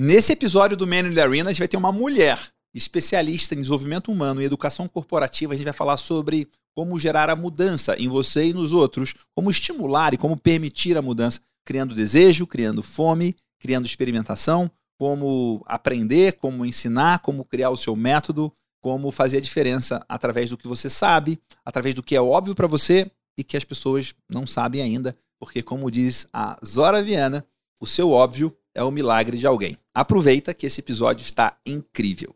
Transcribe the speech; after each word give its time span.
Nesse 0.00 0.32
episódio 0.32 0.76
do 0.76 0.86
Man 0.86 1.08
in 1.08 1.14
the 1.14 1.20
Arena, 1.20 1.50
a 1.50 1.52
gente 1.52 1.58
vai 1.58 1.66
ter 1.66 1.76
uma 1.76 1.90
mulher 1.90 2.38
especialista 2.72 3.56
em 3.56 3.58
desenvolvimento 3.58 4.12
humano 4.12 4.40
e 4.40 4.44
educação 4.44 4.86
corporativa. 4.86 5.52
A 5.52 5.56
gente 5.56 5.64
vai 5.64 5.72
falar 5.72 5.96
sobre 5.96 6.48
como 6.72 7.00
gerar 7.00 7.28
a 7.28 7.34
mudança 7.34 7.96
em 7.98 8.06
você 8.06 8.46
e 8.46 8.52
nos 8.52 8.72
outros, 8.72 9.12
como 9.34 9.50
estimular 9.50 10.14
e 10.14 10.16
como 10.16 10.36
permitir 10.36 10.96
a 10.96 11.02
mudança, 11.02 11.40
criando 11.66 11.96
desejo, 11.96 12.46
criando 12.46 12.80
fome, 12.80 13.34
criando 13.58 13.86
experimentação, 13.86 14.70
como 14.96 15.64
aprender, 15.66 16.34
como 16.34 16.64
ensinar, 16.64 17.18
como 17.18 17.44
criar 17.44 17.70
o 17.70 17.76
seu 17.76 17.96
método, 17.96 18.52
como 18.80 19.10
fazer 19.10 19.38
a 19.38 19.40
diferença 19.40 20.06
através 20.08 20.48
do 20.48 20.56
que 20.56 20.68
você 20.68 20.88
sabe, 20.88 21.40
através 21.64 21.92
do 21.92 22.04
que 22.04 22.14
é 22.14 22.20
óbvio 22.20 22.54
para 22.54 22.68
você 22.68 23.10
e 23.36 23.42
que 23.42 23.56
as 23.56 23.64
pessoas 23.64 24.14
não 24.30 24.46
sabem 24.46 24.80
ainda, 24.80 25.16
porque 25.40 25.60
como 25.60 25.90
diz 25.90 26.28
a 26.32 26.56
Zora 26.64 27.02
Viana, 27.02 27.44
o 27.80 27.86
seu 27.86 28.12
óbvio 28.12 28.56
é 28.78 28.82
o 28.84 28.92
milagre 28.92 29.36
de 29.36 29.46
alguém. 29.46 29.76
Aproveita 29.98 30.54
que 30.54 30.64
esse 30.64 30.80
episódio 30.80 31.24
está 31.24 31.56
incrível. 31.66 32.32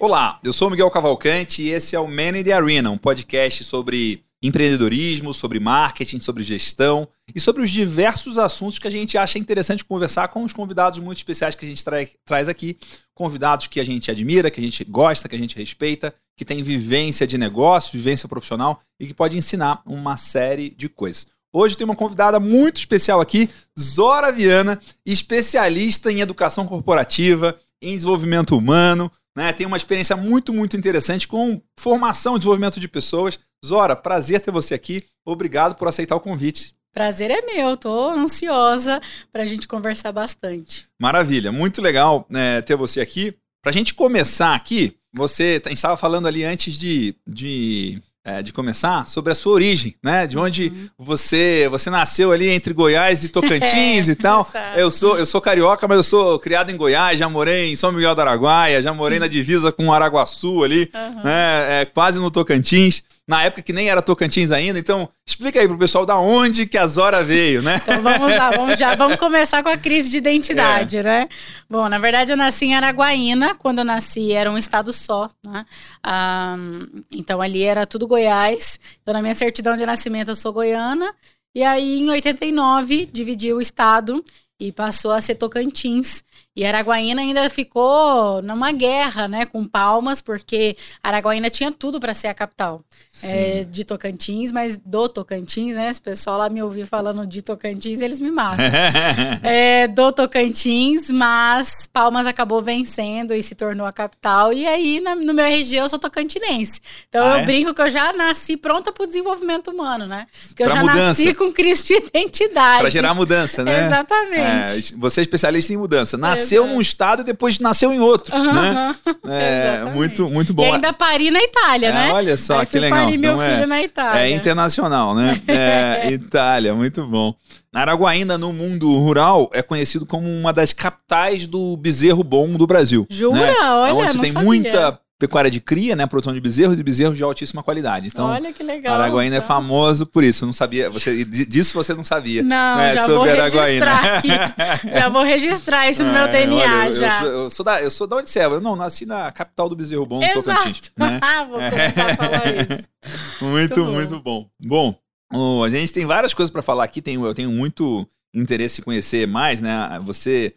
Olá, 0.00 0.40
eu 0.42 0.54
sou 0.54 0.70
Miguel 0.70 0.90
Cavalcante 0.90 1.60
e 1.60 1.68
esse 1.68 1.94
é 1.94 2.00
o 2.00 2.08
Man 2.08 2.38
in 2.38 2.42
the 2.42 2.52
Arena, 2.52 2.90
um 2.90 2.96
podcast 2.96 3.62
sobre 3.62 4.24
empreendedorismo, 4.42 5.34
sobre 5.34 5.60
marketing, 5.60 6.22
sobre 6.22 6.42
gestão 6.42 7.06
e 7.34 7.38
sobre 7.38 7.60
os 7.60 7.70
diversos 7.70 8.38
assuntos 8.38 8.78
que 8.78 8.88
a 8.88 8.90
gente 8.90 9.18
acha 9.18 9.38
interessante 9.38 9.84
conversar 9.84 10.28
com 10.28 10.42
os 10.42 10.54
convidados 10.54 10.98
muito 10.98 11.18
especiais 11.18 11.54
que 11.54 11.66
a 11.66 11.68
gente 11.68 11.84
tra 11.84 11.98
traz 12.24 12.48
aqui. 12.48 12.78
Convidados 13.14 13.66
que 13.66 13.80
a 13.80 13.84
gente 13.84 14.10
admira, 14.10 14.50
que 14.50 14.60
a 14.60 14.64
gente 14.64 14.82
gosta, 14.82 15.28
que 15.28 15.36
a 15.36 15.38
gente 15.38 15.56
respeita, 15.56 16.14
que 16.38 16.44
tem 16.44 16.62
vivência 16.62 17.26
de 17.26 17.36
negócio, 17.36 17.92
vivência 17.92 18.26
profissional 18.26 18.80
e 18.98 19.06
que 19.06 19.12
pode 19.12 19.36
ensinar 19.36 19.82
uma 19.84 20.16
série 20.16 20.70
de 20.70 20.88
coisas. 20.88 21.33
Hoje 21.56 21.76
tem 21.76 21.84
uma 21.84 21.94
convidada 21.94 22.40
muito 22.40 22.78
especial 22.78 23.20
aqui, 23.20 23.48
Zora 23.78 24.32
Viana, 24.32 24.80
especialista 25.06 26.10
em 26.10 26.18
educação 26.18 26.66
corporativa, 26.66 27.56
em 27.80 27.94
desenvolvimento 27.94 28.58
humano, 28.58 29.08
né? 29.36 29.52
Tem 29.52 29.64
uma 29.64 29.76
experiência 29.76 30.16
muito, 30.16 30.52
muito 30.52 30.76
interessante 30.76 31.28
com 31.28 31.62
formação 31.78 32.34
e 32.34 32.38
desenvolvimento 32.38 32.80
de 32.80 32.88
pessoas. 32.88 33.38
Zora, 33.64 33.94
prazer 33.94 34.40
ter 34.40 34.50
você 34.50 34.74
aqui. 34.74 35.04
Obrigado 35.24 35.76
por 35.76 35.86
aceitar 35.86 36.16
o 36.16 36.20
convite. 36.20 36.74
Prazer 36.92 37.30
é 37.30 37.40
meu, 37.42 37.76
tô 37.76 38.10
ansiosa 38.10 39.00
para 39.32 39.44
a 39.44 39.46
gente 39.46 39.68
conversar 39.68 40.10
bastante. 40.10 40.88
Maravilha, 41.00 41.52
muito 41.52 41.80
legal 41.80 42.26
né, 42.28 42.62
ter 42.62 42.74
você 42.74 43.00
aqui. 43.00 43.32
Para 43.62 43.70
a 43.70 43.72
gente 43.72 43.94
começar 43.94 44.56
aqui, 44.56 44.96
você 45.12 45.62
estava 45.70 45.96
falando 45.96 46.26
ali 46.26 46.42
antes 46.42 46.76
de, 46.76 47.14
de 47.24 48.02
é, 48.24 48.42
de 48.42 48.52
começar 48.52 49.06
sobre 49.06 49.32
a 49.32 49.34
sua 49.34 49.52
origem, 49.52 49.94
né? 50.02 50.26
De 50.26 50.38
onde 50.38 50.68
uhum. 50.68 50.88
você 50.98 51.68
você 51.70 51.90
nasceu 51.90 52.32
ali 52.32 52.48
entre 52.48 52.72
Goiás 52.72 53.22
e 53.22 53.28
Tocantins 53.28 54.08
é, 54.08 54.12
e 54.12 54.14
tal. 54.14 54.48
Eu 54.74 54.90
sou 54.90 55.18
eu 55.18 55.26
sou 55.26 55.40
carioca, 55.40 55.86
mas 55.86 55.98
eu 55.98 56.04
sou 56.04 56.38
criado 56.38 56.70
em 56.70 56.76
Goiás, 56.76 57.18
já 57.18 57.28
morei 57.28 57.70
em 57.70 57.76
São 57.76 57.92
Miguel 57.92 58.14
do 58.14 58.20
Araguaia, 58.22 58.82
já 58.82 58.94
morei 58.94 59.18
na 59.18 59.28
divisa 59.28 59.70
com 59.70 59.92
Araguaçu 59.92 60.64
ali, 60.64 60.90
uhum. 60.94 61.22
né? 61.22 61.82
É, 61.82 61.84
quase 61.84 62.18
no 62.18 62.30
Tocantins 62.30 63.02
na 63.26 63.42
época 63.44 63.62
que 63.62 63.72
nem 63.72 63.88
era 63.88 64.02
Tocantins 64.02 64.50
ainda. 64.50 64.78
Então, 64.78 65.08
explica 65.26 65.60
aí 65.60 65.66
pro 65.66 65.78
pessoal 65.78 66.04
da 66.04 66.18
onde 66.18 66.66
que 66.66 66.76
a 66.76 66.86
Zora 66.86 67.24
veio, 67.24 67.62
né? 67.62 67.80
Então 67.82 68.02
vamos 68.02 68.36
lá, 68.36 68.50
vamos 68.50 68.78
já 68.78 68.94
vamos 68.94 69.16
começar 69.16 69.62
com 69.62 69.68
a 69.68 69.76
crise 69.76 70.10
de 70.10 70.18
identidade, 70.18 70.98
é. 70.98 71.02
né? 71.02 71.28
Bom, 71.68 71.88
na 71.88 71.98
verdade 71.98 72.32
eu 72.32 72.36
nasci 72.36 72.66
em 72.66 72.74
Araguaína, 72.74 73.54
quando 73.54 73.78
eu 73.78 73.84
nasci 73.84 74.32
era 74.32 74.50
um 74.50 74.58
estado 74.58 74.92
só, 74.92 75.30
né? 75.44 75.64
Um, 76.06 77.02
então 77.10 77.40
ali 77.40 77.62
era 77.62 77.86
tudo 77.86 78.06
Goiás. 78.06 78.78
Então 79.02 79.14
na 79.14 79.22
minha 79.22 79.34
certidão 79.34 79.76
de 79.76 79.86
nascimento 79.86 80.28
eu 80.28 80.36
sou 80.36 80.52
goiana. 80.52 81.14
E 81.54 81.62
aí 81.62 82.00
em 82.00 82.10
89 82.10 83.06
dividi 83.06 83.52
o 83.52 83.60
estado 83.60 84.24
e 84.60 84.72
passou 84.72 85.12
a 85.12 85.20
ser 85.20 85.36
Tocantins. 85.36 86.22
E 86.56 86.64
Araguaína 86.64 87.22
ainda 87.22 87.50
ficou 87.50 88.40
numa 88.42 88.70
guerra, 88.70 89.26
né, 89.26 89.44
com 89.44 89.64
Palmas, 89.66 90.20
porque 90.20 90.76
Araguaína 91.02 91.50
tinha 91.50 91.72
tudo 91.72 91.98
para 91.98 92.14
ser 92.14 92.28
a 92.28 92.34
capital 92.34 92.84
é, 93.22 93.64
de 93.64 93.84
Tocantins, 93.84 94.50
mas 94.50 94.76
do 94.76 95.08
Tocantins, 95.08 95.74
né? 95.74 95.92
Se 95.92 96.00
o 96.00 96.02
pessoal 96.02 96.38
lá 96.38 96.48
me 96.48 96.62
ouvir 96.62 96.86
falando 96.86 97.26
de 97.26 97.42
Tocantins, 97.42 98.00
eles 98.00 98.20
me 98.20 98.30
matam. 98.30 98.64
é, 99.42 99.86
do 99.88 100.12
Tocantins, 100.12 101.10
mas 101.10 101.86
Palmas 101.86 102.26
acabou 102.26 102.60
vencendo 102.60 103.32
e 103.34 103.42
se 103.42 103.54
tornou 103.54 103.86
a 103.86 103.92
capital. 103.92 104.52
E 104.52 104.66
aí, 104.66 105.00
na, 105.00 105.14
no 105.14 105.32
meu 105.32 105.44
RG, 105.44 105.76
eu 105.76 105.88
sou 105.88 105.98
tocantinense. 105.98 106.80
Então 107.08 107.24
ah, 107.24 107.30
eu 107.30 107.36
é? 107.36 107.44
brinco 107.44 107.72
que 107.72 107.82
eu 107.82 107.88
já 107.88 108.12
nasci 108.12 108.56
pronta 108.56 108.92
para 108.92 109.04
o 109.04 109.06
desenvolvimento 109.06 109.70
humano, 109.70 110.06
né? 110.06 110.26
Porque 110.48 110.62
eu 110.62 110.68
já 110.68 110.80
mudança. 110.80 110.98
nasci 110.98 111.34
com 111.34 111.52
crise 111.52 111.84
de 111.84 111.94
identidade. 111.94 112.80
Para 112.80 112.90
gerar 112.90 113.14
mudança, 113.14 113.64
né? 113.64 113.86
Exatamente. 113.86 114.94
É, 114.94 114.96
você 114.96 115.20
é 115.20 115.22
especialista 115.22 115.72
em 115.72 115.76
mudança. 115.76 116.16
Nasceu 116.44 116.66
num 116.66 116.80
estado 116.80 117.22
e 117.22 117.24
depois 117.24 117.58
nasceu 117.58 117.92
em 117.92 118.00
outro, 118.00 118.36
uhum. 118.36 118.52
né? 118.52 118.96
É, 119.26 119.84
muito, 119.92 120.28
muito 120.28 120.52
bom. 120.52 120.64
E 120.64 120.70
ainda 120.70 120.92
pari 120.92 121.30
na 121.30 121.42
Itália, 121.42 121.92
né? 121.92 122.12
Olha 122.12 122.36
só, 122.36 122.60
aí 122.60 122.66
que 122.66 122.78
legal 122.78 123.10
e 123.10 123.18
meu 123.18 123.40
é, 123.40 123.54
filho 123.54 123.66
na 123.66 123.82
Itália. 123.82 124.20
É 124.20 124.30
internacional, 124.30 125.14
né? 125.14 125.40
É, 125.46 126.10
Itália, 126.10 126.74
muito 126.74 127.06
bom. 127.06 127.34
Araguaína, 127.72 128.38
no 128.38 128.52
mundo 128.52 128.96
rural, 128.98 129.50
é 129.52 129.60
conhecido 129.60 130.06
como 130.06 130.28
uma 130.28 130.52
das 130.52 130.72
capitais 130.72 131.46
do 131.46 131.76
bezerro 131.76 132.22
bom 132.22 132.52
do 132.52 132.66
Brasil. 132.66 133.06
Jura? 133.10 133.36
Né? 133.36 133.54
Olha, 133.60 133.94
Onde 133.94 134.20
tem 134.20 134.32
sabia. 134.32 134.46
muita 134.46 135.00
pecuária 135.18 135.50
de 135.50 135.60
cria, 135.60 135.94
né? 135.94 136.06
Produção 136.06 136.34
de 136.34 136.40
bezerros 136.40 136.78
e 136.78 136.82
bezerros 136.82 137.16
de 137.16 137.22
altíssima 137.22 137.62
qualidade. 137.62 138.08
Então, 138.08 138.26
Olha 138.26 138.52
que 138.52 138.62
legal. 138.62 138.94
Araguaína 138.94 139.36
é 139.36 139.38
então. 139.38 139.44
é 139.44 139.48
famoso 139.48 140.06
por 140.06 140.24
isso. 140.24 140.44
Não 140.44 140.52
sabia, 140.52 140.90
você 140.90 141.24
disso 141.24 141.74
você 141.74 141.94
não 141.94 142.04
sabia. 142.04 142.42
Não, 142.42 142.76
né, 142.76 142.94
já 142.94 143.06
vou 143.06 143.22
registrar 143.22 144.16
aqui. 144.16 144.28
já 144.92 145.08
vou 145.08 145.22
registrar 145.22 145.90
isso 145.90 146.02
no 146.02 146.12
meu 146.12 146.28
DNA 146.28 146.56
olha, 146.56 146.86
eu, 146.86 146.92
já. 146.92 147.22
Eu, 147.22 147.28
eu, 147.44 147.50
sou 147.50 147.64
da, 147.64 147.82
eu 147.82 147.90
sou 147.90 148.06
da 148.06 148.16
onde 148.16 148.30
você 148.30 148.40
é? 148.40 148.46
Eu 148.46 148.60
não 148.60 148.76
nasci 148.76 149.06
na 149.06 149.30
capital 149.30 149.68
do 149.68 149.76
bezerro 149.76 150.06
bom, 150.06 150.22
Exato. 150.22 150.42
Tocantins. 150.42 150.92
Né? 150.96 151.18
Ah, 151.20 151.44
vou 151.44 151.58
começar 151.58 152.10
a 152.10 152.14
falar 152.14 152.46
isso. 152.56 152.88
muito, 153.42 153.84
muito 153.84 154.20
bom. 154.20 154.48
Muito 154.48 154.68
bom. 154.68 154.94
Bom, 155.32 155.64
a 155.64 155.68
gente 155.68 155.92
tem 155.92 156.06
várias 156.06 156.32
coisas 156.32 156.50
para 156.50 156.62
falar 156.62 156.84
aqui. 156.84 157.02
Tem, 157.02 157.14
eu 157.14 157.34
tenho 157.34 157.50
muito 157.50 158.06
interesse 158.32 158.80
em 158.80 158.84
conhecer 158.84 159.26
mais, 159.26 159.60
né? 159.60 160.00
Você 160.04 160.54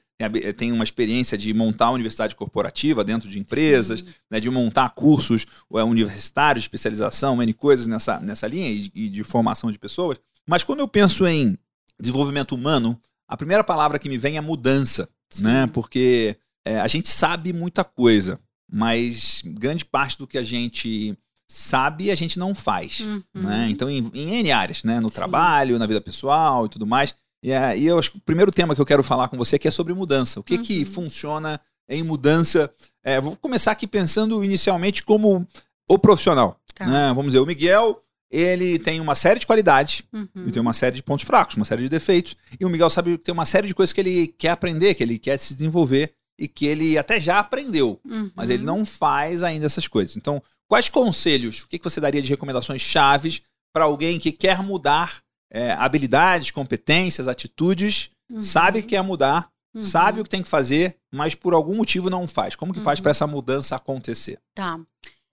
tem 0.57 0.71
uma 0.71 0.83
experiência 0.83 1.37
de 1.37 1.53
montar 1.53 1.91
universidade 1.91 2.35
corporativa 2.35 3.03
dentro 3.03 3.29
de 3.29 3.37
empresas, 3.37 4.03
né, 4.29 4.39
de 4.39 4.49
montar 4.49 4.89
cursos 4.89 5.45
é, 5.75 5.83
universitários, 5.83 6.63
especialização, 6.63 7.41
N 7.41 7.53
coisas 7.53 7.85
nessa, 7.85 8.19
nessa 8.19 8.47
linha 8.47 8.69
e, 8.69 8.91
e 8.95 9.09
de 9.09 9.23
formação 9.23 9.71
de 9.71 9.77
pessoas. 9.77 10.17
Mas 10.47 10.63
quando 10.63 10.79
eu 10.79 10.87
penso 10.87 11.27
em 11.27 11.57
desenvolvimento 11.99 12.55
humano, 12.55 12.99
a 13.27 13.37
primeira 13.37 13.63
palavra 13.63 13.99
que 13.99 14.09
me 14.09 14.17
vem 14.17 14.37
é 14.37 14.41
mudança, 14.41 15.09
né? 15.39 15.67
Porque 15.67 16.37
é, 16.65 16.79
a 16.79 16.87
gente 16.87 17.09
sabe 17.09 17.51
muita 17.51 17.83
coisa, 17.83 18.39
mas 18.71 19.41
grande 19.45 19.83
parte 19.83 20.17
do 20.17 20.25
que 20.25 20.37
a 20.37 20.43
gente 20.43 21.17
sabe 21.49 22.11
a 22.11 22.15
gente 22.15 22.37
não 22.37 22.53
faz, 22.53 23.01
uhum. 23.01 23.23
né? 23.35 23.67
Então 23.69 23.89
em, 23.89 24.09
em 24.13 24.39
N 24.39 24.51
áreas, 24.51 24.83
né? 24.83 24.99
No 24.99 25.09
Sim. 25.09 25.15
trabalho, 25.15 25.77
na 25.77 25.85
vida 25.85 26.01
pessoal 26.01 26.65
e 26.65 26.69
tudo 26.69 26.87
mais. 26.87 27.13
E, 27.43 27.49
e 27.49 27.85
eu 27.85 27.99
acho 27.99 28.11
que 28.11 28.17
o 28.17 28.21
primeiro 28.21 28.51
tema 28.51 28.75
que 28.75 28.81
eu 28.81 28.85
quero 28.85 29.03
falar 29.03 29.27
com 29.27 29.37
você 29.37 29.55
aqui 29.55 29.67
é 29.67 29.71
sobre 29.71 29.93
mudança. 29.93 30.39
O 30.39 30.43
que, 30.43 30.55
uhum. 30.55 30.61
que 30.61 30.85
funciona 30.85 31.59
em 31.87 32.03
mudança? 32.03 32.71
É, 33.03 33.19
vou 33.21 33.35
começar 33.35 33.71
aqui 33.71 33.87
pensando 33.87 34.43
inicialmente 34.43 35.03
como 35.03 35.47
o 35.89 35.99
profissional. 35.99 36.59
Tá. 36.75 36.85
Né? 36.85 37.07
Vamos 37.09 37.27
dizer, 37.27 37.39
o 37.39 37.45
Miguel, 37.45 38.01
ele 38.29 38.77
tem 38.79 38.99
uma 38.99 39.15
série 39.15 39.39
de 39.39 39.47
qualidades 39.47 40.03
uhum. 40.13 40.47
e 40.47 40.51
tem 40.51 40.61
uma 40.61 40.73
série 40.73 40.95
de 40.95 41.03
pontos 41.03 41.25
fracos, 41.25 41.55
uma 41.55 41.65
série 41.65 41.83
de 41.83 41.89
defeitos. 41.89 42.35
E 42.59 42.65
o 42.65 42.69
Miguel 42.69 42.89
sabe 42.89 43.17
que 43.17 43.23
tem 43.23 43.33
uma 43.33 43.45
série 43.45 43.67
de 43.67 43.75
coisas 43.75 43.93
que 43.93 44.01
ele 44.01 44.27
quer 44.27 44.49
aprender, 44.49 44.95
que 44.95 45.03
ele 45.03 45.17
quer 45.17 45.37
se 45.39 45.55
desenvolver 45.55 46.13
e 46.39 46.47
que 46.47 46.65
ele 46.65 46.97
até 46.97 47.19
já 47.19 47.39
aprendeu, 47.39 47.99
uhum. 48.05 48.31
mas 48.35 48.49
ele 48.49 48.63
não 48.63 48.85
faz 48.85 49.41
ainda 49.41 49.65
essas 49.65 49.87
coisas. 49.87 50.15
Então, 50.15 50.41
quais 50.67 50.87
conselhos, 50.87 51.63
o 51.63 51.67
que 51.67 51.79
você 51.81 51.99
daria 51.99 52.21
de 52.21 52.29
recomendações 52.29 52.81
chaves 52.81 53.41
para 53.73 53.85
alguém 53.85 54.19
que 54.19 54.31
quer 54.31 54.61
mudar 54.61 55.23
é, 55.51 55.71
habilidades, 55.71 56.51
competências, 56.51 57.27
atitudes, 57.27 58.09
uhum. 58.29 58.41
sabe 58.41 58.81
que 58.81 58.89
quer 58.89 59.01
mudar, 59.01 59.49
uhum. 59.75 59.81
sabe 59.81 60.21
o 60.21 60.23
que 60.23 60.29
tem 60.29 60.43
que 60.43 60.49
fazer, 60.49 60.95
mas 61.11 61.35
por 61.35 61.53
algum 61.53 61.75
motivo 61.75 62.09
não 62.09 62.27
faz. 62.27 62.55
Como 62.55 62.73
que 62.73 62.79
faz 62.79 62.99
para 62.99 63.09
uhum. 63.09 63.11
essa 63.11 63.27
mudança 63.27 63.75
acontecer? 63.75 64.39
Tá. 64.55 64.79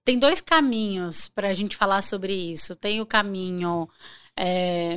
Tem 0.05 0.19
dois 0.19 0.41
caminhos 0.41 1.29
para 1.29 1.49
a 1.49 1.55
gente 1.55 1.77
falar 1.77 2.03
sobre 2.03 2.33
isso. 2.33 2.77
Tem 2.77 3.01
o 3.01 3.07
caminho 3.07 3.89
é, 4.39 4.97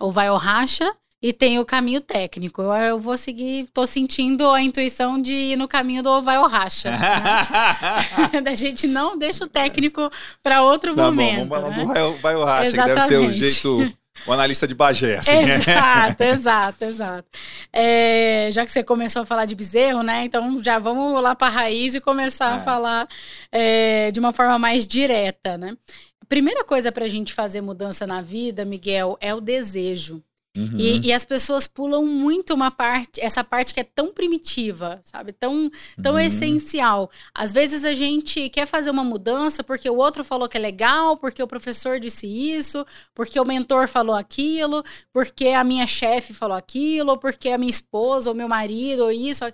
ou 0.00 0.10
vai 0.10 0.30
ou 0.30 0.38
racha 0.38 0.90
e 1.22 1.32
tem 1.32 1.58
o 1.58 1.64
caminho 1.64 2.00
técnico. 2.00 2.62
Eu, 2.62 2.72
eu 2.72 2.98
vou 2.98 3.18
seguir, 3.18 3.68
tô 3.74 3.86
sentindo 3.86 4.48
a 4.50 4.62
intuição 4.62 5.20
de 5.20 5.32
ir 5.32 5.56
no 5.56 5.68
caminho 5.68 6.02
do 6.02 6.22
vai 6.22 6.38
ou 6.38 6.48
racha. 6.48 6.90
Né? 6.90 8.40
da 8.42 8.54
gente 8.54 8.86
não 8.86 9.18
deixa 9.18 9.44
o 9.44 9.48
técnico 9.48 10.10
para 10.42 10.62
outro 10.62 10.94
tá 10.94 11.02
momento. 11.02 11.48
Bom, 11.48 11.60
vamos 11.60 11.88
né? 11.88 11.94
vai, 11.94 12.12
vai 12.18 12.36
ou 12.36 12.44
racha, 12.44 12.70
que 12.70 12.76
deve 12.76 13.00
ser 13.02 13.18
o 13.18 13.32
jeito 13.32 13.92
o 14.26 14.32
analista 14.32 14.66
de 14.66 14.74
Bagé, 14.74 15.16
assim. 15.16 15.36
Exato, 15.36 16.22
exato, 16.22 16.84
exato. 16.84 17.28
É, 17.72 18.48
já 18.52 18.64
que 18.64 18.72
você 18.72 18.82
começou 18.82 19.22
a 19.22 19.26
falar 19.26 19.44
de 19.44 19.54
bezerro, 19.54 20.02
né? 20.02 20.24
Então 20.24 20.62
já 20.62 20.78
vamos 20.78 21.20
lá 21.22 21.34
para 21.34 21.48
a 21.48 21.50
raiz 21.50 21.94
e 21.94 22.00
começar 22.00 22.52
é. 22.52 22.56
a 22.56 22.60
falar 22.60 23.08
é, 23.52 24.10
de 24.10 24.20
uma 24.20 24.32
forma 24.32 24.58
mais 24.58 24.86
direta, 24.86 25.58
né? 25.58 25.76
A 26.20 26.26
primeira 26.26 26.64
coisa 26.64 26.90
para 26.90 27.04
a 27.04 27.08
gente 27.08 27.32
fazer 27.32 27.60
mudança 27.60 28.06
na 28.06 28.20
vida, 28.20 28.64
Miguel, 28.64 29.16
é 29.20 29.34
o 29.34 29.40
desejo. 29.40 30.22
Uhum. 30.56 30.78
E, 30.78 31.08
e, 31.08 31.12
as 31.12 31.24
pessoas 31.24 31.66
pulam 31.66 32.06
muito 32.06 32.54
uma 32.54 32.70
parte, 32.70 33.20
essa 33.20 33.44
parte 33.44 33.74
que 33.74 33.80
é 33.80 33.84
tão 33.84 34.12
primitiva, 34.12 35.00
sabe? 35.04 35.32
Tão, 35.32 35.70
tão 36.02 36.14
uhum. 36.14 36.18
essencial. 36.18 37.10
Às 37.34 37.52
vezes 37.52 37.84
a 37.84 37.92
gente 37.92 38.48
quer 38.48 38.66
fazer 38.66 38.90
uma 38.90 39.04
mudança 39.04 39.62
porque 39.62 39.88
o 39.90 39.96
outro 39.96 40.24
falou 40.24 40.48
que 40.48 40.56
é 40.56 40.60
legal, 40.60 41.18
porque 41.18 41.42
o 41.42 41.46
professor 41.46 42.00
disse 42.00 42.26
isso, 42.26 42.86
porque 43.14 43.38
o 43.38 43.44
mentor 43.44 43.86
falou 43.86 44.14
aquilo, 44.14 44.82
porque 45.12 45.48
a 45.48 45.62
minha 45.62 45.86
chefe 45.86 46.32
falou 46.32 46.56
aquilo, 46.56 47.18
porque 47.18 47.50
a 47.50 47.58
minha 47.58 47.70
esposa 47.70 48.30
ou 48.30 48.36
meu 48.36 48.48
marido 48.48 49.04
ou 49.04 49.12
isso. 49.12 49.44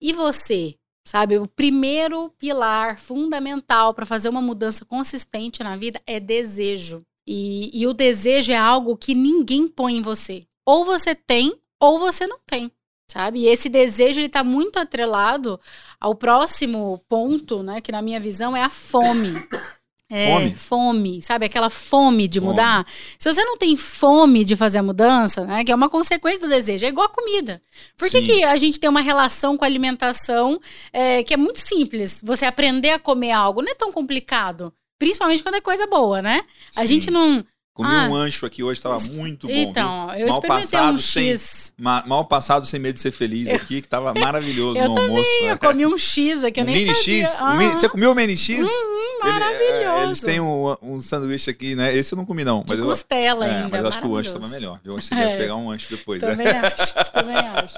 E 0.00 0.12
você? 0.12 0.76
Sabe, 1.04 1.36
o 1.36 1.48
primeiro 1.48 2.30
pilar 2.38 2.96
fundamental 2.96 3.92
para 3.92 4.06
fazer 4.06 4.28
uma 4.28 4.40
mudança 4.40 4.84
consistente 4.84 5.60
na 5.60 5.76
vida 5.76 6.00
é 6.06 6.20
desejo. 6.20 7.04
E, 7.26 7.76
e 7.76 7.86
o 7.88 7.92
desejo 7.92 8.52
é 8.52 8.56
algo 8.56 8.96
que 8.96 9.12
ninguém 9.12 9.66
põe 9.66 9.96
em 9.96 10.02
você 10.02 10.46
ou 10.66 10.84
você 10.84 11.14
tem 11.14 11.54
ou 11.80 11.98
você 11.98 12.26
não 12.26 12.38
tem, 12.46 12.70
sabe? 13.08 13.40
E 13.40 13.46
esse 13.46 13.68
desejo 13.68 14.20
ele 14.20 14.28
tá 14.28 14.44
muito 14.44 14.78
atrelado 14.78 15.60
ao 16.00 16.14
próximo 16.14 17.02
ponto, 17.08 17.62
né, 17.62 17.80
que 17.80 17.92
na 17.92 18.02
minha 18.02 18.20
visão 18.20 18.56
é 18.56 18.62
a 18.62 18.70
fome. 18.70 19.32
É, 20.14 20.34
fome. 20.34 20.54
fome, 20.54 21.22
sabe? 21.22 21.46
Aquela 21.46 21.70
fome 21.70 22.28
de 22.28 22.38
fome. 22.38 22.50
mudar. 22.50 22.86
Se 23.18 23.32
você 23.32 23.42
não 23.46 23.56
tem 23.56 23.74
fome 23.78 24.44
de 24.44 24.54
fazer 24.54 24.76
a 24.76 24.82
mudança, 24.82 25.46
né? 25.46 25.64
Que 25.64 25.72
é 25.72 25.74
uma 25.74 25.88
consequência 25.88 26.38
do 26.38 26.50
desejo, 26.50 26.84
é 26.84 26.88
igual 26.88 27.06
a 27.06 27.08
comida. 27.08 27.62
Por 27.96 28.10
que, 28.10 28.20
que 28.20 28.44
a 28.44 28.54
gente 28.58 28.78
tem 28.78 28.90
uma 28.90 29.00
relação 29.00 29.56
com 29.56 29.64
a 29.64 29.66
alimentação 29.66 30.60
é, 30.92 31.22
que 31.22 31.32
é 31.32 31.36
muito 31.38 31.60
simples? 31.60 32.20
Você 32.22 32.44
aprender 32.44 32.90
a 32.90 32.98
comer 32.98 33.30
algo 33.30 33.62
não 33.62 33.72
é 33.72 33.74
tão 33.74 33.90
complicado. 33.90 34.70
Principalmente 34.98 35.42
quando 35.42 35.54
é 35.54 35.62
coisa 35.62 35.86
boa, 35.86 36.20
né? 36.20 36.44
A 36.76 36.84
gente 36.84 37.10
não, 37.10 37.42
Comi 37.74 37.88
ah, 37.90 38.06
um 38.10 38.14
ancho 38.14 38.44
aqui 38.44 38.62
hoje, 38.62 38.78
estava 38.78 38.98
muito 39.12 39.46
bom. 39.46 39.52
Então, 39.54 40.08
viu? 40.08 40.18
eu 40.18 40.28
mal 40.28 40.36
experimentei 40.36 40.78
passado, 40.78 40.94
um 40.94 40.98
X. 40.98 41.40
Sem, 41.40 41.72
mal 41.78 42.24
passado 42.26 42.66
sem 42.66 42.78
medo 42.78 42.96
de 42.96 43.00
ser 43.00 43.12
feliz 43.12 43.48
eu, 43.48 43.56
aqui, 43.56 43.80
que 43.80 43.86
estava 43.86 44.12
maravilhoso 44.20 44.78
no 44.78 44.94
também, 44.94 45.04
almoço. 45.04 45.30
Eu 45.42 45.58
comi 45.58 45.86
um 45.86 45.96
X 45.96 46.44
aqui, 46.44 46.60
eu 46.60 46.64
um 46.64 46.66
nem 46.66 46.76
mini 46.76 46.94
sabia. 46.94 47.26
X? 47.26 47.36
Ah. 47.40 47.54
Mini, 47.54 47.72
você 47.72 47.88
comeu 47.88 48.12
o 48.12 48.14
mini 48.14 48.36
X? 48.36 48.60
Hum, 48.60 49.18
maravilhoso. 49.22 49.62
Ele, 49.62 49.84
é, 49.84 50.04
eles 50.04 50.20
têm 50.20 50.38
um, 50.38 50.76
um, 50.82 51.00
sanduíche 51.00 51.48
aqui, 51.48 51.74
né? 51.74 51.96
Esse 51.96 52.12
eu 52.12 52.18
não 52.18 52.26
comi, 52.26 52.44
não. 52.44 52.62
Mas 52.68 52.78
de 52.78 52.84
costela 52.84 53.46
eu, 53.46 53.50
ainda. 53.50 53.68
É, 53.68 53.70
mas 53.70 53.80
eu 53.80 53.88
acho 53.88 54.00
que 54.00 54.06
o 54.06 54.16
ancho 54.16 54.28
estava 54.34 54.48
melhor. 54.48 54.78
Eu 54.84 54.96
acho 54.98 55.08
que 55.08 55.14
você 55.14 55.22
é. 55.22 55.36
pegar 55.38 55.56
um 55.56 55.70
ancho 55.70 55.88
depois. 55.88 56.20
Também 56.20 56.46
é. 56.46 56.58
acho, 56.58 56.94
também 57.10 57.36
acho. 57.36 57.76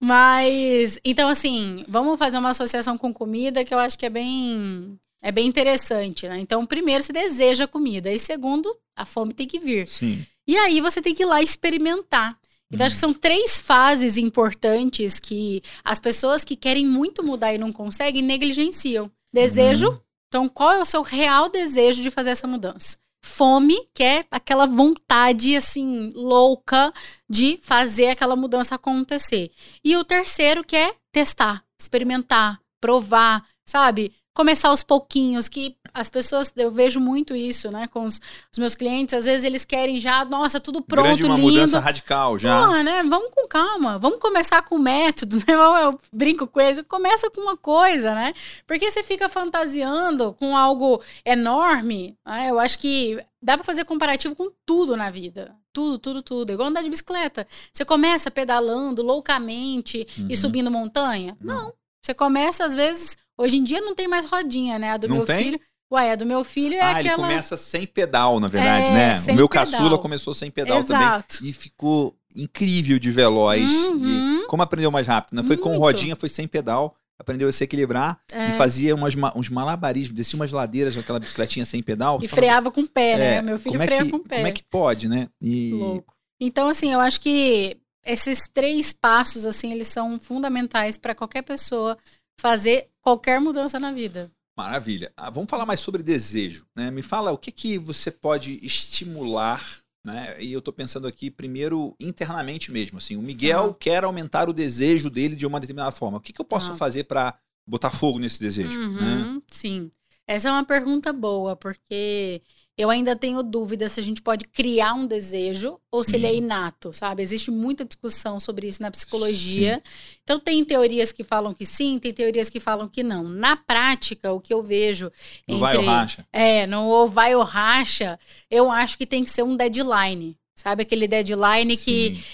Mas, 0.00 0.98
então 1.04 1.28
assim, 1.28 1.84
vamos 1.86 2.18
fazer 2.18 2.38
uma 2.38 2.50
associação 2.50 2.96
com 2.96 3.12
comida 3.12 3.64
que 3.66 3.74
eu 3.74 3.78
acho 3.78 3.98
que 3.98 4.06
é 4.06 4.10
bem 4.10 4.98
é 5.22 5.32
bem 5.32 5.46
interessante, 5.46 6.28
né? 6.28 6.38
Então, 6.38 6.64
primeiro, 6.64 7.02
você 7.02 7.12
deseja 7.12 7.66
comida. 7.66 8.12
E 8.12 8.18
segundo, 8.18 8.76
a 8.94 9.04
fome 9.04 9.32
tem 9.32 9.46
que 9.46 9.58
vir. 9.58 9.88
Sim. 9.88 10.24
E 10.46 10.56
aí 10.56 10.80
você 10.80 11.02
tem 11.02 11.14
que 11.14 11.22
ir 11.22 11.26
lá 11.26 11.42
experimentar. 11.42 12.38
Então, 12.70 12.84
uhum. 12.84 12.86
acho 12.86 12.96
que 12.96 13.00
são 13.00 13.12
três 13.12 13.60
fases 13.60 14.16
importantes 14.16 15.20
que 15.20 15.62
as 15.84 16.00
pessoas 16.00 16.44
que 16.44 16.56
querem 16.56 16.86
muito 16.86 17.22
mudar 17.22 17.54
e 17.54 17.58
não 17.58 17.72
conseguem 17.72 18.22
negligenciam. 18.22 19.10
Desejo. 19.32 19.88
Uhum. 19.88 20.00
Então, 20.28 20.48
qual 20.48 20.72
é 20.72 20.80
o 20.80 20.84
seu 20.84 21.02
real 21.02 21.48
desejo 21.48 22.02
de 22.02 22.10
fazer 22.10 22.30
essa 22.30 22.46
mudança? 22.46 22.98
Fome, 23.24 23.88
que 23.94 24.02
é 24.02 24.24
aquela 24.30 24.66
vontade, 24.66 25.56
assim, 25.56 26.12
louca 26.14 26.92
de 27.28 27.58
fazer 27.62 28.08
aquela 28.08 28.36
mudança 28.36 28.74
acontecer. 28.74 29.50
E 29.82 29.96
o 29.96 30.04
terceiro, 30.04 30.62
que 30.62 30.76
é 30.76 30.94
testar, 31.12 31.64
experimentar, 31.80 32.60
provar, 32.80 33.44
sabe? 33.64 34.12
Começar 34.36 34.68
aos 34.68 34.82
pouquinhos, 34.82 35.48
que 35.48 35.74
as 35.94 36.10
pessoas, 36.10 36.52
eu 36.54 36.70
vejo 36.70 37.00
muito 37.00 37.34
isso, 37.34 37.70
né, 37.70 37.88
com 37.88 38.04
os, 38.04 38.20
os, 38.52 38.58
meus 38.58 38.74
clientes, 38.74 39.14
às 39.14 39.24
vezes 39.24 39.46
eles 39.46 39.64
querem 39.64 39.98
já, 39.98 40.26
nossa, 40.26 40.60
tudo 40.60 40.82
pronto, 40.82 41.06
Grande 41.06 41.24
uma 41.24 41.36
lindo. 41.36 41.50
mudança 41.50 41.80
radical 41.80 42.38
já. 42.38 42.66
Pô, 42.66 42.72
né, 42.82 43.02
vamos 43.02 43.30
com 43.30 43.48
calma, 43.48 43.98
vamos 43.98 44.18
começar 44.18 44.60
com 44.60 44.76
o 44.76 44.78
método, 44.78 45.36
né, 45.48 45.54
eu 45.84 45.98
brinco 46.12 46.46
com 46.46 46.60
eles, 46.60 46.84
começa 46.86 47.30
com 47.30 47.40
uma 47.40 47.56
coisa, 47.56 48.14
né, 48.14 48.34
porque 48.66 48.90
você 48.90 49.02
fica 49.02 49.26
fantasiando 49.26 50.36
com 50.38 50.54
algo 50.54 51.02
enorme, 51.24 52.14
né, 52.26 52.50
eu 52.50 52.60
acho 52.60 52.78
que 52.78 53.18
dá 53.40 53.56
para 53.56 53.64
fazer 53.64 53.86
comparativo 53.86 54.36
com 54.36 54.50
tudo 54.66 54.98
na 54.98 55.08
vida. 55.08 55.56
Tudo, 55.72 55.98
tudo, 55.98 56.22
tudo. 56.22 56.52
Igual 56.52 56.70
andar 56.70 56.82
de 56.82 56.88
bicicleta. 56.88 57.46
Você 57.70 57.84
começa 57.84 58.30
pedalando 58.30 59.02
loucamente 59.02 60.06
uhum. 60.18 60.26
e 60.30 60.34
subindo 60.34 60.70
montanha? 60.70 61.36
Não. 61.38 61.64
Não. 61.64 61.72
Você 62.02 62.14
começa, 62.14 62.64
às 62.64 62.74
vezes, 62.74 63.18
Hoje 63.38 63.56
em 63.56 63.64
dia 63.64 63.80
não 63.80 63.94
tem 63.94 64.08
mais 64.08 64.24
rodinha, 64.24 64.78
né? 64.78 64.92
A 64.92 64.96
do 64.96 65.08
não 65.08 65.16
meu 65.16 65.26
tem? 65.26 65.44
filho. 65.44 65.60
Ué, 65.92 66.12
a 66.12 66.16
do 66.16 66.26
meu 66.26 66.42
filho 66.42 66.74
é 66.74 66.80
ah, 66.80 66.90
aquela... 66.90 67.14
ele 67.14 67.14
começa 67.14 67.56
sem 67.56 67.86
pedal, 67.86 68.40
na 68.40 68.48
verdade, 68.48 68.88
é, 68.88 68.92
né? 68.92 69.12
O 69.12 69.34
meu 69.34 69.48
pedal. 69.48 69.66
caçula 69.66 69.98
começou 69.98 70.34
sem 70.34 70.50
pedal 70.50 70.78
Exato. 70.78 71.36
também. 71.38 71.50
E 71.50 71.52
ficou 71.52 72.16
incrível 72.34 72.98
de 72.98 73.10
veloz. 73.10 73.64
Uhum. 73.70 74.46
como 74.48 74.62
aprendeu 74.62 74.90
mais 74.90 75.06
rápido, 75.06 75.36
né? 75.36 75.42
Foi 75.42 75.56
Muito. 75.56 75.62
com 75.62 75.78
rodinha, 75.78 76.16
foi 76.16 76.28
sem 76.28 76.46
pedal. 76.48 76.96
Aprendeu 77.18 77.48
a 77.48 77.52
se 77.52 77.64
equilibrar 77.64 78.20
é. 78.30 78.50
e 78.50 78.52
fazia 78.58 78.94
umas, 78.94 79.14
uns 79.34 79.48
malabarismos, 79.48 80.14
descia 80.14 80.36
umas 80.36 80.52
ladeiras 80.52 80.98
aquela 80.98 81.18
bicicletinha 81.18 81.64
sem 81.64 81.82
pedal. 81.82 82.18
E 82.20 82.28
freava 82.28 82.70
com 82.70 82.82
o 82.82 82.88
pé, 82.88 83.16
né? 83.16 83.34
É, 83.36 83.42
meu 83.42 83.58
filho 83.58 83.80
freia 83.80 84.04
que, 84.04 84.10
com 84.10 84.18
o 84.18 84.20
pé. 84.20 84.36
Como 84.36 84.48
é 84.48 84.52
que 84.52 84.62
pode, 84.62 85.08
né? 85.08 85.28
E... 85.40 85.72
Louco. 85.72 86.14
Então, 86.38 86.68
assim, 86.68 86.92
eu 86.92 87.00
acho 87.00 87.18
que 87.20 87.78
esses 88.04 88.46
três 88.52 88.92
passos, 88.92 89.46
assim, 89.46 89.72
eles 89.72 89.88
são 89.88 90.20
fundamentais 90.20 90.98
para 90.98 91.14
qualquer 91.14 91.40
pessoa 91.40 91.96
fazer 92.38 92.88
qualquer 93.06 93.40
mudança 93.40 93.78
na 93.78 93.92
vida. 93.92 94.32
Maravilha. 94.58 95.12
Ah, 95.16 95.30
vamos 95.30 95.48
falar 95.48 95.64
mais 95.64 95.78
sobre 95.78 96.02
desejo. 96.02 96.66
Né? 96.74 96.90
Me 96.90 97.02
fala 97.02 97.30
o 97.30 97.38
que, 97.38 97.52
que 97.52 97.78
você 97.78 98.10
pode 98.10 98.58
estimular. 98.64 99.64
Né? 100.04 100.42
E 100.42 100.52
eu 100.52 100.58
estou 100.58 100.74
pensando 100.74 101.06
aqui 101.06 101.30
primeiro 101.30 101.94
internamente 102.00 102.72
mesmo. 102.72 102.98
Assim, 102.98 103.14
o 103.14 103.22
Miguel 103.22 103.74
quer 103.74 104.02
aumentar 104.02 104.48
o 104.48 104.52
desejo 104.52 105.08
dele 105.08 105.36
de 105.36 105.46
uma 105.46 105.60
determinada 105.60 105.92
forma. 105.92 106.18
O 106.18 106.20
que, 106.20 106.32
que 106.32 106.40
eu 106.40 106.44
posso 106.44 106.74
fazer 106.74 107.04
para 107.04 107.38
botar 107.64 107.90
fogo 107.90 108.18
nesse 108.18 108.40
desejo? 108.40 108.76
Uhum, 108.76 108.94
né? 108.94 109.42
Sim. 109.46 109.92
Essa 110.26 110.48
é 110.48 110.52
uma 110.52 110.64
pergunta 110.64 111.12
boa, 111.12 111.54
porque 111.54 112.42
eu 112.78 112.90
ainda 112.90 113.16
tenho 113.16 113.42
dúvida 113.42 113.88
se 113.88 113.98
a 113.98 114.02
gente 114.02 114.20
pode 114.20 114.46
criar 114.48 114.92
um 114.92 115.06
desejo 115.06 115.78
ou 115.90 116.04
Sim. 116.04 116.10
se 116.10 116.16
ele 116.16 116.26
é 116.26 116.34
inato, 116.34 116.92
sabe? 116.92 117.22
Existe 117.22 117.50
muita 117.50 117.86
discussão 117.86 118.38
sobre 118.38 118.68
isso 118.68 118.82
na 118.82 118.90
psicologia. 118.90 119.82
Sim. 119.82 120.18
Então, 120.22 120.38
tem 120.38 120.62
teorias 120.62 121.10
que 121.10 121.24
falam 121.24 121.54
que 121.54 121.64
sim, 121.64 121.98
tem 121.98 122.12
teorias 122.12 122.50
que 122.50 122.60
falam 122.60 122.86
que 122.86 123.02
não. 123.02 123.24
Na 123.24 123.56
prática, 123.56 124.30
o 124.32 124.40
que 124.40 124.52
eu 124.52 124.62
vejo. 124.62 125.10
No 125.48 125.54
entre, 125.54 125.60
vai 125.60 125.76
ou 125.78 125.84
racha? 125.84 126.26
É, 126.30 126.66
no 126.66 127.06
vai 127.08 127.34
ou 127.34 127.42
racha, 127.42 128.18
eu 128.50 128.70
acho 128.70 128.98
que 128.98 129.06
tem 129.06 129.24
que 129.24 129.30
ser 129.30 129.42
um 129.42 129.56
deadline. 129.56 130.36
Sabe 130.54 130.82
aquele 130.82 131.08
deadline 131.08 131.76
Sim. 131.76 131.84
que. 131.84 132.24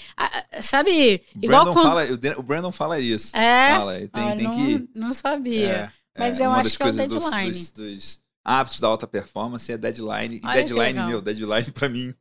Sabe? 0.60 1.22
O 1.36 1.44
igual 1.44 1.64
Brandon, 1.64 1.72
quando... 1.72 1.86
fala, 1.86 2.38
o 2.38 2.42
Brandon 2.42 2.72
fala 2.72 2.98
isso. 2.98 3.36
É. 3.36 3.76
Fala, 3.76 3.94
tem, 3.94 4.08
ah, 4.12 4.36
tem 4.36 4.44
não, 4.44 4.56
que. 4.56 4.88
Não 4.94 5.12
sabia. 5.12 5.92
É, 6.16 6.18
Mas 6.18 6.40
é, 6.40 6.46
eu 6.46 6.50
acho 6.50 6.76
que 6.76 6.82
é 6.82 6.86
o 6.86 6.92
deadline. 6.92 7.50
Dos, 7.50 7.72
dos, 7.72 7.72
dos 7.72 8.21
hábitos 8.44 8.80
da 8.80 8.88
alta 8.88 9.06
performance 9.06 9.70
é 9.70 9.76
deadline. 9.76 10.36
E 10.36 10.40
deadline, 10.40 11.02
meu, 11.02 11.20
deadline 11.20 11.70
para 11.70 11.88
mim. 11.88 12.14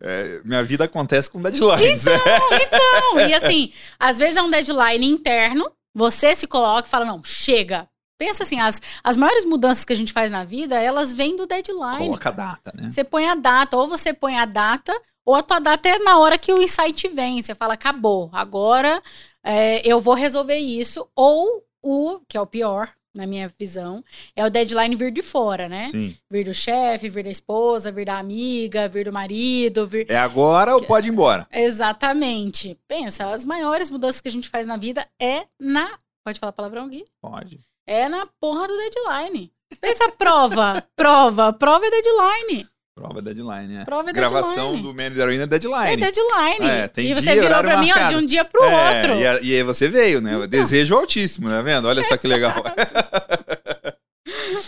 É, 0.00 0.40
minha 0.44 0.62
vida 0.62 0.84
acontece 0.84 1.30
com 1.30 1.40
deadlines. 1.40 2.06
Então, 2.06 2.16
então. 2.52 3.20
E 3.28 3.34
assim, 3.34 3.72
às 3.98 4.18
vezes 4.18 4.36
é 4.36 4.42
um 4.42 4.50
deadline 4.50 5.06
interno, 5.06 5.70
você 5.94 6.34
se 6.34 6.46
coloca 6.46 6.86
e 6.86 6.90
fala: 6.90 7.04
não, 7.04 7.22
chega. 7.22 7.88
Pensa 8.18 8.44
assim, 8.44 8.60
as, 8.60 8.80
as 9.02 9.16
maiores 9.16 9.44
mudanças 9.44 9.84
que 9.84 9.92
a 9.92 9.96
gente 9.96 10.12
faz 10.12 10.30
na 10.30 10.44
vida, 10.44 10.78
elas 10.80 11.12
vêm 11.12 11.36
do 11.36 11.46
deadline. 11.46 11.98
Coloca 11.98 12.28
a 12.28 12.32
data, 12.32 12.72
né? 12.74 12.88
Você 12.88 13.02
põe 13.02 13.26
a 13.26 13.34
data, 13.34 13.76
ou 13.76 13.88
você 13.88 14.12
põe 14.12 14.38
a 14.38 14.44
data, 14.44 14.92
ou 15.26 15.34
a 15.34 15.42
tua 15.42 15.58
data 15.58 15.88
é 15.88 15.98
na 15.98 16.18
hora 16.18 16.38
que 16.38 16.52
o 16.52 16.62
insight 16.62 17.08
vem. 17.08 17.42
Você 17.42 17.54
fala, 17.54 17.74
acabou, 17.74 18.30
agora 18.32 19.02
é, 19.44 19.86
eu 19.86 20.00
vou 20.00 20.14
resolver 20.14 20.56
isso. 20.56 21.08
Ou 21.16 21.64
o, 21.82 22.20
que 22.28 22.36
é 22.36 22.40
o 22.40 22.46
pior, 22.46 22.90
na 23.14 23.26
minha 23.26 23.52
visão, 23.58 24.02
é 24.34 24.44
o 24.44 24.50
deadline 24.50 24.96
vir 24.96 25.12
de 25.12 25.22
fora, 25.22 25.68
né? 25.68 25.88
Sim. 25.88 26.16
Vir 26.30 26.44
do 26.44 26.54
chefe, 26.54 27.08
vir 27.08 27.24
da 27.24 27.30
esposa, 27.30 27.92
vir 27.92 28.06
da 28.06 28.18
amiga, 28.18 28.88
vir 28.88 29.04
do 29.04 29.12
marido, 29.12 29.86
vir... 29.86 30.10
É 30.10 30.16
agora 30.16 30.74
ou 30.74 30.82
pode 30.82 31.08
ir 31.08 31.12
embora? 31.12 31.46
Exatamente. 31.52 32.78
Pensa, 32.88 33.26
as 33.26 33.44
maiores 33.44 33.90
mudanças 33.90 34.20
que 34.20 34.28
a 34.28 34.32
gente 34.32 34.48
faz 34.48 34.66
na 34.66 34.76
vida 34.76 35.06
é 35.20 35.46
na... 35.60 35.98
Pode 36.24 36.38
falar 36.38 36.52
palavrão, 36.52 36.88
Gui? 36.88 37.04
Pode. 37.20 37.60
É 37.86 38.08
na 38.08 38.26
porra 38.40 38.66
do 38.66 38.76
deadline. 38.76 39.52
Pensa 39.80 40.10
prova, 40.12 40.82
prova, 40.94 41.52
prova 41.52 41.86
é 41.86 41.90
deadline. 41.90 42.71
Prova 42.94 43.22
deadline, 43.22 43.76
é. 43.78 43.84
Prova 43.86 44.10
é 44.10 44.12
Gravação 44.12 44.72
deadline. 44.72 44.82
do 44.82 44.94
Man 44.94 45.10
da 45.12 45.22
Heroína 45.22 45.44
é 45.44 45.46
deadline. 45.46 45.92
É 45.92 45.96
deadline. 45.96 46.66
É, 46.70 46.88
tem 46.88 47.10
e 47.10 47.14
você 47.14 47.32
dia, 47.32 47.42
virou 47.42 47.60
pra 47.60 47.78
mim, 47.78 47.90
ó, 47.90 48.08
de 48.08 48.16
um 48.16 48.26
dia 48.26 48.44
pro 48.44 48.62
É, 48.62 48.96
outro. 48.98 49.14
E, 49.18 49.26
a- 49.26 49.40
e 49.40 49.54
aí 49.56 49.62
você 49.62 49.88
veio, 49.88 50.20
né? 50.20 50.46
Desejo 50.46 50.94
altíssimo, 50.94 51.48
tá 51.48 51.62
vendo? 51.62 51.88
Olha 51.88 52.04
só 52.04 52.16
que 52.18 52.28
legal. 52.28 52.54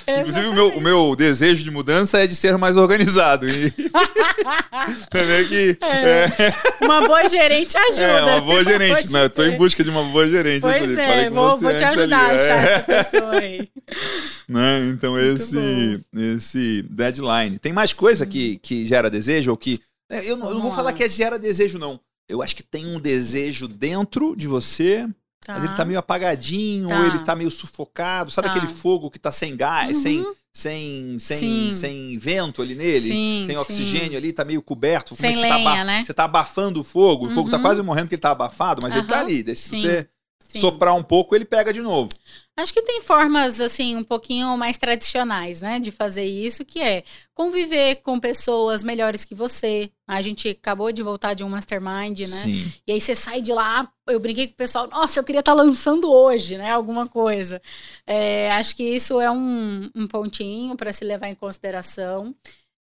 Inclusive, 0.09 0.47
o 0.47 0.55
meu, 0.55 0.69
o 0.69 0.81
meu 0.81 1.17
desejo 1.17 1.63
de 1.63 1.71
mudança 1.71 2.23
é 2.23 2.27
de 2.27 2.35
ser 2.35 2.57
mais 2.59 2.77
organizado. 2.77 3.49
E 3.49 3.71
também 5.11 5.49
que. 5.49 5.79
É, 5.81 6.85
Uma 6.85 7.07
boa 7.07 7.29
gerente 7.29 7.77
ajuda. 7.77 8.03
é, 8.03 8.23
uma 8.23 8.41
boa 8.41 8.65
gerente. 8.65 9.03
Pode 9.03 9.13
né? 9.13 9.25
Eu 9.25 9.31
tô 9.31 9.45
em 9.45 9.57
busca 9.57 9.83
de 9.83 9.91
uma 9.91 10.03
boa 10.05 10.29
gerente. 10.29 10.63
Pois 10.63 10.77
inclusive. 10.77 11.01
é, 11.01 11.31
vou, 11.31 11.51
você 11.51 11.65
vou 11.65 11.75
te 11.75 11.85
antes 11.85 11.99
ali, 11.99 12.15
ajudar 12.15 12.27
a 12.27 12.33
é. 12.33 12.37
achar 12.37 12.59
essa 12.59 12.85
pessoa 12.85 13.37
aí. 13.37 13.69
né? 14.49 14.79
Então, 14.91 15.19
esse, 15.19 16.01
esse 16.15 16.83
deadline. 16.91 17.59
Tem 17.59 17.73
mais 17.73 17.93
coisa 17.93 18.27
que, 18.27 18.59
que 18.59 18.85
gera 18.87 19.11
desejo 19.11 19.51
ou 19.51 19.57
que. 19.57 19.79
é, 20.11 20.29
Eu 20.29 20.37
não, 20.37 20.49
eu 20.49 20.55
não 20.55 20.63
vou 20.63 20.73
falar 20.73 20.93
que 20.93 21.05
é 21.05 21.09
gera 21.09 21.39
desejo, 21.39 21.79
não. 21.79 22.01
Eu 22.29 22.43
acho 22.43 22.57
que 22.57 22.63
tem 22.63 22.87
um 22.87 22.99
desejo 22.99 23.69
dentro 23.69 24.35
de 24.35 24.49
você, 24.49 25.07
Tá. 25.45 25.55
mas 25.55 25.65
ele 25.65 25.75
tá 25.75 25.85
meio 25.85 25.99
apagadinho, 25.99 26.89
Tá. 26.89 26.99
ou 26.99 27.07
ele 27.07 27.19
tá 27.21 27.37
meio 27.37 27.51
sufocado. 27.51 28.31
Sabe 28.31 28.49
Tá. 28.49 28.55
aquele 28.55 28.67
fogo 28.67 29.11
que 29.11 29.19
tá 29.19 29.31
sem 29.31 29.57
gás, 29.57 29.97
Uhum. 29.99 30.03
sem, 30.03 30.27
sem, 30.53 31.19
sem, 31.19 31.39
Sim. 31.39 31.71
sem 31.73 32.19
vento 32.19 32.63
ali 32.63 32.75
nele? 32.75 33.07
Sim, 33.09 33.43
sem 33.47 33.55
sim. 33.55 33.61
oxigênio 33.61 34.17
ali, 34.17 34.33
tá 34.33 34.45
meio 34.45 34.63
coberto. 34.63 35.11
Como 35.11 35.21
Sem 35.21 35.31
é 35.31 35.35
que 35.35 35.41
você 35.41 35.49
tá 35.49 35.57
lenha, 35.57 35.71
aba- 35.73 35.85
né? 35.85 36.05
Você 36.05 36.15
tá 36.15 36.25
abafando 36.25 36.81
o 36.81 36.85
fogo, 36.85 37.27
o 37.27 37.31
fogo 37.31 37.51
tá 37.51 37.57
Uhum. 37.57 37.63
quase 37.63 37.83
morrendo 37.83 38.07
porque 38.07 38.15
ele 38.15 38.23
tá 38.23 38.31
abafado, 38.31 38.81
mas 38.83 38.95
ele 38.95 39.07
tá 39.07 39.21
ali. 39.21 39.43
Deixa 39.43 39.63
Sim. 39.69 39.81
você 39.81 40.09
Sim. 40.45 40.61
soprar 40.61 40.95
um 40.95 41.03
pouco, 41.03 41.35
ele 41.35 41.45
pega 41.45 41.73
de 41.73 41.81
novo. 41.81 42.11
Acho 42.57 42.73
que 42.73 42.83
tem 42.83 43.01
formas, 43.01 43.61
assim, 43.61 43.97
um 43.97 44.05
pouquinho 44.05 44.57
mais 44.57 44.79
tradicionais, 44.79 45.61
né, 45.61 45.81
de 45.81 45.91
fazer 45.91 46.25
isso, 46.25 46.65
que 46.65 46.79
é 46.79 47.03
conviver 47.35 47.97
com 47.97 48.21
pessoas 48.21 48.85
melhores 48.85 49.25
que 49.25 49.35
você. 49.35 49.91
A 50.07 50.23
gente 50.23 50.51
acabou 50.51 50.93
de 50.93 51.03
voltar 51.03 51.35
de 51.35 51.43
um 51.43 51.49
mastermind, 51.49 52.21
né? 52.21 52.43
Sim. 52.45 52.73
E 52.87 52.93
aí 52.93 53.01
você 53.01 53.13
sai 53.17 53.41
de 53.41 53.53
lá, 53.53 53.91
eu 54.07 54.21
brinquei 54.21 54.47
com 54.47 54.53
o 54.53 54.57
pessoal, 54.57 54.87
nossa, 54.87 55.19
eu 55.19 55.25
queria 55.25 55.41
estar 55.41 55.53
lançando 55.53 56.13
hoje, 56.13 56.57
né? 56.57 56.71
Alguma 56.71 57.09
coisa. 57.09 57.61
É, 58.07 58.53
acho 58.53 58.77
que 58.77 58.85
isso 58.85 59.21
é 59.21 59.29
um, 59.29 59.91
um 59.93 60.07
pontinho 60.07 60.77
para 60.77 60.93
se 60.93 61.05
levar 61.05 61.29
em 61.29 61.35
consideração. 61.35 62.33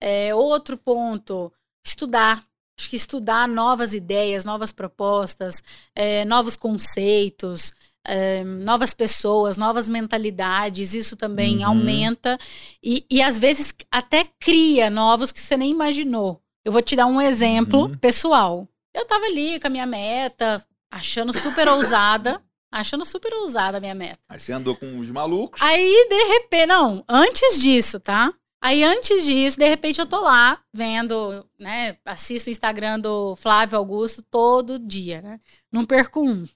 É, 0.01 0.35
outro 0.35 0.75
ponto, 0.75 1.49
estudar. 1.85 2.45
Acho 2.81 2.89
que 2.89 2.95
estudar 2.95 3.47
novas 3.47 3.93
ideias, 3.93 4.43
novas 4.43 4.71
propostas, 4.71 5.63
é, 5.95 6.25
novos 6.25 6.55
conceitos, 6.55 7.73
é, 8.03 8.43
novas 8.43 8.91
pessoas, 8.91 9.55
novas 9.55 9.87
mentalidades, 9.87 10.95
isso 10.95 11.15
também 11.15 11.59
Uhum. 11.59 11.65
aumenta 11.67 12.39
e, 12.83 13.05
e 13.07 13.21
às 13.21 13.37
vezes 13.37 13.71
até 13.91 14.25
cria 14.39 14.89
novos 14.89 15.31
que 15.31 15.39
você 15.39 15.55
nem 15.55 15.69
imaginou. 15.69 16.41
Eu 16.65 16.71
vou 16.71 16.81
te 16.81 16.95
dar 16.95 17.05
um 17.05 17.21
exemplo 17.21 17.81
Uhum. 17.81 17.97
pessoal. 17.99 18.67
Eu 18.95 19.05
tava 19.05 19.25
ali 19.25 19.59
com 19.59 19.67
a 19.67 19.69
minha 19.69 19.85
meta, 19.85 20.65
achando 20.91 21.31
super 21.33 21.67
ousada, 21.67 22.41
achando 22.71 23.05
super 23.05 23.31
ousada 23.35 23.77
a 23.77 23.79
minha 23.79 23.93
meta. 23.93 24.17
Aí 24.27 24.39
você 24.39 24.51
andou 24.53 24.75
com 24.75 24.97
os 24.97 25.07
malucos. 25.11 25.61
Aí, 25.61 26.07
de 26.09 26.23
repente, 26.33 26.65
não, 26.65 27.03
antes 27.07 27.61
disso, 27.61 27.99
tá? 27.99 28.33
Aí, 28.61 28.83
antes 28.83 29.25
disso, 29.25 29.57
de 29.57 29.67
repente, 29.67 29.99
eu 29.99 30.05
tô 30.05 30.19
lá 30.21 30.59
vendo, 30.73 31.43
né? 31.59 31.97
Assisto 32.05 32.47
o 32.49 32.51
Instagram 32.51 32.99
do 32.99 33.35
Flávio 33.35 33.77
Augusto 33.77 34.21
todo 34.29 34.77
dia, 34.77 35.21
né? 35.21 35.39
Não 35.71 35.83
perco 35.83 36.21
um. 36.23 36.47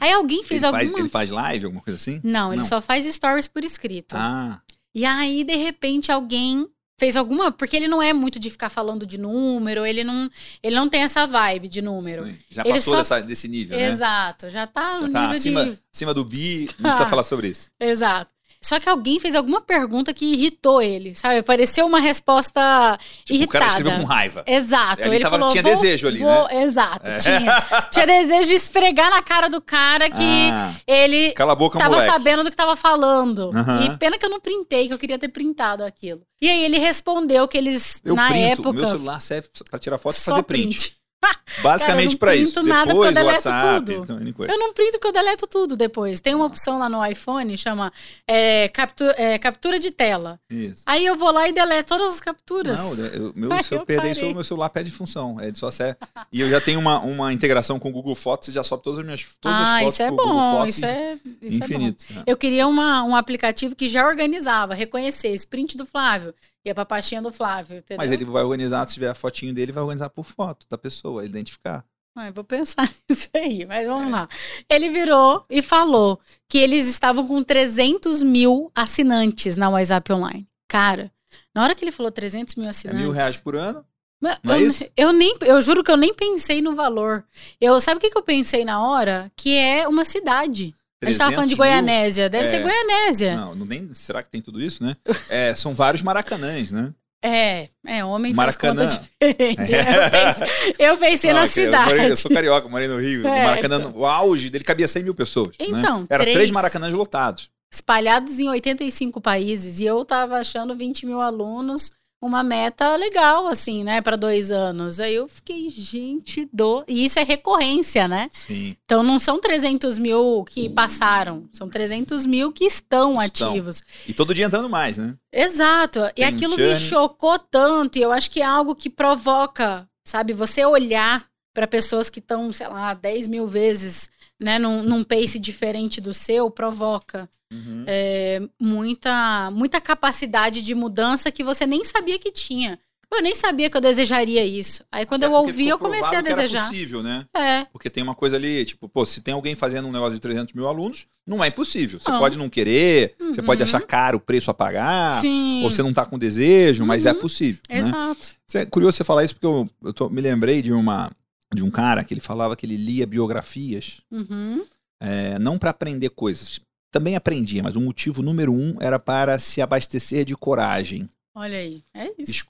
Aí 0.00 0.12
alguém 0.12 0.42
fez 0.44 0.62
ele, 0.62 0.72
faz, 0.72 0.86
alguma. 0.88 1.02
ele 1.02 1.08
faz 1.08 1.30
live, 1.30 1.64
alguma 1.66 1.82
coisa 1.82 1.96
assim? 1.96 2.20
Não, 2.24 2.52
ele 2.52 2.62
Não. 2.62 2.68
só 2.68 2.80
faz 2.80 3.04
stories 3.12 3.48
por 3.48 3.64
escrito. 3.64 4.16
Ah, 4.16 4.60
E 4.94 5.04
aí, 5.04 5.44
de 5.44 5.56
repente, 5.56 6.10
alguém 6.12 6.66
fez 6.98 7.16
alguma. 7.16 7.52
Porque 7.52 7.76
ele 7.76 7.86
não 7.88 8.00
é 8.02 8.12
muito 8.12 8.38
de 8.38 8.50
ficar 8.50 8.68
falando 8.68 9.04
de 9.06 9.18
número, 9.18 9.84
ele 9.84 10.02
não, 10.04 10.30
ele 10.62 10.74
não 10.76 10.88
tem 10.88 11.02
essa 11.02 11.26
vibe 11.26 11.68
de 11.68 11.82
número. 11.82 12.24
sim. 12.24 12.38
já 12.50 12.62
Ele 12.62 12.74
passou 12.74 12.92
só- 12.94 12.98
dessa- 13.00 13.20
desse 13.20 13.46
nível, 13.48 13.76
né? 13.76 13.88
Exato, 13.90 14.48
já 14.48 14.66
tá 14.66 15.00
no 15.00 15.06
Já 15.08 15.12
tá 15.12 15.20
nível 15.22 15.36
acima, 15.36 15.64
de. 15.66 15.78
acima 15.94 16.14
do 16.14 16.24
bi, 16.24 16.68
não 16.78 16.90
precisa 16.90 17.08
falar 17.08 17.22
sobre 17.24 17.48
isso. 17.48 17.68
Exato. 17.78 18.30
Só 18.60 18.80
que 18.80 18.88
alguém 18.88 19.20
fez 19.20 19.34
alguma 19.36 19.60
pergunta 19.60 20.12
que 20.12 20.24
irritou 20.24 20.82
ele, 20.82 21.14
sabe? 21.14 21.42
Pareceu 21.42 21.86
uma 21.86 22.00
resposta 22.00 22.98
Tipo, 23.24 23.32
o 23.32 23.36
irritada. 23.36 23.58
cara 23.64 23.66
escreveu 23.78 24.00
com 24.00 24.04
raiva. 24.06 24.44
Exato. 24.46 25.02
Ali 25.06 25.16
ele 25.16 25.24
tava- 25.24 25.38
falou, 25.38 25.50
tinha 25.52 25.62
desejo 25.62 26.08
ali, 26.08 26.18
vou- 26.18 26.48
né? 26.48 26.62
Exato, 26.64 27.06
É. 27.06 27.16
tinha. 27.18 27.62
Tinha 27.92 28.06
desejo 28.06 28.48
de 28.48 28.54
esfregar 28.54 29.10
na 29.10 29.22
cara 29.22 29.48
do 29.48 29.60
cara 29.60 30.10
que 30.10 30.50
Ah, 30.52 30.74
ele 30.86 31.30
cala 31.32 31.52
a 31.52 31.56
boca, 31.56 31.78
tava 31.78 31.90
moleque. 31.96 32.12
sabendo 32.12 32.44
do 32.44 32.50
que 32.50 32.56
tava 32.56 32.74
falando. 32.74 33.50
Aham. 33.54 33.84
E 33.84 33.96
pena 33.96 34.18
que 34.18 34.26
eu 34.26 34.30
não 34.30 34.40
printei, 34.40 34.88
que 34.88 34.94
eu 34.94 34.98
queria 34.98 35.18
ter 35.18 35.28
printado 35.28 35.84
aquilo. 35.84 36.22
E 36.40 36.48
aí 36.50 36.64
ele 36.64 36.78
respondeu 36.78 37.46
que 37.48 37.56
eles, 37.56 38.00
Eu 38.04 38.14
na 38.14 38.28
printo, 38.28 38.46
época. 38.52 38.70
o 38.70 38.72
meu 38.72 38.86
celular 38.86 39.20
serve 39.20 39.48
pra 39.70 39.78
tirar 39.78 39.98
foto 39.98 40.16
e 40.16 40.20
fazer 40.20 40.42
print. 40.42 40.66
print. 40.78 40.97
Basicamente 41.62 41.86
Cara, 41.86 42.02
eu 42.02 42.10
não 42.10 42.16
pra 42.18 42.36
isso. 42.36 42.52
printo 42.54 42.68
nada, 42.68 42.86
Depois 42.92 43.08
eu 43.08 43.14
deleto 43.14 43.48
WhatsApp, 43.48 43.86
tudo. 43.86 44.02
então. 44.02 44.46
Eu 44.46 44.58
não 44.58 44.72
printo 44.72 44.92
porque 44.92 45.08
eu 45.08 45.12
deleto 45.12 45.46
tudo 45.46 45.76
depois. 45.76 46.20
Tem 46.20 46.34
uma 46.34 46.46
opção 46.46 46.78
lá 46.78 46.88
no 46.88 47.04
iPhone, 47.04 47.56
chama 47.56 47.92
é, 48.26 48.68
captura, 48.68 49.14
é, 49.18 49.38
captura 49.38 49.78
de 49.80 49.90
tela. 49.90 50.38
Isso. 50.48 50.82
Aí 50.86 51.04
eu 51.04 51.16
vou 51.16 51.32
lá 51.32 51.48
e 51.48 51.52
deleto 51.52 51.88
todas 51.88 52.14
as 52.14 52.20
capturas. 52.20 52.78
Não, 52.78 52.94
eu, 53.06 53.32
meu, 53.34 53.50
Ai, 53.52 53.62
se 53.64 53.74
eu 53.74 53.80
eu 53.80 53.86
perder 53.86 54.12
isso, 54.12 54.24
meu 54.32 54.44
celular 54.44 54.68
perde 54.70 54.90
função. 54.90 55.40
É, 55.40 55.52
só 55.54 55.70
serve. 55.70 55.96
E 56.32 56.40
eu 56.40 56.48
já 56.48 56.60
tenho 56.60 56.78
uma, 56.78 57.00
uma 57.00 57.32
integração 57.32 57.78
com 57.78 57.88
o 57.88 57.92
Google 57.92 58.14
Fotos 58.14 58.48
e 58.48 58.52
já 58.52 58.62
sobe 58.62 58.82
todas 58.84 59.00
as 59.00 59.04
minhas 59.04 59.26
todas 59.40 59.58
as 59.58 59.64
ah, 59.64 59.78
fotos 59.80 59.94
isso 59.94 60.02
é 60.02 60.06
pro 60.06 60.16
Google 60.16 60.32
bom. 60.34 60.52
Fotos 60.58 60.76
Isso 60.76 60.84
é, 60.84 61.18
isso 61.42 61.56
é 61.56 61.58
bom. 61.58 61.64
infinito. 61.64 62.04
né? 62.10 62.22
Eu 62.26 62.36
queria 62.36 62.66
uma, 62.68 63.02
um 63.02 63.16
aplicativo 63.16 63.74
que 63.74 63.88
já 63.88 64.06
organizava, 64.06 64.74
reconhecesse 64.74 65.46
print 65.46 65.76
do 65.76 65.84
Flávio. 65.84 66.32
Ia 66.68 66.74
pra 66.74 66.84
pastinha 66.84 67.22
do 67.22 67.32
Flávio, 67.32 67.78
entendeu? 67.78 67.96
Mas 67.96 68.12
ele 68.12 68.24
vai 68.26 68.42
organizar, 68.42 68.86
se 68.86 68.94
tiver 68.94 69.08
a 69.08 69.14
fotinho 69.14 69.54
dele, 69.54 69.72
vai 69.72 69.82
organizar 69.82 70.10
por 70.10 70.24
foto 70.24 70.66
da 70.68 70.76
pessoa, 70.76 71.24
identificar. 71.24 71.82
Ah, 72.14 72.30
vou 72.30 72.44
pensar 72.44 72.92
nisso 73.08 73.28
aí, 73.34 73.64
mas 73.64 73.86
vamos 73.86 74.10
lá. 74.10 74.28
Ele 74.68 74.90
virou 74.90 75.46
e 75.48 75.62
falou 75.62 76.20
que 76.46 76.58
eles 76.58 76.86
estavam 76.86 77.26
com 77.26 77.42
300 77.42 78.22
mil 78.22 78.70
assinantes 78.74 79.56
na 79.56 79.70
WhatsApp 79.70 80.12
Online. 80.12 80.46
Cara, 80.68 81.10
na 81.54 81.62
hora 81.62 81.74
que 81.74 81.84
ele 81.84 81.92
falou 81.92 82.12
300 82.12 82.56
mil 82.56 82.66
É 82.66 82.70
assinantes... 82.70 83.00
mil 83.00 83.12
reais 83.12 83.38
por 83.38 83.56
ano. 83.56 83.82
É 84.22 84.36
eu, 84.60 84.70
eu 84.96 85.12
nem, 85.12 85.36
eu 85.42 85.60
juro 85.60 85.84
que 85.84 85.90
eu 85.90 85.96
nem 85.96 86.12
pensei 86.12 86.60
no 86.60 86.74
valor. 86.74 87.24
Eu 87.60 87.80
sabe 87.80 87.98
o 87.98 88.00
que, 88.00 88.10
que 88.10 88.18
eu 88.18 88.22
pensei 88.22 88.64
na 88.64 88.82
hora? 88.82 89.30
Que 89.36 89.56
é 89.56 89.86
uma 89.86 90.04
cidade. 90.04 90.74
A 91.02 91.06
gente 91.06 91.18
tava 91.18 91.30
falando 91.32 91.48
de 91.50 91.56
300? 91.56 91.56
Goianésia. 91.56 92.28
Deve 92.28 92.44
É. 92.44 92.46
ser 92.48 92.60
Goianésia. 92.62 93.36
Não, 93.36 93.54
não 93.54 93.66
nem, 93.66 93.92
será 93.94 94.22
que 94.22 94.28
tem 94.30 94.40
tudo 94.42 94.60
isso, 94.60 94.82
né? 94.82 94.96
É, 95.30 95.54
são 95.54 95.72
vários 95.72 96.02
maracanãs, 96.02 96.72
né? 96.72 96.92
É, 97.24 97.68
é, 97.84 98.04
homem 98.04 98.32
Maracanã. 98.32 98.82
faz 98.88 98.96
conta 98.96 99.08
diferente. 99.20 99.72
Eu 100.78 100.96
pensei, 100.96 101.30
eu 101.30 101.32
pensei 101.32 101.32
Não, 101.32 101.36
na 101.40 101.44
é 101.44 101.48
que 101.48 101.60
eu 101.60 101.64
cidade. 101.64 101.90
morei- 101.90 102.10
Eu, 102.12 102.16
sou 102.16 102.30
carioca, 102.30 102.68
morei 102.68 102.86
no 102.88 102.98
Rio. 103.00 103.26
É, 103.26 103.40
o 103.40 103.44
Maracanã, 103.44 103.92
o 103.94 104.06
auge 104.06 104.48
dele 104.50 104.62
cabia 104.64 104.86
100 104.86 105.02
mil 105.02 105.14
pessoas. 105.14 105.48
né? 105.58 105.66
Então, 105.68 106.04
Era 106.08 106.22
três- 106.22 106.36
três 106.36 106.50
maracanãs 106.52 106.94
lotados. 106.94 107.50
espalhados 107.72 108.38
em 108.38 108.48
85 108.48 109.20
países 109.20 109.80
e 109.80 109.84
eu 109.84 110.04
tava 110.04 110.36
achando 110.36 110.74
20 110.76 111.04
mil 111.06 111.20
alunos 111.20 111.90
uma 112.20 112.42
meta 112.42 112.96
legal, 112.96 113.46
assim, 113.46 113.84
né, 113.84 114.00
para 114.00 114.16
dois 114.16 114.50
anos. 114.50 114.98
Aí 115.00 115.14
eu 115.14 115.28
fiquei, 115.28 115.68
gente 115.68 116.48
do. 116.52 116.84
E 116.88 117.04
isso 117.04 117.18
é 117.18 117.22
recorrência, 117.22 118.08
né? 118.08 118.28
Sim. 118.32 118.76
Então 118.84 119.02
não 119.02 119.18
são 119.18 119.40
300 119.40 119.98
mil 119.98 120.44
que 120.44 120.68
passaram, 120.68 121.48
são 121.52 121.68
300 121.68 122.26
mil 122.26 122.52
que 122.52 122.64
estão, 122.64 123.22
Estão. 123.22 123.50
ativos. 123.50 123.82
E 124.08 124.12
todo 124.12 124.34
dia 124.34 124.46
entrando 124.46 124.68
mais, 124.68 124.98
né? 124.98 125.14
Exato. 125.32 126.00
E 126.10 126.12
Tem 126.14 126.24
um 126.24 126.28
aquilo 126.28 126.56
me 126.56 126.74
chocou 126.76 127.38
tanto. 127.38 127.98
E 127.98 128.02
eu 128.02 128.10
acho 128.12 128.30
que 128.30 128.40
é 128.40 128.44
algo 128.44 128.74
que 128.74 128.90
provoca, 128.90 129.88
sabe, 130.04 130.32
você 130.32 130.64
olhar 130.64 131.26
para 131.54 131.66
pessoas 131.66 132.08
que 132.10 132.18
estão, 132.20 132.52
sei 132.52 132.68
lá, 132.68 132.94
10 132.94 133.26
mil 133.26 133.46
vezes, 133.48 134.10
né, 134.40 134.58
num, 134.58 134.82
num 134.82 135.02
pace 135.04 135.38
diferente 135.38 136.00
do 136.00 136.12
seu, 136.14 136.50
provoca 136.50 137.28
Uhum. 137.50 137.84
é, 137.86 138.42
muita, 138.60 139.50
muita 139.50 139.80
capacidade 139.80 140.60
de 140.62 140.74
mudança 140.74 141.30
que 141.32 141.42
você 141.42 141.66
nem 141.66 141.82
sabia 141.82 142.18
que 142.18 142.30
tinha. 142.30 142.78
Eu 143.10 143.22
nem 143.22 143.34
sabia 143.34 143.70
que 143.70 143.76
eu 143.76 143.80
desejaria 143.80 144.44
isso. 144.44 144.84
Aí 144.92 145.06
quando 145.06 145.22
eu 145.22 145.30
É 145.30 145.32
porque 145.32 145.50
ouvi, 145.50 145.66
eu 145.66 145.78
comecei 145.78 146.18
a 146.18 146.20
desejar. 146.20 146.68
possível, 146.68 147.02
né? 147.02 147.24
É, 147.34 147.64
Porque 147.72 147.88
tem 147.88 148.02
uma 148.02 148.14
coisa 148.14 148.36
ali, 148.36 148.66
tipo, 148.66 148.86
pô, 148.86 149.06
se 149.06 149.22
tem 149.22 149.32
alguém 149.32 149.54
fazendo 149.54 149.88
um 149.88 149.92
negócio 149.92 150.12
de 150.14 150.20
300 150.20 150.52
mil 150.52 150.68
alunos, 150.68 151.06
não 151.26 151.42
é 151.42 151.48
impossível. 151.48 151.98
Você 151.98 152.10
Não. 152.10 152.18
pode 152.18 152.36
não 152.36 152.50
querer, 152.50 153.14
você 153.18 153.40
Uhum. 153.40 153.46
pode 153.46 153.62
achar 153.62 153.80
caro 153.80 154.18
o 154.18 154.20
preço 154.20 154.50
a 154.50 154.54
pagar, 154.54 155.22
sim. 155.22 155.64
ou 155.64 155.70
você 155.70 155.82
não 155.82 155.94
tá 155.94 156.04
com 156.04 156.18
desejo, 156.18 156.84
mas 156.84 157.06
é 157.06 157.12
Uhum. 157.14 157.18
possível. 157.20 157.62
Né? 157.70 157.78
Exato. 157.78 158.26
Isso 158.46 158.58
É 158.58 158.66
curioso 158.66 158.98
você 158.98 159.04
falar 159.04 159.24
isso, 159.24 159.32
porque 159.34 159.46
eu, 159.46 159.70
eu 159.84 159.92
tô- 159.94 160.10
me 160.10 160.20
lembrei 160.20 160.60
de 160.60 160.70
uma 160.70 161.10
de 161.54 161.62
um 161.62 161.70
cara 161.70 162.04
que 162.04 162.12
ele 162.14 162.20
falava 162.20 162.54
que 162.56 162.66
ele 162.66 162.76
lia 162.76 163.06
biografias, 163.06 164.00
Uhum. 164.10 164.64
é, 165.00 165.38
não 165.38 165.58
para 165.58 165.70
aprender 165.70 166.10
coisas. 166.10 166.60
Também 166.90 167.16
aprendia, 167.16 167.62
mas 167.62 167.76
o 167.76 167.80
motivo 167.80 168.22
número 168.22 168.52
um 168.52 168.76
era 168.80 168.98
para 168.98 169.38
se 169.38 169.60
abastecer 169.60 170.24
de 170.24 170.34
coragem. 170.36 171.08
Olha 171.34 171.58
aí. 171.58 171.84
É 171.94 172.10
isso. 172.18 172.44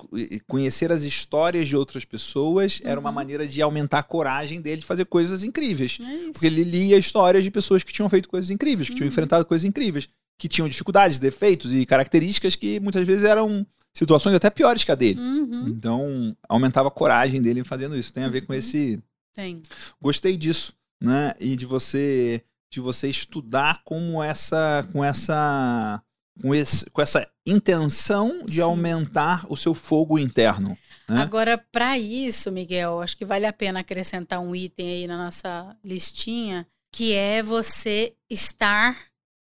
Conhecer 0.46 0.90
as 0.90 1.02
histórias 1.02 1.68
de 1.68 1.76
outras 1.76 2.04
pessoas 2.04 2.80
era 2.84 2.98
uma 2.98 3.10
Uhum. 3.10 3.14
maneira 3.14 3.46
de 3.46 3.60
aumentar 3.60 3.98
a 3.98 4.02
coragem 4.02 4.60
dele 4.62 4.80
de 4.80 4.86
fazer 4.86 5.04
coisas 5.04 5.42
incríveis. 5.42 5.98
É 6.00 6.14
isso. 6.14 6.32
Porque 6.32 6.46
ele 6.46 6.64
lia 6.64 6.96
histórias 6.96 7.44
de 7.44 7.50
pessoas 7.50 7.82
que 7.82 7.92
tinham 7.92 8.08
feito 8.08 8.28
coisas 8.28 8.48
incríveis, 8.50 8.88
que 8.88 8.94
tinham 8.94 9.06
Uhum. 9.06 9.12
enfrentado 9.12 9.44
coisas 9.44 9.68
incríveis, 9.68 10.08
que 10.38 10.48
tinham 10.48 10.68
dificuldades, 10.68 11.18
defeitos 11.18 11.72
e 11.72 11.84
características 11.84 12.56
que 12.56 12.80
muitas 12.80 13.06
vezes 13.06 13.24
eram 13.24 13.66
situações 13.94 14.34
até 14.34 14.50
piores 14.50 14.84
que 14.84 14.92
a 14.92 14.94
dele. 14.94 15.20
Uhum. 15.20 15.68
Então, 15.68 16.36
aumentava 16.48 16.88
a 16.88 16.92
coragem 16.92 17.42
dele 17.42 17.64
fazendo 17.64 17.96
isso. 17.96 18.12
Tem 18.12 18.24
a 18.24 18.28
ver 18.28 18.46
com 18.46 18.52
Uhum. 18.52 18.58
esse. 18.58 19.02
Tem. 19.34 19.62
Gostei 20.00 20.36
disso, 20.36 20.72
né? 21.00 21.34
E 21.40 21.56
de 21.56 21.66
você 21.66 22.42
de 22.70 22.80
você 22.80 23.08
estudar 23.08 23.80
como 23.82 24.22
essa 24.22 24.86
com 24.92 25.02
essa 25.02 26.02
com, 26.40 26.54
esse, 26.54 26.88
com 26.90 27.00
essa 27.02 27.28
intenção 27.46 28.44
de 28.44 28.56
Sim. 28.56 28.60
aumentar 28.60 29.44
o 29.48 29.56
seu 29.56 29.74
fogo 29.74 30.18
interno. 30.18 30.76
Né? 31.08 31.20
Agora, 31.20 31.58
para 31.72 31.98
isso, 31.98 32.52
Miguel, 32.52 33.00
acho 33.00 33.16
que 33.16 33.24
vale 33.24 33.46
a 33.46 33.52
pena 33.52 33.80
acrescentar 33.80 34.38
um 34.38 34.54
item 34.54 34.88
aí 34.88 35.06
na 35.06 35.16
nossa 35.16 35.74
listinha, 35.82 36.66
que 36.92 37.12
é 37.12 37.42
você 37.42 38.14
estar 38.30 38.96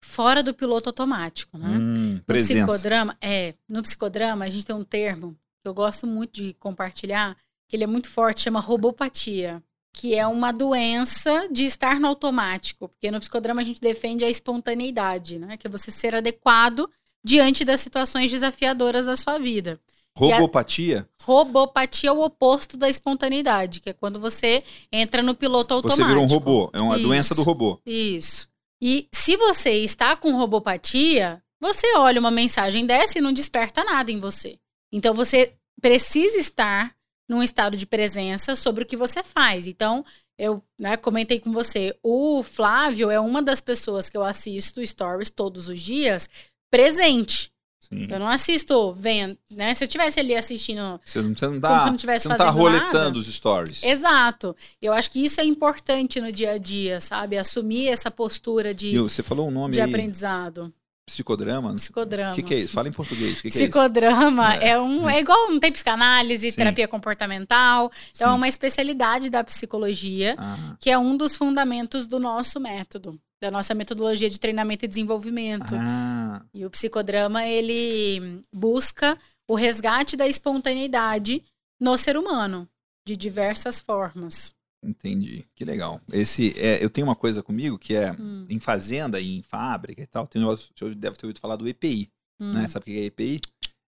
fora 0.05 0.41
do 0.43 0.53
piloto 0.53 0.89
automático, 0.89 1.57
né? 1.57 1.67
Hum, 1.67 2.13
No 2.15 2.21
presença. 2.23 2.65
psicodrama, 2.65 3.17
é, 3.19 3.55
no 3.67 3.81
psicodrama 3.81 4.45
a 4.45 4.49
gente 4.49 4.65
tem 4.65 4.75
um 4.75 4.83
termo 4.83 5.35
que 5.61 5.67
eu 5.67 5.73
gosto 5.73 6.05
muito 6.05 6.33
de 6.41 6.53
compartilhar, 6.53 7.35
que 7.67 7.75
ele 7.75 7.83
é 7.83 7.87
muito 7.87 8.07
forte, 8.09 8.41
chama 8.41 8.59
robopatia, 8.59 9.61
que 9.91 10.13
é 10.13 10.25
uma 10.27 10.51
doença 10.51 11.47
de 11.51 11.65
estar 11.65 11.99
no 11.99 12.07
automático, 12.07 12.87
porque 12.89 13.09
no 13.09 13.19
psicodrama 13.19 13.61
a 13.61 13.63
gente 13.63 13.81
defende 13.81 14.23
a 14.23 14.29
espontaneidade, 14.29 15.39
né? 15.39 15.57
Que 15.57 15.67
é 15.67 15.69
você 15.69 15.89
ser 15.89 16.13
adequado 16.13 16.89
diante 17.23 17.65
das 17.65 17.79
situações 17.79 18.31
desafiadoras 18.31 19.05
da 19.07 19.15
sua 19.15 19.37
vida. 19.39 19.79
Robopatia, 20.17 21.09
Robopatia 21.23 22.09
é 22.09 22.13
o 22.13 22.21
oposto 22.21 22.77
da 22.77 22.89
espontaneidade, 22.89 23.81
que 23.81 23.89
é 23.89 23.93
quando 23.93 24.17
você 24.19 24.63
entra 24.91 25.21
no 25.21 25.35
piloto 25.35 25.73
automático. 25.73 26.03
você 26.03 26.07
virou 26.07 26.23
um 26.23 26.27
robô. 26.27 26.69
É 26.73 26.79
uma 26.79 26.95
Isso. 26.95 27.07
doença 27.07 27.35
do 27.35 27.43
robô. 27.43 27.81
Isso. 27.85 28.47
E 28.81 29.07
se 29.13 29.37
você 29.37 29.71
está 29.71 30.15
com 30.15 30.35
robopatia, 30.35 31.41
você 31.59 31.95
olha 31.95 32.19
uma 32.19 32.31
mensagem 32.31 32.85
dessa 32.85 33.17
e 33.17 33.21
não 33.21 33.33
desperta 33.33 33.83
nada 33.83 34.11
em 34.11 34.19
você. 34.19 34.59
Então 34.91 35.13
você 35.13 35.55
precisa 35.81 36.37
estar 36.37 36.95
num 37.27 37.41
estado 37.41 37.75
de 37.75 37.85
presença 37.85 38.55
sobre 38.55 38.83
o 38.83 38.87
que 38.87 38.95
você 38.95 39.23
faz. 39.23 39.67
Então, 39.67 40.05
eu 40.37 40.63
né, 40.79 40.95
comentei 40.97 41.39
com 41.39 41.51
você, 41.51 41.97
o 42.03 42.43
Flávio 42.43 43.09
é 43.09 43.19
uma 43.19 43.41
das 43.41 43.59
pessoas 43.59 44.09
que 44.09 44.17
eu 44.17 44.23
assisto 44.23 44.85
stories 44.85 45.29
todos 45.29 45.69
os 45.69 45.81
dias 45.81 46.29
presente. 46.71 47.51
Sim. 47.79 48.07
Eu 48.09 48.17
não 48.19 48.27
assisto 48.27 48.93
vendo, 48.93 49.37
né? 49.51 49.73
Se 49.75 49.83
eu 49.83 49.85
estivesse 49.85 50.19
ali 50.19 50.33
assistindo 50.35 50.99
Você 51.05 51.21
não, 51.21 51.35
você 51.35 51.45
não 51.45 51.51
como 51.53 51.61
tá, 51.61 51.79
se 51.79 51.83
eu 51.83 51.87
não 51.87 51.95
estivesse 51.95 52.23
você 52.23 52.29
não 52.29 52.37
tá 52.37 52.49
roletando 52.49 52.91
nada. 52.91 53.17
os 53.19 53.27
stories. 53.27 53.83
Exato. 53.83 54.55
Eu 54.81 54.91
acho 54.91 55.11
que 55.11 55.23
isso 55.23 55.39
é 55.39 55.43
importante 55.43 56.19
no 56.19 56.31
dia 56.31 56.51
a 56.53 56.57
dia, 56.57 56.99
sabe? 56.99 57.37
Assumir 57.37 57.87
essa 57.89 58.09
postura 58.09 58.73
de, 58.73 58.87
E 58.95 58.97
você 58.99 59.21
falou 59.21 59.47
um 59.47 59.51
nome 59.51 59.73
de 59.75 59.81
aí, 59.81 59.87
aprendizado. 59.87 60.73
psicodrama. 61.07 61.73
O 61.73 61.75
Psicodrama. 61.75 62.33
que, 62.33 62.41
que 62.41 62.53
é 62.55 62.59
isso? 62.61 62.73
Fala 62.73 62.87
em 62.87 62.91
português. 62.91 63.37
O 63.37 63.41
que, 63.43 63.51
que 63.51 63.57
é 63.59 63.61
isso? 63.61 63.71
Psicodrama 63.71 64.55
É. 64.55 64.69
é. 64.69 64.79
um 64.79 65.07
é 65.07 65.19
igual 65.19 65.51
não 65.51 65.59
tem 65.59 65.71
psicanálise, 65.71 66.49
Sim. 66.49 66.57
terapia 66.57 66.87
comportamental, 66.87 67.91
então 68.15 68.29
é 68.29 68.31
Sim. 68.31 68.37
uma 68.37 68.47
especialidade 68.47 69.29
da 69.29 69.43
psicologia, 69.43 70.33
Ah, 70.39 70.75
que 70.79 70.89
é 70.89 70.97
um 70.97 71.15
dos 71.15 71.35
fundamentos 71.35 72.07
do 72.07 72.17
nosso 72.19 72.59
método, 72.59 73.19
da 73.41 73.51
nossa 73.51 73.73
metodologia 73.73 74.29
de 74.29 74.39
treinamento 74.39 74.85
e 74.85 74.87
desenvolvimento. 74.87 75.73
ah, 75.75 76.43
E 76.53 76.65
o 76.65 76.69
psicodrama 76.69 77.45
ele 77.45 78.41
busca 78.53 79.17
o 79.47 79.55
resgate 79.55 80.15
da 80.15 80.27
espontaneidade 80.27 81.43
no 81.79 81.97
ser 81.97 82.17
humano 82.17 82.67
de 83.07 83.15
diversas 83.15 83.79
formas. 83.79 84.53
entendi. 84.83 85.45
Que 85.55 85.65
legal. 85.65 85.99
Esse, 86.11 86.53
é, 86.59 86.83
eu 86.83 86.89
tenho 86.89 87.07
uma 87.07 87.15
coisa 87.15 87.43
comigo 87.43 87.77
que 87.77 87.95
é 87.95 88.11
Hum, 88.13 88.45
em 88.49 88.59
fazenda 88.59 89.19
e 89.19 89.37
em 89.37 89.43
fábrica 89.43 90.01
e 90.01 90.07
tal. 90.07 90.25
Tem 90.27 90.41
um 90.41 90.45
negócio, 90.45 90.69
o 90.73 90.79
senhor 90.79 90.95
deve 90.95 91.17
ter 91.17 91.25
ouvido 91.25 91.39
falar 91.39 91.55
do 91.55 91.67
EPI. 91.67 92.09
hum. 92.39 92.53
né? 92.53 92.67
Sabe 92.67 92.83
o 92.83 92.85
que 92.85 92.99
é 92.99 93.05
EPI? 93.05 93.41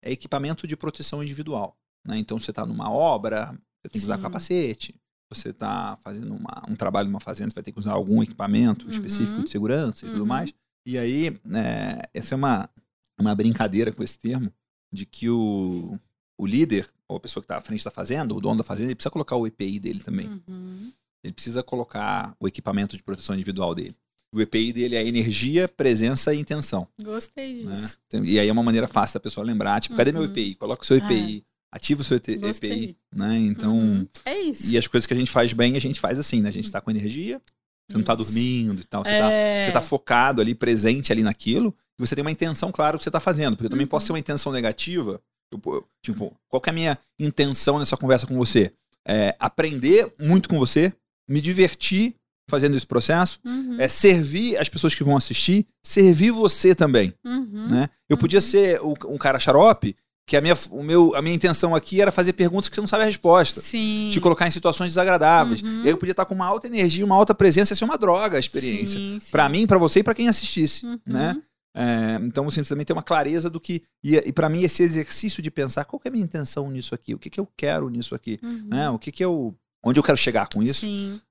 É 0.03 0.11
equipamento 0.11 0.67
de 0.67 0.75
proteção 0.75 1.23
individual. 1.23 1.77
Né? 2.05 2.17
Então 2.17 2.39
você 2.39 2.51
está 2.51 2.65
numa 2.65 2.91
obra, 2.91 3.47
você 3.81 3.89
tem 3.89 3.99
que 4.01 4.05
usar 4.05 4.17
Sim. 4.17 4.21
capacete. 4.23 4.95
Você 5.31 5.49
está 5.49 5.97
fazendo 6.03 6.33
uma- 6.35 6.63
um 6.69 6.75
trabalho 6.75 7.07
numa 7.09 7.19
fazenda, 7.19 7.49
você 7.49 7.55
vai 7.55 7.63
ter 7.63 7.71
que 7.71 7.79
usar 7.79 7.93
algum 7.93 8.21
equipamento 8.21 8.85
Uhum. 8.85 8.91
específico 8.91 9.43
de 9.43 9.49
segurança 9.49 10.05
e 10.05 10.09
tudo 10.09 10.21
Uhum. 10.21 10.27
mais. 10.27 10.53
E 10.85 10.97
aí, 10.97 11.35
né, 11.43 11.99
essa 12.13 12.35
é 12.35 12.37
uma, 12.37 12.69
uma 13.19 13.33
brincadeira 13.33 13.91
com 13.91 14.03
esse 14.03 14.19
termo, 14.19 14.51
de 14.93 15.05
que 15.05 15.29
o, 15.29 15.97
o 16.39 16.45
líder, 16.45 16.87
ou 17.07 17.17
a 17.17 17.19
pessoa 17.19 17.41
que 17.41 17.45
está 17.45 17.57
à 17.57 17.61
frente 17.61 17.83
da 17.83 17.89
fazenda, 17.91 18.33
o 18.35 18.39
dono 18.39 18.59
da 18.59 18.63
fazenda, 18.63 18.89
ele 18.89 18.95
precisa 18.95 19.09
colocar 19.09 19.35
o 19.35 19.47
EPI 19.47 19.79
dele 19.79 20.01
também. 20.03 20.29
Uhum. 20.47 20.91
Ele 21.23 21.33
precisa 21.33 21.63
colocar 21.63 22.35
o 22.39 22.47
equipamento 22.47 22.95
de 22.95 23.01
proteção 23.01 23.33
individual 23.33 23.73
dele. 23.73 23.95
O 24.33 24.39
EPI 24.41 24.71
dele 24.73 24.95
é 24.95 25.07
energia, 25.07 25.67
presença 25.67 26.33
e 26.35 26.39
intenção. 26.39 26.87
Gostei 27.01 27.63
né? 27.63 27.73
disso. 27.73 27.97
Então, 28.07 28.23
E 28.23 28.39
aí 28.39 28.47
é 28.47 28.51
uma 28.51 28.61
maneira 28.61 28.87
fácil 28.87 29.15
da 29.15 29.21
pessoa 29.21 29.43
lembrar, 29.45 29.79
tipo, 29.81 29.95
cadê 29.95 30.11
meu 30.11 30.21
Uhum. 30.21 30.27
EPI? 30.27 30.55
Coloca 30.55 30.83
o 30.83 30.85
seu 30.85 30.97
EPI, 30.97 31.43
ativa 31.75 32.01
o 32.01 32.03
seu 32.05 32.17
ET. 32.17 32.27
EPI, 32.29 32.95
né? 33.13 33.37
Então, 33.37 33.77
Uhum. 33.77 34.07
É 34.25 34.39
isso. 34.39 34.71
e 34.73 34.77
as 34.77 34.87
coisas 34.87 35.05
que 35.05 35.13
a 35.13 35.17
gente 35.17 35.29
faz 35.29 35.51
bem, 35.53 35.75
a 35.75 35.79
gente 35.81 35.99
faz 35.99 36.17
assim, 36.17 36.41
né? 36.41 36.49
A 36.49 36.51
gente 36.53 36.71
tá 36.71 36.79
com 36.79 36.89
energia, 36.89 37.41
você 37.89 37.97
não 37.97 38.03
tá 38.03 38.15
dormindo 38.15 38.81
e 38.81 38.85
tal, 38.85 39.03
você, 39.03 39.11
tá, 39.19 39.31
É. 39.31 39.65
você 39.65 39.71
tá 39.73 39.81
focado 39.81 40.41
ali, 40.41 40.55
presente 40.55 41.11
ali 41.11 41.21
naquilo, 41.21 41.75
e 41.99 42.05
você 42.05 42.15
tem 42.15 42.21
uma 42.23 42.31
intenção 42.31 42.71
clara 42.71 42.93
do 42.93 42.97
que 42.99 43.03
você 43.03 43.11
tá 43.11 43.19
fazendo, 43.19 43.55
porque 43.55 43.65
eu 43.67 43.69
também 43.69 43.83
Uhum. 43.85 43.89
posso 43.89 44.07
ter 44.07 44.13
uma 44.13 44.19
intenção 44.19 44.51
negativa, 44.51 45.21
eu, 45.51 45.85
tipo, 46.01 46.33
qual 46.49 46.59
que 46.61 46.69
é 46.69 46.71
a 46.71 46.73
minha 46.73 46.97
intenção 47.19 47.77
nessa 47.79 47.95
conversa 47.97 48.25
com 48.25 48.35
você? 48.35 48.71
É 49.07 49.35
aprender 49.39 50.11
muito 50.19 50.49
com 50.49 50.57
você, 50.57 50.91
me 51.29 51.39
divertir 51.41 52.15
fazendo 52.49 52.75
esse 52.77 52.85
processo, 52.87 53.39
Uhum. 53.45 53.79
é 53.79 53.87
servir 53.87 54.57
as 54.57 54.69
pessoas 54.69 54.93
que 54.95 55.03
vão 55.03 55.17
assistir, 55.17 55.65
servir 55.83 56.31
você 56.31 56.73
também 56.75 57.13
Uhum. 57.25 57.67
né? 57.69 57.89
Eu 58.09 58.17
podia 58.17 58.37
Uhum. 58.37 58.41
ser 58.41 58.81
um 58.81 59.17
cara 59.17 59.39
xarope, 59.39 59.95
que 60.27 60.35
a 60.35 60.41
minha, 60.41 60.55
o 60.71 60.81
meu, 60.83 61.15
a 61.15 61.21
minha 61.21 61.35
intenção 61.35 61.75
aqui 61.75 62.01
era 62.01 62.11
fazer 62.11 62.33
perguntas 62.33 62.67
que 62.67 62.75
você 62.75 62.81
não 62.81 62.87
sabe 62.87 63.03
a 63.03 63.07
resposta. 63.07 63.61
Sim. 63.61 64.09
Te 64.11 64.19
colocar 64.19 64.47
em 64.47 64.51
situações 64.51 64.89
desagradáveis. 64.89 65.61
Uhum. 65.61 65.83
Aí 65.83 65.89
eu 65.89 65.97
podia 65.97 66.13
estar 66.13 66.25
com 66.25 66.33
uma 66.33 66.45
alta 66.45 66.65
energia, 66.67 67.05
uma 67.05 67.15
alta 67.15 67.35
presença, 67.35 67.73
ia 67.73 67.75
ser 67.77 67.85
uma 67.85 67.97
droga 67.97 68.37
a 68.37 68.39
experiência. 68.39 68.99
Pra 69.31 69.47
mim, 69.47 69.67
pra 69.67 69.77
você 69.77 69.99
e 69.99 70.03
pra 70.03 70.15
quem 70.15 70.27
assistisse, 70.27 70.85
Uhum. 70.85 70.99
né? 71.05 71.37
É, 71.77 72.17
então 72.21 72.45
você 72.45 72.63
também 72.63 72.85
tem 72.85 72.95
uma 72.95 73.03
clareza 73.03 73.49
do 73.49 73.59
que... 73.59 73.83
E, 74.01 74.15
e 74.15 74.31
para 74.31 74.47
mim, 74.47 74.63
esse 74.63 74.81
exercício 74.81 75.43
de 75.43 75.51
pensar 75.51 75.83
qual 75.83 76.01
é 76.05 76.07
a 76.07 76.11
minha 76.11 76.23
intenção 76.23 76.71
nisso 76.71 76.95
aqui? 76.95 77.13
O 77.13 77.19
que, 77.19 77.29
que 77.29 77.39
eu 77.39 77.47
quero 77.57 77.89
nisso 77.89 78.15
aqui? 78.15 78.39
Uhum. 78.41 78.67
Né? 78.67 78.89
O 78.89 78.97
que 78.97 79.11
que 79.11 79.23
eu... 79.23 79.53
Onde 79.83 79.99
eu 79.99 80.03
quero 80.03 80.17
chegar 80.17 80.47
com 80.47 80.63
isso? 80.63 80.85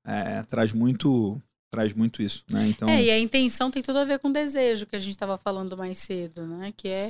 É, 0.06 0.42
traz 0.44 0.72
muito... 0.72 1.40
Traz 1.74 1.92
muito 1.92 2.22
isso, 2.22 2.44
né? 2.50 2.68
Então... 2.68 2.88
É, 2.88 3.02
e 3.02 3.10
a 3.10 3.18
intenção 3.18 3.70
tem 3.70 3.82
tudo 3.82 3.98
a 3.98 4.04
ver 4.04 4.20
com 4.20 4.28
o 4.28 4.32
desejo 4.32 4.86
que 4.86 4.94
a 4.94 4.98
gente 4.98 5.10
estava 5.10 5.36
falando 5.36 5.76
mais 5.76 5.98
cedo, 5.98 6.46
né? 6.46 6.72
Que 6.76 6.88
é 6.88 7.08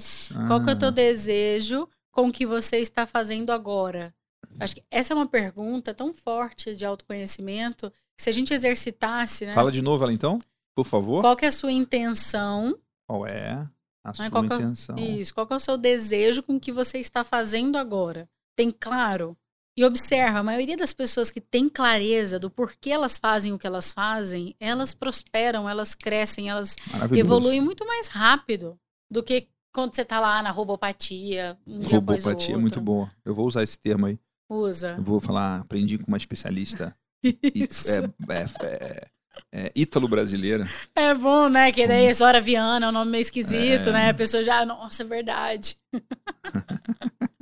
qual 0.48 0.64
que 0.64 0.70
é 0.70 0.72
o 0.72 0.79
teu 0.79 0.90
desejo 0.90 1.87
com 2.11 2.29
o 2.29 2.33
que 2.33 2.46
você 2.46 2.79
está 2.79 3.07
fazendo 3.07 3.50
agora? 3.50 4.14
Acho 4.59 4.77
que 4.77 4.85
essa 4.90 5.12
é 5.12 5.16
uma 5.16 5.27
pergunta 5.27 5.92
tão 5.92 6.14
forte 6.14 6.74
de 6.74 6.85
autoconhecimento 6.85 7.92
que 8.16 8.22
se 8.22 8.31
a 8.31 8.33
gente 8.33 8.55
exercitasse, 8.55 9.44
né? 9.44 9.53
Fala 9.53 9.70
de 9.70 9.83
novo 9.83 10.03
ela 10.03 10.12
então, 10.12 10.38
por 10.74 10.87
favor. 10.87 11.20
Qual 11.20 11.37
que 11.37 11.44
é 11.44 11.48
a 11.48 11.53
sua 11.53 11.72
intenção? 11.72 12.79
Qual 13.07 13.27
é 13.27 13.68
a 14.03 14.14
sua 14.14 14.31
qual 14.31 14.44
é 14.44 14.46
intenção? 14.46 14.96
Isso, 14.96 15.35
qual 15.35 15.46
que 15.46 15.53
é 15.53 15.57
o 15.57 15.61
seu 15.61 15.77
desejo 15.77 16.42
com 16.42 16.57
o 16.57 16.61
que 16.61 16.72
você 16.72 16.98
está 16.98 17.22
fazendo 17.22 17.77
agora? 17.77 18.29
Tem 18.57 18.70
claro? 18.70 19.37
E 19.76 19.84
observa, 19.84 20.38
a 20.38 20.42
maioria 20.42 20.76
das 20.76 20.92
pessoas 20.92 21.30
que 21.32 21.40
tem 21.40 21.68
clareza 21.68 22.38
do 22.38 22.48
porquê 22.48 22.90
elas 22.90 23.18
fazem 23.18 23.52
o 23.52 23.58
que 23.58 23.66
elas 23.66 23.90
fazem, 23.90 24.54
elas 24.60 24.94
prosperam, 24.94 25.68
elas 25.68 25.94
crescem, 25.96 26.48
elas 26.48 26.76
evoluem 27.16 27.60
muito 27.60 27.84
mais 27.87 28.06
rápido 28.06 28.78
do 29.10 29.20
que 29.22 29.48
quando 29.72 29.92
você 29.94 30.04
tá 30.04 30.20
lá 30.20 30.40
na 30.42 30.52
robopatia, 30.52 31.58
um 31.66 31.78
dia 31.80 31.98
após 31.98 32.22
o 32.24 32.28
Robopatia 32.28 32.50
é 32.50 32.50
outro. 32.52 32.60
muito 32.60 32.80
boa. 32.80 33.10
Eu 33.24 33.34
vou 33.34 33.46
usar 33.48 33.64
esse 33.64 33.76
termo 33.76 34.06
aí. 34.06 34.16
Usa. 34.48 34.94
Eu 34.96 35.02
vou 35.02 35.18
falar, 35.20 35.60
aprendi 35.62 35.98
com 35.98 36.06
uma 36.06 36.16
especialista 36.18 36.94
Isso. 37.52 37.90
é, 37.90 38.04
é, 38.28 38.44
é, 38.66 39.08
é, 39.52 39.72
ítalo-brasileira. 39.74 40.68
É 40.94 41.12
bom, 41.14 41.48
né? 41.48 41.72
Que 41.72 41.88
daí 41.88 42.04
é 42.06 42.12
Zora 42.14 42.40
Viana, 42.40 42.87
é 42.87 42.88
um 42.90 42.92
nome 42.92 43.10
meio 43.10 43.22
esquisito, 43.22 43.88
É. 43.88 43.92
né? 43.92 44.10
A 44.10 44.14
pessoa 44.14 44.44
já, 44.44 44.64
nossa, 44.64 45.02
é 45.02 45.06
verdade. 45.06 45.76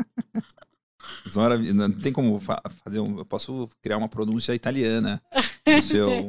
Não 1.73 1.91
tem 1.93 2.13
como 2.13 2.39
fa- 2.41 2.63
fazer 2.85 3.01
um. 3.01 3.19
Eu 3.19 3.25
posso 3.25 3.69
criar 3.81 3.99
uma 3.99 4.09
pronúncia 4.09 4.55
italiana. 4.55 5.23
No 5.67 5.83
seu, 5.83 6.09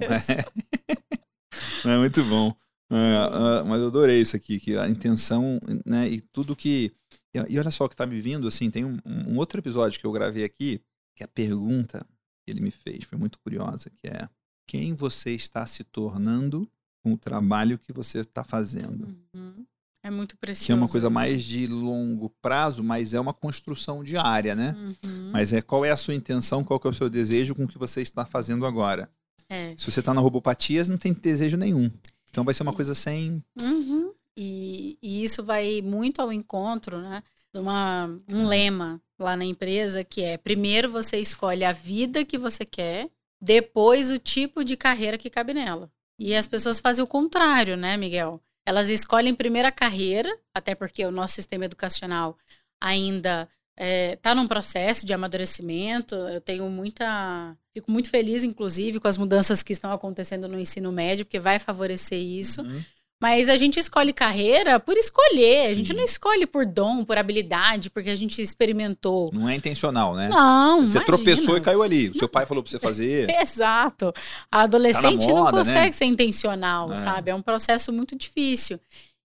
é 1.86 1.98
muito 1.98 2.24
bom. 2.26 2.56
É, 2.92 3.16
ah, 3.18 3.64
mas 3.66 3.82
eu 3.82 3.88
adorei 3.88 4.22
isso 4.22 4.36
aqui, 4.36 4.60
que 4.60 4.78
a 4.78 4.88
intenção, 4.88 5.60
né, 5.86 6.08
e 6.10 6.22
tudo 6.22 6.56
que. 6.56 6.92
E, 7.36 7.54
e 7.54 7.60
olha 7.60 7.72
só 7.72 7.86
o 7.86 7.90
que 7.90 7.96
tá 7.96 8.06
me 8.06 8.22
vindo, 8.22 8.48
assim, 8.48 8.70
tem 8.70 8.86
um, 8.86 8.98
um 9.06 9.38
outro 9.38 9.60
episódio 9.60 10.00
que 10.00 10.06
eu 10.06 10.12
gravei 10.12 10.44
aqui, 10.44 10.80
que 11.16 11.24
a 11.24 11.28
pergunta 11.28 12.06
que 12.46 12.52
ele 12.52 12.62
me 12.62 12.72
fez 12.72 13.06
foi 13.06 13.18
muito 13.18 13.40
curiosa, 13.40 13.90
que 13.90 14.08
é 14.08 14.30
quem 14.68 14.94
você 14.94 15.32
está 15.32 15.66
se 15.66 15.84
tornando 15.84 16.70
com 17.04 17.14
o 17.14 17.18
trabalho 17.18 17.80
que 17.80 17.92
você 17.92 18.20
está 18.20 18.44
fazendo? 18.44 19.08
Uhum. 19.34 19.66
É 20.04 20.12
muito 20.12 20.38
precioso. 20.38 20.66
Que 20.66 20.72
é 20.72 20.76
uma 20.76 20.88
coisa 20.88 21.08
isso. 21.08 21.14
mais 21.14 21.44
de 21.44 21.66
longo 21.66 22.30
prazo, 22.42 22.84
mas 22.84 23.14
é 23.14 23.20
uma 23.20 23.34
construção 23.34 24.04
diária, 24.04 24.54
né? 24.54 24.76
Uhum. 24.78 25.30
Mas 25.32 25.54
é 25.54 25.62
qual 25.62 25.86
é 25.86 25.92
a 25.92 25.98
sua 25.98 26.14
intenção, 26.14 26.64
qual 26.64 26.80
é 26.84 26.88
o 26.88 26.94
seu 26.94 27.10
desejo 27.10 27.56
com 27.56 27.64
o 27.64 27.68
que 27.68 27.78
você 27.78 28.02
está 28.02 28.26
fazendo 28.26 28.66
agora. 28.66 29.10
É. 29.50 29.74
Se 29.78 29.90
você 29.90 30.02
está 30.02 30.14
na 30.14 30.22
robopatia, 30.22 30.84
não 30.86 30.98
tem 30.98 31.14
desejo 31.14 31.56
nenhum. 31.56 31.90
Então 32.30 32.44
vai 32.44 32.54
ser 32.54 32.64
uma 32.64 32.74
coisa 32.74 32.94
sem. 32.94 33.42
Uhum. 33.60 34.12
E, 34.38 34.98
e 35.02 35.24
isso 35.24 35.44
vai 35.44 35.82
muito 35.82 36.22
ao 36.22 36.34
encontro, 36.34 37.00
né? 37.00 37.24
uma, 37.60 38.10
um 38.30 38.46
lema 38.46 39.02
lá 39.20 39.36
na 39.36 39.46
empresa 39.46 40.04
que 40.04 40.22
é: 40.22 40.38
primeiro 40.38 40.92
você 40.92 41.18
escolhe 41.18 41.64
a 41.64 41.72
vida 41.72 42.26
que 42.26 42.38
você 42.38 42.66
quer, 42.66 43.10
depois 43.42 44.10
o 44.12 44.18
tipo 44.18 44.64
de 44.64 44.76
carreira 44.76 45.18
que 45.18 45.30
cabe 45.30 45.54
nela. 45.54 45.92
E 46.20 46.36
as 46.36 46.48
pessoas 46.48 46.80
fazem 46.80 47.04
o 47.04 47.08
contrário, 47.08 47.76
né, 47.76 47.98
Miguel? 47.98 48.42
Elas 48.66 48.90
escolhem 48.90 49.36
primeiro 49.36 49.68
a 49.68 49.72
carreira, 49.72 50.30
até 50.54 50.74
porque 50.74 51.06
o 51.06 51.12
nosso 51.12 51.36
sistema 51.36 51.66
educacional 51.66 52.38
ainda 52.80 53.50
está 53.76 53.86
é, 53.86 54.16
tá 54.18 54.36
num 54.36 54.48
processo 54.48 55.06
de 55.06 55.14
amadurecimento. 55.14 56.16
Eu 56.16 56.40
tenho 56.40 56.70
muita. 56.70 57.58
Fico 57.74 57.92
muito 57.92 58.10
feliz, 58.10 58.44
inclusive, 58.44 59.00
com 59.00 59.08
as 59.08 59.18
mudanças 59.18 59.64
que 59.64 59.74
estão 59.74 59.92
acontecendo 59.92 60.48
no 60.48 60.60
ensino 60.60 60.92
médio, 60.92 61.26
porque 61.26 61.40
vai 61.40 61.58
favorecer 61.60 62.20
isso. 62.20 62.62
Uhum. 62.62 62.84
Mas 63.24 63.48
a 63.48 63.58
gente 63.58 63.80
escolhe 63.80 64.12
carreira 64.12 64.82
por 64.82 64.98
escolher. 64.98 65.68
A 65.68 65.74
gente 65.74 65.94
não 65.94 66.04
escolhe 66.04 66.46
por 66.46 66.66
dom, 66.66 67.06
por 67.06 67.18
habilidade, 67.18 67.90
porque 67.90 68.10
a 68.10 68.18
gente 68.18 68.42
experimentou. 68.42 69.32
Não 69.34 69.48
é 69.48 69.56
intencional, 69.56 70.14
né? 70.14 70.28
Não. 70.28 70.82
Você 70.82 70.98
imagina. 70.98 71.06
tropeçou 71.06 71.56
e 71.56 71.62
caiu 71.62 71.82
ali. 71.82 72.10
O 72.10 72.18
seu 72.18 72.28
pai 72.28 72.46
falou 72.46 72.62
pra 72.62 72.70
você 72.70 72.80
fazer. 72.80 73.30
Exato. 73.40 74.14
A 74.52 74.64
adolescente 74.64 75.26
tá 75.26 75.32
moda, 75.32 75.52
não 75.52 75.58
consegue 75.60 75.86
né? 75.86 75.92
ser 75.94 76.04
intencional, 76.04 76.92
é. 76.92 76.98
sabe? 76.98 77.32
É 77.32 77.36
um 77.36 77.42
processo 77.42 77.94
muito 77.94 78.14
difícil. 78.14 78.78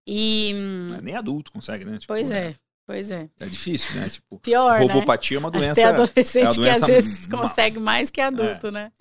E. 0.07 0.53
Nem 1.03 1.17
adulto 1.17 1.51
consegue, 1.51 1.83
né? 1.83 1.97
Tipo, 1.97 2.13
pois 2.13 2.31
é. 2.31 2.55
Pois 2.89 3.11
é. 3.11 3.29
É 3.39 3.45
difícil, 3.45 4.01
né? 4.01 4.09
Tipo, 4.09 4.39
Pior, 4.39 4.81
robopatia 4.81 5.35
né? 5.35 5.37
é 5.37 5.45
uma 5.45 5.51
doença. 5.51 5.79
Até 5.79 5.83
adolescente 5.83 6.47
é 6.47 6.53
doença 6.53 6.57
que 6.57 6.69
às 6.69 6.87
vezes 6.87 7.27
consegue 7.27 7.79
mais 7.79 8.09
que 8.09 8.19
adulto, 8.19 8.65
é. 8.65 8.71
né? 8.71 8.91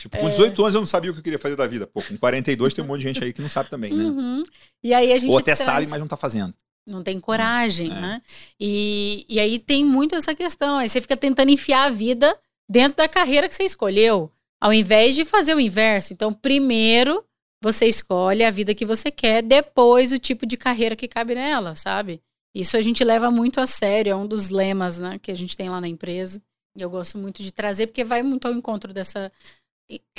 Tipo, 0.00 0.18
com 0.18 0.28
18 0.28 0.60
é... 0.60 0.64
anos 0.64 0.74
eu 0.74 0.80
não 0.80 0.88
sabia 0.88 1.12
o 1.12 1.14
que 1.14 1.20
eu 1.20 1.22
queria 1.22 1.38
fazer 1.38 1.54
da 1.54 1.64
vida. 1.64 1.86
Pô, 1.86 2.02
com 2.02 2.16
42 2.16 2.74
tem 2.74 2.82
um 2.82 2.88
monte 2.88 3.02
de 3.02 3.06
gente 3.06 3.22
aí 3.22 3.32
que 3.32 3.40
não 3.40 3.48
sabe 3.48 3.70
também, 3.70 3.94
né? 3.94 4.02
Uhum. 4.02 4.42
E 4.82 4.92
aí 4.92 5.12
a 5.12 5.18
gente 5.20 5.30
Ou 5.30 5.38
até 5.38 5.54
traz... 5.54 5.60
sabe, 5.60 5.86
mas 5.86 6.00
não 6.00 6.08
tá 6.08 6.16
fazendo. 6.16 6.52
Não 6.84 7.00
tem 7.00 7.20
coragem, 7.20 7.92
é. 7.92 7.94
né? 7.94 8.22
E, 8.58 9.24
e 9.28 9.38
aí 9.38 9.60
tem 9.60 9.84
muito 9.84 10.16
essa 10.16 10.34
questão. 10.34 10.76
Aí 10.76 10.88
você 10.88 11.00
fica 11.00 11.16
tentando 11.16 11.52
enfiar 11.52 11.84
a 11.84 11.90
vida 11.90 12.36
dentro 12.68 12.96
da 12.96 13.06
carreira 13.06 13.48
que 13.48 13.54
você 13.54 13.62
escolheu, 13.62 14.32
ao 14.60 14.72
invés 14.72 15.14
de 15.14 15.24
fazer 15.24 15.54
o 15.54 15.60
inverso. 15.60 16.12
Então, 16.12 16.32
primeiro 16.32 17.24
você 17.62 17.86
escolhe 17.86 18.42
a 18.42 18.50
vida 18.50 18.74
que 18.74 18.84
você 18.84 19.12
quer, 19.12 19.42
depois 19.42 20.10
o 20.10 20.18
tipo 20.18 20.44
de 20.44 20.56
carreira 20.56 20.96
que 20.96 21.06
cabe 21.06 21.36
nela, 21.36 21.76
sabe? 21.76 22.20
Isso 22.54 22.76
a 22.76 22.82
gente 22.82 23.04
leva 23.04 23.30
muito 23.30 23.60
a 23.60 23.66
sério, 23.66 24.12
é 24.12 24.16
um 24.16 24.26
dos 24.26 24.48
lemas 24.48 24.98
né, 24.98 25.18
que 25.18 25.30
a 25.30 25.34
gente 25.34 25.56
tem 25.56 25.68
lá 25.68 25.80
na 25.80 25.88
empresa. 25.88 26.42
E 26.76 26.82
eu 26.82 26.90
gosto 26.90 27.18
muito 27.18 27.42
de 27.42 27.52
trazer, 27.52 27.88
porque 27.88 28.04
vai 28.04 28.22
muito 28.22 28.46
ao 28.46 28.54
encontro 28.54 28.92
dessa 28.92 29.32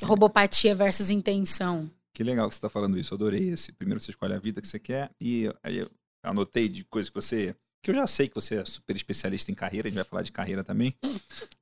robopatia 0.04 0.74
versus 0.76 1.10
intenção. 1.10 1.90
Que 2.14 2.24
legal 2.24 2.50
que 2.50 2.56
você 2.56 2.60
está 2.60 2.70
falando 2.70 2.98
isso, 2.98 3.14
eu 3.14 3.16
adorei 3.16 3.50
esse. 3.50 3.72
Primeiro 3.72 4.02
você 4.02 4.12
escolhe 4.12 4.34
a 4.34 4.40
vida 4.40 4.62
que 4.62 4.68
você 4.68 4.80
quer, 4.80 5.12
e 5.22 5.52
aí 5.64 5.78
eu 5.78 5.92
anotei 6.24 6.68
de 6.68 6.84
coisas 6.84 7.10
que 7.10 7.16
você 7.16 7.56
que 7.82 7.92
eu 7.92 7.96
já 7.96 8.06
sei 8.06 8.28
que 8.28 8.36
você 8.36 8.56
é 8.56 8.66
super 8.66 8.96
especialista 8.96 9.52
em 9.52 9.56
carreira, 9.56 9.88
a 9.88 9.90
gente 9.90 9.96
vai 9.98 10.06
falar 10.06 10.22
de 10.22 10.32
carreira 10.32 10.64
também. 10.64 10.94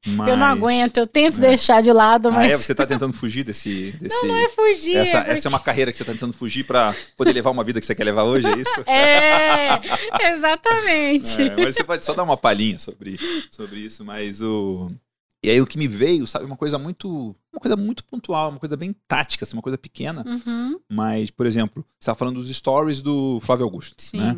Mas, 0.06 0.30
eu 0.30 0.38
não 0.38 0.47
aguento, 0.47 0.97
eu 0.97 1.06
tento 1.06 1.38
é. 1.38 1.49
deixar 1.49 1.82
de 1.82 1.91
lado, 1.91 2.32
mas. 2.32 2.51
Ah, 2.51 2.56
é? 2.56 2.58
Você 2.58 2.71
está 2.71 2.86
tentando 2.86 3.13
fugir 3.13 3.43
desse, 3.43 3.91
desse. 4.01 4.25
Não, 4.25 4.34
não 4.34 4.38
é 4.38 4.49
fugir. 4.49 4.95
Essa 4.95 5.17
é, 5.17 5.19
porque... 5.19 5.32
essa 5.32 5.47
é 5.47 5.49
uma 5.49 5.60
carreira 5.60 5.91
que 5.91 5.97
você 5.97 6.03
está 6.03 6.13
tentando 6.13 6.34
fugir 6.34 6.63
para 6.63 6.95
poder 7.15 7.34
levar 7.34 7.51
uma 7.51 7.63
vida 7.63 7.80
que 7.80 7.86
você 7.86 7.93
quer 7.93 8.03
levar 8.03 8.23
hoje, 8.23 8.47
é 8.47 8.58
isso? 8.58 8.82
É, 8.88 10.32
exatamente. 10.32 11.41
É, 11.41 11.56
mas 11.56 11.75
você 11.75 11.84
pode 11.84 12.03
só 12.03 12.13
dar 12.13 12.23
uma 12.23 12.38
palhinha 12.38 12.80
sobre, 12.80 13.17
sobre 13.51 13.80
isso, 13.80 14.03
mas 14.03 14.41
o. 14.41 14.91
E 15.45 15.51
aí 15.51 15.62
o 15.62 15.67
que 15.67 15.77
me 15.77 15.88
veio, 15.88 16.25
sabe, 16.25 16.45
uma 16.45 16.58
coisa 16.58 16.80
muito. 16.80 17.36
Uma 17.53 17.60
coisa 17.62 17.75
muito 17.75 18.03
pontual, 18.03 18.49
uma 18.49 18.60
coisa 18.60 18.75
bem 18.75 18.95
tática, 19.08 19.45
assim, 19.45 19.56
uma 19.56 19.62
coisa 19.62 19.77
pequena. 19.77 20.23
Uhum. 20.27 20.80
Mas, 20.91 21.30
por 21.30 21.45
exemplo, 21.45 21.84
você 21.84 22.06
estava 22.06 22.17
falando 22.17 22.41
dos 22.41 22.56
stories 22.56 23.01
do 23.01 23.39
Flávio 23.41 23.65
Augusto. 23.65 23.95
Sim. 23.97 24.17
Né? 24.17 24.38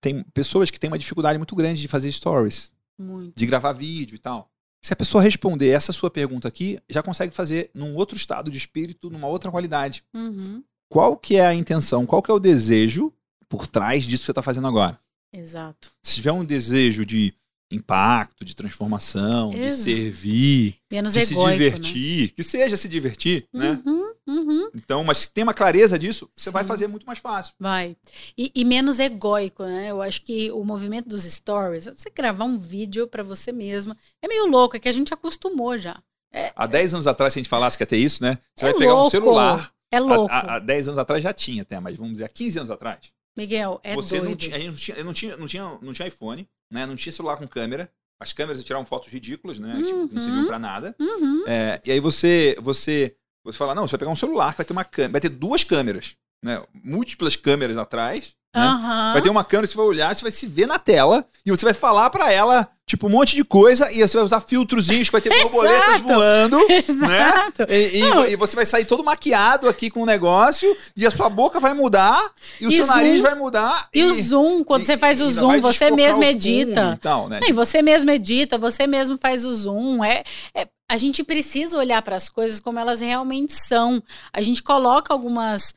Tem 0.00 0.22
pessoas 0.34 0.70
que 0.70 0.80
têm 0.80 0.88
uma 0.88 0.98
dificuldade 0.98 1.38
muito 1.38 1.54
grande 1.54 1.80
de 1.80 1.88
fazer 1.88 2.10
stories. 2.10 2.70
Muito. 2.98 3.36
De 3.36 3.46
gravar 3.46 3.72
vídeo 3.72 4.14
e 4.14 4.18
tal. 4.18 4.50
Se 4.82 4.92
a 4.92 4.96
pessoa 4.96 5.22
responder 5.22 5.68
essa 5.68 5.92
sua 5.92 6.10
pergunta 6.10 6.48
aqui, 6.48 6.78
já 6.88 7.02
consegue 7.02 7.34
fazer 7.34 7.70
num 7.74 7.94
outro 7.94 8.16
estado 8.16 8.50
de 8.50 8.56
espírito, 8.56 9.10
numa 9.10 9.26
outra 9.26 9.50
qualidade. 9.50 10.02
Uhum. 10.14 10.62
Qual 10.88 11.16
que 11.16 11.36
é 11.36 11.46
a 11.46 11.54
intenção, 11.54 12.06
qual 12.06 12.22
que 12.22 12.30
é 12.30 12.34
o 12.34 12.38
desejo 12.38 13.12
por 13.48 13.66
trás 13.66 14.04
disso 14.04 14.22
que 14.22 14.26
você 14.26 14.30
está 14.32 14.42
fazendo 14.42 14.66
agora? 14.66 14.98
Exato. 15.32 15.92
Se 16.02 16.14
tiver 16.14 16.32
um 16.32 16.44
desejo 16.44 17.04
de 17.04 17.32
impacto, 17.70 18.44
de 18.44 18.56
transformação, 18.56 19.52
Exato. 19.52 19.66
de 19.66 19.72
servir, 19.72 20.76
Menos 20.90 21.12
de 21.12 21.20
egóico, 21.20 21.40
se 21.40 21.52
divertir, 21.52 22.22
né? 22.22 22.32
que 22.34 22.42
seja 22.42 22.76
se 22.76 22.88
divertir, 22.88 23.46
né? 23.52 23.80
uhum. 23.86 24.08
né? 24.08 24.09
Uhum. 24.28 24.70
Então, 24.74 25.02
mas 25.02 25.26
tem 25.26 25.42
uma 25.42 25.54
clareza 25.54 25.98
disso, 25.98 26.30
você 26.34 26.50
Sim. 26.50 26.52
vai 26.52 26.64
fazer 26.64 26.86
muito 26.86 27.06
mais 27.06 27.18
fácil. 27.18 27.54
Vai. 27.58 27.96
E, 28.36 28.52
e, 28.54 28.64
menos 28.64 28.98
egóico, 28.98 29.64
né? 29.64 29.90
Eu 29.90 30.00
acho 30.00 30.22
que 30.22 30.50
o 30.52 30.64
movimento 30.64 31.08
dos 31.08 31.24
stories, 31.24 31.86
você 31.86 32.10
gravar 32.10 32.44
um 32.44 32.58
vídeo 32.58 33.08
para 33.08 33.22
você 33.22 33.50
mesma, 33.50 33.96
é 34.22 34.28
meio 34.28 34.46
louco, 34.46 34.76
é 34.76 34.80
que 34.80 34.88
a 34.88 34.92
gente 34.92 35.12
acostumou 35.12 35.76
já. 35.76 36.00
É, 36.32 36.52
há 36.54 36.66
10 36.66 36.94
anos 36.94 37.06
atrás, 37.06 37.32
se 37.32 37.38
a 37.38 37.42
gente 37.42 37.50
falasse 37.50 37.76
que 37.76 37.82
ia 37.82 37.86
ter 37.86 37.96
isso, 37.96 38.22
né? 38.22 38.38
Você 38.54 38.66
é 38.66 38.70
vai 38.70 38.78
pegar 38.78 38.92
louco. 38.92 39.08
um 39.08 39.10
celular. 39.10 39.72
É 39.90 39.98
louco. 39.98 40.30
Há, 40.30 40.56
há 40.56 40.58
10 40.60 40.88
anos 40.88 40.98
atrás 40.98 41.22
já 41.22 41.32
tinha 41.32 41.62
até, 41.62 41.80
mas 41.80 41.96
vamos 41.96 42.12
dizer, 42.12 42.24
há 42.24 42.28
15 42.28 42.58
anos 42.58 42.70
atrás. 42.70 43.12
Miguel, 43.36 43.80
é 43.82 43.94
você 43.94 44.18
doido. 44.18 44.30
Não 44.30 44.36
tinha, 44.36 44.58
não 44.58 44.74
tinha, 44.74 45.04
não 45.04 45.12
tinha, 45.12 45.36
não 45.36 45.46
tinha, 45.46 45.78
não 45.82 45.92
tinha 45.92 46.08
iPhone, 46.08 46.48
né? 46.70 46.86
Não 46.86 46.94
tinha 46.94 47.12
celular 47.12 47.36
com 47.36 47.48
câmera. 47.48 47.90
As 48.20 48.32
câmeras 48.32 48.62
tiravam 48.62 48.84
fotos 48.84 49.08
ridículas, 49.08 49.58
né? 49.58 49.74
Uhum. 49.74 49.82
Tipo, 49.82 50.14
não 50.14 50.22
serviam 50.22 50.42
uhum. 50.42 50.46
pra 50.46 50.58
nada. 50.58 50.94
Uhum. 51.00 51.44
É, 51.48 51.80
e 51.86 51.92
aí 51.92 52.00
você, 52.00 52.54
você 52.60 53.16
você 53.44 53.56
fala, 53.56 53.74
não, 53.74 53.86
você 53.86 53.92
vai 53.92 54.00
pegar 54.00 54.12
um 54.12 54.16
celular 54.16 54.52
que 54.52 54.58
vai 54.58 54.66
ter 54.66 54.72
uma 54.72 54.84
câmera, 54.84 55.12
vai 55.12 55.20
ter 55.20 55.28
duas 55.28 55.64
câmeras, 55.64 56.14
né? 56.42 56.62
Múltiplas 56.72 57.36
câmeras 57.36 57.76
atrás. 57.76 58.34
Né? 58.54 58.66
Uhum. 58.66 59.12
Vai 59.12 59.22
ter 59.22 59.30
uma 59.30 59.44
câmera, 59.44 59.66
você 59.66 59.76
vai 59.76 59.86
olhar, 59.86 60.14
você 60.14 60.22
vai 60.22 60.30
se 60.32 60.46
ver 60.46 60.66
na 60.66 60.78
tela 60.78 61.24
e 61.46 61.50
você 61.50 61.64
vai 61.64 61.74
falar 61.74 62.10
para 62.10 62.32
ela, 62.32 62.68
tipo, 62.84 63.06
um 63.06 63.10
monte 63.10 63.36
de 63.36 63.44
coisa, 63.44 63.90
e 63.92 64.00
você 64.00 64.16
vai 64.16 64.26
usar 64.26 64.40
filtrozinhos 64.40 65.08
que 65.08 65.12
vai 65.12 65.20
ter 65.20 65.30
borboletas 65.42 66.00
voando, 66.00 66.58
Exato. 66.68 67.62
né? 67.62 67.68
E, 67.68 68.00
e, 68.00 68.32
e, 68.32 68.36
você 68.36 68.56
vai 68.56 68.66
sair 68.66 68.84
todo 68.84 69.04
maquiado 69.04 69.68
aqui 69.68 69.88
com 69.88 70.02
o 70.02 70.06
negócio, 70.06 70.76
e 70.96 71.06
a 71.06 71.10
sua 71.12 71.30
boca 71.30 71.60
vai 71.60 71.74
mudar, 71.74 72.28
e 72.60 72.66
o 72.66 72.72
e 72.72 72.76
seu 72.76 72.86
zoom, 72.86 72.94
nariz 72.96 73.20
vai 73.20 73.34
mudar. 73.36 73.88
E, 73.94 74.02
o 74.02 74.12
zoom, 74.12 74.64
quando 74.64 74.84
você 74.84 74.98
faz 74.98 75.20
o 75.20 75.30
zoom, 75.30 75.60
você 75.60 75.90
mesmo 75.92 76.24
edita. 76.24 76.94
E, 76.96 76.98
tal, 76.98 77.28
né? 77.28 77.38
e 77.46 77.52
você 77.52 77.80
mesmo 77.82 78.10
edita, 78.10 78.58
você 78.58 78.86
mesmo 78.86 79.16
faz 79.16 79.44
o 79.44 79.54
zoom. 79.54 80.04
É, 80.04 80.24
é 80.54 80.66
a 80.90 80.98
gente 80.98 81.22
precisa 81.22 81.78
olhar 81.78 82.02
para 82.02 82.16
as 82.16 82.28
coisas 82.28 82.58
como 82.58 82.76
elas 82.76 82.98
realmente 82.98 83.52
são. 83.52 84.02
A 84.32 84.42
gente 84.42 84.60
coloca 84.60 85.14
algumas, 85.14 85.72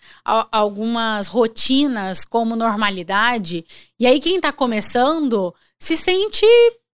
algumas 0.52 1.28
rotinas 1.28 2.26
como 2.26 2.56
normalidade, 2.56 3.63
e 3.99 4.08
aí 4.08 4.19
quem 4.19 4.38
está 4.38 4.52
começando 4.52 5.54
se 5.80 5.95
sente 5.95 6.47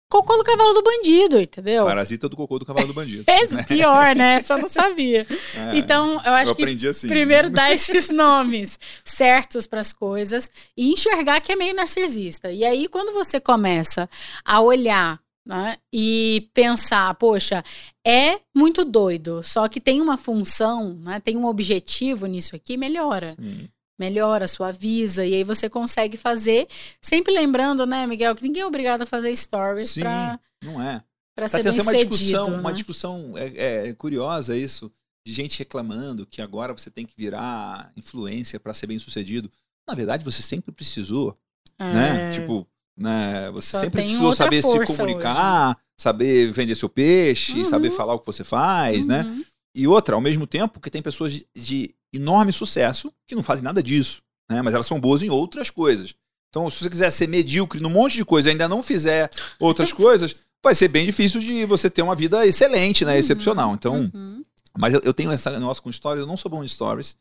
cocô 0.08 0.38
do 0.38 0.44
cavalo 0.44 0.72
do 0.72 0.82
bandido, 0.82 1.38
entendeu? 1.38 1.84
Parasita 1.84 2.26
do 2.26 2.36
cocô 2.36 2.58
do 2.58 2.64
cavalo 2.64 2.86
do 2.86 2.94
bandido. 2.94 3.24
é 3.28 3.46
né? 3.48 3.62
pior, 3.64 4.16
né? 4.16 4.40
Só 4.40 4.56
não 4.56 4.66
sabia. 4.66 5.26
É, 5.56 5.78
então, 5.78 6.20
eu 6.24 6.32
acho 6.32 6.52
eu 6.52 6.54
que 6.54 6.86
assim. 6.88 7.08
primeiro 7.08 7.50
dar 7.50 7.72
esses 7.72 8.10
nomes 8.10 8.78
certos 9.04 9.66
para 9.66 9.80
as 9.80 9.92
coisas 9.92 10.50
e 10.76 10.90
enxergar 10.90 11.40
que 11.40 11.52
é 11.52 11.56
meio 11.56 11.74
narcisista. 11.74 12.50
E 12.50 12.64
aí, 12.64 12.88
quando 12.88 13.12
você 13.12 13.40
começa 13.40 14.08
a 14.44 14.60
olhar 14.60 15.20
né? 15.46 15.76
E 15.92 16.50
pensar, 16.52 17.14
poxa, 17.14 17.62
é 18.04 18.40
muito 18.54 18.84
doido, 18.84 19.42
só 19.44 19.68
que 19.68 19.80
tem 19.80 20.00
uma 20.00 20.16
função, 20.16 20.94
né? 20.94 21.20
tem 21.20 21.36
um 21.36 21.46
objetivo 21.46 22.26
nisso 22.26 22.56
aqui, 22.56 22.76
melhora. 22.76 23.36
Sim. 23.40 23.68
Melhora, 23.98 24.46
suaviza, 24.46 25.24
e 25.24 25.34
aí 25.34 25.44
você 25.44 25.70
consegue 25.70 26.18
fazer, 26.18 26.68
sempre 27.00 27.32
lembrando, 27.32 27.86
né, 27.86 28.06
Miguel, 28.06 28.34
que 28.34 28.42
ninguém 28.42 28.62
é 28.62 28.66
obrigado 28.66 29.02
a 29.02 29.06
fazer 29.06 29.34
stories 29.34 29.90
Sim, 29.90 30.00
pra, 30.00 30.38
não 30.62 30.82
é. 30.82 31.02
pra 31.34 31.48
ser 31.48 31.62
bem 31.62 31.80
uma 31.80 31.94
discussão, 31.94 32.50
né? 32.50 32.58
uma 32.58 32.72
discussão 32.74 33.38
é, 33.38 33.88
é, 33.88 33.94
curiosa 33.94 34.54
isso, 34.54 34.92
de 35.26 35.32
gente 35.32 35.58
reclamando 35.58 36.26
que 36.26 36.42
agora 36.42 36.74
você 36.74 36.90
tem 36.90 37.06
que 37.06 37.14
virar 37.16 37.90
influência 37.96 38.60
para 38.60 38.74
ser 38.74 38.86
bem 38.86 38.98
sucedido. 38.98 39.50
Na 39.88 39.94
verdade, 39.94 40.22
você 40.22 40.42
sempre 40.42 40.72
precisou, 40.72 41.38
né? 41.78 41.88
é. 41.88 41.92
né? 41.92 42.32
Tipo, 42.32 42.68
né? 42.96 43.50
Você 43.52 43.72
Só 43.72 43.80
sempre 43.80 44.02
precisou 44.02 44.34
saber 44.34 44.62
se 44.62 44.86
comunicar, 44.86 45.70
hoje. 45.70 45.76
saber 45.96 46.50
vender 46.50 46.74
seu 46.74 46.88
peixe, 46.88 47.58
uhum. 47.58 47.64
saber 47.64 47.90
falar 47.90 48.14
o 48.14 48.18
que 48.18 48.26
você 48.26 48.42
faz, 48.42 49.06
né? 49.06 49.22
uhum. 49.22 49.36
né? 49.36 49.44
E 49.74 49.86
outra, 49.86 50.14
ao 50.14 50.20
mesmo 50.20 50.46
tempo 50.46 50.80
que 50.80 50.90
tem 50.90 51.02
pessoas 51.02 51.32
de, 51.32 51.46
de, 51.54 51.94
enorme 52.12 52.52
sucesso 52.52 53.12
que 53.26 53.34
não 53.34 53.42
fazem 53.42 53.62
nada 53.62 53.82
disso, 53.82 54.22
né? 54.50 54.62
Mas 54.62 54.72
elas 54.72 54.86
são 54.86 54.98
boas 54.98 55.22
em 55.22 55.28
outras 55.28 55.68
coisas. 55.68 56.14
Então, 56.48 56.70
se 56.70 56.78
você 56.78 56.88
quiser 56.88 57.10
ser 57.10 57.28
medíocre 57.28 57.80
num 57.80 57.90
monte 57.90 58.16
de 58.16 58.24
coisa 58.24 58.48
e 58.48 58.52
ainda 58.52 58.66
não 58.66 58.82
fizer 58.82 59.28
outras 59.60 59.92
coisas, 59.92 60.36
vai 60.64 60.74
ser 60.74 60.88
bem 60.88 61.04
difícil 61.04 61.40
de 61.40 61.66
você 61.66 61.90
ter 61.90 62.00
uma 62.00 62.16
vida 62.16 62.46
excelente, 62.46 63.04
né? 63.04 63.12
Uhum. 63.12 63.18
Excepcional. 63.18 63.74
Então, 63.74 64.10
uhum. 64.14 64.42
mas 64.78 64.94
eu, 64.94 65.00
eu 65.04 65.12
tenho 65.12 65.30
esse 65.30 65.50
negócio 65.50 65.82
com 65.82 65.92
stories, 65.92 66.20
eu 66.20 66.26
não 66.26 66.36
sou 66.36 66.50
bom 66.50 66.64
em 66.64 66.68
stories. 66.68 67.16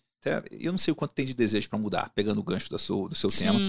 Eu 0.60 0.72
não 0.72 0.80
sei 0.80 0.92
o 0.92 0.96
quanto 0.96 1.14
tem 1.14 1.26
de 1.26 1.36
desejo 1.36 1.70
para 1.70 1.78
mudar, 1.78 2.12
pegando 2.16 2.40
o 2.40 2.44
gancho 2.44 2.70
do 2.70 2.80
seu, 2.80 3.08
do 3.08 3.14
seu 3.14 3.30
tema. 3.30 3.60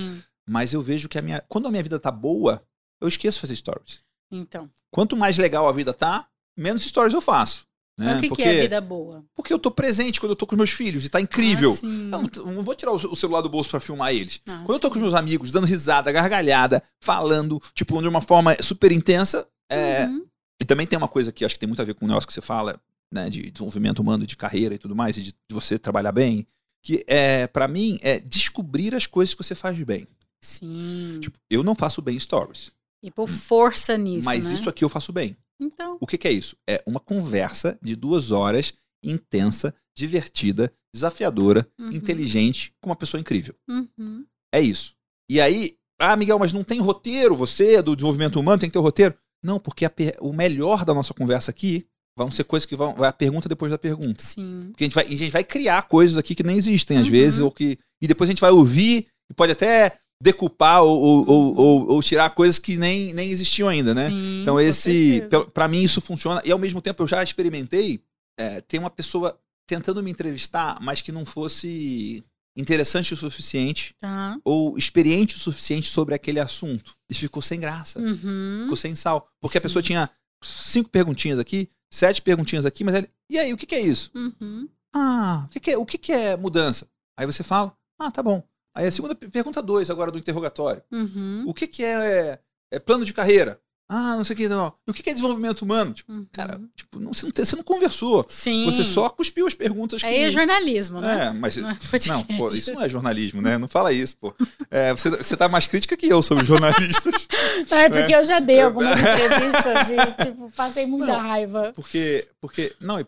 Mas 0.48 0.72
eu 0.72 0.82
vejo 0.82 1.08
que 1.08 1.18
a 1.18 1.22
minha, 1.22 1.42
quando 1.48 1.66
a 1.66 1.70
minha 1.70 1.82
vida 1.82 1.98
tá 1.98 2.10
boa, 2.10 2.62
eu 3.00 3.08
esqueço 3.08 3.36
de 3.36 3.40
fazer 3.40 3.56
stories. 3.56 4.00
Então. 4.30 4.70
Quanto 4.90 5.16
mais 5.16 5.38
legal 5.38 5.68
a 5.68 5.72
vida 5.72 5.92
tá, 5.92 6.28
menos 6.56 6.82
stories 6.84 7.14
eu 7.14 7.20
faço. 7.20 7.66
Né? 7.98 8.06
Mas 8.06 8.18
o 8.18 8.20
que, 8.20 8.28
porque, 8.28 8.42
que 8.42 8.48
é 8.48 8.60
vida 8.60 8.80
boa? 8.80 9.24
porque 9.34 9.52
eu 9.52 9.58
tô 9.58 9.70
presente 9.70 10.20
quando 10.20 10.32
eu 10.32 10.36
tô 10.36 10.46
com 10.46 10.54
meus 10.54 10.70
filhos 10.70 11.04
e 11.04 11.08
tá 11.08 11.18
incrível. 11.20 11.72
Ah, 11.72 11.76
sim. 11.76 12.10
Eu 12.12 12.44
não, 12.44 12.54
não 12.54 12.62
vou 12.62 12.74
tirar 12.74 12.92
o 12.92 13.16
celular 13.16 13.40
do 13.40 13.48
bolso 13.48 13.70
pra 13.70 13.80
filmar 13.80 14.12
eles. 14.12 14.40
Ah, 14.46 14.62
Quando 14.66 14.76
eu 14.76 14.80
tô 14.80 14.88
sim. 14.88 14.94
com 14.94 15.00
meus 15.00 15.14
amigos, 15.14 15.50
dando 15.50 15.66
risada, 15.66 16.12
gargalhada, 16.12 16.82
falando, 17.00 17.60
tipo, 17.74 18.00
de 18.00 18.08
uma 18.08 18.20
forma 18.20 18.54
super 18.62 18.92
intensa. 18.92 19.48
É, 19.70 20.06
Uhum. 20.06 20.26
E 20.60 20.64
também 20.64 20.86
tem 20.86 20.96
uma 20.96 21.08
coisa 21.08 21.32
que 21.32 21.44
acho 21.44 21.54
que 21.54 21.58
tem 21.58 21.66
muito 21.66 21.82
a 21.82 21.84
ver 21.84 21.94
com 21.94 22.04
o 22.04 22.08
negócio 22.08 22.26
que 22.26 22.32
você 22.32 22.40
fala, 22.40 22.80
né, 23.12 23.28
de 23.28 23.50
desenvolvimento 23.50 23.98
humano, 23.98 24.26
de 24.26 24.36
carreira 24.36 24.74
e 24.74 24.78
tudo 24.78 24.96
mais, 24.96 25.16
e 25.16 25.22
de, 25.22 25.32
de 25.32 25.54
você 25.54 25.78
trabalhar 25.78 26.12
bem, 26.12 26.46
que 26.82 27.04
é, 27.06 27.46
para 27.46 27.68
mim, 27.68 27.98
é 28.00 28.18
descobrir 28.18 28.94
as 28.94 29.06
coisas 29.06 29.34
que 29.34 29.42
você 29.42 29.54
faz 29.54 29.76
bem. 29.82 30.06
Sim. 30.40 31.18
Tipo, 31.20 31.38
eu 31.50 31.62
não 31.62 31.74
faço 31.74 32.00
bem 32.02 32.18
stories, 32.18 32.72
E 33.02 33.10
pôr 33.10 33.28
força 33.28 33.96
nisso, 33.96 34.24
mas 34.24 34.44
né? 34.46 34.54
isso 34.54 34.68
aqui 34.68 34.84
eu 34.84 34.88
faço 34.88 35.12
bem. 35.12 35.36
Então, 35.60 35.96
O 36.00 36.06
que, 36.06 36.18
que 36.18 36.28
é 36.28 36.32
isso? 36.32 36.56
É 36.68 36.82
uma 36.86 37.00
conversa 37.00 37.78
de 37.82 37.96
duas 37.96 38.30
horas, 38.30 38.74
intensa, 39.02 39.74
divertida, 39.96 40.72
desafiadora, 40.94 41.66
Uhum. 41.78 41.92
inteligente, 41.92 42.72
com 42.80 42.90
uma 42.90 42.96
pessoa 42.96 43.20
incrível. 43.20 43.54
uhum. 43.68 44.24
É 44.54 44.60
isso. 44.60 44.94
E 45.30 45.40
aí, 45.40 45.76
ah, 46.00 46.16
Miguel, 46.16 46.38
mas 46.38 46.52
não 46.52 46.62
tem 46.64 46.80
roteiro, 46.80 47.36
você 47.36 47.74
é 47.76 47.82
do 47.82 47.96
desenvolvimento 47.96 48.38
humano, 48.38 48.58
tem 48.58 48.68
que 48.70 48.74
ter 48.74 48.78
roteiro. 48.78 49.14
Não, 49.42 49.58
porque 49.58 49.84
o 50.20 50.32
melhor 50.32 50.84
da 50.84 50.94
nossa 50.94 51.12
conversa 51.12 51.50
aqui 51.50 51.84
vão 52.16 52.30
ser 52.30 52.44
coisas 52.44 52.64
que 52.64 52.74
vão. 52.76 52.94
Vai 52.94 53.08
a 53.08 53.12
pergunta 53.12 53.48
depois 53.48 53.70
da 53.70 53.76
pergunta. 53.78 54.22
sim. 54.22 54.68
Porque 54.70 54.84
a 54.84 54.86
gente 54.86 54.94
vai, 54.94 55.04
a 55.06 55.10
gente 55.16 55.30
vai 55.30 55.44
criar 55.44 55.82
coisas 55.88 56.16
aqui 56.16 56.34
que 56.34 56.42
nem 56.42 56.56
existem, 56.56 56.96
às 56.98 57.04
Uhum. 57.06 57.10
vezes, 57.10 57.40
ou 57.40 57.50
que. 57.50 57.78
E 58.00 58.06
depois 58.06 58.28
a 58.30 58.32
gente 58.32 58.40
vai 58.40 58.50
ouvir 58.50 59.06
e 59.30 59.34
pode 59.34 59.52
até 59.52 59.98
decupar 60.22 60.82
ou, 60.82 60.98
ou, 61.00 61.26
ou, 61.28 61.56
ou- 61.56 61.88
ou 61.92 62.02
tirar 62.02 62.30
coisas 62.30 62.58
que 62.58 62.76
nem, 62.76 63.12
nem 63.12 63.30
existiam 63.30 63.68
ainda, 63.68 63.94
né? 63.94 64.08
Sim, 64.08 64.42
Então, 64.42 64.58
esse. 64.60 65.22
pelo- 65.28 65.50
Pra 65.50 65.68
mim, 65.68 65.80
isso 65.82 66.00
funciona. 66.00 66.40
E 66.44 66.50
ao 66.50 66.58
mesmo 66.58 66.80
tempo, 66.80 67.02
eu 67.02 67.08
já 67.08 67.22
experimentei 67.22 68.00
é, 68.38 68.60
ter 68.60 68.78
uma 68.78 68.90
pessoa 68.90 69.38
tentando 69.66 70.02
me 70.02 70.10
entrevistar, 70.10 70.78
mas 70.80 71.00
que 71.00 71.10
não 71.12 71.24
fosse 71.24 72.24
interessante 72.56 73.12
o 73.12 73.16
suficiente 73.16 73.94
Tá. 74.00 74.38
ou 74.44 74.76
experiente 74.78 75.36
o 75.36 75.38
suficiente 75.38 75.88
sobre 75.90 76.14
aquele 76.14 76.38
assunto. 76.40 76.94
E 77.10 77.14
ficou 77.14 77.42
sem 77.42 77.58
graça. 77.60 77.98
Uhum. 77.98 78.60
Ficou 78.62 78.76
sem 78.76 78.94
sal. 78.94 79.28
Porque 79.40 79.58
a 79.58 79.60
Sim. 79.60 79.62
pessoa 79.64 79.82
tinha 79.82 80.10
cinco 80.42 80.88
perguntinhas 80.90 81.38
aqui, 81.38 81.68
sete 81.92 82.22
perguntinhas 82.22 82.64
aqui, 82.66 82.84
mas 82.84 82.94
ele. 82.94 83.08
E 83.28 83.38
aí, 83.38 83.52
o 83.52 83.56
que, 83.56 83.66
que 83.66 83.74
é 83.74 83.80
isso? 83.80 84.10
Uhum. 84.14 84.68
Ah, 84.94 85.44
o 85.46 85.48
que, 85.50 85.60
que 85.60 85.70
é, 85.70 85.78
o 85.78 85.84
que, 85.86 85.98
que 85.98 86.12
é 86.12 86.36
mudança? 86.36 86.88
Aí 87.18 87.26
você 87.26 87.42
fala, 87.42 87.74
ah, 87.98 88.10
tá 88.10 88.22
bom. 88.22 88.42
Aí 88.76 88.86
a 88.86 88.92
segunda 88.92 89.14
pe- 89.14 89.28
pergunta 89.28 89.62
dois 89.62 89.88
agora 89.88 90.10
do 90.12 90.18
interrogatório. 90.18 90.82
Uhum. 90.92 91.44
O 91.46 91.54
que, 91.54 91.66
que 91.66 91.82
é, 91.82 91.94
é, 91.94 92.38
é 92.72 92.78
plano 92.78 93.04
de 93.06 93.14
carreira? 93.14 93.58
Ah, 93.88 94.16
não 94.16 94.24
sei 94.24 94.34
o 94.34 94.36
que. 94.36 94.48
Não. 94.48 94.72
E 94.86 94.90
o 94.90 94.92
que, 94.92 95.00
que 95.00 95.10
é 95.10 95.14
desenvolvimento 95.14 95.62
humano? 95.62 95.94
Tipo, 95.94 96.12
Uhum. 96.12 96.26
cara, 96.32 96.60
tipo, 96.74 96.98
não, 96.98 97.14
você, 97.14 97.24
não, 97.24 97.30
tem- 97.32 97.44
você 97.44 97.54
não 97.56 97.62
conversou. 97.62 98.26
Sim. 98.28 98.64
Você 98.66 98.82
só 98.82 99.08
cuspiu 99.08 99.46
as 99.46 99.54
perguntas 99.54 100.02
que. 100.02 100.06
Aí 100.08 100.24
é 100.24 100.30
jornalismo, 100.30 101.00
né? 101.00 101.26
É, 101.26 101.32
mas. 101.32 101.56
Não, 101.56 101.70
é 101.70 101.76
Não, 102.08 102.22
pô, 102.24 102.48
isso 102.48 102.74
não 102.74 102.82
é 102.82 102.88
jornalismo, 102.88 103.40
né? 103.40 103.56
Não 103.56 103.68
fala 103.68 103.92
isso, 103.92 104.16
pô. 104.16 104.34
É, 104.72 104.92
você, 104.92 105.08
você 105.08 105.36
tá 105.36 105.48
mais 105.48 105.68
crítica 105.68 105.96
que 105.96 106.08
eu 106.08 106.20
sobre 106.20 106.44
jornalistas. 106.44 107.28
Não, 107.70 107.78
é 107.78 107.88
porque 107.88 108.14
eu 108.14 108.24
já 108.24 108.40
dei 108.40 108.60
algumas 108.60 108.98
entrevistas 108.98 109.88
e, 110.18 110.24
tipo, 110.26 110.50
passei 110.56 110.84
muita 110.84 111.06
Não. 111.06 111.20
raiva. 111.20 111.72
Porque. 111.74 112.26
porque 112.40 112.74
não, 112.80 112.98
é, 112.98 113.06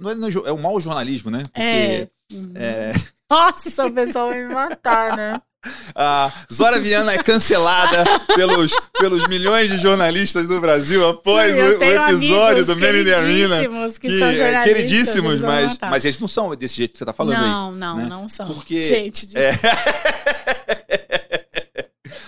não 0.00 0.10
é, 0.10 0.14
não 0.14 0.28
é 0.28 0.32
é 0.46 0.52
o 0.52 0.58
mau 0.58 0.80
jornalismo, 0.80 1.30
né? 1.30 1.42
Porque 1.42 1.60
É. 1.60 2.08
Uhum. 2.32 2.52
é, 2.54 2.92
Nossa, 3.30 3.86
o 3.86 3.92
pessoal 3.92 4.28
vai 4.28 4.42
me 4.44 4.52
matar, 4.54 5.16
né? 5.16 5.40
a 5.94 6.32
Zora 6.50 6.80
Viana 6.80 7.12
é 7.12 7.22
cancelada 7.22 8.02
pelos, 8.34 8.72
pelos 8.98 9.26
milhões 9.28 9.68
de 9.70 9.76
jornalistas 9.76 10.48
do 10.48 10.58
Brasil 10.58 11.06
após 11.06 11.54
o, 11.54 11.60
o 11.78 11.82
episódio 11.84 12.64
do 12.64 12.76
Men 12.76 13.00
in 13.02 13.04
the 13.04 13.14
Arena. 13.14 13.56
queridíssimos 13.58 13.98
que, 13.98 14.08
Que, 14.08 14.18
são 14.18 14.28
é, 14.28 14.34
jornalistas. 14.36 14.64
queridíssimos, 14.64 15.42
mas, 15.42 15.78
mas 15.82 16.04
eles 16.06 16.18
não 16.18 16.26
são 16.28 16.54
desse 16.56 16.76
jeito 16.76 16.92
que 16.92 16.98
você 16.98 17.04
tá 17.04 17.12
falando 17.12 17.34
aí. 17.36 17.42
não, 17.50 17.72
não, 17.72 17.96
né? 17.96 18.06
não 18.08 18.26
são. 18.28 18.46
Porque- 18.46 18.86
Gente, 18.86 19.28
É. 19.36 19.50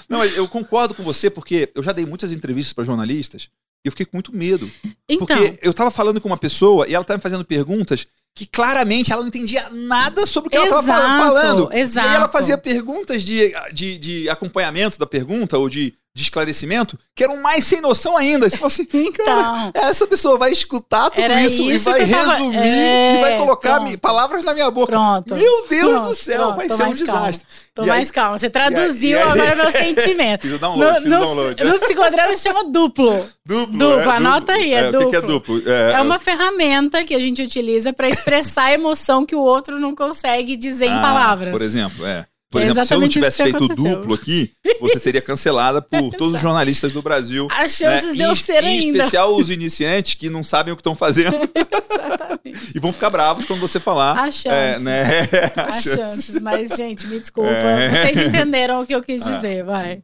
Não, 0.09 0.23
eu 0.25 0.47
concordo 0.47 0.95
com 0.95 1.03
você, 1.03 1.31
porque 1.31 1.71
eu 1.75 1.83
já 1.83 1.91
dei 1.91 2.05
muitas 2.05 2.33
entrevistas 2.33 2.75
para 2.75 2.85
jornalistas 2.85 3.49
e 3.83 3.89
eu 3.89 3.93
fiquei 3.93 4.05
com 4.05 4.17
muito 4.19 4.31
medo. 4.37 4.71
então, 5.09 5.27
Porque 5.27 5.59
eu 5.63 5.73
tava 5.73 5.91
falando 5.91 6.21
com 6.21 6.29
uma 6.29 6.37
pessoa 6.37 6.87
e 6.87 6.95
ela 6.95 7.03
tava 7.03 7.17
me 7.17 7.23
fazendo 7.23 7.45
perguntas 7.47 8.07
que 8.35 8.47
claramente 8.47 9.13
ela 9.13 9.21
não 9.21 9.29
entendia 9.29 9.69
nada 9.71 10.27
sobre 10.27 10.49
o 10.49 10.51
que 10.51 10.57
ela 10.57 10.69
tava 10.69 10.83
fal- 10.83 10.99
Exato, 10.99 11.23
falando. 11.23 11.73
exato. 11.73 12.07
E 12.07 12.11
aí 12.11 12.17
ela 12.17 12.29
fazia 12.29 12.57
perguntas 12.59 13.23
de, 13.23 13.53
de, 13.73 13.99
de 13.99 14.29
acompanhamento 14.29 14.99
da 14.99 15.07
pergunta 15.07 15.59
ou 15.59 15.69
de, 15.69 15.93
de 16.15 16.23
esclarecimento 16.25 16.99
que 17.15 17.25
eram 17.25 17.39
mais 17.39 17.65
sem 17.65 17.81
noção 17.81 18.17
ainda. 18.17 18.49
Você 18.49 18.57
fala 18.57 18.67
assim, 18.67 18.85
cara, 19.13 19.69
então, 19.69 19.83
essa 19.83 20.07
pessoa 20.07 20.37
vai 20.39 20.51
escutar 20.53 21.09
tudo 21.11 21.23
Era 21.25 21.43
isso, 21.43 21.63
e 21.63 21.75
isso 21.75 21.91
vai 21.91 22.03
eu 22.03 22.09
tava- 22.09 22.35
resumir 22.37 22.57
É, 22.59 23.15
e 23.17 23.21
vai 23.21 23.39
colocar 23.39 23.81
pronto. 23.81 23.99
palavras 23.99 24.45
na 24.45 24.53
minha 24.55 24.71
boca. 24.71 24.93
pronto. 24.93 25.35
Meu 25.35 25.67
Deus 25.69 25.91
Pronto, 25.91 26.09
do 26.09 26.15
céu, 26.15 26.39
pronto, 26.39 26.57
vai 26.57 26.69
ser 26.69 26.75
um 26.75 26.87
mais 26.87 27.03
calma. 27.03 27.21
desastre. 27.23 27.47
Tô 27.75 27.85
E 27.85 27.87
mais 27.87 28.09
aí- 28.09 28.13
calma. 28.15 28.39
Você 28.39 28.51
traduziu 28.51 29.19
aí- 29.19 29.25
agora 29.31 29.55
meu 29.55 29.71
sentimento. 29.73 30.43
Fiz 30.43 30.53
o 30.53 30.59
download, 30.59 30.97
fiz 31.03 31.07
o 31.07 31.09
no, 31.15 31.21
download. 31.21 31.65
no 31.65 31.79
psicodrama 31.79 32.37
se 32.37 32.43
chama 32.43 32.65
duplo. 32.71 33.27
Duplo, 33.47 33.79
Duplo, 33.79 34.11
anota 34.11 34.53
aí, 34.53 34.75
é 34.75 34.91
O 34.91 34.99
que 34.99 35.07
que 35.07 35.17
é 35.17 35.21
duplo. 35.23 35.59
duplo? 35.61 35.73
É 35.73 36.01
uma 36.03 36.19
ferramenta 36.19 37.05
que 37.05 37.15
a 37.15 37.19
gente 37.19 37.43
utiliza 37.43 37.93
para 37.93 38.09
expressar 38.09 38.65
a 38.65 38.73
emoção 38.75 39.25
que 39.25 39.35
o 39.35 39.41
outro 39.41 39.81
não 39.81 39.95
consegue 39.95 40.57
dizer 40.57 40.87
em 40.87 40.99
Ah, 40.99 41.01
palavras. 41.01 41.53
Por 41.53 41.63
exemplo, 41.63 42.05
é. 42.07 42.27
Por 42.53 42.61
É 42.61 42.67
exemplo, 42.67 42.87
se 42.87 42.95
eu 42.95 43.01
não 43.01 43.09
tivesse 43.09 43.43
feito 43.43 43.57
aconteceu. 43.57 43.97
duplo 43.97 44.15
aqui, 44.15 44.53
você 44.79 44.99
seria 44.99 45.23
cancelada 45.23 45.81
por 45.81 46.11
todos 46.15 46.35
os 46.35 46.41
jornalistas 46.41 46.93
do 46.93 47.01
Brasil. 47.01 47.49
As 47.51 47.73
chances 47.73 48.11
né? 48.11 48.15
de 48.17 48.23
eu 48.23 48.33
em, 48.33 48.35
ser 48.35 48.63
em 48.63 48.79
ainda. 48.81 48.99
especial 48.99 49.35
os 49.35 49.51
iniciantes 49.51 50.15
que 50.15 50.29
não 50.29 50.45
sabem 50.45 50.71
o 50.71 50.77
que 50.77 50.81
estão 50.81 50.95
fazendo 50.95 51.35
Exatamente. 51.57 52.73
e 52.75 52.79
vão 52.79 52.93
ficar 52.93 53.09
bravos 53.09 53.47
quando 53.47 53.61
você 53.61 53.81
falar. 53.81 54.19
As 54.23 54.35
chances. 54.35 54.47
É, 54.53 54.79
né? 54.81 55.21
As 55.67 55.77
As 55.79 55.83
chances. 55.97 56.41
Mas, 56.41 56.77
gente, 56.77 57.07
me 57.07 57.19
desculpa. 57.19 57.51
É. 57.51 57.89
Vocês 58.07 58.19
entenderam 58.29 58.83
o 58.83 58.87
que 58.87 58.95
eu 58.95 59.03
quis 59.03 59.25
dizer, 59.25 59.65
vai. 59.65 60.03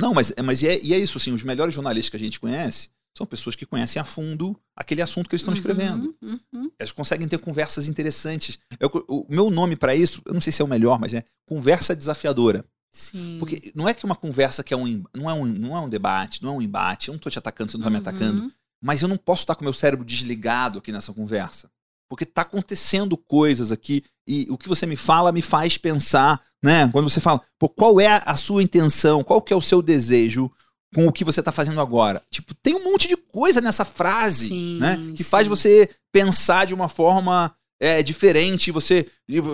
Não, 0.00 0.12
mas, 0.12 0.32
mas 0.44 0.62
é, 0.64 0.80
e 0.82 0.92
é 0.92 0.98
isso, 0.98 1.16
assim, 1.16 1.32
os 1.32 1.42
melhores 1.44 1.72
jornalistas 1.74 2.10
que 2.10 2.16
a 2.16 2.20
gente 2.20 2.40
conhece 2.40 2.88
são 3.18 3.26
pessoas 3.26 3.54
que 3.54 3.66
conhecem 3.66 4.00
a 4.00 4.04
fundo 4.04 4.58
aquele 4.76 5.02
assunto 5.02 5.28
que 5.28 5.34
eles 5.34 5.42
estão 5.42 5.52
escrevendo. 5.52 6.14
Uhum, 6.22 6.40
uhum. 6.52 6.70
Elas 6.78 6.92
conseguem 6.92 7.28
ter 7.28 7.38
conversas 7.38 7.86
interessantes. 7.88 8.58
Eu- 8.80 8.90
o 9.08 9.26
meu 9.28 9.50
nome 9.50 9.76
para 9.76 9.94
isso, 9.94 10.22
eu 10.24 10.32
não 10.32 10.40
sei 10.40 10.52
se 10.52 10.62
é 10.62 10.64
o 10.64 10.68
melhor, 10.68 10.98
mas 10.98 11.12
é 11.12 11.22
conversa 11.46 11.94
desafiadora. 11.94 12.64
Sim. 12.90 13.36
Porque 13.38 13.70
não 13.74 13.86
é 13.88 13.92
que 13.92 14.04
uma 14.04 14.16
conversa 14.16 14.64
que 14.64 14.72
é 14.72 14.76
um, 14.76 15.02
não 15.14 15.28
é 15.28 15.34
um, 15.34 15.44
não 15.44 15.76
é 15.76 15.80
um 15.80 15.88
debate, 15.88 16.42
não 16.42 16.50
é 16.54 16.56
um 16.58 16.62
embate, 16.62 17.08
eu 17.08 17.12
não 17.12 17.18
tô 17.18 17.28
te 17.28 17.38
atacando, 17.38 17.70
você 17.70 17.76
não 17.76 17.84
tá 17.84 17.90
me 17.90 17.98
atacando, 17.98 18.42
Uhum. 18.44 18.50
mas 18.82 19.02
eu 19.02 19.08
não 19.08 19.16
posso 19.18 19.42
estar 19.42 19.54
com 19.54 19.60
o 19.60 19.64
meu 19.64 19.74
cérebro 19.74 20.04
desligado 20.06 20.78
aqui 20.78 20.90
nessa 20.90 21.12
conversa. 21.12 21.70
Porque 22.08 22.24
tá 22.24 22.40
acontecendo 22.42 23.16
coisas 23.18 23.70
aqui 23.70 24.02
e 24.26 24.46
o 24.48 24.56
que 24.56 24.66
você 24.68 24.86
me 24.86 24.96
fala 24.96 25.30
me 25.32 25.42
faz 25.42 25.76
pensar, 25.76 26.40
né? 26.62 26.88
Quando 26.90 27.10
você 27.10 27.20
fala, 27.20 27.42
pô, 27.58 27.68
qual 27.68 28.00
é 28.00 28.22
a 28.24 28.34
sua 28.36 28.62
intenção, 28.62 29.22
qual 29.22 29.42
que 29.42 29.52
é 29.52 29.56
o 29.56 29.60
seu 29.60 29.82
desejo 29.82 30.50
com 30.94 31.06
o 31.06 31.12
que 31.12 31.24
você 31.24 31.42
tá 31.42 31.52
fazendo 31.52 31.80
agora? 31.80 32.22
Tipo, 32.30 32.54
tem 32.54 32.74
um 32.74 32.84
monte 32.84 33.08
de 33.08 33.16
coisa 33.16 33.60
nessa 33.60 33.84
frase, 33.84 34.48
Sim, 34.48 34.78
né? 34.78 34.96
Que 35.14 35.22
sim. 35.22 35.28
faz 35.30 35.46
você 35.46 35.88
pensar 36.12 36.66
de 36.66 36.74
uma 36.74 36.88
forma 36.88 37.54
é, 37.80 38.02
diferente, 38.02 38.72
você 38.72 39.06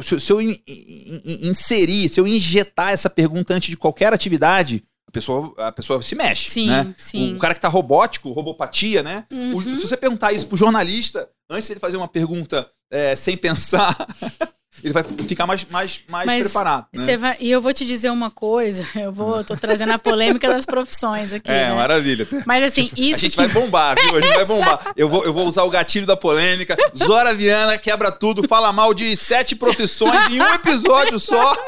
se, 0.03 0.19
se 0.21 0.33
eu 0.33 0.41
in- 0.41 0.59
in- 0.67 1.23
in- 1.25 1.49
inserir, 1.49 2.09
se 2.09 2.19
eu 2.19 2.27
injetar 2.27 2.91
essa 2.93 3.11
pergunta 3.11 3.53
antes 3.53 3.69
de 3.69 3.77
qualquer 3.77 4.13
atividade, 4.15 4.83
a 5.07 5.11
pessoa, 5.11 5.55
a 5.59 5.71
pessoa 5.71 6.01
se 6.03 6.15
mexe, 6.15 6.51
Sim, 6.51 6.67
né? 6.69 6.95
sim. 6.97 7.35
O 7.37 7.39
cara 7.39 7.55
que 7.55 7.61
tá 7.61 7.69
robótico, 7.69 8.31
robopatia, 8.33 9.03
né? 9.03 9.27
O- 9.31 9.57
Uhum. 9.57 9.61
se 9.77 9.83
você 9.89 9.97
perguntar 9.97 10.33
isso 10.33 10.47
pro 10.47 10.57
jornalista, 10.57 11.29
antes 11.51 11.69
dele 11.69 11.81
fazer 11.81 11.97
uma 11.99 12.09
pergunta 12.09 12.67
é, 12.91 13.15
sem 13.17 13.37
pensar, 13.37 13.95
ele 14.85 14.93
vai 14.93 15.03
ficar 15.03 15.47
mais, 15.47 15.65
mais, 15.71 16.01
mais 16.09 16.27
Mas 16.27 16.45
preparado. 16.45 16.87
Né? 16.93 17.17
Vai- 17.17 17.37
e 17.41 17.51
eu 17.51 17.61
vou 17.61 17.73
te 17.73 17.85
dizer 17.87 18.11
uma 18.11 18.31
coisa, 18.31 18.87
eu 19.01 19.11
vou, 19.11 19.39
eu 19.39 19.45
tô 19.45 19.57
trazendo 19.57 19.93
a 19.93 19.99
polêmica 19.99 20.47
das 20.49 20.67
profissões 20.67 21.33
aqui, 21.33 21.51
É, 21.51 21.69
né? 21.69 21.75
maravilha. 21.75 22.27
Mas 22.47 22.63
assim, 22.65 22.91
isso 22.97 23.17
a 23.17 23.21
gente 23.21 23.31
que- 23.31 23.37
vai 23.37 23.49
bombar, 23.49 23.95
viu? 23.97 24.17
A 24.17 24.21
gente 24.21 24.35
vai 24.35 24.45
bombar. 24.47 24.93
Eu 24.97 25.09
vou, 25.09 25.25
eu 25.25 25.33
vou 25.33 25.47
usar 25.47 25.63
o 25.65 25.71
gatilho 25.71 26.07
da 26.07 26.17
polêmica. 26.17 26.77
Zora 26.97 27.35
Viana 27.35 27.79
quebra 27.79 28.13
tudo, 28.13 28.47
fala 28.47 28.73
mal 28.73 28.93
de 28.93 29.17
sete 29.17 29.57
profissões 29.57 30.31
em 30.31 30.41
um 30.41 30.55
episódio 30.55 31.19
só. 31.19 31.57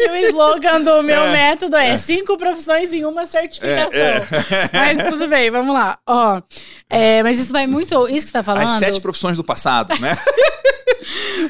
E 0.00 0.10
o 0.10 0.16
slogan 0.28 0.80
do 0.80 1.02
meu 1.02 1.22
É, 1.24 1.32
método 1.32 1.76
é, 1.76 1.96
cinco 1.96 2.36
profissões 2.36 2.92
em 2.92 3.04
uma 3.04 3.26
certificação. 3.26 3.92
É, 3.92 4.26
Mas 4.72 4.98
tudo 5.10 5.26
bem, 5.28 5.50
vamos 5.50 5.72
lá. 5.74 5.98
Ó, 6.06 6.40
é, 6.90 7.22
mas 7.22 7.38
isso 7.38 7.52
vai 7.52 7.66
muito. 7.66 7.94
Isso 8.08 8.26
que 8.26 8.28
você 8.28 8.32
tá 8.32 8.42
falando. 8.42 8.64
As 8.64 8.78
sete 8.78 9.00
profissões 9.00 9.36
do 9.36 9.44
passado, 9.44 9.92
né? 10.00 10.16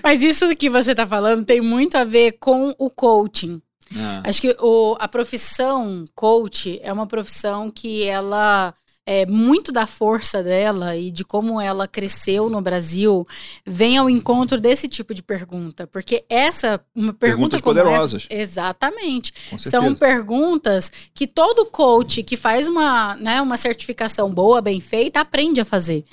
Mas 0.02 0.22
isso 0.22 0.48
que 0.56 0.68
você 0.70 0.94
tá 0.94 1.06
falando 1.06 1.44
tem 1.44 1.60
muito 1.60 1.96
a 1.96 2.04
ver 2.04 2.32
com 2.40 2.74
o 2.78 2.90
coaching. 2.90 3.60
Ah, 3.96 4.22
Acho 4.26 4.40
que 4.42 4.56
o, 4.60 4.96
a 5.00 5.08
profissão 5.08 6.04
coach 6.14 6.78
é 6.82 6.92
uma 6.92 7.06
profissão 7.06 7.70
que 7.70 8.04
ela. 8.04 8.74
É, 9.10 9.24
muito 9.24 9.72
da 9.72 9.86
força 9.86 10.42
dela 10.42 10.94
e 10.94 11.10
de 11.10 11.24
como 11.24 11.58
ela 11.58 11.88
cresceu 11.88 12.50
no 12.50 12.60
Brasil 12.60 13.26
vem 13.66 13.96
ao 13.96 14.10
encontro 14.10 14.60
desse 14.60 14.86
tipo 14.86 15.14
de 15.14 15.22
pergunta. 15.22 15.86
Porque 15.86 16.26
essa, 16.28 16.78
uma 16.94 17.14
pergunta 17.14 17.56
Perguntas 17.56 17.60
como 17.62 17.78
essa- 17.78 17.84
poderosas. 17.88 18.26
exatamente. 18.28 19.32
São 19.56 19.94
perguntas 19.94 20.92
que 21.14 21.26
todo 21.26 21.64
coach 21.64 22.22
que 22.22 22.36
faz 22.36 22.68
uma, 22.68 23.16
né, 23.16 23.40
uma 23.40 23.56
certificação 23.56 24.30
boa, 24.30 24.60
bem 24.60 24.78
feita, 24.78 25.20
aprende 25.20 25.58
a 25.58 25.64
fazer. 25.64 26.04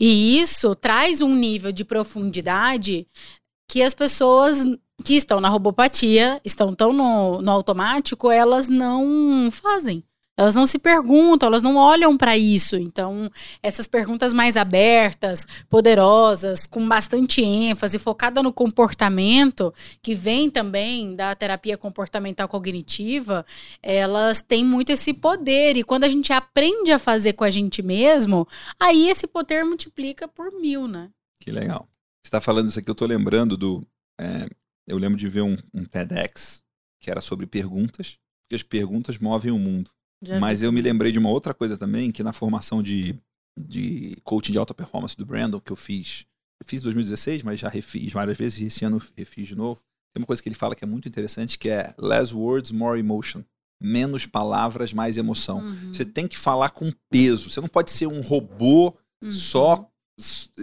E 0.00 0.40
isso 0.40 0.74
traz 0.74 1.20
um 1.20 1.34
nível 1.34 1.72
de 1.72 1.84
profundidade 1.84 3.06
que 3.68 3.82
as 3.82 3.94
pessoas 3.94 4.64
que 5.04 5.14
estão 5.14 5.40
na 5.40 5.48
robopatia, 5.48 6.40
estão 6.44 6.74
tão 6.74 6.92
no, 6.92 7.40
no 7.40 7.50
automático, 7.50 8.30
elas 8.30 8.68
não 8.68 9.50
fazem. 9.50 10.04
Elas 10.36 10.54
não 10.54 10.66
se 10.66 10.78
perguntam, 10.78 11.46
elas 11.46 11.62
não 11.62 11.76
olham 11.76 12.16
para 12.16 12.36
isso. 12.38 12.76
Então, 12.76 13.30
essas 13.62 13.86
perguntas 13.86 14.32
mais 14.32 14.56
abertas, 14.56 15.46
poderosas, 15.68 16.66
com 16.66 16.88
bastante 16.88 17.42
ênfase, 17.42 17.98
focada 17.98 18.42
no 18.42 18.52
comportamento, 18.52 19.72
que 20.00 20.14
vem 20.14 20.50
também 20.50 21.14
da 21.14 21.34
terapia 21.34 21.76
comportamental 21.76 22.48
cognitiva, 22.48 23.44
elas 23.82 24.40
têm 24.40 24.64
muito 24.64 24.90
esse 24.90 25.12
poder. 25.12 25.76
E 25.76 25.84
quando 25.84 26.04
a 26.04 26.08
gente 26.08 26.32
aprende 26.32 26.92
a 26.92 26.98
fazer 26.98 27.34
com 27.34 27.44
a 27.44 27.50
gente 27.50 27.82
mesmo, 27.82 28.48
aí 28.80 29.08
esse 29.08 29.26
poder 29.26 29.64
multiplica 29.64 30.26
por 30.26 30.50
mil, 30.60 30.88
né? 30.88 31.10
Que 31.40 31.50
legal. 31.50 31.86
Você 32.22 32.28
está 32.28 32.40
falando 32.40 32.68
isso 32.68 32.78
aqui, 32.78 32.88
eu 32.88 32.92
estou 32.92 33.06
lembrando 33.06 33.56
do. 33.56 33.86
É, 34.18 34.48
eu 34.86 34.96
lembro 34.96 35.18
de 35.18 35.28
ver 35.28 35.42
um, 35.42 35.56
um 35.74 35.84
TEDx 35.84 36.62
que 37.00 37.10
era 37.10 37.20
sobre 37.20 37.46
perguntas, 37.46 38.16
porque 38.44 38.54
as 38.54 38.62
perguntas 38.62 39.18
movem 39.18 39.50
o 39.50 39.58
mundo. 39.58 39.90
Já 40.22 40.38
Mas 40.38 40.60
vi. 40.60 40.66
eu 40.66 40.72
me 40.72 40.80
lembrei 40.80 41.10
de 41.10 41.18
uma 41.18 41.30
outra 41.30 41.52
coisa 41.52 41.76
também, 41.76 42.12
que 42.12 42.22
na 42.22 42.32
formação 42.32 42.82
de, 42.82 43.18
de 43.58 44.16
coaching 44.22 44.52
de 44.52 44.58
alta 44.58 44.72
performance 44.72 45.16
do 45.16 45.26
Brandon, 45.26 45.60
que 45.60 45.72
eu 45.72 45.76
fiz, 45.76 46.24
eu 46.60 46.66
fiz 46.66 46.80
em 46.80 46.84
2016, 46.84 47.42
mas 47.42 47.58
já 47.58 47.68
refiz 47.68 48.12
várias 48.12 48.38
vezes 48.38 48.60
e 48.60 48.64
esse 48.66 48.84
ano 48.84 49.02
refiz 49.16 49.48
de 49.48 49.56
novo. 49.56 49.80
Tem 50.14 50.20
uma 50.20 50.26
coisa 50.26 50.42
que 50.42 50.48
ele 50.48 50.54
fala 50.54 50.74
que 50.74 50.84
é 50.84 50.86
muito 50.86 51.08
interessante, 51.08 51.58
que 51.58 51.68
é 51.68 51.94
less 51.98 52.34
words, 52.34 52.70
more 52.70 53.00
emotion. 53.00 53.42
Menos 53.82 54.26
palavras, 54.26 54.92
mais 54.92 55.18
emoção. 55.18 55.58
Uhum. 55.58 55.92
Você 55.92 56.04
tem 56.04 56.28
que 56.28 56.38
falar 56.38 56.70
com 56.70 56.92
peso. 57.10 57.50
Você 57.50 57.60
não 57.60 57.68
pode 57.68 57.90
ser 57.90 58.06
um 58.06 58.20
robô 58.20 58.94
uhum. 59.20 59.32
só, 59.32 59.90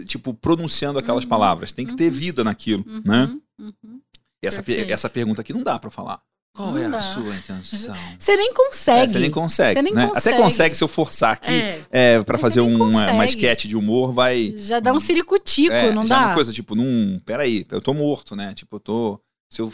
tipo, 0.06 0.32
pronunciando 0.32 0.98
aquelas 0.98 1.24
uhum. 1.24 1.30
palavras. 1.30 1.72
Tem 1.72 1.84
que 1.84 1.96
ter 1.96 2.06
uhum. 2.06 2.18
vida 2.18 2.44
naquilo, 2.44 2.84
né? 3.04 3.24
Uhum. 3.58 3.72
Uhum. 3.84 4.00
Essa, 4.42 4.64
essa 4.88 5.10
pergunta 5.10 5.42
aqui 5.42 5.52
não 5.52 5.62
dá 5.62 5.78
para 5.78 5.90
falar. 5.90 6.22
Qual 6.52 6.72
não 6.72 6.78
é 6.78 6.88
dá. 6.88 6.98
a 6.98 7.00
sua 7.00 7.34
intenção? 7.34 7.94
Você 8.18 8.36
nem 8.36 8.52
consegue. 8.52 9.04
É, 9.04 9.08
você 9.08 9.18
nem 9.18 9.30
consegue. 9.30 9.74
Você 9.74 9.82
nem 9.82 9.94
né? 9.94 10.06
consegue. 10.08 10.28
Até 10.34 10.42
consegue 10.42 10.74
se 10.74 10.84
eu 10.84 10.88
forçar 10.88 11.32
aqui 11.32 11.52
é. 11.52 11.86
é 11.90 12.22
para 12.22 12.38
fazer 12.38 12.60
um, 12.60 12.88
uma, 12.88 13.12
uma 13.12 13.24
sketch 13.24 13.66
de 13.66 13.76
humor, 13.76 14.12
vai. 14.12 14.54
Já 14.56 14.80
dá 14.80 14.92
um 14.92 14.98
ciricutico, 14.98 15.72
é, 15.72 15.92
não 15.92 16.06
já 16.06 16.16
dá? 16.16 16.22
É 16.22 16.26
uma 16.26 16.34
coisa 16.34 16.52
tipo, 16.52 16.74
num. 16.74 17.20
Peraí, 17.24 17.64
eu 17.70 17.80
tô 17.80 17.94
morto, 17.94 18.34
né? 18.34 18.52
Tipo, 18.54 18.76
eu 18.76 18.80
tô. 18.80 19.20
Se 19.52 19.62
eu, 19.62 19.72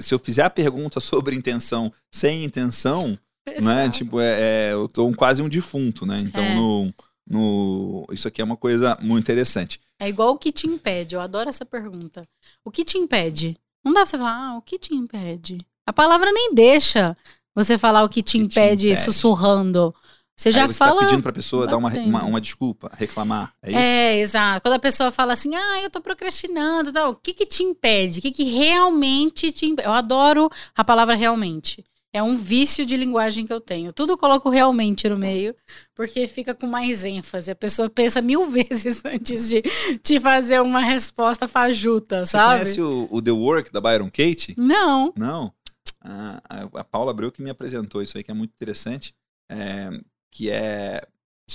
se 0.00 0.14
eu 0.14 0.18
fizer 0.18 0.42
a 0.42 0.50
pergunta 0.50 1.00
sobre 1.00 1.36
intenção 1.36 1.92
sem 2.14 2.44
intenção, 2.44 3.18
né? 3.60 3.88
Tipo, 3.88 4.20
é, 4.20 4.40
é, 4.40 4.72
eu 4.72 4.88
tô 4.88 5.10
quase 5.14 5.42
um 5.42 5.48
defunto, 5.48 6.06
né? 6.06 6.16
Então, 6.20 6.42
é. 6.42 6.54
no, 6.54 6.94
no, 7.28 8.06
isso 8.12 8.28
aqui 8.28 8.40
é 8.40 8.44
uma 8.44 8.56
coisa 8.56 8.96
muito 9.00 9.24
interessante. 9.24 9.80
É 10.00 10.08
igual 10.08 10.34
o 10.34 10.38
que 10.38 10.52
te 10.52 10.66
impede. 10.66 11.14
Eu 11.14 11.20
adoro 11.20 11.48
essa 11.48 11.64
pergunta. 11.66 12.26
O 12.64 12.70
que 12.70 12.84
te 12.84 12.98
impede? 12.98 13.56
Não 13.84 13.92
dá 13.92 14.00
pra 14.00 14.06
você 14.06 14.18
falar, 14.18 14.36
ah, 14.36 14.56
o 14.56 14.62
que 14.62 14.78
te 14.78 14.94
impede? 14.94 15.58
A 15.88 15.92
palavra 15.92 16.30
nem 16.30 16.54
deixa 16.54 17.16
você 17.54 17.78
falar 17.78 18.04
o 18.04 18.10
que 18.10 18.22
te, 18.22 18.32
que 18.32 18.44
impede, 18.44 18.82
te 18.82 18.86
impede, 18.88 18.96
sussurrando. 18.96 19.94
Você 20.36 20.52
já 20.52 20.64
Aí 20.64 20.66
você 20.68 20.78
tá 20.78 20.84
fala. 20.84 21.00
Tá 21.00 21.06
pedindo 21.06 21.22
pra 21.22 21.32
pessoa 21.32 21.66
dar 21.66 21.78
uma, 21.78 21.88
uma, 21.88 22.24
uma, 22.26 22.40
desculpa, 22.42 22.90
reclamar. 22.94 23.54
É 23.62 23.70
isso? 23.70 23.78
É, 23.78 24.18
exato. 24.18 24.60
Quando 24.60 24.74
a 24.74 24.78
pessoa 24.78 25.10
fala 25.10 25.32
assim, 25.32 25.56
ah, 25.56 25.82
eu 25.82 25.88
tô 25.88 26.02
procrastinando 26.02 26.92
tal, 26.92 27.12
o 27.12 27.16
que 27.16 27.32
que 27.32 27.46
te 27.46 27.62
impede? 27.62 28.18
O 28.18 28.22
que 28.22 28.30
que 28.30 28.44
realmente 28.44 29.50
te 29.50 29.64
impede? 29.64 29.88
Eu 29.88 29.94
adoro 29.94 30.50
a 30.76 30.84
palavra 30.84 31.14
realmente. 31.14 31.82
É 32.12 32.22
um 32.22 32.36
vício 32.36 32.86
de 32.86 32.96
linguagem 32.96 33.46
que 33.46 33.52
eu 33.52 33.60
tenho. 33.60 33.92
Tudo 33.92 34.14
eu 34.14 34.18
coloco 34.18 34.48
realmente 34.48 35.08
no 35.08 35.16
meio, 35.16 35.54
porque 35.94 36.26
fica 36.26 36.54
com 36.54 36.66
mais 36.66 37.04
ênfase. 37.04 37.50
A 37.50 37.54
pessoa 37.54 37.90
pensa 37.90 38.22
mil 38.22 38.46
vezes 38.50 39.04
antes 39.04 39.48
de, 39.48 39.62
de 40.02 40.20
fazer 40.20 40.60
uma 40.60 40.80
resposta 40.80 41.46
fajuta, 41.46 42.24
sabe? 42.24 42.66
Você 42.66 42.76
conhece 42.76 42.80
o, 42.80 43.08
o 43.10 43.20
The 43.20 43.30
Work 43.30 43.72
da 43.72 43.80
Byron 43.80 44.10
Kate? 44.10 44.54
Não. 44.56 45.12
Não? 45.16 45.52
A, 46.00 46.40
a 46.74 46.84
Paula 46.84 47.10
Abreu 47.10 47.32
que 47.32 47.42
me 47.42 47.50
apresentou 47.50 48.02
isso 48.02 48.16
aí, 48.16 48.24
que 48.24 48.30
é 48.30 48.34
muito 48.34 48.52
interessante, 48.52 49.14
é, 49.50 49.90
que 50.30 50.50
é 50.50 51.06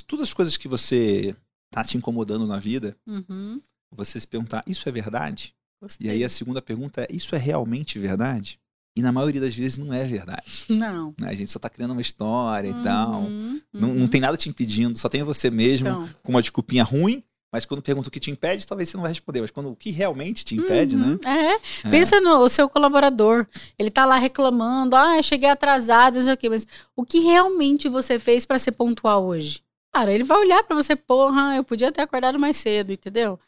todas 0.08 0.30
as 0.30 0.34
coisas 0.34 0.58
que 0.58 0.68
você 0.68 1.36
tá 1.72 1.84
te 1.84 1.98
incomodando 1.98 2.48
na 2.48 2.60
vida, 2.60 2.98
uhum. 3.06 3.62
você 3.92 4.20
se 4.20 4.28
perguntar, 4.28 4.64
isso 4.68 4.88
é 4.88 4.92
verdade? 4.92 5.56
Gostei. 5.82 6.08
E 6.08 6.10
aí 6.10 6.24
a 6.24 6.30
segunda 6.30 6.62
pergunta 6.62 7.02
é, 7.02 7.08
isso 7.12 7.36
é 7.36 7.38
realmente 7.38 8.00
verdade? 8.00 8.60
E 8.96 9.02
na 9.02 9.12
maioria 9.12 9.42
das 9.42 9.56
vezes 9.56 9.78
não 9.78 9.92
é 9.92 10.04
verdade. 10.04 10.66
Não. 10.70 11.16
Né, 11.20 11.30
a 11.30 11.34
gente 11.34 11.52
só 11.52 11.58
tá 11.58 11.70
criando 11.70 11.92
uma 11.92 12.02
história 12.02 12.72
uhum, 12.72 12.80
e 12.80 12.84
tal. 12.84 13.22
Uhum. 13.24 13.62
Não, 13.74 13.94
não 13.94 14.08
tem 14.08 14.22
nada 14.22 14.38
te 14.38 14.50
impedindo, 14.50 14.98
só 14.98 15.10
tem 15.10 15.24
você 15.24 15.50
mesmo 15.50 15.88
então. 15.88 16.10
com 16.22 16.32
uma 16.32 16.42
desculpinha 16.42 16.84
ruim 16.84 17.24
mas 17.54 17.68
quando 17.68 17.84
pergunta 17.84 18.10
o 18.10 18.12
que 18.12 18.20
te 18.20 18.32
impede, 18.32 18.66
talvez 18.66 18.90
você 18.90 18.98
não 18.98 19.04
vai 19.04 19.12
responder. 19.12 19.40
Mas 19.40 19.52
quando 19.52 19.70
o 19.70 19.76
que 19.76 19.92
realmente 19.92 20.44
te 20.44 20.56
impede, 20.56 20.96
uhum, 20.96 21.20
né? 21.24 21.60
É. 21.84 21.88
é. 21.88 21.92
Pensa 21.92 22.20
no 22.20 22.50
seu 22.50 22.68
colaborador. 22.68 23.46
Ele 23.78 23.92
tá 23.92 24.06
lá 24.08 24.16
reclamando, 24.18 24.96
ah, 24.96 25.22
cheguei 25.22 25.48
atrasado, 25.48 26.16
não 26.16 26.24
sei 26.24 26.34
o 26.34 26.38
quê. 26.38 26.50
Mas 26.50 26.66
o 26.96 27.06
que 27.06 27.20
realmente 27.20 27.88
você 27.88 28.18
fez 28.18 28.44
para 28.44 28.58
ser 28.58 28.72
pontual 28.72 29.24
hoje? 29.24 29.62
Cara, 29.94 30.12
ele 30.12 30.24
vai 30.24 30.40
olhar 30.40 30.64
para 30.64 30.76
você, 30.76 30.96
porra, 30.96 31.56
eu 31.56 31.64
podia 31.64 31.92
ter 31.92 32.02
acordado 32.02 32.40
mais 32.40 32.58
cedo, 32.58 32.92
entendeu? 32.92 33.40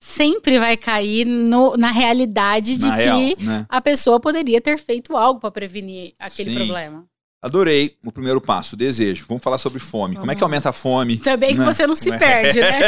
Sempre 0.00 0.58
vai 0.58 0.76
cair 0.76 1.24
no, 1.24 1.76
na 1.76 1.92
realidade 1.92 2.76
de 2.76 2.88
na 2.88 2.96
que 2.96 3.02
real, 3.04 3.20
né? 3.38 3.66
a 3.68 3.80
pessoa 3.80 4.18
poderia 4.18 4.60
ter 4.60 4.76
feito 4.78 5.16
algo 5.16 5.38
para 5.38 5.52
prevenir 5.52 6.12
aquele 6.18 6.50
Sim. 6.50 6.56
problema. 6.56 7.06
Adorei 7.44 7.94
o 8.02 8.10
primeiro 8.10 8.40
passo, 8.40 8.74
o 8.74 8.78
desejo. 8.78 9.26
Vamos 9.28 9.44
falar 9.44 9.58
sobre 9.58 9.78
fome. 9.78 10.16
Como 10.16 10.32
é 10.32 10.34
que 10.34 10.42
aumenta 10.42 10.70
a 10.70 10.72
fome? 10.72 11.18
Também 11.18 11.52
que 11.52 11.58
né? 11.58 11.66
você 11.66 11.86
não 11.86 11.94
se 11.94 12.10
é? 12.10 12.16
perde, 12.16 12.58
né? 12.58 12.80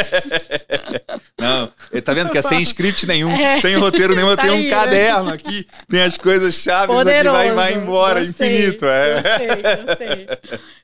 não, 1.39 1.71
tá 2.01 2.11
vendo 2.11 2.31
que 2.31 2.39
é 2.39 2.41
sem 2.41 2.59
script 2.65 3.05
nenhum, 3.05 3.29
é. 3.29 3.61
sem 3.61 3.75
roteiro 3.75 4.15
nenhum. 4.15 4.35
Tá 4.35 4.41
tem 4.41 4.49
um 4.49 4.63
né? 4.63 4.69
caderno 4.71 5.29
aqui, 5.31 5.67
tem 5.87 6.01
as 6.01 6.17
coisas 6.17 6.55
chaves 6.55 6.95
Poderoso. 6.95 7.37
aqui, 7.37 7.51
vai, 7.51 7.53
vai 7.53 7.73
embora, 7.75 8.19
gostei, 8.19 8.51
infinito. 8.51 8.85
É. 8.87 9.21
Gostei, 9.21 9.47
gostei. 9.85 10.27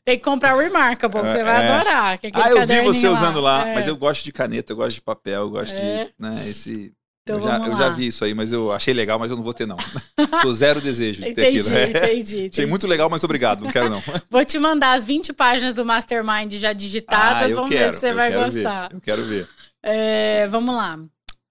Tem 0.06 0.18
que 0.20 0.24
comprar 0.24 0.56
o 0.56 0.60
Remarkable, 0.60 1.22
você 1.22 1.44
vai 1.44 1.66
é. 1.66 1.68
adorar. 1.68 2.20
É 2.22 2.30
ah, 2.32 2.50
eu 2.52 2.68
vi 2.68 2.82
você 2.82 3.10
lá. 3.10 3.16
usando 3.16 3.42
lá, 3.42 3.66
mas 3.74 3.88
eu 3.88 3.96
gosto 3.96 4.24
de 4.24 4.32
caneta, 4.32 4.72
eu 4.72 4.78
gosto 4.78 4.98
de 4.98 5.02
papel, 5.02 5.42
eu 5.42 5.50
gosto 5.50 5.74
de, 5.74 6.14
né, 6.20 6.46
esse 6.48 6.94
então, 7.24 7.38
eu, 7.38 7.42
já, 7.42 7.58
eu 7.58 7.78
já, 7.78 7.90
vi 7.90 8.08
isso 8.08 8.26
aí, 8.26 8.34
mas 8.34 8.52
eu 8.52 8.74
achei 8.74 8.94
legal, 8.94 9.18
mas 9.18 9.32
eu 9.32 9.38
não 9.38 9.44
vou 9.46 9.54
ter, 9.54 9.66
não. 9.66 9.78
Tô 10.44 10.54
zero 10.54 10.82
desejo 10.82 11.24
de 11.24 11.34
ter 11.34 11.48
aquilo. 11.48 11.70
Entendi, 11.70 11.98
entendi. 11.98 12.50
Achei 12.52 12.66
muito 12.66 12.86
legal, 12.86 13.10
mas 13.10 13.24
obrigado, 13.24 13.64
não 13.64 13.72
quero, 13.72 13.90
não. 13.90 14.04
vou 14.30 14.44
te 14.44 14.60
mandar 14.60 14.94
as 14.94 15.06
20 15.06 15.32
páginas 15.32 15.74
do 15.74 15.86
Mastermind 15.86 16.52
já 16.56 16.74
digitadas, 16.74 17.54
ah, 17.54 17.56
vamos 17.56 17.72
quero, 17.72 17.92
ver 17.92 17.94
se 17.94 18.00
você 18.02 18.14
vai 18.14 18.34
gostar. 18.34 18.90
Ver, 18.90 18.96
eu 18.96 19.02
quero 19.02 19.24
ver. 19.24 19.48
É, 19.82 20.48
vamos 20.48 20.76
lá. 20.76 21.00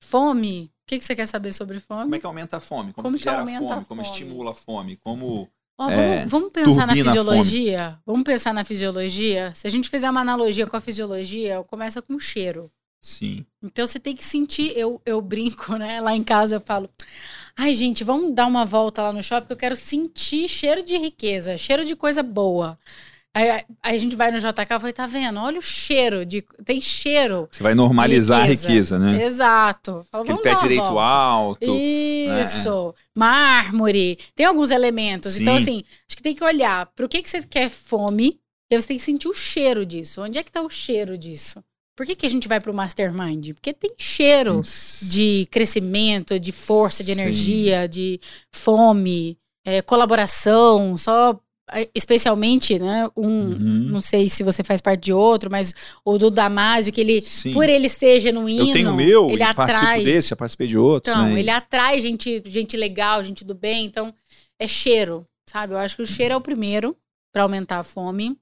Fome. 0.03 0.65
O 0.65 0.87
que, 0.87 0.99
que 0.99 1.05
você 1.07 1.17
quer 1.17 1.25
saber 1.25 1.55
sobre 1.55 1.81
fome? 1.81 2.03
Como 2.03 2.15
é 2.17 2.19
que 2.19 2.27
aumenta 2.27 2.59
a 2.59 2.61
fome? 2.61 2.93
Como, 2.93 3.05
como 3.05 3.17
que 3.17 3.25
gera 3.25 3.39
fome? 3.39 3.57
fome? 3.57 3.85
Como 3.87 4.03
estimula 4.03 4.51
a 4.51 4.55
fome? 4.55 4.97
Como. 4.97 5.49
Oh, 5.79 5.85
vamos, 5.85 5.99
é, 5.99 6.27
vamos, 6.27 6.53
pensar 6.53 6.87
na 6.87 6.93
fisiologia? 6.93 7.99
Vamos 8.05 8.25
pensar 8.25 8.53
na 8.53 8.63
fisiologia? 8.63 9.53
Se 9.55 9.67
a 9.67 9.71
gente 9.71 9.89
fizer 9.89 10.11
uma 10.11 10.21
analogia 10.21 10.67
com 10.67 10.77
a 10.77 10.83
fisiologia, 10.83 11.65
começa 11.67 12.03
com 12.03 12.19
cheiro. 12.19 12.71
Sim. 13.03 13.45
Então 13.61 13.85
você 13.85 13.99
tem 13.99 14.15
que 14.15 14.25
sentir, 14.25 14.73
eu, 14.77 15.03
eu 15.05 15.21
brinco, 15.21 15.77
né? 15.77 16.01
Lá 16.01 16.15
em 16.15 16.23
casa 16.23 16.57
eu 16.57 16.61
falo, 16.61 16.89
ai 17.57 17.75
gente, 17.75 18.05
vamos 18.05 18.31
dar 18.31 18.47
uma 18.47 18.65
volta 18.65 19.03
lá 19.03 19.13
no 19.13 19.23
shopping 19.23 19.49
que 19.49 19.53
eu 19.53 19.57
quero 19.57 19.77
sentir 19.77 20.49
cheiro 20.49 20.83
de 20.83 20.97
riqueza, 20.97 21.57
cheiro 21.57 21.85
de 21.85 21.97
coisa 21.97 22.23
boa. 22.23 22.79
Aí, 23.35 23.51
aí 23.83 23.97
a 23.97 23.99
gente 23.99 24.15
vai 24.15 24.31
no 24.31 24.39
JK 24.39 24.61
e 24.71 24.79
vai, 24.79 24.93
tá 24.93 25.07
vendo? 25.07 25.41
Olha 25.41 25.59
o 25.59 25.63
cheiro, 25.63 26.25
de, 26.25 26.45
tem 26.65 26.81
cheiro. 26.83 27.49
Você 27.51 27.63
vai 27.63 27.75
normalizar 27.75 28.43
riqueza. 28.43 28.67
a 28.67 28.71
riqueza, 28.71 28.99
né? 28.99 29.25
Exato. 29.25 30.07
Fala, 30.11 30.23
Aquele 30.23 30.39
pé 30.41 30.55
direito 30.55 30.85
volta. 30.85 31.01
alto. 31.01 31.67
Né? 31.67 32.43
Isso. 32.45 32.89
Né? 32.89 32.93
Mármore. 33.17 34.19
Tem 34.35 34.45
alguns 34.45 34.71
elementos. 34.71 35.41
Então, 35.41 35.57
Sim. 35.57 35.63
Então, 35.63 35.75
assim, 35.75 35.85
acho 36.07 36.17
que 36.17 36.23
tem 36.23 36.35
que 36.35 36.45
olhar 36.45 36.85
para 36.95 37.07
o 37.07 37.09
que, 37.09 37.23
que 37.23 37.31
você 37.31 37.43
quer 37.43 37.71
fome 37.71 38.39
e 38.71 38.79
você 38.79 38.89
tem 38.89 38.99
que 38.99 39.03
sentir 39.03 39.29
o 39.29 39.35
cheiro 39.35 39.87
disso. 39.87 40.21
Onde 40.21 40.37
é 40.37 40.43
que 40.43 40.53
tá 40.53 40.61
o 40.61 40.69
cheiro 40.69 41.17
disso? 41.17 41.65
Por 41.97 42.07
que, 42.07 42.15
que 42.15 42.27
a 42.27 42.31
gente 42.31 42.49
vai 42.49 42.61
para 42.61 42.71
o 42.71 42.75
mastermind? 42.75 43.53
Porque 43.55 43.73
tem 43.73 43.93
cheiro 43.99 44.61
Isso. 44.61 45.05
de 45.11 45.47
crescimento, 45.51 46.41
de 46.41 46.51
força, 46.51 47.05
de 47.05 47.13
Sim. 47.15 47.21
energia, 47.21 47.87
de 47.87 48.19
fome, 48.51 49.39
é, 49.65 49.83
colaboração, 49.83 50.97
só 50.97 51.39
é, 51.71 51.89
especialmente, 51.95 52.79
né, 52.79 53.09
um, 53.17 53.27
uhum. 53.27 53.89
não 53.91 54.01
sei 54.01 54.29
se 54.29 54.43
você 54.43 54.65
faz 54.65 54.81
parte 54.81 55.05
de 55.05 55.13
outro, 55.13 55.51
mas 55.51 55.75
o 56.05 56.19
do 56.19 56.31
Damásio, 56.31 56.93
que 56.93 57.01
ele, 57.01 57.23
Sim. 57.23 57.53
por 57.53 57.69
ele 57.69 57.89
ser 57.89 58.21
genuíno, 58.21 58.69
eu 58.69 58.73
tenho 58.73 58.95
meu, 58.95 59.31
ele 59.31 59.43
atrai. 59.43 60.03
desse, 60.03 60.33
eu 60.33 60.37
participei 60.37 60.67
de 60.67 60.77
outros, 60.77 61.15
Então, 61.15 61.29
né? 61.29 61.39
ele 61.39 61.51
atrai 61.51 62.01
gente, 62.03 62.43
gente 62.47 62.77
legal, 62.77 63.23
gente 63.23 63.45
do 63.45 63.55
bem, 63.55 63.87
então 63.87 64.13
é 64.59 64.67
cheiro, 64.67 65.27
sabe? 65.49 65.73
Eu 65.75 65.79
acho 65.79 65.97
que 65.97 66.03
o 66.03 66.07
cheiro 66.07 66.35
é 66.35 66.37
o 66.37 66.41
primeiro 66.41 66.97
para 67.33 67.43
aumentar 67.43 67.79
a 67.79 67.85
fome. 67.85 68.37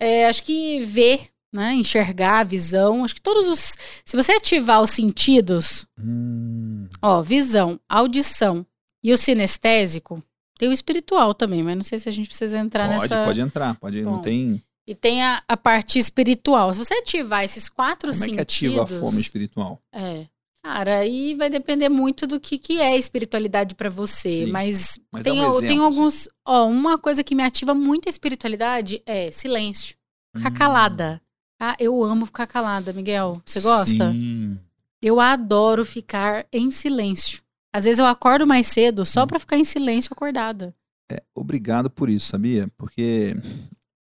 É, 0.00 0.26
acho 0.26 0.42
que 0.42 0.80
ver 0.80 1.28
né? 1.56 1.74
Enxergar 1.74 2.40
a 2.40 2.44
visão. 2.44 3.04
Acho 3.04 3.14
que 3.14 3.20
todos 3.20 3.48
os. 3.48 3.76
Se 4.04 4.16
você 4.16 4.32
ativar 4.32 4.82
os 4.82 4.90
sentidos, 4.90 5.86
hum. 5.98 6.86
ó, 7.02 7.22
visão, 7.22 7.80
audição 7.88 8.64
e 9.02 9.12
o 9.12 9.16
sinestésico, 9.16 10.22
tem 10.58 10.68
o 10.68 10.72
espiritual 10.72 11.34
também, 11.34 11.62
mas 11.62 11.76
não 11.76 11.82
sei 11.82 11.98
se 11.98 12.08
a 12.08 12.12
gente 12.12 12.28
precisa 12.28 12.58
entrar 12.58 12.88
pode, 12.88 13.00
nessa. 13.00 13.24
Pode 13.24 13.40
entrar, 13.40 13.74
pode. 13.76 14.02
Bom, 14.02 14.12
não 14.12 14.22
tem. 14.22 14.62
E 14.86 14.94
tem 14.94 15.22
a, 15.22 15.42
a 15.48 15.56
parte 15.56 15.98
espiritual. 15.98 16.72
Se 16.72 16.78
você 16.84 16.94
ativar 16.94 17.42
esses 17.44 17.68
quatro 17.68 18.12
Como 18.12 18.22
é 18.22 18.28
sentidos... 18.28 18.36
que 18.36 18.40
ativa 18.40 18.84
a 18.84 18.86
fome 18.86 19.20
espiritual? 19.20 19.80
É. 19.92 20.26
Cara, 20.66 20.98
aí 20.98 21.34
vai 21.34 21.48
depender 21.48 21.88
muito 21.88 22.26
do 22.26 22.40
que, 22.40 22.58
que 22.58 22.80
é 22.80 22.96
espiritualidade 22.96 23.76
pra 23.76 23.88
você. 23.88 24.46
Sim. 24.46 24.50
Mas, 24.50 24.98
Mas 25.12 25.22
tem, 25.22 25.34
um 25.34 25.36
exemplo, 25.36 25.60
tem 25.60 25.68
assim. 25.68 25.78
alguns. 25.78 26.28
Ó, 26.44 26.66
uma 26.66 26.98
coisa 26.98 27.22
que 27.22 27.36
me 27.36 27.42
ativa 27.44 27.72
muito 27.72 28.08
a 28.08 28.10
espiritualidade 28.10 29.00
é 29.06 29.30
silêncio. 29.30 29.96
Ficar 30.36 30.50
Hum. 30.50 30.54
calada. 30.54 31.22
Ah, 31.58 31.76
eu 31.78 32.02
amo 32.04 32.26
ficar 32.26 32.46
calada, 32.46 32.92
Miguel. 32.92 33.40
Você 33.44 33.60
gosta? 33.60 34.12
Sim. 34.12 34.58
Eu 35.00 35.20
adoro 35.20 35.84
ficar 35.84 36.46
em 36.52 36.70
silêncio. 36.70 37.40
Às 37.72 37.84
vezes 37.84 37.98
eu 37.98 38.06
acordo 38.06 38.46
mais 38.46 38.66
cedo 38.66 39.04
só 39.04 39.24
Hum. 39.24 39.26
pra 39.26 39.38
ficar 39.38 39.56
em 39.56 39.64
silêncio 39.64 40.12
acordada. 40.12 40.74
É, 41.10 41.22
obrigado 41.34 41.88
por 41.88 42.08
isso, 42.10 42.26
sabia? 42.28 42.68
Porque 42.76 43.34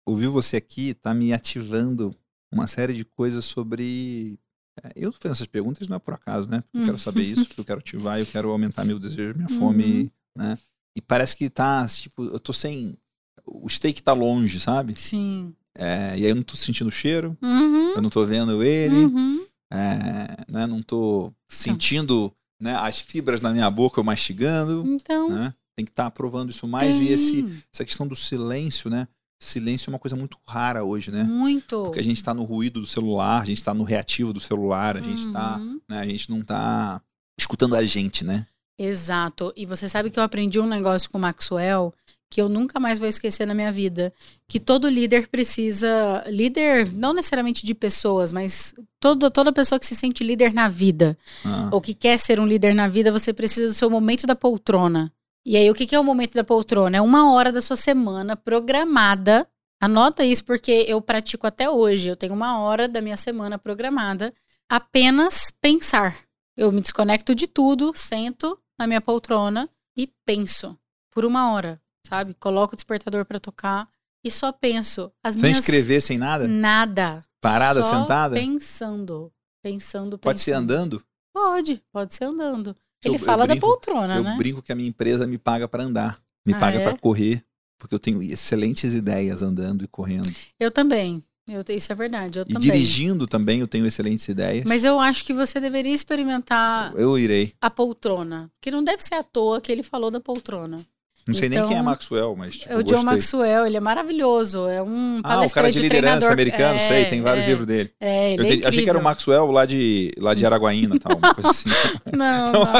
ouvir 0.07 0.29
você 0.29 0.57
aqui 0.57 0.95
tá 0.95 1.13
me 1.13 1.33
ativando 1.33 2.15
uma 2.53 2.67
série 2.67 2.95
de 2.95 3.05
coisas 3.05 3.45
sobre. 3.45 4.39
é, 4.83 4.93
Eu 4.97 5.13
tô 5.13 5.19
fazendo 5.19 5.33
essas 5.33 5.47
perguntas 5.47 5.89
não 5.89 5.97
é 5.97 6.01
por 6.01 6.15
acaso, 6.15 6.51
né? 6.51 6.63
Porque 6.63 6.79
eu 6.79 6.85
quero 6.87 6.99
saber 6.99 7.23
isso, 7.25 7.47
porque 7.47 7.61
eu 7.61 7.65
quero 7.65 7.81
ativar, 7.81 8.19
eu 8.19 8.27
quero 8.27 8.51
aumentar 8.51 8.85
meu 8.85 8.99
desejo, 8.99 9.37
minha 9.37 9.49
fome, 9.49 10.11
né? 10.37 10.59
E 10.97 11.03
parece 11.03 11.37
que 11.37 11.51
tá, 11.51 11.87
tipo, 11.87 12.25
eu 12.25 12.41
tô 12.41 12.53
sem. 12.53 12.97
O 13.45 13.69
steak 13.69 14.03
tá 14.03 14.13
longe, 14.13 14.59
sabe? 14.59 14.99
Sim. 14.99 15.55
É, 15.79 16.11
e 16.17 16.25
aí 16.25 16.31
eu 16.31 16.35
não 16.35 16.43
tô 16.43 16.57
sentindo 16.57 16.89
o 16.89 16.93
cheiro, 16.93 17.37
Uhum. 17.43 17.91
eu 17.97 18.03
não 18.03 18.09
tô 18.11 18.25
vendo 18.25 18.63
ele, 18.63 19.05
Uhum. 19.05 19.45
é, 19.73 20.37
né? 20.49 20.67
Não 20.67 20.81
tô 20.83 21.33
sentindo 21.49 22.33
né, 22.61 22.75
as 22.77 22.99
fibras 23.01 23.41
na 23.43 23.51
minha 23.53 23.71
boca 23.71 24.01
eu 24.01 24.05
mastigando, 24.05 24.83
Então. 24.87 25.29
né? 25.29 25.53
Tem 25.77 25.85
que 25.85 25.93
estar 25.93 26.11
provando 26.11 26.51
isso 26.51 26.67
mais. 26.67 26.99
E 27.01 27.09
esse, 27.09 27.43
tem 27.43 27.63
essa 27.73 27.85
questão 27.85 28.07
do 28.09 28.17
silêncio, 28.17 28.89
né? 28.89 29.07
Silêncio 29.43 29.91
é 29.91 29.93
uma 29.93 29.99
coisa 29.99 30.17
muito 30.17 30.39
rara 30.49 30.83
hoje, 30.83 31.11
né? 31.11 31.23
Muito. 31.25 31.83
Porque 31.85 32.01
a 32.01 32.03
gente 32.03 32.17
está 32.17 32.33
no 32.33 32.45
ruído 32.45 32.81
do 32.81 32.87
celular, 32.87 33.43
a 33.43 33.45
gente 33.45 33.59
está 33.59 33.75
no 33.75 33.85
reativo 33.85 34.33
do 34.33 34.41
celular, 34.41 34.97
a 34.97 35.03
gente 35.03 35.29
tá, 35.31 35.59
Uhum. 35.59 35.79
né, 35.87 35.99
a 35.99 36.07
gente 36.07 36.31
não 36.31 36.41
tá 36.41 37.03
escutando 37.39 37.77
a 37.77 37.85
gente, 37.85 38.25
né? 38.25 38.47
Exato. 38.79 39.53
E 39.55 39.67
você 39.67 39.87
sabe 39.89 40.11
que 40.11 40.19
eu 40.19 40.23
aprendi 40.23 40.59
um 40.59 40.67
negócio 40.67 41.11
com 41.11 41.19
o 41.19 41.21
Maxwell 41.21 41.93
que 42.37 42.43
eu 42.43 42.51
nunca 42.51 42.79
mais 42.79 42.99
vou 42.99 43.09
esquecer 43.09 43.47
na 43.47 43.55
minha 43.55 43.73
vida. 43.73 44.13
Que 44.47 44.61
todo 44.61 44.91
líder 44.91 45.27
precisa. 45.29 46.23
Líder, 46.29 46.93
não 46.93 47.15
necessariamente 47.15 47.65
de 47.65 47.75
pessoas, 47.75 48.31
mas 48.31 48.75
todo, 49.01 49.31
toda 49.31 49.55
pessoa 49.55 49.79
que 49.79 49.87
se 49.87 49.97
sente 49.97 50.23
líder 50.23 50.53
na 50.53 50.69
vida, 50.69 51.17
Ah, 51.43 51.71
ou 51.73 51.81
que 51.81 51.95
quer 51.95 52.19
ser 52.19 52.39
um 52.39 52.47
líder 52.47 52.75
na 52.75 52.89
vida, 52.89 53.11
você 53.11 53.33
precisa 53.33 53.69
do 53.69 53.73
seu 53.75 53.89
momento 53.89 54.27
da 54.27 54.37
poltrona. 54.37 55.11
E 55.47 55.57
aí, 55.57 55.71
o 55.71 55.75
que 55.75 55.87
que 55.87 55.95
é 55.95 55.99
o 55.99 56.05
momento 56.05 56.35
da 56.35 56.45
poltrona? 56.45 56.99
É 56.99 57.01
uma 57.01 57.33
hora 57.33 57.51
da 57.51 57.63
sua 57.63 57.75
semana 57.77 58.37
programada. 58.37 59.49
Anota 59.81 60.23
isso, 60.23 60.45
porque 60.45 60.85
eu 60.87 61.01
pratico 61.01 61.47
até 61.47 61.71
hoje. 61.71 62.11
Eu 62.11 62.17
tenho 62.17 62.35
uma 62.35 62.61
hora 62.61 62.87
da 62.87 63.01
minha 63.01 63.17
semana 63.17 63.59
programada 63.59 64.31
apenas 64.69 65.51
pensar. 65.59 66.19
Eu 66.55 66.71
me 66.71 66.83
desconecto 66.83 67.35
de 67.35 67.47
tudo, 67.47 67.93
sento 67.95 68.59
na 68.79 68.87
minha 68.87 69.01
poltrona 69.01 69.71
e 69.97 70.07
penso 70.27 70.77
por 71.11 71.25
uma 71.25 71.51
hora, 71.53 71.81
sabe? 72.07 72.35
Coloco 72.35 72.75
o 72.75 72.77
despertador 72.77 73.25
pra 73.25 73.39
tocar 73.41 73.89
e 74.25 74.31
só 74.31 74.53
penso. 74.53 75.13
As 75.23 75.35
sem 75.35 75.43
minhas 75.43 75.59
escrever, 75.59 76.01
sem 76.01 76.19
nada? 76.19 76.47
nada. 76.49 77.25
Parada, 77.41 77.83
Só 77.83 78.01
sentada? 78.01 78.35
Pensando, 78.37 79.33
pensando, 79.63 80.19
pensando. 80.19 80.19
Pode 80.19 80.41
ser 80.41 80.53
andando? 80.53 81.03
Pode, 81.33 81.83
pode 81.93 82.15
ser 82.15 82.25
andando. 82.25 82.71
Eu- 83.05 83.13
Ele 83.13 83.17
eu 83.17 83.19
fala 83.25 83.47
brinco- 83.47 83.61
da 83.61 83.67
poltrona, 83.67 84.17
eu 84.17 84.23
né? 84.25 84.35
brinco 84.39 84.63
que 84.63 84.73
a 84.73 84.75
minha 84.75 84.89
empresa 84.89 85.27
me 85.27 85.39
paga 85.39 85.69
para 85.69 85.85
andar, 85.85 86.21
me 86.45 86.55
Ah, 86.55 86.59
paga 86.59 86.79
é? 86.81 86.83
para 86.85 86.97
correr, 86.99 87.45
porque 87.79 87.95
eu 87.95 87.99
tenho 87.99 88.23
excelentes 88.23 88.95
ideias 88.95 89.43
andando 89.43 89.85
e 89.85 89.87
correndo. 89.87 90.31
Eu 90.59 90.71
também. 90.71 91.23
Eu, 91.49 91.63
isso 91.69 91.93
é 91.93 91.95
verdade, 91.95 92.41
eu 92.41 92.43
E 92.43 92.53
também. 92.55 92.61
dirigindo 92.73 93.25
também 93.25 93.61
eu 93.61 93.69
tenho 93.69 93.87
excelentes 93.87 94.27
ideias. 94.27 94.65
Mas 94.65 94.83
eu 94.83 94.99
acho 94.99 95.25
que 95.25 95.33
você 95.33 95.61
deveria 95.61 95.95
experimentar 95.95 96.93
Eu 96.97 97.17
irei. 97.17 97.55
a 97.61 97.71
poltrona. 97.71 98.51
Que 98.61 98.69
não 98.71 98.83
deve 98.83 99.01
ser 99.05 99.15
à 99.15 99.23
toa 99.23 99.61
que 99.61 99.71
ele 99.71 99.85
falou 99.85 100.11
da 100.11 100.19
poltrona. 100.21 100.85
Não 101.27 101.35
sei 101.35 101.49
nem 101.49 101.59
quem 101.61 101.69
é 101.71 101.73
Então, 101.73 101.83
Maxwell, 101.85 102.37
mas 102.39 102.57
tipo, 102.57 102.73
é 102.73 102.77
o 102.77 102.83
John 102.83 102.97
gostei. 102.97 103.13
Maxwell, 103.13 103.67
ele 103.67 103.77
é 103.77 103.81
maravilhoso. 103.81 104.69
É 104.69 104.81
um 104.83 105.21
Ah, 105.25 105.41
o 105.43 105.51
cara 105.51 105.71
de 105.73 105.81
liderança 105.81 106.19
treinador. 106.19 106.33
americano, 106.33 106.77
é, 106.77 106.79
sei, 106.79 107.05
tem 107.07 107.21
vários 107.21 107.45
é, 107.45 107.49
livros 107.49 107.67
dele. 107.67 107.91
É, 108.01 108.33
ele 108.35 108.43
Eu 108.43 108.47
é 108.47 108.57
te- 108.59 108.67
achei 108.67 108.85
que 108.85 108.89
era 108.91 108.99
o. 108.99 109.03
Maxwell 109.03 109.51
lá 109.51 109.67
de, 109.67 110.13
lá 110.19 110.35
de 110.35 110.45
Araguaína, 110.47 110.97
tal, 111.01 111.17
uma 111.17 111.35
coisa 111.35 111.51
assim. 111.51 111.69
Não, 112.17 112.53
não. 112.53 112.73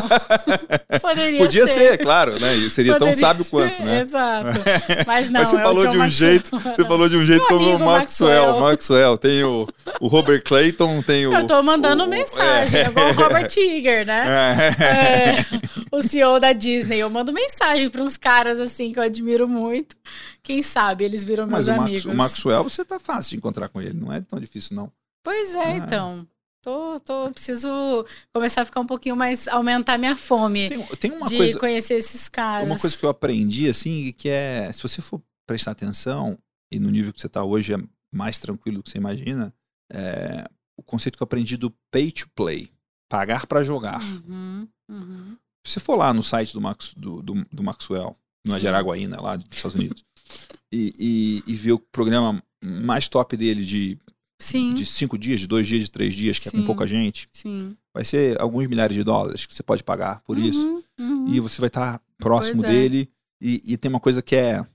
Poderia 1.01 1.39
Podia 1.39 1.67
ser, 1.67 1.99
claro, 1.99 2.39
né? 2.41 2.55
E 2.55 2.71
seria 2.71 2.93
tão 2.93 3.09
Poderia 3.09 3.21
sábio 3.21 3.45
ser, 3.45 3.51
quanto, 3.51 3.83
né? 3.83 4.01
Exato. 4.01 4.49
Mas 5.07 5.29
não, 5.29 5.41
Mas 5.41 5.49
você 5.49 5.57
é 5.57 5.63
falou 5.63 5.87
de 5.87 5.97
um 5.97 6.01
Maxwell. 6.01 6.31
jeito, 6.31 6.51
você 6.59 6.85
falou 6.85 7.09
de 7.09 7.17
um 7.17 7.27
jeito 7.27 7.47
Meu 7.51 7.59
como 7.59 7.77
o 7.77 7.79
Maxwell, 7.81 8.53
Maxwell. 8.53 8.61
Maxwell, 8.61 9.19
tem 9.19 9.45
o, 9.45 9.69
o 10.01 10.07
Robert 10.09 10.43
Clayton, 10.45 11.03
tem 11.03 11.27
o 11.27 11.35
Eu 11.35 11.47
tô 11.47 11.63
mandando 11.63 12.05
o- 12.05 12.09
mensagem, 12.09 12.81
é. 12.81 12.85
é 12.85 12.87
igual 12.87 13.09
o 13.09 13.13
Robert 13.13 13.47
Tiger, 13.49 14.07
né? 14.07 14.25
É. 14.81 15.45
O 15.97 16.03
CEO 16.03 16.39
da 16.41 16.53
Disney. 16.53 16.99
Eu 16.99 17.11
mando 17.11 17.33
mensagem 17.33 17.89
para 17.91 18.03
uns 18.03 18.17
caras 18.17 18.61
assim 18.61 18.93
que 18.93 18.99
eu 18.99 19.03
admiro 19.03 19.49
muito. 19.49 19.97
Quem 20.43 20.63
sabe 20.63 21.05
eles 21.05 21.25
viram 21.25 21.47
meus 21.47 21.67
Mas 21.67 21.69
o, 21.69 21.71
Max- 21.73 21.83
amigos. 21.83 22.05
o 22.07 22.15
Maxwell, 22.15 22.63
você 22.65 22.85
tá 22.85 22.99
fácil 22.99 23.31
de 23.31 23.37
encontrar 23.37 23.69
com 23.69 23.81
ele, 23.81 23.95
não 23.99 24.13
é 24.13 24.21
tão 24.21 24.39
difícil 24.39 24.77
não. 24.77 24.93
Pois 25.25 25.55
é, 25.55 25.65
Ah. 25.73 25.77
então. 25.77 26.29
Tô, 26.63 26.99
tô, 26.99 27.31
preciso 27.31 27.69
começar 28.35 28.63
a 28.63 28.65
ficar 28.65 28.81
um 28.81 28.87
pouquinho 28.87 29.15
mais, 29.15 29.47
aumentar 29.47 29.97
minha 29.99 30.17
fome 30.17 30.69
Tem, 30.69 30.83
tem 30.97 31.13
uma 31.13 31.29
de 31.29 31.37
coisa, 31.37 31.59
conhecer 31.61 31.95
esses 31.95 32.29
caras. 32.29 32.67
uma 32.69 32.77
coisa 32.77 32.99
que 32.99 33.05
eu 33.05 33.09
aprendi 33.09 33.69
assim, 33.69 34.13
que 34.19 34.29
é, 34.29 34.69
se 34.73 34.83
você 34.83 35.01
for 35.01 35.23
prestar 35.47 35.71
atenção 35.71 36.37
e 36.73 36.81
no 36.81 36.91
nível 36.91 37.13
que 37.13 37.21
você 37.21 37.29
tá 37.29 37.45
hoje 37.45 37.73
é 37.73 37.79
mais 38.13 38.41
tranquilo 38.41 38.79
do 38.79 38.83
que 38.83 38.91
você 38.91 38.99
imagina, 38.99 39.55
é, 39.93 40.45
o 40.77 40.83
conceito 40.83 41.17
que 41.17 41.23
eu 41.23 41.27
aprendi 41.27 41.57
do 41.57 41.71
pay 41.89 42.11
to 42.11 42.29
play, 42.35 42.69
pagar 43.09 43.47
para 43.47 43.63
jogar. 43.63 44.03
Uhum, 44.03 44.69
uhum. 44.91 45.37
Se 45.67 45.75
você 45.75 45.81
for 45.81 45.97
lá 45.97 46.15
no 46.15 46.23
site 46.23 46.53
do, 46.53 46.61
Max, 46.61 46.95
do, 46.97 47.23
do, 47.23 47.45
do 47.53 47.63
Maxwell, 47.63 48.17
no 48.47 48.55
Sim. 48.55 48.61
de 48.61 48.69
Araguaína, 48.69 49.21
lá 49.21 49.37
dos 49.37 49.47
Estados 49.51 49.75
Unidos, 49.75 50.05
e, 50.73 50.93
e, 51.47 51.53
e 51.53 51.57
ver 51.57 51.73
o 51.73 51.79
programa 51.79 52.43
mais 52.63 53.09
top 53.09 53.37
dele 53.37 53.65
de, 53.65 53.99
Sim, 54.39 54.75
de 54.75 54.85
cinco 54.85 55.19
dias, 55.19 55.41
de 55.41 55.47
dois 55.47 55.67
dias, 55.67 55.83
de 55.83 55.91
três 55.91 56.15
dias, 56.15 56.39
que 56.39 56.49
é 56.49 56.51
com 56.51 56.59
Sim. 56.59 56.67
pouca 56.67 56.87
gente, 56.87 57.29
sim. 57.33 57.77
vai 57.93 58.05
ser 58.05 58.41
alguns 58.41 58.67
milhares 58.67 58.95
de 58.95 59.03
dólares 59.03 59.47
que 59.47 59.55
você 59.55 59.63
pode 59.63 59.83
pagar 59.83 60.21
por 60.21 60.39
isso. 60.39 60.67
Uhum, 60.67 60.83
uhum. 61.01 61.35
E 61.35 61.41
você 61.41 61.61
vai 61.61 61.69
estar 61.69 62.01
próximo 62.19 62.63
Pois 62.63 62.73
é. 62.73 62.75
dele. 62.75 63.11
E, 63.41 63.63
e 63.73 63.77
tem 63.77 63.89
uma 63.89 64.01
coisa 64.01 64.23
que 64.23 64.37
é. 64.37 64.67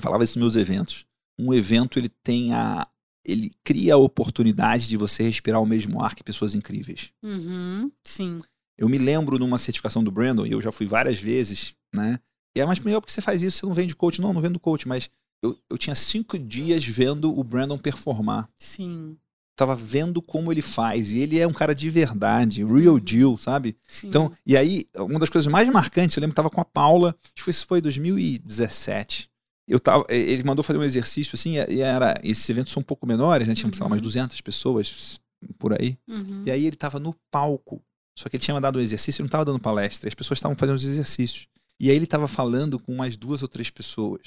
Falava 0.00 0.24
isso 0.24 0.38
nos 0.38 0.54
meus 0.54 0.68
eventos. 0.68 1.04
Um 1.38 1.52
evento, 1.54 1.98
ele 1.98 2.08
tem 2.08 2.52
a. 2.52 2.86
Ele 3.24 3.50
cria 3.64 3.94
a 3.94 3.98
oportunidade 3.98 4.88
de 4.88 4.96
você 4.96 5.22
respirar 5.22 5.62
o 5.62 5.66
mesmo 5.66 6.02
ar 6.02 6.14
que 6.14 6.22
pessoas 6.22 6.54
incríveis. 6.54 7.10
Uhum, 7.22 7.90
sim. 8.04 8.42
Eu 8.78 8.88
me 8.88 8.98
lembro 8.98 9.38
numa 9.38 9.58
certificação 9.58 10.02
do 10.02 10.10
Brandon, 10.10 10.46
e 10.46 10.52
eu 10.52 10.60
já 10.62 10.72
fui 10.72 10.86
várias 10.86 11.18
vezes, 11.20 11.74
né? 11.94 12.18
E 12.56 12.60
é 12.60 12.66
mais 12.66 12.78
melhor 12.80 13.00
porque 13.00 13.12
você 13.12 13.20
faz 13.20 13.42
isso, 13.42 13.58
você 13.58 13.66
não 13.66 13.74
vende 13.74 13.94
coach. 13.96 14.20
Não, 14.20 14.32
não 14.32 14.40
vendo 14.40 14.58
coach, 14.60 14.86
mas 14.86 15.10
eu, 15.42 15.58
eu 15.70 15.76
tinha 15.78 15.94
cinco 15.94 16.38
dias 16.38 16.84
vendo 16.84 17.36
o 17.36 17.42
Brandon 17.44 17.76
performar. 17.78 18.48
Sim. 18.58 19.16
Tava 19.56 19.74
vendo 19.76 20.20
como 20.22 20.50
ele 20.52 20.62
faz. 20.62 21.12
E 21.12 21.18
ele 21.18 21.38
é 21.38 21.46
um 21.46 21.52
cara 21.52 21.74
de 21.74 21.88
verdade, 21.90 22.64
real 22.64 22.94
Uhum. 22.94 23.00
deal, 23.00 23.38
sabe? 23.38 23.76
sim. 23.86 24.08
Então, 24.08 24.32
e 24.46 24.56
aí, 24.56 24.86
uma 24.96 25.18
das 25.20 25.30
coisas 25.30 25.50
mais 25.50 25.68
marcantes, 25.68 26.16
eu 26.16 26.20
lembro 26.20 26.32
que 26.32 26.36
tava 26.36 26.50
com 26.50 26.60
a 26.60 26.64
Paula, 26.64 27.16
acho 27.36 27.44
que 27.44 27.50
isso 27.50 27.66
foi 27.66 27.78
em 27.78 27.82
2017. 27.82 29.30
Eu 29.66 29.80
tava, 29.80 30.04
ele 30.10 30.42
mandou 30.44 30.62
fazer 30.62 30.78
um 30.78 30.84
exercício 30.84 31.34
assim, 31.36 31.54
e 31.68 31.80
era, 31.80 32.20
esses 32.22 32.48
eventos 32.50 32.72
são 32.72 32.80
um 32.80 32.84
pouco 32.84 33.06
menores, 33.06 33.48
né? 33.48 33.54
Tinha, 33.54 33.72
sei 33.72 33.80
lá, 33.80 33.86
umas 33.86 33.98
Uhum. 33.98 34.02
200 34.02 34.40
pessoas 34.42 35.20
por 35.58 35.72
aí. 35.80 35.96
Uhum. 36.08 36.42
E 36.46 36.50
aí 36.50 36.66
ele 36.66 36.76
tava 36.76 36.98
no 37.00 37.14
palco. 37.30 37.82
Só 38.16 38.28
que 38.28 38.36
ele 38.36 38.42
tinha 38.44 38.54
mandado 38.54 38.78
um 38.78 38.82
exercício, 38.82 39.20
ele 39.20 39.26
não 39.26 39.30
tava 39.30 39.44
dando 39.44 39.58
palestra, 39.58 40.08
as 40.08 40.14
pessoas 40.14 40.38
estavam 40.38 40.56
fazendo 40.56 40.76
os 40.76 40.84
exercícios. 40.84 41.46
E 41.80 41.90
aí 41.90 41.96
ele 41.96 42.06
tava 42.06 42.28
falando 42.28 42.78
com 42.78 42.92
umas 42.92 43.16
duas 43.16 43.42
ou 43.42 43.48
três 43.48 43.70
pessoas. 43.70 44.22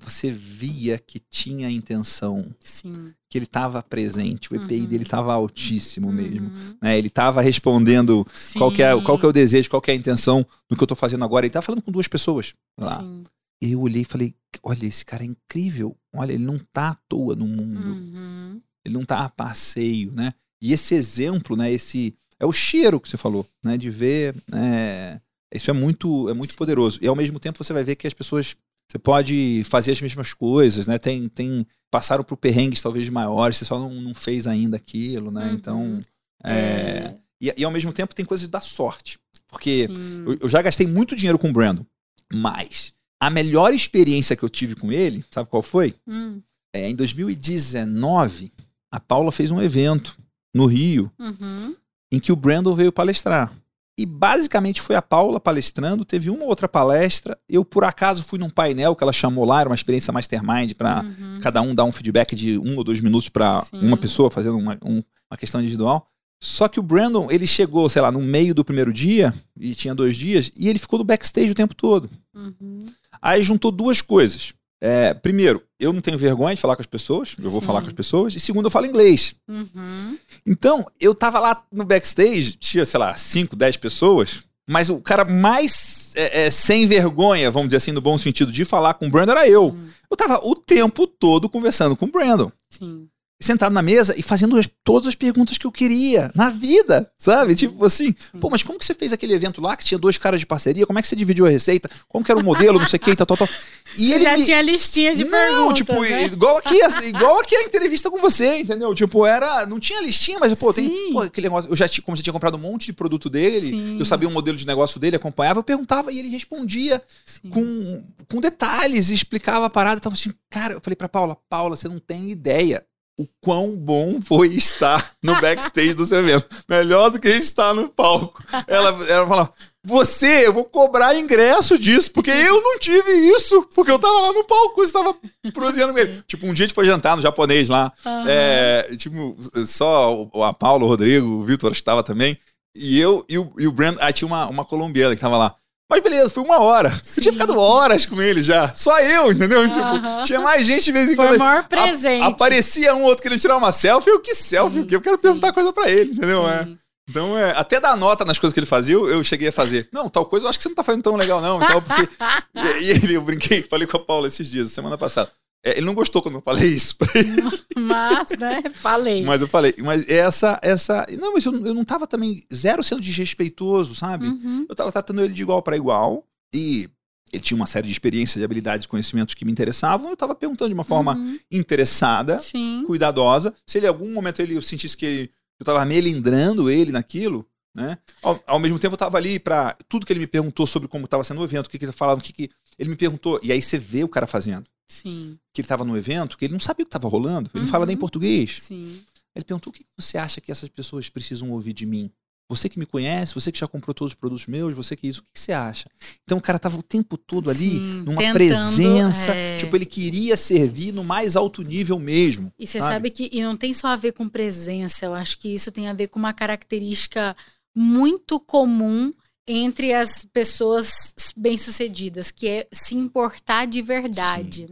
Você 0.00 0.30
via 0.30 0.96
que 0.98 1.18
tinha 1.18 1.68
intenção, 1.70 2.54
Sim. 2.60 3.12
que 3.28 3.36
ele 3.36 3.46
tava 3.46 3.82
presente, 3.82 4.52
o 4.52 4.56
EPI 4.56 4.80
Uhum. 4.82 4.86
dele 4.86 5.04
tava 5.04 5.32
altíssimo 5.32 6.12
mesmo. 6.12 6.46
Uhum. 6.48 6.76
Né? 6.80 6.96
Ele 6.96 7.10
tava 7.10 7.40
respondendo 7.40 8.24
qual 8.56 8.70
que, 8.70 8.80
é, 8.82 8.94
Sim. 8.96 9.02
qual 9.02 9.18
que 9.18 9.26
é 9.26 9.28
o 9.28 9.32
desejo, 9.32 9.68
qual 9.68 9.82
que 9.82 9.90
é 9.90 9.94
a 9.94 9.96
intenção 9.96 10.46
do 10.68 10.76
que 10.76 10.82
eu 10.82 10.86
tô 10.86 10.94
fazendo 10.94 11.24
agora. 11.24 11.46
Ele 11.46 11.52
tá 11.52 11.62
falando 11.62 11.82
com 11.82 11.90
duas 11.90 12.06
pessoas 12.06 12.54
lá. 12.78 13.00
Sim. 13.00 13.24
Eu 13.60 13.80
olhei 13.80 14.02
e 14.02 14.04
falei, 14.04 14.36
olha, 14.62 14.86
esse 14.86 15.04
cara 15.04 15.24
é 15.24 15.26
incrível. 15.26 15.96
Olha, 16.14 16.32
ele 16.32 16.44
não 16.44 16.60
tá 16.72 16.90
à 16.90 16.94
toa 17.08 17.34
no 17.34 17.46
mundo. 17.46 17.88
Uhum. 17.88 18.60
Ele 18.84 18.94
não 18.94 19.04
tá 19.04 19.24
a 19.24 19.28
passeio, 19.28 20.12
né? 20.12 20.32
E 20.62 20.72
esse 20.72 20.94
exemplo, 20.94 21.56
né? 21.56 21.72
Esse 21.72 22.14
é 22.40 22.46
o 22.46 22.52
cheiro 22.52 23.00
que 23.00 23.08
você 23.08 23.16
falou, 23.16 23.46
né? 23.62 23.76
De 23.76 23.90
ver, 23.90 24.34
né? 24.50 25.20
Isso 25.52 25.70
é 25.70 25.74
muito, 25.74 26.28
é 26.28 26.34
muito 26.34 26.54
poderoso. 26.54 26.98
E 27.02 27.06
ao 27.06 27.16
mesmo 27.16 27.40
tempo 27.40 27.62
você 27.62 27.72
vai 27.72 27.82
ver 27.82 27.96
que 27.96 28.06
as 28.06 28.14
pessoas, 28.14 28.54
você 28.90 28.98
pode 28.98 29.62
fazer 29.64 29.92
as 29.92 30.00
mesmas 30.00 30.34
coisas, 30.34 30.86
né? 30.86 30.98
Tem, 30.98 31.28
tem 31.28 31.66
passaram 31.90 32.22
por 32.22 32.36
perrengues 32.36 32.82
talvez 32.82 33.08
maiores, 33.08 33.56
você 33.56 33.64
só 33.64 33.78
não, 33.78 33.90
não 33.90 34.14
fez 34.14 34.46
ainda 34.46 34.76
aquilo, 34.76 35.30
né? 35.30 35.46
Uhum. 35.46 35.54
Então, 35.54 36.00
é, 36.44 37.14
e, 37.40 37.52
e 37.56 37.64
ao 37.64 37.70
mesmo 37.70 37.92
tempo 37.92 38.14
tem 38.14 38.24
coisas 38.24 38.48
da 38.48 38.60
sorte, 38.60 39.18
porque 39.48 39.88
eu, 40.26 40.38
eu 40.40 40.48
já 40.48 40.60
gastei 40.60 40.86
muito 40.86 41.16
dinheiro 41.16 41.38
com 41.38 41.48
o 41.48 41.52
Brandon, 41.52 41.84
mas 42.32 42.92
a 43.20 43.30
melhor 43.30 43.72
experiência 43.72 44.36
que 44.36 44.42
eu 44.42 44.48
tive 44.48 44.74
com 44.74 44.92
ele, 44.92 45.24
sabe 45.30 45.48
qual 45.48 45.62
foi? 45.62 45.94
Hum. 46.06 46.40
É, 46.74 46.88
em 46.88 46.94
2019, 46.94 48.52
a 48.92 49.00
Paula 49.00 49.32
fez 49.32 49.50
um 49.50 49.60
evento 49.60 50.16
no 50.54 50.66
Rio 50.66 51.10
Uhum. 51.18 51.74
Em 52.10 52.18
que 52.18 52.32
o 52.32 52.36
Brandon 52.36 52.74
veio 52.74 52.92
palestrar. 52.92 53.52
E 53.98 54.06
basicamente 54.06 54.80
foi 54.80 54.94
a 54.94 55.02
Paula 55.02 55.40
palestrando, 55.40 56.04
teve 56.04 56.30
uma 56.30 56.44
outra 56.44 56.68
palestra. 56.68 57.36
Eu, 57.48 57.64
por 57.64 57.82
acaso, 57.84 58.22
fui 58.22 58.38
num 58.38 58.48
painel 58.48 58.94
que 58.94 59.02
ela 59.02 59.12
chamou 59.12 59.44
lá, 59.44 59.60
era 59.60 59.68
uma 59.68 59.74
experiência 59.74 60.12
mastermind 60.12 60.72
para 60.74 61.02
Uhum. 61.02 61.40
cada 61.42 61.60
um 61.60 61.74
dar 61.74 61.84
um 61.84 61.90
feedback 61.90 62.36
de 62.36 62.56
um 62.58 62.76
ou 62.76 62.84
dois 62.84 63.00
minutos 63.00 63.28
para 63.28 63.64
uma 63.72 63.96
pessoa 63.96 64.30
fazendo 64.30 64.56
uma, 64.56 64.78
um- 64.84 65.02
uma 65.28 65.36
questão 65.36 65.60
individual. 65.60 66.08
Só 66.40 66.68
que 66.68 66.78
o 66.78 66.82
Brandon, 66.84 67.26
ele 67.28 67.44
chegou, 67.48 67.88
sei 67.90 68.00
lá, 68.00 68.12
no 68.12 68.20
meio 68.22 68.54
do 68.54 68.64
primeiro 68.64 68.92
dia, 68.92 69.34
e 69.58 69.74
tinha 69.74 69.92
dois 69.92 70.16
dias, 70.16 70.52
e 70.56 70.68
ele 70.68 70.78
ficou 70.78 71.00
no 71.00 71.04
backstage 71.04 71.50
o 71.50 71.54
tempo 71.54 71.74
todo. 71.74 72.08
Uhum. 72.32 72.86
Aí 73.20 73.42
juntou 73.42 73.72
duas 73.72 74.00
coisas. 74.00 74.52
É, 74.80 75.12
primeiro, 75.12 75.62
eu 75.78 75.92
não 75.92 76.00
tenho 76.00 76.18
vergonha 76.18 76.54
de 76.54 76.60
falar 76.60 76.76
com 76.76 76.82
as 76.82 76.86
pessoas, 76.86 77.34
eu 77.42 77.50
vou 77.50 77.60
Sim. 77.60 77.66
falar 77.66 77.80
com 77.80 77.88
as 77.88 77.92
pessoas. 77.92 78.34
E 78.34 78.40
segundo, 78.40 78.66
eu 78.66 78.70
falo 78.70 78.86
inglês. 78.86 79.34
Uhum. 79.48 80.16
Então, 80.46 80.86
eu 81.00 81.14
tava 81.14 81.40
lá 81.40 81.64
no 81.72 81.84
backstage, 81.84 82.52
tinha, 82.52 82.84
sei 82.84 83.00
lá, 83.00 83.14
5, 83.16 83.56
10 83.56 83.76
pessoas, 83.76 84.44
mas 84.68 84.88
o 84.90 85.00
cara 85.00 85.24
mais 85.24 86.12
é, 86.14 86.46
é, 86.46 86.50
sem 86.50 86.86
vergonha, 86.86 87.50
vamos 87.50 87.68
dizer 87.68 87.78
assim, 87.78 87.92
no 87.92 88.00
bom 88.00 88.16
sentido, 88.18 88.52
de 88.52 88.64
falar 88.64 88.94
com 88.94 89.06
o 89.06 89.10
Brandon 89.10 89.32
era 89.32 89.48
eu. 89.48 89.70
Sim. 89.70 89.90
Eu 90.10 90.16
tava 90.16 90.40
o 90.44 90.54
tempo 90.54 91.06
todo 91.06 91.48
conversando 91.48 91.96
com 91.96 92.06
o 92.06 92.10
Brandon. 92.10 92.50
Sim. 92.68 93.08
Sentado 93.40 93.72
na 93.72 93.82
mesa 93.82 94.14
e 94.18 94.22
fazendo 94.22 94.56
as- 94.56 94.68
todas 94.82 95.06
as 95.06 95.14
perguntas 95.14 95.56
que 95.56 95.64
eu 95.64 95.70
queria 95.70 96.28
na 96.34 96.50
vida, 96.50 97.08
sabe? 97.16 97.54
Tipo 97.54 97.84
assim, 97.84 98.12
pô, 98.40 98.48
mas 98.50 98.64
como 98.64 98.76
que 98.80 98.84
você 98.84 98.94
fez 98.94 99.12
aquele 99.12 99.32
evento 99.32 99.60
lá 99.60 99.76
que 99.76 99.84
tinha 99.84 99.96
dois 99.96 100.18
caras 100.18 100.40
de 100.40 100.46
parceria? 100.46 100.84
Como 100.84 100.98
é 100.98 101.02
que 101.02 101.06
você 101.06 101.14
dividiu 101.14 101.46
a 101.46 101.48
receita? 101.48 101.88
Como 102.08 102.24
que 102.24 102.32
era 102.32 102.40
o 102.40 102.42
modelo, 102.42 102.80
não 102.80 102.86
sei 102.86 102.96
o 102.96 103.00
que, 103.00 103.14
tal, 103.14 103.24
tal, 103.26 103.36
tal. 103.36 103.48
E 103.96 104.08
Você 104.12 104.20
já 104.20 104.36
me- 104.36 104.44
tinha 104.44 104.60
listinha 104.60 105.14
de 105.14 105.22
não, 105.22 105.30
perguntas, 105.30 105.78
tipo, 105.78 106.00
né? 106.00 106.24
igual 106.24 106.56
aqui, 106.56 106.80
igual 107.06 107.38
aqui 107.38 107.54
a 107.54 107.62
entrevista 107.62 108.10
com 108.10 108.18
você, 108.18 108.58
entendeu? 108.58 108.92
Tipo, 108.92 109.24
era, 109.24 109.64
não 109.66 109.78
tinha 109.78 110.02
listinha, 110.02 110.38
mas 110.40 110.52
pô, 110.58 110.72
tem, 110.74 110.86
Sim. 110.88 111.12
pô, 111.12 111.20
aquele 111.22 111.46
negócio, 111.46 111.70
eu 111.70 111.76
já 111.76 111.86
tinha, 111.86 112.02
como 112.02 112.16
você 112.16 112.22
tinha 112.24 112.32
comprado 112.32 112.56
um 112.56 112.60
monte 112.60 112.86
de 112.86 112.92
produto 112.92 113.30
dele, 113.30 113.68
Sim. 113.68 113.98
eu 114.00 114.04
sabia 114.04 114.28
o 114.28 114.32
modelo 114.32 114.58
de 114.58 114.66
negócio 114.66 114.98
dele, 114.98 115.14
acompanhava, 115.14 115.60
eu 115.60 115.64
perguntava 115.64 116.10
e 116.10 116.18
ele 116.18 116.28
respondia 116.28 117.00
Sim. 117.24 117.50
com, 117.50 118.02
com 118.28 118.40
detalhes 118.40 119.10
e 119.10 119.14
explicava 119.14 119.66
a 119.66 119.70
parada, 119.70 119.98
eu 119.98 120.00
tava 120.00 120.14
assim, 120.16 120.32
cara, 120.50 120.74
eu 120.74 120.80
falei 120.82 120.96
pra 120.96 121.08
Paula, 121.08 121.36
Paula, 121.48 121.76
você 121.76 121.86
não 121.86 122.00
tem 122.00 122.30
ideia 122.30 122.84
o 123.18 123.26
quão 123.42 123.74
bom 123.76 124.20
foi 124.22 124.48
estar 124.54 125.12
no 125.22 125.40
backstage 125.40 125.94
do 125.94 126.06
seu 126.06 126.18
evento. 126.20 126.46
Melhor 126.68 127.10
do 127.10 127.18
que 127.18 127.28
estar 127.28 127.74
no 127.74 127.88
palco. 127.88 128.42
Ela, 128.66 128.90
ela 129.08 129.26
falava, 129.26 129.52
você, 129.84 130.46
eu 130.46 130.52
vou 130.52 130.64
cobrar 130.64 131.16
ingresso 131.16 131.78
disso, 131.78 132.12
porque 132.12 132.30
eu 132.30 132.60
não 132.62 132.78
tive 132.78 133.10
isso, 133.36 133.62
porque 133.74 133.90
eu 133.90 133.98
tava 133.98 134.20
lá 134.20 134.32
no 134.32 134.44
palco, 134.44 134.76
você 134.86 134.92
tava 134.92 135.16
prosseando 135.52 135.92
com 135.94 135.98
ele. 135.98 136.22
Tipo, 136.26 136.46
um 136.46 136.52
dia 136.54 136.64
a 136.64 136.68
gente 136.68 136.74
foi 136.74 136.84
jantar 136.84 137.16
no 137.16 137.22
japonês 137.22 137.68
lá, 137.68 137.92
Aham. 138.06 138.24
é, 138.28 138.88
tipo, 138.96 139.36
só 139.66 140.28
o- 140.32 140.44
a 140.44 140.52
Paula, 140.52 140.84
o 140.84 140.88
Rodrigo, 140.88 141.26
o 141.26 141.44
Vitor 141.44 141.70
acho 141.70 141.80
que 141.80 141.84
tava 141.84 142.02
também, 142.02 142.38
e 142.76 143.00
eu 143.00 143.24
e 143.28 143.38
o, 143.38 143.50
e 143.58 143.66
o 143.66 143.72
Brandon, 143.72 143.98
ah, 144.00 144.12
tinha 144.12 144.26
uma, 144.28 144.46
uma 144.46 144.64
colombiana 144.64 145.14
que 145.16 145.20
tava 145.20 145.36
lá. 145.36 145.54
Mas 145.90 146.02
beleza, 146.02 146.28
foi 146.30 146.42
uma 146.42 146.58
hora. 146.60 146.92
Eu 147.16 147.22
tinha 147.22 147.32
ficado 147.32 147.58
horas 147.58 148.04
com 148.04 148.20
ele 148.20 148.42
já. 148.42 148.74
Só 148.74 148.98
eu, 149.00 149.32
entendeu? 149.32 149.66
Tipo, 149.66 149.80
Aham. 149.80 150.22
tinha 150.22 150.38
mais 150.40 150.66
gente 150.66 150.84
de 150.84 150.92
vez 150.92 151.10
em 151.10 151.16
Foi 151.16 151.26
quando. 151.26 151.36
o 151.36 151.38
maior 151.38 151.60
A- 151.60 151.62
presente. 151.62 152.22
aparecia 152.22 152.94
um 152.94 153.02
outro 153.02 153.22
querendo 153.22 153.40
tirar 153.40 153.56
uma 153.56 153.72
selfie, 153.72 154.10
eu 154.10 154.20
que 154.20 154.34
selfie, 154.34 154.78
Sim, 154.80 154.82
o 154.82 154.86
quê? 154.86 154.96
Eu 154.96 155.00
quero 155.00 155.16
sim. 155.16 155.22
perguntar 155.22 155.52
coisa 155.52 155.72
pra 155.72 155.88
ele, 155.90 156.12
entendeu? 156.12 156.46
É. 156.46 156.68
Então, 157.08 157.38
é, 157.38 157.52
até 157.56 157.80
dar 157.80 157.96
nota 157.96 158.22
nas 158.22 158.38
coisas 158.38 158.52
que 158.52 158.60
ele 158.60 158.66
fazia, 158.66 158.94
eu, 158.94 159.08
eu 159.08 159.24
cheguei 159.24 159.48
a 159.48 159.52
fazer. 159.52 159.88
Não, 159.90 160.10
tal 160.10 160.26
coisa 160.26 160.44
eu 160.44 160.50
acho 160.50 160.58
que 160.58 160.62
você 160.64 160.68
não 160.68 160.76
tá 160.76 160.84
fazendo 160.84 161.02
tão 161.04 161.16
legal, 161.16 161.40
não. 161.40 161.62
E, 161.62 161.66
tal, 161.66 161.80
porque... 161.80 162.02
e, 162.54 162.84
e 162.84 162.90
ele, 162.90 163.14
eu 163.14 163.22
brinquei, 163.22 163.62
falei 163.62 163.86
com 163.86 163.96
a 163.96 164.00
Paula 164.00 164.26
esses 164.26 164.46
dias, 164.46 164.70
semana 164.70 164.98
passada. 164.98 165.30
É, 165.64 165.72
ele 165.76 165.86
não 165.86 165.94
gostou 165.94 166.22
quando 166.22 166.36
eu 166.36 166.42
falei 166.42 166.68
isso 166.72 166.96
pra 166.96 167.08
ele, 167.18 167.42
Mas, 167.76 168.30
né, 168.38 168.62
falei. 168.74 169.24
mas 169.24 169.40
eu 169.40 169.48
falei. 169.48 169.74
Mas 169.78 170.08
essa, 170.08 170.58
essa. 170.62 171.06
Não, 171.18 171.32
mas 171.34 171.44
eu, 171.44 171.52
eu 171.66 171.74
não 171.74 171.84
tava 171.84 172.06
também 172.06 172.44
zero 172.54 172.82
sendo 172.84 173.00
desrespeitoso, 173.00 173.94
sabe? 173.94 174.26
Uhum. 174.26 174.66
Eu 174.68 174.74
tava 174.74 174.92
tratando 174.92 175.20
ele 175.22 175.32
de 175.34 175.42
igual 175.42 175.60
para 175.62 175.76
igual 175.76 176.24
e 176.54 176.88
ele 177.32 177.42
tinha 177.42 177.56
uma 177.56 177.66
série 177.66 177.86
de 177.86 177.92
experiências, 177.92 178.36
de 178.38 178.44
habilidades 178.44 178.84
e 178.86 178.88
conhecimentos 178.88 179.34
que 179.34 179.44
me 179.44 179.52
interessavam. 179.52 180.08
Eu 180.10 180.16
tava 180.16 180.34
perguntando 180.34 180.68
de 180.70 180.74
uma 180.74 180.84
forma 180.84 181.14
Uhum. 181.16 181.38
interessada, 181.50 182.40
Sim. 182.40 182.84
cuidadosa. 182.86 183.52
Se 183.66 183.78
ele 183.78 183.86
em 183.86 183.88
algum 183.90 184.12
momento 184.12 184.40
ele 184.40 184.54
eu 184.56 184.62
sentisse 184.62 184.96
que 184.96 185.04
ele, 185.06 185.30
eu 185.60 185.66
tava 185.66 185.84
melindrando 185.84 186.70
ele 186.70 186.90
naquilo, 186.92 187.46
né? 187.74 187.98
Ao, 188.22 188.42
ao 188.46 188.58
mesmo 188.58 188.78
tempo 188.78 188.94
eu 188.94 188.98
tava 188.98 189.18
ali 189.18 189.38
para 189.38 189.76
tudo 189.88 190.06
que 190.06 190.12
ele 190.12 190.20
me 190.20 190.26
perguntou 190.26 190.66
sobre 190.66 190.88
como 190.88 191.04
estava 191.04 191.22
sendo 191.24 191.40
o 191.40 191.44
evento, 191.44 191.66
o 191.66 191.70
que, 191.70 191.78
que 191.78 191.84
ele 191.84 191.92
falava, 191.92 192.20
o 192.20 192.22
que, 192.22 192.32
que 192.32 192.50
ele 192.78 192.90
me 192.90 192.96
perguntou. 192.96 193.38
E 193.42 193.52
aí 193.52 193.60
você 193.60 193.78
vê 193.78 194.02
o 194.04 194.08
cara 194.08 194.26
fazendo. 194.26 194.64
Sim. 194.88 195.38
Que 195.52 195.60
ele 195.60 195.68
tava 195.68 195.84
no 195.84 195.96
evento, 195.96 196.36
que 196.38 196.44
ele 196.44 196.52
não 196.54 196.60
sabia 196.60 196.82
o 196.82 196.86
que 196.86 196.90
tava 196.92 197.08
rolando, 197.08 197.50
ele 197.52 197.60
não 197.60 197.66
Uhum. 197.66 197.70
fala 197.72 197.86
nem 197.86 197.96
português. 197.96 198.58
Sim. 198.62 199.02
Ele 199.36 199.44
perguntou: 199.44 199.70
o 199.70 199.74
que 199.74 199.84
você 199.96 200.16
acha 200.18 200.40
que 200.40 200.50
essas 200.50 200.68
pessoas 200.68 201.08
precisam 201.08 201.50
ouvir 201.50 201.72
de 201.72 201.84
mim? 201.86 202.10
Você 202.50 202.66
que 202.66 202.78
me 202.78 202.86
conhece, 202.86 203.34
você 203.34 203.52
que 203.52 203.58
já 203.58 203.66
comprou 203.66 203.92
todos 203.92 204.12
os 204.14 204.18
produtos 204.18 204.46
meus, 204.46 204.72
você 204.72 204.96
que 204.96 205.06
isso, 205.06 205.20
o 205.20 205.22
que 205.24 205.32
que 205.34 205.40
você 205.40 205.52
acha? 205.52 205.84
Então 206.24 206.38
o 206.38 206.40
cara 206.40 206.58
tava 206.58 206.78
o 206.78 206.82
tempo 206.82 207.18
todo 207.18 207.50
ali, 207.50 207.72
Sim, 207.72 208.02
numa 208.06 208.16
tentando, 208.16 208.32
presença. 208.32 209.34
é. 209.34 209.58
Tipo, 209.58 209.76
ele 209.76 209.84
queria 209.84 210.34
servir 210.34 210.90
no 210.90 211.04
mais 211.04 211.36
alto 211.36 211.60
nível 211.62 211.98
mesmo. 211.98 212.50
E 212.58 212.66
você 212.66 212.80
sabe? 212.80 212.92
sabe 212.92 213.10
que 213.10 213.28
e 213.30 213.42
não 213.42 213.54
tem 213.54 213.74
só 213.74 213.88
a 213.88 213.96
ver 213.96 214.12
com 214.12 214.26
presença, 214.26 215.04
eu 215.04 215.12
acho 215.12 215.36
que 215.38 215.52
isso 215.52 215.70
tem 215.70 215.88
a 215.88 215.92
ver 215.92 216.08
com 216.08 216.18
uma 216.18 216.32
característica 216.32 217.36
muito 217.76 218.40
comum 218.40 219.12
entre 219.48 219.94
as 219.94 220.24
pessoas 220.26 221.14
bem-sucedidas, 221.36 222.30
que 222.30 222.46
é 222.46 222.68
se 222.70 222.94
importar 222.94 223.66
de 223.66 223.80
verdade. 223.80 224.68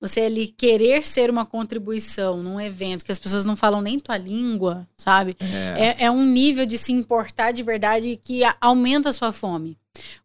Você 0.00 0.20
ali 0.22 0.48
querer 0.48 1.06
ser 1.06 1.28
uma 1.28 1.44
contribuição 1.44 2.42
num 2.42 2.60
evento 2.60 3.04
que 3.04 3.12
as 3.12 3.18
pessoas 3.18 3.44
não 3.44 3.54
falam 3.54 3.82
nem 3.82 3.98
tua 3.98 4.16
língua, 4.16 4.88
sabe? 4.96 5.36
É. 5.38 5.88
É, 6.02 6.04
é 6.06 6.10
um 6.10 6.24
nível 6.24 6.64
de 6.64 6.78
se 6.78 6.90
importar 6.90 7.52
de 7.52 7.62
verdade 7.62 8.18
que 8.22 8.40
aumenta 8.60 9.10
a 9.10 9.12
sua 9.12 9.30
fome. 9.30 9.76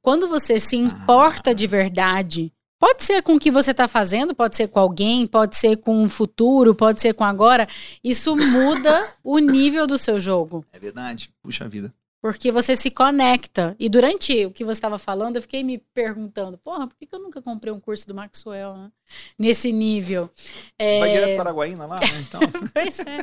Quando 0.02 0.30
você 0.30 0.60
se 0.60 0.78
importa 0.78 1.54
de 1.54 1.68
verdade, 1.68 2.54
pode 2.80 3.04
ser 3.04 3.22
com 3.22 3.36
o 3.36 3.40
que 3.40 3.52
você 3.52 3.72
está 3.72 3.86
fazendo, 3.86 4.34
pode 4.34 4.56
ser 4.56 4.70
com 4.70 4.80
alguém, 4.80 5.28
pode 5.28 5.58
ser 5.58 5.76
com 5.78 6.06
o 6.06 6.10
futuro, 6.10 6.74
pode 6.74 7.02
ser 7.02 7.14
com 7.14 7.26
agora, 7.26 7.68
isso 8.02 8.34
muda 8.34 9.08
o 9.22 9.40
nível 9.40 9.86
do 9.86 9.98
seu 9.98 10.22
jogo. 10.22 10.66
É 10.72 10.80
verdade. 10.80 11.32
Puxa 11.44 11.68
vida. 11.68 11.94
Porque 12.26 12.52
você 12.52 12.76
se 12.76 12.90
conecta. 12.90 13.76
E 13.80 13.88
durante 13.88 14.48
o 14.48 14.52
que 14.52 14.66
você 14.66 14.80
estava 14.80 14.98
falando, 14.98 15.36
eu 15.36 15.44
fiquei 15.44 15.64
me 15.64 15.78
perguntando, 15.78 16.58
porra, 16.58 16.88
por 16.88 16.96
que, 16.98 17.08
eu 17.12 17.20
nunca 17.20 17.40
comprei 17.40 17.72
um 17.72 17.80
curso 17.80 18.08
do 18.08 18.16
Maxwell, 18.16 18.76
né? 18.76 18.92
Nesse 19.38 19.72
nível. 19.72 20.28
É, 20.76 21.02
Vai 21.02 21.12
direto 21.12 21.36
para 21.36 21.44
Paraguaína 21.44 21.86
lá, 21.86 22.00
né? 22.00 22.08
Então. 22.28 22.42
Pois 22.74 22.98
é. 23.02 23.18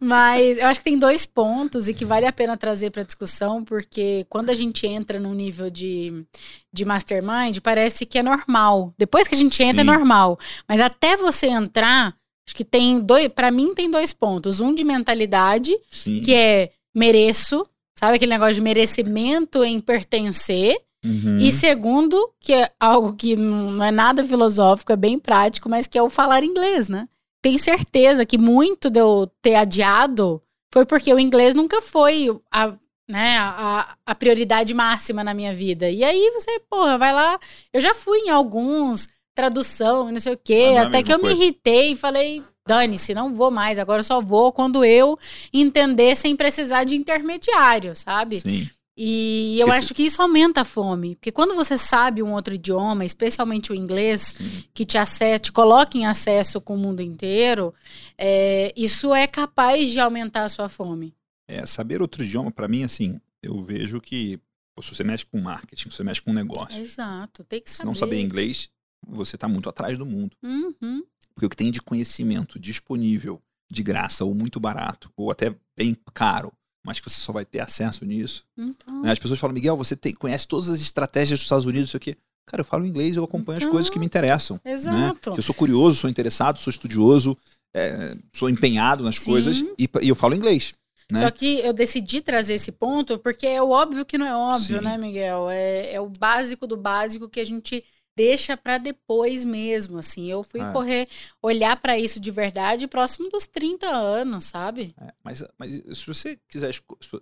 Mas 0.00 0.56
eu 0.56 0.68
acho 0.68 0.80
que 0.80 0.84
tem 0.84 0.98
dois 0.98 1.26
pontos 1.26 1.86
e 1.86 1.92
que 1.92 2.06
vale 2.06 2.24
a 2.24 2.32
pena 2.32 2.56
trazer 2.56 2.88
para 2.88 3.02
discussão, 3.02 3.62
porque 3.62 4.24
quando 4.30 4.48
a 4.48 4.54
gente 4.54 4.86
entra 4.86 5.20
num 5.20 5.34
nível 5.34 5.68
de, 5.68 6.24
de 6.72 6.86
mastermind, 6.86 7.58
parece 7.62 8.06
que 8.06 8.18
é 8.18 8.22
normal. 8.22 8.94
Depois 8.96 9.28
que 9.28 9.34
a 9.34 9.38
gente 9.38 9.62
entra, 9.62 9.84
Sim. 9.84 9.90
é 9.90 9.92
normal. 9.92 10.38
Mas 10.66 10.80
até 10.80 11.14
você 11.14 11.48
entrar, 11.48 12.16
acho 12.48 12.56
que 12.56 12.64
tem 12.64 13.00
dois. 13.00 13.28
Para 13.28 13.50
mim, 13.50 13.74
tem 13.74 13.90
dois 13.90 14.14
pontos. 14.14 14.60
Um 14.60 14.74
de 14.74 14.82
mentalidade, 14.82 15.76
Sim. 15.90 16.22
que 16.22 16.32
é 16.32 16.70
mereço. 16.94 17.66
Sabe 18.00 18.16
aquele 18.16 18.32
negócio 18.32 18.54
de 18.54 18.62
merecimento 18.62 19.62
em 19.62 19.78
pertencer? 19.78 20.74
Uhum. 21.04 21.36
E 21.38 21.52
segundo, 21.52 22.32
que 22.40 22.54
é 22.54 22.70
algo 22.80 23.12
que 23.12 23.36
não 23.36 23.84
é 23.84 23.90
nada 23.90 24.24
filosófico, 24.24 24.90
é 24.90 24.96
bem 24.96 25.18
prático, 25.18 25.68
mas 25.68 25.86
que 25.86 25.98
é 25.98 26.02
o 26.02 26.08
falar 26.08 26.42
inglês, 26.42 26.88
né? 26.88 27.06
Tenho 27.42 27.58
certeza 27.58 28.24
que 28.24 28.38
muito 28.38 28.88
de 28.88 28.98
eu 28.98 29.30
ter 29.42 29.54
adiado 29.54 30.42
foi 30.72 30.86
porque 30.86 31.12
o 31.12 31.18
inglês 31.18 31.54
nunca 31.54 31.82
foi 31.82 32.34
a, 32.50 32.72
né, 33.06 33.36
a, 33.36 33.94
a 34.06 34.14
prioridade 34.14 34.72
máxima 34.72 35.22
na 35.22 35.34
minha 35.34 35.52
vida. 35.52 35.90
E 35.90 36.02
aí 36.02 36.30
você, 36.30 36.58
porra, 36.70 36.96
vai 36.96 37.12
lá. 37.12 37.38
Eu 37.70 37.82
já 37.82 37.92
fui 37.92 38.20
em 38.20 38.30
alguns, 38.30 39.08
tradução, 39.34 40.10
não 40.10 40.20
sei 40.20 40.32
o 40.32 40.40
quê, 40.42 40.68
Mas 40.68 40.74
não 40.74 40.78
é 40.78 40.84
a 40.84 40.88
até 40.88 41.02
que 41.02 41.12
eu 41.12 41.18
mesma 41.18 41.28
me 41.28 41.34
coisa. 41.34 41.44
irritei 41.44 41.92
e 41.92 41.96
falei. 41.96 42.42
Dane-se, 42.66 43.14
não 43.14 43.34
vou 43.34 43.50
mais. 43.50 43.78
Agora 43.78 44.00
eu 44.00 44.04
só 44.04 44.20
vou 44.20 44.52
quando 44.52 44.84
eu 44.84 45.18
entender 45.52 46.16
sem 46.16 46.36
precisar 46.36 46.84
de 46.84 46.94
intermediário, 46.96 47.94
sabe? 47.94 48.40
Sim. 48.40 48.68
E 49.02 49.58
eu 49.58 49.72
acho 49.72 49.94
que 49.94 50.02
isso 50.02 50.20
aumenta 50.20 50.60
a 50.60 50.64
fome. 50.64 51.16
Porque 51.16 51.32
quando 51.32 51.54
você 51.54 51.78
sabe 51.78 52.22
um 52.22 52.34
outro 52.34 52.54
idioma, 52.54 53.02
especialmente 53.04 53.72
o 53.72 53.74
inglês, 53.74 54.34
Sim. 54.36 54.64
que 54.74 54.84
te, 54.84 54.98
ace- 54.98 55.38
te 55.38 55.50
coloca 55.52 55.96
em 55.96 56.04
acesso 56.04 56.60
com 56.60 56.74
o 56.74 56.78
mundo 56.78 57.00
inteiro, 57.00 57.72
é, 58.18 58.72
isso 58.76 59.14
é 59.14 59.26
capaz 59.26 59.90
de 59.90 59.98
aumentar 59.98 60.44
a 60.44 60.48
sua 60.50 60.68
fome. 60.68 61.14
É, 61.48 61.64
saber 61.64 62.02
outro 62.02 62.22
idioma, 62.22 62.50
para 62.50 62.68
mim, 62.68 62.84
assim, 62.84 63.18
eu 63.42 63.62
vejo 63.62 64.00
que 64.02 64.38
pô, 64.74 64.82
se 64.82 64.94
você 64.94 65.02
mexe 65.02 65.24
com 65.24 65.40
marketing, 65.40 65.88
se 65.90 65.96
você 65.96 66.04
mexe 66.04 66.20
com 66.20 66.32
negócio, 66.32 66.78
Exato, 66.78 67.42
tem 67.44 67.60
que 67.62 67.70
se 67.70 67.76
saber. 67.78 67.86
não 67.86 67.94
saber 67.94 68.20
inglês, 68.20 68.68
você 69.08 69.38
tá 69.38 69.48
muito 69.48 69.68
atrás 69.68 69.96
do 69.96 70.04
mundo. 70.04 70.36
Uhum, 70.42 71.02
Porque 71.34 71.46
o 71.46 71.50
que 71.50 71.56
tem 71.56 71.70
de 71.70 71.80
conhecimento 71.80 72.58
disponível, 72.58 73.40
de 73.70 73.82
graça, 73.82 74.24
ou 74.24 74.34
muito 74.34 74.58
barato, 74.58 75.10
ou 75.16 75.30
até 75.30 75.54
bem 75.76 75.96
caro, 76.12 76.52
mas 76.84 76.98
que 76.98 77.08
você 77.08 77.20
só 77.20 77.32
vai 77.32 77.44
ter 77.44 77.60
acesso 77.60 78.04
nisso. 78.04 78.44
então, 78.56 79.02
né? 79.02 79.12
As 79.12 79.18
pessoas 79.18 79.38
falam, 79.38 79.54
Miguel, 79.54 79.76
você 79.76 79.94
tem- 79.94 80.14
conhece 80.14 80.46
todas 80.48 80.68
as 80.68 80.80
estratégias 80.80 81.38
dos 81.38 81.44
Estados 81.44 81.66
Unidos, 81.66 81.88
não 81.88 81.90
sei 81.92 81.98
o 81.98 82.00
quê. 82.00 82.16
Cara, 82.46 82.62
eu 82.62 82.64
falo 82.64 82.86
inglês, 82.86 83.16
eu 83.16 83.24
acompanho 83.24 83.58
então, 83.58 83.68
as 83.68 83.72
coisas 83.72 83.90
que 83.90 83.98
me 83.98 84.06
interessam. 84.06 84.60
Né? 84.64 84.72
Exato. 84.72 85.30
Né? 85.30 85.36
Eu 85.38 85.42
sou 85.42 85.54
curioso, 85.54 85.96
sou 85.96 86.10
interessado, 86.10 86.58
sou 86.58 86.70
estudioso, 86.70 87.36
é, 87.74 88.16
sou 88.32 88.50
empenhado 88.50 89.04
nas 89.04 89.18
Sim. 89.18 89.30
coisas 89.30 89.58
e, 89.78 89.88
e, 90.02 90.08
eu 90.08 90.16
falo 90.16 90.34
inglês. 90.34 90.74
Né? 91.10 91.20
Só 91.20 91.30
que 91.30 91.60
eu 91.60 91.72
decidi 91.72 92.20
trazer 92.20 92.54
esse 92.54 92.72
ponto 92.72 93.18
porque 93.18 93.46
é 93.46 93.62
o 93.62 93.70
óbvio 93.70 94.04
que 94.04 94.18
não 94.18 94.26
é 94.26 94.34
óbvio, 94.34 94.78
Sim. 94.78 94.84
né, 94.84 94.98
Miguel? 94.98 95.48
É, 95.50 95.94
é 95.94 96.00
o 96.00 96.08
básico 96.08 96.66
do 96.66 96.76
básico 96.76 97.28
que 97.28 97.40
a 97.40 97.44
gente 97.44 97.84
deixa 98.20 98.54
para 98.54 98.76
depois 98.76 99.46
mesmo, 99.46 99.96
assim. 99.96 100.30
Eu 100.30 100.42
fui 100.42 100.60
é. 100.60 100.70
correr, 100.70 101.08
olhar 101.42 101.74
para 101.80 101.98
isso 101.98 102.20
de 102.20 102.30
verdade 102.30 102.86
próximo 102.86 103.30
dos 103.30 103.46
30 103.46 103.88
anos, 103.88 104.44
sabe? 104.44 104.94
É, 105.00 105.14
mas, 105.24 105.42
mas 105.58 105.98
se 105.98 106.06
você 106.06 106.38
quiser. 106.46 106.74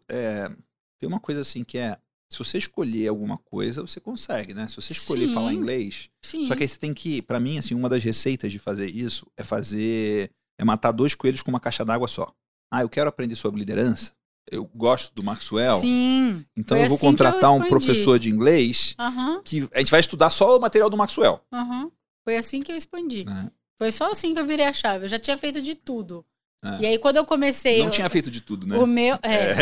É, 0.09 0.51
tem 0.99 1.09
uma 1.09 1.21
coisa 1.21 1.43
assim 1.43 1.63
que 1.63 1.79
é 1.79 1.97
se 2.31 2.39
você 2.39 2.59
escolher 2.59 3.07
alguma 3.09 3.39
coisa, 3.39 3.81
você 3.81 4.01
consegue, 4.01 4.53
né? 4.53 4.67
Se 4.67 4.77
você 4.77 4.93
escolher 4.93 5.29
Sim. 5.29 5.35
falar 5.35 5.55
inglês. 5.55 6.11
Sim. 6.21 6.45
Só 6.45 6.57
que 6.57 6.65
aí 6.65 6.69
você 6.69 6.79
tem 6.79 6.93
que, 6.93 7.23
para 7.23 7.41
mim, 7.41 7.59
assim, 7.59 7.75
uma 7.75 7.89
das 7.89 8.03
receitas 8.03 8.51
de 8.51 8.59
fazer 8.59 8.91
isso 8.91 9.27
é 9.37 9.45
fazer 9.45 10.31
é 10.59 10.65
matar 10.65 10.91
dois 10.91 11.15
coelhos 11.15 11.43
com 11.43 11.51
uma 11.51 11.61
caixa 11.61 11.85
d'água 11.85 12.09
só. 12.09 12.35
Ah, 12.71 12.83
eu 12.83 12.89
quero 12.89 13.09
aprender 13.09 13.37
sobre 13.37 13.61
liderança. 13.61 14.13
Eu 14.51 14.69
gosto 14.75 15.15
do 15.15 15.23
Maxwell. 15.23 15.79
Sim. 15.81 16.45
Então 16.57 16.77
eu 16.77 16.89
vou 16.89 16.97
assim 16.97 17.07
contratar 17.07 17.53
um 17.53 17.69
professor 17.69 18.19
de 18.19 18.29
inglês 18.29 18.95
uhum. 18.99 19.43
que 19.43 19.69
a 19.73 19.79
gente 19.79 19.91
vai 19.91 20.01
estudar 20.01 20.31
só 20.31 20.57
o 20.57 20.61
material 20.61 20.89
do 20.89 20.97
Maxwell. 20.97 21.41
Uhum. 21.53 21.91
Foi 22.25 22.37
assim 22.37 22.63
que 22.63 22.71
eu 22.71 22.77
expandi. 22.77 23.27
É. 23.29 23.51
Foi 23.79 23.93
só 23.93 24.11
assim 24.11 24.35
que 24.35 24.41
eu 24.41 24.47
virei 24.47 24.67
a 24.67 24.73
chave. 24.73 25.05
Eu 25.05 25.09
já 25.09 25.19
tinha 25.19 25.37
feito 25.37 25.63
de 25.63 25.75
tudo. 25.75 26.25
É. 26.65 26.83
E 26.83 26.87
aí, 26.87 26.99
quando 26.99 27.17
eu 27.17 27.25
comecei. 27.25 27.79
Não 27.79 27.87
eu, 27.87 27.91
tinha 27.91 28.11
feito 28.11 28.31
de 28.31 28.41
tudo, 28.41 28.67
né? 28.67 28.77
O 28.77 28.87
meu. 28.87 29.19
É. 29.23 29.53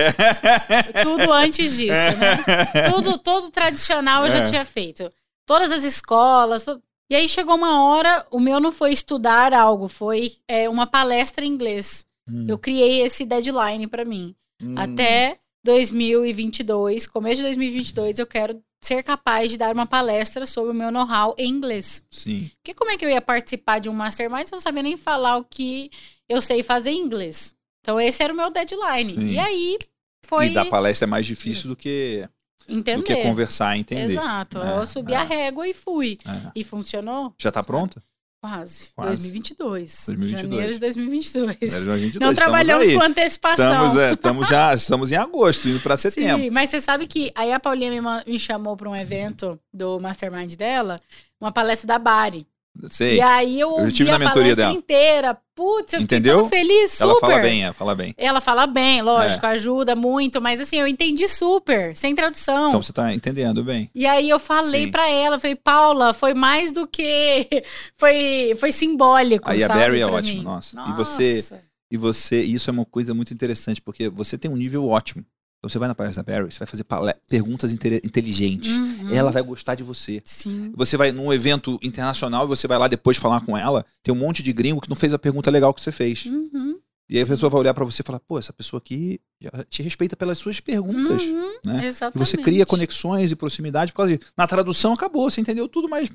é. 0.99 1.05
tudo 1.05 1.31
antes 1.33 1.77
disso, 1.77 1.93
né? 1.93 2.37
Tudo, 2.91 3.19
todo 3.19 3.51
tradicional 3.51 4.25
eu 4.25 4.33
já 4.33 4.39
é. 4.39 4.45
tinha 4.45 4.65
feito. 4.65 5.13
Todas 5.45 5.71
as 5.71 5.85
escolas. 5.85 6.65
E 7.11 7.15
aí 7.15 7.29
chegou 7.29 7.55
uma 7.55 7.85
hora, 7.85 8.27
o 8.31 8.41
meu 8.41 8.59
não 8.59 8.73
foi 8.73 8.93
estudar 8.93 9.53
algo, 9.53 9.87
foi 9.87 10.37
é, 10.49 10.69
uma 10.69 10.87
palestra 10.87 11.45
em 11.45 11.49
inglês. 11.49 12.05
Hum. 12.29 12.47
Eu 12.49 12.59
criei 12.59 13.03
esse 13.03 13.25
deadline 13.25 13.87
para 13.87 14.05
mim. 14.05 14.35
Hum. 14.63 14.75
Até 14.77 15.39
2022, 15.65 17.07
começo 17.07 17.37
de 17.37 17.43
2022, 17.43 18.19
eu 18.19 18.27
quero 18.27 18.63
ser 18.83 19.03
capaz 19.03 19.51
de 19.51 19.59
dar 19.59 19.75
uma 19.75 19.87
palestra 19.87 20.47
sobre 20.47 20.71
o 20.71 20.75
meu 20.75 20.91
know-how 20.91 21.35
em 21.37 21.49
inglês. 21.49 22.03
Sim. 22.11 22.51
Porque 22.57 22.75
como 22.75 22.91
é 22.91 22.97
que 22.97 23.05
eu 23.05 23.11
ia 23.11 23.21
participar 23.21 23.81
de 23.81 23.89
um 23.89 23.93
mastermind 23.93 24.47
se 24.47 24.55
eu 24.55 24.57
não 24.57 24.63
sabia 24.63 24.83
nem 24.83 24.97
falar 24.97 25.39
o 25.39 25.45
que 25.45 25.91
eu 26.29 26.41
sei 26.41 26.63
fazer 26.63 26.91
em 26.91 27.01
inglês? 27.01 27.55
Então 27.81 28.01
esse 28.01 28.23
era 28.23 28.33
o 28.33 28.37
meu 28.37 28.51
deadline. 28.51 29.15
Sim. 29.15 29.27
E 29.33 29.39
aí 29.39 29.79
foi. 30.25 30.47
E 30.47 30.55
dar 30.55 30.67
palestra 30.67 31.07
é 31.07 31.09
mais 31.09 31.27
difícil 31.27 31.69
do 31.69 31.77
que. 31.77 32.29
Entender. 32.69 32.97
Do 32.97 33.05
que 33.05 33.23
conversar 33.23 33.77
entender. 33.77 34.13
Exato. 34.13 34.59
É, 34.59 34.79
eu 34.79 34.87
subi 34.87 35.13
é. 35.13 35.17
a 35.17 35.23
régua 35.23 35.69
e 35.69 35.73
fui. 35.73 36.19
É. 36.27 36.51
E 36.55 36.65
funcionou. 36.65 37.33
Já 37.39 37.53
tá 37.53 37.63
pronta? 37.63 38.03
Quase. 38.41 38.91
Quase. 38.95 39.23
2022. 39.23 40.05
2022. 40.07 40.43
Janeiro 40.43 40.73
de 40.75 40.81
2022. 40.81 41.57
2022. 41.59 42.15
Não 42.17 42.35
trabalhamos 42.35 42.95
com 42.95 43.03
antecipação. 43.03 43.73
Estamos, 43.73 43.99
é, 43.99 44.13
estamos 44.13 44.49
já 44.49 44.75
estamos 44.75 45.13
em 45.13 45.17
agosto, 45.17 45.69
indo 45.69 45.81
para 45.81 45.97
setembro. 45.97 46.43
Sim, 46.43 46.51
mas 46.51 46.71
você 46.71 46.81
sabe 46.81 47.07
que 47.07 47.33
aí 47.35 47.53
a 47.53 47.59
Paulinha 47.59 47.91
me, 47.91 48.01
me 48.27 48.39
chamou 48.39 48.77
para 48.77 48.89
um 48.89 48.97
evento 48.97 49.59
do 49.73 49.99
Mastermind 49.99 50.55
dela, 50.55 51.01
uma 51.41 51.51
palestra 51.51 51.87
da 51.89 51.99
Bari. 51.99 52.47
Sei. 52.91 53.17
E 53.17 53.21
aí 53.21 53.61
eu, 53.61 53.79
eu 53.79 53.93
tive 53.93 54.11
a 54.11 54.19
palestra 54.19 54.57
dela. 54.57 54.75
inteira. 54.75 55.39
Putz, 55.55 55.95
eu 55.95 56.01
Entendeu? 56.01 56.45
fiquei 56.45 56.61
feliz, 56.61 56.93
super. 56.93 57.05
Ela 57.05 57.21
fala 57.21 57.39
bem, 57.39 57.65
ela 57.65 57.73
fala 57.73 57.95
bem. 57.95 58.15
Ela 58.19 58.41
fala 58.43 58.67
bem, 58.67 59.01
lógico, 59.01 59.47
é. 59.47 59.49
ajuda 59.51 59.97
muito, 59.97 60.39
mas 60.39 60.61
assim, 60.61 60.77
eu 60.77 60.87
entendi 60.87 61.27
super, 61.27 61.97
sem 61.97 62.15
tradução. 62.15 62.69
Então 62.69 62.83
você 62.83 62.93
tá 62.93 63.15
entendendo 63.15 63.65
bem. 63.65 63.91
E 63.95 64.07
aí 64.07 64.29
eu 64.29 64.39
falei 64.39 64.91
para 64.91 65.09
ela, 65.09 65.39
falei, 65.39 65.57
Paula, 65.57 66.13
foi 66.13 66.35
mais 66.35 66.73
do 66.73 66.87
que 66.87 67.49
foi 67.97 68.55
foi 68.59 68.71
simbólico, 68.71 69.49
Aí 69.49 69.63
sabe, 69.63 69.73
a 69.73 69.83
Barry 69.83 70.01
é 70.01 70.07
ótima, 70.07 70.43
nossa. 70.43 70.77
nossa. 70.77 70.91
E 70.91 70.95
você 70.95 71.43
e 71.91 71.97
você, 71.97 72.43
isso 72.43 72.69
é 72.69 72.73
uma 72.73 72.85
coisa 72.85 73.15
muito 73.15 73.33
interessante, 73.33 73.81
porque 73.81 74.09
você 74.09 74.37
tem 74.37 74.51
um 74.51 74.57
nível 74.57 74.89
ótimo. 74.89 75.25
Então 75.59 75.71
você 75.71 75.79
vai 75.79 75.89
na 75.89 75.95
palestra 75.95 76.23
da 76.23 76.33
Barry, 76.33 76.53
você 76.53 76.59
vai 76.59 76.67
fazer 76.67 76.85
perguntas 77.27 77.73
inteligentes. 77.73 78.71
Uhum. 78.71 79.11
Ela 79.11 79.31
vai 79.31 79.43
gostar 79.43 79.75
de 79.75 79.83
você. 79.83 80.23
Sim. 80.25 80.73
Você 80.77 80.97
vai 80.97 81.13
num 81.13 81.33
evento 81.33 81.79
internacional 81.83 82.45
e 82.45 82.49
você 82.49 82.69
vai 82.69 82.79
lá 82.79 82.89
depois 82.89 83.17
falar 83.17 83.41
com 83.41 83.57
ela. 83.57 83.85
Tem 84.03 84.15
um 84.15 84.19
monte 84.19 84.43
de 84.43 84.53
gringo 84.53 84.81
que 84.81 84.89
não 84.89 84.97
fez 84.97 85.13
a 85.13 85.19
pergunta 85.19 85.51
legal 85.51 85.73
que 85.73 85.81
você 85.81 85.91
fez. 85.91 86.27
Uhum. 86.27 86.79
E 87.09 87.17
aí 87.17 87.23
a 87.23 87.27
pessoa 87.27 87.49
vai 87.49 87.61
olhar 87.61 87.73
para 87.73 87.85
você 87.85 88.03
e 88.03 88.05
falar: 88.05 88.21
pô, 88.21 88.39
essa 88.39 88.53
pessoa 88.53 88.79
aqui 88.79 89.21
te 89.69 89.83
respeita 89.83 90.17
pelas 90.17 90.39
suas 90.39 90.61
perguntas. 90.61 91.23
Uhum. 91.23 91.53
Né? 91.65 91.87
Exatamente. 91.87 92.17
E 92.17 92.19
você 92.19 92.37
cria 92.37 92.67
conexões 92.67 93.31
e 93.31 93.37
proximidade 93.37 93.93
por 93.93 93.99
causa 93.99 94.17
de. 94.17 94.25
Na 94.37 94.47
tradução 94.47 94.93
acabou, 94.93 95.31
você 95.31 95.41
entendeu 95.41 95.69
tudo, 95.69 95.89
mas 95.89 96.11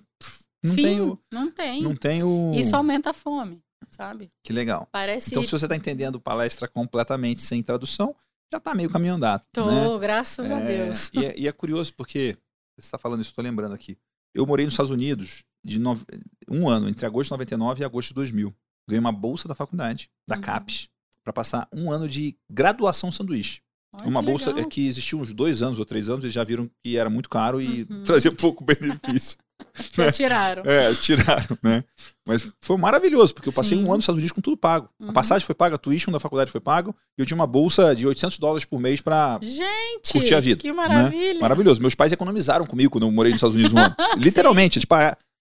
não 0.63 0.75
Fim, 0.75 0.83
tem 0.83 1.01
o. 1.01 1.19
Não 1.31 1.49
tem. 1.49 1.81
Não 1.81 1.95
tem 1.95 2.23
o. 2.23 2.53
Isso 2.55 2.75
aumenta 2.75 3.09
a 3.09 3.13
fome, 3.13 3.61
sabe? 3.89 4.31
Que 4.43 4.53
legal. 4.53 4.87
Parece. 4.91 5.31
Então, 5.31 5.43
se 5.43 5.51
você 5.51 5.65
está 5.65 5.75
entendendo 5.75 6.19
palestra 6.19 6.67
completamente 6.67 7.41
sem 7.41 7.63
tradução, 7.63 8.15
já 8.51 8.59
tá 8.59 8.75
meio 8.75 8.89
caminho 8.89 9.13
andado. 9.13 9.43
Tô, 9.53 9.65
né? 9.65 9.99
graças 9.99 10.51
é, 10.51 10.53
a 10.53 10.59
Deus. 10.59 11.11
E 11.13 11.25
é, 11.25 11.39
e 11.39 11.47
é, 11.47 11.51
curioso 11.51 11.93
porque 11.93 12.37
você 12.77 12.85
está 12.85 12.97
falando 12.97 13.21
isso, 13.21 13.29
estou 13.29 13.43
lembrando 13.43 13.73
aqui. 13.73 13.97
Eu 14.33 14.45
morei 14.45 14.65
nos 14.65 14.73
Estados 14.73 14.91
Unidos 14.91 15.43
de 15.63 15.79
nove, 15.79 16.05
um 16.49 16.67
ano, 16.67 16.89
entre 16.89 17.05
agosto 17.05 17.29
de 17.29 17.33
99 17.33 17.81
e 17.81 17.85
agosto 17.85 18.09
de 18.09 18.15
2000. 18.15 18.53
Ganhei 18.89 18.99
uma 18.99 19.11
bolsa 19.11 19.47
da 19.47 19.55
faculdade, 19.55 20.09
da 20.27 20.35
uhum. 20.35 20.41
CAPES, 20.41 20.89
para 21.23 21.31
passar 21.31 21.67
um 21.73 21.91
ano 21.91 22.07
de 22.07 22.35
graduação 22.49 23.11
sanduíche. 23.11 23.61
Uma 24.05 24.21
bolsa 24.21 24.53
legal. 24.53 24.69
que 24.69 24.87
existia 24.87 25.17
uns 25.17 25.33
dois 25.33 25.61
anos 25.61 25.77
ou 25.77 25.85
três 25.85 26.07
anos, 26.07 26.23
eles 26.23 26.33
já 26.33 26.43
viram 26.45 26.69
que 26.81 26.97
era 26.97 27.09
muito 27.09 27.29
caro 27.29 27.61
e 27.61 27.85
uhum. 27.89 28.03
trazia 28.05 28.31
pouco 28.31 28.63
benefício. 28.63 29.37
Já 29.93 30.11
tiraram. 30.11 30.63
É, 30.65 30.93
tiraram, 30.93 31.57
né? 31.63 31.83
Mas 32.27 32.51
foi 32.61 32.77
maravilhoso, 32.77 33.33
porque 33.33 33.49
eu 33.49 33.53
passei 33.53 33.77
Sim. 33.77 33.83
um 33.83 33.87
ano 33.87 33.95
nos 33.95 34.03
Estados 34.03 34.17
Unidos 34.17 34.31
com 34.31 34.41
tudo 34.41 34.55
pago. 34.55 34.89
Uhum. 34.99 35.09
A 35.09 35.13
passagem 35.13 35.45
foi 35.45 35.55
paga, 35.55 35.75
a 35.75 35.77
tuition 35.77 36.11
da 36.11 36.19
faculdade 36.19 36.51
foi 36.51 36.61
pago, 36.61 36.95
e 37.17 37.21
eu 37.21 37.25
tinha 37.25 37.35
uma 37.35 37.47
bolsa 37.47 37.95
de 37.95 38.05
800 38.07 38.37
dólares 38.37 38.65
por 38.65 38.79
mês 38.79 39.01
pra 39.01 39.39
Gente, 39.41 40.11
curtir 40.11 40.35
a 40.35 40.39
vida. 40.39 40.61
Que 40.61 40.67
né? 40.67 40.73
maravilha. 40.73 41.33
Né? 41.33 41.39
Maravilhoso. 41.39 41.81
Meus 41.81 41.95
pais 41.95 42.11
economizaram 42.11 42.65
comigo 42.65 42.91
quando 42.91 43.05
eu 43.05 43.11
morei 43.11 43.31
nos 43.31 43.39
Estados 43.39 43.55
Unidos 43.55 43.73
um 43.73 43.79
ano. 43.79 43.95
Literalmente, 44.17 44.79
tipo, 44.79 44.95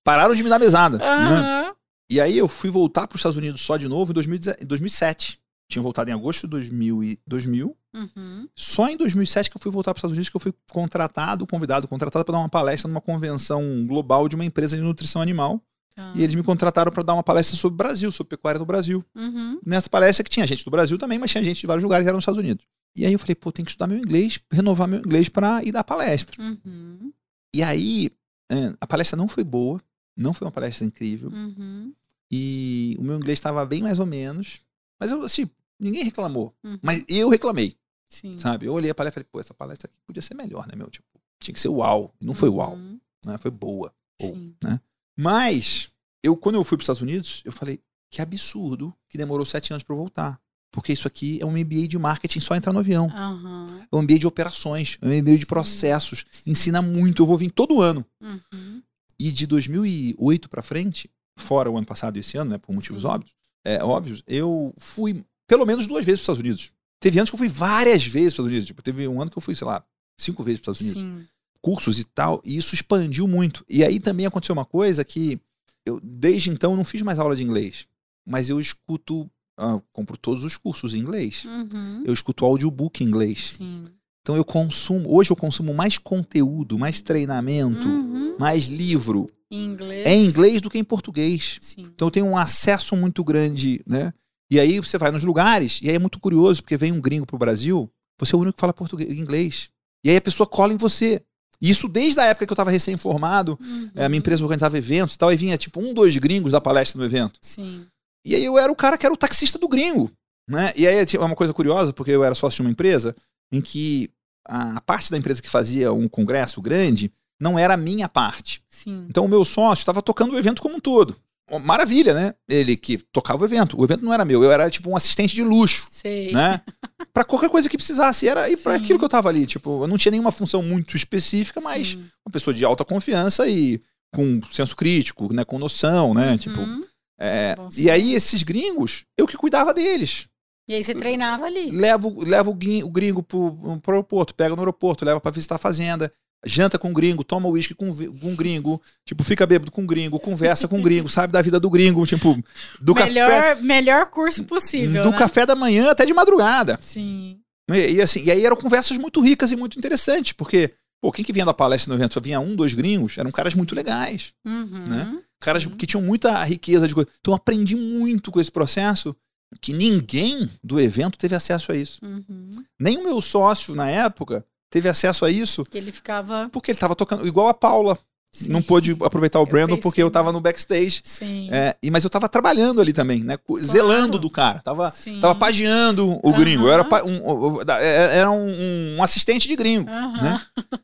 pararam 0.04 0.34
de 0.34 0.42
me 0.42 0.48
dar 0.48 0.58
mesada. 0.58 0.96
Uhum. 0.96 1.30
Né? 1.30 1.72
E 2.10 2.20
aí 2.20 2.36
eu 2.36 2.48
fui 2.48 2.70
voltar 2.70 3.06
para 3.06 3.16
os 3.16 3.20
Estados 3.20 3.38
Unidos 3.38 3.60
só 3.60 3.76
de 3.76 3.86
novo 3.86 4.12
em 4.12 4.66
2007. 4.66 5.38
Tinha 5.70 5.82
voltado 5.82 6.10
em 6.10 6.12
agosto 6.12 6.42
de 6.42 6.48
2000. 6.48 7.04
E 7.04 7.18
2000. 7.26 7.76
Uhum. 7.94 8.48
Só 8.54 8.88
em 8.88 8.96
2007 8.96 9.48
que 9.48 9.56
eu 9.56 9.60
fui 9.62 9.70
voltar 9.70 9.94
para 9.94 9.98
os 9.98 10.00
Estados 10.00 10.14
Unidos, 10.14 10.28
que 10.28 10.36
eu 10.36 10.40
fui 10.40 10.52
contratado, 10.70 11.46
convidado, 11.46 11.86
contratado 11.86 12.24
para 12.24 12.32
dar 12.32 12.40
uma 12.40 12.48
palestra 12.48 12.88
numa 12.88 13.00
convenção 13.00 13.86
global 13.86 14.28
de 14.28 14.34
uma 14.34 14.44
empresa 14.44 14.76
de 14.76 14.82
nutrição 14.82 15.22
animal. 15.22 15.62
Ah. 15.96 16.12
E 16.16 16.22
eles 16.22 16.34
me 16.34 16.42
contrataram 16.42 16.90
para 16.90 17.02
dar 17.04 17.14
uma 17.14 17.22
palestra 17.22 17.56
sobre 17.56 17.74
o 17.74 17.76
Brasil, 17.76 18.10
sobre 18.10 18.36
pecuária 18.36 18.58
no 18.58 18.66
Brasil. 18.66 19.04
Uhum. 19.14 19.60
Nessa 19.64 19.88
palestra 19.88 20.24
que 20.24 20.30
tinha 20.30 20.46
gente 20.46 20.64
do 20.64 20.70
Brasil 20.70 20.98
também, 20.98 21.18
mas 21.18 21.30
tinha 21.30 21.42
gente 21.44 21.60
de 21.60 21.66
vários 21.66 21.84
lugares, 21.84 22.06
era 22.06 22.14
nos 22.14 22.22
Estados 22.22 22.40
Unidos. 22.40 22.66
E 22.96 23.06
aí 23.06 23.12
eu 23.12 23.18
falei, 23.18 23.36
pô, 23.36 23.52
tem 23.52 23.64
que 23.64 23.70
estudar 23.70 23.86
meu 23.86 23.98
inglês, 23.98 24.40
renovar 24.50 24.88
meu 24.88 24.98
inglês 24.98 25.28
para 25.28 25.62
ir 25.62 25.70
dar 25.70 25.84
palestra. 25.84 26.40
Uhum. 26.42 27.12
E 27.54 27.62
aí, 27.62 28.10
é, 28.50 28.74
a 28.80 28.86
palestra 28.86 29.16
não 29.16 29.28
foi 29.28 29.44
boa, 29.44 29.80
não 30.16 30.34
foi 30.34 30.46
uma 30.46 30.52
palestra 30.52 30.84
incrível. 30.84 31.30
Uhum. 31.30 31.92
E 32.30 32.96
o 32.98 33.02
meu 33.02 33.16
inglês 33.16 33.38
estava 33.38 33.64
bem 33.64 33.82
mais 33.82 33.98
ou 33.98 34.06
menos. 34.06 34.60
Mas 34.98 35.10
eu, 35.10 35.22
assim, 35.22 35.48
ninguém 35.81 36.05
reclamou. 36.05 36.55
Uhum. 36.64 36.78
Mas 36.83 37.05
eu 37.09 37.28
reclamei, 37.28 37.76
Sim. 38.09 38.37
sabe? 38.39 38.66
Eu 38.66 38.72
olhei 38.72 38.91
a 38.91 38.95
palestra 38.95 39.20
e 39.20 39.24
falei, 39.24 39.28
pô, 39.33 39.41
essa 39.41 39.55
palestra 39.55 39.89
aqui 39.89 39.97
podia 40.07 40.22
ser 40.22 40.35
melhor, 40.35 40.66
né, 40.66 40.74
meu? 40.76 40.89
Tipo, 40.91 41.07
tinha 41.41 41.55
que 41.55 41.61
ser 41.61 41.68
uau. 41.68 42.14
E 42.20 42.24
não 42.24 42.35
foi 42.35 42.49
uau, 42.49 42.74
Uhum. 42.74 43.01
né? 43.26 43.39
Foi 43.39 43.51
boa. 43.51 43.93
Ou, 44.20 44.28
Sim. 44.35 44.55
né? 44.62 44.81
Mas, 45.18 45.89
eu, 46.22 46.37
quando 46.37 46.55
eu 46.57 46.64
fui 46.64 46.76
para 46.76 46.83
os 46.83 46.85
Estados 46.85 47.03
Unidos, 47.03 47.43
eu 47.45 47.53
falei, 47.53 47.81
que 48.11 48.20
absurdo 48.20 48.95
que 49.09 49.16
demorou 49.18 49.47
sete 49.47 49.72
anos 49.72 49.83
para 49.83 49.95
eu 49.95 49.99
voltar. 49.99 50.41
Porque 50.72 50.93
isso 50.93 51.09
aqui 51.09 51.41
é 51.41 51.45
um 51.45 51.51
MBA 51.51 51.89
de 51.89 51.99
marketing 51.99 52.39
só 52.41 52.55
entrar 52.55 52.72
no 52.72 52.78
avião. 52.78 53.07
Uhum. 53.09 53.81
É 53.91 53.97
um 53.97 54.03
MBA 54.03 54.18
de 54.20 54.26
operações, 54.26 54.99
é 55.03 55.07
um 55.07 55.11
MBA 55.11 55.33
de 55.33 55.39
Sim. 55.41 55.47
processos. 55.47 56.24
Ensina 56.47 56.81
muito, 56.81 57.22
eu 57.22 57.26
vou 57.26 57.37
vir 57.37 57.51
todo 57.51 57.81
ano. 57.81 58.07
Uhum. 58.22 58.81
E 59.18 59.31
de 59.33 59.47
2008 59.47 60.49
para 60.49 60.62
frente, 60.62 61.11
fora 61.37 61.68
o 61.70 61.76
ano 61.76 61.87
passado 61.87 62.16
e 62.16 62.20
esse 62.20 62.37
ano, 62.37 62.51
né, 62.51 62.59
por 62.59 62.72
motivos 62.72 63.03
Sim. 63.03 63.09
óbvios, 63.09 63.33
é, 63.64 63.83
óbvios, 63.85 64.22
eu 64.28 64.72
fui 64.78 65.24
pelo 65.51 65.66
menos 65.66 65.88
duas 65.88 66.05
vezes 66.05 66.20
para 66.20 66.32
os 66.32 66.38
Estados 66.38 66.40
Unidos. 66.40 66.70
Teve 67.01 67.18
anos 67.18 67.28
que 67.28 67.34
eu 67.34 67.38
fui 67.38 67.48
várias 67.48 68.07
vezes 68.07 68.34
para 68.34 68.42
os 68.42 68.46
Estados 68.46 68.51
Unidos. 68.53 68.66
Tipo, 68.68 68.82
teve 68.82 69.09
um 69.09 69.20
ano 69.20 69.28
que 69.32 69.36
eu 69.36 69.42
fui, 69.42 69.57
sei 69.57 69.66
lá, 69.66 69.84
cinco 70.16 70.44
vezes 70.44 70.61
para 70.61 70.70
os 70.70 70.80
Estados 70.80 70.96
Unidos. 70.96 71.20
Sim. 71.22 71.28
Cursos 71.61 71.98
e 71.98 72.05
tal, 72.05 72.40
e 72.44 72.57
isso 72.57 72.72
expandiu 72.72 73.26
muito. 73.26 73.64
E 73.68 73.82
aí 73.84 73.98
também 73.98 74.26
aconteceu 74.26 74.53
uma 74.53 74.64
coisa 74.64 75.05
que 75.05 75.40
eu, 75.84 75.98
desde 76.01 76.51
então, 76.51 76.70
eu 76.70 76.76
não 76.76 76.84
fiz 76.84 77.03
mais 77.03 77.18
aula 77.18 77.34
de 77.34 77.42
inglês. 77.42 77.84
Mas 78.28 78.48
eu 78.48 78.61
escuto, 78.61 79.28
ah, 79.59 79.80
compro 79.92 80.16
todos 80.16 80.44
os 80.44 80.57
cursos 80.57 80.94
em 80.94 80.98
inglês. 80.98 81.44
Uhum. 81.44 82.05
Eu 82.07 82.12
escuto 82.14 82.44
audiobook 82.44 83.03
em 83.03 83.09
inglês. 83.09 83.55
Sim. 83.57 83.86
Então 84.22 84.36
eu 84.36 84.44
consumo, 84.44 85.12
hoje 85.12 85.32
eu 85.32 85.36
consumo 85.36 85.74
mais 85.74 85.98
conteúdo, 85.98 86.78
mais 86.78 87.01
treinamento, 87.03 87.88
Uhum. 87.88 88.36
mais 88.38 88.66
livro 88.66 89.26
Em 89.51 89.64
inglês. 89.64 90.07
é 90.07 90.14
em 90.14 90.26
inglês 90.26 90.61
do 90.61 90.70
que 90.70 90.78
em 90.78 90.84
português. 90.84 91.57
Sim. 91.61 91.90
Então 91.94 92.07
eu 92.07 92.12
tenho 92.12 92.26
um 92.26 92.36
acesso 92.36 92.94
muito 92.96 93.24
grande, 93.24 93.80
né? 93.86 94.12
E 94.51 94.59
aí 94.59 94.80
você 94.80 94.98
vai 94.98 95.11
nos 95.11 95.22
lugares, 95.24 95.78
e 95.82 95.88
aí 95.88 95.94
é 95.94 95.98
muito 95.98 96.18
curioso, 96.18 96.62
porque 96.62 96.76
vem 96.76 96.90
um 96.92 97.01
gringo 97.01 97.24
pro 97.26 97.38
Brasil, 97.38 97.90
você 98.18 98.34
é 98.34 98.38
o 98.38 98.40
único 98.40 98.57
que 98.57 98.61
fala 98.61 98.72
português, 98.72 99.11
inglês. 99.11 99.70
E 100.05 100.11
aí 100.11 100.16
a 100.16 100.20
pessoa 100.20 100.46
cola 100.46 100.72
em 100.72 100.76
você. 100.76 101.22
Isso 101.61 101.86
desde 101.88 102.18
a 102.20 102.24
época 102.24 102.46
que 102.46 102.53
eu 102.53 102.55
estava 102.55 102.70
recém-formado, 102.70 103.59
Uhum. 103.61 103.90
é, 103.94 104.05
a 104.05 104.09
minha 104.09 104.18
empresa 104.18 104.42
organizava 104.42 104.76
eventos 104.78 105.14
e 105.14 105.18
tal, 105.18 105.32
e 105.32 105.36
vinha 105.36 105.57
tipo 105.59 105.78
um, 105.80 105.92
dois 105.94 106.16
gringos 106.16 106.53
da 106.53 106.61
palestra 106.61 106.98
no 106.98 107.05
evento. 107.05 107.38
Sim. 107.42 107.86
E 108.24 108.34
aí 108.34 108.44
eu 108.44 108.59
era 108.59 108.72
o 108.72 108.76
cara 108.76 108.96
que 108.98 109.05
era 109.07 109.14
o 109.14 109.16
taxista 109.16 109.59
do 109.59 109.68
gringo, 109.68 110.11
né? 110.48 110.72
E 110.74 110.86
aí 110.86 111.05
tinha 111.07 111.20
uma 111.22 111.36
coisa 111.36 111.53
curiosa, 111.55 111.92
porque 111.92 112.11
eu 112.11 112.24
era 112.24 112.34
sócio 112.34 112.57
de 112.57 112.62
uma 112.62 112.70
empresa 112.70 113.14
em 113.53 113.61
que 113.61 114.11
a 114.46 114.80
parte 114.80 115.11
da 115.11 115.18
empresa 115.18 115.40
que 115.42 115.48
fazia 115.51 115.92
um 115.92 116.09
congresso 116.09 116.61
grande 116.62 117.12
não 117.40 117.59
era 117.59 117.74
a 117.74 117.76
minha 117.76 118.09
parte. 118.09 118.62
Sim. 118.68 119.05
Então 119.09 119.24
o 119.24 119.28
meu 119.28 119.44
sócio 119.44 119.82
estava 119.82 120.03
tocando 120.03 120.34
o 120.34 120.38
evento 120.38 120.61
como 120.62 120.76
um 120.76 120.80
todo. 120.80 121.16
Maravilha, 121.59 122.14
né? 122.14 122.34
Ele 122.48 122.76
que 122.76 122.98
tocava 123.12 123.42
o 123.42 123.46
evento. 123.46 123.78
O 123.80 123.84
evento 123.84 124.05
não 124.05 124.12
era 124.12 124.24
meu, 124.24 124.44
eu 124.44 124.53
era 124.53 124.70
tipo 124.70 124.88
um 124.90 124.96
assistente 124.96 125.34
de 125.34 125.42
luxo, 125.42 125.86
Sei. 125.90 126.32
né? 126.32 126.61
Pra 127.12 127.24
qualquer 127.24 127.51
coisa 127.51 127.68
que 127.68 127.76
precisasse. 127.76 128.28
Era 128.28 128.48
e 128.48 128.57
para 128.57 128.74
aquilo 128.74 128.98
que 128.98 129.05
eu 129.05 129.09
tava 129.09 129.28
ali. 129.28 129.46
Tipo, 129.46 129.82
eu 129.82 129.88
não 129.88 129.98
tinha 129.98 130.12
nenhuma 130.12 130.30
função 130.30 130.62
muito 130.62 130.96
específica, 130.96 131.61
mas 131.61 131.88
Sim. 131.88 132.05
uma 132.26 132.32
pessoa 132.32 132.55
de 132.55 132.64
alta 132.64 132.84
confiança 132.84 133.48
e 133.48 133.82
com 134.14 134.40
senso 134.51 134.76
crítico, 134.76 135.32
né? 135.32 135.44
Com 135.44 135.59
noção, 135.59 136.14
né? 136.14 136.38
Tipo, 136.38 136.61
Uhum. 136.61 136.84
é, 137.18 137.57
Bom 137.57 137.68
e 137.76 137.90
aí 137.90 138.14
esses 138.14 138.42
gringos, 138.44 139.05
eu 139.18 139.26
que 139.26 139.36
cuidava 139.36 139.74
deles. 139.74 140.28
E 140.68 140.74
aí 140.74 140.84
você 140.84 140.94
treinava 140.94 141.46
ali. 141.46 141.68
Levo, 141.70 142.22
levo 142.22 142.53
o 142.53 142.55
grin- 142.55 142.84
o 142.84 142.88
gringo 142.90 143.24
pro, 143.24 143.80
pro 143.82 143.94
aeroporto, 143.94 144.32
pega 144.34 144.55
no 144.55 144.62
aeroporto, 144.62 145.05
leva 145.05 145.20
pra 145.20 145.32
visitar 145.32 145.57
a 145.57 145.59
fazenda, 145.59 146.12
janta 146.45 146.78
com 146.78 146.91
o 146.91 146.95
gringo, 146.95 147.22
toma 147.22 147.49
uísque 147.49 147.74
com, 147.74 147.91
o 147.91 148.36
gringo, 148.36 148.80
tipo, 149.05 149.22
fica 149.22 149.47
bêbado 149.47 149.70
com 149.70 149.82
o 149.82 149.86
gringo, 149.86 150.18
conversa 150.18 150.66
com 150.66 150.78
o 150.78 150.82
gringo, 150.82 151.09
sabe 151.11 151.32
da 151.32 151.43
vida 151.43 151.61
do 151.61 151.68
gringo, 151.68 152.07
tipo, 152.07 152.43
do 152.80 152.95
melhor, 152.95 153.30
café. 153.30 153.55
melhor 153.57 154.07
curso 154.07 154.45
possível. 154.45 155.03
Do 155.03 155.11
né? 155.11 155.18
café 155.18 155.45
da 155.45 155.55
manhã 155.55 155.91
até 155.91 156.07
de 156.07 156.14
madrugada. 156.14 156.78
Sim. 156.80 157.38
E, 157.70 157.93
e 157.93 158.03
assim, 158.03 158.22
e 158.24 158.30
aí 158.30 158.45
eram 158.45 158.57
conversas 158.57 158.97
muito 158.97 159.20
ricas 159.20 159.53
e 159.53 159.57
muito 159.57 159.78
interessantes, 159.78 160.32
porque, 160.32 160.72
pô, 161.01 161.12
quem 161.12 161.24
que 161.24 161.32
vinha 161.32 161.45
da 161.45 161.55
palestra 161.55 161.93
no 161.93 161.99
evento? 161.99 162.14
Só 162.14 162.20
vinha 162.20 162.41
um, 162.41 162.57
dois 162.57 162.74
gringos, 162.74 163.18
eram 163.18 163.30
caras 163.30 163.55
muito 163.55 163.74
legais. 163.74 164.32
Uhum. 164.47 164.84
Né? 164.86 165.18
Caras 165.41 165.62
Sim. 165.62 165.70
que 165.70 165.86
tinham 165.86 166.03
muita 166.03 166.43
riqueza 166.45 166.88
de 166.88 166.95
coisa. 166.95 167.09
Então 167.20 167.32
eu 167.32 167.36
aprendi 167.36 167.76
muito 167.76 168.30
com 168.30 168.41
esse 168.41 168.51
processo 168.51 169.14
que 169.61 169.72
ninguém 169.72 170.49
do 170.62 170.78
evento 170.78 171.18
teve 171.18 171.34
acesso 171.34 171.72
a 171.72 171.76
isso. 171.76 172.01
Uhum. 172.05 172.62
Nem 172.78 172.99
o 172.99 173.05
meu 173.05 173.20
sócio 173.20 173.74
na 173.74 173.91
época 173.91 174.45
teve 174.70 174.88
acesso 174.88 175.24
a 175.24 175.30
isso, 175.30 175.64
Que 175.64 175.76
ele 175.78 175.92
ficava. 175.92 176.48
porque 176.52 176.70
ele 176.70 176.78
tava 176.78 176.94
tocando, 176.96 177.26
igual 177.26 177.48
a 177.48 177.54
Paula. 177.54 177.98
Sim. 178.32 178.50
Não 178.52 178.62
pôde 178.62 178.96
aproveitar 179.02 179.40
o 179.40 179.42
Eu 179.42 179.46
Brandon 179.46 179.76
porque 179.76 180.00
eu 180.00 180.08
tava 180.08 180.28
né? 180.28 180.34
no 180.34 180.40
backstage. 180.40 181.00
Sim. 181.02 181.48
É, 181.50 181.74
e, 181.82 181.90
mas 181.90 182.04
eu 182.04 182.10
tava 182.10 182.28
trabalhando 182.28 182.80
ali 182.80 182.92
também, 182.92 183.24
né? 183.24 183.36
cu- 183.36 183.58
Zelando 183.60 184.20
do 184.20 184.30
cara. 184.30 184.60
Tava, 184.60 184.88
Sim. 184.92 185.18
tava 185.18 185.34
pagiando 185.34 186.16
o 186.22 186.32
gringo. 186.32 186.68
Eu 186.68 186.72
era, 186.72 186.88
um, 187.04 187.64
da- 187.64 187.82
é- 187.82 188.18
era 188.18 188.30
um, 188.30 188.96
um 188.98 189.02
assistente 189.02 189.48
de 189.48 189.56
gringo. 189.56 189.90
Né? 189.90 190.40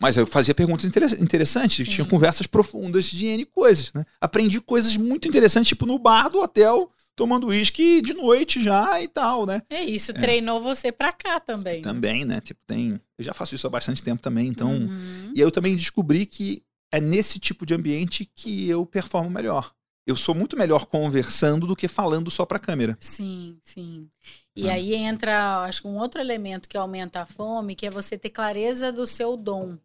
Mas 0.00 0.16
eu 0.16 0.24
fazia 0.24 0.54
perguntas 0.54 0.84
interess- 0.84 1.20
interessantes, 1.20 1.84
Sim. 1.84 1.90
tinha 1.92 2.04
conversas 2.06 2.46
profundas 2.46 3.06
de 3.06 3.26
N 3.26 3.44
coisas, 3.46 3.92
né? 3.92 4.04
Aprendi 4.20 4.60
coisas 4.60 4.96
muito 4.96 5.26
interessantes, 5.26 5.68
tipo 5.70 5.86
no 5.86 5.98
bar 5.98 6.28
do 6.28 6.40
hotel, 6.42 6.90
tomando 7.16 7.48
uísque 7.48 8.00
de 8.02 8.14
noite 8.14 8.62
já 8.62 9.00
e 9.00 9.08
tal, 9.08 9.46
né? 9.46 9.62
É 9.70 9.82
isso, 9.84 10.12
treinou 10.12 10.60
você 10.60 10.90
pra 10.92 11.12
cá 11.12 11.38
também. 11.40 11.80
Também, 11.82 12.24
né? 12.24 12.40
Tipo, 12.40 12.60
tem. 12.66 13.00
Eu 13.18 13.24
já 13.24 13.32
faço 13.34 13.54
isso 13.54 13.66
há 13.66 13.70
bastante 13.70 14.02
tempo 14.02 14.22
também, 14.22 14.48
então. 14.48 14.70
Uhum. 14.72 15.32
E 15.34 15.40
aí 15.40 15.46
eu 15.46 15.50
também 15.50 15.76
descobri 15.76 16.26
que 16.26 16.62
é 16.92 17.00
nesse 17.00 17.38
tipo 17.38 17.64
de 17.66 17.74
ambiente 17.74 18.24
que 18.34 18.68
eu 18.68 18.84
performo 18.86 19.30
melhor. 19.30 19.72
Eu 20.06 20.16
sou 20.16 20.34
muito 20.34 20.54
melhor 20.56 20.84
conversando 20.84 21.66
do 21.66 21.74
que 21.74 21.88
falando 21.88 22.30
só 22.30 22.44
pra 22.44 22.58
câmera. 22.58 22.94
Sim, 23.00 23.56
sim. 23.64 24.06
E 24.54 24.68
Ah. 24.68 24.74
aí 24.74 24.94
entra, 24.94 25.62
acho 25.64 25.80
que 25.82 25.88
um 25.88 25.96
outro 25.96 26.20
elemento 26.20 26.68
que 26.68 26.76
aumenta 26.76 27.22
a 27.22 27.26
fome, 27.26 27.74
que 27.74 27.86
é 27.86 27.90
você 27.90 28.18
ter 28.18 28.28
clareza 28.30 28.92
do 28.92 29.06
seu 29.06 29.34
dom. 29.36 29.78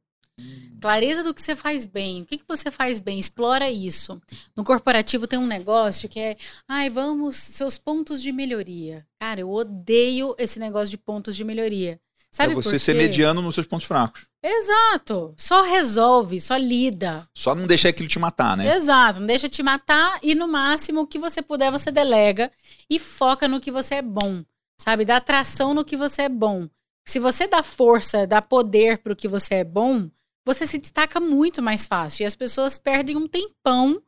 Clareza 0.80 1.24
do 1.24 1.34
que 1.34 1.42
você 1.42 1.56
faz 1.56 1.86
bem. 1.86 2.22
O 2.22 2.26
que, 2.26 2.38
que 2.38 2.48
você 2.48 2.72
faz 2.72 3.00
bem? 3.00 3.20
Explora 3.20 3.70
isso. 3.70 4.22
No 4.56 4.64
corporativo 4.64 5.28
tem 5.28 5.38
um 5.38 5.48
negócio 5.48 6.08
que 6.08 6.20
é, 6.20 6.38
ai, 6.68 6.90
vamos, 6.90 7.36
seus 7.36 7.78
pontos 7.78 8.22
de 8.22 8.32
melhoria. 8.32 9.06
Cara, 9.20 9.42
eu 9.42 9.52
odeio 9.52 10.36
esse 10.38 10.60
negócio 10.60 10.90
de 10.90 10.98
pontos 10.98 11.36
de 11.36 11.44
melhoria. 11.44 12.00
Sabe 12.32 12.54
é 12.54 12.56
você 12.56 12.78
ser 12.78 12.94
mediano 12.94 13.42
nos 13.42 13.56
seus 13.56 13.66
pontos 13.66 13.88
fracos. 13.88 14.28
Exato. 14.42 15.34
Só 15.36 15.64
resolve, 15.64 16.40
só 16.40 16.56
lida. 16.56 17.28
Só 17.34 17.56
não 17.56 17.66
deixar 17.66 17.90
aquilo 17.90 18.08
te 18.08 18.20
matar, 18.20 18.56
né? 18.56 18.76
Exato, 18.76 19.20
não 19.20 19.28
deixa 19.28 19.50
te 19.50 19.64
matar 19.64 20.20
e 20.22 20.36
no 20.36 20.48
máximo 20.48 21.02
o 21.02 21.08
que 21.08 21.18
você 21.18 21.42
puder 21.42 21.72
você 21.72 21.92
delega 21.92 22.52
e 22.90 23.00
foca 23.00 23.48
no 23.48 23.60
que 23.60 23.72
você 23.72 23.96
é 23.96 24.02
bom, 24.02 24.44
sabe? 24.78 25.06
Dá 25.06 25.18
atração 25.18 25.74
no 25.74 25.84
que 25.84 25.98
você 25.98 26.24
é 26.24 26.30
bom. 26.30 26.70
Se 27.04 27.20
você 27.20 27.48
dá 27.48 27.64
força, 27.64 28.28
dá 28.28 28.42
poder 28.42 29.00
pro 29.00 29.16
que 29.16 29.28
você 29.28 29.56
é 29.56 29.64
bom, 29.64 30.10
você 30.54 30.66
se 30.66 30.78
destaca 30.78 31.20
muito 31.20 31.62
mais 31.62 31.86
fácil 31.88 32.24
e 32.24 32.26
as 32.26 32.36
pessoas 32.36 32.78
perdem 32.80 33.16
um 33.16 33.28
tempão 33.28 34.02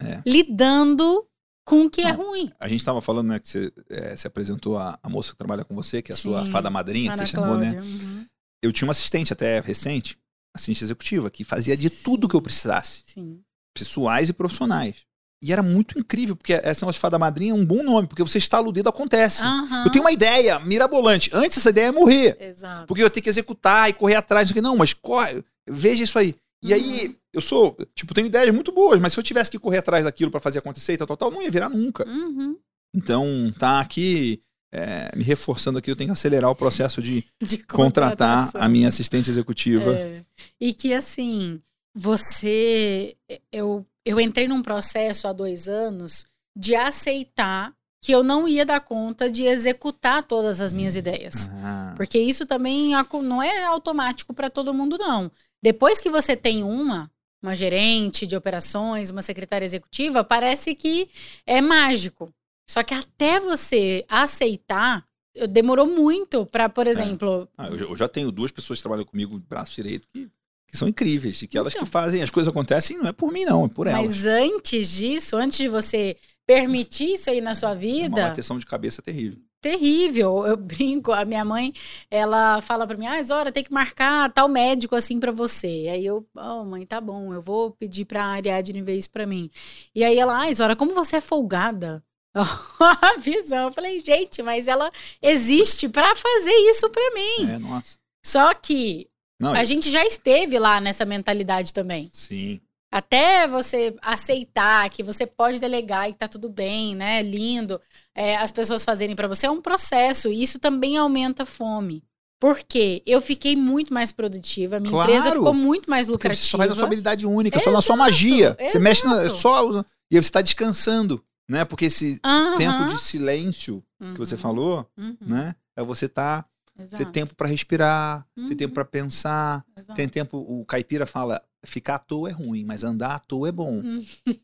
É. 0.00 0.22
lidando 0.24 1.26
com 1.64 1.84
o 1.86 1.90
que 1.90 2.00
é 2.02 2.10
ruim. 2.10 2.50
A 2.58 2.66
gente 2.68 2.80
estava 2.80 3.00
falando, 3.00 3.28
né, 3.28 3.38
que 3.38 3.48
você 3.48 3.72
é, 3.90 4.16
se 4.16 4.26
apresentou 4.26 4.78
a, 4.78 4.98
a 5.02 5.08
moça 5.08 5.32
que 5.32 5.38
trabalha 5.38 5.64
com 5.64 5.74
você, 5.74 6.02
que 6.02 6.10
é 6.12 6.14
a 6.14 6.18
sua 6.18 6.44
Sim, 6.44 6.50
fada 6.50 6.70
madrinha, 6.70 7.10
que 7.10 7.14
Ana 7.18 7.26
você 7.26 7.32
chamou, 7.32 7.56
né? 7.56 7.70
Cláudia, 7.72 7.82
uhum, 7.82 8.26
Eu 8.62 8.72
tinha 8.72 8.86
uma 8.86 8.92
assistente 8.92 9.32
até 9.32 9.60
recente, 9.60 10.18
assistente 10.54 10.82
executiva, 10.84 11.30
que 11.30 11.44
fazia 11.44 11.76
de 11.76 11.88
tudo 11.90 12.28
que 12.28 12.34
eu 12.34 12.42
precisasse, 12.42 13.02
Sim. 13.06 13.40
pessoais 13.76 14.28
e 14.28 14.32
profissionais. 14.32 14.96
E 15.44 15.52
era 15.52 15.62
muito 15.62 15.98
incrível, 15.98 16.36
porque 16.36 16.52
essa 16.52 16.86
nossa 16.86 16.98
fada 17.00 17.18
madrinha 17.18 17.50
é 17.50 17.54
um 17.54 17.66
bom 17.66 17.82
nome, 17.82 18.06
porque 18.06 18.22
você 18.22 18.38
está 18.38 18.58
aludido, 18.58 18.88
acontece. 18.88 19.42
Aham, 19.42 19.84
Eu 19.84 19.90
tenho 19.90 20.04
uma 20.04 20.12
ideia 20.12 20.58
mirabolante. 20.60 21.30
Antes 21.32 21.58
essa 21.58 21.70
ideia 21.70 21.86
é 21.88 21.90
morrer. 21.92 22.36
Exato. 22.40 22.86
Porque 22.86 23.02
eu 23.02 23.10
tenho 23.10 23.24
que 23.24 23.28
executar 23.30 23.90
e 23.90 23.92
correr 23.92 24.14
atrás. 24.14 24.48
o. 24.50 24.62
Não, 24.62 24.76
mas 24.76 24.94
corre, 24.94 25.44
veja 25.68 26.04
isso 26.04 26.18
aí. 26.18 26.34
E 26.62 26.72
aí, 26.72 27.16
eu 27.32 27.40
sou, 27.40 27.76
tipo, 27.94 28.14
tenho 28.14 28.28
ideias 28.28 28.54
muito 28.54 28.70
boas, 28.70 29.00
mas 29.00 29.12
se 29.12 29.18
eu 29.18 29.22
tivesse 29.24 29.50
que 29.50 29.58
correr 29.58 29.78
atrás 29.78 30.04
daquilo 30.04 30.30
pra 30.30 30.40
fazer 30.40 30.60
acontecer 30.60 30.92
e 30.92 30.96
tal, 30.96 31.06
tal, 31.06 31.16
tal, 31.16 31.30
não 31.30 31.42
ia 31.42 31.50
virar 31.50 31.68
nunca. 31.68 32.08
Uhum. 32.08 32.56
Então, 32.94 33.52
tá 33.58 33.80
aqui 33.80 34.40
é, 34.72 35.14
me 35.14 35.22
reforçando 35.22 35.78
aqui, 35.78 35.90
eu 35.90 35.96
tenho 35.96 36.08
que 36.08 36.12
acelerar 36.12 36.50
o 36.50 36.56
processo 36.56 37.02
de 37.02 37.24
De 37.40 37.58
contratar 37.58 38.50
a 38.54 38.68
minha 38.68 38.88
assistente 38.88 39.28
executiva. 39.28 39.94
É. 39.94 40.24
E 40.60 40.72
que 40.72 40.94
assim, 40.94 41.60
você. 41.94 43.16
Eu, 43.50 43.86
eu 44.04 44.18
entrei 44.18 44.48
num 44.48 44.62
processo 44.62 45.28
há 45.28 45.32
dois 45.32 45.68
anos 45.68 46.24
de 46.56 46.74
aceitar 46.74 47.74
que 48.00 48.12
eu 48.12 48.24
não 48.24 48.48
ia 48.48 48.64
dar 48.66 48.80
conta 48.80 49.30
de 49.30 49.44
executar 49.44 50.24
todas 50.24 50.60
as 50.60 50.72
minhas 50.72 50.96
ideias. 50.96 51.48
Ah, 51.52 51.94
Porque 51.96 52.18
isso 52.18 52.44
também 52.44 52.90
não 53.22 53.40
é 53.40 53.64
automático 53.64 54.34
para 54.34 54.50
todo 54.50 54.74
mundo, 54.74 54.98
não. 54.98 55.30
Depois 55.62 56.00
que 56.00 56.10
você 56.10 56.36
tem 56.36 56.62
uma, 56.62 57.10
uma 57.42 57.54
gerente 57.54 58.26
de 58.26 58.34
operações, 58.36 59.10
uma 59.10 59.22
secretária 59.22 59.64
executiva, 59.64 60.24
parece 60.24 60.74
que 60.74 61.08
é 61.46 61.60
mágico. 61.60 62.32
Só 62.68 62.82
que 62.82 62.94
até 62.94 63.38
você 63.40 64.04
aceitar, 64.08 65.04
demorou 65.50 65.86
muito 65.86 66.44
para, 66.46 66.68
por 66.68 66.86
exemplo, 66.86 67.48
ah, 67.56 67.68
eu, 67.68 67.96
já- 67.96 68.08
tenho 68.08 68.30
duas 68.32 68.50
pessoas 68.50 68.78
que 68.78 68.82
trabalham 68.82 69.04
comigo, 69.04 69.38
braço 69.48 69.74
direito, 69.74 70.06
que, 70.12 70.28
que 70.68 70.76
são 70.76 70.88
incríveis. 70.88 71.40
E 71.42 71.46
que 71.46 71.56
elas 71.58 71.72
Então. 71.74 71.84
que 71.84 71.90
fazem, 71.90 72.22
as 72.22 72.30
coisas 72.30 72.50
acontecem, 72.50 72.98
não 72.98 73.06
é 73.08 73.12
por 73.12 73.32
mim, 73.32 73.44
não, 73.44 73.64
é 73.64 73.68
por 73.68 73.86
elas. 73.86 74.02
Mas 74.02 74.26
antes 74.26 74.88
disso, 74.90 75.36
antes 75.36 75.58
de 75.58 75.68
você 75.68 76.16
permitir 76.46 77.14
isso 77.14 77.30
aí 77.30 77.40
na 77.40 77.54
sua 77.54 77.70
É 77.70 77.72
uma 77.72 77.78
vida, 77.78 78.22
bateção 78.28 78.58
de 78.58 78.66
cabeça 78.66 79.00
terrível. 79.02 79.38
Terrível. 79.62 80.46
Eu 80.46 80.56
brinco, 80.58 81.12
a 81.12 81.24
minha 81.24 81.44
mãe, 81.44 81.72
ela 82.10 82.60
fala 82.60 82.86
pra 82.86 82.96
mim: 82.98 83.06
"Ah, 83.06 83.22
Zora, 83.22 83.50
tem 83.52 83.64
que 83.64 83.72
marcar 83.72 84.30
tal 84.32 84.48
médico 84.48 84.94
assim 84.96 85.18
pra 85.18 85.32
você". 85.32 85.88
Aí 85.90 86.04
eu, 86.04 86.26
"Oh, 86.36 86.64
mãe, 86.64 86.84
tá 86.84 87.00
bom, 87.00 87.32
eu 87.32 87.40
vou 87.40 87.70
pedir 87.70 88.04
pra 88.04 88.24
Ariadne 88.24 88.82
ver 88.82 88.96
isso 88.96 89.10
pra 89.10 89.26
mim". 89.26 89.48
E 89.94 90.04
aí 90.04 90.18
ela: 90.18 90.42
"Ah, 90.44 90.52
Zora, 90.52 90.76
como 90.76 90.92
você 90.94 91.16
é 91.16 91.20
folgada?" 91.20 92.04
a 92.34 93.16
visão. 93.18 93.66
Eu 93.66 93.72
falei: 93.72 94.00
"Gente, 94.00 94.42
mas 94.42 94.66
ela 94.68 94.90
existe 95.22 95.88
pra 95.88 96.14
fazer 96.16 96.54
isso 96.70 96.90
pra 96.90 97.10
mim". 97.14 97.50
É, 97.50 97.58
nossa. 97.58 97.98
Só 98.24 98.52
que 98.54 99.08
Não, 99.40 99.52
a 99.52 99.64
gente 99.64 99.90
já 99.90 100.04
esteve 100.04 100.58
lá 100.58 100.80
nessa 100.80 101.04
mentalidade 101.04 101.72
também. 101.72 102.08
Sim. 102.12 102.60
Até 102.92 103.48
você 103.48 103.96
aceitar 104.02 104.88
que 104.90 105.02
você 105.02 105.26
pode 105.26 105.58
delegar 105.58 106.10
e 106.10 106.14
tá 106.14 106.28
tudo 106.28 106.50
bem, 106.50 106.94
né? 106.94 107.22
Lindo. 107.22 107.80
é, 108.14 108.36
as 108.36 108.52
pessoas 108.52 108.84
fazerem 108.84 109.16
pra 109.16 109.26
você 109.26 109.46
é 109.46 109.50
um 109.50 109.62
processo. 109.62 110.30
E 110.30 110.42
isso 110.42 110.58
também 110.58 110.98
aumenta 110.98 111.44
a 111.44 111.46
fome. 111.46 112.04
Por 112.38 112.58
quê? 112.58 113.02
Eu 113.06 113.22
fiquei 113.22 113.56
muito 113.56 113.94
mais 113.94 114.12
produtiva, 114.12 114.78
minha 114.78 114.90
Claro. 114.90 115.10
empresa 115.10 115.32
ficou 115.32 115.54
muito 115.54 115.88
mais 115.88 116.06
Porque 116.06 116.12
lucrativa. 116.28 116.44
você 116.44 116.50
só 116.50 116.58
faz 116.58 116.68
na 116.68 116.74
sua 116.74 116.84
habilidade 116.84 117.24
única, 117.24 117.58
só 117.60 117.70
na 117.70 117.80
sua 117.80 117.94
Exato, 117.94 117.98
magia. 117.98 118.56
Você 118.68 118.78
mexe 118.78 119.06
na, 119.06 119.22
exato. 119.22 119.38
só. 119.40 119.68
E 120.10 120.16
você 120.16 120.18
está 120.18 120.42
descansando, 120.42 121.24
né? 121.48 121.64
Porque 121.64 121.86
esse 121.86 122.20
tempo 122.58 122.84
de 122.84 122.98
silêncio 122.98 123.82
que 124.12 124.18
você 124.18 124.34
Uhum, 124.34 124.40
falou, 124.40 124.86
uhum, 124.98 125.16
né? 125.22 125.54
É 125.74 125.82
você 125.82 126.06
tá, 126.08 126.44
ter 126.76 126.82
exato, 126.82 127.12
tempo 127.12 127.34
para 127.34 127.48
respirar, 127.48 128.26
ter 128.34 128.42
Uhum. 128.42 128.56
tempo 128.56 128.74
para 128.74 128.84
pensar, 128.84 129.64
exato. 129.78 129.94
tem 129.94 130.06
tempo. 130.08 130.36
O 130.36 130.64
caipira 130.66 131.06
fala: 131.06 131.40
ficar 131.64 131.96
à 131.96 131.98
toa 131.98 132.30
é 132.30 132.32
ruim, 132.32 132.64
mas 132.64 132.84
andar 132.84 133.14
à 133.14 133.18
toa 133.18 133.48
é 133.48 133.52
bom. 133.52 133.80
Hum. 133.84 134.04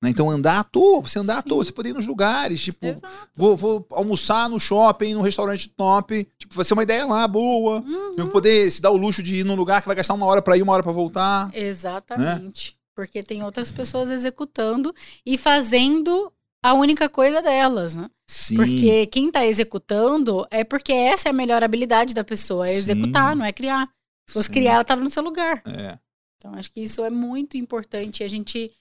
Né? 0.00 0.10
Então, 0.10 0.30
andar 0.30 0.60
à 0.60 0.64
toa, 0.64 1.02
você 1.02 1.18
andar 1.18 1.34
Sim. 1.34 1.40
à 1.40 1.42
toa, 1.42 1.64
você 1.64 1.72
poder 1.72 1.90
ir 1.90 1.94
nos 1.94 2.06
lugares, 2.06 2.62
tipo, 2.62 2.86
vou, 3.34 3.56
vou 3.56 3.86
almoçar 3.90 4.48
no 4.48 4.60
shopping, 4.60 5.14
num 5.14 5.22
restaurante 5.22 5.68
top, 5.70 6.24
tipo, 6.38 6.54
vai 6.54 6.64
ser 6.64 6.74
uma 6.74 6.84
ideia 6.84 7.04
lá, 7.04 7.26
boa. 7.26 7.80
Uhum. 7.80 8.14
Eu 8.16 8.28
poder 8.28 8.70
se 8.70 8.80
dar 8.80 8.92
o 8.92 8.96
luxo 8.96 9.22
de 9.22 9.38
ir 9.38 9.44
num 9.44 9.56
lugar 9.56 9.80
que 9.80 9.88
vai 9.88 9.96
gastar 9.96 10.14
uma 10.14 10.26
hora 10.26 10.40
pra 10.40 10.56
ir, 10.56 10.62
uma 10.62 10.72
hora 10.72 10.84
pra 10.84 10.92
voltar. 10.92 11.50
Exatamente. 11.52 12.76
Porque 12.94 13.22
tem 13.22 13.42
outras 13.42 13.70
pessoas 13.70 14.10
executando 14.10 14.94
e 15.26 15.36
fazendo 15.36 16.32
a 16.64 16.74
única 16.74 17.08
coisa 17.08 17.42
delas, 17.42 17.94
né? 17.94 18.08
Sim. 18.28 18.56
Porque 18.56 19.06
quem 19.06 19.30
tá 19.30 19.46
executando 19.46 20.46
é 20.50 20.62
porque 20.62 20.92
essa 20.92 21.28
é 21.28 21.30
a 21.30 21.34
melhor 21.34 21.64
habilidade 21.64 22.14
da 22.14 22.22
pessoa, 22.22 22.68
é 22.68 22.72
Sim. 22.72 22.78
executar, 22.78 23.34
não 23.34 23.44
é 23.44 23.52
criar. 23.52 23.88
Se 24.28 24.34
fosse 24.34 24.46
Sim. 24.46 24.54
criar, 24.54 24.74
ela 24.74 24.84
tava 24.84 25.02
no 25.02 25.10
seu 25.10 25.22
lugar. 25.22 25.62
É. 25.66 25.98
Então, 26.38 26.54
acho 26.54 26.70
que 26.70 26.80
isso 26.80 27.04
é 27.04 27.10
muito 27.10 27.56
importante. 27.56 28.22
e 28.22 28.24
A 28.24 28.28
gente, 28.28 28.72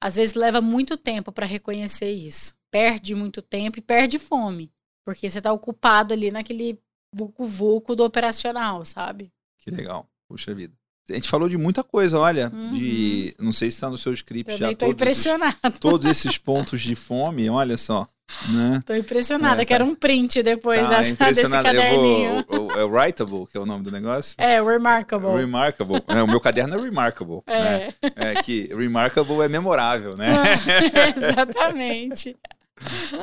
às 0.00 0.16
vezes, 0.16 0.34
leva 0.34 0.60
muito 0.60 0.96
tempo 0.96 1.32
para 1.32 1.46
reconhecer 1.46 2.12
isso. 2.12 2.54
Perde 2.70 3.14
muito 3.14 3.40
tempo 3.40 3.78
e 3.78 3.82
perde 3.82 4.18
fome. 4.18 4.70
Porque 5.04 5.30
você 5.30 5.40
tá 5.40 5.52
ocupado 5.52 6.12
ali 6.12 6.30
naquele 6.30 6.78
vulco-vulco 7.14 7.94
do 7.94 8.04
operacional, 8.04 8.84
sabe? 8.84 9.32
Que 9.58 9.70
legal. 9.70 10.08
Puxa 10.28 10.52
vida. 10.52 10.74
A 11.08 11.14
gente 11.14 11.28
falou 11.28 11.48
de 11.48 11.56
muita 11.56 11.84
coisa, 11.84 12.18
olha. 12.18 12.50
Uhum. 12.52 12.74
De. 12.74 13.34
Não 13.38 13.52
sei 13.52 13.70
se 13.70 13.80
tá 13.80 13.88
no 13.88 13.96
seu 13.96 14.12
script 14.12 14.52
Também 14.52 14.70
já 14.72 14.76
tô 14.76 14.86
todos 14.86 14.90
esses, 14.90 15.26
impressionada. 15.26 15.78
todos 15.80 16.06
esses 16.10 16.36
pontos 16.36 16.82
de 16.82 16.96
fome, 16.96 17.48
olha 17.48 17.78
só. 17.78 18.08
Né? 18.48 18.80
Tô 18.84 18.94
impressionada. 18.94 19.62
É, 19.62 19.64
Quero 19.64 19.84
tá. 19.84 19.90
um 19.90 19.94
print 19.94 20.42
depois 20.42 20.80
Tá 20.80 20.88
dessa, 20.98 21.24
desse 21.32 21.50
caderninho. 21.50 22.44
vou. 22.48 22.60
o- 22.60 22.66
o- 22.66 22.72
É 22.78 22.84
o 22.84 22.88
Writable, 22.90 23.46
que 23.46 23.56
é 23.56 23.60
o 23.60 23.66
nome 23.66 23.82
do 23.84 23.90
negócio? 23.90 24.34
É, 24.38 24.60
remarkable. 24.62 25.36
Remarkable. 25.36 26.02
É, 26.08 26.22
o 26.22 26.26
meu 26.28 26.40
caderno 26.40 26.76
é 26.76 26.80
Remarkable. 26.82 27.40
né? 27.46 27.88
É, 28.16 28.32
É 28.32 28.42
que 28.42 28.68
Remarkable 28.74 29.40
é 29.42 29.48
memorável, 29.48 30.16
né? 30.16 30.30
exatamente. 31.16 32.36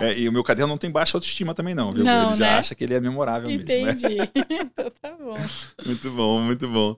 É, 0.02 0.18
e 0.18 0.28
o 0.28 0.32
meu 0.32 0.44
caderno 0.44 0.70
não 0.70 0.78
tem 0.80 0.90
baixa 0.90 1.16
autoestima 1.16 1.54
também, 1.54 1.76
não, 1.76 1.94
viu? 1.94 2.04
Não, 2.04 2.30
ele 2.30 2.38
já 2.38 2.46
né? 2.48 2.58
acha 2.58 2.74
que 2.74 2.84
ele 2.84 2.96
é 2.96 3.00
memorável 3.00 3.50
mesmo. 3.50 3.66
né? 3.66 3.92
Entendi. 3.92 4.18
então 4.36 4.90
tá 5.02 5.12
bom. 5.20 5.38
Muito 5.86 6.10
bom, 6.12 6.40
muito 6.42 6.68
bom. 6.68 6.96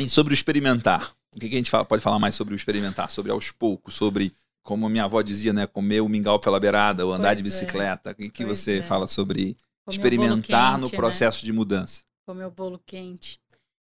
E 0.00 0.08
sobre 0.08 0.32
o 0.32 0.34
experimentar? 0.34 1.12
O 1.34 1.38
que, 1.38 1.48
que 1.48 1.54
a 1.54 1.58
gente 1.58 1.70
fala- 1.70 1.84
pode 1.84 2.02
falar 2.02 2.18
mais 2.18 2.34
sobre 2.34 2.54
o 2.54 2.56
experimentar? 2.56 3.10
Sobre 3.10 3.30
aos 3.30 3.50
poucos, 3.50 3.94
sobre, 3.94 4.34
como 4.62 4.86
a 4.86 4.90
minha 4.90 5.04
avó 5.04 5.22
dizia, 5.22 5.52
né? 5.52 5.66
Comer 5.66 6.00
o 6.00 6.08
mingau 6.08 6.38
pela 6.40 6.58
beirada, 6.60 7.06
ou 7.06 7.12
andar 7.12 7.34
de 7.34 7.42
Pois 7.42 7.54
é. 7.54 7.60
bicicleta. 7.60 8.10
O 8.10 8.14
que, 8.14 8.30
que 8.30 8.44
você 8.44 8.78
é. 8.78 8.82
fala 8.82 9.06
sobre 9.06 9.56
Comer 9.84 9.96
experimentar 9.96 10.72
bolo 10.72 10.80
no 10.82 10.86
quente, 10.86 10.92
né? 10.92 10.96
processo 10.98 11.44
de 11.44 11.52
mudança? 11.52 12.00
comer 12.26 12.44
o 12.44 12.50
bolo 12.50 12.80
quente. 12.86 13.40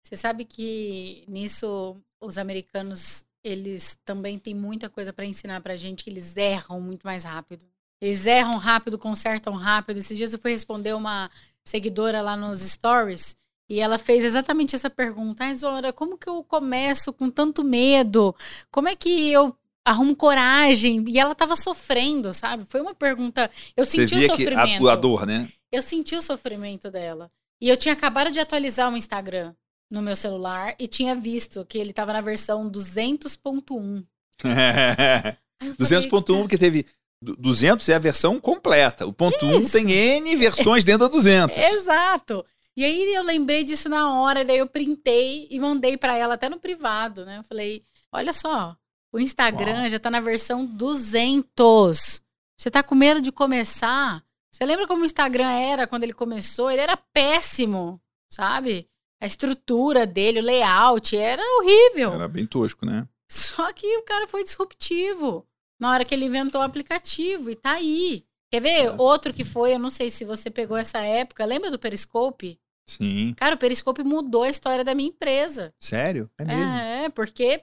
Você 0.06 0.16
sabe 0.18 0.44
que 0.44 1.24
nisso 1.30 1.96
os 2.22 2.38
americanos 2.38 3.24
eles 3.44 3.98
também 4.04 4.38
têm 4.38 4.54
muita 4.54 4.90
coisa 4.90 5.14
para 5.14 5.26
ensinar 5.26 5.62
pra 5.62 5.76
gente 5.78 6.04
que 6.04 6.10
eles 6.10 6.36
erram 6.36 6.80
muito 6.82 7.04
mais 7.04 7.24
rápido. 7.24 7.66
Eles 8.02 8.26
erram 8.26 8.58
rápido, 8.58 8.98
consertam 8.98 9.54
rápido. 9.54 9.98
Esses 9.98 10.18
dias 10.18 10.34
eu 10.34 10.40
fui 10.40 10.52
responder 10.52 10.94
uma 10.94 11.30
seguidora 11.64 12.22
lá 12.22 12.36
nos 12.36 12.60
stories 12.62 13.38
e 13.70 13.80
ela 13.80 13.98
fez 13.98 14.24
exatamente 14.24 14.76
essa 14.76 14.90
pergunta: 14.90 15.44
"Ai, 15.44 15.56
Zora, 15.56 15.92
como 15.94 16.18
que 16.18 16.30
eu 16.30 16.44
começo 16.44 17.12
com 17.14 17.30
tanto 17.30 17.64
medo? 17.64 18.36
Como 18.72 18.88
é 18.88 18.96
que 18.96 19.30
eu 19.32 19.56
arrumo 19.86 20.16
coragem?" 20.16 21.04
E 21.08 21.20
ela 21.20 21.34
tava 21.36 21.56
sofrendo, 21.56 22.34
sabe? 22.34 22.66
Foi 22.66 22.82
uma 22.82 22.94
pergunta, 22.94 23.50
eu 23.76 23.86
Você 23.86 24.08
senti 24.08 24.26
o 24.26 24.28
sofrimento. 24.30 24.90
a, 24.90 24.94
a 24.94 24.96
dor, 24.96 25.26
né? 25.26 25.48
Eu 25.72 25.82
senti 25.82 26.16
o 26.16 26.22
sofrimento 26.22 26.92
dela. 26.92 27.32
E 27.62 27.70
eu 27.70 27.78
tinha 27.78 27.94
acabado 27.94 28.30
de 28.32 28.40
atualizar 28.40 28.92
o 28.92 28.98
Instagram 28.98 29.54
no 29.90 30.02
meu 30.02 30.16
celular 30.16 30.76
e 30.80 30.88
tinha 30.88 31.16
visto 31.16 31.66
que 31.66 31.78
ele 31.78 31.92
estava 31.92 32.12
na 32.14 32.22
versão 32.22 32.70
200.1. 32.70 34.06
Aí 34.44 35.68
eu 35.70 35.76
falei, 35.76 36.10
200.1, 36.10 36.40
porque 36.42 36.58
teve. 36.58 36.86
du- 37.22 37.36
200 37.38 37.88
é 37.90 37.96
a 37.96 38.00
versão 38.00 38.40
completa. 38.40 39.06
O 39.06 39.14
ponto 39.14 39.46
1 39.46 39.60
Isso. 39.62 39.72
tem 39.78 39.90
N 39.92 40.36
versões 40.36 40.84
dentro 40.84 41.08
da 41.08 41.14
200. 41.14 41.58
Exato. 41.58 42.46
E 42.76 42.84
aí 42.84 43.14
eu 43.14 43.24
lembrei 43.24 43.64
disso 43.64 43.88
na 43.88 44.20
hora, 44.20 44.44
daí 44.44 44.58
eu 44.58 44.68
printei 44.68 45.48
e 45.50 45.60
mandei 45.60 45.96
pra 45.96 46.18
ela 46.18 46.34
até 46.34 46.50
no 46.50 46.60
privado, 46.60 47.26
né? 47.26 47.38
Eu 47.40 47.44
falei: 47.44 47.86
"Olha 48.12 48.34
só, 48.34 48.76
o 49.12 49.20
Instagram 49.20 49.82
Uau. 49.82 49.90
já 49.90 50.00
tá 50.00 50.10
na 50.10 50.20
versão 50.20 50.66
200. 50.66 52.22
Você 52.58 52.72
tá 52.72 52.82
com 52.82 52.96
medo 52.96 53.22
de 53.22 53.32
começar? 53.32 54.24
Você 54.52 54.66
lembra 54.66 54.88
como 54.88 55.04
o 55.04 55.06
Instagram 55.06 55.50
era 55.50 55.88
quando 55.88 56.04
ele 56.04 56.14
começou? 56.14 56.72
Ele 56.72 56.82
era 56.82 56.98
péssimo, 56.98 58.02
sabe? 58.30 58.90
A 59.22 59.26
estrutura 59.26 60.06
dele, 60.06 60.40
o 60.40 60.44
layout 60.44 61.16
era 61.16 61.42
horrível. 61.58 62.14
Era 62.14 62.28
bem 62.28 62.46
tosco, 62.46 62.86
né? 62.86 63.08
Só 63.32 63.72
que 63.72 63.98
o 63.98 64.04
cara 64.04 64.28
foi 64.28 64.44
disruptivo 64.44 65.48
na 65.80 65.92
hora 65.92 66.06
que 66.06 66.14
ele 66.14 66.26
inventou 66.26 66.62
o 66.62 66.64
aplicativo 66.64 67.50
e 67.50 67.56
tá 67.56 67.74
aí. 67.74 68.26
Quer 68.52 68.62
ver? 68.62 68.86
É. 68.86 68.92
Outro 68.92 69.34
que 69.34 69.44
foi, 69.44 69.74
eu 69.74 69.80
não 69.80 69.90
sei 69.90 70.10
se 70.10 70.24
você 70.24 70.50
pegou 70.52 70.78
essa 70.78 71.00
época, 71.00 71.46
lembra 71.46 71.72
do 71.72 71.80
Periscope? 71.80 72.60
Sim. 72.86 73.34
Cara, 73.38 73.56
o 73.56 73.58
Periscope 73.58 74.04
mudou 74.04 74.44
a 74.44 74.50
história 74.50 74.84
da 74.84 74.94
minha 74.94 75.10
empresa. 75.10 75.74
Sério? 75.80 76.30
É 76.38 76.46
mesmo. 76.46 76.64
É, 76.64 77.10
porque 77.10 77.62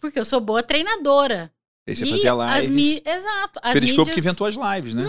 porque 0.00 0.18
eu 0.18 0.24
sou 0.24 0.40
boa 0.40 0.62
treinadora. 0.62 1.52
Aí 1.88 1.96
você 1.96 2.04
E 2.04 2.10
fazia 2.10 2.32
As 2.34 2.64
lives. 2.64 2.68
mi... 2.68 3.02
Exato. 3.04 3.58
As 3.62 3.72
Periscope 3.72 3.98
mídias, 4.00 4.14
que 4.14 4.20
inventou 4.20 4.46
as 4.46 4.54
lives, 4.56 4.94
né? 4.94 5.04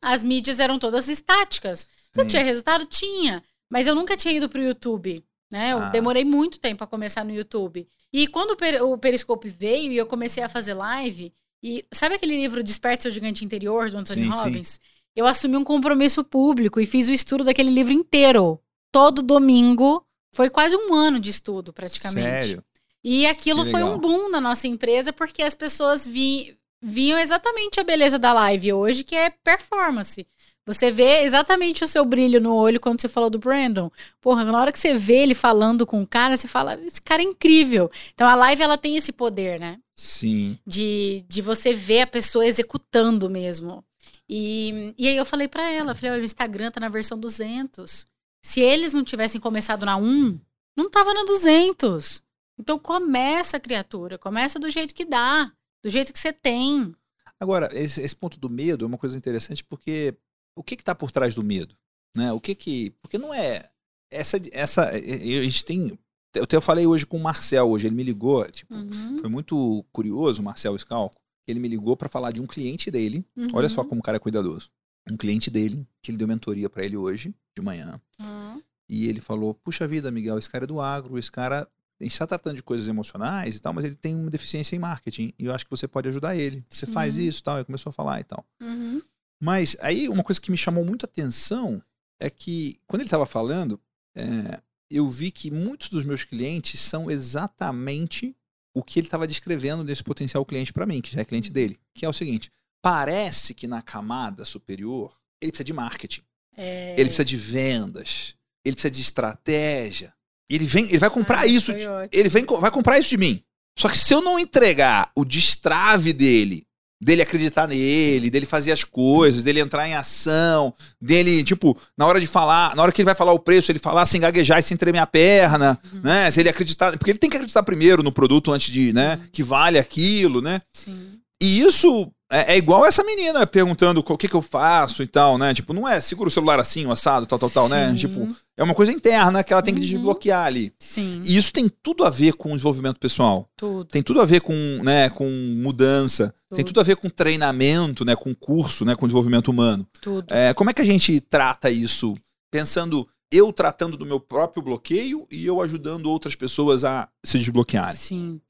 as 0.00 0.22
mídias 0.22 0.60
eram 0.60 0.78
todas 0.78 1.08
estáticas. 1.08 1.86
Sim. 2.14 2.26
tinha 2.26 2.42
resultado? 2.42 2.84
Tinha. 2.84 3.42
Mas 3.70 3.86
eu 3.86 3.94
nunca 3.94 4.16
tinha 4.16 4.34
ido 4.34 4.48
pro 4.48 4.62
YouTube. 4.62 5.24
Né? 5.50 5.72
Eu 5.72 5.78
Ah. 5.78 5.88
demorei 5.88 6.24
muito 6.24 6.60
tempo 6.60 6.84
a 6.84 6.86
começar 6.86 7.24
no 7.24 7.32
YouTube. 7.32 7.88
E 8.12 8.26
quando 8.28 8.50
o, 8.52 8.56
per- 8.56 8.82
o 8.84 8.96
Periscope 8.98 9.48
veio 9.48 9.90
e 9.92 9.96
eu 9.96 10.06
comecei 10.06 10.42
a 10.42 10.48
fazer 10.48 10.74
live, 10.74 11.32
e 11.62 11.84
sabe 11.92 12.14
aquele 12.14 12.36
livro 12.36 12.62
Desperte 12.62 13.02
Seu 13.04 13.10
Gigante 13.12 13.44
Interior, 13.44 13.90
do 13.90 13.96
Anthony 13.96 14.24
Sim, 14.26 14.32
sim. 14.32 14.38
Robbins? 14.38 14.80
Eu 15.16 15.26
assumi 15.26 15.56
um 15.56 15.64
compromisso 15.64 16.22
público 16.22 16.78
e 16.80 16.86
fiz 16.86 17.08
o 17.08 17.12
estudo 17.12 17.42
daquele 17.44 17.70
livro 17.70 17.92
inteiro. 17.92 18.60
Todo 18.92 19.22
domingo. 19.22 20.04
Foi 20.32 20.50
quase 20.50 20.76
um 20.76 20.94
ano 20.94 21.18
de 21.18 21.30
estudo, 21.30 21.72
praticamente. 21.72 22.46
Sério? 22.46 22.64
E 23.02 23.26
aquilo 23.26 23.64
foi 23.66 23.82
um 23.82 23.98
boom 23.98 24.28
na 24.28 24.40
nossa 24.40 24.66
empresa, 24.66 25.12
porque 25.12 25.42
as 25.42 25.54
pessoas 25.54 26.06
vi, 26.06 26.56
viam 26.82 27.18
exatamente 27.18 27.80
a 27.80 27.84
beleza 27.84 28.18
da 28.18 28.32
live 28.32 28.72
hoje, 28.72 29.04
que 29.04 29.14
é 29.14 29.30
performance. 29.30 30.26
Você 30.66 30.90
vê 30.90 31.22
exatamente 31.22 31.82
o 31.82 31.88
seu 31.88 32.04
brilho 32.04 32.40
no 32.42 32.54
olho 32.54 32.78
quando 32.78 33.00
você 33.00 33.08
falou 33.08 33.30
do 33.30 33.38
Brandon. 33.38 33.90
Porra, 34.20 34.44
na 34.44 34.60
hora 34.60 34.70
que 34.70 34.78
você 34.78 34.92
vê 34.92 35.22
ele 35.22 35.34
falando 35.34 35.86
com 35.86 36.02
o 36.02 36.06
cara, 36.06 36.36
você 36.36 36.46
fala, 36.46 36.78
esse 36.82 37.00
cara 37.00 37.22
é 37.22 37.24
incrível. 37.24 37.90
Então 38.12 38.28
a 38.28 38.34
live, 38.34 38.62
ela 38.62 38.76
tem 38.76 38.94
esse 38.94 39.10
poder, 39.10 39.58
né? 39.58 39.78
Sim. 39.96 40.58
De, 40.66 41.24
de 41.26 41.40
você 41.40 41.72
ver 41.72 42.02
a 42.02 42.06
pessoa 42.06 42.46
executando 42.46 43.30
mesmo. 43.30 43.82
E, 44.28 44.94
e 44.98 45.08
aí 45.08 45.16
eu 45.16 45.24
falei 45.24 45.48
pra 45.48 45.70
ela, 45.70 45.94
falei, 45.94 46.12
olha, 46.12 46.22
o 46.22 46.26
Instagram 46.26 46.70
tá 46.70 46.78
na 46.78 46.90
versão 46.90 47.18
200. 47.18 48.06
Se 48.42 48.60
eles 48.60 48.92
não 48.92 49.04
tivessem 49.04 49.40
começado 49.40 49.84
na 49.84 49.96
1, 49.96 50.40
não 50.76 50.90
tava 50.90 51.12
na 51.12 51.24
200. 51.24 52.22
Então 52.58 52.78
começa, 52.78 53.60
criatura, 53.60 54.18
começa 54.18 54.58
do 54.58 54.70
jeito 54.70 54.94
que 54.94 55.04
dá, 55.04 55.52
do 55.82 55.90
jeito 55.90 56.12
que 56.12 56.18
você 56.18 56.32
tem. 56.32 56.94
Agora, 57.40 57.70
esse, 57.72 58.00
esse 58.00 58.16
ponto 58.16 58.38
do 58.38 58.50
medo 58.50 58.84
é 58.84 58.88
uma 58.88 58.98
coisa 58.98 59.16
interessante 59.16 59.62
porque 59.62 60.16
o 60.56 60.62
que 60.62 60.76
que 60.76 60.82
tá 60.82 60.94
por 60.94 61.12
trás 61.12 61.34
do 61.34 61.44
medo? 61.44 61.76
Né? 62.16 62.32
O 62.32 62.40
que 62.40 62.54
que... 62.54 62.90
Porque 63.00 63.16
não 63.16 63.32
é... 63.32 63.70
Essa... 64.10 64.40
essa 64.52 64.88
a 64.88 64.98
gente 64.98 65.64
tem... 65.64 65.98
Eu 66.34 66.44
até 66.44 66.60
falei 66.60 66.86
hoje 66.86 67.06
com 67.06 67.16
o 67.16 67.22
Marcel, 67.22 67.70
hoje 67.70 67.86
ele 67.86 67.94
me 67.96 68.02
ligou, 68.02 68.48
tipo, 68.50 68.74
Uhum, 68.74 69.18
foi 69.18 69.30
muito 69.30 69.84
curioso 69.90 70.42
o 70.42 70.44
Marcel 70.44 70.78
Scalco, 70.78 71.18
ele 71.46 71.58
me 71.58 71.68
ligou 71.68 71.96
para 71.96 72.08
falar 72.08 72.32
de 72.32 72.40
um 72.40 72.46
cliente 72.46 72.90
dele, 72.90 73.24
uhum, 73.34 73.48
olha 73.54 73.68
só 73.68 73.82
como 73.82 74.00
o 74.00 74.04
cara 74.04 74.18
é 74.18 74.20
cuidadoso. 74.20 74.70
Um 75.10 75.16
cliente 75.16 75.50
dele, 75.50 75.86
que 76.02 76.10
ele 76.10 76.18
deu 76.18 76.28
mentoria 76.28 76.68
para 76.68 76.84
ele 76.84 76.96
hoje, 76.96 77.34
de 77.56 77.62
manhã, 77.62 78.00
uhum. 78.20 78.62
E 78.90 79.06
ele 79.06 79.20
falou: 79.20 79.52
Puxa 79.54 79.86
vida, 79.86 80.10
Miguel, 80.10 80.38
esse 80.38 80.48
cara 80.48 80.64
é 80.64 80.66
do 80.66 80.80
agro, 80.80 81.18
esse 81.18 81.30
cara. 81.30 81.68
A 82.00 82.04
gente 82.04 82.12
está 82.12 82.26
tratando 82.26 82.56
de 82.56 82.62
coisas 82.62 82.86
emocionais 82.88 83.56
e 83.56 83.60
tal, 83.60 83.74
mas 83.74 83.84
ele 83.84 83.96
tem 83.96 84.14
uma 84.14 84.30
deficiência 84.30 84.76
em 84.76 84.78
marketing. 84.78 85.34
E 85.38 85.46
eu 85.46 85.52
acho 85.52 85.64
que 85.64 85.70
você 85.70 85.86
pode 85.88 86.08
ajudar 86.08 86.36
ele. 86.36 86.64
Você 86.70 86.86
faz 86.86 87.16
Uhum. 87.16 87.22
isso 87.22 87.40
e 87.40 87.42
tal. 87.42 87.56
Ele 87.56 87.64
começou 87.64 87.90
a 87.90 87.92
falar 87.92 88.20
e 88.20 88.24
tal. 88.24 88.46
Uhum. 88.62 89.02
Mas 89.42 89.76
aí 89.80 90.08
uma 90.08 90.22
coisa 90.22 90.40
que 90.40 90.50
me 90.50 90.56
chamou 90.56 90.84
muito 90.84 91.04
a 91.04 91.08
atenção 91.08 91.82
é 92.20 92.30
que, 92.30 92.80
quando 92.86 93.00
ele 93.00 93.08
estava 93.08 93.26
falando, 93.26 93.80
é, 94.16 94.60
eu 94.88 95.08
vi 95.08 95.30
que 95.32 95.50
muitos 95.50 95.90
dos 95.90 96.04
meus 96.04 96.22
clientes 96.24 96.80
são 96.80 97.10
exatamente 97.10 98.34
o 98.74 98.82
que 98.82 99.00
ele 99.00 99.06
estava 99.08 99.26
descrevendo 99.26 99.82
desse 99.82 100.04
potencial 100.04 100.44
cliente 100.46 100.72
para 100.72 100.86
mim, 100.86 101.00
que 101.02 101.12
já 101.12 101.20
é 101.20 101.24
cliente 101.24 101.50
dele. 101.50 101.76
Que 101.94 102.06
é 102.06 102.08
o 102.08 102.12
seguinte: 102.12 102.50
parece 102.82 103.54
que 103.54 103.66
na 103.66 103.82
camada 103.82 104.44
superior 104.44 105.12
ele 105.40 105.52
precisa 105.52 105.64
de 105.64 105.72
marketing. 105.72 106.22
É, 106.56 106.94
Ele 106.94 107.04
precisa 107.04 107.24
de 107.24 107.36
vendas. 107.36 108.34
Ele 108.64 108.74
precisa 108.74 108.90
de 108.90 109.00
estratégia. 109.00 110.12
Ele 110.50 110.64
vem, 110.64 110.84
ele 110.86 110.98
vai 110.98 111.10
comprar 111.10 111.40
ah, 111.40 111.46
isso. 111.46 111.72
de-. 111.72 111.86
Ele 112.10 112.28
vem, 112.28 112.44
vai 112.44 112.70
comprar 112.70 112.98
isso 112.98 113.10
de 113.10 113.16
mim. 113.16 113.42
Só 113.78 113.88
que 113.88 113.96
se 113.96 114.12
eu 114.12 114.20
não 114.20 114.40
entregar 114.40 115.12
o 115.14 115.24
destrave 115.24 116.12
dele 116.12 116.66
dele 117.00 117.22
acreditar 117.22 117.68
nele, 117.68 118.28
dele 118.28 118.44
fazer 118.44 118.72
as 118.72 118.82
coisas, 118.82 119.44
dele 119.44 119.60
entrar 119.60 119.88
em 119.88 119.94
ação, 119.94 120.74
dele, 121.00 121.44
tipo, 121.44 121.78
na 121.96 122.04
hora 122.06 122.18
de 122.18 122.26
falar, 122.26 122.74
na 122.74 122.82
hora 122.82 122.90
que 122.90 123.00
ele 123.00 123.06
vai 123.06 123.14
falar 123.14 123.32
o 123.32 123.38
preço, 123.38 123.70
ele 123.70 123.78
falar 123.78 124.04
sem 124.04 124.20
gaguejar 124.20 124.58
e 124.58 124.62
sem 124.62 124.76
tremer 124.76 124.98
a 124.98 125.06
perna, 125.06 125.78
uhum. 125.92 126.00
né? 126.00 126.30
Se 126.30 126.40
ele 126.40 126.48
acreditar, 126.48 126.98
porque 126.98 127.12
ele 127.12 127.18
tem 127.18 127.30
que 127.30 127.36
acreditar 127.36 127.62
primeiro 127.62 128.02
no 128.02 128.10
produto 128.10 128.52
antes 128.52 128.72
de, 128.72 128.92
né, 128.92 129.12
Sim. 129.12 129.22
né, 129.22 129.28
que 129.30 129.42
vale 129.42 129.78
aquilo, 129.78 130.42
né? 130.42 130.60
Sim. 130.72 131.20
E 131.40 131.60
isso 131.60 132.10
é, 132.30 132.54
é, 132.54 132.58
igual 132.58 132.84
essa 132.84 133.02
menina 133.02 133.46
perguntando 133.46 134.04
o 134.06 134.18
que, 134.18 134.28
que 134.28 134.34
eu 134.34 134.42
faço 134.42 135.02
e 135.02 135.06
tal, 135.06 135.38
né? 135.38 135.54
Tipo, 135.54 135.72
não 135.72 135.88
é 135.88 136.00
segura 136.00 136.28
o 136.28 136.30
celular 136.30 136.60
assim, 136.60 136.84
o 136.84 136.92
assado, 136.92 137.26
tal, 137.26 137.38
tal, 137.38 137.48
tal, 137.48 137.68
né? 137.68 137.94
Tipo, 137.94 138.28
é 138.56 138.62
uma 138.62 138.74
coisa 138.74 138.92
interna 138.92 139.42
que 139.42 139.52
ela 139.52 139.62
tem 139.62 139.74
que 139.74 139.80
uhum. 139.80 139.86
desbloquear 139.86 140.44
ali. 140.44 140.72
Sim. 140.78 141.20
E 141.24 141.36
isso 141.36 141.52
tem 141.52 141.68
tudo 141.82 142.04
a 142.04 142.10
ver 142.10 142.34
com 142.34 142.50
desenvolvimento 142.50 142.98
pessoal. 142.98 143.48
Tudo. 143.56 143.86
Tem 143.86 144.02
tudo 144.02 144.20
a 144.20 144.26
ver 144.26 144.40
com, 144.40 144.52
né, 144.82 145.08
com 145.08 145.28
mudança. 145.56 146.34
Tudo. 146.48 146.56
Tem 146.56 146.64
tudo 146.64 146.80
a 146.80 146.82
ver 146.82 146.96
com 146.96 147.08
treinamento, 147.08 148.04
né? 148.04 148.14
Com 148.14 148.34
curso, 148.34 148.84
né? 148.84 148.94
Com 148.94 149.06
desenvolvimento 149.06 149.48
humano. 149.48 149.86
Tudo. 150.00 150.26
É, 150.32 150.52
como 150.52 150.68
é 150.68 150.74
que 150.74 150.82
a 150.82 150.86
gente 150.86 151.20
trata 151.20 151.70
isso? 151.70 152.14
Pensando 152.50 153.08
eu 153.30 153.52
tratando 153.52 153.96
do 153.96 154.06
meu 154.06 154.20
próprio 154.20 154.62
bloqueio 154.62 155.26
e 155.30 155.44
eu 155.46 155.60
ajudando 155.60 156.06
outras 156.06 156.34
pessoas 156.34 156.84
a 156.84 157.08
se 157.22 157.38
desbloquearem. 157.38 157.96
Sim. 157.96 158.40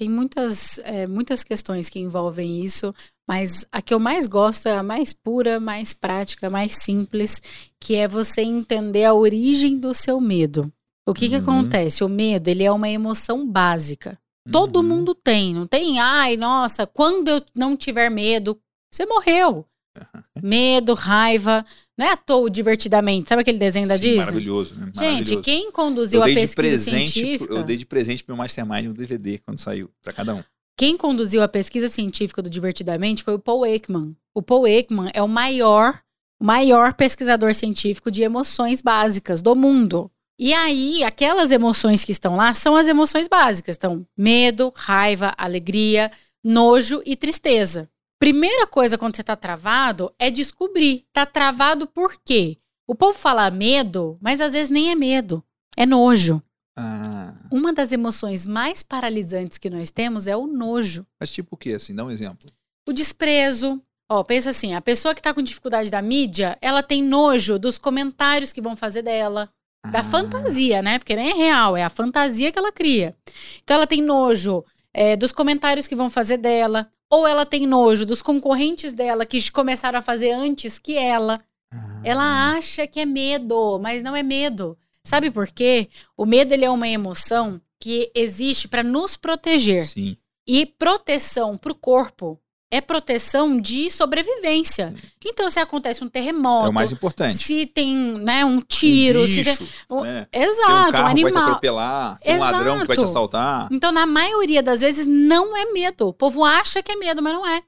Tem 0.00 0.08
muitas, 0.08 0.78
é, 0.78 1.06
muitas 1.06 1.44
questões 1.44 1.90
que 1.90 1.98
envolvem 1.98 2.64
isso, 2.64 2.94
mas 3.28 3.66
a 3.70 3.82
que 3.82 3.92
eu 3.92 4.00
mais 4.00 4.26
gosto 4.26 4.66
é 4.66 4.74
a 4.74 4.82
mais 4.82 5.12
pura, 5.12 5.60
mais 5.60 5.92
prática, 5.92 6.48
mais 6.48 6.72
simples, 6.72 7.38
que 7.78 7.96
é 7.96 8.08
você 8.08 8.40
entender 8.40 9.04
a 9.04 9.12
origem 9.12 9.78
do 9.78 9.92
seu 9.92 10.18
medo. 10.18 10.72
O 11.06 11.12
que, 11.12 11.26
uhum. 11.26 11.30
que 11.32 11.36
acontece? 11.36 12.02
O 12.02 12.08
medo, 12.08 12.48
ele 12.48 12.64
é 12.64 12.72
uma 12.72 12.88
emoção 12.88 13.46
básica. 13.46 14.18
Todo 14.50 14.76
uhum. 14.76 14.84
mundo 14.84 15.14
tem, 15.14 15.52
não 15.52 15.66
tem? 15.66 16.00
Ai, 16.00 16.34
nossa, 16.38 16.86
quando 16.86 17.28
eu 17.28 17.44
não 17.54 17.76
tiver 17.76 18.10
medo, 18.10 18.58
você 18.90 19.04
morreu. 19.04 19.66
Medo, 20.42 20.94
raiva, 20.94 21.64
não 21.96 22.06
é 22.06 22.12
à 22.12 22.16
toa 22.16 22.50
divertidamente. 22.50 23.28
Sabe 23.28 23.42
aquele 23.42 23.58
desenho 23.58 23.86
da 23.86 23.96
Sim, 23.96 24.00
Disney? 24.00 24.18
Maravilhoso, 24.18 24.74
né? 24.74 24.90
Maravilhoso. 24.94 25.18
Gente, 25.18 25.42
quem 25.42 25.70
conduziu 25.70 26.22
a 26.22 26.26
pesquisa 26.26 26.54
presente, 26.54 27.10
científica... 27.10 27.52
Eu 27.52 27.62
dei 27.62 27.76
de 27.76 27.84
presente 27.84 28.24
pro 28.24 28.34
meu 28.34 28.42
mastermind 28.42 28.86
um 28.86 28.92
DVD 28.92 29.38
quando 29.38 29.58
saiu, 29.58 29.90
para 30.02 30.12
cada 30.12 30.34
um. 30.34 30.42
Quem 30.76 30.96
conduziu 30.96 31.42
a 31.42 31.48
pesquisa 31.48 31.88
científica 31.88 32.40
do 32.40 32.48
Divertidamente 32.48 33.22
foi 33.22 33.34
o 33.34 33.38
Paul 33.38 33.66
Ekman. 33.66 34.16
O 34.34 34.40
Paul 34.40 34.66
Ekman 34.66 35.10
é 35.12 35.22
o 35.22 35.28
maior, 35.28 36.00
maior 36.40 36.94
pesquisador 36.94 37.54
científico 37.54 38.10
de 38.10 38.22
emoções 38.22 38.80
básicas 38.80 39.42
do 39.42 39.54
mundo. 39.54 40.10
E 40.38 40.54
aí, 40.54 41.04
aquelas 41.04 41.52
emoções 41.52 42.02
que 42.02 42.12
estão 42.12 42.34
lá 42.34 42.54
são 42.54 42.74
as 42.74 42.88
emoções 42.88 43.28
básicas. 43.28 43.76
Então, 43.76 44.06
medo, 44.16 44.72
raiva, 44.74 45.34
alegria, 45.36 46.10
nojo 46.42 47.02
e 47.04 47.14
tristeza. 47.14 47.90
Primeira 48.20 48.66
coisa 48.66 48.98
quando 48.98 49.16
você 49.16 49.22
tá 49.22 49.34
travado 49.34 50.14
é 50.18 50.30
descobrir. 50.30 51.06
Tá 51.10 51.24
travado 51.24 51.86
por 51.86 52.20
quê? 52.22 52.58
O 52.86 52.94
povo 52.94 53.18
fala 53.18 53.50
medo, 53.50 54.18
mas 54.20 54.42
às 54.42 54.52
vezes 54.52 54.68
nem 54.68 54.90
é 54.90 54.94
medo, 54.94 55.42
é 55.74 55.86
nojo. 55.86 56.42
Ah. 56.78 57.34
Uma 57.50 57.72
das 57.72 57.92
emoções 57.92 58.44
mais 58.44 58.82
paralisantes 58.82 59.56
que 59.56 59.70
nós 59.70 59.90
temos 59.90 60.26
é 60.26 60.36
o 60.36 60.46
nojo. 60.46 61.06
Mas 61.18 61.30
tipo 61.30 61.54
o 61.54 61.56
quê, 61.56 61.72
assim? 61.72 61.94
Dá 61.94 62.04
um 62.04 62.10
exemplo. 62.10 62.50
O 62.86 62.92
desprezo. 62.92 63.82
Ó, 64.06 64.22
pensa 64.22 64.50
assim, 64.50 64.74
a 64.74 64.82
pessoa 64.82 65.14
que 65.14 65.22
tá 65.22 65.32
com 65.32 65.40
dificuldade 65.40 65.90
da 65.90 66.02
mídia, 66.02 66.58
ela 66.60 66.82
tem 66.82 67.02
nojo 67.02 67.58
dos 67.58 67.78
comentários 67.78 68.52
que 68.52 68.60
vão 68.60 68.76
fazer 68.76 69.00
dela. 69.00 69.48
Ah. 69.82 69.92
Da 69.92 70.04
fantasia, 70.04 70.82
né? 70.82 70.98
Porque 70.98 71.16
nem 71.16 71.30
é 71.30 71.34
real, 71.34 71.74
é 71.74 71.82
a 71.82 71.88
fantasia 71.88 72.52
que 72.52 72.58
ela 72.58 72.70
cria. 72.70 73.16
Então 73.62 73.76
ela 73.76 73.86
tem 73.86 74.02
nojo 74.02 74.62
é, 74.92 75.16
dos 75.16 75.32
comentários 75.32 75.86
que 75.86 75.94
vão 75.94 76.10
fazer 76.10 76.36
dela, 76.38 76.90
ou 77.10 77.26
ela 77.26 77.44
tem 77.44 77.66
nojo 77.66 78.06
dos 78.06 78.22
concorrentes 78.22 78.92
dela 78.92 79.26
que 79.26 79.50
começaram 79.50 79.98
a 79.98 80.02
fazer 80.02 80.30
antes 80.30 80.78
que 80.78 80.96
ela. 80.96 81.38
Ah. 81.72 82.02
Ela 82.04 82.56
acha 82.56 82.86
que 82.86 83.00
é 83.00 83.06
medo, 83.06 83.78
mas 83.80 84.02
não 84.02 84.14
é 84.14 84.22
medo. 84.22 84.78
Sabe 85.04 85.30
por 85.30 85.48
quê? 85.48 85.88
O 86.16 86.24
medo 86.24 86.52
ele 86.52 86.64
é 86.64 86.70
uma 86.70 86.88
emoção 86.88 87.60
que 87.80 88.10
existe 88.14 88.68
para 88.68 88.82
nos 88.82 89.16
proteger. 89.16 89.86
Sim. 89.86 90.16
E 90.46 90.66
proteção 90.66 91.56
para 91.56 91.72
o 91.72 91.76
corpo 91.76 92.40
é 92.72 92.80
proteção 92.80 93.60
de 93.60 93.90
sobrevivência. 93.90 94.94
Então, 95.24 95.50
se 95.50 95.58
acontece 95.58 96.04
um 96.04 96.08
terremoto. 96.08 96.66
É 96.66 96.70
o 96.70 96.72
mais 96.72 96.92
importante. 96.92 97.36
Se 97.36 97.66
tem 97.66 97.94
né, 97.94 98.44
um 98.44 98.60
tiro. 98.60 99.22
Bicho, 99.22 99.34
se 99.34 99.44
tem, 99.44 99.68
um, 99.90 100.02
né? 100.02 100.28
Exato. 100.32 100.88
um 100.88 100.92
carro 100.92 101.04
um 101.04 101.10
animal. 101.10 101.32
vai 101.32 101.42
te 101.42 101.48
atropelar. 101.48 102.18
Tem 102.18 102.34
Exato. 102.34 102.48
um 102.48 102.56
ladrão 102.56 102.80
que 102.80 102.86
vai 102.86 102.96
te 102.96 103.04
assaltar. 103.04 103.68
Então, 103.72 103.90
na 103.90 104.06
maioria 104.06 104.62
das 104.62 104.80
vezes, 104.80 105.06
não 105.06 105.56
é 105.56 105.72
medo. 105.72 106.08
O 106.08 106.12
povo 106.12 106.44
acha 106.44 106.82
que 106.82 106.92
é 106.92 106.96
medo, 106.96 107.20
mas 107.20 107.34
não 107.34 107.46
é. 107.46 107.62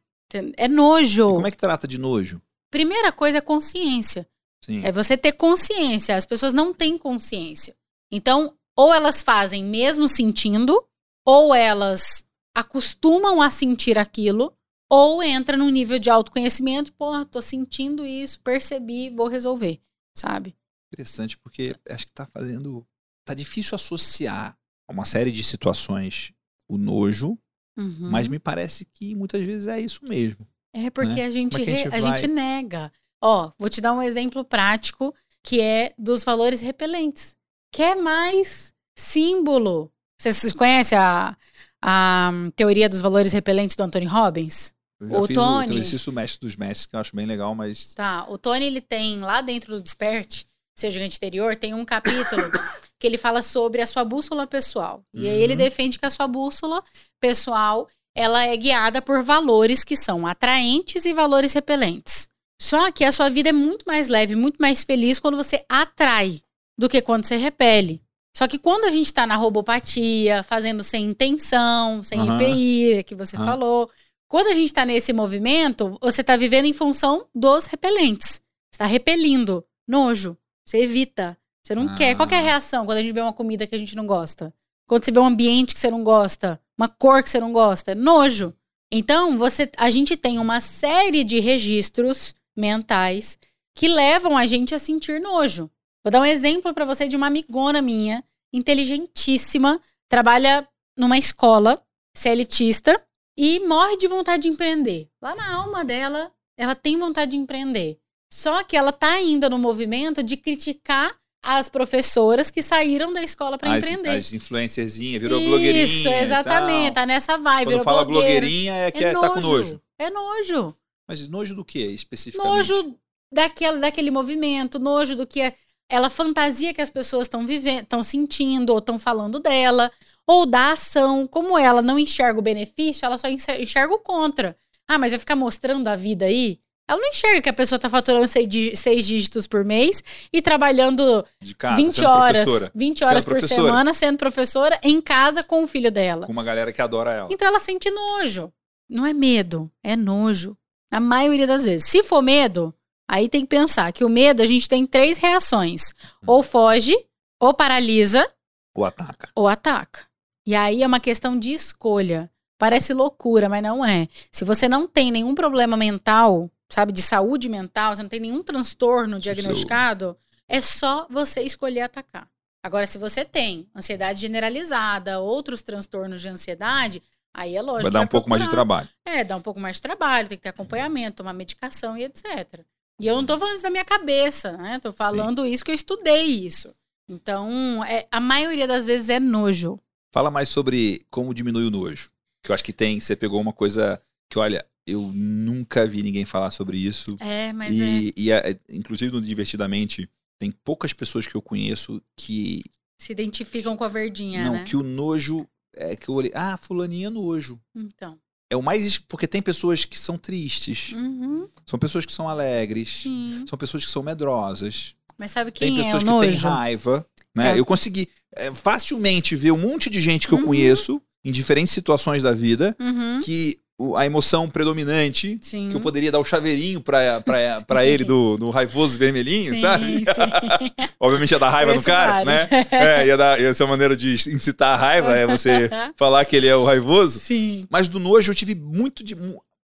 É 0.56 0.68
nojo. 0.68 1.30
E 1.30 1.34
como 1.34 1.46
é 1.46 1.50
que 1.50 1.56
trata 1.56 1.88
de 1.88 1.98
nojo? 1.98 2.40
Primeira 2.70 3.10
coisa 3.10 3.38
é 3.38 3.40
consciência. 3.40 4.26
Sim. 4.64 4.82
É 4.84 4.92
você 4.92 5.16
ter 5.16 5.32
consciência. 5.32 6.16
As 6.16 6.24
pessoas 6.24 6.52
não 6.52 6.72
têm 6.72 6.96
consciência. 6.96 7.74
Então, 8.10 8.54
ou 8.76 8.94
elas 8.94 9.22
fazem 9.22 9.64
mesmo 9.64 10.06
sentindo, 10.06 10.82
ou 11.26 11.54
elas 11.54 12.24
acostumam 12.54 13.42
a 13.42 13.50
sentir 13.50 13.98
aquilo 13.98 14.52
ou 14.94 15.22
entra 15.22 15.56
num 15.56 15.70
nível 15.70 15.98
de 15.98 16.10
autoconhecimento, 16.10 16.92
pô, 16.92 17.24
tô 17.24 17.40
sentindo 17.40 18.04
isso, 18.04 18.38
percebi, 18.42 19.08
vou 19.08 19.26
resolver, 19.26 19.80
sabe? 20.14 20.54
Interessante, 20.92 21.38
porque 21.38 21.74
acho 21.88 22.06
que 22.06 22.12
tá 22.12 22.26
fazendo. 22.26 22.86
Tá 23.24 23.32
difícil 23.32 23.74
associar 23.74 24.54
a 24.86 24.92
uma 24.92 25.06
série 25.06 25.32
de 25.32 25.42
situações 25.42 26.34
o 26.68 26.76
nojo, 26.76 27.38
uhum. 27.78 28.10
mas 28.10 28.28
me 28.28 28.38
parece 28.38 28.84
que 28.84 29.14
muitas 29.14 29.42
vezes 29.42 29.66
é 29.66 29.80
isso 29.80 30.04
mesmo. 30.04 30.46
É 30.74 30.90
porque 30.90 31.14
né? 31.14 31.24
a, 31.24 31.30
gente, 31.30 31.56
é 31.56 31.62
a, 31.62 31.64
gente, 31.64 31.86
a 31.86 32.00
vai... 32.00 32.18
gente 32.18 32.30
nega. 32.30 32.92
Ó, 33.22 33.50
vou 33.58 33.70
te 33.70 33.80
dar 33.80 33.94
um 33.94 34.02
exemplo 34.02 34.44
prático 34.44 35.14
que 35.42 35.62
é 35.62 35.94
dos 35.96 36.22
valores 36.22 36.60
repelentes. 36.60 37.34
Que 37.72 37.82
é 37.82 37.94
mais 37.94 38.74
símbolo. 38.94 39.90
Vocês 40.20 40.52
conhecem 40.52 40.98
a, 40.98 41.34
a 41.80 42.30
teoria 42.54 42.90
dos 42.90 43.00
valores 43.00 43.32
repelentes 43.32 43.74
do 43.74 43.82
Anthony 43.82 44.06
Robbins? 44.06 44.74
O 45.10 45.28
Tony. 45.28 45.74
O 45.74 45.78
exercício 45.78 46.12
mestre 46.12 46.40
dos 46.40 46.56
mestres, 46.56 46.86
que 46.86 46.96
eu 46.96 47.00
acho 47.00 47.14
bem 47.14 47.26
legal, 47.26 47.54
mas. 47.54 47.92
Tá, 47.94 48.26
o 48.28 48.38
Tony 48.38 48.64
ele 48.64 48.80
tem 48.80 49.20
lá 49.20 49.40
dentro 49.40 49.74
do 49.74 49.82
Desperte, 49.82 50.46
seu 50.76 50.90
gigante 50.90 51.16
interior, 51.16 51.56
tem 51.56 51.74
um 51.74 51.84
capítulo 51.84 52.50
que 52.98 53.06
ele 53.06 53.18
fala 53.18 53.42
sobre 53.42 53.82
a 53.82 53.86
sua 53.86 54.04
bússola 54.04 54.46
pessoal. 54.46 55.04
E 55.12 55.28
aí 55.28 55.42
ele 55.42 55.54
uhum. 55.54 55.58
defende 55.58 55.98
que 55.98 56.06
a 56.06 56.10
sua 56.10 56.26
bússola 56.26 56.82
pessoal 57.20 57.88
ela 58.14 58.44
é 58.44 58.56
guiada 58.56 59.00
por 59.00 59.22
valores 59.22 59.84
que 59.84 59.96
são 59.96 60.26
atraentes 60.26 61.04
e 61.04 61.14
valores 61.14 61.52
repelentes. 61.52 62.28
Só 62.60 62.92
que 62.92 63.04
a 63.04 63.10
sua 63.10 63.28
vida 63.28 63.48
é 63.48 63.52
muito 63.52 63.84
mais 63.86 64.06
leve, 64.08 64.36
muito 64.36 64.58
mais 64.58 64.84
feliz 64.84 65.18
quando 65.18 65.36
você 65.36 65.64
atrai 65.68 66.42
do 66.78 66.88
que 66.88 67.02
quando 67.02 67.24
você 67.24 67.36
repele. 67.36 68.02
Só 68.36 68.46
que 68.46 68.58
quando 68.58 68.84
a 68.84 68.90
gente 68.90 69.06
está 69.06 69.26
na 69.26 69.36
robopatia, 69.36 70.42
fazendo 70.42 70.82
sem 70.82 71.04
intenção, 71.04 72.02
sem 72.04 72.18
uhum. 72.18 72.40
IPI, 72.40 73.04
que 73.04 73.14
você 73.14 73.36
uhum. 73.36 73.44
falou, 73.44 73.90
quando 74.32 74.46
a 74.46 74.54
gente 74.54 74.68
está 74.68 74.86
nesse 74.86 75.12
movimento, 75.12 75.98
você 76.00 76.22
está 76.22 76.38
vivendo 76.38 76.64
em 76.64 76.72
função 76.72 77.28
dos 77.34 77.66
repelentes. 77.66 78.40
Você 78.70 78.76
está 78.76 78.86
repelindo 78.86 79.62
nojo. 79.86 80.38
Você 80.66 80.78
evita. 80.78 81.36
Você 81.62 81.74
não 81.74 81.86
ah. 81.86 81.94
quer. 81.96 82.16
Qual 82.16 82.26
é 82.30 82.36
a 82.36 82.38
ah. 82.38 82.42
reação 82.42 82.86
quando 82.86 82.96
a 82.96 83.02
gente 83.02 83.12
vê 83.12 83.20
uma 83.20 83.34
comida 83.34 83.66
que 83.66 83.74
a 83.74 83.78
gente 83.78 83.94
não 83.94 84.06
gosta? 84.06 84.50
Quando 84.88 85.04
você 85.04 85.12
vê 85.12 85.20
um 85.20 85.26
ambiente 85.26 85.74
que 85.74 85.80
você 85.80 85.90
não 85.90 86.02
gosta, 86.02 86.58
uma 86.78 86.88
cor 86.88 87.22
que 87.22 87.28
você 87.28 87.38
não 87.38 87.52
gosta, 87.52 87.94
nojo. 87.94 88.54
Então, 88.90 89.36
você, 89.36 89.70
a 89.76 89.90
gente 89.90 90.16
tem 90.16 90.38
uma 90.38 90.62
série 90.62 91.24
de 91.24 91.38
registros 91.38 92.34
mentais 92.56 93.38
que 93.76 93.86
levam 93.86 94.34
a 94.34 94.46
gente 94.46 94.74
a 94.74 94.78
sentir 94.78 95.20
nojo. 95.20 95.70
Vou 96.02 96.10
dar 96.10 96.22
um 96.22 96.24
exemplo 96.24 96.72
para 96.72 96.86
você 96.86 97.06
de 97.06 97.18
uma 97.18 97.26
amigona 97.26 97.82
minha, 97.82 98.24
inteligentíssima, 98.50 99.78
trabalha 100.08 100.66
numa 100.96 101.18
escola, 101.18 101.84
CLTista, 102.16 102.98
e 103.36 103.60
morre 103.60 103.96
de 103.96 104.06
vontade 104.06 104.42
de 104.42 104.48
empreender. 104.48 105.08
Lá 105.20 105.34
na 105.34 105.54
alma 105.54 105.84
dela, 105.84 106.30
ela 106.56 106.74
tem 106.74 106.98
vontade 106.98 107.32
de 107.32 107.36
empreender. 107.36 107.98
Só 108.30 108.62
que 108.62 108.76
ela 108.76 108.92
tá 108.92 109.12
ainda 109.12 109.48
no 109.50 109.58
movimento 109.58 110.22
de 110.22 110.36
criticar 110.36 111.14
as 111.42 111.68
professoras 111.68 112.50
que 112.50 112.62
saíram 112.62 113.12
da 113.12 113.22
escola 113.22 113.58
para 113.58 113.76
empreender. 113.76 114.10
As 114.10 114.32
influencerzinhas, 114.32 115.20
virou 115.20 115.40
Isso, 115.40 115.48
blogueirinha. 115.48 115.84
Isso, 115.84 116.08
exatamente, 116.08 116.94
tá 116.94 117.04
nessa 117.04 117.36
vibe. 117.36 117.72
Quando 117.72 117.82
fala 117.82 118.04
blogueirinha 118.04 118.72
é 118.72 118.90
que 118.90 119.04
é, 119.04 119.08
é 119.08 119.12
tá 119.12 119.28
com 119.28 119.40
nojo. 119.40 119.80
É 119.98 120.08
nojo. 120.08 120.74
Mas 121.08 121.26
nojo 121.28 121.54
do 121.54 121.64
que 121.64 121.80
especificamente? 121.80 122.56
Nojo 122.56 122.96
daquele, 123.32 123.78
daquele 123.78 124.10
movimento, 124.10 124.78
nojo 124.78 125.16
do 125.16 125.26
que 125.26 125.40
é, 125.40 125.54
ela 125.88 126.08
fantasia 126.08 126.72
que 126.72 126.80
as 126.80 126.90
pessoas 126.90 127.26
estão 127.26 127.44
vivendo, 127.44 127.82
estão 127.82 128.02
sentindo 128.02 128.70
ou 128.70 128.78
estão 128.78 128.98
falando 128.98 129.40
dela 129.40 129.90
ou 130.26 130.46
da 130.46 130.72
ação. 130.72 131.26
Como 131.26 131.58
ela 131.58 131.82
não 131.82 131.98
enxerga 131.98 132.38
o 132.38 132.42
benefício, 132.42 133.04
ela 133.04 133.18
só 133.18 133.28
enxerga 133.28 133.94
o 133.94 133.98
contra. 133.98 134.56
Ah, 134.88 134.98
mas 134.98 135.12
vai 135.12 135.18
ficar 135.18 135.36
mostrando 135.36 135.86
a 135.88 135.96
vida 135.96 136.24
aí? 136.26 136.60
Ela 136.88 137.00
não 137.00 137.08
enxerga 137.08 137.40
que 137.40 137.48
a 137.48 137.52
pessoa 137.52 137.78
tá 137.78 137.88
faturando 137.88 138.26
seis, 138.26 139.06
dígitos 139.06 139.46
por 139.46 139.64
mês 139.64 140.02
e 140.32 140.42
trabalhando 140.42 141.24
casa, 141.56 141.76
20 141.76 142.04
horas, 142.04 142.44
professora. 142.44 142.72
20 142.74 143.04
horas 143.04 143.24
por 143.24 143.42
semana 143.42 143.92
sendo 143.94 144.18
professora 144.18 144.78
em 144.82 145.00
casa 145.00 145.42
com 145.42 145.62
o 145.64 145.66
filho 145.66 145.90
dela. 145.90 146.26
Com 146.26 146.32
uma 146.32 146.42
galera 146.44 146.72
que 146.72 146.82
adora 146.82 147.12
ela. 147.12 147.28
Então 147.30 147.46
ela 147.48 147.58
sente 147.60 147.90
nojo. 147.90 148.52
Não 148.90 149.06
é 149.06 149.14
medo, 149.14 149.70
é 149.82 149.96
nojo. 149.96 150.56
Na 150.92 151.00
maioria 151.00 151.46
das 151.46 151.64
vezes. 151.64 151.88
Se 151.88 152.02
for 152.02 152.20
medo, 152.20 152.74
aí 153.08 153.28
tem 153.28 153.40
que 153.42 153.46
pensar 153.46 153.90
que 153.92 154.04
o 154.04 154.08
medo 154.08 154.42
a 154.42 154.46
gente 154.46 154.68
tem 154.68 154.84
três 154.84 155.16
reações: 155.16 155.94
ou 156.26 156.42
foge, 156.42 156.94
ou 157.40 157.54
paralisa, 157.54 158.28
Ou 158.76 158.84
ataca. 158.84 159.30
ou 159.34 159.48
ataca. 159.48 160.00
E 160.46 160.54
aí 160.54 160.82
é 160.82 160.86
uma 160.86 161.00
questão 161.00 161.38
de 161.38 161.52
escolha. 161.52 162.30
Parece 162.58 162.92
loucura, 162.92 163.48
mas 163.48 163.62
não 163.62 163.84
é. 163.84 164.08
Se 164.30 164.44
você 164.44 164.68
não 164.68 164.86
tem 164.86 165.10
nenhum 165.10 165.34
problema 165.34 165.76
mental, 165.76 166.50
sabe, 166.70 166.92
de 166.92 167.02
saúde 167.02 167.48
mental, 167.48 167.94
você 167.94 168.02
não 168.02 168.08
tem 168.08 168.20
nenhum 168.20 168.42
transtorno 168.42 169.18
diagnosticado, 169.18 170.16
é 170.48 170.60
só 170.60 171.06
você 171.10 171.42
escolher 171.42 171.80
atacar. 171.82 172.28
Agora, 172.62 172.86
se 172.86 172.98
você 172.98 173.24
tem 173.24 173.68
ansiedade 173.74 174.20
generalizada, 174.20 175.18
outros 175.18 175.62
transtornos 175.62 176.20
de 176.20 176.28
ansiedade, 176.28 177.02
aí 177.34 177.56
é 177.56 177.62
lógico. 177.62 177.82
Vai 177.82 177.90
dar 177.90 178.00
um 178.00 178.06
que 178.06 178.10
pouco 178.12 178.30
mais 178.30 178.42
de 178.42 178.48
procurar. 178.48 178.64
trabalho. 178.64 178.88
É, 179.04 179.24
dá 179.24 179.36
um 179.36 179.40
pouco 179.40 179.58
mais 179.58 179.76
de 179.76 179.82
trabalho, 179.82 180.28
tem 180.28 180.38
que 180.38 180.42
ter 180.42 180.50
acompanhamento, 180.50 181.16
tomar 181.16 181.32
medicação 181.32 181.98
e 181.98 182.04
etc. 182.04 182.60
E 183.00 183.06
eu 183.06 183.16
não 183.16 183.26
tô 183.26 183.36
falando 183.36 183.54
isso 183.54 183.64
da 183.64 183.70
minha 183.70 183.84
cabeça, 183.84 184.52
né? 184.52 184.78
Tô 184.78 184.92
falando 184.92 185.44
isso 185.44 185.64
que 185.64 185.72
eu 185.72 185.74
estudei 185.74 186.24
isso. 186.24 186.72
Então, 187.08 187.82
é, 187.84 188.06
a 188.12 188.20
maioria 188.20 188.66
das 188.68 188.86
vezes 188.86 189.08
é 189.08 189.18
nojo. 189.18 189.80
Fala 190.12 190.30
mais 190.30 190.48
sobre 190.48 191.02
como 191.10 191.32
diminui 191.32 191.64
o 191.64 191.70
nojo. 191.70 192.10
Que 192.44 192.50
eu 192.50 192.54
acho 192.54 192.62
que 192.64 192.72
tem, 192.72 193.00
você 193.00 193.16
pegou 193.16 193.40
uma 193.40 193.52
coisa 193.52 194.00
que, 194.30 194.38
olha, 194.38 194.64
eu 194.86 195.00
nunca 195.12 195.86
vi 195.86 196.02
ninguém 196.02 196.24
falar 196.24 196.50
sobre 196.50 196.76
isso. 196.76 197.16
É, 197.20 197.52
mas 197.52 197.78
é. 197.78 197.84
e, 197.84 198.12
e 198.16 198.30
é, 198.30 198.58
inclusive 198.68 199.12
no 199.12 199.22
Divertidamente, 199.22 200.08
tem 200.38 200.50
poucas 200.50 200.92
pessoas 200.92 201.26
que 201.26 201.34
eu 201.34 201.42
conheço 201.42 202.02
que. 202.16 202.62
Se 203.00 203.12
identificam 203.12 203.76
com 203.76 203.84
a 203.84 203.88
verdinha, 203.88 204.44
não, 204.44 204.52
né? 204.54 204.64
que 204.64 204.76
o 204.76 204.82
nojo. 204.82 205.46
É 205.74 205.96
que 205.96 206.08
eu 206.08 206.14
olhei. 206.14 206.30
Ah, 206.34 206.58
fulaninha 206.58 207.06
é 207.06 207.10
nojo. 207.10 207.58
Então. 207.74 208.18
É 208.50 208.56
o 208.56 208.62
mais. 208.62 208.98
Porque 208.98 209.26
tem 209.26 209.40
pessoas 209.40 209.86
que 209.86 209.98
são 209.98 210.18
tristes. 210.18 210.92
Uhum, 210.92 211.48
São 211.64 211.78
pessoas 211.78 212.04
que 212.04 212.12
são 212.12 212.28
alegres. 212.28 213.02
sim. 213.02 213.44
São 213.48 213.56
pessoas 213.58 213.84
que 213.84 213.90
são 213.90 214.02
medrosas. 214.02 214.94
Mas 215.16 215.30
sabe 215.30 215.52
Tem 215.52 215.74
quem 215.74 215.78
é 215.78 215.80
o 215.80 215.84
pessoas 215.84 216.02
que 216.02 216.08
têm 216.08 216.30
nojo? 216.30 216.48
raiva. 216.48 217.06
Né? 217.36 217.52
É. 217.54 217.58
Eu 217.58 217.64
consegui 217.64 218.08
é, 218.36 218.52
facilmente 218.52 219.34
ver 219.36 219.50
um 219.52 219.58
monte 219.58 219.88
de 219.90 220.00
gente 220.00 220.26
que 220.28 220.34
eu 220.34 220.38
Uhum. 220.38 220.44
conheço 220.46 221.00
em 221.24 221.30
diferentes 221.32 221.72
situações 221.72 222.22
da 222.22 222.32
vida 222.32 222.76
Uhum, 222.80 223.20
que 223.22 223.58
a 223.96 224.06
emoção 224.06 224.48
predominante, 224.48 225.38
sim. 225.42 225.68
que 225.68 225.74
eu 225.74 225.80
poderia 225.80 226.12
dar 226.12 226.20
o 226.20 226.24
chaveirinho 226.24 226.80
pra 226.80 227.20
ele 227.84 228.04
do, 228.04 228.36
do 228.36 228.50
raivoso 228.50 228.96
vermelhinho, 228.98 229.54
sim, 229.54 229.60
sabe? 229.60 229.98
Sim. 229.98 230.86
Obviamente 231.00 231.32
ia 231.32 231.38
dar 231.38 231.50
raiva 231.50 231.74
no 231.74 231.82
cara, 231.82 232.24
né? 232.24 232.46
vários. 232.46 232.68
É, 232.72 233.06
ia, 233.06 233.16
dar, 233.16 233.40
ia 233.40 233.52
ser 233.54 233.64
uma 233.64 233.70
maneira 233.70 233.96
de 233.96 234.12
incitar 234.12 234.74
a 234.74 234.76
raiva, 234.76 235.16
é 235.16 235.26
você 235.26 235.68
falar 235.96 236.24
que 236.24 236.36
ele 236.36 236.46
é 236.46 236.54
o 236.54 236.64
raivoso. 236.64 237.18
Sim. 237.18 237.66
Mas 237.70 237.88
do 237.88 237.98
nojo 237.98 238.30
eu 238.30 238.34
tive 238.36 238.54
muito 238.54 239.02
de. 239.02 239.16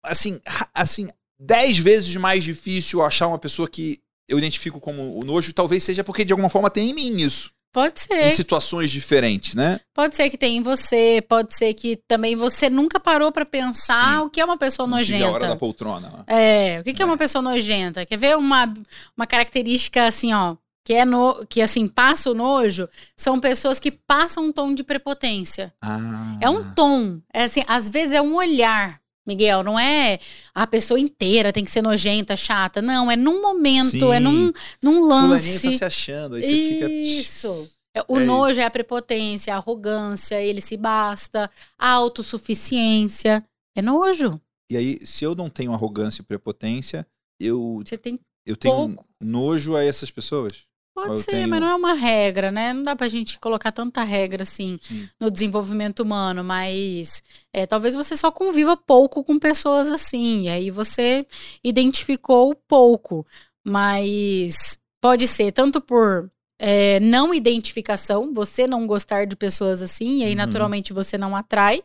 Assim, 0.04 0.40
assim, 0.74 1.08
dez 1.40 1.78
vezes 1.78 2.16
mais 2.16 2.44
difícil 2.44 3.04
achar 3.04 3.28
uma 3.28 3.38
pessoa 3.38 3.68
que 3.70 4.00
eu 4.28 4.38
identifico 4.38 4.80
como 4.80 5.20
o 5.20 5.24
nojo, 5.24 5.54
talvez 5.54 5.84
seja 5.84 6.04
porque 6.04 6.26
de 6.26 6.34
alguma 6.34 6.50
forma 6.50 6.70
tem 6.70 6.90
em 6.90 6.94
mim 6.94 7.18
isso. 7.22 7.52
Pode 7.78 7.94
Em 8.12 8.22
ser. 8.24 8.32
situações 8.32 8.90
diferentes, 8.90 9.54
né? 9.54 9.80
Pode 9.94 10.16
ser 10.16 10.32
que 10.32 10.38
tenha 10.38 10.58
em 10.58 10.64
você, 10.64 11.24
pode 11.30 11.56
ser 11.56 11.74
que 11.76 11.96
também 12.08 12.36
você 12.36 12.72
nunca 12.72 13.00
parou 13.00 13.32
pra 13.32 13.46
pensar 13.46 14.16
Sim. 14.16 14.26
o 14.26 14.30
que 14.32 14.42
é 14.42 14.46
uma 14.46 14.58
pessoa 14.58 14.88
Não 14.88 14.98
tive 15.04 15.22
a 15.22 15.28
hora 15.28 15.34
da 15.34 15.40
nojenta. 15.46 15.56
poltrona. 15.60 16.10
né? 16.10 16.24
É, 16.28 16.80
o 16.80 16.84
que 16.84 16.94
que 16.94 17.02
é 17.04 17.06
uma 17.06 17.18
pessoa 17.18 17.42
nojenta? 17.42 18.04
Quer 18.04 18.18
ver 18.18 18.36
uma, 18.36 18.74
uma 19.16 19.28
característica 19.28 20.08
assim, 20.08 20.34
ó, 20.34 20.56
que 20.84 20.94
é 20.94 21.06
no, 21.06 21.46
que 21.48 21.62
assim 21.62 21.88
passa 21.88 22.32
o 22.32 22.34
nojo, 22.34 22.90
são 23.16 23.40
pessoas 23.40 23.80
que 23.80 23.92
passam 23.92 24.46
um 24.46 24.52
tom 24.52 24.74
de 24.74 24.84
prepotência. 24.84 25.72
Ah. 25.82 26.38
É 26.42 26.50
um 26.50 26.74
tom, 26.74 27.20
é 27.32 27.44
assim, 27.44 27.62
às 27.68 27.88
vezes 27.88 28.16
é 28.16 28.22
um 28.22 28.36
olhar. 28.36 29.00
Miguel, 29.28 29.62
não 29.64 29.78
é 29.78 30.20
a 30.56 30.66
pessoa 30.66 31.00
inteira 31.00 31.52
tem 31.54 31.64
que 31.66 31.70
ser 31.72 31.82
nojenta, 31.82 32.36
chata. 32.38 32.82
Não, 32.82 33.12
é 33.12 33.16
num 33.16 33.42
momento, 33.42 33.90
Sim. 33.92 34.12
é 34.14 34.20
num, 34.20 34.52
num 34.82 34.94
Fulaninho 35.02 35.08
lance. 35.32 35.72
tá 35.72 35.78
se 35.78 35.86
achando, 35.86 36.36
aí 36.36 36.44
você 36.44 36.70
fica. 36.70 36.90
Isso. 36.90 37.70
É, 37.96 38.02
O 38.08 38.18
É 38.20 38.26
nojo 38.26 38.60
é 38.60 38.64
a 38.64 38.70
prepotência, 38.72 39.54
a 39.54 39.58
arrogância, 39.58 40.42
ele 40.42 40.62
se 40.62 40.78
basta, 40.78 41.50
a 41.78 41.90
autossuficiência. 41.92 43.44
É 43.76 43.82
nojo. 43.82 44.40
E 44.72 44.78
aí, 44.78 45.00
se 45.06 45.24
eu 45.24 45.36
não 45.36 45.50
tenho 45.50 45.74
arrogância 45.74 46.22
e 46.22 46.26
prepotência, 46.26 47.06
eu, 47.40 47.82
Você 47.86 47.98
tem. 47.98 48.20
eu 48.46 48.56
tenho 48.56 48.74
Pouco. 48.76 49.06
nojo 49.22 49.76
a 49.76 49.84
essas 49.84 50.12
pessoas. 50.12 50.64
Pode 50.98 51.12
Eu 51.12 51.18
ser, 51.18 51.30
tenho- 51.32 51.48
mas 51.48 51.62
não 51.62 51.68
é 51.68 51.76
uma 51.76 51.94
regra, 51.94 52.52
né? 52.52 52.74
Não 52.74 52.82
dá 52.82 52.96
pra 52.96 53.08
gente 53.08 53.38
colocar 53.40 53.72
tanta 53.72 54.04
regra 54.04 54.42
assim 54.42 54.80
Sim. 54.82 55.08
no 55.20 55.30
desenvolvimento 55.30 56.00
humano, 56.02 56.44
mas 56.44 57.22
é, 57.54 57.68
talvez 57.68 57.94
você 57.94 58.18
só 58.18 58.32
conviva 58.32 58.76
pouco 58.76 59.24
com 59.24 59.38
pessoas 59.38 59.90
assim. 59.90 60.46
E 60.46 60.50
aí 60.50 60.72
você 60.72 61.24
identificou 61.64 62.56
pouco. 62.68 63.24
Mas 63.64 64.80
pode 65.00 65.28
ser 65.28 65.52
tanto 65.52 65.80
por 65.80 66.32
é, 66.60 67.00
não 67.00 67.32
identificação, 67.32 68.34
você 68.34 68.66
não 68.66 68.88
gostar 68.88 69.26
de 69.28 69.36
pessoas 69.36 69.84
assim, 69.84 70.22
e 70.22 70.24
aí 70.24 70.32
Uhum. 70.32 70.38
naturalmente 70.38 70.92
você 70.94 71.16
não 71.16 71.36
atrai. 71.36 71.84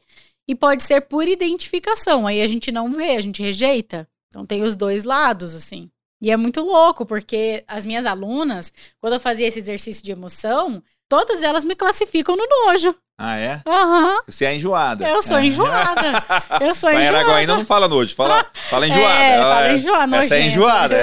E 0.48 0.54
pode 0.54 0.82
ser 0.82 1.02
por 1.02 1.28
identificação, 1.28 2.26
aí 2.26 2.40
a 2.40 2.48
gente 2.48 2.72
não 2.72 2.90
vê, 2.90 3.10
a 3.16 3.20
gente 3.20 3.42
rejeita. 3.42 4.08
Então 4.28 4.46
tem 4.46 4.62
os 4.62 4.74
dois 4.74 5.04
lados, 5.04 5.54
assim. 5.54 5.90
E 6.22 6.30
é 6.30 6.36
muito 6.36 6.62
louco, 6.62 7.04
porque 7.04 7.64
as 7.66 7.84
minhas 7.84 8.06
alunas, 8.06 8.72
quando 9.00 9.14
eu 9.14 9.20
fazia 9.20 9.48
esse 9.48 9.58
exercício 9.58 10.04
de 10.04 10.12
emoção, 10.12 10.80
todas 11.08 11.42
elas 11.42 11.64
me 11.64 11.74
classificam 11.74 12.36
no 12.36 12.46
nojo. 12.66 12.94
Ah, 13.18 13.36
é? 13.38 13.60
Aham. 13.66 14.20
Você 14.26 14.44
é 14.44 14.54
enjoada. 14.54 15.06
Eu 15.08 15.20
sou 15.20 15.36
É. 15.38 15.44
enjoada. 15.44 16.24
Eu 16.60 16.72
sou 16.74 16.90
Mas 16.90 17.00
enjoada. 17.00 17.18
Araguaína 17.18 17.56
não 17.56 17.66
fala 17.66 17.86
nojo, 17.88 18.14
fala, 18.14 18.46
fala 18.54 18.86
enjoada. 18.88 19.14
É, 19.22 19.30
Ela 19.32 19.54
fala 19.54 19.68
é- 19.68 19.74
enjoada, 19.74 20.16
Essa 20.16 20.36
é 20.36 20.40
enjoada. 20.46 20.96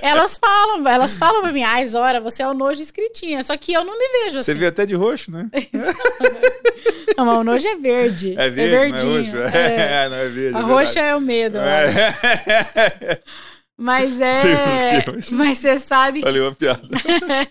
Elas 0.00 0.38
falam, 0.38 0.88
elas 0.88 1.16
falam 1.18 1.42
pra 1.42 1.52
mim, 1.52 1.62
ai, 1.62 1.86
Zora, 1.86 2.20
você 2.20 2.42
é 2.42 2.48
o 2.48 2.54
nojo 2.54 2.80
escritinha. 2.80 3.42
Só 3.42 3.56
que 3.56 3.72
eu 3.72 3.84
não 3.84 3.96
me 3.98 4.08
vejo 4.24 4.42
Você 4.42 4.50
assim. 4.52 4.60
vê 4.60 4.66
até 4.66 4.84
de 4.86 4.94
roxo, 4.94 5.30
né? 5.30 5.46
Não, 7.18 7.24
mas 7.24 7.38
o 7.38 7.44
nojo 7.44 7.66
é 7.66 7.76
verde. 7.76 8.34
É 8.36 8.50
verde, 8.50 8.92
não 8.92 8.98
é 8.98 9.12
verdinho. 9.12 9.42
roxo. 9.42 9.56
é. 9.56 10.04
É, 10.04 10.08
não 10.08 10.16
é 10.16 10.28
verde. 10.28 10.56
A 10.56 10.60
é 10.60 10.62
roxa 10.62 11.00
é 11.00 11.16
o 11.16 11.20
medo. 11.20 11.58
verdade. 11.58 13.22
Mas 13.76 14.20
é. 14.20 15.00
roxa. 15.00 15.34
Mas 15.34 15.58
você 15.58 15.78
sabe 15.80 16.20
Falei 16.20 16.40
uma 16.40 16.54
piada. 16.54 16.86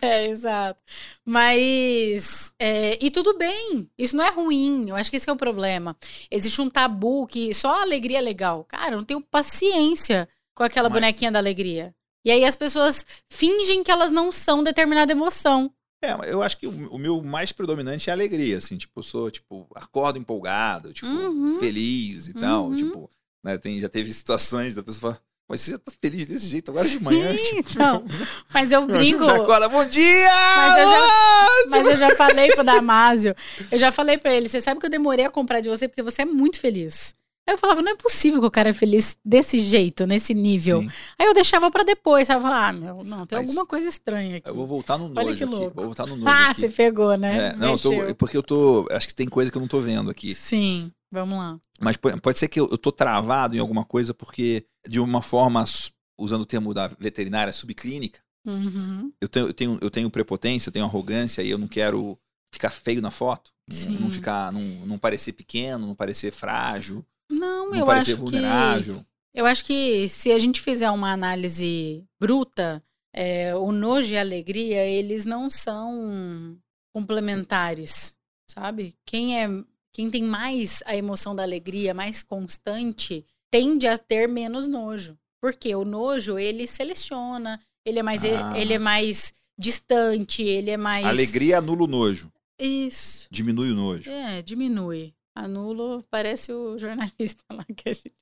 é, 0.01 0.27
exato. 0.27 0.79
Mas. 1.25 2.53
é, 2.57 2.97
e 3.03 3.11
tudo 3.11 3.37
bem. 3.37 3.89
Isso 3.97 4.15
não 4.15 4.23
é 4.23 4.29
ruim. 4.29 4.89
Eu 4.89 4.95
acho 4.95 5.09
que 5.09 5.17
esse 5.17 5.29
é 5.29 5.33
o 5.33 5.37
problema. 5.37 5.97
Existe 6.31 6.61
um 6.61 6.69
tabu 6.69 7.27
que 7.27 7.53
só 7.53 7.75
a 7.75 7.81
alegria 7.81 8.19
é 8.19 8.21
legal. 8.21 8.63
Cara, 8.63 8.93
eu 8.93 8.97
não 8.97 9.03
tenho 9.03 9.19
paciência 9.19 10.27
com 10.55 10.63
aquela 10.63 10.87
Mas- 10.89 10.93
bonequinha 11.01 11.31
da 11.31 11.39
alegria. 11.39 11.93
E 12.25 12.31
aí 12.31 12.45
as 12.45 12.55
pessoas 12.55 13.05
fingem 13.29 13.83
que 13.83 13.91
elas 13.91 14.09
não 14.09 14.31
são 14.31 14.63
determinada 14.63 15.11
emoção. 15.11 15.69
É, 16.05 16.31
eu 16.33 16.41
acho 16.43 16.57
que 16.57 16.67
o, 16.67 16.71
o 16.91 16.97
meu 16.97 17.21
mais 17.23 17.51
predominante 17.51 18.09
é 18.09 18.13
a 18.13 18.15
alegria, 18.15 18.57
assim, 18.57 18.77
tipo, 18.77 18.99
eu 18.99 19.03
sou, 19.03 19.31
tipo, 19.31 19.67
acordo 19.73 20.19
empolgado, 20.19 20.91
tipo, 20.93 21.07
Uhum. 21.07 21.57
feliz 21.59 22.27
e 22.27 22.33
tal, 22.33 22.65
Uhum. 22.67 22.75
tipo, 22.75 23.09
né, 23.43 23.57
tem, 23.57 23.79
já 23.79 23.87
teve 23.87 24.11
situações 24.13 24.75
da 24.75 24.83
pessoa 24.83 24.99
falar, 25.13 25.21
mas 25.49 25.61
você 25.61 25.71
já 25.71 25.77
tá 25.77 25.91
feliz 26.01 26.25
desse 26.25 26.45
jeito 26.47 26.71
agora 26.71 26.87
de 26.89 26.99
manhã? 27.01 27.35
Sim, 27.37 27.61
tipo, 27.61 27.79
não. 27.79 28.03
Mas 28.53 28.71
eu 28.71 28.85
brinco. 28.87 29.23
Já 29.25 29.35
acorda, 29.35 29.67
bom 29.69 29.85
dia! 29.85 30.29
Mas 30.57 30.77
eu 30.77 30.87
já-! 30.91 31.47
Mas 31.69 31.87
eu 31.87 31.97
já 31.97 32.15
falei 32.15 32.47
pro 32.49 32.63
Damásio, 32.63 33.35
eu 33.71 33.77
já 33.79 33.91
falei 33.91 34.17
pra 34.17 34.33
ele, 34.33 34.47
você 34.49 34.59
sabe 34.61 34.79
que 34.79 34.85
eu 34.85 34.89
demorei 34.89 35.25
a 35.25 35.29
comprar 35.29 35.59
de 35.59 35.69
você 35.69 35.87
porque 35.87 36.01
você 36.03 36.21
é 36.21 36.25
muito 36.25 36.59
feliz. 36.59 37.13
Aí 37.47 37.53
eu 37.55 37.57
falava, 37.57 37.81
não 37.81 37.91
é 37.91 37.95
possível 37.97 38.39
que 38.39 38.47
o 38.47 38.51
cara 38.51 38.69
é 38.69 38.73
feliz 38.73 39.17
desse 39.23 39.59
jeito, 39.59 40.05
nesse 40.07 40.33
nível. 40.33 40.81
Sim. 40.81 40.89
Aí 41.19 41.27
eu 41.27 41.33
deixava 41.33 41.69
pra 41.69 41.83
depois, 41.83 42.27
sabe? 42.27 42.37
Eu 42.39 42.43
falava, 42.43 42.67
ah, 42.67 42.73
meu, 42.73 43.03
não, 43.03 43.25
tem 43.25 43.37
Mas- 43.37 43.47
alguma 43.49 43.65
coisa 43.65 43.87
estranha 43.87 44.37
aqui. 44.37 44.49
Eu 44.49 44.55
vou 44.55 44.65
voltar 44.65 44.97
no 44.97 45.05
Olha 45.05 45.13
nojo 45.13 45.37
que 45.37 45.43
aqui, 45.43 45.53
louco. 45.53 45.75
vou 45.75 45.85
voltar 45.85 46.05
no 46.05 46.15
nojo 46.15 46.29
Ah, 46.29 46.49
aqui. 46.51 46.61
você 46.61 46.69
pegou, 46.69 47.17
né? 47.17 47.49
É, 47.49 47.55
não, 47.57 47.77
tô- 47.77 47.89
Mexeu. 47.91 48.15
porque 48.15 48.37
eu 48.37 48.43
tô, 48.43 48.87
acho 48.91 49.07
que 49.07 49.13
tem 49.15 49.27
coisa 49.27 49.51
que 49.51 49.57
eu 49.57 49.61
não 49.61 49.67
tô 49.67 49.81
vendo 49.81 50.09
aqui. 50.09 50.33
Sim, 50.33 50.89
vamos 51.11 51.37
lá. 51.37 51.59
Mas 51.81 51.97
po- 51.97 52.17
pode 52.21 52.39
ser 52.39 52.47
que 52.47 52.59
eu, 52.61 52.69
eu 52.71 52.77
tô 52.77 52.91
travado 52.93 53.55
em 53.57 53.59
alguma 53.59 53.83
coisa 53.83 54.13
porque, 54.13 54.65
de 54.87 54.99
uma 55.01 55.21
forma, 55.21 55.65
usando 56.17 56.43
o 56.43 56.45
termo 56.45 56.73
da 56.73 56.87
veterinária, 56.97 57.51
subclínica, 57.51 58.21
Uhum. 58.47 59.11
eu 59.21 59.27
tenho, 59.27 59.47
eu 59.47 59.53
tenho, 59.53 59.77
eu 59.81 59.91
tenho 59.91 60.09
prepotência, 60.09 60.69
eu 60.69 60.73
tenho 60.73 60.85
arrogância 60.85 61.41
e 61.41 61.49
eu 61.49 61.57
não 61.57 61.67
quero 61.67 62.17
ficar 62.53 62.69
feio 62.69 63.01
na 63.01 63.11
foto. 63.11 63.51
Sim. 63.69 63.97
Não 63.99 64.09
ficar, 64.11 64.51
não, 64.51 64.61
não 64.85 64.97
parecer 64.97 65.31
pequeno, 65.33 65.87
não 65.87 65.95
parecer 65.95 66.31
frágil, 66.31 67.05
Não, 67.33 67.69
não 67.71 67.75
eu 67.77 67.89
acho 67.91 68.05
que 68.05 68.15
vulnerável. 68.15 69.05
eu 69.33 69.45
acho 69.45 69.65
que 69.65 70.07
se 70.09 70.31
a 70.31 70.39
gente 70.39 70.61
fizer 70.61 70.89
uma 70.91 71.11
análise 71.11 72.03
bruta, 72.19 72.83
é, 73.13 73.55
o 73.55 73.71
nojo 73.71 74.13
e 74.13 74.17
a 74.17 74.21
alegria 74.21 74.85
eles 74.85 75.25
não 75.25 75.49
são 75.49 76.57
complementares, 76.93 78.15
sabe? 78.49 78.95
Quem 79.05 79.39
é 79.41 79.47
quem 79.95 80.09
tem 80.09 80.23
mais 80.23 80.81
a 80.87 80.95
emoção 80.95 81.35
da 81.35 81.43
alegria, 81.43 81.93
mais 81.93 82.23
constante, 82.23 83.23
tende 83.51 83.85
a 83.85 83.95
ter 83.97 84.27
menos 84.27 84.67
nojo. 84.67 85.15
Porque 85.39 85.75
o 85.75 85.85
nojo 85.85 86.39
ele 86.39 86.65
seleciona, 86.65 87.59
ele 87.85 87.99
é 87.99 88.03
mais 88.03 88.23
Ah. 88.25 88.53
ele 88.57 88.73
é 88.73 88.79
mais 88.79 89.33
distante, 89.57 90.41
ele 90.41 90.71
é 90.71 90.77
mais 90.77 91.05
Alegria 91.05 91.59
anula 91.59 91.83
o 91.83 91.87
nojo, 91.87 92.31
isso. 92.59 93.27
diminui 93.29 93.71
o 93.71 93.75
nojo. 93.75 94.09
É, 94.09 94.41
diminui. 94.41 95.13
Anulo, 95.35 96.03
parece 96.11 96.51
o 96.51 96.77
jornalista 96.77 97.43
lá 97.51 97.65
que 97.75 97.89
a 97.89 97.93
gente 97.93 98.13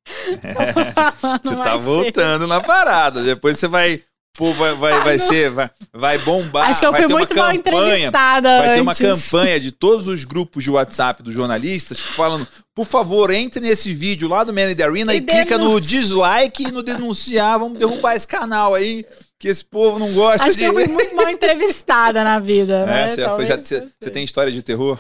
tava 0.42 1.12
falando 1.14 1.44
Você 1.44 1.56
tá 1.56 1.78
voltando 1.78 2.48
na 2.48 2.62
parada. 2.62 3.22
Depois 3.22 3.60
você 3.60 3.68
vai 3.68 4.04
Pô, 4.38 4.54
vai, 4.54 4.74
vai, 4.76 4.94
ah, 4.94 5.00
vai 5.04 5.20
ser, 5.20 5.50
vai, 5.50 5.70
vai 5.94 6.18
bombar. 6.20 6.70
Acho 6.70 6.80
que 6.80 6.86
eu 6.86 6.94
fui 6.94 7.08
muito 7.08 7.36
mal 7.36 7.52
entrevistada. 7.52 8.50
Vai 8.60 8.68
antes. 8.70 8.76
ter 8.76 8.82
uma 8.82 8.96
campanha 8.96 9.60
de 9.60 9.74
todos 9.74 10.08
os 10.08 10.24
grupos 10.24 10.64
de 10.64 10.72
WhatsApp 10.72 11.22
dos 11.22 11.34
jornalistas 11.34 12.00
falando: 12.00 12.48
por 12.74 12.86
favor, 12.86 13.30
entre 13.30 13.60
nesse 13.60 13.94
vídeo 13.94 14.30
lá 14.30 14.46
do 14.46 14.54
Man 14.54 14.72
in 14.72 14.76
the 14.76 14.84
Arena 14.84 15.14
e, 15.14 15.18
e 15.18 15.22
clica 15.22 15.58
no 15.58 15.82
dislike 15.82 16.64
e 16.64 16.72
no 16.72 16.82
denunciar. 16.82 17.60
Vamos 17.60 17.78
derrubar 17.78 18.16
esse 18.16 18.26
canal 18.26 18.74
aí, 18.74 19.06
que 19.38 19.50
esse 19.50 19.66
povo 19.66 20.00
não 20.00 20.14
gosta 20.14 20.48
Acho 20.48 20.58
de. 20.58 20.64
Acho 20.64 20.76
que 20.76 20.80
eu 20.80 20.86
fui 20.86 20.94
muito 20.94 21.14
mal 21.14 21.30
entrevistada 21.30 22.24
na 22.24 22.40
vida. 22.40 22.84
É, 22.84 22.86
né? 22.86 23.10
você, 23.10 23.30
foi, 23.30 23.46
já, 23.46 23.60
você, 23.60 23.88
você 24.00 24.10
tem 24.10 24.24
história 24.24 24.52
de 24.52 24.62
terror? 24.62 24.98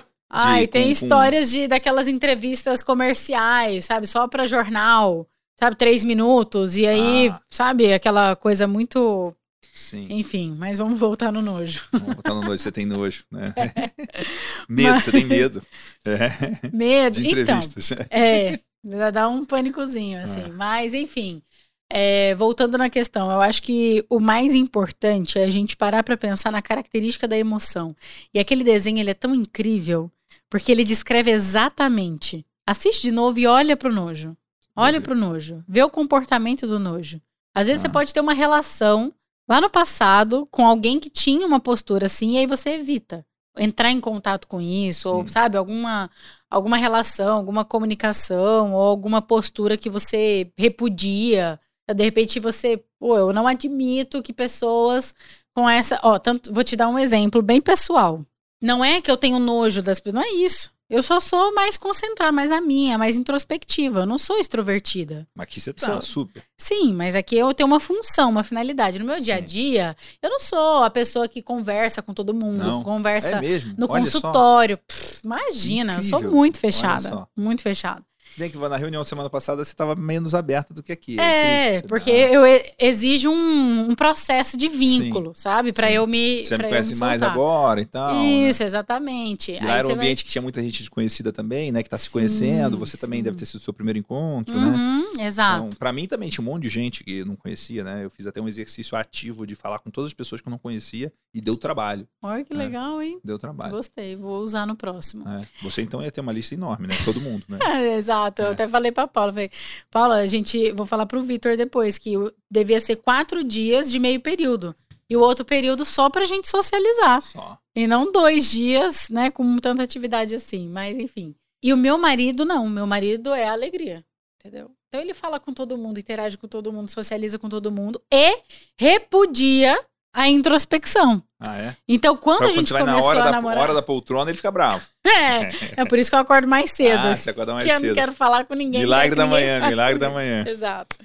E 0.62 0.68
tem 0.68 0.92
histórias 0.92 1.48
com... 1.48 1.58
de 1.58 1.68
daquelas 1.68 2.08
entrevistas 2.08 2.84
comerciais, 2.84 3.86
sabe? 3.86 4.08
Só 4.08 4.28
para 4.28 4.48
jornal 4.48 5.28
sabe, 5.62 5.76
três 5.76 6.04
minutos, 6.04 6.76
e 6.76 6.88
aí, 6.88 7.30
ah. 7.30 7.40
sabe, 7.50 7.94
aquela 7.94 8.36
coisa 8.36 8.66
muito. 8.66 9.34
Sim. 9.74 10.08
Enfim, 10.10 10.56
mas 10.58 10.80
vamos 10.80 11.00
voltar 11.00 11.32
no 11.32 11.42
nojo. 11.42 11.84
Vamos 11.92 12.16
voltar 12.16 12.34
no 12.34 12.42
nojo, 12.42 12.58
você 12.58 12.72
tem 12.72 12.86
nojo, 12.86 13.24
né? 13.32 13.54
medo, 14.68 14.92
mas... 14.92 15.04
você 15.04 15.12
tem 15.12 15.26
medo. 15.26 15.62
É. 16.06 16.70
Medo, 16.74 17.22
de 17.22 17.30
entrevistas. 17.30 17.92
Então, 17.92 18.08
é, 19.08 19.12
dá 19.12 19.30
um 19.30 19.46
pânicozinho, 19.46 20.20
assim. 20.20 20.44
Ah. 20.46 20.54
Mas, 20.54 20.96
enfim, 20.96 21.44
é, 21.92 22.34
voltando 22.36 22.78
na 22.78 22.90
questão, 22.90 23.32
eu 23.32 23.40
acho 23.40 23.62
que 23.62 24.04
o 24.10 24.20
mais 24.20 24.56
importante 24.56 25.38
é 25.38 25.44
a 25.44 25.50
gente 25.50 25.78
parar 25.78 26.04
para 26.04 26.18
pensar 26.18 26.52
na 26.52 26.62
característica 26.62 27.28
da 27.28 27.38
emoção. 27.38 27.96
E 28.34 28.40
aquele 28.40 28.64
desenho, 28.64 29.00
ele 29.00 29.12
é 29.12 29.16
tão 29.16 29.36
incrível, 29.36 30.12
porque 30.52 30.70
ele 30.70 30.84
descreve 30.84 31.32
exatamente. 31.32 32.46
Assiste 32.68 33.04
de 33.04 33.12
novo 33.12 33.40
e 33.40 33.48
olha 33.48 33.78
pro 33.78 33.92
nojo. 33.92 34.36
Olha 34.76 34.98
uhum. 34.98 35.04
pro 35.04 35.16
nojo. 35.16 35.64
Vê 35.68 35.82
o 35.82 35.90
comportamento 35.90 36.68
do 36.68 36.78
nojo. 36.78 37.22
Às 37.56 37.68
vezes 37.68 37.82
ah. 37.82 37.88
você 37.88 37.92
pode 37.92 38.14
ter 38.14 38.20
uma 38.20 38.34
relação 38.34 39.14
lá 39.50 39.62
no 39.62 39.70
passado 39.70 40.46
com 40.52 40.68
alguém 40.68 41.00
que 41.00 41.10
tinha 41.10 41.48
uma 41.48 41.60
postura 41.60 42.06
assim 42.06 42.34
e 42.34 42.38
aí 42.40 42.46
você 42.46 42.72
evita 42.72 43.26
entrar 43.58 43.92
em 43.92 44.00
contato 44.00 44.48
com 44.48 44.62
isso, 44.62 45.10
Sim. 45.10 45.16
ou 45.16 45.28
sabe, 45.28 45.58
alguma 45.58 46.10
alguma 46.50 46.78
relação, 46.78 47.38
alguma 47.38 47.66
comunicação 47.66 48.74
ou 48.74 48.82
alguma 48.82 49.22
postura 49.22 49.78
que 49.78 49.90
você 49.90 50.52
repudia. 50.58 51.60
De 51.94 52.04
repente 52.04 52.40
você, 52.40 52.84
pô, 53.00 53.18
eu 53.18 53.34
não 53.34 53.48
admito 53.48 54.22
que 54.22 54.34
pessoas 54.34 55.16
com 55.54 55.70
essa, 55.70 56.00
ó, 56.04 56.18
tanto, 56.20 56.54
vou 56.54 56.64
te 56.64 56.76
dar 56.76 56.88
um 56.88 57.00
exemplo 57.00 57.42
bem 57.42 57.62
pessoal. 57.62 58.26
Não 58.62 58.86
é 58.86 59.02
que 59.02 59.10
eu 59.10 59.18
tenho 59.18 59.40
nojo 59.40 59.82
das 59.82 60.00
pessoas, 60.00 60.24
não 60.24 60.30
é 60.30 60.34
isso. 60.36 60.72
Eu 60.92 61.02
só 61.02 61.22
sou 61.22 61.54
mais 61.56 61.78
concentrada, 61.78 62.34
mais 62.34 62.50
na 62.50 62.60
minha, 62.60 62.98
mais 62.98 63.16
introspectiva. 63.16 64.02
Eu 64.02 64.06
não 64.06 64.18
sou 64.18 64.38
extrovertida. 64.38 65.26
Mas 65.34 65.44
aqui 65.46 65.62
você 65.62 65.72
tá 65.72 65.86
sou... 65.86 66.02
super. 66.02 66.44
Sim, 66.58 66.92
mas 66.92 67.16
aqui 67.16 67.38
eu 67.38 67.54
tenho 67.54 67.66
uma 67.66 67.80
função, 67.80 68.30
uma 68.30 68.44
finalidade. 68.44 69.00
No 69.00 69.06
meu 69.06 69.16
Sim. 69.16 69.24
dia 69.24 69.36
a 69.36 69.40
dia, 69.40 69.96
eu 70.22 70.30
não 70.30 70.42
sou 70.42 70.84
a 70.84 70.90
pessoa 70.90 71.30
que 71.30 71.42
conversa 71.42 72.02
com 72.02 72.14
todo 72.14 72.34
mundo, 72.34 72.62
não. 72.62 72.84
conversa 72.84 73.38
é 73.38 73.62
no 73.78 73.90
Olha 73.90 74.04
consultório. 74.04 74.78
Pff, 74.80 75.22
imagina, 75.24 75.94
Incrível. 75.94 76.18
eu 76.18 76.24
sou 76.24 76.32
muito 76.32 76.60
fechada. 76.60 77.26
Muito 77.38 77.62
fechada. 77.62 78.04
Se 78.32 78.40
bem 78.40 78.50
que 78.50 78.58
na 78.58 78.78
reunião 78.78 79.04
semana 79.04 79.30
passada 79.30 79.62
você 79.64 79.72
estava 79.72 79.94
menos 79.94 80.34
aberta 80.34 80.74
do 80.74 80.82
que 80.82 80.94
aqui. 80.94 81.20
É, 81.20 81.82
porque 81.82 82.10
eu 82.10 82.44
exijo 82.80 83.30
um, 83.30 83.90
um, 83.92 83.96
processo 83.96 84.56
de 84.56 84.70
vínculo, 84.70 85.34
sim, 85.36 85.42
sabe? 85.42 85.74
Para 85.74 85.92
eu 85.92 86.08
me. 86.08 86.46
Você 86.46 86.58
me 86.58 86.64
conhece 86.64 86.94
me 86.94 87.00
mais 87.02 87.22
agora 87.22 87.82
e 87.82 87.86
tal. 87.86 88.16
Né? 88.16 88.24
Isso, 88.50 88.64
né? 88.64 88.68
exatamente. 88.68 89.52
E 89.52 89.60
lá 89.60 89.78
era 89.78 89.88
um 89.88 89.92
ambiente 89.92 90.20
vai... 90.20 90.24
que 90.24 90.30
tinha 90.30 90.42
muita 90.42 90.64
gente 90.64 90.80
desconhecida 90.80 91.34
também, 91.34 91.74
né? 91.74 91.84
Que 91.84 91.88
está 91.88 91.98
se 91.98 92.10
conhecendo. 92.10 92.78
Você 92.78 92.96
sim. 92.96 93.02
também 93.02 93.22
deve 93.22 93.36
ter 93.36 93.44
sido 93.44 93.60
o 93.60 93.64
seu 93.64 93.74
primeiro 93.74 94.00
encontro, 94.00 94.56
né? 94.56 94.68
uhum, 94.68 95.14
né? 95.18 95.28
Exato. 95.28 95.66
Então, 95.66 95.78
para 95.78 95.92
mim 95.92 96.08
também 96.08 96.30
tinha 96.30 96.42
um 96.42 96.50
monte 96.50 96.64
de 96.64 96.70
gente 96.70 97.04
que 97.04 97.18
eu 97.18 97.26
não 97.26 97.36
conhecia, 97.36 97.84
né? 97.84 98.06
Eu 98.06 98.10
fiz 98.10 98.26
até 98.26 98.40
um 98.40 98.48
exercício 98.48 98.98
ativo 98.98 99.46
de 99.46 99.56
falar 99.56 99.80
com 99.80 99.92
todas 99.92 100.08
as 100.08 100.14
pessoas 100.14 100.40
que 100.40 100.48
eu 100.48 100.52
não 100.52 100.58
conhecia 100.58 101.12
e 101.34 101.42
deu 101.42 101.56
trabalho. 101.56 102.08
Olha 102.22 102.46
que 102.46 102.56
né? 102.56 102.64
legal, 102.64 103.02
hein? 103.02 103.20
Deu 103.26 103.38
trabalho. 103.38 103.72
Gostei, 103.72 104.16
vou 104.16 104.42
usar 104.42 104.66
no 104.66 104.76
próximo. 104.78 105.28
É. 105.28 105.42
Você 105.62 105.82
então 105.82 106.02
ia 106.02 106.12
ter 106.12 106.22
uma 106.22 106.32
lista 106.32 106.56
enorme, 106.56 106.88
né? 106.88 106.96
Todo 107.04 107.20
mundo, 107.20 107.44
né? 107.50 107.60
é, 107.66 107.98
exato. 107.98 108.21
Eu 108.38 108.48
é. 108.48 108.52
até 108.52 108.68
falei 108.68 108.92
pra 108.92 109.08
Paula, 109.08 109.34
falei, 109.34 109.52
Paula, 109.90 110.16
a 110.16 110.28
gente, 110.28 110.72
vou 110.72 110.86
falar 110.86 111.06
pro 111.06 111.22
Vitor 111.22 111.56
depois, 111.58 111.98
que 111.98 112.14
devia 112.50 112.80
ser 112.80 112.98
quatro 112.98 113.44
dias 113.44 113.90
de 113.90 114.00
meio 114.00 114.20
período. 114.20 114.76
E 115.10 115.18
o 115.18 115.22
outro 115.22 115.44
período 115.44 115.84
só 115.84 116.10
pra 116.10 116.26
gente 116.26 116.48
socializar. 116.48 117.22
Só. 117.22 117.58
E 117.76 117.86
não 117.86 118.12
dois 118.12 118.50
dias, 118.50 119.10
né, 119.10 119.30
com 119.30 119.58
tanta 119.58 119.84
atividade 119.84 120.36
assim. 120.36 120.68
Mas, 120.70 120.98
enfim. 120.98 121.36
E 121.62 121.74
o 121.74 121.78
meu 121.78 121.98
marido, 121.98 122.46
não. 122.46 122.66
O 122.66 122.70
meu 122.70 122.88
marido 122.88 123.34
é 123.34 123.48
alegria. 123.48 124.06
Entendeu? 124.40 124.72
Então 124.88 125.00
ele 125.00 125.14
fala 125.14 125.40
com 125.40 125.54
todo 125.54 125.78
mundo, 125.78 126.00
interage 126.00 126.38
com 126.38 126.48
todo 126.48 126.74
mundo, 126.74 126.90
socializa 126.90 127.40
com 127.40 127.48
todo 127.48 127.72
mundo 127.72 128.02
e 128.12 128.40
repudia 128.78 129.80
a 130.14 130.30
introspecção. 130.30 131.24
Ah, 131.40 131.58
é? 131.58 131.76
Então, 131.88 132.16
quando 132.16 132.40
pra 132.40 132.48
a 132.48 132.52
gente 132.52 132.72
começou 132.72 132.86
vai 132.86 133.02
na 133.02 133.04
hora 133.04 133.22
a 133.22 133.32
namorar... 133.32 133.58
da 133.58 133.64
hora 133.64 133.74
da 133.74 133.82
poltrona, 133.82 134.30
ele 134.30 134.38
fica 134.38 134.52
bravo. 134.52 134.82
É, 135.04 135.82
é 135.82 135.86
por 135.86 135.98
isso 135.98 136.10
que 136.10 136.16
eu 136.16 136.20
acordo 136.20 136.48
mais 136.48 136.72
cedo. 136.72 137.00
Ah, 137.00 137.16
você 137.16 137.32
acorda 137.32 137.54
mais 137.54 137.66
cedo. 137.66 137.74
Porque 137.74 137.86
eu 137.86 137.90
não 137.90 137.96
quero 137.96 138.12
falar 138.12 138.46
com 138.46 138.54
ninguém. 138.54 138.82
Milagre 138.82 139.16
da 139.16 139.26
manhã, 139.26 139.60
milagre 139.68 140.00
da 140.00 140.10
manhã. 140.10 140.46
Exato. 140.48 140.96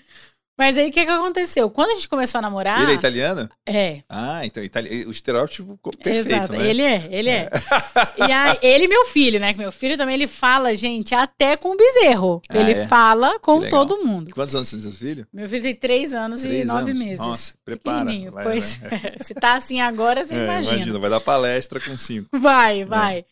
Mas 0.59 0.79
aí 0.79 0.89
o 0.89 0.93
que, 0.93 1.05
que 1.05 1.11
aconteceu? 1.11 1.69
Quando 1.69 1.91
a 1.91 1.95
gente 1.95 2.09
começou 2.09 2.39
a 2.39 2.43
namorar. 2.43 2.83
Ele 2.83 2.93
é 2.93 2.95
italiano? 2.95 3.49
É. 3.67 4.03
Ah, 4.09 4.45
então 4.47 4.65
itali... 4.65 5.05
o 5.05 5.11
estereótipo 5.11 5.79
perfeito. 6.03 6.29
Exato, 6.33 6.53
né? 6.53 6.67
ele 6.67 6.83
é, 6.83 7.09
ele 7.11 7.29
é. 7.29 7.51
é. 7.51 8.27
e 8.27 8.33
aí, 8.33 8.59
ele 8.63 8.85
e 8.85 8.89
meu 8.89 9.05
filho, 9.05 9.39
né? 9.39 9.53
Meu 9.53 9.71
filho 9.71 9.99
também 9.99 10.15
ele 10.15 10.27
fala, 10.27 10.75
gente, 10.75 11.15
até 11.15 11.57
com 11.57 11.73
o 11.73 11.77
bezerro. 11.77 12.41
Ah, 12.49 12.59
ele 12.59 12.73
é? 12.73 12.87
fala 12.87 13.39
com 13.39 13.61
todo 13.69 14.03
mundo. 14.03 14.33
Quantos 14.35 14.55
anos 14.55 14.71
tem 14.71 14.81
seu 14.81 14.93
filho? 14.93 15.27
Meu 15.31 15.47
filho 15.47 15.63
tem 15.63 15.75
três 15.75 16.15
anos 16.15 16.41
três 16.41 16.65
e 16.65 16.67
nove 16.67 16.91
anos. 16.91 17.03
meses. 17.03 17.19
Nossa, 17.19 17.55
prepara. 17.63 18.11
Vai, 18.31 18.43
pois 18.43 18.79
vai. 18.79 19.15
se 19.21 19.35
tá 19.35 19.55
assim 19.57 19.81
agora, 19.81 20.25
você 20.25 20.35
é, 20.35 20.45
imagina. 20.45 20.77
Imagina, 20.77 20.99
vai 20.99 21.11
dar 21.11 21.21
palestra 21.21 21.79
com 21.81 21.99
cinco. 21.99 22.29
Vai, 22.33 22.85
vai. 22.85 23.19
É. 23.19 23.25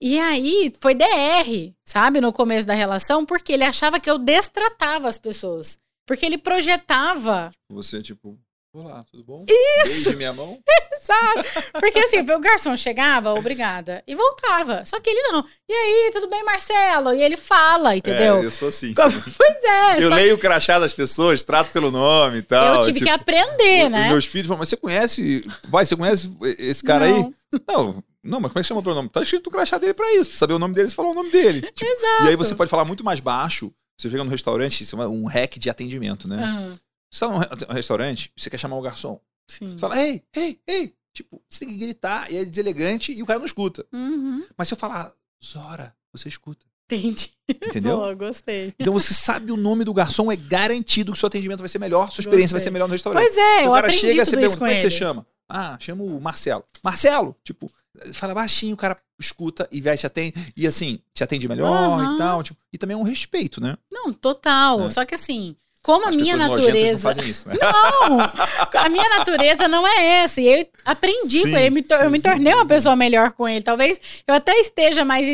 E 0.00 0.18
aí 0.18 0.72
foi 0.80 0.94
DR, 0.94 1.72
sabe, 1.84 2.20
no 2.20 2.32
começo 2.32 2.66
da 2.66 2.74
relação, 2.74 3.24
porque 3.24 3.52
ele 3.52 3.64
achava 3.64 3.98
que 4.00 4.10
eu 4.10 4.18
destratava 4.18 5.08
as 5.08 5.18
pessoas. 5.18 5.78
Porque 6.06 6.26
ele 6.26 6.38
projetava. 6.38 7.50
Você, 7.70 8.02
tipo, 8.02 8.38
Olá, 8.76 9.04
tudo 9.08 9.22
bom? 9.22 9.46
Isso! 9.84 10.06
Beije 10.06 10.16
minha 10.16 10.32
mão. 10.32 10.58
Exato. 10.92 11.70
Porque 11.78 11.96
assim, 12.00 12.18
o 12.18 12.40
garçom 12.40 12.76
chegava, 12.76 13.32
obrigada, 13.32 14.02
e 14.04 14.16
voltava. 14.16 14.84
Só 14.84 14.98
que 14.98 15.08
ele 15.10 15.22
não. 15.22 15.46
E 15.68 15.72
aí, 15.72 16.10
tudo 16.12 16.28
bem, 16.28 16.42
Marcelo? 16.42 17.14
E 17.14 17.22
ele 17.22 17.36
fala, 17.36 17.96
entendeu? 17.96 18.38
É, 18.38 18.44
eu 18.44 18.50
sou 18.50 18.68
assim. 18.68 18.92
Pois 18.98 19.64
é. 19.64 20.02
Eu 20.02 20.10
leio 20.10 20.34
o 20.34 20.38
crachá 20.38 20.80
das 20.80 20.92
pessoas, 20.92 21.44
trato 21.44 21.70
pelo 21.70 21.92
nome 21.92 22.38
e 22.38 22.42
tal. 22.42 22.76
Eu 22.76 22.80
tive 22.80 22.98
tipo, 22.98 23.06
que 23.06 23.10
aprender, 23.12 23.88
né? 23.88 24.08
Meus 24.08 24.26
filhos 24.26 24.48
falam, 24.48 24.58
mas 24.58 24.70
você 24.70 24.76
conhece. 24.76 25.46
Vai, 25.68 25.86
você 25.86 25.94
conhece 25.94 26.36
esse 26.58 26.82
cara 26.82 27.06
não. 27.06 27.16
aí? 27.16 27.34
Não. 27.68 28.04
Não, 28.24 28.40
mas 28.40 28.50
como 28.50 28.58
é 28.58 28.62
que 28.62 28.68
chama 28.68 28.80
o 28.80 28.94
nome? 28.94 29.08
Tá 29.08 29.22
escrito 29.22 29.46
o 29.46 29.52
crachá 29.52 29.78
dele 29.78 29.94
pra 29.94 30.12
isso. 30.14 30.30
Pra 30.30 30.38
saber 30.38 30.54
o 30.54 30.58
nome 30.58 30.74
dele, 30.74 30.88
você 30.88 30.94
fala 30.94 31.10
o 31.10 31.14
nome 31.14 31.30
dele. 31.30 31.60
Tipo, 31.72 31.88
Exato. 31.88 32.24
E 32.24 32.28
aí 32.28 32.36
você 32.36 32.56
pode 32.56 32.70
falar 32.70 32.84
muito 32.84 33.04
mais 33.04 33.20
baixo 33.20 33.70
você 33.96 34.10
chega 34.10 34.24
no 34.24 34.30
restaurante, 34.30 34.84
é 34.92 34.96
um 35.08 35.26
hack 35.26 35.58
de 35.58 35.70
atendimento, 35.70 36.26
né? 36.28 36.58
Uhum. 36.60 36.74
Você 37.10 37.20
tá 37.20 37.28
num 37.28 37.74
restaurante, 37.74 38.32
você 38.36 38.50
quer 38.50 38.58
chamar 38.58 38.76
o 38.76 38.82
garçom. 38.82 39.20
Sim. 39.48 39.72
Você 39.72 39.78
fala, 39.78 40.00
ei, 40.00 40.22
ei, 40.34 40.60
ei. 40.66 40.94
Tipo, 41.12 41.40
você 41.48 41.60
tem 41.60 41.68
que 41.68 41.84
gritar, 41.84 42.30
e 42.32 42.36
é 42.36 42.44
deselegante 42.44 43.12
e 43.12 43.22
o 43.22 43.26
cara 43.26 43.38
não 43.38 43.46
escuta. 43.46 43.86
Uhum. 43.92 44.44
Mas 44.56 44.66
se 44.66 44.74
eu 44.74 44.78
falar, 44.78 45.12
Zora, 45.44 45.94
você 46.12 46.28
escuta. 46.28 46.66
Entendi. 46.90 47.30
Entendeu? 47.48 47.96
Boa, 47.96 48.14
gostei. 48.14 48.74
Então 48.78 48.92
você 48.92 49.14
sabe 49.14 49.52
o 49.52 49.56
nome 49.56 49.84
do 49.84 49.94
garçom, 49.94 50.30
é 50.30 50.36
garantido 50.36 51.12
que 51.12 51.16
o 51.16 51.20
seu 51.20 51.28
atendimento 51.28 51.60
vai 51.60 51.68
ser 51.68 51.78
melhor, 51.78 52.10
sua 52.10 52.22
experiência 52.22 52.54
gostei. 52.54 52.58
vai 52.58 52.60
ser 52.60 52.70
melhor 52.70 52.88
no 52.88 52.92
restaurante. 52.92 53.22
Pois 53.22 53.38
é, 53.38 53.68
o 53.68 53.72
cara 53.72 53.90
chega, 53.90 54.24
você 54.24 54.36
pergunta, 54.36 54.58
como 54.58 54.70
é 54.70 54.74
que 54.74 54.80
você 54.80 54.90
chama? 54.90 55.26
Ah, 55.48 55.76
chamo 55.80 56.04
o 56.04 56.20
Marcelo. 56.20 56.64
Marcelo! 56.82 57.36
Tipo, 57.44 57.70
fala 58.12 58.34
baixinho, 58.34 58.74
o 58.74 58.76
cara 58.76 58.96
escuta 59.18 59.68
e 59.70 59.80
vai 59.80 59.96
te 59.96 60.06
atende. 60.06 60.52
E 60.56 60.66
assim, 60.66 60.98
te 61.12 61.22
atende 61.22 61.48
melhor 61.48 62.00
uhum. 62.00 62.14
e 62.14 62.18
tal. 62.18 62.42
Tipo, 62.42 62.58
e 62.72 62.78
também 62.78 62.94
é 62.96 62.98
um 62.98 63.02
respeito, 63.04 63.60
né? 63.60 63.76
Não, 63.92 64.12
total. 64.12 64.82
É. 64.82 64.90
Só 64.90 65.04
que 65.04 65.14
assim, 65.14 65.56
como 65.84 66.08
As 66.08 66.14
a 66.14 66.18
minha 66.18 66.34
natureza. 66.34 67.12
Não, 67.14 67.22
isso, 67.22 67.46
né? 67.46 67.56
não, 67.60 68.80
a 68.80 68.88
minha 68.88 69.08
natureza 69.18 69.68
não 69.68 69.86
é 69.86 70.22
essa. 70.22 70.40
E 70.40 70.48
eu 70.48 70.66
aprendi 70.82 71.42
sim, 71.42 71.50
com 71.50 71.58
ele, 71.58 71.84
sim, 71.86 71.94
eu 72.02 72.10
me 72.10 72.20
tornei 72.22 72.52
sim, 72.52 72.58
uma 72.58 72.64
pessoa 72.64 72.96
melhor 72.96 73.32
com 73.32 73.46
ele. 73.46 73.60
Talvez 73.60 74.00
eu 74.26 74.34
até 74.34 74.58
esteja 74.60 75.04
mais, 75.04 75.26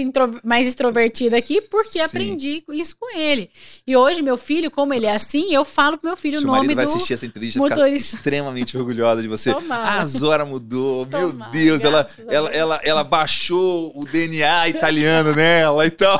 mais 0.42 0.66
extrovertida 0.66 1.36
aqui 1.36 1.60
porque 1.60 2.00
aprendi 2.00 2.64
isso 2.70 2.96
com 2.98 3.16
ele. 3.16 3.48
E 3.86 3.96
hoje, 3.96 4.22
meu 4.22 4.36
filho, 4.36 4.72
como 4.72 4.92
ele 4.92 5.06
é 5.06 5.14
assim, 5.14 5.54
eu 5.54 5.64
falo 5.64 5.96
pro 5.96 6.08
meu 6.08 6.16
filho 6.16 6.40
o 6.40 6.42
nome 6.42 6.74
vai 6.74 6.84
do. 6.84 6.90
assistir 6.90 7.14
essa 7.14 7.26
entrevista 7.26 7.60
motorista. 7.60 8.16
extremamente 8.16 8.76
orgulhosa 8.76 9.22
de 9.22 9.28
você. 9.28 9.54
Tomara. 9.54 10.00
A 10.00 10.04
Zora 10.04 10.44
mudou. 10.44 11.06
Tomara, 11.06 11.32
meu 11.32 11.50
Deus, 11.52 11.84
ela, 11.84 12.08
ela, 12.26 12.50
ela, 12.50 12.80
ela 12.82 13.04
baixou 13.04 13.92
o 13.94 14.04
DNA 14.04 14.68
italiano 14.68 15.32
nela 15.32 15.86
e 15.86 15.90
tal. 15.90 16.18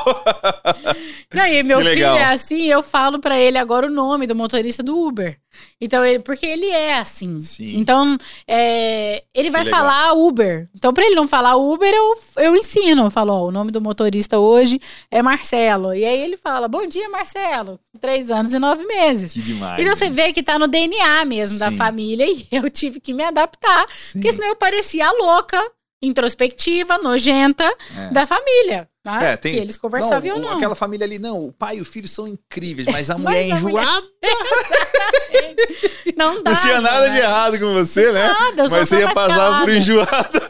Não, 1.35 1.47
e 1.47 1.65
meu 1.65 1.81
filho 1.81 2.05
é 2.05 2.27
assim, 2.27 2.67
eu 2.67 2.81
falo 2.81 3.19
para 3.19 3.37
ele 3.37 3.59
agora 3.59 3.89
o 3.89 3.91
nome 3.91 4.20
nome 4.21 4.27
do 4.27 4.35
motorista 4.37 4.83
do 4.83 4.99
Uber. 5.01 5.39
Então, 5.81 6.05
ele, 6.05 6.19
porque 6.19 6.45
ele 6.45 6.67
é 6.67 6.99
assim. 6.99 7.41
Sim. 7.41 7.79
Então, 7.79 8.19
é, 8.47 9.25
ele 9.35 9.49
vai 9.51 9.65
falar 9.65 10.13
Uber. 10.13 10.69
Então, 10.75 10.93
pra 10.93 11.05
ele 11.05 11.15
não 11.15 11.27
falar 11.27 11.57
Uber, 11.57 11.93
eu, 11.93 12.15
eu 12.37 12.57
ensino. 12.57 13.05
Eu 13.05 13.11
falo, 13.11 13.33
ó, 13.33 13.47
o 13.47 13.51
nome 13.51 13.73
do 13.73 13.81
motorista 13.81 14.39
hoje 14.39 14.79
é 15.11 15.23
Marcelo. 15.23 15.95
E 15.95 16.05
aí 16.05 16.21
ele 16.21 16.37
fala, 16.37 16.69
bom 16.69 16.87
dia, 16.87 17.09
Marcelo. 17.09 17.81
Três 17.99 18.31
anos 18.31 18.53
e 18.53 18.59
nove 18.59 18.85
meses. 18.85 19.33
Que 19.33 19.41
demais. 19.41 19.81
Então 19.83 19.95
você 19.97 20.11
vê 20.11 20.33
que 20.33 20.43
tá 20.43 20.59
no 20.59 20.69
DNA 20.69 21.25
mesmo 21.25 21.59
da 21.59 21.71
Sim. 21.71 21.77
família 21.77 22.27
e 22.31 22.47
eu 22.53 22.69
tive 22.69 23.01
que 23.01 23.15
me 23.15 23.25
adaptar, 23.25 23.87
Sim. 23.91 24.21
porque 24.21 24.33
senão 24.33 24.49
eu 24.49 24.57
parecia 24.57 25.11
louca, 25.13 25.59
introspectiva, 26.03 26.99
nojenta 26.99 27.65
É. 27.97 28.11
da 28.13 28.27
família. 28.27 28.89
Tá? 29.03 29.23
É, 29.23 29.37
tem- 29.37 29.57
eles 29.57 29.79
conversavam 29.79 30.29
Não, 30.29 30.37
ou 30.37 30.43
não. 30.43 30.57
Aquela 30.57 30.75
família 30.75 31.07
ali, 31.07 31.19
não, 31.19 31.47
o 31.47 31.53
pai 31.53 31.79
e 31.79 31.81
o 31.81 31.85
filho 31.87 32.07
são 32.07 32.29
incríveis, 32.29 32.87
mas 32.87 33.09
a 33.09 33.17
Mas 33.19 33.25
mulher 33.25 33.49
é 33.49 33.53
a 33.53 33.61
mulher- 33.61 33.83
enjoada. 33.83 34.07
Não 36.17 36.43
dá. 36.43 36.51
Não 36.53 36.61
tinha 36.61 36.81
nada 36.81 37.09
de 37.09 37.17
errado 37.17 37.59
com 37.59 37.73
você, 37.73 38.13
né? 38.13 38.29
Nada, 38.29 38.63
eu 38.65 38.71
Mas 38.71 38.89
você 38.89 38.99
ia 38.99 39.13
passar 39.15 39.37
calada. 39.37 39.65
por 39.65 39.73
enjoada. 39.75 40.49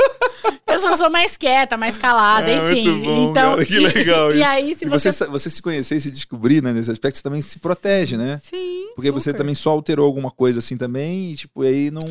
Eu 0.66 0.78
só 0.78 0.96
sou 0.96 1.10
mais 1.10 1.36
quieta, 1.36 1.76
mais 1.76 1.96
calada, 1.96 2.48
É, 2.48 2.56
enfim. 2.72 2.88
muito 2.90 3.04
bom, 3.04 3.30
então, 3.30 3.50
cara, 3.52 3.64
que 3.64 3.74
e- 3.74 3.78
legal 3.80 4.32
E 4.34 4.40
isso. 4.40 4.48
aí, 4.50 4.74
se 4.74 4.84
E 4.84 4.88
você. 4.88 5.12
você, 5.12 5.26
você 5.26 5.50
se 5.50 5.62
conhecer 5.62 5.96
e 5.96 6.00
se 6.00 6.10
descobrir, 6.10 6.62
né, 6.62 6.72
nesse 6.72 6.90
aspecto, 6.90 7.16
você 7.18 7.22
também 7.22 7.42
se 7.42 7.58
protege, 7.58 8.16
né? 8.16 8.40
Sim. 8.42 8.86
Porque 8.96 9.10
você 9.10 9.30
super. 9.30 9.38
também 9.38 9.54
só 9.54 9.70
alterou 9.70 10.06
alguma 10.06 10.30
coisa 10.30 10.58
assim 10.60 10.76
também, 10.76 11.32
e 11.32 11.36
tipo, 11.36 11.62
aí 11.62 11.90
não. 11.90 12.02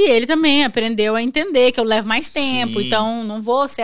E 0.00 0.10
ele 0.10 0.26
também 0.26 0.64
aprendeu 0.64 1.16
a 1.16 1.22
entender 1.22 1.72
que 1.72 1.80
eu 1.80 1.84
levo 1.84 2.06
mais 2.06 2.32
tempo, 2.32 2.78
Sim. 2.80 2.86
então 2.86 3.24
não 3.24 3.42
vou 3.42 3.66
ser, 3.66 3.82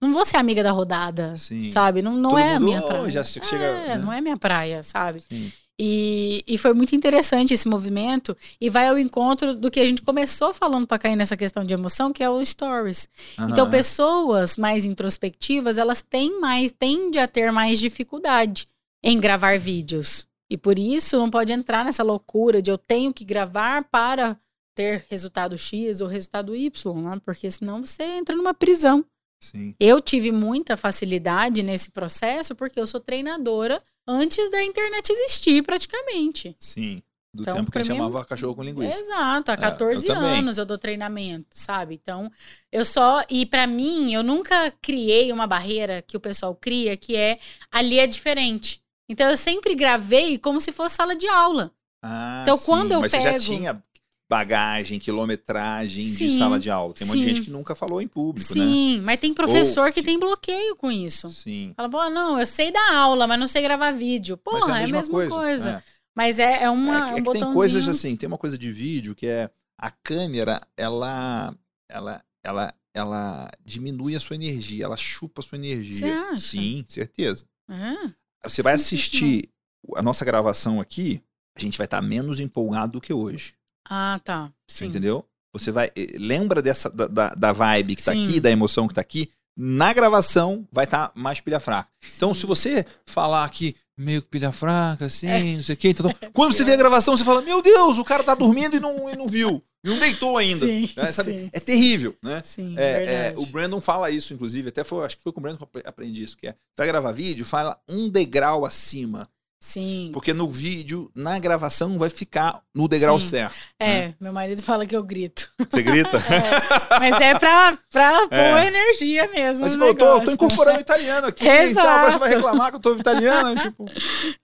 não 0.00 0.12
vou 0.12 0.24
ser 0.24 0.36
amiga 0.36 0.62
da 0.62 0.70
rodada. 0.70 1.34
Sim. 1.36 1.72
Sabe? 1.72 2.00
Não, 2.00 2.12
não 2.12 2.30
Todo 2.30 2.38
é 2.38 2.54
a 2.54 2.60
minha 2.60 2.80
praia. 2.80 3.10
já 3.10 3.24
che- 3.24 3.42
chega, 3.42 3.64
é, 3.64 3.88
né? 3.88 3.98
não 3.98 4.12
é 4.12 4.20
minha 4.20 4.36
praia, 4.36 4.84
sabe? 4.84 5.20
Sim. 5.28 5.50
E, 5.80 6.44
e 6.46 6.58
foi 6.58 6.72
muito 6.74 6.94
interessante 6.94 7.54
esse 7.54 7.66
movimento 7.68 8.36
e 8.60 8.68
vai 8.70 8.88
ao 8.88 8.98
encontro 8.98 9.54
do 9.54 9.68
que 9.70 9.78
a 9.80 9.84
gente 9.84 10.02
começou 10.02 10.52
falando 10.54 10.86
para 10.86 10.98
cair 10.98 11.16
nessa 11.16 11.36
questão 11.36 11.64
de 11.64 11.72
emoção, 11.74 12.12
que 12.12 12.22
é 12.22 12.30
o 12.30 12.44
stories. 12.44 13.08
Então, 13.34 13.64
Aham. 13.64 13.70
pessoas 13.70 14.56
mais 14.56 14.84
introspectivas, 14.84 15.76
elas 15.78 16.02
têm 16.02 16.40
mais, 16.40 16.72
tendem 16.72 17.20
a 17.20 17.26
ter 17.28 17.50
mais 17.52 17.80
dificuldade 17.80 18.66
em 19.02 19.18
gravar 19.20 19.58
vídeos. 19.58 20.26
E 20.50 20.56
por 20.56 20.78
isso 20.78 21.16
não 21.16 21.30
pode 21.30 21.52
entrar 21.52 21.84
nessa 21.84 22.02
loucura 22.02 22.62
de 22.62 22.70
eu 22.70 22.78
tenho 22.78 23.12
que 23.12 23.24
gravar 23.24 23.84
para 23.84 24.36
ter 24.78 25.04
resultado 25.10 25.58
X 25.58 26.00
ou 26.00 26.06
resultado 26.06 26.54
Y, 26.54 27.02
né? 27.02 27.20
porque 27.24 27.50
senão 27.50 27.84
você 27.84 28.02
entra 28.04 28.36
numa 28.36 28.54
prisão. 28.54 29.04
Sim. 29.42 29.74
Eu 29.78 30.00
tive 30.00 30.30
muita 30.32 30.76
facilidade 30.76 31.62
nesse 31.62 31.90
processo 31.90 32.54
porque 32.54 32.78
eu 32.80 32.86
sou 32.86 33.00
treinadora 33.00 33.82
antes 34.06 34.48
da 34.50 34.62
internet 34.64 35.10
existir, 35.10 35.62
praticamente. 35.62 36.56
Sim. 36.60 37.02
Do 37.34 37.42
Então, 37.42 37.56
tempo 37.56 37.70
que 37.70 37.78
a 37.78 37.82
gente 37.82 37.92
mim, 37.92 37.98
chamava 37.98 38.24
cachorro 38.24 38.54
com 38.54 38.62
linguiça. 38.64 38.98
Exato, 39.00 39.50
há 39.50 39.54
eu 39.54 39.60
14 39.60 40.06
também. 40.06 40.38
anos 40.38 40.58
eu 40.58 40.64
dou 40.64 40.78
treinamento, 40.78 41.46
sabe? 41.52 41.94
Então, 42.02 42.30
eu 42.72 42.84
só. 42.84 43.22
E 43.28 43.44
pra 43.46 43.66
mim, 43.66 44.14
eu 44.14 44.22
nunca 44.22 44.72
criei 44.80 45.30
uma 45.30 45.46
barreira 45.46 46.02
que 46.02 46.16
o 46.16 46.20
pessoal 46.20 46.54
cria, 46.54 46.96
que 46.96 47.14
é 47.16 47.38
ali 47.70 47.98
é 47.98 48.06
diferente. 48.06 48.80
Então, 49.10 49.28
eu 49.28 49.36
sempre 49.36 49.74
gravei 49.74 50.38
como 50.38 50.60
se 50.60 50.72
fosse 50.72 50.94
sala 50.96 51.14
de 51.14 51.28
aula. 51.28 51.70
Ah, 52.02 52.40
Então, 52.42 52.56
sim. 52.56 52.64
quando 52.64 52.92
eu 52.92 53.00
Mas 53.00 53.12
você 53.12 53.20
já 53.20 53.32
pego- 53.32 53.44
tinha 53.44 53.82
bagagem, 54.28 54.98
quilometragem 54.98 56.04
de 56.04 56.12
Sim, 56.12 56.38
sala 56.38 56.58
de 56.58 56.70
aula. 56.70 56.92
Tem 56.94 57.06
um 57.06 57.08
monte 57.10 57.18
de 57.20 57.22
sim. 57.24 57.28
gente 57.34 57.42
que 57.46 57.50
nunca 57.50 57.74
falou 57.74 58.00
em 58.02 58.06
público, 58.08 58.46
né? 58.54 58.64
Sim, 58.64 59.00
mas 59.02 59.18
tem 59.18 59.32
professor 59.32 59.86
Ou 59.86 59.92
que 59.92 60.02
tem 60.02 60.18
bloqueio 60.18 60.76
com 60.76 60.90
isso. 60.90 61.28
Sim. 61.30 61.72
Fala, 61.76 61.88
pô, 61.88 62.10
não, 62.10 62.38
eu 62.38 62.46
sei 62.46 62.70
dar 62.70 62.94
aula, 62.94 63.26
mas 63.26 63.38
não 63.40 63.48
sei 63.48 63.62
gravar 63.62 63.92
vídeo. 63.92 64.36
Porra, 64.36 64.68
Mas 64.68 64.68
é 64.68 64.84
a 64.84 64.88
mesma 64.88 65.28
coisa. 65.30 65.70
É. 65.70 65.82
Mas 66.14 66.38
é, 66.38 66.64
é, 66.64 66.70
uma, 66.70 66.92
É, 66.94 67.04
um 67.04 67.06
que- 67.06 67.12
é 67.12 67.14
que 67.16 67.20
botãozinho. 67.22 67.46
tem 67.46 67.54
coisas 67.54 67.88
assim, 67.88 68.16
tem 68.16 68.26
uma 68.26 68.38
coisa 68.38 68.58
de 68.58 68.70
vídeo 68.72 69.14
que 69.14 69.26
é 69.26 69.50
a 69.78 69.90
câmera, 69.90 70.60
ela, 70.76 71.54
ela, 71.88 72.22
ela, 72.42 72.74
ela 72.92 73.50
diminui 73.64 74.16
a 74.16 74.20
sua 74.20 74.34
energia, 74.36 74.84
ela 74.84 74.96
chupa 74.96 75.40
a 75.40 75.44
sua 75.44 75.56
energia. 75.56 75.94
Você 75.94 76.04
acha? 76.10 76.36
Sim, 76.36 76.84
certeza. 76.88 77.46
É, 77.70 78.48
Você 78.48 78.60
vai 78.62 78.76
Sim, 78.76 78.84
sim, 78.84 78.96
assistir 78.96 79.48
a 79.96 80.02
nossa 80.02 80.24
gravação 80.24 80.80
aqui, 80.80 81.22
a 81.56 81.60
gente 81.60 81.78
vai 81.78 81.84
estar 81.86 82.02
menos 82.02 82.40
empolgado 82.40 82.92
do 82.94 83.00
que 83.00 83.12
hoje. 83.12 83.54
Ah, 83.88 84.20
tá. 84.24 84.50
Você 84.66 84.84
Sim. 84.84 84.86
entendeu? 84.86 85.24
Você 85.52 85.70
vai. 85.70 85.90
eh, 85.96 86.16
Lembra 86.18 86.60
dessa 86.62 86.88
da, 86.90 87.06
da, 87.06 87.34
da 87.34 87.52
vibe 87.52 87.96
que 87.96 88.02
tá 88.04 88.12
Sim. 88.12 88.22
aqui, 88.22 88.40
da 88.40 88.50
emoção 88.50 88.86
que 88.88 88.94
tá 88.94 89.00
aqui? 89.00 89.30
Na 89.56 89.92
gravação 89.92 90.66
vai 90.70 90.84
estar 90.84 91.10
mais 91.14 91.40
pilha 91.40 91.58
fraca. 91.58 91.90
Então, 92.16 92.32
Sim. 92.32 92.40
se 92.40 92.46
você 92.46 92.86
falar 93.06 93.44
aqui 93.44 93.74
meio 93.96 94.22
que 94.22 94.28
pilha 94.28 94.52
fraca, 94.52 95.06
assim, 95.06 95.26
É. 95.26 95.42
não 95.56 95.62
sei 95.62 95.74
o 95.74 95.78
quê, 95.78 95.88
então, 95.88 96.14
quando 96.32 96.52
você 96.52 96.64
vê 96.64 96.72
a 96.74 96.76
gravação, 96.76 97.16
você 97.16 97.24
fala: 97.24 97.42
Meu 97.42 97.60
Deus, 97.60 97.98
o 97.98 98.04
cara 98.04 98.22
tá 98.22 98.34
dormindo 98.34 98.76
e 98.76 98.80
não, 98.80 99.10
e 99.10 99.16
não 99.16 99.26
viu. 99.26 99.62
E 99.84 99.88
não 99.88 99.98
deitou 99.98 100.36
ainda. 100.36 100.66
Sim, 100.66 100.90
né? 100.96 101.12
Sabe? 101.12 101.48
É 101.52 101.60
terrível, 101.60 102.14
né? 102.22 102.42
Sim, 102.44 102.74
É, 102.76 103.30
é, 103.32 103.34
o 103.36 103.46
Brandon 103.46 103.80
fala 103.80 104.10
isso, 104.10 104.34
inclusive, 104.34 104.68
até 104.68 104.82
foi, 104.84 105.04
acho 105.06 105.16
que 105.16 105.22
foi 105.22 105.32
com 105.32 105.38
o 105.38 105.42
Brandon 105.42 105.56
que 105.56 105.62
eu 105.62 105.68
apre- 105.68 105.82
aprendi 105.88 106.22
isso, 106.24 106.36
que 106.36 106.48
é, 106.48 106.54
vai 106.76 106.86
gravar 106.88 107.12
vídeo, 107.12 107.44
fala 107.46 107.80
um 107.88 108.08
degrau 108.08 108.64
acima, 108.66 109.28
Sim. 109.60 110.10
porque 110.12 110.32
no 110.32 110.48
vídeo, 110.48 111.10
na 111.14 111.36
gravação, 111.38 111.98
vai 111.98 112.08
ficar 112.08 112.60
no 112.74 112.86
degrau 112.86 113.20
Sim. 113.20 113.26
certo. 113.26 113.56
É, 113.80 114.14
meu 114.20 114.32
marido 114.32 114.62
fala 114.62 114.86
que 114.86 114.94
eu 114.94 115.02
grito. 115.02 115.50
Você 115.58 115.82
grita? 115.82 116.18
É, 116.28 116.98
mas 117.00 117.20
é 117.20 117.38
pra, 117.38 117.76
pra 117.90 118.28
É. 118.30 118.52
pôr 118.52 118.62
energia 118.66 119.28
mesmo. 119.32 119.62
Mas 119.62 119.72
você 119.72 119.78
falou, 119.78 119.94
tô, 119.94 120.20
tô 120.20 120.30
incorporando 120.30 120.80
italiano 120.80 121.26
aqui, 121.26 121.44
então 121.44 121.56
Exato. 121.62 121.88
agora 121.88 122.12
você 122.12 122.18
vai 122.18 122.28
reclamar 122.30 122.70
que 122.70 122.76
eu 122.76 122.80
tô 122.80 122.94
italiano, 122.94 123.60
tipo... 123.60 123.86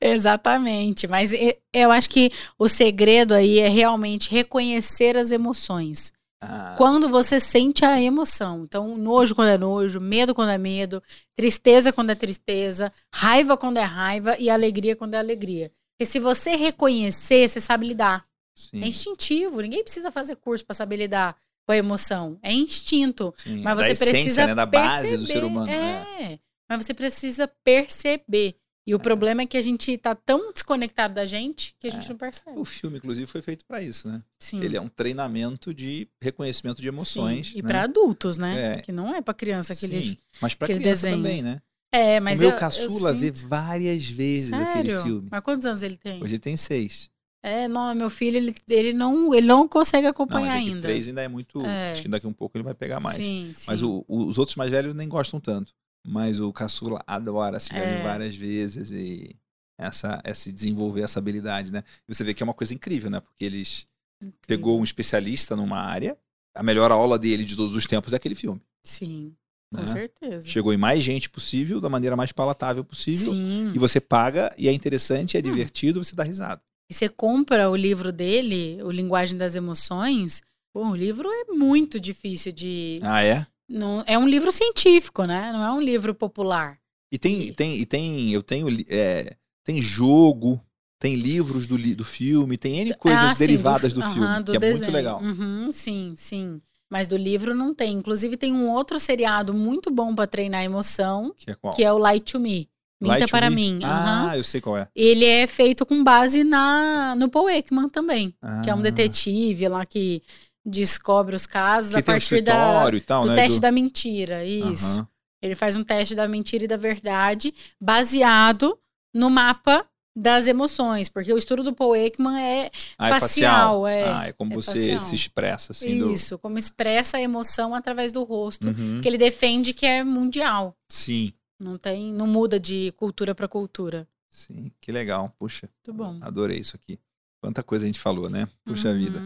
Exatamente. 0.00 1.06
Mas 1.06 1.32
eu 1.72 1.90
acho 1.90 2.08
que 2.10 2.30
o 2.58 2.68
segredo 2.68 3.34
aí 3.34 3.58
é 3.60 3.68
realmente 3.68 4.30
reconhecer 4.30 5.16
as 5.16 5.30
emoções. 5.30 6.12
Ah, 6.44 6.74
Quando 6.76 7.08
você 7.08 7.38
sente 7.40 7.84
a 7.84 8.00
emoção. 8.00 8.64
Então, 8.64 8.96
nojo 8.96 9.34
quando 9.34 9.48
é 9.48 9.58
nojo, 9.58 10.00
medo 10.00 10.34
quando 10.34 10.50
é 10.50 10.58
medo, 10.58 11.02
tristeza 11.36 11.92
quando 11.92 12.10
é 12.10 12.14
tristeza, 12.14 12.92
raiva 13.12 13.56
quando 13.56 13.76
é 13.78 13.82
raiva 13.82 14.36
e 14.38 14.48
alegria 14.50 14.94
quando 14.96 15.14
é 15.14 15.18
alegria. 15.18 15.70
Porque 15.96 16.04
se 16.10 16.18
você 16.18 16.56
reconhecer, 16.56 17.48
você 17.48 17.60
sabe 17.60 17.86
lidar. 17.88 18.24
sim, 18.56 18.82
É 18.82 18.86
instintivo. 18.88 19.60
Ninguém 19.60 19.82
precisa 19.82 20.10
fazer 20.10 20.36
curso 20.36 20.64
para 20.64 20.74
saber 20.74 20.96
lidar 20.96 21.36
com 21.66 21.72
a 21.72 21.76
emoção. 21.76 22.38
É 22.42 22.52
instinto. 22.52 23.32
sim. 23.38 23.62
Mas 23.62 23.76
da 23.76 23.82
você 23.84 23.92
essência, 23.92 24.12
precisa 24.12 24.46
né, 24.48 24.54
da 24.54 24.66
base 24.66 25.16
do 25.16 25.18
perceber. 25.26 25.26
ser 25.40 25.44
humano. 25.44 25.66
né? 25.66 26.06
É. 26.20 26.38
Mas 26.68 26.84
você 26.84 26.94
precisa 26.94 27.48
perceber. 27.62 28.56
E 28.86 28.94
o 28.94 28.98
problema 28.98 29.40
é 29.42 29.46
que 29.46 29.56
a 29.56 29.62
gente 29.62 29.96
tá 29.96 30.14
tão 30.14 30.52
desconectado 30.52 31.14
da 31.14 31.24
gente 31.24 31.74
que 31.80 31.86
a 31.86 31.90
gente 31.90 32.04
É. 32.04 32.08
não 32.10 32.16
percebe. 32.18 32.58
O 32.58 32.64
filme, 32.66 32.98
inclusive, 32.98 33.26
foi 33.26 33.40
feito 33.40 33.64
pra 33.64 33.82
isso, 33.82 34.06
né? 34.08 34.22
Sim. 34.38 34.60
Ele 34.62 34.76
é 34.76 34.80
um 34.80 34.88
treinamento 34.88 35.72
de 35.72 36.06
reconhecimento 36.22 36.82
de 36.82 36.88
emoções. 36.88 37.48
Sim. 37.52 37.58
E 37.58 37.62
né? 37.62 37.68
para 37.68 37.82
adultos, 37.84 38.36
né? 38.36 38.74
É. 38.74 38.82
Que 38.82 38.92
não 38.92 39.14
é 39.14 39.22
para 39.22 39.32
criança 39.32 39.72
aquele. 39.72 40.04
Sim, 40.04 40.18
mas 40.40 40.52
pra 40.54 40.66
aquele 40.66 40.80
criança 40.80 41.02
desenho. 41.06 41.16
também, 41.22 41.42
né? 41.42 41.62
É, 41.90 42.20
mas 42.20 42.40
o 42.40 42.42
meu 42.42 42.50
eu, 42.50 42.58
caçula 42.58 43.10
eu 43.10 43.16
vê 43.16 43.30
várias 43.30 44.04
vezes 44.04 44.52
aquele 44.52 44.88
Sério? 44.90 45.02
filme. 45.02 45.28
Mas 45.30 45.40
quantos 45.42 45.64
anos 45.64 45.82
ele 45.82 45.96
tem? 45.96 46.22
Hoje 46.22 46.34
ele 46.34 46.40
tem 46.40 46.56
seis. 46.56 47.08
É, 47.42 47.68
não, 47.68 47.94
meu 47.94 48.10
filho, 48.10 48.36
ele, 48.38 48.54
ele, 48.68 48.92
não, 48.92 49.34
ele 49.34 49.46
não 49.46 49.68
consegue 49.68 50.02
Não, 50.04 50.10
acompanhar 50.10 50.56
mas 50.56 50.66
é 50.66 50.70
ainda. 50.70 50.80
três 50.82 51.06
ainda 51.08 51.22
é 51.22 51.28
muito... 51.28 51.60
É. 51.64 51.92
Acho 51.92 52.02
que 52.02 52.08
daqui 52.08 52.26
a 52.26 52.28
um 52.28 52.32
pouco 52.32 52.56
ele 52.56 52.64
vai 52.64 52.74
pegar 52.74 53.00
mais. 53.00 53.16
Sim, 53.16 53.50
sim. 53.54 53.64
Mas 53.68 53.82
o- 53.82 54.04
o- 54.08 54.24
os 54.26 54.38
outros 54.38 54.56
mais 54.56 54.70
velhos 54.70 54.94
nem 54.94 55.08
gostam 55.08 55.38
tanto. 55.38 55.72
Mas 56.06 56.38
o 56.38 56.52
caçula 56.52 57.02
adora, 57.06 57.58
se 57.58 57.72
É. 57.74 57.80
ver 57.86 58.02
várias 58.02 58.36
vezes 58.36 58.90
e 58.90 59.34
essa, 59.78 60.20
essa 60.22 60.52
desenvolver 60.52 61.00
essa 61.02 61.18
habilidade, 61.18 61.72
né? 61.72 61.82
E 62.08 62.14
você 62.14 62.22
vê 62.22 62.34
que 62.34 62.42
é 62.42 62.44
uma 62.44 62.54
coisa 62.54 62.74
incrível, 62.74 63.10
né? 63.10 63.20
Porque 63.20 63.44
eles 63.44 63.86
Incrível. 64.20 64.38
pegou 64.46 64.78
um 64.80 64.84
especialista 64.84 65.56
numa 65.56 65.78
área, 65.78 66.16
a 66.54 66.62
melhor 66.62 66.92
aula 66.92 67.18
dele 67.18 67.44
de 67.44 67.56
todos 67.56 67.74
os 67.74 67.86
tempos 67.86 68.12
é 68.12 68.16
aquele 68.16 68.34
filme. 68.34 68.60
Sim, 68.84 69.34
com 69.74 69.80
né? 69.80 69.86
certeza. 69.88 70.46
Chegou 70.48 70.72
em 70.72 70.76
mais 70.76 71.02
gente 71.02 71.28
possível, 71.30 71.80
da 71.80 71.88
maneira 71.88 72.14
mais 72.16 72.30
palatável 72.32 72.84
possível. 72.84 73.32
Sim. 73.32 73.72
E 73.74 73.78
você 73.78 73.98
paga, 74.00 74.54
e 74.58 74.68
é 74.68 74.72
interessante, 74.72 75.36
é 75.36 75.40
Hum. 75.40 75.42
divertido, 75.42 76.04
você 76.04 76.14
dá 76.14 76.22
risada. 76.22 76.62
E 76.88 76.94
você 76.94 77.08
compra 77.08 77.70
o 77.70 77.74
livro 77.74 78.12
dele, 78.12 78.78
o 78.82 78.90
Linguagem 78.90 79.38
das 79.38 79.56
Emoções. 79.56 80.42
Bom, 80.72 80.90
o 80.90 80.96
livro 80.96 81.28
é 81.30 81.44
muito 81.52 81.98
difícil 81.98 82.52
de. 82.52 83.00
Ah, 83.02 83.22
é? 83.22 83.46
Não, 83.68 84.04
é 84.06 84.18
um 84.18 84.28
livro 84.28 84.52
científico, 84.52 85.24
né? 85.24 85.52
Não 85.52 85.64
é 85.64 85.72
um 85.72 85.80
livro 85.80 86.14
popular. 86.14 86.78
E 87.10 87.18
tem, 87.18 87.52
tem, 87.52 87.76
e 87.78 87.86
tem, 87.86 88.30
eu 88.32 88.42
tenho, 88.42 88.66
é, 88.88 89.36
tem 89.62 89.80
jogo, 89.80 90.60
tem 90.98 91.14
livros 91.14 91.66
do, 91.66 91.78
do 91.94 92.04
filme, 92.04 92.56
tem 92.58 92.80
N 92.80 92.94
coisas 92.94 93.30
Ah, 93.30 93.34
sim, 93.34 93.46
derivadas 93.46 93.92
do, 93.92 94.00
aham, 94.00 94.12
filme, 94.12 94.42
do 94.42 94.50
que 94.52 94.56
é 94.56 94.58
muito 94.58 94.80
desenho. 94.80 94.92
legal. 94.92 95.20
Uhum, 95.22 95.72
sim, 95.72 96.14
sim. 96.16 96.60
Mas 96.90 97.06
do 97.08 97.16
livro 97.16 97.54
não 97.54 97.74
tem. 97.74 97.94
Inclusive, 97.96 98.36
tem 98.36 98.52
um 98.52 98.70
outro 98.70 98.98
seriado 99.00 99.54
muito 99.54 99.90
bom 99.90 100.14
para 100.14 100.26
treinar 100.26 100.60
a 100.60 100.64
emoção, 100.64 101.34
Que 101.36 101.50
é 101.52 101.54
qual? 101.54 101.74
que 101.74 101.84
é 101.84 101.92
o 101.92 101.98
Light 101.98 102.32
to 102.32 102.40
Me. 102.40 102.68
Minta 103.00 103.16
Light 103.18 103.30
para 103.30 103.50
mim. 103.50 103.78
Ah, 103.82 104.26
aham. 104.30 104.36
eu 104.36 104.44
sei 104.44 104.60
qual 104.60 104.76
é. 104.78 104.88
Ele 104.94 105.24
é 105.24 105.46
feito 105.46 105.84
com 105.84 106.02
base 106.04 106.44
na, 106.44 107.14
no 107.16 107.28
Paul 107.28 107.50
Ekman 107.50 107.88
também, 107.88 108.34
que 108.62 108.70
é 108.70 108.74
um 108.74 108.78
Ah, 108.78 108.82
detetive 108.82 109.68
lá 109.68 109.84
que 109.84 110.22
descobre 110.64 111.36
os 111.36 111.46
casos 111.46 111.90
Que 111.90 111.96
a 111.96 112.00
um 112.00 112.02
partir 112.02 112.40
da, 112.42 112.88
e 112.92 113.00
tal, 113.00 113.22
do 113.24 113.28
né? 113.30 113.36
teste 113.36 113.58
do- 113.58 113.62
da 113.62 113.72
mentira. 113.72 114.44
Isso. 114.44 114.98
Aham. 115.00 115.08
Ele 115.42 115.54
faz 115.54 115.76
um 115.76 115.84
teste 115.84 116.14
da 116.14 116.26
mentira 116.26 116.64
e 116.64 116.66
da 116.68 116.76
verdade 116.78 117.52
baseado 117.80 118.78
no 119.12 119.28
mapa 119.28 119.86
das 120.16 120.46
emoções, 120.46 121.08
porque 121.08 121.32
o 121.32 121.36
estudo 121.36 121.62
do 121.64 121.72
Paul 121.74 121.94
Ekman 121.96 122.38
é 122.40 122.70
Ah, 122.96 123.08
facial, 123.18 123.18
é 123.18 123.20
facial. 123.20 123.86
é. 123.86 124.04
Ah, 124.24 124.28
é 124.28 124.32
como 124.32 124.52
É 124.52 124.56
você 124.56 124.72
facial. 124.72 125.00
se 125.00 125.14
expressa, 125.14 125.72
assim. 125.72 125.98
do- 125.98 126.12
isso, 126.12 126.38
como 126.38 126.56
expressa 126.56 127.16
a 127.16 127.20
emoção 127.20 127.74
através 127.74 128.10
do 128.12 128.22
rosto, 128.22 128.68
Uhum. 128.68 129.00
que 129.02 129.08
ele 129.08 129.18
defende 129.18 129.74
que 129.74 129.84
é 129.84 130.02
mundial. 130.04 130.76
Sim, 130.88 131.32
Não 131.58 131.76
tem, 131.76 132.12
não 132.12 132.26
muda 132.26 132.58
de 132.60 132.92
cultura 132.96 133.34
para 133.34 133.48
cultura. 133.48 134.06
sim. 134.30 134.70
Que 134.80 134.90
legal. 134.92 135.34
Puxa, 135.38 135.68
Muito 135.86 135.96
bom. 135.96 136.18
adorei 136.22 136.58
isso 136.58 136.74
aqui. 136.76 136.98
Quanta 137.40 137.62
coisa 137.62 137.84
a 137.84 137.86
gente 137.88 138.00
falou, 138.00 138.28
né? 138.30 138.48
Puxa 138.64 138.94
vida. 138.94 139.20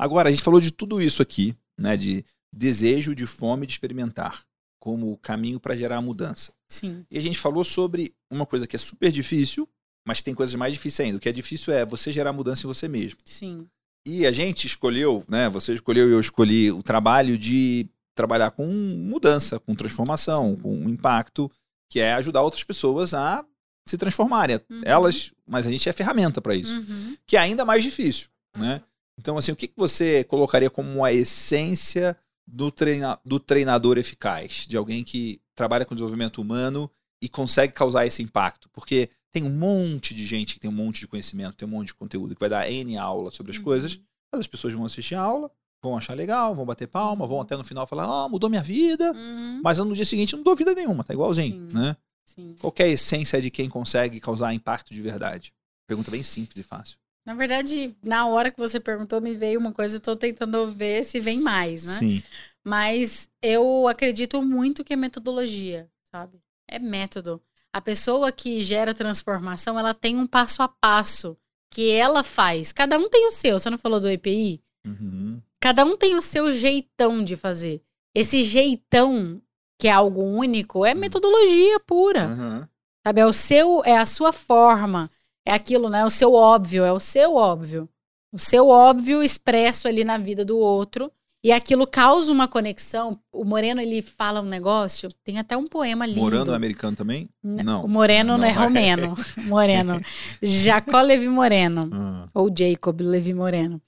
Agora, 0.00 0.28
a 0.28 0.32
gente 0.32 0.42
falou 0.42 0.60
de 0.60 0.70
tudo 0.70 1.00
isso 1.00 1.20
aqui, 1.20 1.54
né? 1.78 1.96
De 1.96 2.24
desejo, 2.52 3.14
de 3.14 3.26
fome 3.26 3.66
de 3.66 3.72
experimentar, 3.72 4.44
como 4.80 5.12
o 5.12 5.16
caminho 5.18 5.60
para 5.60 5.76
gerar 5.76 5.98
a 5.98 6.02
mudança. 6.02 6.52
Sim. 6.68 7.04
E 7.10 7.18
a 7.18 7.20
gente 7.20 7.38
falou 7.38 7.64
sobre 7.64 8.14
uma 8.30 8.46
coisa 8.46 8.66
que 8.66 8.74
é 8.74 8.78
super 8.78 9.12
difícil, 9.12 9.68
mas 10.06 10.22
tem 10.22 10.34
coisas 10.34 10.54
mais 10.54 10.72
difíceis 10.72 11.06
ainda. 11.06 11.18
O 11.18 11.20
que 11.20 11.28
é 11.28 11.32
difícil 11.32 11.72
é 11.74 11.84
você 11.84 12.12
gerar 12.12 12.32
mudança 12.32 12.66
em 12.66 12.68
você 12.68 12.88
mesmo. 12.88 13.18
Sim. 13.24 13.66
E 14.06 14.24
a 14.24 14.32
gente 14.32 14.66
escolheu, 14.66 15.22
né? 15.28 15.48
Você 15.50 15.74
escolheu 15.74 16.08
e 16.08 16.12
eu 16.12 16.20
escolhi 16.20 16.72
o 16.72 16.82
trabalho 16.82 17.36
de 17.36 17.86
trabalhar 18.14 18.50
com 18.52 18.66
mudança, 18.66 19.60
com 19.60 19.74
transformação, 19.74 20.56
com 20.56 20.88
impacto, 20.88 21.50
que 21.90 22.00
é 22.00 22.14
ajudar 22.14 22.42
outras 22.42 22.64
pessoas 22.64 23.12
a 23.12 23.44
se 23.86 23.98
transformarem. 23.98 24.60
Uhum. 24.70 24.80
Elas, 24.84 25.32
mas 25.46 25.66
a 25.66 25.70
gente 25.70 25.88
é 25.88 25.92
ferramenta 25.92 26.40
para 26.40 26.54
isso, 26.54 26.72
Uhum. 26.72 27.16
que 27.26 27.36
é 27.36 27.40
ainda 27.40 27.64
mais 27.64 27.82
difícil, 27.82 28.28
né? 28.56 28.82
Então, 29.20 29.36
assim, 29.36 29.52
o 29.52 29.56
que 29.56 29.66
que 29.68 29.76
você 29.76 30.24
colocaria 30.24 30.70
como 30.70 31.04
a 31.04 31.12
essência 31.12 32.16
do, 32.46 32.70
treina, 32.70 33.20
do 33.22 33.38
treinador 33.38 33.98
eficaz, 33.98 34.64
de 34.66 34.78
alguém 34.78 35.04
que 35.04 35.40
trabalha 35.54 35.84
com 35.84 35.94
desenvolvimento 35.94 36.40
humano 36.40 36.90
e 37.22 37.28
consegue 37.28 37.74
causar 37.74 38.06
esse 38.06 38.22
impacto? 38.22 38.70
Porque 38.72 39.10
tem 39.30 39.42
um 39.44 39.50
monte 39.50 40.14
de 40.14 40.24
gente 40.26 40.54
que 40.54 40.60
tem 40.60 40.70
um 40.70 40.74
monte 40.74 41.00
de 41.00 41.06
conhecimento, 41.06 41.54
tem 41.54 41.68
um 41.68 41.70
monte 41.70 41.88
de 41.88 41.94
conteúdo 41.94 42.34
que 42.34 42.40
vai 42.40 42.48
dar 42.48 42.70
N 42.70 42.96
aula 42.96 43.30
sobre 43.30 43.52
as 43.52 43.58
Uhum. 43.58 43.64
coisas, 43.64 44.00
mas 44.32 44.40
as 44.40 44.46
pessoas 44.46 44.72
vão 44.72 44.86
assistir 44.86 45.14
a 45.16 45.20
aula, 45.20 45.50
vão 45.82 45.98
achar 45.98 46.14
legal, 46.14 46.54
vão 46.54 46.64
bater 46.64 46.88
palma, 46.88 47.26
vão 47.26 47.42
até 47.42 47.56
no 47.58 47.62
final 47.62 47.86
falar, 47.86 48.04
ah, 48.24 48.28
mudou 48.28 48.48
minha 48.48 48.62
vida, 48.62 49.12
Uhum. 49.12 49.60
mas 49.62 49.76
no 49.78 49.94
dia 49.94 50.06
seguinte 50.06 50.32
não 50.32 50.38
mudou 50.38 50.56
vida 50.56 50.74
nenhuma, 50.74 51.04
tá 51.04 51.12
igualzinho, 51.12 51.68
Sim. 51.70 51.76
né? 51.76 51.96
Sim. 52.24 52.56
Qual 52.58 52.72
que 52.72 52.82
é 52.82 52.86
a 52.86 52.88
essência 52.88 53.40
de 53.42 53.50
quem 53.50 53.68
consegue 53.68 54.18
causar 54.18 54.54
impacto 54.54 54.94
de 54.94 55.02
verdade? 55.02 55.52
Pergunta 55.86 56.10
bem 56.10 56.22
simples 56.22 56.56
e 56.56 56.62
fácil. 56.62 56.96
Na 57.24 57.34
verdade, 57.34 57.94
na 58.02 58.26
hora 58.26 58.50
que 58.50 58.58
você 58.58 58.80
perguntou, 58.80 59.20
me 59.20 59.34
veio 59.34 59.60
uma 59.60 59.72
coisa, 59.72 59.96
eu 59.96 60.00
tô 60.00 60.16
tentando 60.16 60.70
ver 60.72 61.04
se 61.04 61.20
vem 61.20 61.40
mais, 61.40 61.84
né? 61.84 61.94
Sim. 61.94 62.22
Mas 62.64 63.30
eu 63.42 63.86
acredito 63.88 64.42
muito 64.42 64.84
que 64.84 64.92
é 64.92 64.96
metodologia, 64.96 65.88
sabe? 66.10 66.40
É 66.68 66.78
método. 66.78 67.40
A 67.72 67.80
pessoa 67.80 68.32
que 68.32 68.62
gera 68.62 68.94
transformação, 68.94 69.78
ela 69.78 69.94
tem 69.94 70.16
um 70.16 70.26
passo 70.26 70.62
a 70.62 70.68
passo 70.68 71.36
que 71.70 71.90
ela 71.90 72.24
faz. 72.24 72.72
Cada 72.72 72.98
um 72.98 73.08
tem 73.08 73.26
o 73.26 73.30
seu. 73.30 73.58
Você 73.58 73.70
não 73.70 73.78
falou 73.78 74.00
do 74.00 74.08
EPI? 74.08 74.60
Uhum. 74.84 75.40
Cada 75.60 75.84
um 75.84 75.96
tem 75.96 76.16
o 76.16 76.22
seu 76.22 76.52
jeitão 76.52 77.22
de 77.22 77.36
fazer. 77.36 77.82
Esse 78.14 78.42
jeitão, 78.42 79.40
que 79.78 79.86
é 79.86 79.92
algo 79.92 80.22
único, 80.22 80.84
é 80.84 80.94
metodologia 80.94 81.78
pura. 81.80 82.26
Uhum. 82.28 82.68
Sabe? 83.06 83.20
É 83.20 83.26
o 83.26 83.32
seu, 83.32 83.84
é 83.84 83.96
a 83.96 84.06
sua 84.06 84.32
forma. 84.32 85.10
É 85.46 85.52
aquilo, 85.52 85.88
né? 85.88 86.04
O 86.04 86.10
seu 86.10 86.32
óbvio, 86.34 86.84
é 86.84 86.92
o 86.92 87.00
seu 87.00 87.34
óbvio. 87.34 87.88
O 88.32 88.38
seu 88.38 88.68
óbvio 88.68 89.22
expresso 89.22 89.88
ali 89.88 90.04
na 90.04 90.18
vida 90.18 90.44
do 90.44 90.58
outro. 90.58 91.10
E 91.42 91.50
aquilo 91.50 91.86
causa 91.86 92.30
uma 92.30 92.46
conexão. 92.46 93.18
O 93.32 93.44
Moreno, 93.44 93.80
ele 93.80 94.02
fala 94.02 94.42
um 94.42 94.44
negócio. 94.44 95.08
Tem 95.24 95.38
até 95.38 95.56
um 95.56 95.66
poema 95.66 96.04
lindo. 96.04 96.20
Morando 96.20 96.52
é 96.52 96.54
americano 96.54 96.94
também? 96.94 97.30
N- 97.42 97.62
Não. 97.62 97.82
O 97.86 97.88
Moreno 97.88 98.32
não, 98.32 98.38
Não 98.38 98.44
é 98.44 98.50
é. 98.50 98.52
romeno. 98.52 99.14
Moreno. 99.46 100.00
Jacó 100.42 101.00
Levi 101.00 101.28
Moreno. 101.28 101.88
Ah, 101.92 102.26
Ou 102.34 102.50
Jacob 102.54 103.00
Levi 103.00 103.32
Moreno. 103.32 103.80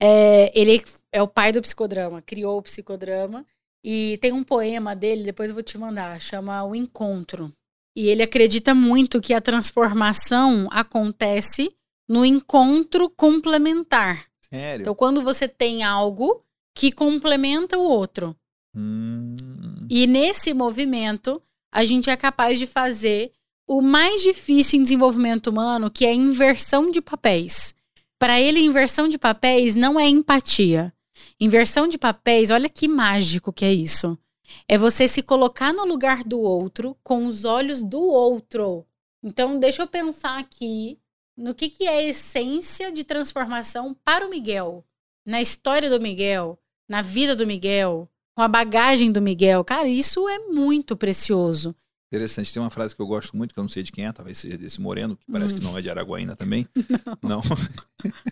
É, 0.00 0.50
ele 0.60 0.82
é 1.12 1.22
o 1.22 1.28
pai 1.28 1.52
do 1.52 1.62
psicodrama. 1.62 2.20
Criou 2.22 2.58
o 2.58 2.62
psicodrama. 2.62 3.46
E 3.84 4.18
tem 4.20 4.32
um 4.32 4.42
poema 4.42 4.96
dele, 4.96 5.22
depois 5.22 5.48
eu 5.50 5.54
vou 5.54 5.62
te 5.62 5.78
mandar, 5.78 6.20
chama 6.20 6.64
O 6.64 6.74
Encontro. 6.74 7.52
E 7.96 8.08
ele 8.08 8.22
acredita 8.22 8.74
muito 8.74 9.20
que 9.22 9.32
a 9.32 9.40
transformação 9.40 10.68
acontece 10.70 11.72
no 12.06 12.24
encontro 12.24 13.08
complementar. 13.08 14.26
sério? 14.50 14.82
Então, 14.82 14.94
quando 14.94 15.22
você 15.22 15.48
tem 15.48 15.82
algo 15.82 16.42
que 16.74 16.92
complementa 16.92 17.78
o 17.78 17.82
outro. 17.82 18.36
Hum, 18.76 19.34
E 19.88 20.06
nesse 20.06 20.52
movimento, 20.52 21.42
a 21.72 21.84
gente 21.86 22.10
é 22.10 22.16
capaz 22.16 22.58
de 22.58 22.66
fazer 22.66 23.32
o 23.66 23.80
mais 23.80 24.20
difícil 24.22 24.78
em 24.78 24.82
desenvolvimento 24.82 25.48
humano, 25.48 25.90
que 25.90 26.04
é 26.04 26.10
a 26.10 26.14
inversão 26.14 26.90
de 26.90 27.00
papéis. 27.00 27.74
Para 28.18 28.40
ele, 28.40 28.60
inversão 28.60 29.08
de 29.08 29.18
papéis 29.18 29.74
não 29.74 29.98
é 29.98 30.06
empatia. 30.08 30.92
Inversão 31.40 31.88
de 31.88 31.98
papéis, 31.98 32.50
olha 32.50 32.68
que 32.68 32.86
mágico 32.86 33.52
que 33.52 33.64
é 33.64 33.72
isso. 33.72 34.18
É 34.68 34.76
você 34.78 35.06
se 35.08 35.22
colocar 35.22 35.72
no 35.72 35.84
lugar 35.84 36.22
do 36.24 36.38
outro 36.40 36.96
com 37.02 37.26
os 37.26 37.44
olhos 37.44 37.82
do 37.82 38.00
outro. 38.00 38.84
Então, 39.22 39.58
deixa 39.58 39.82
eu 39.82 39.86
pensar 39.86 40.38
aqui 40.38 40.98
no 41.36 41.54
que, 41.54 41.68
que 41.68 41.84
é 41.84 41.98
a 41.98 42.02
essência 42.02 42.90
de 42.92 43.04
transformação 43.04 43.94
para 44.04 44.26
o 44.26 44.30
Miguel. 44.30 44.84
Na 45.26 45.40
história 45.42 45.90
do 45.90 46.00
Miguel, 46.00 46.58
na 46.88 47.02
vida 47.02 47.34
do 47.34 47.46
Miguel, 47.46 48.08
com 48.34 48.42
a 48.42 48.48
bagagem 48.48 49.10
do 49.10 49.20
Miguel. 49.20 49.64
Cara, 49.64 49.88
isso 49.88 50.28
é 50.28 50.38
muito 50.38 50.96
precioso. 50.96 51.74
interessante. 52.06 52.52
Tem 52.52 52.62
uma 52.62 52.70
frase 52.70 52.94
que 52.94 53.02
eu 53.02 53.06
gosto 53.06 53.36
muito, 53.36 53.52
que 53.52 53.58
eu 53.58 53.64
não 53.64 53.68
sei 53.68 53.82
de 53.82 53.90
quem 53.90 54.06
é, 54.06 54.12
talvez 54.12 54.38
seja 54.38 54.56
desse 54.56 54.80
Moreno, 54.80 55.16
que 55.16 55.24
parece 55.30 55.52
Hum. 55.54 55.56
que 55.56 55.64
não 55.64 55.76
é 55.76 55.82
de 55.82 55.90
Araguaína 55.90 56.36
também. 56.36 56.66
Não. 57.20 57.42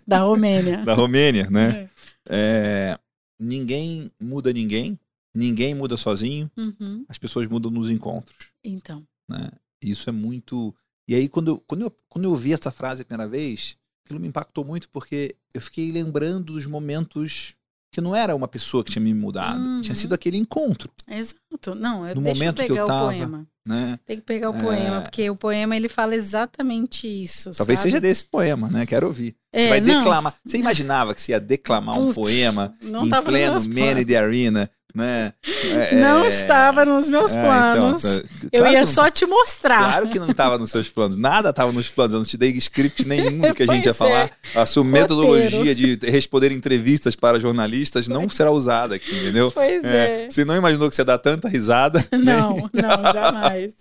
Da 0.07 0.19
Romênia. 0.19 0.77
da 0.85 0.93
Romênia, 0.93 1.49
né? 1.49 1.89
É, 2.27 2.97
ninguém 3.39 4.09
muda 4.21 4.53
ninguém, 4.53 4.97
ninguém 5.35 5.75
muda 5.75 5.97
sozinho, 5.97 6.49
Uhum. 6.57 7.05
as 7.09 7.17
pessoas 7.17 7.47
mudam 7.47 7.69
nos 7.69 7.89
encontros, 7.89 8.37
Então. 8.63 9.05
né? 9.29 9.49
Isso 9.81 10.09
é 10.09 10.13
muito. 10.13 10.73
E 11.07 11.13
aí, 11.13 11.27
quando 11.29 11.49
eu, 11.49 11.63
quando, 11.67 11.81
eu, 11.81 11.91
quando 12.09 12.25
eu 12.25 12.31
ouvi 12.31 12.53
essa 12.53 12.71
frase 12.71 13.01
a 13.01 13.05
primeira 13.05 13.29
vez, 13.29 13.75
aquilo 14.05 14.19
me 14.19 14.27
impactou 14.27 14.63
muito, 14.65 14.89
porque 14.89 15.35
eu 15.53 15.61
fiquei 15.61 15.91
lembrando 15.91 16.53
dos 16.53 16.65
momentos 16.65 17.53
que 17.91 18.01
não 18.01 18.13
era 18.15 18.35
uma 18.35 18.47
pessoa 18.47 18.83
que 18.83 18.91
tinha 18.91 19.01
me 19.01 19.13
mudado, 19.13 19.59
Uhum. 19.59 19.81
tinha 19.81 19.95
sido 19.95 20.13
aquele 20.13 20.37
encontro, 20.37 20.89
Exato. 21.07 21.73
Não, 21.75 22.05
eu, 22.07 22.15
No 22.15 22.21
deixa 22.21 22.39
momento 22.39 22.61
eu 22.61 22.65
que 22.65 22.71
eu 22.71 22.75
pegar 22.75 22.87
tava, 22.87 23.05
o 23.05 23.13
poema. 23.13 23.47
né? 23.65 23.99
Tem 24.05 24.17
que 24.17 24.23
pegar 24.23 24.49
o 24.49 24.55
É. 24.55 24.61
poema, 24.61 25.01
porque 25.01 25.29
o 25.29 25.35
poema 25.35 25.75
ele 25.77 25.87
fala 25.87 26.13
exatamente 26.15 27.07
isso. 27.07 27.51
Talvez 27.55 27.79
sabe? 27.79 27.91
seja 27.91 28.01
desse 28.01 28.25
poema, 28.25 28.69
né? 28.69 28.85
Quero 28.85 29.07
ouvir. 29.07 29.35
É, 29.53 29.63
você 29.63 29.69
vai 29.69 29.81
não. 29.81 29.97
declamar. 29.99 30.35
Você 30.45 30.57
imaginava 30.57 31.13
que 31.15 31.21
você 31.21 31.31
ia 31.31 31.39
declamar 31.39 31.95
um 31.97 32.05
Putz, 32.07 32.15
poema 32.15 32.75
Não 32.81 33.05
em 33.05 33.09
pleno 33.23 33.59
Man 33.69 34.01
in 34.01 34.05
the 34.05 34.17
Arena, 34.17 34.69
né? 34.95 35.33
É, 35.65 35.95
Não 35.95 36.23
é, 36.23 36.27
estava 36.27 36.85
nos 36.85 37.07
meus 37.07 37.33
é, 37.33 37.41
planos. 37.41 38.03
então, 38.05 38.19
tá- 38.21 38.47
eu 38.51 38.59
claro 38.61 38.73
ia 38.75 38.79
não- 38.81 38.87
só 38.87 39.09
te 39.09 39.25
mostrar. 39.25 39.77
Claro 39.79 40.09
que 40.09 40.19
não 40.19 40.29
estava 40.29 40.57
nos 40.59 40.69
seus 40.69 40.87
planos. 40.89 41.17
Nada 41.17 41.49
estava 41.49 41.71
nos 41.71 41.89
planos. 41.89 42.13
Eu 42.13 42.19
não 42.19 42.25
te 42.25 42.37
dei 42.37 42.51
script 42.51 43.05
nenhum 43.05 43.39
do 43.41 43.53
que 43.53 43.63
a 43.63 43.65
gente 43.65 43.85
ia 43.87 43.93
Pois 43.95 44.09
é. 44.11 44.13
falar. 44.15 44.31
A 44.55 44.65
sua 44.65 44.83
Roteiro. 44.83 45.01
metodologia 45.01 45.73
de 45.75 45.97
responder 46.03 46.51
entrevistas 46.51 47.15
para 47.15 47.39
jornalistas 47.39 48.07
não 48.07 48.29
será 48.29 48.51
usada 48.51 48.95
aqui, 48.95 49.13
entendeu? 49.15 49.51
Pois 49.51 49.83
é. 49.83 50.29
Você 50.29 50.45
não 50.45 50.55
imaginou 50.55 50.87
que 50.87 50.95
você 50.95 51.01
ia 51.01 51.05
dar 51.05 51.17
tanta 51.17 51.49
risada. 51.49 52.05
Não, 52.13 52.69
não, 52.73 53.11
jamais. 53.13 53.73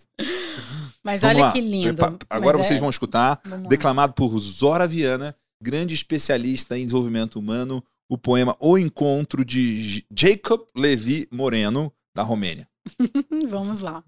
Mas 1.02 1.20
Vamos 1.20 1.36
olha 1.36 1.44
lá. 1.46 1.52
que 1.52 1.60
lindo. 1.60 2.18
Agora 2.30 2.56
Mas 2.58 2.66
vocês 2.66 2.78
é- 2.78 2.80
vão 2.80 2.90
escutar, 2.90 3.40
Vamos 3.44 3.68
declamado 3.68 4.14
por 4.14 4.38
Zora 4.40 4.86
Viana, 4.86 5.34
grande 5.62 5.94
especialista 5.94 6.76
em 6.78 6.82
desenvolvimento 6.86 7.38
humano, 7.38 7.82
o 8.08 8.18
poema 8.18 8.56
O 8.60 8.76
Encontro 8.78 9.44
de 9.44 10.06
Jacob 10.10 10.66
Levi 10.74 11.28
Moreno, 11.30 11.92
da 12.14 12.22
Romênia. 12.22 12.68
Vamos 13.48 13.80
lá. 13.80 14.04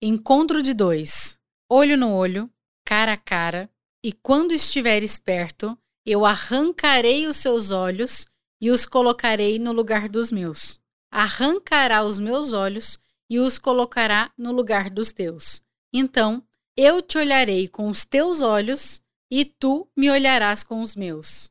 Encontro 0.00 0.62
de 0.62 0.74
dois. 0.74 1.38
Olho 1.68 1.96
no 1.96 2.12
olho, 2.12 2.50
cara 2.84 3.14
a 3.14 3.16
cara, 3.16 3.70
e 4.04 4.12
quando 4.12 4.52
estiveres 4.52 5.18
perto, 5.18 5.78
eu 6.04 6.24
arrancarei 6.24 7.26
os 7.26 7.36
seus 7.36 7.70
olhos 7.70 8.26
e 8.60 8.70
os 8.70 8.84
colocarei 8.84 9.58
no 9.58 9.72
lugar 9.72 10.08
dos 10.08 10.32
meus. 10.32 10.80
Arrancará 11.10 12.02
os 12.04 12.18
meus 12.18 12.52
olhos 12.52 12.98
e 13.30 13.38
os 13.38 13.58
colocará 13.58 14.32
no 14.36 14.52
lugar 14.52 14.90
dos 14.90 15.12
teus. 15.12 15.62
Então, 15.92 16.42
eu 16.76 17.00
te 17.00 17.18
olharei 17.18 17.68
com 17.68 17.88
os 17.88 18.04
teus 18.04 18.42
olhos 18.42 19.00
e 19.30 19.44
tu 19.44 19.88
me 19.96 20.10
olharás 20.10 20.62
com 20.62 20.82
os 20.82 20.96
meus. 20.96 21.50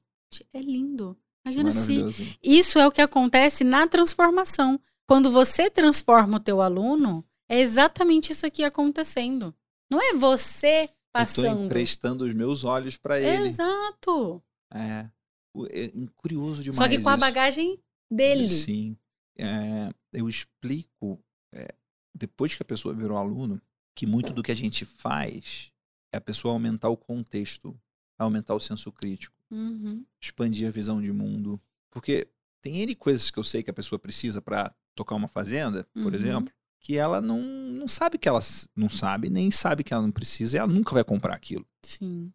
É 0.53 0.59
lindo. 0.59 1.17
Imagina 1.45 1.71
se 1.71 1.97
Maravilhoso. 1.97 2.37
isso 2.43 2.77
é 2.79 2.87
o 2.87 2.91
que 2.91 3.01
acontece 3.01 3.63
na 3.63 3.87
transformação. 3.87 4.79
Quando 5.07 5.31
você 5.31 5.69
transforma 5.69 6.37
o 6.37 6.39
teu 6.39 6.61
aluno, 6.61 7.25
é 7.49 7.59
exatamente 7.59 8.31
isso 8.31 8.45
aqui 8.45 8.63
acontecendo. 8.63 9.53
Não 9.89 9.99
é 10.01 10.13
você 10.13 10.83
Eu 10.83 10.87
tô 10.87 10.93
passando. 11.11 11.65
emprestando 11.65 12.23
os 12.23 12.33
meus 12.33 12.63
olhos 12.63 12.95
para 12.95 13.19
ele. 13.19 13.47
Exato. 13.47 14.41
É. 14.73 15.09
O- 15.53 15.65
é 15.65 15.91
curioso 16.15 16.63
demais 16.63 16.77
Só 16.77 16.87
que 16.87 17.01
com 17.01 17.09
a 17.09 17.13
isso. 17.13 17.19
bagagem 17.19 17.79
dele. 18.09 18.47
Sim. 18.49 18.95
É, 19.37 19.89
eu 20.13 20.29
explico, 20.29 21.19
é, 21.53 21.73
depois 22.15 22.55
que 22.55 22.61
a 22.61 22.65
pessoa 22.65 22.93
virou 22.93 23.17
aluno, 23.17 23.59
que 23.95 24.05
muito 24.05 24.31
do 24.31 24.43
que 24.43 24.51
a 24.51 24.55
gente 24.55 24.85
faz 24.85 25.69
é 26.13 26.17
a 26.17 26.21
pessoa 26.21 26.53
aumentar 26.53 26.87
o 26.89 26.95
contexto, 26.95 27.77
aumentar 28.17 28.53
o 28.55 28.59
senso 28.59 28.91
crítico, 28.91 29.35
Uhum. 29.51 30.05
expandir 30.21 30.67
a 30.67 30.71
visão 30.71 31.01
de 31.01 31.11
mundo. 31.11 31.59
Porque 31.91 32.27
tem 32.61 32.77
N 32.81 32.95
coisas 32.95 33.29
que 33.29 33.37
eu 33.39 33.43
sei 33.43 33.61
que 33.63 33.69
a 33.69 33.73
pessoa 33.73 33.99
precisa 33.99 34.41
para 34.41 34.73
tocar 34.95 35.15
uma 35.15 35.27
fazenda, 35.27 35.87
por 35.93 36.13
Uhum. 36.13 36.19
exemplo, 36.19 36.53
que 36.79 36.97
ela 36.97 37.19
não, 37.21 37.41
não 37.41 37.87
sabe 37.87 38.17
que 38.17 38.27
ela 38.27 38.41
não 38.75 38.89
sabe, 38.89 39.29
nem 39.29 39.51
sabe 39.51 39.83
que 39.83 39.93
ela 39.93 40.01
não 40.03 40.11
precisa, 40.11 40.55
e 40.55 40.59
ela 40.59 40.71
nunca 40.71 40.93
vai 40.93 41.03
comprar 41.03 41.35
aquilo. 41.35 41.65
Sim. 41.83 42.31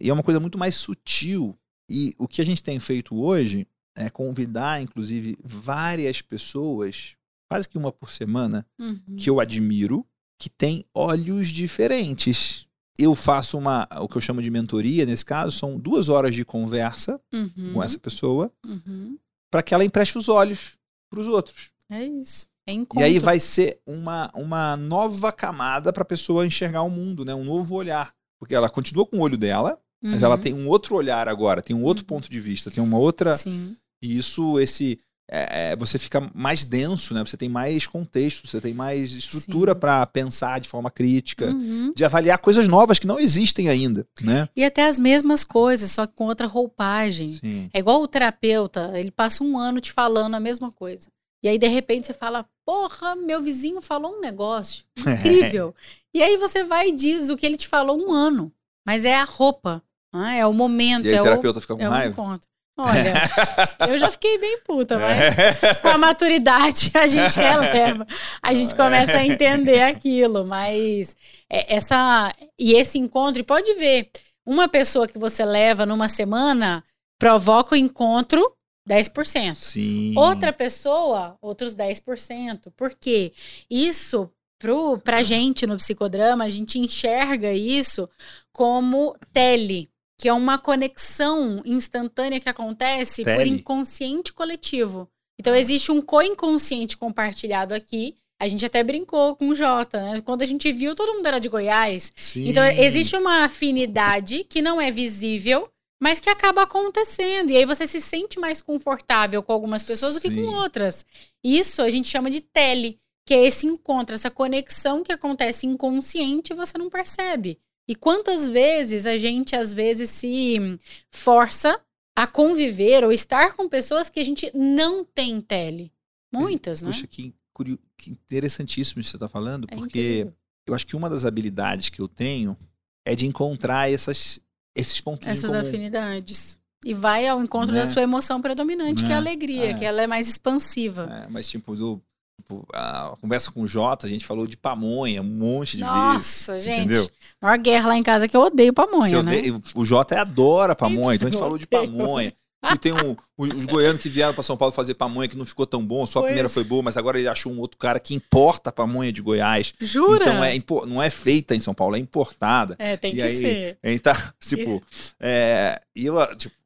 E 0.00 0.08
é 0.10 0.12
uma 0.12 0.22
coisa 0.22 0.40
muito 0.40 0.58
mais 0.58 0.74
sutil. 0.76 1.56
E 1.88 2.12
o 2.18 2.26
que 2.26 2.40
a 2.42 2.44
gente 2.44 2.62
tem 2.62 2.78
feito 2.80 3.14
hoje 3.16 3.66
é 3.96 4.10
convidar, 4.10 4.82
inclusive, 4.82 5.38
várias 5.42 6.20
pessoas, 6.20 7.14
quase 7.48 7.68
que 7.68 7.78
uma 7.78 7.92
por 7.92 8.10
semana, 8.10 8.66
Uhum. 8.78 9.16
que 9.16 9.30
eu 9.30 9.38
admiro, 9.40 10.04
que 10.38 10.50
tem 10.50 10.84
olhos 10.94 11.48
diferentes. 11.48 12.65
Eu 12.98 13.14
faço 13.14 13.58
uma, 13.58 13.86
o 14.00 14.08
que 14.08 14.16
eu 14.16 14.20
chamo 14.20 14.40
de 14.42 14.50
mentoria, 14.50 15.04
nesse 15.04 15.24
caso, 15.24 15.56
são 15.56 15.78
duas 15.78 16.08
horas 16.08 16.34
de 16.34 16.44
conversa 16.44 17.20
Uhum. 17.32 17.72
com 17.74 17.82
essa 17.82 17.98
pessoa, 17.98 18.50
Uhum. 18.64 19.18
para 19.50 19.62
que 19.62 19.74
ela 19.74 19.84
empreste 19.84 20.16
os 20.18 20.28
olhos 20.28 20.74
para 21.10 21.20
os 21.20 21.26
outros. 21.26 21.70
É 21.90 22.04
isso. 22.04 22.46
É 22.68 22.72
E 22.72 23.02
aí 23.02 23.18
vai 23.20 23.38
ser 23.38 23.78
uma, 23.86 24.28
uma 24.34 24.76
nova 24.76 25.30
camada 25.30 25.92
para 25.92 26.02
a 26.02 26.06
pessoa 26.06 26.44
enxergar 26.46 26.82
o 26.82 26.90
mundo, 26.90 27.24
né? 27.24 27.32
um 27.34 27.44
novo 27.44 27.74
olhar. 27.76 28.12
Porque 28.40 28.54
ela 28.54 28.68
continua 28.68 29.06
com 29.06 29.18
o 29.18 29.20
olho 29.20 29.36
dela, 29.36 29.78
mas 30.02 30.22
ela 30.22 30.34
Uhum. 30.36 30.40
tem 30.40 30.52
um 30.54 30.68
outro 30.68 30.96
olhar 30.96 31.28
agora, 31.28 31.62
tem 31.62 31.76
um 31.76 31.84
outro 31.84 32.02
Uhum. 32.02 32.06
ponto 32.08 32.28
de 32.30 32.40
vista, 32.40 32.70
tem 32.70 32.82
uma 32.82 32.98
outra. 32.98 33.36
Sim. 33.38 33.76
E 34.02 34.18
isso, 34.18 34.58
esse. 34.58 34.98
É, 35.30 35.72
é, 35.72 35.76
você 35.76 35.98
fica 35.98 36.30
mais 36.34 36.64
denso, 36.64 37.12
né? 37.14 37.24
Você 37.24 37.36
tem 37.36 37.48
mais 37.48 37.86
contexto, 37.86 38.46
você 38.46 38.60
tem 38.60 38.72
mais 38.72 39.12
estrutura 39.12 39.74
para 39.74 40.06
pensar 40.06 40.60
de 40.60 40.68
forma 40.68 40.90
crítica, 40.90 41.46
Uhum. 41.46 41.92
de 41.94 42.04
avaliar 42.04 42.38
coisas 42.38 42.68
novas 42.68 42.98
que 42.98 43.06
não 43.06 43.18
existem 43.18 43.68
ainda, 43.68 44.06
né? 44.20 44.48
E 44.54 44.64
até 44.64 44.86
as 44.86 44.98
mesmas 44.98 45.42
coisas, 45.42 45.90
só 45.90 46.06
que 46.06 46.14
com 46.14 46.26
outra 46.26 46.46
roupagem. 46.46 47.38
Sim. 47.42 47.68
É 47.72 47.78
igual 47.78 48.00
o 48.02 48.08
terapeuta, 48.08 48.92
ele 48.94 49.10
passa 49.10 49.42
um 49.42 49.58
ano 49.58 49.80
te 49.80 49.92
falando 49.92 50.34
a 50.34 50.40
mesma 50.40 50.70
coisa. 50.70 51.08
E 51.42 51.48
aí, 51.48 51.58
de 51.58 51.66
repente, 51.68 52.06
você 52.06 52.14
fala: 52.14 52.46
Porra, 52.64 53.14
meu 53.14 53.40
vizinho 53.40 53.80
falou 53.80 54.16
um 54.16 54.20
negócio 54.20 54.84
incrível. 54.98 55.74
e 56.14 56.22
aí 56.22 56.36
você 56.36 56.64
vai 56.64 56.88
e 56.88 56.92
diz 56.92 57.30
o 57.30 57.36
que 57.36 57.44
ele 57.46 57.56
te 57.56 57.68
falou 57.68 57.98
um 58.00 58.12
ano. 58.12 58.52
Mas 58.86 59.04
é 59.04 59.14
a 59.16 59.24
roupa, 59.24 59.82
né? 60.14 60.38
é 60.38 60.46
o 60.46 60.52
momento, 60.52 61.04
E 61.06 61.10
aí 61.10 61.16
é 61.16 61.20
o 61.20 61.24
terapeuta 61.24 61.60
fica 61.60 61.74
com 61.76 61.82
é 61.82 61.86
raiva. 61.86 62.40
Olha, 62.78 63.14
eu 63.88 63.98
já 63.98 64.10
fiquei 64.10 64.38
bem 64.38 64.58
puta, 64.60 64.98
mas 64.98 65.34
com 65.80 65.88
a 65.88 65.96
maturidade 65.96 66.90
a 66.94 67.06
gente 67.06 67.36
releva, 67.40 68.06
a 68.42 68.52
gente 68.52 68.74
começa 68.74 69.16
a 69.16 69.26
entender 69.26 69.80
aquilo, 69.82 70.44
mas 70.44 71.16
é, 71.48 71.74
essa 71.74 72.32
e 72.58 72.74
esse 72.74 72.98
encontro, 72.98 73.40
e 73.40 73.44
pode 73.44 73.72
ver, 73.74 74.10
uma 74.44 74.68
pessoa 74.68 75.08
que 75.08 75.18
você 75.18 75.44
leva 75.44 75.86
numa 75.86 76.08
semana 76.08 76.84
provoca 77.18 77.74
o 77.74 77.78
encontro 77.78 78.52
10%. 78.88 79.54
Sim. 79.54 80.14
Outra 80.16 80.52
pessoa, 80.52 81.36
outros 81.40 81.74
10%. 81.74 82.70
Por 82.76 82.94
quê? 82.94 83.32
Isso, 83.68 84.30
pro, 84.58 84.98
pra 84.98 85.22
gente 85.22 85.66
no 85.66 85.76
psicodrama, 85.76 86.44
a 86.44 86.48
gente 86.48 86.78
enxerga 86.78 87.52
isso 87.52 88.08
como 88.52 89.16
tele, 89.32 89.90
que 90.18 90.28
é 90.28 90.32
uma 90.32 90.58
conexão 90.58 91.62
instantânea 91.64 92.40
que 92.40 92.48
acontece 92.48 93.22
por 93.22 93.36
Tele? 93.36 93.50
inconsciente 93.50 94.32
coletivo. 94.32 95.08
Então, 95.38 95.54
existe 95.54 95.92
um 95.92 96.00
co-inconsciente 96.00 96.96
compartilhado 96.96 97.74
aqui. 97.74 98.16
A 98.40 98.48
gente 98.48 98.64
até 98.64 98.82
brincou 98.82 99.36
com 99.36 99.48
o 99.48 99.54
Jota, 99.54 100.00
né? 100.00 100.20
Quando 100.22 100.42
a 100.42 100.46
gente 100.46 100.70
viu, 100.72 100.94
todo 100.94 101.14
mundo 101.14 101.26
era 101.26 101.38
de 101.38 101.48
Goiás. 101.48 102.12
Sim. 102.16 102.48
Então, 102.48 102.64
existe 102.64 103.16
uma 103.16 103.44
afinidade 103.44 104.44
que 104.44 104.62
não 104.62 104.80
é 104.80 104.90
visível, 104.90 105.70
mas 106.00 106.20
que 106.20 106.30
acaba 106.30 106.62
acontecendo. 106.62 107.50
E 107.50 107.56
aí 107.56 107.64
você 107.64 107.86
se 107.86 108.00
sente 108.00 108.38
mais 108.38 108.60
confortável 108.62 109.42
com 109.42 109.52
algumas 109.52 109.82
pessoas 109.82 110.14
do 110.14 110.20
que 110.20 110.30
Sim. 110.30 110.36
com 110.36 110.54
outras. 110.54 111.04
Isso 111.44 111.82
a 111.82 111.90
gente 111.90 112.08
chama 112.08 112.30
de 112.30 112.40
tele, 112.40 112.98
que 113.26 113.34
é 113.34 113.44
esse 113.44 113.66
encontro, 113.66 114.14
essa 114.14 114.30
conexão 114.30 115.02
que 115.02 115.12
acontece 115.12 115.66
inconsciente 115.66 116.52
e 116.52 116.56
você 116.56 116.78
não 116.78 116.88
percebe. 116.88 117.58
E 117.88 117.94
quantas 117.94 118.48
vezes 118.48 119.06
a 119.06 119.16
gente, 119.16 119.54
às 119.54 119.72
vezes, 119.72 120.10
se 120.10 120.78
força 121.10 121.80
a 122.16 122.26
conviver 122.26 123.04
ou 123.04 123.12
estar 123.12 123.54
com 123.54 123.68
pessoas 123.68 124.08
que 124.08 124.18
a 124.20 124.24
gente 124.24 124.50
não 124.54 125.04
tem 125.04 125.40
tele? 125.40 125.92
Muitas, 126.32 126.82
né? 126.82 126.88
Puxa, 126.90 127.06
que, 127.06 127.32
curio... 127.52 127.78
que 127.96 128.10
interessantíssimo 128.10 129.00
isso 129.00 129.10
que 129.10 129.10
você 129.12 129.16
está 129.16 129.28
falando, 129.28 129.66
É 129.70 129.76
porque 129.76 130.18
incrível. 130.20 130.34
eu 130.66 130.74
acho 130.74 130.86
que 130.86 130.96
uma 130.96 131.08
das 131.08 131.24
habilidades 131.24 131.88
que 131.88 132.00
eu 132.00 132.08
tenho 132.08 132.56
é 133.04 133.14
de 133.14 133.26
encontrar 133.26 133.90
essas, 133.90 134.40
esses 134.74 135.00
pontos 135.00 135.28
essas 135.28 135.52
afinidades. 135.54 136.58
E 136.84 136.92
vai 136.92 137.26
ao 137.26 137.42
encontro 137.42 137.72
Né? 137.74 137.80
da 137.80 137.86
sua 137.86 138.02
emoção 138.02 138.40
predominante, 138.40 139.04
que 139.04 139.10
é 139.12 139.14
a 139.14 139.20
Né? 139.20 139.28
alegria, 139.30 139.70
É. 139.70 139.74
que 139.74 139.84
ela 139.84 140.02
é 140.02 140.06
mais 140.06 140.28
expansiva. 140.28 141.24
É, 141.24 141.28
mas, 141.30 141.48
tipo, 141.48 141.74
do, 141.76 142.02
tipo, 142.40 142.66
a 142.72 143.14
conversa 143.20 143.50
com 143.50 143.62
o 143.62 143.66
Jota, 143.68 144.06
a 144.06 144.10
gente 144.10 144.24
falou 144.26 144.46
de 144.46 144.56
pamonha 144.56 145.20
um 145.22 145.24
monte 145.24 145.76
de 145.76 145.82
Nossa, 145.82 146.52
vezes. 146.52 146.64
gente. 146.64 146.80
Entendeu? 146.84 147.08
Maior 147.42 147.58
guerra 147.58 147.88
lá 147.88 147.96
em 147.96 148.02
casa 148.02 148.24
é 148.26 148.28
que 148.28 148.36
eu 148.36 148.40
odeio 148.42 148.72
pamonha, 148.72 149.22
né? 149.22 149.38
odeia- 149.38 149.60
O 149.74 149.84
Jota 149.84 150.20
adora 150.20 150.74
pamonha, 150.74 151.16
então 151.16 151.28
a 151.28 151.30
gente 151.30 151.40
falou 151.40 151.58
de 151.58 151.66
pamonha. 151.66 152.32
Que 152.72 152.78
tem 152.78 152.92
um, 152.92 153.14
os 153.38 153.64
goianos 153.66 154.02
que 154.02 154.08
vieram 154.08 154.34
para 154.34 154.42
São 154.42 154.56
Paulo 154.56 154.74
fazer 154.74 154.94
pamonha 154.94 155.28
que 155.28 155.36
não 155.36 155.44
ficou 155.44 155.66
tão 155.68 155.86
bom, 155.86 156.04
só 156.04 156.18
a 156.18 156.22
Pois. 156.22 156.30
primeira 156.30 156.48
foi 156.48 156.64
boa, 156.64 156.82
mas 156.82 156.96
agora 156.96 157.16
ele 157.16 157.28
achou 157.28 157.52
um 157.52 157.60
outro 157.60 157.78
cara 157.78 158.00
que 158.00 158.12
importa 158.12 158.70
a 158.70 158.72
pamonha 158.72 159.12
de 159.12 159.22
Goiás. 159.22 159.72
Jura? 159.80 160.24
Então 160.24 160.42
é, 160.42 160.86
não 160.88 161.00
é 161.00 161.08
feita 161.08 161.54
em 161.54 161.60
São 161.60 161.72
Paulo, 161.72 161.94
é 161.94 161.98
importada. 162.00 162.74
É, 162.80 162.96
tem 162.96 163.12
E 163.12 163.16
que 163.16 163.22
aí, 163.22 163.36
ser. 163.36 163.78
A 163.84 163.88
gente 163.88 164.00
tá, 164.00 164.34
tipo, 164.40 164.82
é, 165.20 165.80
e 165.94 166.06
eu, 166.06 166.16
tipo, 166.36 166.56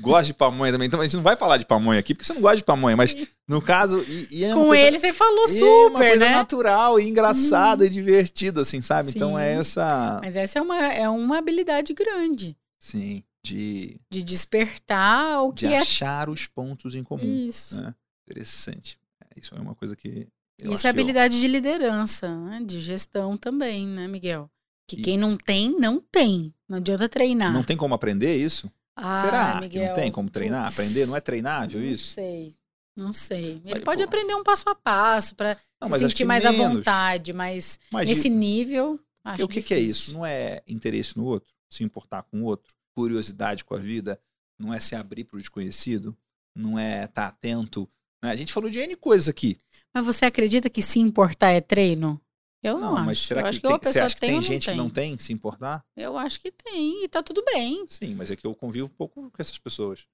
gosto 0.00 0.26
de 0.28 0.34
pamonha 0.34 0.72
também, 0.72 0.86
então 0.86 1.00
a 1.00 1.04
gente 1.04 1.16
não 1.16 1.22
vai 1.22 1.36
falar 1.36 1.56
de 1.58 1.66
pamonha 1.66 2.00
aqui, 2.00 2.14
porque 2.14 2.24
você 2.26 2.32
não 2.32 2.40
gosta 2.40 2.56
de 2.56 2.64
pamonha, 2.64 2.96
mas 2.96 3.14
no 3.46 3.60
caso, 3.60 4.02
e, 4.08 4.28
e 4.38 4.44
é 4.44 4.48
uma 4.48 4.56
Com 4.56 4.66
coisa, 4.68 4.82
ele 4.84 4.98
você 4.98 5.12
falou 5.12 5.44
é 5.44 5.48
uma 5.48 5.48
super, 5.48 6.08
coisa 6.08 6.24
né? 6.24 6.30
Hum. 6.30 6.36
natural 6.36 6.98
e 7.00 7.08
engraçada 7.08 7.84
e 7.84 7.90
divertida, 7.90 8.62
assim, 8.62 8.80
sabe? 8.80 9.10
Então 9.10 9.38
é 9.38 9.52
Sim. 9.54 9.60
essa, 9.60 10.20
Mas 10.22 10.36
essa 10.36 10.58
é 10.58 10.62
uma, 10.62 10.78
é 10.78 11.08
uma 11.08 11.38
habilidade 11.38 11.92
grande 11.92 12.56
sim, 12.78 13.22
de, 13.44 14.00
de 14.10 14.22
despertar 14.22 15.42
o 15.44 15.52
de 15.52 15.66
que 15.66 15.72
é 15.74 15.78
achar 15.78 16.28
os 16.30 16.46
pontos 16.46 16.94
em 16.94 17.02
comum. 17.04 17.46
isso. 17.48 17.80
né? 17.80 17.94
Interessante. 18.28 18.98
É, 19.22 19.40
Isso 19.40 19.54
é 19.54 19.60
uma 19.60 19.74
coisa 19.74 19.94
que 19.96 20.26
Isso 20.58 20.72
é 20.72 20.76
que 20.80 20.86
eu- 20.86 20.90
habilidade 20.90 21.38
de 21.40 21.46
liderança, 21.48 22.34
né? 22.46 22.60
de 22.64 22.80
gestão 22.80 23.36
também, 23.36 23.86
né, 23.86 24.06
Miguel? 24.08 24.48
Que 24.88 24.96
E- 24.96 25.02
quem 25.02 25.18
não 25.18 25.36
tem, 25.36 25.76
não 25.78 26.00
tem. 26.00 26.54
Não 26.68 26.78
adianta 26.78 27.08
treinar. 27.08 27.52
Não 27.52 27.62
tem 27.62 27.76
como 27.76 27.94
aprender 27.94 28.36
isso? 28.36 28.70
Ah, 28.96 29.20
Será 29.24 29.54
que 29.54 29.60
Miguel, 29.60 29.86
não 29.88 29.94
tem 29.94 30.12
como 30.12 30.28
treinar? 30.30 30.66
putz, 30.66 30.78
Aprender 30.78 31.06
não 31.06 31.16
é 31.16 31.20
treinável 31.20 31.80
Não 31.80 31.86
isso? 31.86 32.12
sei. 32.14 32.54
Não 32.96 33.12
sei. 33.12 33.62
Ele 33.64 33.74
Aí, 33.76 33.80
pode 33.84 34.02
pô. 34.02 34.08
aprender 34.08 34.34
um 34.34 34.42
passo 34.42 34.68
a 34.68 34.74
passo 34.74 35.34
para 35.34 35.56
Não, 35.80 35.88
se 35.92 35.98
sentir 36.00 36.14
que 36.16 36.24
mais 36.24 36.44
à 36.44 36.52
menos. 36.52 36.76
vontade, 36.78 37.32
mas 37.32 37.78
Mas 37.90 38.08
nesse 38.08 38.28
nível, 38.28 39.00
acho 39.24 39.44
o 39.44 39.48
que, 39.48 39.62
que 39.62 39.72
é 39.72 39.78
isso? 39.78 40.12
Não 40.12 40.26
é 40.26 40.62
interesse 40.66 41.16
no 41.16 41.24
outro, 41.24 41.50
se 41.68 41.82
importar 41.84 42.24
com 42.24 42.42
o 42.42 42.44
outro, 42.44 42.74
curiosidade 42.94 43.64
com 43.64 43.74
a 43.74 43.78
vida, 43.78 44.20
não 44.58 44.74
é 44.74 44.80
se 44.80 44.94
abrir 44.94 45.24
para 45.24 45.36
o 45.36 45.40
desconhecido, 45.40 46.14
não 46.54 46.78
é 46.78 47.04
estar 47.04 47.28
atento. 47.28 47.88
né? 48.22 48.30
A 48.30 48.36
gente 48.36 48.52
falou 48.52 48.68
de 48.68 48.78
N 48.80 48.94
coisas 48.96 49.28
aqui. 49.28 49.56
Mas 49.94 50.04
você 50.04 50.26
acredita 50.26 50.68
que 50.68 50.82
se 50.82 50.98
importar 50.98 51.50
é 51.52 51.60
treino? 51.60 52.20
Eu 52.62 52.78
não, 52.78 52.94
acho. 52.94 53.06
mas 53.06 53.18
será 53.20 53.40
eu 53.40 53.44
que, 53.44 53.50
acho 53.50 53.60
que 53.60 53.68
tem, 53.68 53.92
você 53.92 54.00
acha 54.00 54.14
que 54.14 54.20
tem, 54.20 54.30
tem 54.32 54.42
gente 54.42 54.66
não 54.66 54.74
que 54.74 54.78
não 54.78 54.90
tem 54.90 55.18
se 55.18 55.32
importar? 55.32 55.82
Eu 55.96 56.16
acho 56.18 56.38
que 56.40 56.52
tem, 56.52 57.04
e 57.04 57.08
tá 57.08 57.22
tudo 57.22 57.42
bem. 57.44 57.84
Sim, 57.88 58.14
mas 58.14 58.30
é 58.30 58.36
que 58.36 58.46
eu 58.46 58.54
convivo 58.54 58.86
um 58.86 58.96
pouco 58.96 59.30
com 59.30 59.36
essas 59.38 59.56
pessoas. 59.58 60.06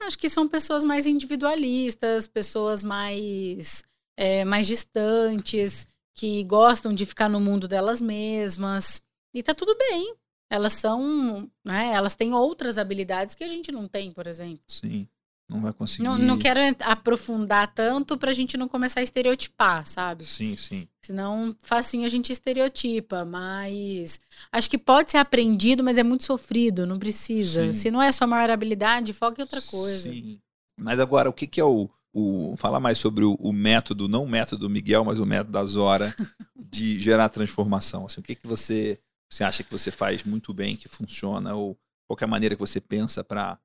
Acho 0.00 0.18
que 0.18 0.30
são 0.30 0.48
pessoas 0.48 0.82
mais 0.82 1.06
individualistas, 1.06 2.26
pessoas 2.26 2.82
mais, 2.82 3.84
é, 4.16 4.46
mais 4.46 4.66
distantes, 4.66 5.86
que 6.14 6.42
gostam 6.44 6.94
de 6.94 7.04
ficar 7.04 7.28
no 7.28 7.38
mundo 7.38 7.68
delas 7.68 8.00
mesmas. 8.00 9.02
E 9.34 9.42
tá 9.42 9.54
tudo 9.54 9.76
bem. 9.76 10.14
Elas 10.50 10.72
são, 10.72 11.48
né, 11.64 11.92
elas 11.92 12.16
têm 12.16 12.32
outras 12.32 12.76
habilidades 12.76 13.34
que 13.34 13.44
a 13.44 13.48
gente 13.48 13.70
não 13.70 13.86
tem, 13.86 14.10
por 14.10 14.26
exemplo. 14.26 14.62
Sim, 14.66 15.06
não 15.50 15.60
vai 15.60 15.72
conseguir. 15.72 16.04
Não, 16.04 16.16
não 16.16 16.38
quero 16.38 16.60
aprofundar 16.80 17.74
tanto 17.74 18.16
pra 18.16 18.32
gente 18.32 18.56
não 18.56 18.68
começar 18.68 19.00
a 19.00 19.02
estereotipar, 19.02 19.84
sabe? 19.84 20.24
Sim, 20.24 20.56
sim. 20.56 20.86
Senão, 21.04 21.54
facinho 21.60 22.06
a 22.06 22.08
gente 22.08 22.30
estereotipa, 22.30 23.24
mas 23.24 24.20
acho 24.52 24.70
que 24.70 24.78
pode 24.78 25.10
ser 25.10 25.18
aprendido, 25.18 25.82
mas 25.82 25.98
é 25.98 26.04
muito 26.04 26.22
sofrido, 26.24 26.86
não 26.86 26.98
precisa. 26.98 27.66
Sim. 27.66 27.72
Se 27.72 27.90
não 27.90 28.00
é 28.00 28.12
sua 28.12 28.28
maior 28.28 28.48
habilidade, 28.48 29.12
foca 29.12 29.40
em 29.40 29.44
outra 29.44 29.60
coisa. 29.60 30.12
Sim. 30.12 30.40
Mas 30.78 31.00
agora, 31.00 31.28
o 31.28 31.32
que, 31.32 31.48
que 31.48 31.60
é 31.60 31.64
o, 31.64 31.90
o. 32.14 32.54
Fala 32.56 32.78
mais 32.78 32.96
sobre 32.96 33.24
o, 33.24 33.34
o 33.34 33.52
método, 33.52 34.06
não 34.08 34.24
o 34.24 34.30
método 34.30 34.68
do 34.68 34.70
Miguel, 34.70 35.04
mas 35.04 35.18
o 35.18 35.26
método 35.26 35.50
da 35.50 35.64
Zora 35.64 36.14
de 36.56 36.96
gerar 36.98 37.28
transformação. 37.28 38.06
Assim, 38.06 38.20
o 38.20 38.22
que, 38.22 38.36
que 38.36 38.46
você, 38.46 39.00
você 39.28 39.42
acha 39.42 39.64
que 39.64 39.72
você 39.72 39.90
faz 39.90 40.22
muito 40.22 40.54
bem, 40.54 40.76
que 40.76 40.88
funciona, 40.88 41.54
ou 41.56 41.76
qualquer 42.06 42.26
maneira 42.26 42.54
que 42.54 42.60
você 42.60 42.80
pensa 42.80 43.24
para 43.24 43.58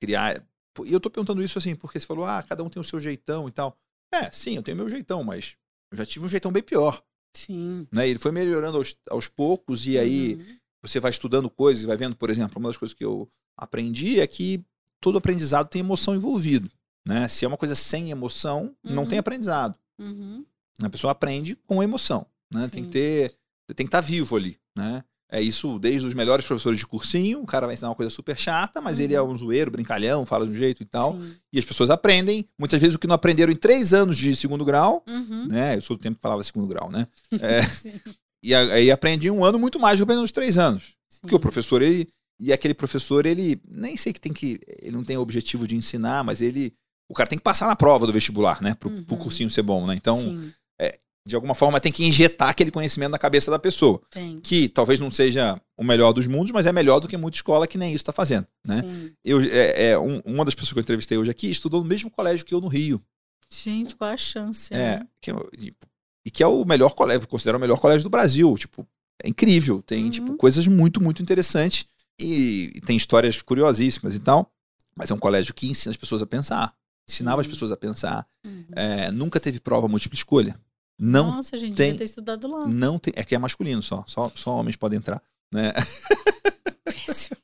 criar. 0.00 0.42
E 0.86 0.92
eu 0.92 1.00
tô 1.00 1.10
perguntando 1.10 1.42
isso 1.42 1.58
assim, 1.58 1.74
porque 1.74 1.98
você 1.98 2.06
falou, 2.06 2.24
ah, 2.24 2.42
cada 2.42 2.62
um 2.62 2.68
tem 2.68 2.80
o 2.80 2.84
seu 2.84 3.00
jeitão 3.00 3.48
e 3.48 3.52
tal. 3.52 3.76
É, 4.12 4.30
sim, 4.30 4.56
eu 4.56 4.62
tenho 4.62 4.76
meu 4.76 4.88
jeitão, 4.88 5.22
mas 5.22 5.54
eu 5.90 5.98
já 5.98 6.06
tive 6.06 6.24
um 6.24 6.28
jeitão 6.28 6.52
bem 6.52 6.62
pior. 6.62 7.02
Sim. 7.36 7.86
Né? 7.92 8.08
Ele 8.08 8.18
foi 8.18 8.32
melhorando 8.32 8.78
aos, 8.78 8.96
aos 9.08 9.28
poucos, 9.28 9.86
e 9.86 9.98
aí 9.98 10.34
Uhum. 10.34 10.56
você 10.82 10.98
vai 10.98 11.10
estudando 11.10 11.48
coisas, 11.48 11.84
vai 11.84 11.96
vendo, 11.96 12.16
por 12.16 12.30
exemplo, 12.30 12.58
uma 12.58 12.68
das 12.68 12.76
coisas 12.76 12.94
que 12.94 13.04
eu 13.04 13.30
aprendi 13.56 14.20
é 14.20 14.26
que 14.26 14.64
todo 15.00 15.18
aprendizado 15.18 15.68
tem 15.68 15.80
emoção 15.80 16.14
envolvido. 16.14 16.70
Né? 17.06 17.28
Se 17.28 17.44
é 17.44 17.48
uma 17.48 17.56
coisa 17.56 17.74
sem 17.74 18.10
emoção, 18.10 18.74
uhum. 18.84 18.94
não 18.94 19.04
tem 19.06 19.14
uhum. 19.14 19.20
aprendizado. 19.20 19.78
Uhum. 19.98 20.44
A 20.82 20.90
pessoa 20.90 21.12
aprende 21.12 21.56
com 21.66 21.82
emoção. 21.82 22.26
Né? 22.52 22.68
Tem 22.68 22.84
que 22.84 22.90
ter. 22.90 23.34
Tem 23.74 23.86
que 23.86 23.88
estar 23.88 24.02
tá 24.02 24.06
vivo 24.06 24.36
ali. 24.36 24.58
Né? 24.76 25.04
É 25.32 25.40
isso 25.40 25.78
desde 25.78 26.06
os 26.06 26.12
melhores 26.12 26.44
professores 26.44 26.78
de 26.78 26.86
cursinho, 26.86 27.40
o 27.40 27.46
cara 27.46 27.66
vai 27.66 27.74
ensinar 27.74 27.90
uma 27.90 27.94
coisa 27.94 28.10
super 28.10 28.36
chata, 28.36 28.80
mas 28.80 28.98
uhum. 28.98 29.04
ele 29.04 29.14
é 29.14 29.22
uhum. 29.22 29.30
um 29.30 29.36
zoeiro, 29.36 29.70
brincalhão, 29.70 30.26
fala 30.26 30.44
de 30.44 30.52
um 30.52 30.54
jeito 30.54 30.82
e 30.82 30.86
tal. 30.86 31.12
Sim. 31.12 31.34
E 31.52 31.58
as 31.58 31.64
pessoas 31.64 31.88
aprendem, 31.88 32.48
muitas 32.58 32.80
vezes, 32.80 32.96
o 32.96 32.98
que 32.98 33.06
não 33.06 33.14
aprenderam 33.14 33.52
em 33.52 33.56
três 33.56 33.94
anos 33.94 34.18
de 34.18 34.34
segundo 34.34 34.64
grau, 34.64 35.04
uhum. 35.08 35.46
né? 35.46 35.76
Eu 35.76 35.82
sou 35.82 35.96
do 35.96 36.02
tempo 36.02 36.16
que 36.16 36.22
falava 36.22 36.42
segundo 36.42 36.66
grau, 36.66 36.90
né? 36.90 37.06
É, 37.40 37.60
e 38.42 38.54
aí 38.54 38.90
aprende 38.90 39.28
em 39.28 39.30
um 39.30 39.44
ano 39.44 39.58
muito 39.58 39.78
mais 39.78 39.98
do 39.98 40.00
que 40.00 40.04
aprendeu 40.04 40.22
nos 40.22 40.32
três 40.32 40.56
anos. 40.58 40.94
Sim. 41.08 41.20
Porque 41.22 41.34
o 41.34 41.40
professor, 41.40 41.82
ele. 41.82 42.08
E 42.40 42.52
aquele 42.52 42.74
professor, 42.74 43.26
ele. 43.26 43.60
Nem 43.68 43.96
sei 43.96 44.12
que 44.12 44.20
tem 44.20 44.32
que. 44.32 44.58
Ele 44.80 44.96
não 44.96 45.04
tem 45.04 45.16
o 45.16 45.20
objetivo 45.20 45.68
de 45.68 45.76
ensinar, 45.76 46.24
mas 46.24 46.40
ele. 46.40 46.72
O 47.08 47.14
cara 47.14 47.28
tem 47.28 47.38
que 47.38 47.44
passar 47.44 47.66
na 47.66 47.76
prova 47.76 48.06
do 48.06 48.12
vestibular, 48.12 48.62
né? 48.62 48.74
Pro, 48.74 48.88
uhum. 48.88 49.04
pro 49.04 49.16
cursinho 49.16 49.50
ser 49.50 49.62
bom, 49.62 49.86
né? 49.86 49.94
Então, 49.94 50.40
é, 50.80 50.98
de 51.26 51.34
alguma 51.34 51.54
forma 51.54 51.80
tem 51.80 51.92
que 51.92 52.04
injetar 52.04 52.48
aquele 52.48 52.70
conhecimento 52.70 53.12
na 53.12 53.18
cabeça 53.18 53.50
da 53.50 53.58
pessoa. 53.58 54.00
Tem. 54.10 54.38
Que 54.38 54.68
talvez 54.68 54.98
não 54.98 55.10
seja 55.10 55.60
o 55.76 55.84
melhor 55.84 56.12
dos 56.12 56.26
mundos, 56.26 56.52
mas 56.52 56.66
é 56.66 56.72
melhor 56.72 57.00
do 57.00 57.08
que 57.08 57.16
muita 57.16 57.36
escola 57.36 57.66
que 57.66 57.78
nem 57.78 57.90
isso 57.90 58.02
está 58.02 58.12
fazendo. 58.12 58.46
Né? 58.66 58.82
Eu, 59.24 59.40
é, 59.42 59.90
é 59.90 59.98
um, 59.98 60.20
uma 60.24 60.44
das 60.44 60.54
pessoas 60.54 60.72
que 60.72 60.78
eu 60.78 60.82
entrevistei 60.82 61.18
hoje 61.18 61.30
aqui 61.30 61.50
estudou 61.50 61.82
no 61.82 61.88
mesmo 61.88 62.10
colégio 62.10 62.44
que 62.44 62.54
eu 62.54 62.60
no 62.60 62.68
Rio. 62.68 63.02
Gente, 63.52 63.96
qual 63.96 64.10
a 64.10 64.16
chance? 64.16 64.72
É, 64.72 65.00
né? 65.00 65.06
que, 65.20 65.30
e, 65.58 65.72
e, 66.24 66.30
que 66.30 66.42
é 66.42 66.46
o 66.46 66.64
melhor 66.64 66.94
colégio, 66.94 67.26
considero 67.26 67.58
o 67.58 67.60
melhor 67.60 67.78
colégio 67.78 68.04
do 68.04 68.10
Brasil. 68.10 68.56
Tipo, 68.56 68.86
é 69.22 69.28
incrível. 69.28 69.82
Tem 69.82 70.04
uhum. 70.04 70.10
tipo, 70.10 70.36
coisas 70.36 70.66
muito, 70.66 71.02
muito 71.02 71.22
interessantes 71.22 71.86
e, 72.18 72.72
e, 72.74 72.80
tem 72.80 72.96
histórias 72.96 73.42
curiosíssimas 73.42 74.14
e 74.14 74.20
tal. 74.20 74.50
Mas 74.96 75.10
é 75.10 75.14
um 75.14 75.18
colégio 75.18 75.54
que 75.54 75.68
ensina 75.68 75.90
as 75.90 75.96
pessoas 75.96 76.22
a 76.22 76.26
pensar. 76.26 76.74
Ensinava 77.08 77.36
uhum. 77.36 77.40
as 77.42 77.46
pessoas 77.46 77.72
a 77.72 77.76
pensar. 77.76 78.26
Uhum. 78.46 78.66
É, 78.72 79.10
nunca 79.10 79.40
teve 79.40 79.60
prova 79.60 79.88
múltipla 79.88 80.16
escolha. 80.16 80.58
Não 81.00 81.36
Nossa, 81.36 81.56
a 81.56 81.58
gente 81.58 81.74
tem, 81.74 81.92
devia 81.92 82.00
ter 82.00 82.04
estudado 82.04 82.46
lá. 82.46 82.68
Não 82.68 82.98
tem, 82.98 83.14
é 83.16 83.24
que 83.24 83.34
é 83.34 83.38
masculino 83.38 83.82
só, 83.82 84.04
só, 84.06 84.30
só 84.34 84.56
homens 84.56 84.76
podem 84.76 84.98
entrar, 84.98 85.22
né? 85.50 85.72
Péssimo. 86.84 87.38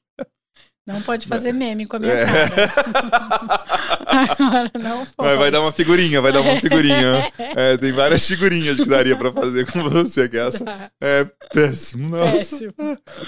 Não 0.87 1.01
pode 1.03 1.27
fazer 1.27 1.53
meme 1.53 1.85
com 1.85 1.97
a 1.97 1.99
minha 1.99 2.13
é. 2.13 2.25
cara. 2.25 2.49
Agora 4.39 4.71
não 4.79 5.05
pode. 5.07 5.29
Vai, 5.29 5.37
vai, 5.37 5.51
dar 5.51 5.61
uma 5.61 5.73
figurinha, 5.73 6.21
vai 6.21 6.33
dar 6.33 6.43
uma 6.43 6.61
figurinha. 6.61 7.33
É, 7.59 7.77
tem 7.79 7.91
várias 7.93 8.27
figurinhas 8.27 8.77
que 8.77 8.85
daria 8.85 9.17
para 9.17 9.33
fazer 9.33 9.71
com 9.71 9.89
você, 9.89 10.29
que 10.29 10.37
essa 10.37 10.91
é 11.03 11.25
péssimo. 11.53 12.11
Nossa. 12.11 12.33
Péssimo. 12.33 12.75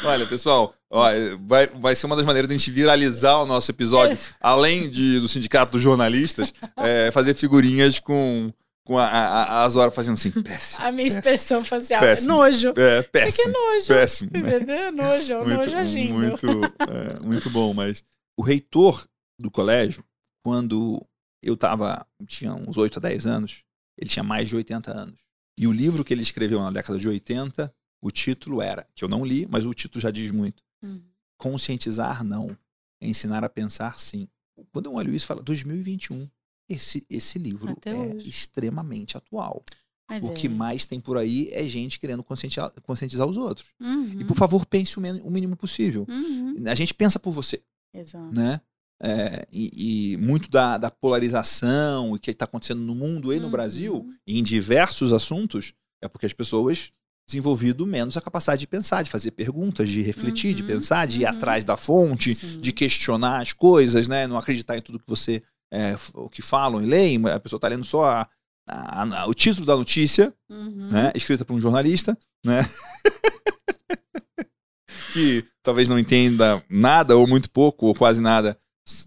Olha, 0.05 0.27
pessoal, 0.27 0.75
ó, 0.91 1.11
vai, 1.47 1.67
vai 1.67 1.97
ser 1.97 2.05
uma 2.07 2.17
das 2.17 2.27
maneiras 2.27 2.47
de 2.47 2.55
a 2.55 2.59
gente 2.59 2.71
viralizar 2.71 3.39
o 3.39 3.47
nosso 3.47 3.71
episódio, 3.71 4.19
além 4.39 4.91
de, 4.91 5.19
do 5.19 5.29
Sindicato 5.29 5.73
dos 5.73 5.83
Jornalistas, 5.83 6.53
é, 6.77 7.11
fazer 7.11 7.35
figurinhas 7.35 7.99
com 7.99 8.53
com 8.89 8.99
a, 8.99 9.07
a, 9.07 9.65
as 9.67 9.77
horas 9.77 9.95
fazendo 9.95 10.15
assim, 10.15 10.31
péssimo. 10.43 10.83
A 10.83 10.91
minha 10.91 11.07
expressão 11.07 11.63
facial 11.63 12.03
é 12.03 12.07
péssimo. 12.07 12.33
é 12.33 12.37
nojo. 12.37 12.69
É, 12.75 13.03
péssimo. 13.03 13.29
Isso 13.29 13.41
aqui 13.43 13.49
é 13.51 13.53
nojo. 13.53 13.87
Péssimo. 13.87 14.31
Entendeu? 14.35 14.77
É 14.77 14.91
nojo, 14.91 15.33
é 15.35 15.45
muito, 15.45 15.57
nojo 15.59 15.77
agindo. 15.77 16.15
Muito, 16.15 16.47
é, 16.47 17.19
muito 17.21 17.51
bom, 17.51 17.75
mas 17.75 18.03
o 18.35 18.43
reitor 18.43 19.07
do 19.39 19.51
colégio, 19.51 20.03
quando 20.43 20.99
eu 21.43 21.55
tava, 21.55 22.07
tinha 22.27 22.55
uns 22.55 22.79
8 22.79 22.97
a 22.97 23.01
10 23.01 23.27
anos, 23.27 23.63
ele 23.99 24.09
tinha 24.09 24.23
mais 24.23 24.49
de 24.49 24.57
80 24.57 24.91
anos. 24.91 25.21
E 25.59 25.67
o 25.67 25.73
livro 25.73 26.03
que 26.03 26.15
ele 26.15 26.23
escreveu 26.23 26.63
na 26.63 26.71
década 26.71 26.99
de 26.99 27.07
80, 27.07 27.71
o 28.03 28.11
título 28.11 28.63
era, 28.63 28.89
que 28.95 29.05
eu 29.05 29.09
não 29.09 29.23
li, 29.23 29.47
mas 29.51 29.67
o 29.67 29.75
título 29.75 30.01
já 30.01 30.11
diz 30.11 30.31
muito. 30.31 30.63
Uhum. 30.83 31.03
Conscientizar 31.37 32.25
não, 32.25 32.57
ensinar 33.03 33.45
a 33.45 33.51
pensar 33.51 34.01
sim. 34.01 34.27
Quando 34.73 34.87
eu 34.87 34.95
olho 34.95 35.15
isso, 35.15 35.27
fala 35.27 35.43
2021 35.43 36.27
esse, 36.69 37.05
esse 37.09 37.39
livro 37.39 37.71
Até 37.71 37.91
é 37.91 37.95
hoje. 37.95 38.29
extremamente 38.29 39.17
atual. 39.17 39.65
Mas 40.09 40.25
o 40.25 40.33
é. 40.33 40.35
que 40.35 40.49
mais 40.49 40.87
tem 40.87 41.01
por 41.01 41.19
aí 41.19 41.51
é 41.53 41.67
gente 41.69 41.99
querendo 41.99 42.25
conscientizar, 42.25 42.73
conscientizar 42.83 43.27
os 43.27 43.37
outros. 43.37 43.69
Uhum. 43.81 44.21
E 44.21 44.25
por 44.25 44.37
favor, 44.37 44.65
pense 44.65 44.99
o, 44.99 45.03
o 45.23 45.31
mínimo 45.31 45.55
possível. 45.55 46.07
Uhum. 46.09 46.57
A 46.67 46.75
gente 46.75 46.95
pensa 46.95 47.19
por 47.19 47.31
você. 47.31 47.63
Exato. 47.93 48.35
Né? 48.35 48.61
É, 49.01 49.47
e, 49.53 50.13
e, 50.13 50.17
muito 50.17 50.51
da, 50.51 50.77
da 50.77 50.91
polarização 50.91 52.17
e 52.17 52.19
que 52.19 52.31
está 52.31 52.47
acontecendo 52.47 52.81
no 52.81 52.95
mundo 52.95 53.33
e 53.33 53.39
no 53.39 53.45
uhum. 53.45 53.51
Brasil, 53.51 54.11
em 54.27 54.43
diversos 54.43 55.13
assuntos, 55.13 55.75
é 56.03 56.09
porque 56.09 56.27
as 56.27 56.33
pessoas 56.33 56.91
desenvolvido 57.27 57.87
menos 57.87 58.17
a 58.17 58.23
capacidade 58.23 58.61
de 58.61 58.67
pensar, 58.67 59.03
de 59.03 59.11
fazer 59.11 59.33
perguntas, 59.33 59.89
de 59.89 60.01
refletir, 60.01 60.55
de 60.55 60.63
uhum. 60.63 60.69
pensar, 60.69 61.07
de 61.07 61.21
ir 61.21 61.25
uhum. 61.25 61.31
atrás 61.31 61.63
da 61.63 61.77
fonte, 61.77 62.35
Sim. 62.35 62.61
de 62.61 62.73
questionar 62.73 63.43
as 63.43 63.53
coisas, 63.53 64.09
né? 64.09 64.27
Não 64.27 64.39
acreditar 64.39 64.79
em 64.79 64.83
tudo 64.83 64.99
que 64.99 65.09
você 65.09 65.43
é, 65.73 65.97
o 66.15 66.29
que 66.29 66.43
falam 66.43 66.83
e 66.83 66.87
leem, 66.87 67.25
a 67.27 67.41
pessoa 67.41 67.59
está 67.59 67.69
lendo 67.69 67.85
só 67.85 68.07
a, 68.07 68.29
a, 68.67 69.23
a, 69.23 69.27
o 69.27 69.35
título 69.35 69.67
da 69.67 69.77
notícia, 69.77 70.33
uhum. 70.49 70.89
né, 70.91 71.13
escrita 71.15 71.45
por 71.45 71.55
um 71.55 71.61
jornalista, 71.61 72.17
né? 72.45 72.61
que 75.13 75.45
talvez 75.63 75.89
não 75.89 75.99
entenda 75.99 76.63
nada, 76.69 77.17
ou 77.17 77.27
muito 77.27 77.51
pouco, 77.51 77.87
ou 77.87 77.95
quase 77.95 78.21
nada 78.21 78.59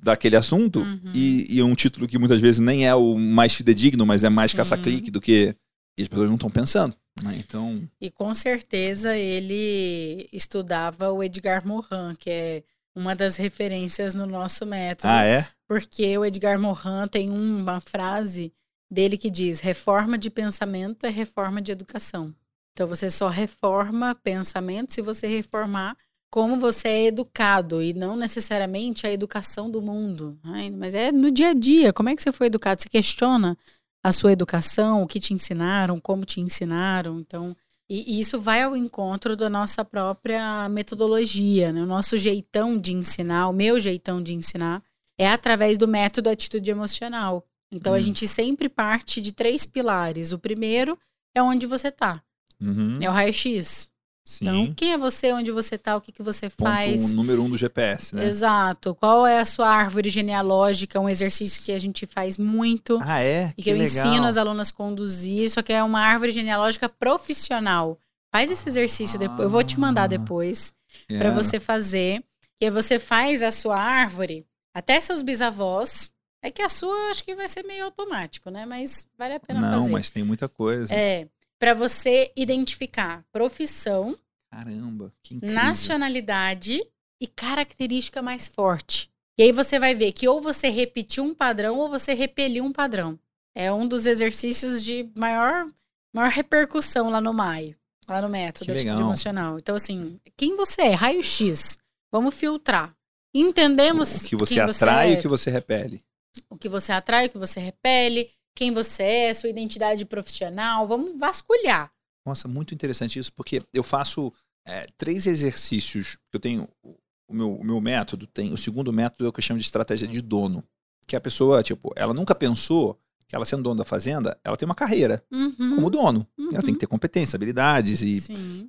daquele 0.02 0.36
assunto, 0.36 0.80
uhum. 0.80 1.12
e, 1.14 1.58
e, 1.58 1.64
um 1.64 1.74
título 1.74 2.08
que 2.08 2.18
muitas 2.18 2.40
vezes 2.40 2.60
nem 2.60 2.88
é 2.88 2.94
o 2.94 3.18
mais 3.18 3.54
fidedigno, 3.54 4.06
mas 4.06 4.24
é 4.24 4.30
mais 4.30 4.54
caça-clique 4.54 5.10
do 5.10 5.20
que. 5.20 5.56
E 5.98 6.04
as 6.04 6.08
pessoas 6.08 6.28
não 6.28 6.36
estão 6.36 6.50
pensando. 6.50 6.96
Né? 7.22 7.36
Então... 7.38 7.82
E 8.00 8.10
com 8.10 8.34
certeza 8.34 9.18
ele 9.18 10.30
estudava 10.32 11.12
o 11.12 11.24
Edgar 11.24 11.68
Morin, 11.68 12.16
que 12.18 12.30
é 12.30 12.64
uma 12.96 13.16
das 13.16 13.38
referências 13.38 14.14
no 14.14 14.26
nosso 14.26 14.66
método. 14.66 15.12
Ah, 15.12 15.24
é? 15.24 15.48
Porque 15.68 16.18
o 16.18 16.26
Edgar 16.26 16.60
Morin 16.60 17.08
tem 17.10 17.30
uma 17.30 17.80
frase 17.82 18.54
dele 18.90 19.18
que 19.18 19.30
diz: 19.30 19.60
reforma 19.60 20.18
de 20.18 20.30
pensamento 20.30 21.06
é 21.06 21.10
reforma 21.10 21.62
de 21.62 21.72
educação. 21.72 22.36
Então 22.74 22.88
você 22.88 23.10
só 23.10 23.28
reforma 23.28 24.16
pensamento 24.16 24.94
se 24.94 25.02
você 25.02 25.28
reformar 25.28 25.98
como 26.32 26.58
você 26.58 26.88
é 26.88 27.06
educado 27.08 27.82
e 27.82 27.94
não 27.94 28.16
necessariamente 28.16 29.06
a 29.06 29.12
educação 29.12 29.70
do 29.70 29.82
mundo, 29.82 30.40
né? 30.44 30.72
mas 30.72 30.94
é 30.94 31.12
no 31.12 31.30
dia 31.30 31.50
a 31.50 31.54
dia. 31.54 31.92
Como 31.92 32.08
é 32.08 32.16
que 32.16 32.22
você 32.22 32.32
foi 32.32 32.48
educado? 32.48 32.82
Você 32.82 32.88
questiona 32.88 33.58
a 34.02 34.12
sua 34.14 34.32
educação, 34.32 35.04
o 35.04 35.08
que 35.08 35.20
te 35.20 35.34
ensinaram, 35.34 36.00
como 36.00 36.26
te 36.26 36.40
ensinaram. 36.40 37.20
Então 37.20 37.56
e, 37.94 38.20
isso 38.22 38.40
vai 38.40 38.62
ao 38.64 38.76
encontro 38.76 39.36
da 39.36 39.50
nossa 39.50 39.84
própria 39.84 40.70
metodologia, 40.70 41.74
né? 41.74 41.84
o 41.84 41.86
nosso 41.86 42.18
jeitão 42.18 42.80
de 42.80 42.94
ensinar, 42.94 43.50
o 43.50 43.54
meu 43.54 43.82
jeitão 43.82 44.24
de 44.24 44.34
ensinar, 44.34 44.82
é 45.18 45.28
através 45.28 45.78
do 45.78 45.90
método 45.90 46.30
atitude 46.30 46.72
emocional. 46.72 47.46
Então, 47.70 47.92
hum. 47.92 47.96
a 47.96 48.00
gente 48.00 48.26
sempre 48.30 48.70
parte 48.70 49.20
de 49.20 49.34
três 49.34 49.66
pilares. 49.66 50.32
O 50.32 50.40
primeiro 50.40 50.98
é 51.36 51.44
onde 51.44 51.66
você 51.66 51.90
está. 51.90 52.24
Uhum. 52.62 52.98
É 53.02 53.10
o 53.10 53.12
raio-x. 53.12 53.91
Sim. 54.24 54.46
Então, 54.46 54.74
quem 54.76 54.94
é 54.94 54.98
você, 54.98 55.34
onde 55.34 55.52
você 55.52 55.76
está, 55.76 55.96
o 55.96 56.02
que, 56.02 56.12
que 56.12 56.22
você 56.22 56.50
faz. 56.50 57.02
Ponto 57.02 57.16
número 57.16 57.44
um 57.44 57.50
do 57.50 57.58
GPS, 57.58 58.16
né? 58.16 58.26
Exato. 58.26 58.94
Qual 58.96 59.26
é 59.26 59.40
a 59.40 59.46
sua 59.46 59.68
árvore 59.68 60.10
genealógica? 60.10 61.00
Um 61.00 61.10
exercício 61.10 61.64
que 61.64 61.72
a 61.72 61.80
gente 61.80 62.06
faz 62.06 62.38
muito. 62.38 63.00
Ah, 63.02 63.22
é? 63.22 63.48
E 63.50 63.56
que, 63.56 63.64
que 63.64 63.70
eu 63.72 63.78
legal. 63.78 64.08
ensino 64.08 64.26
as 64.26 64.38
alunas 64.38 64.70
a 64.70 64.74
conduzir. 64.74 65.50
Só 65.50 65.62
que 65.62 65.74
é 65.74 65.84
uma 65.84 66.00
árvore 66.00 66.32
genealógica 66.32 66.88
profissional. 66.88 67.98
Faz 68.34 68.52
esse 68.52 68.68
exercício 68.70 69.18
ah, 69.18 69.20
depois. 69.20 69.40
Eu 69.42 69.50
vou 69.50 69.64
te 69.64 69.80
mandar 69.80 70.08
depois 70.08 70.74
yeah. 71.10 71.18
para 71.18 71.36
você 71.36 71.60
fazer. 71.60 72.24
E 72.62 72.66
aí 72.66 72.72
você 72.72 73.00
faz 73.00 73.42
a 73.42 73.50
sua 73.50 73.78
árvore 73.78 74.46
até 74.74 75.00
seus 75.02 75.24
bisavós. 75.24 76.12
É 76.44 76.50
que 76.50 76.62
a 76.62 76.70
sua 76.70 77.10
acho 77.10 77.24
que 77.24 77.36
vai 77.36 77.48
ser 77.48 77.64
meio 77.64 77.86
automático, 77.86 78.50
né? 78.50 78.66
Mas 78.66 79.06
vale 79.18 79.36
a 79.36 79.40
pena 79.40 79.62
Não, 79.62 79.74
fazer. 79.74 79.86
Não, 79.86 79.92
mas 79.92 80.10
tem 80.10 80.24
muita 80.24 80.48
coisa. 80.48 80.94
É 80.94 81.28
para 81.62 81.76
você 81.76 82.32
identificar 82.36 83.24
profissão, 83.32 84.18
caramba, 84.52 85.14
nacionalidade 85.44 86.84
e 87.22 87.28
característica 87.28 88.20
mais 88.20 88.48
forte. 88.48 89.12
E 89.38 89.44
aí 89.44 89.52
você 89.52 89.78
vai 89.78 89.94
ver 89.94 90.12
que 90.12 90.28
ou 90.28 90.42
você 90.42 90.70
repetiu 90.70 91.24
um 91.24 91.36
padrão 91.36 91.78
ou 91.78 91.88
você 91.88 92.16
repeliu 92.16 92.64
um 92.64 92.72
padrão. 92.72 93.18
É 93.56 93.72
um 93.72 93.88
dos 93.88 94.08
exercícios 94.08 94.84
de 94.84 95.08
maior, 95.16 95.68
maior 96.12 96.32
repercussão 96.32 97.12
lá 97.12 97.22
no 97.22 97.32
MAI, 97.32 97.76
lá 98.10 98.24
no 98.24 98.30
método 98.30 98.72
emocional. 98.72 99.60
Então, 99.60 99.76
assim, 99.76 100.20
quem 100.36 100.56
você 100.56 100.82
é? 100.82 100.94
Raio-X. 100.94 101.78
Vamos 102.12 102.34
filtrar. 102.34 102.92
Entendemos 103.36 104.26
o 104.26 104.28
que 104.28 104.36
você 104.36 104.60
atrai 104.60 105.12
e 105.12 105.16
é. 105.16 105.20
o 105.20 105.22
que 105.22 105.28
você 105.28 105.52
repele. 105.52 106.04
O 106.50 106.58
que 106.58 106.68
você 106.68 106.92
atrai, 106.92 107.28
o 107.28 107.30
que 107.30 107.38
você 107.38 107.60
repele 107.60 108.32
quem 108.56 108.74
você 108.74 109.04
é, 109.04 109.34
sua 109.34 109.50
identidade 109.50 110.06
profissional. 110.06 110.88
Vamos 110.88 111.18
vasculhar. 111.20 111.92
Nossa, 112.26 112.48
muito 112.48 112.74
interessante 112.74 113.18
isso, 113.18 113.34
porque 113.34 113.62
eu 113.74 113.84
faço 113.84 114.32
é, 114.68 114.86
três 114.98 115.26
exercícios. 115.28 116.18
Eu 116.34 116.40
tenho 116.40 116.68
o 116.84 117.34
meu, 117.34 117.56
o 117.56 117.64
meu 117.64 117.82
método, 117.82 118.28
tem 118.28 118.54
o 118.54 118.58
segundo 118.58 118.92
método 118.94 119.26
é 119.26 119.30
o 119.30 119.34
que 119.34 119.40
eu 119.40 119.44
chamo 119.44 119.60
de 119.60 119.66
estratégia 119.66 120.08
de 120.08 120.22
dono. 120.22 120.64
Que 121.08 121.16
a 121.16 121.22
pessoa, 121.22 121.64
tipo, 121.64 121.92
ela 121.96 122.14
nunca 122.14 122.36
pensou 122.36 123.00
que 123.28 123.36
ela 123.36 123.46
sendo 123.46 123.64
dona 123.64 123.78
da 123.80 123.86
fazenda, 123.86 124.38
ela 124.44 124.58
tem 124.58 124.66
uma 124.66 124.76
carreira 124.76 125.24
Uhum. 125.32 125.76
como 125.76 125.90
dono. 125.90 126.28
Uhum. 126.38 126.50
Ela 126.52 126.62
tem 126.62 126.74
que 126.74 126.80
ter 126.82 126.88
competência, 126.88 127.38
habilidades 127.38 128.02
e, 128.02 128.22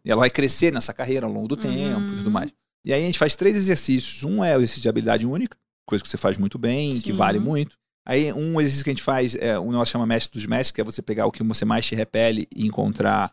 e 0.04 0.10
ela 0.10 0.20
vai 0.20 0.30
crescer 0.30 0.72
nessa 0.72 0.94
carreira 0.94 1.26
ao 1.26 1.32
longo 1.32 1.48
do 1.48 1.56
tempo 1.56 2.00
e 2.00 2.16
tudo 2.18 2.26
Uhum. 2.26 2.30
mais. 2.32 2.52
E 2.84 2.92
aí 2.92 3.02
a 3.02 3.06
gente 3.06 3.18
faz 3.18 3.34
três 3.36 3.56
exercícios. 3.56 4.22
Um 4.24 4.42
é 4.42 4.54
o 4.56 4.58
exercício 4.60 4.82
de 4.82 4.88
habilidade 4.88 5.26
única, 5.26 5.58
coisa 5.86 6.02
que 6.02 6.08
você 6.08 6.16
faz 6.16 6.38
muito 6.38 6.58
bem, 6.58 6.92
que 7.00 7.08
Sim. 7.10 7.12
vale 7.12 7.38
muito. 7.40 7.76
Aí 8.06 8.32
um 8.32 8.60
exercício 8.60 8.84
que 8.84 8.90
a 8.90 8.92
gente 8.92 9.02
faz 9.02 9.34
é 9.36 9.58
um 9.58 9.70
negócio 9.70 9.86
que 9.86 9.92
chama 9.92 10.06
mestre 10.06 10.32
dos 10.32 10.46
mestres, 10.46 10.72
que 10.72 10.80
é 10.80 10.84
você 10.84 11.00
pegar 11.00 11.26
o 11.26 11.32
que 11.32 11.42
você 11.42 11.64
mais 11.64 11.86
te 11.86 11.94
repele 11.94 12.48
e 12.54 12.66
encontrar 12.66 13.32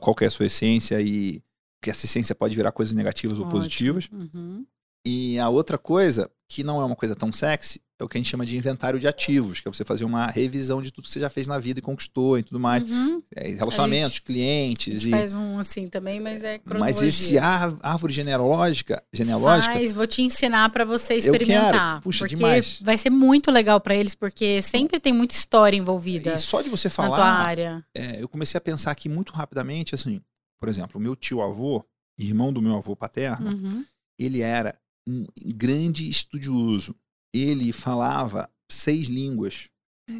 qual 0.00 0.16
é 0.20 0.26
a 0.26 0.30
sua 0.30 0.46
essência 0.46 1.00
e 1.00 1.40
que 1.82 1.90
essa 1.90 2.06
essência 2.06 2.34
pode 2.34 2.54
virar 2.54 2.72
coisas 2.72 2.94
negativas 2.94 3.38
ou 3.38 3.44
Ótimo. 3.44 3.58
positivas. 3.58 4.08
Uhum. 4.12 4.66
E 5.06 5.38
a 5.38 5.48
outra 5.48 5.78
coisa, 5.78 6.30
que 6.48 6.62
não 6.62 6.80
é 6.80 6.84
uma 6.84 6.96
coisa 6.96 7.14
tão 7.14 7.32
sexy, 7.32 7.80
é 8.02 8.04
o 8.04 8.08
que 8.08 8.16
a 8.16 8.20
gente 8.20 8.30
chama 8.30 8.46
de 8.46 8.56
inventário 8.56 8.98
de 8.98 9.06
ativos, 9.06 9.60
que 9.60 9.68
é 9.68 9.72
você 9.72 9.84
fazer 9.84 10.04
uma 10.04 10.26
revisão 10.26 10.80
de 10.80 10.90
tudo 10.90 11.04
que 11.06 11.10
você 11.10 11.20
já 11.20 11.28
fez 11.30 11.46
na 11.46 11.58
vida 11.58 11.78
e 11.78 11.82
conquistou 11.82 12.38
e 12.38 12.42
tudo 12.42 12.58
mais. 12.58 12.82
Uhum. 12.82 13.22
É, 13.34 13.48
relacionamentos, 13.50 14.06
A 14.06 14.14
gente 14.14 14.22
clientes 14.22 15.04
e. 15.04 15.10
Faz 15.10 15.34
um 15.34 15.58
assim 15.58 15.86
também, 15.88 16.18
mas 16.20 16.42
é 16.42 16.58
cronologia. 16.58 16.94
Mas 16.94 17.02
esse 17.02 17.38
ar- 17.38 17.76
árvore 17.82 18.12
genealógica, 18.12 19.02
genealógica, 19.12 19.74
Faz, 19.74 19.92
vou 19.92 20.06
te 20.06 20.22
ensinar 20.22 20.70
pra 20.70 20.84
você 20.84 21.14
experimentar. 21.14 22.00
Puxa, 22.00 22.20
porque 22.20 22.36
demais. 22.36 22.78
vai 22.82 22.96
ser 22.96 23.10
muito 23.10 23.50
legal 23.50 23.80
pra 23.80 23.94
eles, 23.94 24.14
porque 24.14 24.62
sempre 24.62 24.98
tem 24.98 25.12
muita 25.12 25.34
história 25.34 25.76
envolvida 25.76 26.34
e 26.34 26.38
só 26.38 26.62
de 26.62 26.68
você 26.68 26.88
na 26.88 26.94
tua 26.94 27.04
falar, 27.06 27.32
área. 27.44 27.84
é, 27.94 28.22
eu 28.22 28.28
comecei 28.28 28.56
a 28.58 28.60
pensar 28.60 28.90
aqui 28.90 29.08
muito 29.08 29.32
rapidamente, 29.32 29.94
assim, 29.94 30.20
por 30.58 30.68
exemplo, 30.68 30.98
o 30.98 31.02
meu 31.02 31.14
tio 31.16 31.40
avô, 31.42 31.84
irmão 32.18 32.52
do 32.52 32.60
meu 32.62 32.76
avô 32.76 32.94
paterno, 32.96 33.50
Uhum. 33.50 33.84
ele 34.18 34.40
era 34.40 34.74
um 35.08 35.26
grande 35.54 36.08
estudioso. 36.08 36.94
Ele 37.34 37.72
falava 37.72 38.48
seis 38.70 39.06
línguas. 39.08 39.68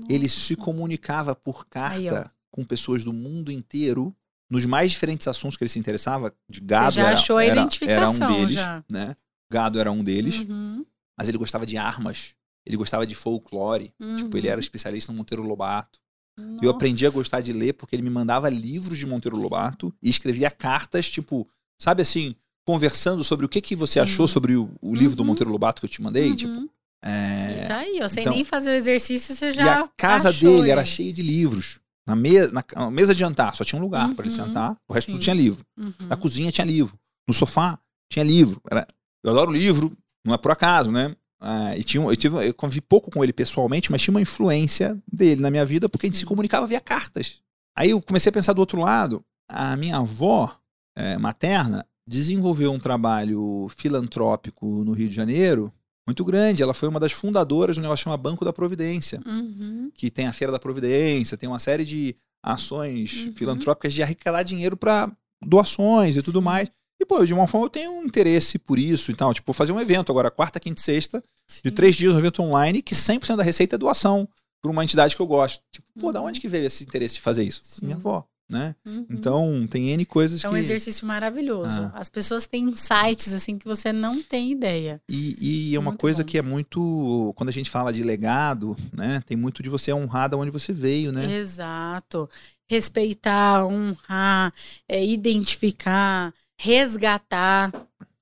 Ele 0.08 0.28
se 0.28 0.54
comunicava 0.54 1.34
por 1.34 1.64
Aí, 1.74 2.06
carta 2.06 2.32
com 2.52 2.64
pessoas 2.64 3.04
do 3.04 3.12
mundo 3.12 3.50
inteiro 3.50 4.14
nos 4.48 4.64
mais 4.66 4.90
diferentes 4.92 5.26
assuntos 5.28 5.56
que 5.56 5.64
ele 5.64 5.68
se 5.68 5.78
interessava. 5.78 6.32
De 6.48 6.60
gado 6.60 6.92
já 6.94 7.02
era, 7.08 7.12
achou 7.14 7.36
a 7.36 7.42
era, 7.44 7.52
era 7.52 7.60
um 7.60 7.62
identificação, 7.64 8.36
deles, 8.36 8.54
já. 8.54 8.84
né? 8.90 9.16
Gado 9.50 9.78
era 9.80 9.90
um 9.90 10.02
deles, 10.04 10.40
Uhum. 10.48 10.84
mas 11.18 11.28
ele 11.28 11.38
gostava 11.38 11.66
de 11.66 11.76
armas. 11.76 12.34
Ele 12.66 12.76
gostava 12.76 13.06
de 13.06 13.14
folclore. 13.14 13.92
Tipo, 14.16 14.36
ele 14.36 14.46
Uhum. 14.46 14.52
era 14.52 14.60
especialista 14.60 15.10
no 15.12 15.18
Monteiro 15.18 15.42
Lobato. 15.42 15.98
Nossa. 16.38 16.64
Eu 16.64 16.70
aprendi 16.70 17.06
a 17.06 17.10
gostar 17.10 17.40
de 17.40 17.52
ler 17.52 17.72
porque 17.74 17.94
ele 17.96 18.02
me 18.02 18.10
mandava 18.10 18.48
livros 18.48 18.96
de 18.98 19.06
Monteiro 19.06 19.36
Lobato 19.36 19.92
e 20.02 20.08
escrevia 20.08 20.50
cartas, 20.50 21.08
tipo, 21.08 21.48
sabe 21.80 22.02
assim, 22.02 22.34
conversando 22.64 23.24
sobre 23.24 23.44
o 23.44 23.48
que, 23.48 23.60
que 23.60 23.74
você 23.74 23.94
Sim. 23.94 24.00
achou 24.00 24.28
sobre 24.28 24.56
o, 24.56 24.70
o 24.80 24.94
livro 24.94 25.16
do 25.16 25.20
Uhum. 25.22 25.26
Monteiro 25.28 25.50
Lobato 25.50 25.80
que 25.80 25.86
eu 25.86 25.90
te 25.90 26.00
mandei. 26.02 26.30
Uhum. 26.30 26.36
Tipo, 26.36 26.70
é, 27.02 27.64
E 27.64 27.68
tá 27.68 27.76
aí, 27.78 28.00
ó, 28.02 28.08
sem 28.08 28.22
então- 28.22 28.34
nem 28.34 28.44
fazer 28.44 28.70
o 28.70 28.74
exercício, 28.74 29.34
você 29.34 29.52
já 29.52 29.64
E 29.64 29.68
a 29.68 29.88
casa 29.96 30.28
achou 30.28 30.56
dele 30.58 30.70
era 30.70 30.84
cheia 30.84 31.12
de 31.12 31.22
livros. 31.22 31.80
Na, 32.06 32.16
me, 32.16 32.46
na, 32.48 32.64
na 32.74 32.90
mesa 32.90 33.14
de 33.14 33.20
jantar 33.20 33.54
só 33.54 33.62
tinha 33.64 33.78
um 33.78 33.82
lugar 33.84 34.12
para 34.14 34.26
ele 34.26 34.36
Uhum. 34.36 34.46
sentar, 34.46 34.76
o 34.88 34.92
resto 34.92 35.06
Sim. 35.06 35.12
tudo 35.12 35.22
tinha 35.22 35.34
livro. 35.34 35.64
Uhum. 35.78 35.92
Na 36.08 36.16
cozinha 36.16 36.50
tinha 36.50 36.64
livro. 36.64 36.98
No 37.28 37.34
sofá 37.34 37.78
tinha 38.10 38.24
livro. 38.24 38.60
Era, 38.70 38.86
eu 39.24 39.30
adoro 39.30 39.52
livro, 39.52 39.92
não 40.26 40.34
é 40.34 40.38
por 40.38 40.50
acaso, 40.50 40.90
né? 40.90 41.14
Ah, 41.42 41.76
e 41.76 41.82
tinha, 41.84 42.02
eu, 42.04 42.16
tive, 42.16 42.48
eu 42.48 42.52
convivi 42.52 42.80
pouco 42.82 43.10
com 43.10 43.22
ele 43.22 43.32
pessoalmente, 43.32 43.90
mas 43.90 44.02
tinha 44.02 44.12
uma 44.12 44.20
influência 44.20 44.98
dele 45.10 45.40
na 45.40 45.50
minha 45.50 45.64
vida 45.64 45.88
porque 45.88 46.06
a 46.06 46.08
gente 46.08 46.16
Sim. 46.16 46.20
se 46.20 46.26
comunicava 46.26 46.66
via 46.66 46.80
cartas. 46.80 47.38
Aí 47.76 47.90
eu 47.90 48.02
comecei 48.02 48.28
a 48.28 48.32
pensar 48.32 48.52
do 48.52 48.58
outro 48.58 48.80
lado. 48.80 49.24
A 49.48 49.76
minha 49.76 49.96
avó 49.98 50.54
eh, 50.96 51.16
materna 51.16 51.86
desenvolveu 52.06 52.72
um 52.72 52.78
trabalho 52.78 53.68
filantrópico 53.70 54.66
no 54.84 54.92
Rio 54.92 55.08
de 55.08 55.14
Janeiro 55.14 55.72
muito 56.10 56.24
grande. 56.24 56.62
Ela 56.62 56.74
foi 56.74 56.88
uma 56.88 57.00
das 57.00 57.12
fundadoras 57.12 57.74
de 57.76 57.80
um 57.80 57.82
negócio 57.82 58.04
chamado 58.04 58.20
Banco 58.20 58.44
da 58.44 58.52
Providência 58.52 59.20
Uhum. 59.26 59.90
que 59.94 60.10
tem 60.10 60.26
a 60.26 60.32
Feira 60.32 60.52
da 60.52 60.58
Providência, 60.58 61.36
tem 61.36 61.48
uma 61.48 61.58
série 61.58 61.84
de 61.84 62.14
ações 62.42 63.26
Uhum. 63.26 63.32
filantrópicas 63.34 63.92
de 63.92 64.02
arrecadar 64.02 64.42
dinheiro 64.42 64.76
para 64.76 65.10
doações 65.44 66.16
e 66.16 66.22
tudo 66.22 66.42
mais. 66.42 66.68
E, 67.00 67.06
pô, 67.06 67.24
de 67.24 67.32
uma 67.32 67.46
forma 67.46 67.66
eu 67.66 67.70
tenho 67.70 67.92
um 67.92 68.04
interesse 68.04 68.58
por 68.58 68.78
isso 68.78 69.10
e 69.10 69.14
tal. 69.14 69.32
Tipo, 69.32 69.52
fazer 69.52 69.72
um 69.72 69.80
evento 69.80 70.12
agora, 70.12 70.30
quarta, 70.30 70.60
quinta 70.60 70.80
e 70.80 70.84
sexta, 70.84 71.24
de 71.62 71.70
Sim. 71.70 71.74
três 71.74 71.96
dias, 71.96 72.14
um 72.14 72.18
evento 72.18 72.42
online, 72.42 72.82
que 72.82 72.94
100% 72.94 73.36
da 73.36 73.42
receita 73.42 73.76
é 73.76 73.78
doação 73.78 74.28
para 74.62 74.70
uma 74.70 74.84
entidade 74.84 75.16
que 75.16 75.22
eu 75.22 75.26
gosto. 75.26 75.62
Tipo, 75.72 75.86
pô, 75.98 76.12
da 76.12 76.20
Uhum. 76.20 76.26
onde 76.26 76.40
que 76.40 76.48
veio 76.48 76.66
esse 76.66 76.84
interesse 76.84 77.14
de 77.14 77.20
fazer 77.22 77.42
isso? 77.44 77.62
Sim. 77.64 77.86
Minha 77.86 77.96
avó, 77.96 78.26
né? 78.50 78.74
Uhum. 78.84 79.06
Então, 79.08 79.66
tem 79.70 79.90
N 79.90 80.04
coisas 80.04 80.44
É 80.44 80.48
um 80.48 80.52
que... 80.52 80.58
exercício 80.58 81.06
maravilhoso. 81.06 81.82
Ah. 81.82 81.92
As 81.94 82.08
pessoas 82.08 82.46
têm 82.46 82.64
insights 82.64 83.32
assim 83.32 83.58
que 83.58 83.64
você 83.64 83.92
não 83.92 84.22
tem 84.22 84.52
ideia. 84.52 85.00
E, 85.08 85.70
e 85.70 85.74
é 85.74 85.78
uma 85.78 85.90
Muito 85.92 86.00
coisa 86.00 86.22
bom. 86.22 86.28
que 86.28 86.38
é 86.38 86.42
muito... 86.42 87.32
Quando 87.36 87.48
a 87.48 87.52
gente 87.52 87.70
fala 87.70 87.92
de 87.92 88.02
legado, 88.02 88.76
né? 88.92 89.22
Tem 89.26 89.36
muito 89.36 89.62
de 89.62 89.68
você 89.68 89.92
honrar 89.92 90.28
da 90.28 90.36
onde 90.36 90.50
você 90.50 90.72
veio, 90.72 91.12
né? 91.12 91.32
Exato. 91.32 92.28
Respeitar, 92.68 93.64
honrar, 93.66 94.52
é, 94.88 95.04
identificar, 95.04 96.32
resgatar. 96.58 97.72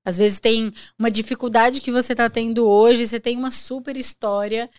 Às 0.04 0.16
vezes 0.16 0.40
tem 0.40 0.72
uma 0.98 1.10
dificuldade 1.10 1.80
que 1.80 1.90
você 1.92 2.12
está 2.12 2.30
tendo 2.30 2.66
hoje, 2.66 3.06
você 3.06 3.20
tem 3.20 3.36
uma 3.36 3.50
super 3.50 3.96
história 3.96 4.70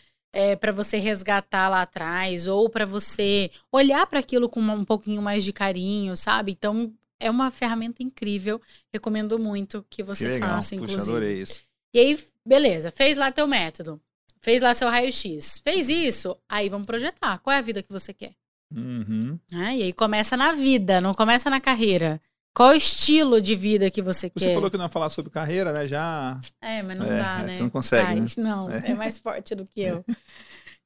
para 0.55 0.71
você 0.71 0.97
resgatar 0.97 1.69
lá 1.69 1.81
atrás, 1.81 2.47
ou 2.47 2.69
para 2.69 2.85
você 2.85 3.49
olhar 3.71 4.05
para 4.07 4.19
aquilo 4.19 4.47
com 4.49 4.59
um 4.61 4.83
pouquinho 4.85 5.21
mais 5.21 5.43
de 5.43 5.51
carinho, 5.51 6.15
sabe? 6.15 6.51
Então 6.51 6.93
é 7.19 7.29
uma 7.29 7.51
ferramenta 7.51 8.01
incrível. 8.03 8.61
Recomendo 8.93 9.37
muito 9.39 9.85
que 9.89 9.97
Que 9.97 10.03
você 10.03 10.27
legal. 10.27 10.49
faça, 10.49 10.75
Puxa, 10.75 10.85
inclusive. 10.85 11.11
adorei 11.17 11.41
isso. 11.41 11.61
E 11.93 11.99
aí, 11.99 12.17
beleza, 12.45 12.91
fez 12.91 13.17
lá 13.17 13.31
teu 13.31 13.47
método. 13.47 13.99
Fez 14.41 14.61
lá 14.61 14.73
seu 14.73 14.87
raio-x. 14.87 15.59
Fez 15.63 15.89
isso, 15.89 16.37
aí 16.47 16.69
vamos 16.69 16.87
projetar. 16.87 17.39
Qual 17.39 17.53
é 17.53 17.57
a 17.57 17.61
vida 17.61 17.83
que 17.83 17.91
você 17.91 18.13
quer? 18.13 18.33
Uhum. 18.73 19.37
né? 19.51 19.77
E 19.77 19.83
aí 19.83 19.93
começa 19.93 20.37
na 20.37 20.51
vida, 20.53 21.01
não 21.01 21.13
começa 21.13 21.49
na 21.49 21.59
carreira. 21.59 22.21
Qual 22.53 22.69
o 22.71 22.75
estilo 22.75 23.41
de 23.41 23.55
vida 23.55 23.89
que 23.89 24.01
você, 24.01 24.29
Você 24.35 24.47
quer? 24.47 24.53
falou 24.53 24.69
que 24.69 24.77
não 24.77 24.85
ia 24.85 24.89
falar 24.89 25.09
sobre 25.09 25.31
carreira, 25.31 25.71
né? 25.71 25.87
Já. 25.87 26.39
É, 26.61 26.81
mas 26.83 26.97
não 26.97 27.05
É, 27.05 27.17
dá, 27.19 27.39
é, 27.41 27.43
né? 27.45 27.55
você 27.55 27.61
não 27.63 27.69
consegue, 27.69 28.19
né? 28.19 28.25
Ai, 28.37 28.43
Não, 28.43 28.69
É. 28.71 28.91
é 28.91 28.95
mais 28.95 29.17
forte 29.17 29.55
do 29.55 29.65
que 29.65 29.81
eu. 29.81 30.03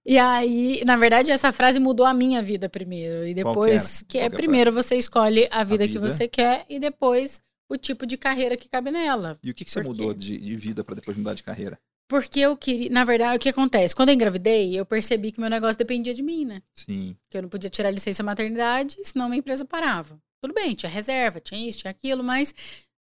E 0.06 0.20
aí, 0.20 0.84
na 0.86 0.98
verdade, 0.98 1.32
essa 1.32 1.54
frase 1.54 1.80
mudou 1.80 2.06
a 2.06 2.14
minha 2.14 2.42
vida 2.44 2.68
primeiro. 2.68 3.26
E 3.26 3.34
depois, 3.34 4.04
que, 4.06 4.18
é 4.18 4.22
que 4.22 4.26
é 4.26 4.28
a 4.28 4.30
primeiro 4.30 4.70
você 4.70 4.96
escolhe 4.98 5.48
a 5.50 5.64
vida, 5.64 5.88
que 5.88 5.94
vida. 5.94 6.10
você 6.10 6.28
quer 6.28 6.66
e 6.68 6.78
depois 6.78 7.42
o 7.70 7.78
tipo 7.78 8.06
de 8.06 8.18
carreira 8.18 8.58
que 8.58 8.68
cabe 8.68 8.92
nela. 8.92 9.40
E 9.42 9.50
o 9.50 9.54
que, 9.54 9.64
que 9.64 9.72
você 9.72 9.82
Por 9.82 9.88
mudou 9.88 10.14
de, 10.14 10.38
de 10.38 10.56
vida 10.58 10.84
para 10.84 10.96
depois 10.96 11.16
mudar 11.16 11.34
de 11.36 11.42
carreira? 11.42 11.80
Porque 12.10 12.42
eu 12.42 12.58
queria. 12.58 12.90
Na 12.90 13.06
verdade, 13.06 13.38
o 13.38 13.40
que 13.40 13.48
acontece? 13.48 13.96
Quando 13.96 14.10
eu 14.10 14.16
engravidei, 14.16 14.78
eu 14.78 14.86
percebi 14.86 15.32
que 15.32 15.40
meu 15.40 15.50
negócio 15.50 15.78
dependia 15.78 16.14
de 16.14 16.22
mim, 16.22 16.44
né? 16.44 16.62
Sim. 16.76 17.16
que 17.30 17.38
eu 17.38 17.42
não 17.44 17.48
podia 17.50 17.70
tirar 17.70 17.90
licença 17.90 18.22
maternidade, 18.22 18.98
senão 19.06 19.30
minha 19.30 19.40
empresa 19.40 19.64
parava. 19.64 20.20
Tudo 20.44 20.54
bem, 20.54 20.76
tinha 20.76 20.90
reserva, 20.90 21.40
tinha 21.40 21.70
isso, 21.70 21.80
tinha 21.80 21.92
aquilo, 21.92 22.22
mas 22.24 22.54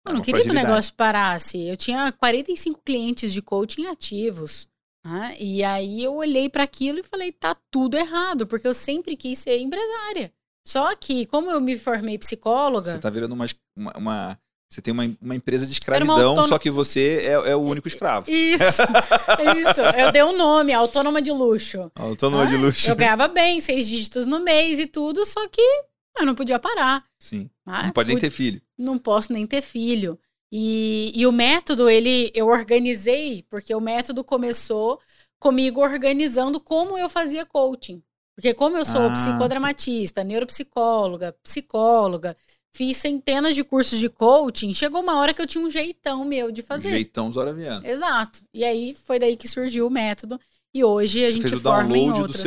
eu 0.08 0.12
É 0.12 0.16
não 0.16 0.22
queria 0.22 0.42
que 0.44 0.50
o 0.50 0.54
negócio 0.54 0.94
parasse. 0.96 1.60
Eu 1.68 1.76
tinha 1.76 2.12
45 2.14 2.80
clientes 2.86 3.34
de 3.34 3.42
coaching 3.42 3.88
ativos. 3.88 4.68
né? 5.06 5.36
E 5.40 5.62
aí 5.64 6.02
eu 6.04 6.16
olhei 6.16 6.50
para 6.50 6.64
aquilo 6.64 7.00
e 7.00 7.04
falei, 7.04 7.32
tá 7.32 7.56
tudo 7.70 7.98
errado, 7.98 8.48
porque 8.48 8.68
eu 8.68 8.74
sempre 8.74 9.18
quis 9.18 9.38
ser 9.40 9.60
empresária. 9.60 10.32
Só 10.68 10.96
que, 10.96 11.26
como 11.28 11.52
eu 11.52 11.60
me 11.62 11.78
formei 11.78 12.18
psicóloga, 12.18 12.94
Você 12.94 13.00
tá 13.00 13.10
virando 13.10 13.34
uma. 13.34 13.46
uma, 13.78 13.94
uma- 13.98 14.40
você 14.68 14.82
tem 14.82 14.92
uma, 14.92 15.04
uma 15.22 15.36
empresa 15.36 15.66
de 15.66 15.72
escravidão, 15.74 16.16
autônoma- 16.16 16.48
só 16.48 16.58
que 16.58 16.72
você 16.72 17.22
é, 17.24 17.52
é 17.52 17.56
o 17.56 17.60
único 17.62 17.88
escravo. 17.88 18.30
isso, 18.32 18.82
isso, 19.62 19.82
eu 19.96 20.12
dei 20.12 20.24
um 20.24 20.36
nome, 20.36 20.74
autônoma 20.74 21.22
de 21.22 21.32
luxo. 21.32 21.92
Autônoma 21.94 22.48
de 22.48 22.56
Ah, 22.56 22.60
luxo. 22.60 22.90
Eu 22.90 22.96
ganhava 22.96 23.28
bem, 23.28 23.62
seis 23.62 23.88
dígitos 23.88 24.26
no 24.26 24.40
mês 24.40 24.80
e 24.80 24.88
tudo, 24.88 25.24
só 25.26 25.48
que 25.48 25.62
eu 26.18 26.26
não 26.26 26.36
podia 26.36 26.60
parar. 26.60 27.04
Sim. 27.20 27.50
Ah, 27.66 27.84
Não 27.84 27.92
pode 27.92 28.10
nem 28.10 28.20
ter 28.20 28.30
filho. 28.30 28.62
não 28.78 28.98
posso 28.98 29.32
nem 29.34 29.46
ter 29.46 29.62
filho. 29.62 30.20
E, 30.52 31.12
e 31.16 31.26
o 31.28 31.32
método, 31.32 31.90
ele 31.90 32.32
eu 32.34 32.48
organizei, 32.48 33.44
porque 33.50 33.74
o 33.74 33.82
método 33.82 34.24
começou 34.24 35.00
comigo 35.40 35.82
organizando 35.82 36.60
como 36.60 36.98
eu 36.98 37.10
fazia 37.10 37.46
coaching. 37.46 38.02
Porque 38.36 38.54
como 38.54 38.78
eu 38.78 38.86
sou 38.86 39.02
Ah. 39.02 39.12
psicodramatista, 39.14 40.24
neuropsicóloga, 40.24 41.36
psicóloga, 41.44 42.36
fiz 42.74 42.98
centenas 42.98 43.56
de 43.56 43.64
cursos 43.64 43.98
de 44.00 44.10
coaching, 44.10 44.74
chegou 44.74 45.02
uma 45.02 45.18
hora 45.18 45.34
que 45.34 45.42
eu 45.42 45.48
tinha 45.48 45.64
um 45.66 45.70
jeitão 45.70 46.24
meu 46.26 46.52
de 46.52 46.62
fazer. 46.62 46.90
Jeitão 46.90 47.32
Zoraviano. 47.32 47.86
Exato. 47.86 48.40
E 48.54 48.64
aí 48.64 48.94
foi 48.94 49.18
daí 49.20 49.36
que 49.36 49.48
surgiu 49.48 49.88
o 49.88 49.92
método. 49.92 50.40
E 50.74 50.84
hoje 50.84 51.24
a 51.24 51.30
Você 51.30 51.34
gente 51.36 51.42
fez 51.48 51.54
o 51.54 51.60
forma 51.62 51.90
download 51.90 52.14
do 52.14 52.22
outras. 52.24 52.42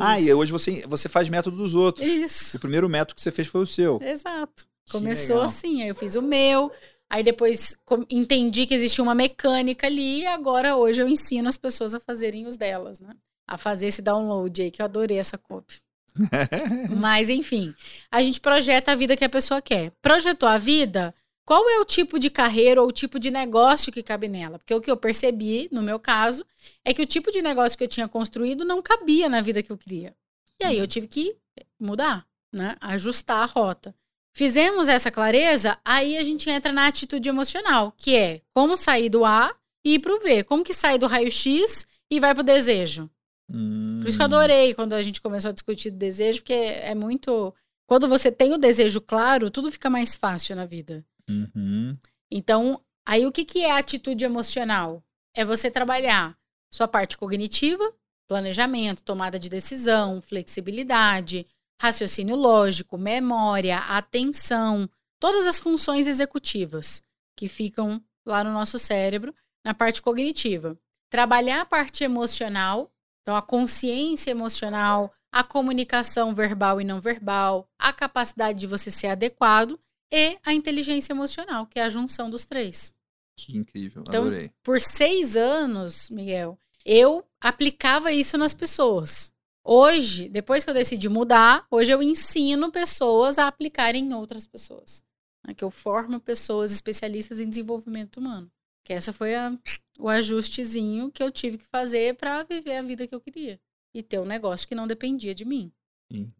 Ah, 0.00 0.20
e 0.20 0.32
hoje 0.32 0.50
você, 0.50 0.84
você 0.86 1.08
faz 1.08 1.28
método 1.28 1.56
dos 1.56 1.74
outros. 1.74 2.06
Isso. 2.06 2.56
O 2.56 2.60
primeiro 2.60 2.88
método 2.88 3.14
que 3.14 3.20
você 3.20 3.30
fez 3.30 3.48
foi 3.48 3.62
o 3.62 3.66
seu. 3.66 4.00
Exato. 4.02 4.66
Começou 4.90 5.42
assim, 5.42 5.82
aí 5.82 5.88
eu 5.88 5.94
fiz 5.94 6.14
o 6.14 6.22
meu, 6.22 6.70
aí 7.08 7.22
depois 7.22 7.76
entendi 8.10 8.66
que 8.66 8.74
existia 8.74 9.02
uma 9.02 9.14
mecânica 9.14 9.86
ali 9.86 10.20
e 10.20 10.26
agora 10.26 10.76
hoje 10.76 11.00
eu 11.00 11.08
ensino 11.08 11.48
as 11.48 11.56
pessoas 11.56 11.94
a 11.94 12.00
fazerem 12.00 12.46
os 12.46 12.56
delas, 12.56 12.98
né? 12.98 13.14
A 13.48 13.56
fazer 13.56 13.86
esse 13.86 14.02
download 14.02 14.60
aí, 14.60 14.70
que 14.70 14.82
eu 14.82 14.86
adorei 14.86 15.18
essa 15.18 15.38
copy. 15.38 15.76
Mas 16.96 17.30
enfim, 17.30 17.74
a 18.10 18.22
gente 18.22 18.40
projeta 18.40 18.92
a 18.92 18.96
vida 18.96 19.16
que 19.16 19.24
a 19.24 19.30
pessoa 19.30 19.62
quer. 19.62 19.92
Projetou 20.02 20.48
a 20.48 20.58
vida? 20.58 21.14
Qual 21.44 21.68
é 21.68 21.78
o 21.80 21.84
tipo 21.84 22.18
de 22.18 22.30
carreira 22.30 22.80
ou 22.80 22.88
o 22.88 22.92
tipo 22.92 23.18
de 23.18 23.30
negócio 23.30 23.92
que 23.92 24.02
cabe 24.02 24.28
nela? 24.28 24.58
Porque 24.58 24.74
o 24.74 24.80
que 24.80 24.90
eu 24.90 24.96
percebi, 24.96 25.68
no 25.72 25.82
meu 25.82 25.98
caso, 25.98 26.44
é 26.84 26.94
que 26.94 27.02
o 27.02 27.06
tipo 27.06 27.30
de 27.30 27.42
negócio 27.42 27.76
que 27.76 27.84
eu 27.84 27.88
tinha 27.88 28.06
construído 28.06 28.64
não 28.64 28.80
cabia 28.80 29.28
na 29.28 29.40
vida 29.40 29.62
que 29.62 29.70
eu 29.70 29.78
queria. 29.78 30.14
E 30.60 30.64
aí 30.64 30.78
eu 30.78 30.86
tive 30.86 31.08
que 31.08 31.36
mudar, 31.78 32.24
né? 32.52 32.76
Ajustar 32.80 33.42
a 33.42 33.46
rota. 33.46 33.94
Fizemos 34.34 34.88
essa 34.88 35.10
clareza, 35.10 35.78
aí 35.84 36.16
a 36.16 36.24
gente 36.24 36.48
entra 36.48 36.72
na 36.72 36.86
atitude 36.86 37.28
emocional, 37.28 37.92
que 37.96 38.16
é 38.16 38.40
como 38.54 38.76
sair 38.76 39.10
do 39.10 39.24
A 39.24 39.52
e 39.84 39.94
ir 39.94 39.98
pro 39.98 40.20
V. 40.20 40.44
Como 40.44 40.64
que 40.64 40.72
sai 40.72 40.98
do 40.98 41.06
raio-X 41.06 41.86
e 42.10 42.18
vai 42.18 42.34
pro 42.34 42.42
desejo? 42.42 43.10
Hum. 43.50 43.98
Por 44.00 44.08
isso 44.08 44.16
que 44.16 44.22
eu 44.22 44.26
adorei 44.26 44.74
quando 44.74 44.94
a 44.94 45.02
gente 45.02 45.20
começou 45.20 45.50
a 45.50 45.52
discutir 45.52 45.88
o 45.88 45.96
desejo, 45.96 46.38
porque 46.38 46.54
é 46.54 46.94
muito. 46.94 47.54
Quando 47.86 48.08
você 48.08 48.32
tem 48.32 48.54
o 48.54 48.58
desejo 48.58 49.00
claro, 49.00 49.50
tudo 49.50 49.70
fica 49.70 49.90
mais 49.90 50.14
fácil 50.14 50.56
na 50.56 50.64
vida. 50.64 51.04
Uhum. 51.32 51.96
Então, 52.30 52.80
aí 53.06 53.26
o 53.26 53.32
que, 53.32 53.44
que 53.44 53.60
é 53.60 53.72
atitude 53.72 54.24
emocional? 54.24 55.02
É 55.34 55.44
você 55.44 55.70
trabalhar 55.70 56.36
sua 56.70 56.86
parte 56.88 57.16
cognitiva, 57.16 57.84
planejamento, 58.28 59.02
tomada 59.02 59.38
de 59.38 59.48
decisão, 59.48 60.20
flexibilidade, 60.22 61.46
raciocínio 61.80 62.36
lógico, 62.36 62.96
memória, 62.96 63.78
atenção, 63.78 64.88
todas 65.20 65.46
as 65.46 65.58
funções 65.58 66.06
executivas 66.06 67.02
que 67.36 67.48
ficam 67.48 68.02
lá 68.26 68.44
no 68.44 68.52
nosso 68.52 68.78
cérebro, 68.78 69.34
na 69.64 69.74
parte 69.74 70.00
cognitiva. 70.00 70.78
Trabalhar 71.10 71.60
a 71.60 71.66
parte 71.66 72.04
emocional, 72.04 72.90
então 73.20 73.36
a 73.36 73.42
consciência 73.42 74.30
emocional, 74.30 75.12
a 75.30 75.42
comunicação 75.42 76.34
verbal 76.34 76.80
e 76.80 76.84
não 76.84 77.00
verbal, 77.00 77.68
a 77.78 77.92
capacidade 77.92 78.58
de 78.58 78.66
você 78.66 78.90
ser 78.90 79.08
adequado 79.08 79.78
e 80.12 80.38
a 80.44 80.52
inteligência 80.52 81.12
emocional, 81.12 81.66
que 81.66 81.78
é 81.78 81.82
a 81.84 81.90
junção 81.90 82.28
dos 82.28 82.44
três. 82.44 82.92
Que 83.36 83.56
incrível, 83.56 84.04
Então, 84.06 84.22
adorei. 84.26 84.50
Por 84.62 84.80
seis 84.80 85.36
anos, 85.36 86.10
Miguel, 86.10 86.58
eu 86.84 87.24
aplicava 87.40 88.12
isso 88.12 88.36
nas 88.36 88.52
pessoas. 88.52 89.32
Hoje, 89.64 90.28
depois 90.28 90.64
que 90.64 90.70
eu 90.70 90.74
decidi 90.74 91.08
mudar, 91.08 91.66
hoje 91.70 91.90
eu 91.90 92.02
ensino 92.02 92.70
pessoas 92.70 93.38
a 93.38 93.46
aplicarem 93.46 94.04
em 94.04 94.12
outras 94.14 94.46
pessoas. 94.46 95.02
né? 95.46 95.54
Que 95.54 95.64
eu 95.64 95.70
formo 95.72 96.20
pessoas 96.20 96.70
especialistas 96.70 97.40
em 97.40 97.48
desenvolvimento 97.48 98.18
humano. 98.18 98.48
Que 98.84 98.92
essa 98.92 99.12
foi 99.12 99.34
a- 99.34 99.56
o 99.98 100.08
ajustezinho 100.08 101.10
que 101.10 101.20
eu 101.22 101.32
tive 101.32 101.58
que 101.58 101.64
fazer 101.66 102.14
para 102.16 102.42
viver 102.44 102.76
a 102.76 102.82
vida 102.82 103.06
que 103.08 103.14
eu 103.14 103.20
queria. 103.20 103.60
E 103.94 104.02
ter 104.04 104.18
um 104.20 104.24
negócio 104.24 104.66
que 104.68 104.74
não 104.74 104.86
dependia 104.86 105.34
de 105.34 105.44
mim. 105.44 105.72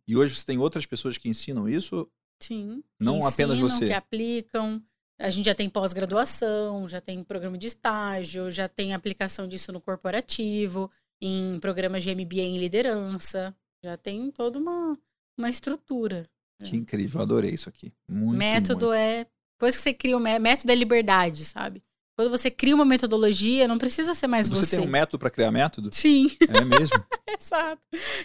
E 0.06 0.16
hoje 0.16 0.36
você 0.36 0.44
tem 0.44 0.58
outras 0.58 0.84
pessoas 0.86 1.16
que 1.18 1.28
ensinam 1.28 1.68
isso? 1.68 2.08
Sim. 2.42 2.82
Não 3.00 3.20
que 3.20 3.26
apenas 3.26 3.56
ensinam, 3.58 3.68
você. 3.78 3.86
Que 3.88 3.92
aplicam. 3.92 4.82
A 5.18 5.30
gente 5.30 5.46
já 5.46 5.54
tem 5.54 5.68
pós-graduação, 5.68 6.88
já 6.88 7.00
tem 7.00 7.22
programa 7.22 7.56
de 7.56 7.66
estágio, 7.68 8.50
já 8.50 8.68
tem 8.68 8.92
aplicação 8.92 9.46
disso 9.46 9.70
no 9.72 9.80
corporativo, 9.80 10.90
em 11.20 11.58
programas 11.60 12.02
de 12.02 12.14
MBA 12.14 12.40
em 12.40 12.58
liderança. 12.58 13.54
Já 13.84 13.96
tem 13.96 14.30
toda 14.30 14.58
uma, 14.58 14.98
uma 15.38 15.50
estrutura. 15.50 16.28
Que 16.62 16.76
incrível, 16.76 17.20
adorei 17.20 17.50
isso 17.52 17.68
aqui. 17.68 17.92
Muito, 18.08 18.38
método 18.38 18.86
muito. 18.86 18.92
é. 18.92 19.26
Depois 19.56 19.76
que 19.76 19.82
você 19.82 19.94
cria 19.94 20.16
o 20.16 20.20
mé- 20.20 20.38
método 20.38 20.70
é 20.72 20.74
liberdade, 20.74 21.44
sabe? 21.44 21.82
Quando 22.14 22.30
você 22.30 22.50
cria 22.50 22.74
uma 22.74 22.84
metodologia, 22.84 23.66
não 23.66 23.78
precisa 23.78 24.12
ser 24.12 24.26
mais 24.26 24.46
Você 24.46 24.66
você. 24.66 24.76
tem 24.76 24.84
um 24.84 24.90
método 24.90 25.18
para 25.18 25.30
criar 25.30 25.50
método? 25.50 25.88
Sim. 25.92 26.26
É 26.46 26.62
mesmo? 26.62 27.02
Exato. 27.40 27.80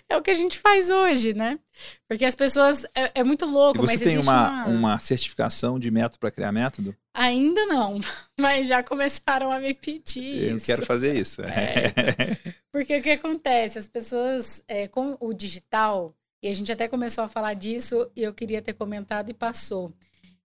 É 0.09 0.17
o 0.17 0.21
que 0.21 0.29
a 0.29 0.33
gente 0.33 0.59
faz 0.59 0.89
hoje, 0.89 1.33
né? 1.33 1.57
Porque 2.07 2.25
as 2.25 2.35
pessoas. 2.35 2.85
É, 2.93 3.21
é 3.21 3.23
muito 3.23 3.45
louco, 3.45 3.77
e 3.77 3.81
você 3.81 3.93
mas 3.93 4.01
tem 4.01 4.17
uma, 4.17 4.65
uma... 4.65 4.65
uma 4.65 4.99
certificação 4.99 5.79
de 5.79 5.89
método 5.89 6.19
para 6.19 6.31
criar 6.31 6.51
método? 6.51 6.93
Ainda 7.13 7.65
não, 7.65 7.99
mas 8.39 8.67
já 8.67 8.83
começaram 8.83 9.51
a 9.51 9.59
me 9.59 9.73
pedir. 9.73 10.49
Eu 10.49 10.57
isso. 10.57 10.65
quero 10.65 10.85
fazer 10.85 11.17
isso. 11.17 11.41
Porque 12.71 12.97
o 12.97 13.01
que 13.01 13.11
acontece? 13.11 13.79
As 13.79 13.87
pessoas, 13.87 14.61
é, 14.67 14.87
com 14.87 15.17
o 15.19 15.33
digital, 15.33 16.13
e 16.43 16.49
a 16.49 16.53
gente 16.53 16.71
até 16.71 16.87
começou 16.87 17.23
a 17.23 17.27
falar 17.29 17.53
disso, 17.53 18.11
e 18.15 18.21
eu 18.21 18.33
queria 18.33 18.61
ter 18.61 18.73
comentado 18.73 19.29
e 19.29 19.33
passou. 19.33 19.93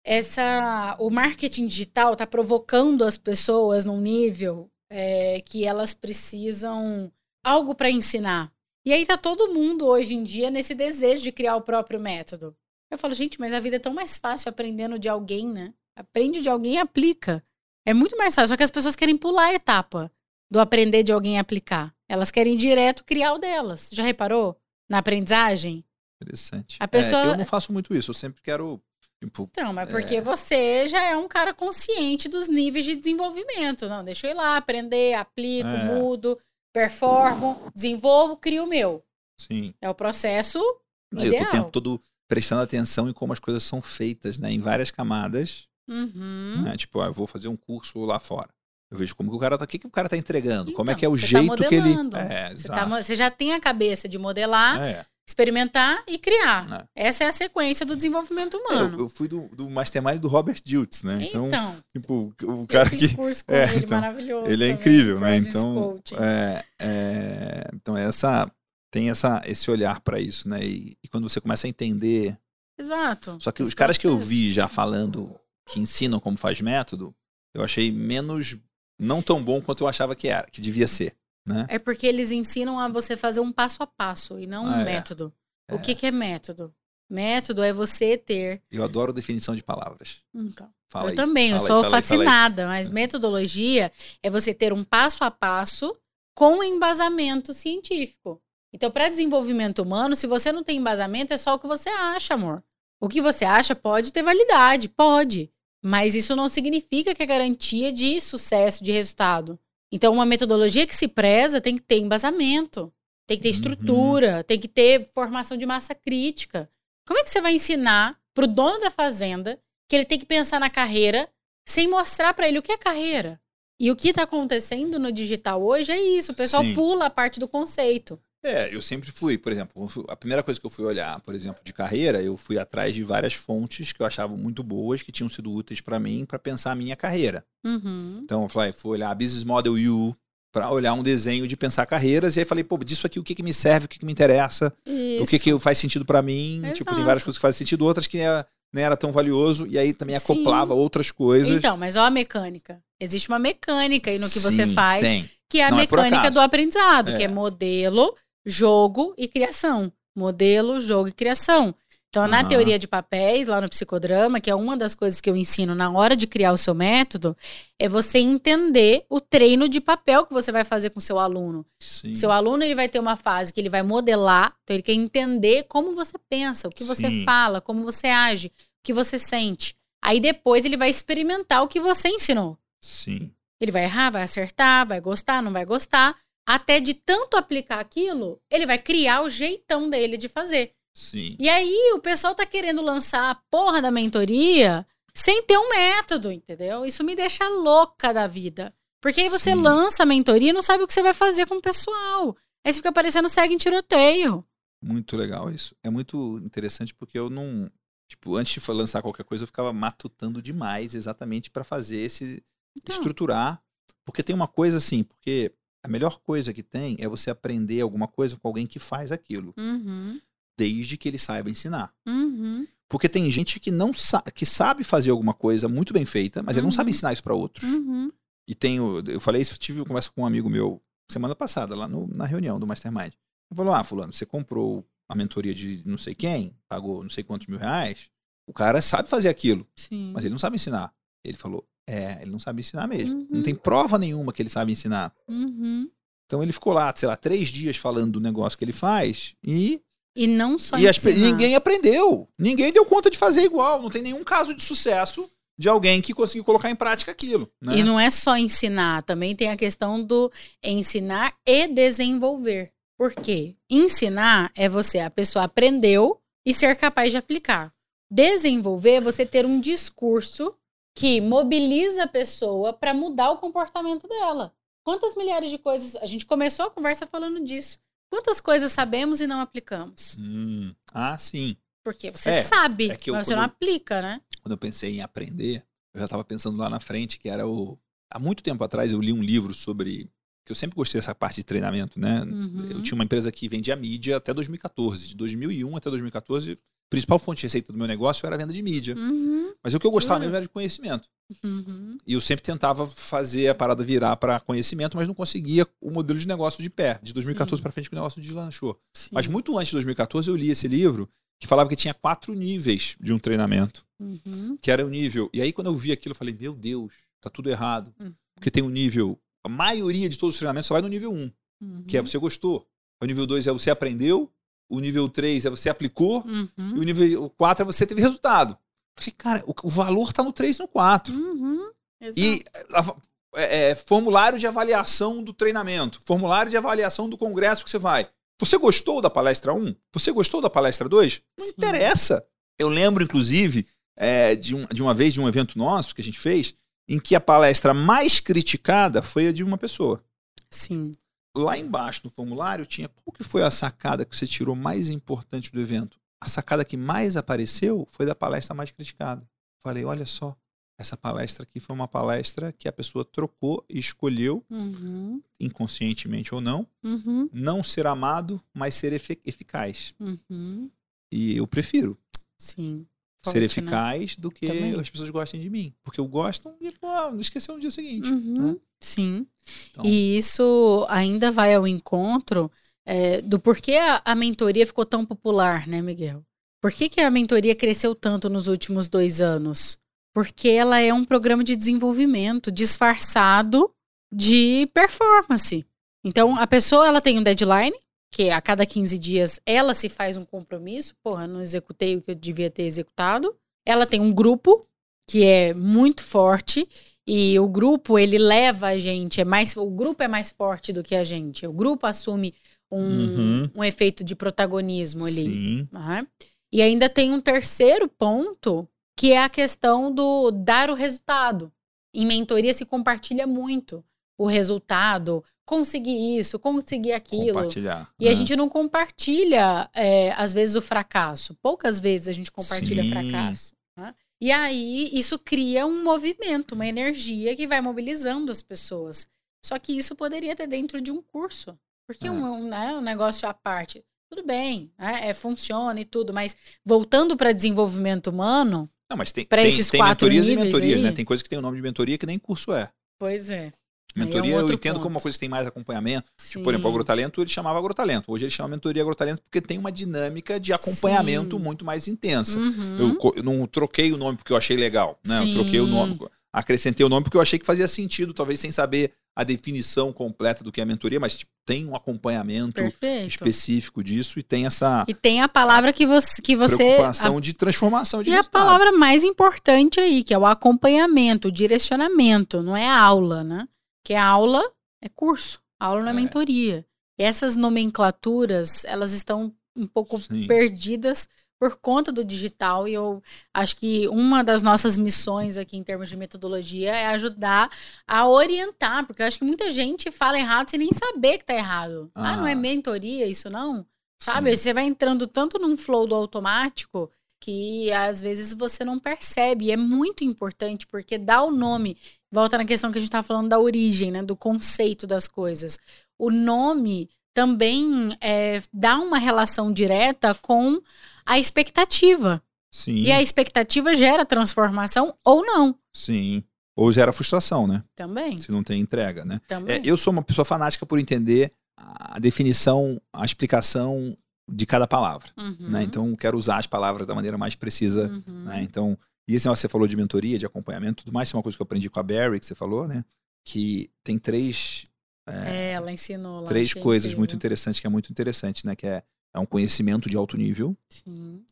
Essa, 0.04 0.96
o 0.98 1.10
marketing 1.10 1.66
digital 1.66 2.12
está 2.14 2.26
provocando 2.26 3.04
as 3.04 3.16
pessoas 3.16 3.84
num 3.84 4.00
nível 4.00 4.68
é, 4.90 5.40
que 5.42 5.64
elas 5.64 5.94
precisam 5.94 7.10
algo 7.44 7.74
para 7.74 7.90
ensinar. 7.90 8.52
E 8.84 8.92
aí 8.92 9.06
tá 9.06 9.16
todo 9.16 9.52
mundo 9.54 9.86
hoje 9.86 10.14
em 10.14 10.22
dia 10.24 10.50
nesse 10.50 10.74
desejo 10.74 11.22
de 11.22 11.30
criar 11.32 11.56
o 11.56 11.62
próprio 11.62 12.00
método. 12.00 12.56
Eu 12.90 12.98
falo, 12.98 13.14
gente, 13.14 13.38
mas 13.38 13.52
a 13.52 13.60
vida 13.60 13.76
é 13.76 13.78
tão 13.78 13.94
mais 13.94 14.18
fácil 14.18 14.48
aprendendo 14.48 14.98
de 14.98 15.08
alguém, 15.08 15.46
né? 15.48 15.72
Aprende 15.96 16.40
de 16.40 16.48
alguém 16.48 16.74
e 16.74 16.78
aplica. 16.78 17.42
É 17.86 17.94
muito 17.94 18.16
mais 18.18 18.34
fácil. 18.34 18.48
Só 18.48 18.56
que 18.56 18.62
as 18.62 18.70
pessoas 18.70 18.96
querem 18.96 19.16
pular 19.16 19.46
a 19.46 19.54
etapa 19.54 20.10
do 20.50 20.60
aprender 20.60 21.02
de 21.02 21.12
alguém 21.12 21.36
e 21.36 21.38
aplicar. 21.38 21.94
Elas 22.08 22.30
querem 22.30 22.56
direto 22.56 23.04
criar 23.04 23.32
o 23.34 23.38
delas. 23.38 23.88
Já 23.92 24.02
reparou? 24.02 24.58
Na 24.90 24.98
aprendizagem? 24.98 25.84
Interessante. 26.20 26.76
A 26.78 26.86
pessoa- 26.88 27.22
É, 27.22 27.28
eu 27.28 27.38
não 27.38 27.46
faço 27.46 27.72
muito 27.72 27.94
isso, 27.94 28.10
eu 28.10 28.14
sempre 28.14 28.42
quero. 28.42 28.82
Tipo, 29.27 29.49
Então, 29.53 29.73
mas 29.73 29.89
porque 29.90 30.20
você 30.20 30.86
já 30.89 31.03
é 31.03 31.16
um 31.16 31.28
cara 31.28 31.55
consciente 31.55 32.28
dos 32.28 32.49
níveis 32.49 32.85
de 32.85 32.97
desenvolvimento. 32.97 33.89
Não, 33.89 34.05
deixa 34.05 34.27
eu 34.27 34.31
ir 34.32 34.35
lá, 34.35 34.57
aprender, 34.57 35.15
aplico, 35.15 35.69
É. 35.69 35.85
mudo, 35.94 36.39
performo, 36.73 37.70
desenvolvo, 37.74 38.36
crio 38.36 38.65
o 38.65 38.66
meu. 38.69 39.03
sim. 39.39 39.74
É 39.81 39.89
o 39.90 39.94
processo 39.94 40.59
Eu 40.59 41.19
tô 41.19 41.23
o 41.23 41.27
ideal. 41.27 41.51
tempo 41.51 41.70
todo 41.70 42.01
prestando 42.28 42.62
atenção 42.62 43.09
em 43.09 43.12
como 43.12 43.32
as 43.32 43.39
coisas 43.39 43.62
são 43.62 43.82
feitas, 43.82 44.39
né? 44.39 44.51
Em 44.51 44.61
várias 44.61 44.90
camadas. 44.90 45.66
Uhum. 45.89 46.62
Né? 46.65 46.77
Tipo, 46.77 47.01
ah, 47.01 47.07
eu 47.07 47.12
vou 47.12 47.27
fazer 47.27 47.49
um 47.49 47.57
curso 47.57 48.05
lá 48.05 48.19
fora. 48.19 48.49
Eu 48.90 48.97
vejo 48.99 49.15
como 49.16 49.31
que 49.31 49.36
o 49.36 49.40
cara 49.40 49.59
tá. 49.59 49.65
O 49.65 49.69
que, 49.69 49.78
que 49.78 49.86
o 49.86 49.90
cara 49.90 50.09
tá 50.09 50.16
entregando? 50.16 50.73
como 50.73 50.90
é 50.90 50.93
Então, 50.93 50.99
que 51.01 51.05
é 51.07 51.09
o 51.09 51.16
você 51.16 51.20
tá 51.23 51.27
jeito 51.40 51.69
que 51.69 51.74
ele. 51.74 51.93
É, 52.31 52.55
Você, 52.57 52.69
tá 52.69 52.85
você 52.85 53.16
já 53.16 53.31
tem 53.31 53.53
a 53.55 53.61
cabeça 53.61 54.09
de 54.09 54.19
modelar, 54.19 54.81
É. 54.81 55.05
experimentar 55.27 56.03
e 56.07 56.19
criar. 56.19 56.89
Essa 56.94 57.24
é 57.24 57.27
a 57.28 57.32
sequência 57.32 57.86
do 57.86 57.97
desenvolvimento 57.97 58.57
humano. 58.57 58.97
Eu, 58.97 59.01
eu 59.01 59.09
fui 59.09 59.28
do, 59.28 59.49
do 59.49 59.70
Mastermind 59.70 60.19
do 60.19 60.28
Robert 60.28 60.61
Diltz, 60.65 61.03
né? 61.03 61.24
Então, 61.24 61.49
então, 61.49 61.77
tipo, 61.93 62.35
o 62.43 62.66
cara 62.66 62.90
que. 62.90 63.15
curso 63.15 63.44
com 63.47 63.55
é, 63.55 63.65
ele, 63.65 63.85
então, 63.85 64.01
maravilhoso. 64.01 64.51
Ele 64.51 64.65
é 64.65 64.69
também, 64.69 64.73
incrível, 64.73 65.20
né? 65.20 65.36
Então, 65.36 66.01
é, 66.19 66.65
é, 66.81 67.70
então 67.74 67.97
essa 67.97 68.51
tem 68.93 69.09
essa, 69.09 69.40
esse 69.47 69.70
olhar 69.70 70.01
para 70.01 70.20
isso, 70.20 70.49
né? 70.49 70.65
E, 70.65 70.97
e 71.03 71.09
quando 71.09 71.28
você 71.28 71.40
começa 71.40 71.66
a 71.66 71.70
entender. 71.70 72.39
Exato. 72.78 73.39
Só 73.40 73.51
que 73.51 73.62
Os 73.62 73.74
caras 73.74 73.97
que 73.97 74.07
eu 74.07 74.19
vi 74.19 74.53
já 74.53 74.69
falando 74.69 75.35
que 75.69 75.81
ensinam 75.81 76.20
como 76.20 76.36
faz 76.36 76.61
método, 76.61 77.15
eu 77.55 77.62
achei 77.62 77.90
menos 77.90 78.57
não 79.01 79.23
tão 79.23 79.43
bom 79.43 79.61
quanto 79.61 79.85
eu 79.85 79.89
achava 79.89 80.15
que 80.15 80.28
era, 80.28 80.47
que 80.51 80.61
devia 80.61 80.86
ser, 80.86 81.15
né? 81.47 81.66
É 81.69 81.78
porque 81.78 82.06
eles 82.06 82.31
ensinam 82.31 82.78
a 82.78 82.89
você 82.89 83.16
fazer 83.16 83.40
um 83.40 83.52
passo 83.52 83.82
a 83.82 83.86
passo 83.86 84.39
e 84.39 84.47
não 84.47 84.64
um 84.64 84.69
Ah, 84.74 84.81
é. 84.82 84.85
método. 84.85 85.32
É. 85.69 85.74
O 85.74 85.78
que, 85.81 85.94
que 85.94 86.06
é 86.06 86.10
método? 86.10 86.74
Método 87.10 87.62
é 87.62 87.73
você 87.73 88.16
ter. 88.16 88.62
Eu 88.70 88.82
adoro 88.85 89.12
definição 89.12 89.55
de 89.55 89.62
palavras. 89.62 90.23
Então, 90.35 90.69
Fala 90.89 91.06
eu 91.06 91.10
aí. 91.10 91.16
também, 91.16 91.51
eu 91.51 91.56
aí, 91.56 91.60
sou 91.60 91.69
fala 91.82 91.86
aí, 91.86 91.90
fascinada, 91.90 92.66
mas 92.66 92.89
metodologia 92.89 93.93
é 94.23 94.31
você 94.31 94.55
ter 94.55 94.73
um 94.73 94.82
passo 94.85 95.23
a 95.24 95.31
passo 95.31 95.94
com 96.35 96.62
embasamento 96.64 97.52
científico. 97.52 98.40
Então, 98.73 98.90
para 98.90 99.09
desenvolvimento 99.10 99.81
humano, 99.82 100.16
se 100.16 100.27
você 100.27 100.51
não 100.51 100.64
tem 100.64 100.78
embasamento, 100.78 101.35
é 101.35 101.36
só 101.36 101.55
o 101.55 101.59
que 101.59 101.66
você 101.66 101.90
acha, 101.90 102.32
amor. 102.35 102.62
O 102.98 103.09
que 103.09 103.20
você 103.20 103.44
acha 103.44 103.74
pode 103.74 104.10
ter 104.12 104.23
validade, 104.23 104.89
pode. 104.89 105.51
Mas 105.85 106.14
isso 106.14 106.35
não 106.35 106.48
significa 106.48 107.14
que 107.14 107.23
é 107.23 107.27
garantia 107.27 107.93
de 107.93 108.19
sucesso, 108.20 108.82
de 108.82 108.90
resultado. 108.93 109.59
Então, 109.93 110.12
uma 110.14 110.24
metodologia 110.24 110.86
que 110.86 110.97
se 110.97 111.06
preza 111.06 111.60
tem 111.60 111.77
que 111.77 111.82
ter 111.82 111.98
embasamento, 111.98 112.90
tem 113.27 113.36
que 113.36 113.43
ter 113.43 113.51
Uhum. 113.51 113.55
estrutura, 113.55 114.43
tem 114.43 114.59
que 114.59 114.66
ter 114.69 115.10
formação 115.14 115.56
de 115.56 115.66
massa 115.66 115.94
crítica. 115.94 116.69
Como 117.06 117.20
é 117.20 117.23
que 117.23 117.31
você 117.31 117.43
vai 117.43 117.55
ensinar 117.55 118.19
para 118.35 118.44
o 118.44 118.48
dono 118.48 118.81
da 118.81 118.90
fazenda 118.90 119.60
que 119.89 119.94
ele 119.94 120.06
tem 120.06 120.19
que 120.19 120.24
pensar 120.24 120.59
na 120.59 120.70
carreira 120.70 121.28
sem 121.69 121.86
mostrar 121.86 122.32
para 122.32 122.48
ele 122.48 122.59
o 122.59 122.62
que 122.62 122.73
é 122.73 122.78
carreira? 122.78 123.39
E 123.78 123.90
o 123.90 123.97
que 123.97 124.09
está 124.09 124.23
acontecendo 124.23 124.98
no 124.98 125.12
digital 125.12 125.62
hoje 125.62 125.93
é 125.93 126.01
isso. 126.01 126.32
O 126.32 126.35
pessoal 126.35 126.62
Sim. 126.62 126.74
pula 126.74 127.06
a 127.06 127.10
parte 127.10 127.39
do 127.39 127.48
conceito. 127.48 128.19
É, 128.44 128.74
eu 128.74 128.82
sempre 128.82 129.10
fui, 129.12 129.39
por 129.39 129.52
exemplo, 129.52 129.89
a 130.09 130.16
primeira 130.16 130.43
coisa 130.43 130.59
que 130.59 130.66
eu 130.66 130.70
fui 130.70 130.85
olhar, 130.85 131.20
por 131.20 131.32
exemplo, 131.35 131.60
de 131.64 131.73
carreira, 131.73 132.20
eu 132.20 132.36
fui 132.36 132.59
atrás 132.59 132.93
de 132.94 133.05
várias 133.05 133.35
fontes 133.35 133.93
que 133.93 134.02
eu 134.02 134.06
achava 134.06 134.36
muito 134.36 134.64
boas, 134.64 135.01
que 135.01 135.12
tinham 135.12 135.31
sido 135.31 135.52
úteis 135.52 135.81
para 135.81 136.01
mim, 136.01 136.24
para 136.24 136.40
pensar 136.40 136.73
a 136.73 136.74
minha 136.74 136.97
carreira. 136.97 137.44
Uhum. 137.64 138.20
Então, 138.24 138.43
eu 138.43 138.48
falei, 138.48 138.73
fui 138.73 138.90
olhar 138.93 139.14
Business 139.14 139.44
Model 139.44 139.74
U 139.74 140.16
para 140.52 140.70
olhar 140.70 140.93
um 140.93 141.02
desenho 141.05 141.47
de 141.47 141.56
pensar 141.56 141.86
carreiras, 141.86 142.36
e 142.36 142.40
aí 142.40 142.44
falei, 142.44 142.64
pô, 142.64 142.77
disso 142.78 143.06
aqui 143.06 143.19
o 143.19 143.23
que, 143.23 143.35
que 143.35 143.43
me 143.44 143.55
serve, 143.55 143.86
o 143.86 143.89
que, 143.89 143.98
que 144.01 144.05
me 144.05 144.12
interessa, 144.12 144.73
o 145.20 145.27
que, 145.27 145.39
que 145.39 145.59
faz 145.60 145.78
sentido 145.78 146.05
para 146.05 146.20
mim. 146.20 146.60
Tipo, 146.74 146.86
tem 146.86 146.94
Exato. 146.94 147.06
várias 147.06 147.24
coisas 147.24 147.39
que 147.39 147.43
fazem 147.43 147.59
sentido, 147.59 147.86
outras 147.86 148.06
que 148.09 148.19
é, 148.19 148.44
nem 148.73 148.85
era 148.85 148.97
tão 148.97 149.12
valioso, 149.12 149.66
e 149.69 149.78
aí 149.78 149.93
também 149.94 150.19
Sim. 150.19 150.32
acoplava 150.32 150.74
outras 150.74 151.10
coisas. 151.12 151.48
Então, 151.56 151.77
mas 151.77 151.94
ó 151.97 152.05
a 152.05 152.10
mecânica. 152.10 152.82
Existe 153.01 153.28
uma 153.28 153.39
mecânica 153.39 154.10
aí 154.10 154.19
no 154.19 154.28
que 154.28 154.40
você 154.40 154.66
Sim, 154.66 154.74
faz, 154.74 155.01
Tem. 155.02 155.31
que 155.48 155.59
é 155.59 155.64
a 155.64 155.70
Não 155.70 155.78
é 155.78 155.82
mecânica 155.82 156.19
acaso. 156.19 156.35
do 156.35 156.40
aprendizado, 156.40 157.12
É. 157.12 157.16
que 157.16 157.23
é 157.23 157.28
modelo, 157.28 158.14
jogo 158.44 159.14
e 159.16 159.28
criação. 159.28 159.93
Modelo, 160.14 160.81
jogo 160.81 161.09
e 161.09 161.12
criação. 161.12 161.74
Então, 162.12 162.28
na 162.28 162.40
Aham. 162.40 162.48
teoria 162.48 162.78
de 162.78 162.86
papéis, 162.86 163.47
lá 163.47 163.59
no 163.59 163.70
psicodrama, 163.70 164.39
que 164.39 164.51
é 164.51 164.55
uma 164.55 164.77
das 164.77 164.94
coisas 164.94 165.19
que 165.19 165.31
eu 165.31 165.35
ensino 165.35 165.74
na 165.74 165.90
hora 165.90 166.14
de 166.14 166.27
criar 166.27 166.52
o 166.52 166.59
seu 166.59 166.74
método, 166.74 167.35
é 167.78 167.89
você 167.89 168.19
entender 168.19 169.06
o 169.09 169.19
treino 169.19 169.66
de 169.66 169.81
papel 169.81 170.27
que 170.27 170.35
você 170.35 170.52
vai 170.52 170.62
fazer 170.62 170.90
com 170.90 170.98
o 170.98 171.02
seu 171.02 171.19
aluno. 171.19 171.64
Sim. 171.81 172.14
Seu 172.14 172.31
aluno 172.31 172.62
ele 172.62 172.74
vai 172.74 172.86
ter 172.86 172.98
uma 172.98 173.16
fase 173.16 173.51
que 173.51 173.59
ele 173.59 173.70
vai 173.70 173.82
modelar, 173.82 174.55
então 174.62 174.77
ele 174.77 174.82
quer 174.82 174.93
entender 174.93 175.64
como 175.64 175.94
você 175.94 176.19
pensa, 176.28 176.69
o 176.69 176.70
que 176.70 176.85
você 176.85 177.09
Sim. 177.09 177.24
fala, 177.24 177.62
como 177.62 177.82
você 177.82 178.09
age, 178.09 178.48
o 178.48 178.51
que 178.85 178.93
você 178.93 179.19
sente. 179.19 179.74
Aí 180.05 180.20
depois 180.20 180.66
ele 180.66 180.77
vai 180.77 180.90
experimentar 180.90 181.62
o 181.62 181.69
que 181.69 181.81
você 181.81 182.09
ensinou. 182.09 182.59
Sim. 182.85 183.31
Ele 183.59 183.73
vai 183.73 183.85
errar, 183.85 184.10
vai 184.10 184.23
acertar, 184.23 184.86
vai 184.86 185.01
gostar, 185.01 185.43
não 185.43 185.51
vai 185.51 185.64
gostar. 185.64 186.14
Até 186.47 186.81
de 186.81 186.94
tanto 186.94 187.36
aplicar 187.36 187.81
aquilo, 187.81 188.40
ele 188.51 188.66
vai 188.66 188.78
criar 188.78 189.23
o 189.23 189.31
jeitão 189.31 189.89
dele 189.89 190.16
de 190.16 190.28
fazer. 190.28 190.74
Sim. 190.94 191.36
E 191.39 191.48
aí 191.48 191.93
o 191.94 192.01
pessoal 192.01 192.35
tá 192.35 192.44
querendo 192.44 192.82
lançar 192.82 193.31
a 193.31 193.35
porra 193.35 193.81
da 193.81 193.90
mentoria 193.90 194.86
sem 195.14 195.43
ter 195.44 195.59
um 195.59 195.69
método, 195.69 196.32
entendeu? 196.32 196.85
Isso 196.85 197.05
me 197.05 197.14
deixa 197.14 197.48
louca 197.48 198.12
da 198.12 198.27
vida. 198.27 198.74
Porque 199.01 199.20
aí 199.20 199.28
você 199.28 199.52
Sim. 199.52 199.60
lança 199.60 200.05
a 200.05 200.06
mentoria 200.06 200.51
e 200.51 200.52
não 200.52 200.62
sabe 200.62 200.85
o 200.85 200.86
que 200.86 200.93
você 200.93 201.02
vai 201.02 201.12
fazer 201.12 201.47
com 201.47 201.56
o 201.56 201.62
pessoal. 201.62 202.36
Aí 202.64 202.73
você 202.73 202.78
fica 202.78 202.93
parecendo 202.93 203.28
segue 203.28 203.55
em 203.55 203.59
tiroteio. 203.59 204.44
Muito 204.82 205.16
legal 205.16 205.51
isso. 205.51 205.74
É 205.82 205.90
muito 205.90 206.39
interessante 206.44 206.94
porque 206.94 207.19
eu 207.19 207.28
não. 207.28 207.70
Tipo, 208.09 208.36
antes 208.36 208.62
de 208.62 208.70
lançar 208.70 209.02
qualquer 209.02 209.24
coisa, 209.24 209.44
eu 209.44 209.47
ficava 209.47 209.73
matutando 209.73 210.43
demais 210.43 210.94
exatamente 210.94 211.51
para 211.51 211.64
fazer 211.64 211.98
esse. 211.98 212.43
Então. 212.77 212.94
estruturar. 212.94 213.62
Porque 214.05 214.23
tem 214.23 214.35
uma 214.35 214.48
coisa 214.48 214.78
assim, 214.78 215.02
porque 215.05 215.52
a 215.84 215.88
melhor 215.88 216.20
coisa 216.20 216.52
que 216.52 216.62
tem 216.62 216.96
é 217.00 217.09
você 217.09 217.30
aprender 217.30 217.80
alguma 217.80 218.06
coisa 218.09 218.36
com 218.36 218.48
alguém 218.48 218.66
que 218.66 218.78
faz 218.78 219.10
aquilo, 219.12 219.52
Uhum, 219.59 220.20
desde 220.59 220.96
que 220.96 221.09
ele 221.09 221.18
saiba 221.18 221.50
ensinar. 221.50 221.92
uhum, 222.06 222.66
Porque 222.88 223.09
tem 223.09 223.30
gente 223.30 223.59
que 223.59 223.70
não 223.70 223.92
sa 223.94 224.20
que 224.20 224.44
sabe 224.44 224.84
fazer 224.84 225.10
alguma 225.10 225.32
coisa 225.32 225.66
muito 225.68 225.92
bem 225.94 226.04
feita, 226.04 226.42
mas 226.42 226.56
ele 226.56 226.62
não 226.62 226.68
Uhum. 226.68 226.76
sabe 226.76 226.90
ensinar 226.90 227.12
isso 227.12 227.22
para 227.22 227.34
outros. 227.34 227.64
uhum. 227.70 228.12
E 228.46 228.54
tenho, 228.54 229.02
eu 229.09 229.20
falei 229.20 229.40
isso, 229.40 229.56
tive 229.56 229.78
uma 229.80 229.86
conversa 229.86 230.10
com 230.10 230.22
um 230.22 230.26
amigo 230.26 230.50
meu 230.50 230.82
semana 231.10 231.34
passada, 231.34 231.74
lá 231.76 231.86
no- 231.88 232.06
na 232.09 232.26
reunião 232.26 232.59
do 232.60 232.66
Mastermind. 232.66 233.12
Ele 233.50 233.56
falou: 233.56 233.72
Ah, 233.72 233.82
Fulano, 233.84 234.12
você 234.12 234.26
comprou 234.26 234.84
a 235.09 235.14
mentoria 235.14 235.54
de 235.54 235.82
não 235.86 235.96
sei 235.96 236.14
quem, 236.14 236.54
pagou 236.68 237.02
não 237.02 237.10
sei 237.10 237.22
quantos 237.24 237.46
mil 237.46 237.59
reais. 237.59 238.09
O 238.46 238.52
cara 238.52 238.82
sabe 238.82 239.09
fazer 239.09 239.28
aquilo, 239.28 239.66
Sim. 239.76 240.10
mas 240.12 240.24
ele 240.24 240.32
não 240.32 240.38
sabe 240.38 240.56
ensinar. 240.56 240.92
Ele 241.24 241.36
falou: 241.36 241.66
É, 241.93 242.23
ele 242.23 242.31
não 242.31 242.40
sabe 242.40 242.60
ensinar 242.60 242.86
mesmo. 242.86 243.14
Uhum. 243.14 243.27
Não 243.31 243.43
tem 243.43 243.55
prova 243.55 243.98
nenhuma 243.98 244.32
que 244.32 244.40
ele 244.40 244.48
sabe 244.48 244.73
ensinar. 244.73 245.12
Uhum. 245.28 245.89
Então 246.27 246.43
ele 246.43 246.52
ficou 246.52 246.73
lá, 246.73 246.93
sei 246.97 247.06
lá, 247.06 247.16
três 247.16 247.48
dias 247.51 247.77
falando 247.77 248.12
do 248.12 248.20
negócio 248.20 248.56
que 248.59 248.64
ele 248.64 248.73
faz 248.73 249.35
e, 249.44 249.82
E 250.16 250.27
não 250.27 250.59
só 250.59 250.78
e 250.78 250.89
as 250.89 251.02
ninguém 251.05 251.55
aprendeu. 251.55 252.27
Ninguém 252.39 252.73
deu 252.73 252.86
conta 252.86 253.10
de 253.10 253.19
fazer 253.19 253.43
igual. 253.43 253.82
Não 253.82 253.90
tem 253.90 254.01
nenhum 254.01 254.24
caso 254.24 254.55
de 254.55 254.62
sucesso 254.62 255.31
de 255.59 255.69
alguém 255.69 256.01
que 256.01 256.14
conseguiu 256.14 256.44
colocar 256.44 256.70
em 256.70 256.74
prática 256.74 257.12
aquilo. 257.12 257.51
Né? 257.60 257.78
E 257.78 257.82
não 257.82 258.01
é 258.01 258.10
só 258.10 258.36
ensinar, 258.36 259.02
também 259.02 259.36
tem 259.36 259.51
a 259.51 259.56
questão 259.56 260.02
do 260.02 260.32
ensinar 260.62 261.35
e 261.47 261.69
desenvolver. 261.69 262.73
Por 262.98 263.12
quê? 263.12 263.55
Ensinar 263.69 264.51
é 264.56 264.69
você, 264.69 265.01
a 265.01 265.10
pessoa 265.10 265.44
aprendeu 265.44 266.19
e 266.47 266.55
ser 266.55 266.74
capaz 266.77 267.10
de 267.10 267.16
aplicar. 267.16 267.73
Desenvolver 268.10 268.94
é 268.94 269.01
você 269.01 269.24
ter 269.24 269.44
um 269.47 269.60
discurso 269.60 270.55
que 270.94 271.20
mobiliza 271.20 272.05
a 272.05 272.09
pessoa 272.09 272.73
para 272.73 272.93
mudar 272.94 273.31
o 273.31 273.39
comportamento 273.39 274.06
dela. 274.09 274.55
Quantas 274.85 275.14
milhares 275.14 275.51
de 275.51 275.59
coisas. 275.59 275.97
A 275.97 276.06
gente 276.06 276.27
começou 276.27 276.66
a 276.66 276.70
conversa 276.70 277.06
falando 277.06 277.43
disso. 277.44 277.78
Quantas 278.10 278.40
coisas 278.40 278.73
sabemos 278.73 279.20
e 279.20 279.27
não 279.27 279.40
aplicamos? 279.40 280.16
Hum, 280.19 280.74
ah, 280.93 281.16
sim. 281.16 281.56
Porque 281.85 282.10
você 282.10 282.31
É, 282.31 282.43
sabe, 282.43 282.90
é 282.90 282.97
que 282.97 283.10
eu- 283.10 283.14
mas 283.14 283.27
você 283.27 283.35
não 283.35 283.43
quando- 283.43 283.51
aplica, 283.52 284.02
né? 284.02 284.20
quando 284.43 284.52
eu 284.52 284.59
pensei 284.59 284.97
em 284.97 285.01
aprender, 285.02 285.64
eu 285.94 286.01
já 286.01 286.05
estava 286.05 286.24
pensando 286.24 286.59
lá 286.59 286.69
na 286.69 286.78
frente, 286.81 287.19
que 287.19 287.28
era 287.28 287.47
o. 287.47 287.78
Há 288.10 288.19
muito 288.19 288.43
tempo 288.43 288.62
atrás 288.62 288.93
eu 288.93 289.01
li 289.01 289.12
um 289.12 289.23
livro 289.23 289.55
sobre. 289.55 290.10
Que 290.44 290.51
eu 290.52 290.56
sempre 290.56 290.77
gostei 290.77 291.01
dessa 291.01 291.14
parte 291.14 291.36
de 291.36 291.44
treinamento, 291.44 291.98
né? 292.01 292.23
Uhum. 292.23 292.69
Eu 292.70 292.82
tinha 292.82 292.94
uma 292.94 293.05
empresa 293.05 293.31
que 293.31 293.48
vendia 293.48 293.77
mídia 293.77 294.16
até 294.16 294.32
2014. 294.35 295.06
De 295.09 295.16
2001 295.16 295.77
até 295.77 295.89
2014, 295.90 296.52
a 296.52 296.56
principal 296.90 297.19
fonte 297.19 297.39
de 297.39 297.43
receita 297.47 297.73
do 297.73 297.78
meu 297.78 297.86
negócio 297.86 298.27
era 298.27 298.35
a 298.35 298.39
venda 298.39 298.52
de 298.52 298.60
mídia. 298.62 298.94
Uhum, 298.97 299.52
Mas 299.62 299.73
o 299.73 299.78
que 299.78 299.86
eu 299.86 299.90
gostava 299.90 300.16
Jura? 300.16 300.27
mesmo 300.27 300.36
era 300.36 300.44
de 300.44 300.48
conhecimento. 300.48 301.09
uhum, 301.44 301.97
E 302.06 302.12
eu 302.14 302.20
sempre 302.20 302.43
tentava 302.43 302.86
fazer 302.86 303.48
a 303.48 303.55
parada 303.55 303.82
virar 303.85 304.16
para 304.16 304.40
conhecimento, 304.40 304.97
mas 304.97 305.06
não 305.09 305.14
conseguia 305.14 305.66
o 305.81 305.90
modelo 305.90 306.19
de 306.19 306.27
negócio 306.27 306.62
de 306.62 306.69
pé. 306.69 306.98
De 307.02 307.12
2014 307.12 307.59
Sim. 307.59 307.62
para 307.62 307.73
frente 307.73 307.89
que 307.89 307.94
o 307.94 307.98
negócio 307.98 308.20
deslanchou. 308.20 308.78
sim. 308.94 309.10
Mas 309.12 309.27
muito 309.27 309.56
antes 309.56 309.69
de 309.69 309.77
2014 309.77 310.28
eu 310.28 310.36
li 310.36 310.51
esse 310.51 310.66
livro 310.69 311.09
que 311.40 311.47
falava 311.47 311.69
que 311.69 311.77
tinha 311.77 311.94
quatro 311.94 312.35
níveis 312.35 312.97
de 313.01 313.12
um 313.12 313.19
treinamento 313.19 313.85
Uhum, 314.01 314.56
que 314.60 314.69
era 314.70 314.85
o 314.85 314.90
nível. 314.90 315.31
E 315.32 315.40
aí, 315.40 315.52
quando 315.52 315.69
eu 315.69 315.77
vi 315.77 315.93
aquilo, 315.93 316.12
eu 316.12 316.16
falei, 316.16 316.36
meu 316.39 316.55
Deus, 316.56 316.93
tá 317.20 317.31
tudo 317.31 317.48
errado. 317.48 317.94
Hum. 318.01 318.12
Porque 318.35 318.51
tem 318.51 318.60
um 318.62 318.69
nível. 318.69 319.16
A 319.44 319.48
maioria 319.48 320.09
de 320.09 320.16
todos 320.19 320.35
os 320.35 320.39
treinamentos 320.39 320.66
só 320.69 320.74
vai 320.74 320.82
no 320.82 320.89
nível 320.89 321.12
1, 321.12 321.32
uhum, 321.60 321.85
que 321.86 321.97
é 321.97 322.02
você 322.02 322.19
gostou. 322.19 322.66
O 323.02 323.06
nível 323.06 323.27
2 323.27 323.47
é 323.47 323.52
você 323.52 323.70
aprendeu. 323.70 324.31
O 324.70 324.78
nível 324.81 325.09
3 325.09 325.44
é 325.44 325.51
você 325.51 325.69
aplicou. 325.69 326.24
uhum, 326.27 326.48
E 326.77 326.78
o 326.78 326.82
nível 326.82 327.28
4 327.31 327.62
é 327.62 327.66
você 327.66 327.85
teve 327.86 328.01
resultado. 328.01 328.56
Falei, 328.97 329.12
cara, 329.16 329.44
o, 329.47 329.55
o 329.64 329.69
valor 329.69 330.12
tá 330.12 330.23
no 330.23 330.32
3 330.32 330.56
e 330.56 330.60
no 330.62 330.69
4. 330.69 331.12
uhum, 331.14 331.70
exato. 332.01 332.20
E 332.20 332.44
a- 332.73 332.97
é, 333.35 333.70
é, 333.70 333.74
formulário 333.74 334.39
de 334.39 334.47
avaliação 334.47 335.23
do 335.23 335.32
treinamento, 335.32 336.01
formulário 336.05 336.51
de 336.51 336.56
avaliação 336.56 337.09
do 337.09 337.16
congresso 337.16 337.64
que 337.64 337.70
você 337.70 337.78
vai. 337.78 338.06
Você 338.39 338.59
gostou 338.59 339.01
da 339.01 339.09
palestra 339.09 339.55
1? 339.55 339.74
Você 339.94 340.12
gostou 340.12 340.40
da 340.43 340.51
palestra 340.51 340.89
2? 340.89 341.23
Não 341.39 341.47
Sim. 341.47 341.52
interessa. 341.56 342.24
Eu 342.59 342.69
lembro, 342.69 343.02
inclusive, 343.02 343.66
é, 343.97 344.35
de, 344.35 344.55
um- 344.55 344.66
de 344.66 344.82
uma 344.82 344.93
vez 344.93 345.14
de 345.14 345.20
um 345.20 345.27
evento 345.28 345.56
nosso 345.59 345.94
que 345.94 346.01
a 346.01 346.05
gente 346.05 346.19
fez, 346.19 346.55
em 346.88 346.98
que 346.98 347.14
a 347.14 347.20
palestra 347.20 347.72
mais 347.72 348.20
criticada 348.20 349.02
foi 349.02 349.28
a 349.28 349.32
de 349.32 349.42
uma 349.42 349.56
pessoa. 349.59 350.04
Sim. 350.50 350.92
Lá 351.36 351.56
embaixo 351.56 352.02
no 352.04 352.10
formulário 352.10 352.66
tinha 352.66 352.88
qual 352.88 353.14
que 353.14 353.24
foi 353.24 353.42
a 353.42 353.50
sacada 353.50 354.04
que 354.04 354.16
você 354.16 354.26
tirou 354.26 354.54
mais 354.54 354.90
importante 354.90 355.50
do 355.50 355.60
evento. 355.60 355.98
A 356.20 356.28
sacada 356.28 356.64
que 356.64 356.76
mais 356.76 357.16
apareceu 357.16 357.86
foi 357.90 358.04
da 358.04 358.14
palestra 358.14 358.54
mais 358.54 358.70
criticada. 358.70 359.26
Falei, 359.62 359.84
olha 359.84 360.04
só, 360.06 360.36
essa 360.78 360.96
palestra 360.96 361.44
aqui 361.44 361.59
foi 361.60 361.74
uma 361.74 361.88
palestra 361.88 362.52
que 362.52 362.68
a 362.68 362.72
pessoa 362.72 363.04
trocou 363.04 363.64
e 363.68 363.78
escolheu, 363.78 364.44
Uhum, 364.50 365.22
inconscientemente 365.40 366.34
ou 366.34 366.40
não, 366.40 366.66
uhum, 366.82 367.28
não 367.32 367.62
ser 367.62 367.86
amado, 367.86 368.42
mas 368.54 368.74
ser 368.74 368.92
eficaz. 368.92 369.94
uhum. 370.00 370.70
E 371.10 371.36
eu 371.36 371.46
prefiro 371.46 371.98
Sim. 372.38 372.86
Ser 373.23 373.31
Forte, 373.31 373.39
né? 373.39 373.44
eficaz 373.44 374.16
do 374.16 374.31
que 374.31 374.47
Também. 374.47 374.81
as 374.81 374.90
pessoas 374.90 375.11
gostem 375.11 375.40
de 375.40 375.49
mim. 375.49 375.73
Porque 375.85 376.01
eu 376.01 376.07
gosto 376.07 376.53
e, 376.61 376.70
pô, 376.73 376.89
não 377.11 377.20
esqueceu 377.20 377.55
no 377.55 377.61
dia 377.61 377.70
seguinte. 377.70 378.11
Uhum, 378.11 378.53
né? 378.53 378.57
Sim. 378.81 379.27
Então, 379.70 379.85
E 379.85 380.16
isso 380.16 380.86
ainda 380.89 381.31
vai 381.31 381.55
ao 381.55 381.66
encontro 381.66 382.51
é, 382.85 383.23
do 383.23 383.39
porquê 383.39 383.77
a, 383.77 384.03
a 384.05 384.15
mentoria 384.15 384.66
ficou 384.66 384.85
tão 384.85 385.05
popular, 385.05 385.66
né, 385.66 385.81
Miguel? 385.81 386.24
Por 386.61 386.73
que, 386.73 386.89
que 386.89 387.01
a 387.01 387.11
mentoria 387.11 387.55
cresceu 387.55 387.94
tanto 387.94 388.28
nos 388.28 388.47
últimos 388.49 388.89
dois 388.89 389.20
anos? 389.20 389.78
Porque 390.15 390.49
ela 390.49 390.78
é 390.78 390.93
um 390.93 391.05
programa 391.05 391.43
de 391.43 391.57
desenvolvimento 391.57 392.53
disfarçado 392.53 393.73
de 394.12 394.69
performance. 394.74 395.65
Então, 396.05 396.36
a 396.36 396.47
pessoa 396.47 396.86
ela 396.86 397.01
tem 397.01 397.19
um 397.19 397.23
deadline, 397.23 397.74
que 398.12 398.28
a 398.28 398.40
cada 398.43 398.66
15 398.66 398.98
dias 398.98 399.40
ela 399.47 399.72
se 399.72 399.89
faz 399.89 400.18
um 400.18 400.24
compromisso. 400.24 400.94
Porra, 401.02 401.26
não 401.26 401.40
executei 401.40 401.97
o 401.97 402.02
que 402.02 402.10
eu 402.10 402.14
devia 402.14 402.51
ter 402.51 402.64
executado. 402.64 403.34
Ela 403.66 403.86
tem 403.86 404.01
um 404.01 404.12
grupo 404.12 404.64
que 405.09 405.24
é 405.24 405.55
muito 405.55 406.05
forte 406.05 406.68
e 407.06 407.39
o 407.40 407.48
grupo 407.48 407.98
ele 407.98 408.18
leva 408.18 408.68
a 408.68 408.78
gente, 408.78 409.20
é 409.20 409.24
mais, 409.24 409.56
o 409.56 409.68
grupo 409.70 410.02
é 410.02 410.09
mais 410.09 410.30
forte 410.30 410.72
do 410.72 410.82
que 410.82 410.94
a 410.94 411.02
gente. 411.02 411.47
O 411.47 411.52
grupo 411.52 411.86
assume 411.86 412.34
um, 412.70 412.78
Uhum. 412.80 413.51
um 413.56 413.64
efeito 413.64 414.05
de 414.05 414.14
protagonismo 414.14 415.06
ali. 415.06 415.24
sim. 415.24 415.68
né? 415.72 416.06
E 416.52 416.60
ainda 416.60 416.89
tem 416.89 417.12
um 417.12 417.20
terceiro 417.20 417.89
ponto, 417.89 418.68
que 418.97 419.12
é 419.12 419.22
a 419.22 419.28
questão 419.28 419.90
do 419.93 420.30
dar 420.30 420.68
o 420.70 420.74
resultado. 420.74 421.51
Em 421.94 422.06
mentoria 422.06 422.52
se 422.52 422.64
compartilha 422.66 423.26
muito 423.26 423.82
o 424.23 424.27
resultado, 424.27 425.24
conseguir 425.44 426.19
isso, 426.19 426.39
conseguir 426.39 426.93
aquilo. 426.93 427.35
Compartilhar. 427.35 427.90
E 427.99 428.07
a 428.07 428.11
né? 428.11 428.15
gente 428.15 428.36
não 428.36 428.49
compartilha, 428.49 429.69
é, 429.74 430.12
às 430.12 430.32
vezes, 430.32 430.55
o 430.55 430.62
fracasso. 430.62 431.35
Poucas 431.43 431.81
vezes 431.81 432.09
a 432.09 432.12
gente 432.12 432.31
compartilha 432.31 432.82
Sim. 432.82 432.90
fracasso. 432.90 433.55
né? 433.77 433.94
E 434.20 434.31
aí, 434.31 434.90
isso 434.93 435.19
cria 435.19 435.66
um 435.66 435.82
movimento, 435.82 436.55
uma 436.55 436.66
energia 436.66 437.35
que 437.35 437.47
vai 437.47 437.61
mobilizando 437.61 438.31
as 438.31 438.40
pessoas. 438.43 439.09
Só 439.44 439.59
que 439.59 439.73
isso 439.77 439.97
poderia 439.97 440.36
ter 440.36 440.47
dentro 440.47 440.81
de 440.81 440.93
um 440.93 441.03
curso. 441.03 441.59
Porque 441.89 442.07
É. 442.07 442.11
um, 442.11 442.44
né, 442.49 442.74
um 442.77 442.81
negócio 442.81 443.28
à 443.28 443.35
parte, 443.35 443.85
tudo 444.09 444.24
bem, 444.24 444.70
né, 444.78 445.09
é, 445.09 445.12
funciona 445.12 445.81
e 445.81 445.85
tudo, 445.85 446.12
mas 446.12 446.36
voltando 446.65 447.16
para 447.16 447.32
desenvolvimento 447.32 448.07
humano, 448.09 448.70
Não, 448.89 448.97
mas 448.97 449.11
tem, 449.11 449.27
tem, 449.27 449.47
esses 449.49 449.69
tem 449.69 449.82
mentorias 449.82 450.28
e 450.28 450.36
mentorias, 450.36 450.77
aí? 450.77 450.82
né? 450.85 450.93
Tem 450.93 451.05
coisa 451.05 451.23
que 451.23 451.28
tem 451.28 451.39
o 451.39 451.43
nome 451.43 451.57
de 451.57 451.62
mentoria 451.62 451.99
que 451.99 452.07
nem 452.07 452.19
curso 452.20 452.53
é. 452.53 452.70
pois 452.99 453.31
é. 453.31 453.53
Mentoria 453.94 454.35
é 454.35 454.36
um 454.36 454.40
eu 454.40 454.52
entendo 454.52 454.74
ponto. 454.74 454.82
como 454.82 454.97
uma 454.97 455.01
coisa 455.01 455.14
que 455.14 455.20
tem 455.20 455.28
mais 455.28 455.47
acompanhamento. 455.47 456.10
Sim. 456.16 456.43
Por 456.43 456.52
exemplo, 456.52 456.69
o 456.69 456.73
agrotalento 456.73 457.20
ele 457.20 457.31
chamava 457.31 457.59
agrotalento. 457.59 458.10
Hoje 458.10 458.24
ele 458.24 458.31
chama 458.31 458.48
mentoria 458.48 458.82
agrotalento 458.82 459.23
porque 459.23 459.40
tem 459.40 459.59
uma 459.59 459.70
dinâmica 459.70 460.40
de 460.40 460.52
acompanhamento 460.52 461.36
Sim. 461.36 461.43
muito 461.43 461.64
mais 461.64 461.86
intensa. 461.89 462.39
Uhum. 462.39 462.97
Eu, 463.02 463.12
eu 463.16 463.23
não 463.23 463.47
troquei 463.47 463.93
o 463.93 463.97
nome 463.97 464.16
porque 464.16 464.32
eu 464.32 464.36
achei 464.36 464.56
legal, 464.56 464.98
né? 465.06 465.20
Eu 465.23 465.35
troquei 465.35 465.60
o 465.60 465.66
nome, 465.66 465.98
acrescentei 466.32 466.85
o 466.85 466.89
nome 466.89 467.05
porque 467.05 467.16
eu 467.16 467.20
achei 467.23 467.39
que 467.39 467.47
fazia 467.47 467.69
sentido, 467.69 468.14
talvez 468.14 468.40
sem 468.40 468.51
saber 468.51 468.93
a 469.14 469.24
definição 469.24 469.93
completa 469.93 470.43
do 470.43 470.51
que 470.51 470.59
é 470.60 470.64
mentoria, 470.64 470.98
mas 470.98 471.19
tipo, 471.19 471.31
tem 471.44 471.66
um 471.66 471.77
acompanhamento 471.77 472.55
Perfeito. 472.55 473.09
específico 473.09 473.85
disso 473.85 474.19
e 474.19 474.23
tem 474.23 474.47
essa 474.47 474.85
E 474.89 474.94
tem 474.94 475.20
a 475.20 475.28
palavra 475.28 475.73
que 475.73 475.85
você. 475.86 476.23
Que 476.23 476.35
você 476.35 476.56
preocupação 476.56 477.20
de 477.20 477.35
transformação 477.35 478.02
de 478.02 478.09
E 478.10 478.12
a 478.14 478.16
resultado. 478.16 478.43
palavra 478.43 478.73
mais 478.73 479.05
importante 479.05 479.78
aí, 479.78 480.02
que 480.02 480.14
é 480.14 480.19
o 480.19 480.24
acompanhamento, 480.24 481.28
o 481.28 481.32
direcionamento, 481.32 482.43
não 482.43 482.56
é 482.56 482.66
aula, 482.69 483.23
né? 483.23 483.47
Que 483.84 483.94
a 483.94 484.04
aula 484.04 484.42
é 484.80 484.88
curso, 484.88 485.40
aula 485.59 485.80
não 485.80 485.88
é, 485.88 485.92
É. 485.92 485.94
mentoria. 485.94 486.66
E 486.98 487.02
essas 487.02 487.36
nomenclaturas, 487.36 488.64
elas 488.64 488.92
estão 488.92 489.34
um 489.56 489.66
pouco 489.66 489.98
Sim. 489.98 490.26
perdidas 490.26 491.09
por 491.38 491.56
conta 491.56 491.90
do 491.90 492.04
digital 492.04 492.68
e 492.68 492.74
eu 492.74 493.02
acho 493.34 493.56
que 493.56 493.88
uma 493.88 494.22
das 494.22 494.42
nossas 494.42 494.76
missões 494.78 495.36
aqui 495.36 495.56
em 495.56 495.64
termos 495.64 495.88
de 495.88 495.96
metodologia 495.96 496.70
é 496.72 496.86
ajudar 496.86 497.50
a 497.86 498.06
orientar, 498.09 498.86
porque 498.86 499.02
eu 499.02 499.06
acho 499.06 499.18
que 499.18 499.24
muita 499.24 499.50
gente 499.50 499.90
fala 499.90 500.18
errado 500.18 500.50
sem 500.50 500.59
nem 500.60 500.70
saber 500.72 501.18
que 501.18 501.24
tá 501.24 501.34
errado. 501.34 501.90
Ah, 501.96 502.16
não 502.16 502.26
é 502.26 502.32
Ah. 502.32 502.36
mentoria 502.36 503.06
isso 503.06 503.28
não? 503.28 503.66
Sabe? 504.00 504.30
Sim. 504.30 504.36
Você 504.36 504.54
vai 504.54 504.64
entrando 504.64 505.06
tanto 505.09 505.38
num 505.38 505.56
flow 505.56 505.86
do 505.86 505.94
automático 505.96 506.88
que 507.20 507.72
às 507.72 508.00
vezes 508.00 508.32
você 508.34 508.64
não 508.64 508.78
percebe. 508.78 509.46
E 509.46 509.50
é 509.52 509.56
muito 509.56 510.02
importante 510.04 510.66
porque 510.66 510.96
dá 510.98 511.22
o 511.22 511.30
nome. 511.30 511.76
Volta 512.12 512.36
na 512.36 512.44
questão 512.44 512.70
que 512.70 512.76
a 512.78 512.80
gente 512.80 512.89
estava 512.89 513.06
falando 513.06 513.30
da 513.30 513.40
origem, 513.40 513.90
né? 513.90 514.02
Do 514.02 514.14
conceito 514.14 514.86
das 514.86 515.09
coisas. 515.09 515.59
O 515.98 516.10
nome 516.10 516.90
também 517.14 517.97
é, 518.01 518.43
dá 518.52 518.78
uma 518.78 518.98
relação 518.98 519.52
direta 519.52 520.14
com 520.14 520.60
a 521.06 521.18
expectativa. 521.18 522.22
Sim, 522.51 522.82
E 522.82 522.93
a 522.93 523.01
expectativa 523.01 523.74
gera 523.74 524.05
transformação 524.05 524.94
ou 525.05 525.24
não. 525.24 525.56
sim. 525.72 526.22
Ou 526.55 526.70
gera 526.70 526.93
frustração, 526.93 527.47
né? 527.47 527.64
Também. 527.74 528.18
Se 528.18 528.30
não 528.30 528.43
tem 528.44 528.60
entrega, 528.60 529.06
né? 529.06 529.22
Também. 529.26 529.56
É, 529.56 529.60
eu 529.64 529.74
sou 529.74 529.90
uma 529.90 530.02
pessoa 530.02 530.22
fanática 530.22 530.66
por 530.66 530.78
entender 530.78 531.32
a 531.56 531.98
definição, 531.98 532.78
a 532.93 533.06
explicação 533.06 533.97
de 534.30 534.44
cada 534.44 534.66
palavra. 534.66 535.09
Uhum, 535.16 535.34
Né? 535.40 535.62
Então, 535.62 535.97
quero 535.97 536.18
usar 536.18 536.36
as 536.36 536.47
palavras 536.47 536.86
da 536.86 536.94
maneira 536.94 537.16
mais 537.16 537.34
precisa. 537.34 537.89
uhum. 537.89 538.24
Né? 538.24 538.43
Então, 538.43 538.76
e 539.08 539.12
negócio 539.12 539.32
que 539.34 539.38
você 539.40 539.48
falou 539.48 539.66
de 539.66 539.76
mentoria, 539.76 540.18
de 540.18 540.26
acompanhamento, 540.26 540.84
tudo 540.84 540.92
mais, 540.94 541.08
isso 541.08 541.16
é 541.16 541.18
uma 541.18 541.22
coisa 541.22 541.36
que 541.36 541.42
eu 541.42 541.44
aprendi 541.44 541.68
com 541.68 541.80
a 541.80 541.82
Barry, 541.82 542.18
que 542.20 542.26
você 542.26 542.34
falou, 542.34 542.66
né? 542.68 542.84
Que 543.24 543.70
tem 543.84 543.98
três, 543.98 544.64
É, 545.06 545.52
ela 545.52 545.72
ensinou 545.72 546.20
lá. 546.20 546.28
três 546.28 546.54
coisas 546.54 546.94
muito 546.94 547.14
interessantes, 547.14 547.60
que 547.60 547.66
é 547.66 547.70
muito 547.70 547.90
interessante, 547.90 548.46
né? 548.46 548.54
Que 548.54 548.66
é, 548.66 548.82
é 549.14 549.18
um 549.18 549.26
conhecimento 549.26 549.88
de 549.90 549.96
alto 549.96 550.16
nível, 550.16 550.56
Sim. 550.68 551.24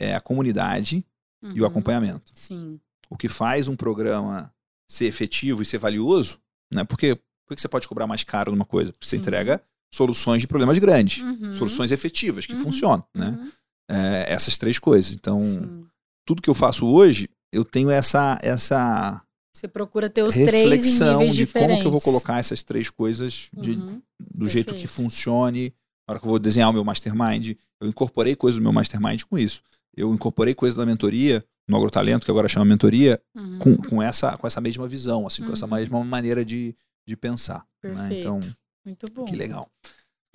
é 0.00 0.14
a 0.14 0.20
comunidade 0.20 1.04
e 1.42 1.60
o 1.60 1.62
Uhum. 1.64 1.68
acompanhamento. 1.68 2.30
Sim. 2.34 2.80
O 3.10 3.16
que 3.16 3.28
faz 3.28 3.68
um 3.68 3.76
programa 3.76 4.52
ser 4.88 5.06
efetivo 5.06 5.62
e 5.62 5.66
ser 5.66 5.78
valioso, 5.78 6.38
né? 6.72 6.84
Porque, 6.84 7.16
por 7.46 7.54
que 7.54 7.60
você 7.60 7.68
pode 7.68 7.86
cobrar 7.88 8.06
mais 8.06 8.22
caro 8.24 8.50
numa 8.52 8.64
coisa? 8.64 8.92
Porque 8.92 9.06
você 9.06 9.16
Sim. 9.16 9.20
entrega 9.22 9.62
soluções 9.92 10.40
de 10.42 10.46
problemas 10.48 10.78
grandes, 10.78 11.22
Uhum. 11.22 11.54
soluções 11.54 11.90
efetivas, 11.92 12.46
que 12.46 12.52
Uhum. 12.54 12.58
funcionam, 12.62 13.04
né? 13.14 13.28
Uhum. 13.28 13.50
É, 13.88 14.32
essas 14.32 14.58
três 14.58 14.78
coisas. 14.80 15.12
Então, 15.12 15.40
Sim. 15.40 15.86
Tudo 16.26 16.42
que 16.42 16.50
eu 16.50 16.54
faço 16.54 16.84
hoje, 16.86 17.30
eu 17.52 17.64
tenho 17.64 17.88
essa, 17.88 18.38
essa 18.42 19.22
Você 19.54 19.66
procura 19.68 20.10
ter 20.10 20.22
os 20.22 20.34
três 20.34 20.50
reflexão 20.52 21.20
níveis 21.20 21.34
de 21.36 21.44
diferentes. 21.46 21.70
como 21.70 21.80
que 21.80 21.86
eu 21.86 21.90
vou 21.92 22.00
colocar 22.02 22.38
essas 22.38 22.62
três 22.62 22.90
coisas 22.90 23.48
de- 23.56 23.70
Uhum. 23.72 24.02
do 24.34 24.46
jeito 24.48 24.74
que 24.74 24.80
perfeito. 24.82 24.92
funcione. 24.92 25.72
Na 26.06 26.12
hora 26.12 26.20
que 26.20 26.26
eu 26.26 26.30
vou 26.30 26.38
desenhar 26.38 26.68
o 26.68 26.72
meu 26.72 26.84
mastermind, 26.84 27.56
eu 27.80 27.88
incorporei 27.88 28.36
coisas 28.36 28.58
do 28.58 28.62
meu 28.62 28.72
mastermind 28.72 29.22
com 29.24 29.38
isso. 29.38 29.62
Eu 29.96 30.12
incorporei 30.12 30.54
coisas 30.54 30.76
da 30.76 30.84
mentoria, 30.84 31.42
no 31.68 31.76
Agrotalento, 31.76 32.24
que 32.24 32.30
agora 32.30 32.46
chama 32.48 32.64
mentoria, 32.66 33.20
Uhum. 33.34 33.58
com, 33.58 33.76
com, 33.76 34.02
essa, 34.02 34.36
com 34.36 34.46
essa 34.46 34.60
mesma 34.60 34.86
visão, 34.86 35.26
assim, 35.26 35.42
com 35.42 35.52
essa 35.52 35.64
Uhum. 35.66 35.74
mesma 35.74 36.04
maneira 36.04 36.44
de, 36.44 36.76
de 37.08 37.16
pensar. 37.16 37.66
né? 37.82 37.90
Perfeito. 37.94 38.18
Então, 38.28 38.40
Muito 38.84 39.10
bom. 39.12 39.24
que 39.24 39.34
legal. 39.34 39.68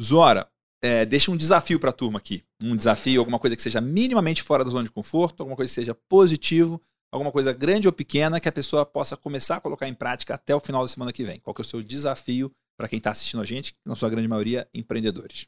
Zora, 0.02 0.48
é, 0.82 1.06
deixa 1.06 1.32
um 1.32 1.38
desafio 1.38 1.80
para 1.80 1.90
a 1.92 1.94
turma 1.94 2.18
aqui. 2.20 2.44
Um 2.62 2.76
desafio, 2.76 3.20
alguma 3.22 3.40
coisa 3.40 3.56
que 3.56 3.62
seja 3.62 3.80
minimamente 3.82 4.42
fora 4.42 4.64
da 4.64 4.72
zona 4.72 4.84
de 4.84 4.92
conforto, 4.92 5.42
alguma 5.42 5.56
coisa 5.56 5.70
que 5.70 5.76
seja 5.76 5.96
positivo, 6.10 6.82
alguma 7.12 7.32
coisa 7.32 7.54
grande 7.54 7.88
ou 7.88 7.94
pequena 7.94 8.40
que 8.40 8.50
a 8.50 8.52
pessoa 8.52 8.86
possa 8.86 9.16
começar 9.18 9.58
a 9.58 9.62
colocar 9.62 9.88
em 9.88 9.94
prática 9.94 10.34
até 10.34 10.56
o 10.56 10.60
final 10.60 10.82
da 10.82 10.88
semana 10.88 11.12
que 11.14 11.24
vem. 11.24 11.40
Qual 11.40 11.54
que 11.54 11.62
é 11.62 11.66
o 11.66 11.68
seu 11.68 11.82
desafio 11.84 12.52
para 12.78 12.88
quem 12.88 12.98
está 12.98 13.12
assistindo 13.12 13.42
a 13.42 13.46
gente, 13.46 13.76
na 13.86 13.96
sua 13.96 14.10
grande 14.10 14.28
maioria, 14.28 14.68
empreendedores? 14.74 15.48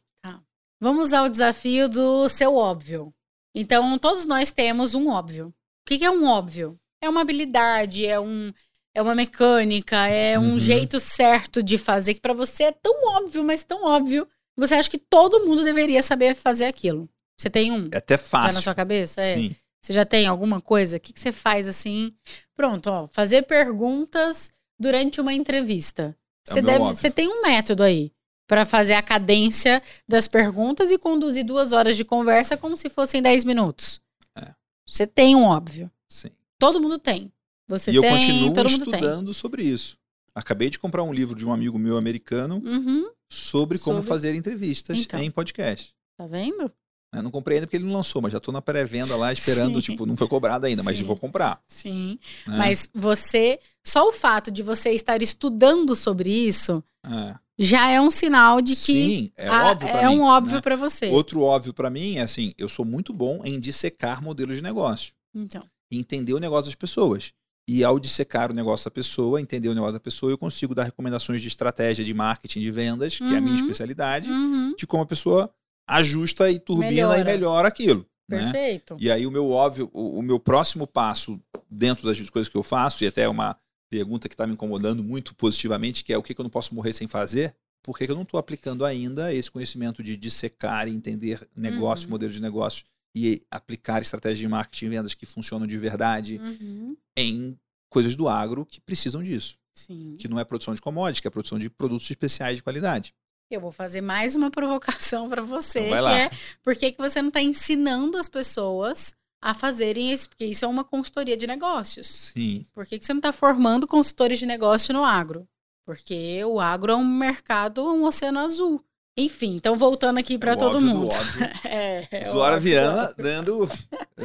Vamos 0.79 1.13
ao 1.13 1.29
desafio 1.29 1.87
do 1.87 2.27
seu 2.27 2.55
óbvio. 2.55 3.13
Então, 3.55 3.97
todos 3.97 4.25
nós 4.25 4.51
temos 4.51 4.93
um 4.93 5.07
óbvio. 5.09 5.47
O 5.47 5.53
que 5.87 5.97
que 5.99 6.05
é 6.05 6.11
um 6.11 6.25
óbvio? 6.25 6.77
É 7.01 7.07
uma 7.07 7.21
habilidade, 7.21 8.05
é, 8.05 8.19
um, 8.19 8.51
é 8.93 9.01
uma 9.01 9.15
mecânica, 9.15 10.07
é 10.07 10.37
um 10.37 10.53
Uhum. 10.53 10.59
jeito 10.59 10.99
certo 10.99 11.63
de 11.63 11.77
fazer 11.77 12.15
que 12.15 12.21
para 12.21 12.33
você 12.33 12.63
é 12.63 12.71
tão 12.73 12.93
óbvio, 13.15 13.43
mas 13.45 13.63
tão 13.63 13.85
óbvio. 13.85 14.27
Você 14.57 14.75
acha 14.75 14.89
que 14.89 14.97
todo 14.97 15.45
mundo 15.45 15.63
deveria 15.63 16.01
saber 16.03 16.35
fazer 16.35 16.65
aquilo. 16.65 17.09
Você 17.37 17.49
tem 17.49 17.71
um? 17.71 17.89
É 17.91 17.97
até 17.97 18.17
fácil. 18.17 18.55
na 18.55 18.61
sua 18.61 18.75
cabeça? 18.75 19.21
É. 19.21 19.35
Sim. 19.35 19.55
Você 19.81 19.91
já 19.91 20.05
tem 20.05 20.27
alguma 20.27 20.61
coisa? 20.61 20.97
O 20.97 20.99
que, 20.99 21.11
que 21.11 21.19
você 21.19 21.31
faz 21.31 21.67
assim? 21.67 22.13
Pronto, 22.55 22.89
ó, 22.89 23.07
fazer 23.07 23.41
perguntas 23.43 24.51
durante 24.79 25.19
uma 25.19 25.33
entrevista. 25.33 26.15
É 26.47 26.53
Você, 26.53 26.61
deve, 26.61 26.79
você 26.79 27.11
tem 27.11 27.27
um 27.27 27.41
método 27.41 27.83
aí 27.83 28.11
para 28.47 28.65
fazer 28.65 28.93
a 28.93 29.01
cadência 29.01 29.81
das 30.07 30.27
perguntas 30.27 30.91
e 30.91 30.97
conduzir 30.97 31.45
duas 31.45 31.71
horas 31.71 31.97
de 31.97 32.05
conversa 32.05 32.55
como 32.55 32.77
se 32.77 32.89
fossem 32.89 33.21
dez 33.21 33.43
minutos. 33.43 34.01
É. 34.37 34.53
Você 34.85 35.05
tem 35.05 35.35
um 35.35 35.43
óbvio. 35.43 35.91
Sim. 36.07 36.29
Todo 36.57 36.79
mundo 36.79 36.97
tem. 36.97 37.31
Você 37.67 37.91
e 37.91 37.95
eu 37.95 38.01
tem, 38.01 38.11
continuo 38.11 38.53
todo 38.53 38.69
mundo 38.69 38.85
tem. 38.85 38.93
estudando 38.93 39.33
sobre 39.33 39.63
isso. 39.63 39.97
Acabei 40.35 40.69
de 40.69 40.79
comprar 40.79 41.03
um 41.03 41.13
livro 41.13 41.35
de 41.35 41.45
um 41.45 41.53
amigo 41.53 41.77
meu 41.77 41.97
americano 41.97 42.61
Uhum, 42.63 43.09
sobre 43.33 43.79
como 43.79 43.97
Sobre- 43.97 44.07
fazer 44.09 44.35
entrevistas 44.35 44.99
Então. 44.99 45.19
em 45.19 45.31
podcast. 45.31 45.93
tá 46.17 46.27
vendo? 46.27 46.71
Eu 47.15 47.21
não 47.21 47.29
comprei 47.29 47.57
ainda 47.57 47.67
porque 47.67 47.77
ele 47.77 47.85
não 47.85 47.93
lançou, 47.93 48.21
mas 48.21 48.31
já 48.33 48.39
tô 48.39 48.51
na 48.51 48.61
pré-venda 48.61 49.15
lá 49.15 49.31
esperando, 49.31 49.75
Sim. 49.81 49.91
tipo, 49.91 50.05
não 50.05 50.17
foi 50.17 50.27
cobrado 50.27 50.65
ainda, 50.65 50.81
mas 50.81 50.97
Sim. 50.97 51.03
vou 51.05 51.15
comprar. 51.15 51.61
Sim. 51.67 52.17
né? 52.47 52.57
Mas 52.57 52.89
você, 52.93 53.59
só 53.85 54.07
o 54.07 54.11
fato 54.11 54.49
de 54.51 54.63
você 54.63 54.91
estar 54.91 55.21
estudando 55.21 55.95
sobre 55.95 56.29
isso 56.31 56.83
É. 57.05 57.35
já 57.59 57.89
é 57.91 58.01
um 58.01 58.09
sinal 58.09 58.61
de 58.61 58.75
que 58.75 58.81
Sim, 58.93 59.31
é 59.37 59.47
ah, 59.47 59.71
óbvio 59.71 59.89
pra 59.89 60.01
é 60.01 60.07
mim, 60.09 60.15
um 60.17 60.21
óbvio 60.23 60.55
né? 60.55 60.61
para 60.61 60.75
você. 60.75 61.07
Outro 61.09 61.41
óbvio 61.41 61.71
pra 61.73 61.89
mim 61.91 62.17
é 62.17 62.21
assim, 62.21 62.51
eu 62.57 62.67
sou 62.67 62.83
muito 62.83 63.13
bom 63.13 63.41
em 63.45 63.59
dissecar 63.59 64.19
modelos 64.21 64.55
de 64.55 64.63
negócio, 64.63 65.13
Então, 65.35 65.63
entender 65.91 66.33
o 66.33 66.39
negócio 66.39 66.65
das 66.65 66.75
pessoas. 66.75 67.31
E 67.69 67.83
ao 67.83 67.97
dissecar 67.97 68.51
o 68.51 68.53
negócio 68.53 68.85
da 68.85 68.91
pessoa, 68.91 69.39
entender 69.39 69.69
o 69.69 69.73
negócio 69.73 69.93
da 69.93 69.99
pessoa, 69.99 70.31
eu 70.31 70.37
consigo 70.37 70.75
dar 70.75 70.83
recomendações 70.83 71.41
de 71.41 71.47
estratégia 71.47 72.03
de 72.03 72.13
marketing 72.13 72.59
de 72.59 72.71
vendas, 72.71 73.17
que 73.17 73.23
é 73.33 73.37
a 73.37 73.41
minha 73.41 73.53
Uhum. 73.55 73.61
especialidade, 73.61 74.29
uhum, 74.29 74.75
de 74.77 74.85
como 74.85 75.03
a 75.03 75.05
pessoa 75.05 75.49
ajusta 75.87 76.49
e 76.51 76.59
turbina 76.59 76.89
Melhora. 76.91 77.19
e 77.19 77.23
melhora 77.23 77.67
aquilo. 77.67 78.05
né? 78.29 78.39
perfeito. 78.51 78.97
E 78.99 79.11
aí 79.11 79.25
o 79.27 79.31
meu 79.31 79.49
óbvio, 79.49 79.89
o, 79.93 80.19
o 80.19 80.21
meu 80.21 80.39
próximo 80.39 80.87
passo 80.87 81.39
dentro 81.69 82.05
das 82.07 82.17
coisas 82.29 82.49
que 82.49 82.57
eu 82.57 82.63
faço, 82.63 83.03
e 83.03 83.07
até 83.07 83.27
uma 83.29 83.55
pergunta 83.89 84.27
que 84.27 84.33
está 84.33 84.47
me 84.47 84.53
incomodando 84.53 85.03
muito 85.03 85.35
positivamente, 85.35 86.03
que 86.03 86.11
é 86.13 86.17
o 86.17 86.23
que, 86.23 86.33
que 86.33 86.41
eu 86.41 86.43
não 86.43 86.49
posso 86.49 86.73
morrer 86.73 86.93
sem 86.93 87.07
fazer? 87.07 87.53
Por 87.83 87.97
que, 87.97 88.05
que 88.05 88.11
eu 88.11 88.15
não 88.15 88.23
estou 88.23 88.39
aplicando 88.39 88.85
ainda 88.85 89.33
esse 89.33 89.51
conhecimento 89.51 90.01
de 90.01 90.15
dissecar 90.17 90.87
e 90.87 90.91
entender 90.95 91.45
negócio, 91.55 92.05
Uhum. 92.07 92.11
modelo 92.11 92.31
de 92.31 92.41
negócio 92.41 92.85
e 93.15 93.41
aplicar 93.51 94.01
estratégias 94.01 94.39
de 94.39 94.47
marketing 94.47 94.85
e 94.85 94.89
vendas 94.89 95.13
que 95.13 95.25
funcionam 95.25 95.67
de 95.67 95.77
verdade 95.77 96.37
Uhum, 96.41 96.97
em 97.17 97.57
coisas 97.89 98.15
do 98.15 98.27
agro 98.27 98.65
que 98.65 98.81
precisam 98.81 99.21
disso. 99.23 99.57
sim. 99.75 100.15
Que 100.19 100.27
não 100.27 100.39
é 100.39 100.43
produção 100.45 100.73
de 100.73 100.81
commodities, 100.81 101.19
que 101.19 101.27
é 101.27 101.31
produção 101.31 101.57
de 101.59 101.69
produtos 101.69 102.09
especiais 102.09 102.57
de 102.57 102.63
qualidade. 102.63 103.13
Eu 103.51 103.61
vou 103.61 103.71
fazer 103.71 104.01
mais 104.01 104.35
uma 104.35 104.49
provocação 104.51 105.29
para 105.29 105.41
você, 105.43 105.79
Então 105.79 105.89
vai 105.91 105.99
que 105.99 106.03
lá. 106.03 106.19
é 106.19 106.31
por 106.63 106.75
que 106.75 106.91
que 106.91 106.97
você 106.97 107.21
não 107.21 107.27
está 107.29 107.41
ensinando 107.41 108.17
as 108.17 108.27
pessoas 108.29 109.13
a 109.41 109.53
fazerem 109.53 110.11
isso? 110.11 110.29
Porque 110.29 110.45
isso 110.45 110.63
é 110.65 110.67
uma 110.67 110.83
consultoria 110.83 111.35
de 111.37 111.45
negócios. 111.45 112.07
Sim. 112.35 112.65
Por 112.73 112.85
que, 112.87 112.97
que 112.97 113.05
você 113.05 113.13
não 113.13 113.19
está 113.19 113.31
formando 113.33 113.85
consultores 113.85 114.39
de 114.39 114.45
negócio 114.45 114.93
no 114.93 115.03
agro? 115.03 115.47
Porque 115.85 116.41
o 116.45 116.59
agro 116.59 116.93
é 116.93 116.95
um 116.95 117.05
mercado, 117.05 117.83
um 117.85 118.05
oceano 118.05 118.39
azul. 118.39 118.83
Enfim, 119.15 119.55
então 119.55 119.75
voltando 119.77 120.17
aqui 120.17 120.37
para 120.37 120.55
todo 120.55 120.81
mundo. 120.81 121.09
É, 121.65 122.07
é 122.11 122.23
Zora. 122.29 122.59
Viana 122.59 123.13
dando 123.17 123.69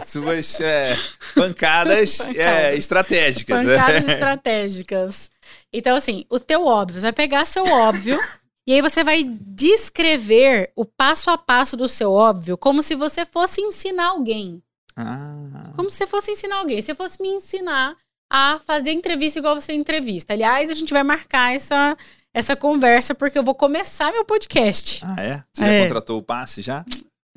suas 0.04 0.60
é, 0.60 0.94
pancadas, 1.34 2.20
é, 2.28 2.32
Pancadas. 2.32 2.78
estratégicas. 2.78 3.64
né? 3.64 3.78
Pancadas 3.78 4.08
estratégicas. 4.08 5.30
Então, 5.72 5.96
assim, 5.96 6.24
o 6.28 6.38
teu 6.38 6.64
óbvio, 6.66 7.00
você 7.00 7.06
vai 7.06 7.12
pegar 7.12 7.44
seu 7.46 7.64
óbvio 7.64 8.18
e 8.66 8.72
aí 8.74 8.82
você 8.82 9.02
vai 9.02 9.24
descrever 9.24 10.70
o 10.76 10.84
passo 10.84 11.30
a 11.30 11.38
passo 11.38 11.76
do 11.76 11.88
seu 11.88 12.12
óbvio 12.12 12.58
como 12.58 12.82
se 12.82 12.94
você 12.94 13.24
fosse 13.24 13.60
ensinar 13.60 14.08
alguém. 14.08 14.62
Ah, 14.96 15.72
Como 15.76 15.90
se 15.90 15.98
você 15.98 16.06
fosse 16.06 16.30
ensinar 16.32 16.56
alguém. 16.58 16.82
Se 16.82 16.88
você 16.88 16.94
fosse 16.94 17.22
me 17.22 17.28
ensinar 17.28 17.96
a 18.30 18.58
fazer 18.66 18.90
entrevista 18.90 19.38
igual 19.38 19.54
você 19.54 19.72
entrevista. 19.72 20.32
Aliás, 20.34 20.70
a 20.70 20.74
gente 20.74 20.92
vai 20.92 21.02
marcar 21.02 21.54
essa, 21.54 21.96
essa 22.34 22.54
conversa 22.56 23.14
porque 23.14 23.38
eu 23.38 23.42
vou 23.42 23.54
começar 23.54 24.12
meu 24.12 24.24
podcast. 24.24 25.02
Ah, 25.04 25.22
é? 25.22 25.42
Você 25.52 25.64
É. 25.64 25.78
já 25.80 25.84
contratou 25.88 26.18
o 26.18 26.22
passe 26.22 26.62
já? 26.62 26.84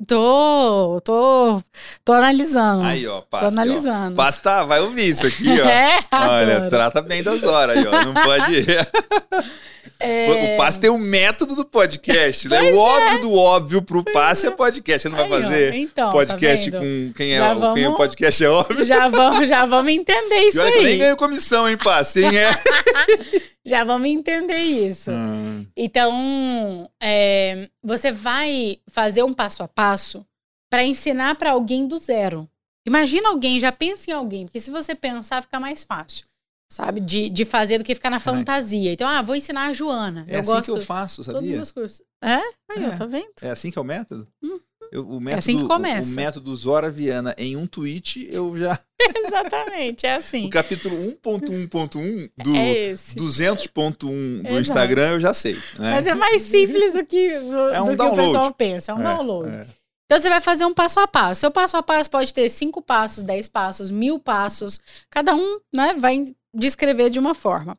Tô, 0.06 1.00
tô, 1.04 1.62
tô 2.04 2.12
analisando. 2.12 2.82
Aí, 2.82 3.06
ó, 3.06 3.20
passe. 3.20 3.42
tô 3.44 3.46
ó. 3.46 3.48
analisando. 3.48 4.16
Passe 4.16 4.42
tá, 4.42 4.64
vai 4.64 4.80
ouvir 4.80 5.08
isso 5.08 5.24
aqui, 5.26 5.48
ó. 5.60 5.64
É, 5.68 6.00
Olha, 6.12 6.56
adoro. 6.56 6.70
trata 6.70 7.00
bem 7.02 7.22
das 7.22 7.44
horas 7.44 7.76
aí, 7.78 7.86
ó. 7.86 8.04
Não 8.04 8.14
pode. 8.14 8.66
É, 9.98 10.54
O 10.54 10.56
passe 10.56 10.80
tem 10.80 10.90
o 10.90 10.98
método 10.98 11.54
do 11.54 11.64
podcast, 11.64 12.48
né? 12.48 12.58
Pois 12.58 12.74
o 12.74 12.78
óbvio 12.78 13.20
do 13.20 13.34
óbvio 13.34 13.82
pro 13.82 14.04
passe 14.04 14.46
é 14.46 14.50
podcast. 14.50 15.02
Você 15.02 15.08
não 15.08 15.16
vai 15.16 15.26
aí, 15.26 15.32
ó, 15.32 15.40
fazer 15.40 15.74
então, 15.74 16.06
tá 16.08 16.12
podcast 16.12 16.70
vendo? 16.70 16.80
com 16.80 17.12
quem 17.14 17.32
é 17.34 17.38
Já 17.38 17.52
o 17.52 17.74
quem 17.74 17.82
o 17.82 17.90
vamos- 17.90 17.96
podcast 17.98 18.44
é 18.44 18.48
óbvio. 18.48 18.84
Já 18.84 19.08
vamos, 19.08 19.48
já 19.48 19.64
vamos 19.66 19.92
entender 19.92 20.34
E 20.42 20.48
isso 20.48 20.60
olha 20.60 20.72
que 20.72 20.78
eu 20.78 20.82
nem 20.82 20.92
aí. 20.92 20.98
ganho 20.98 21.16
comissão, 21.16 21.68
hein, 21.68 21.76
passe? 21.76 22.24
Hein, 22.24 22.36
é? 22.36 22.50
Já 23.64 23.84
vamos 23.84 24.08
entender 24.08 24.58
isso. 24.58 25.08
Ah, 25.12 25.62
Então, 25.76 26.90
é, 27.00 27.68
você 27.82 28.10
vai 28.10 28.78
fazer 28.88 29.22
um 29.22 29.32
passo 29.32 29.62
a 29.62 29.68
passo 29.68 30.26
para 30.68 30.82
ensinar 30.84 31.36
para 31.36 31.52
alguém 31.52 31.86
do 31.86 31.96
zero. 31.98 32.48
Imagina 32.84 33.28
alguém, 33.28 33.60
já 33.60 33.70
pensa 33.70 34.10
em 34.10 34.14
alguém, 34.14 34.46
porque 34.46 34.58
se 34.58 34.68
você 34.70 34.94
pensar, 34.96 35.42
fica 35.42 35.60
mais 35.60 35.84
fácil, 35.84 36.24
sabe? 36.72 37.00
De, 37.00 37.28
de 37.30 37.44
fazer 37.44 37.78
do 37.78 37.84
que 37.84 37.94
ficar 37.94 38.10
na 38.10 38.18
fantasia. 38.20 38.92
Então, 38.92 39.06
ah, 39.08 39.22
vou 39.22 39.36
ensinar 39.36 39.66
a 39.66 39.72
Joana. 39.72 40.24
É 40.28 40.36
eu 40.36 40.40
assim 40.40 40.50
gosto 40.52 40.64
que 40.64 40.70
eu 40.70 40.80
faço, 40.80 41.16
todos 41.24 41.28
os 41.28 41.34
sabia? 41.40 41.56
meus 41.56 41.72
cursos. 41.72 42.02
É? 42.22 42.36
Aí, 42.70 42.84
É. 42.84 42.88
ó, 42.88 42.96
tá 42.96 43.06
vendo? 43.06 43.30
É 43.42 43.50
assim 43.50 43.70
que 43.70 43.78
é 43.78 43.82
o 43.82 43.84
método? 43.84 44.26
Uhum. 44.42 44.58
Eu- 44.90 45.08
o 45.08 45.20
método 45.20 45.38
assim 45.38 45.56
que 45.56 45.64
o- 45.64 45.68
começa. 45.68 46.10
O, 46.12 46.14
método 46.16 46.54
Zora 46.54 46.90
Viana 46.90 47.34
em 47.38 47.56
um 47.56 47.66
tweet, 47.66 48.28
eu 48.30 48.54
já. 48.58 48.78
Exatamente, 49.16 50.06
é 50.06 50.16
O 50.16 50.18
assim. 50.18 50.50
capítulo 50.50 50.94
1.1.1 50.96 52.30
do 52.44 52.54
É 52.56 52.68
esse. 52.90 53.16
200.1 53.16 54.42
do 54.42 54.48
Exato. 54.48 54.60
Instagram, 54.60 55.10
eu 55.12 55.20
já 55.20 55.32
sei. 55.32 55.54
Né? 55.54 55.92
Mas 55.92 56.06
é 56.06 56.14
mais 56.14 56.42
simples 56.42 56.92
do 56.92 57.04
que, 57.06 57.38
do 57.40 57.58
É 57.70 57.80
um 57.80 57.96
que 57.96 58.02
o 58.02 58.14
pessoal 58.16 58.52
pensa. 58.52 58.92
É 58.92 58.94
um 58.94 59.00
É, 59.00 59.02
download. 59.04 59.50
é. 59.50 59.66
Então 60.04 60.20
você 60.20 60.28
vai 60.28 60.42
fazer 60.42 60.66
um 60.66 60.74
passo 60.74 61.00
a 61.00 61.08
passo. 61.08 61.40
Seu 61.40 61.50
passo 61.50 61.74
a 61.76 61.82
passo 61.82 62.10
pode 62.10 62.34
ter 62.34 62.46
cinco 62.50 62.82
passos, 62.82 63.24
dez 63.24 63.48
passos, 63.48 63.90
mil 63.90 64.18
passos. 64.18 64.78
Cada 65.08 65.34
um 65.34 65.58
né, 65.72 65.94
vai 65.94 66.34
descrever 66.54 67.10
de 67.10 67.18
uma 67.18 67.34
forma. 67.34 67.78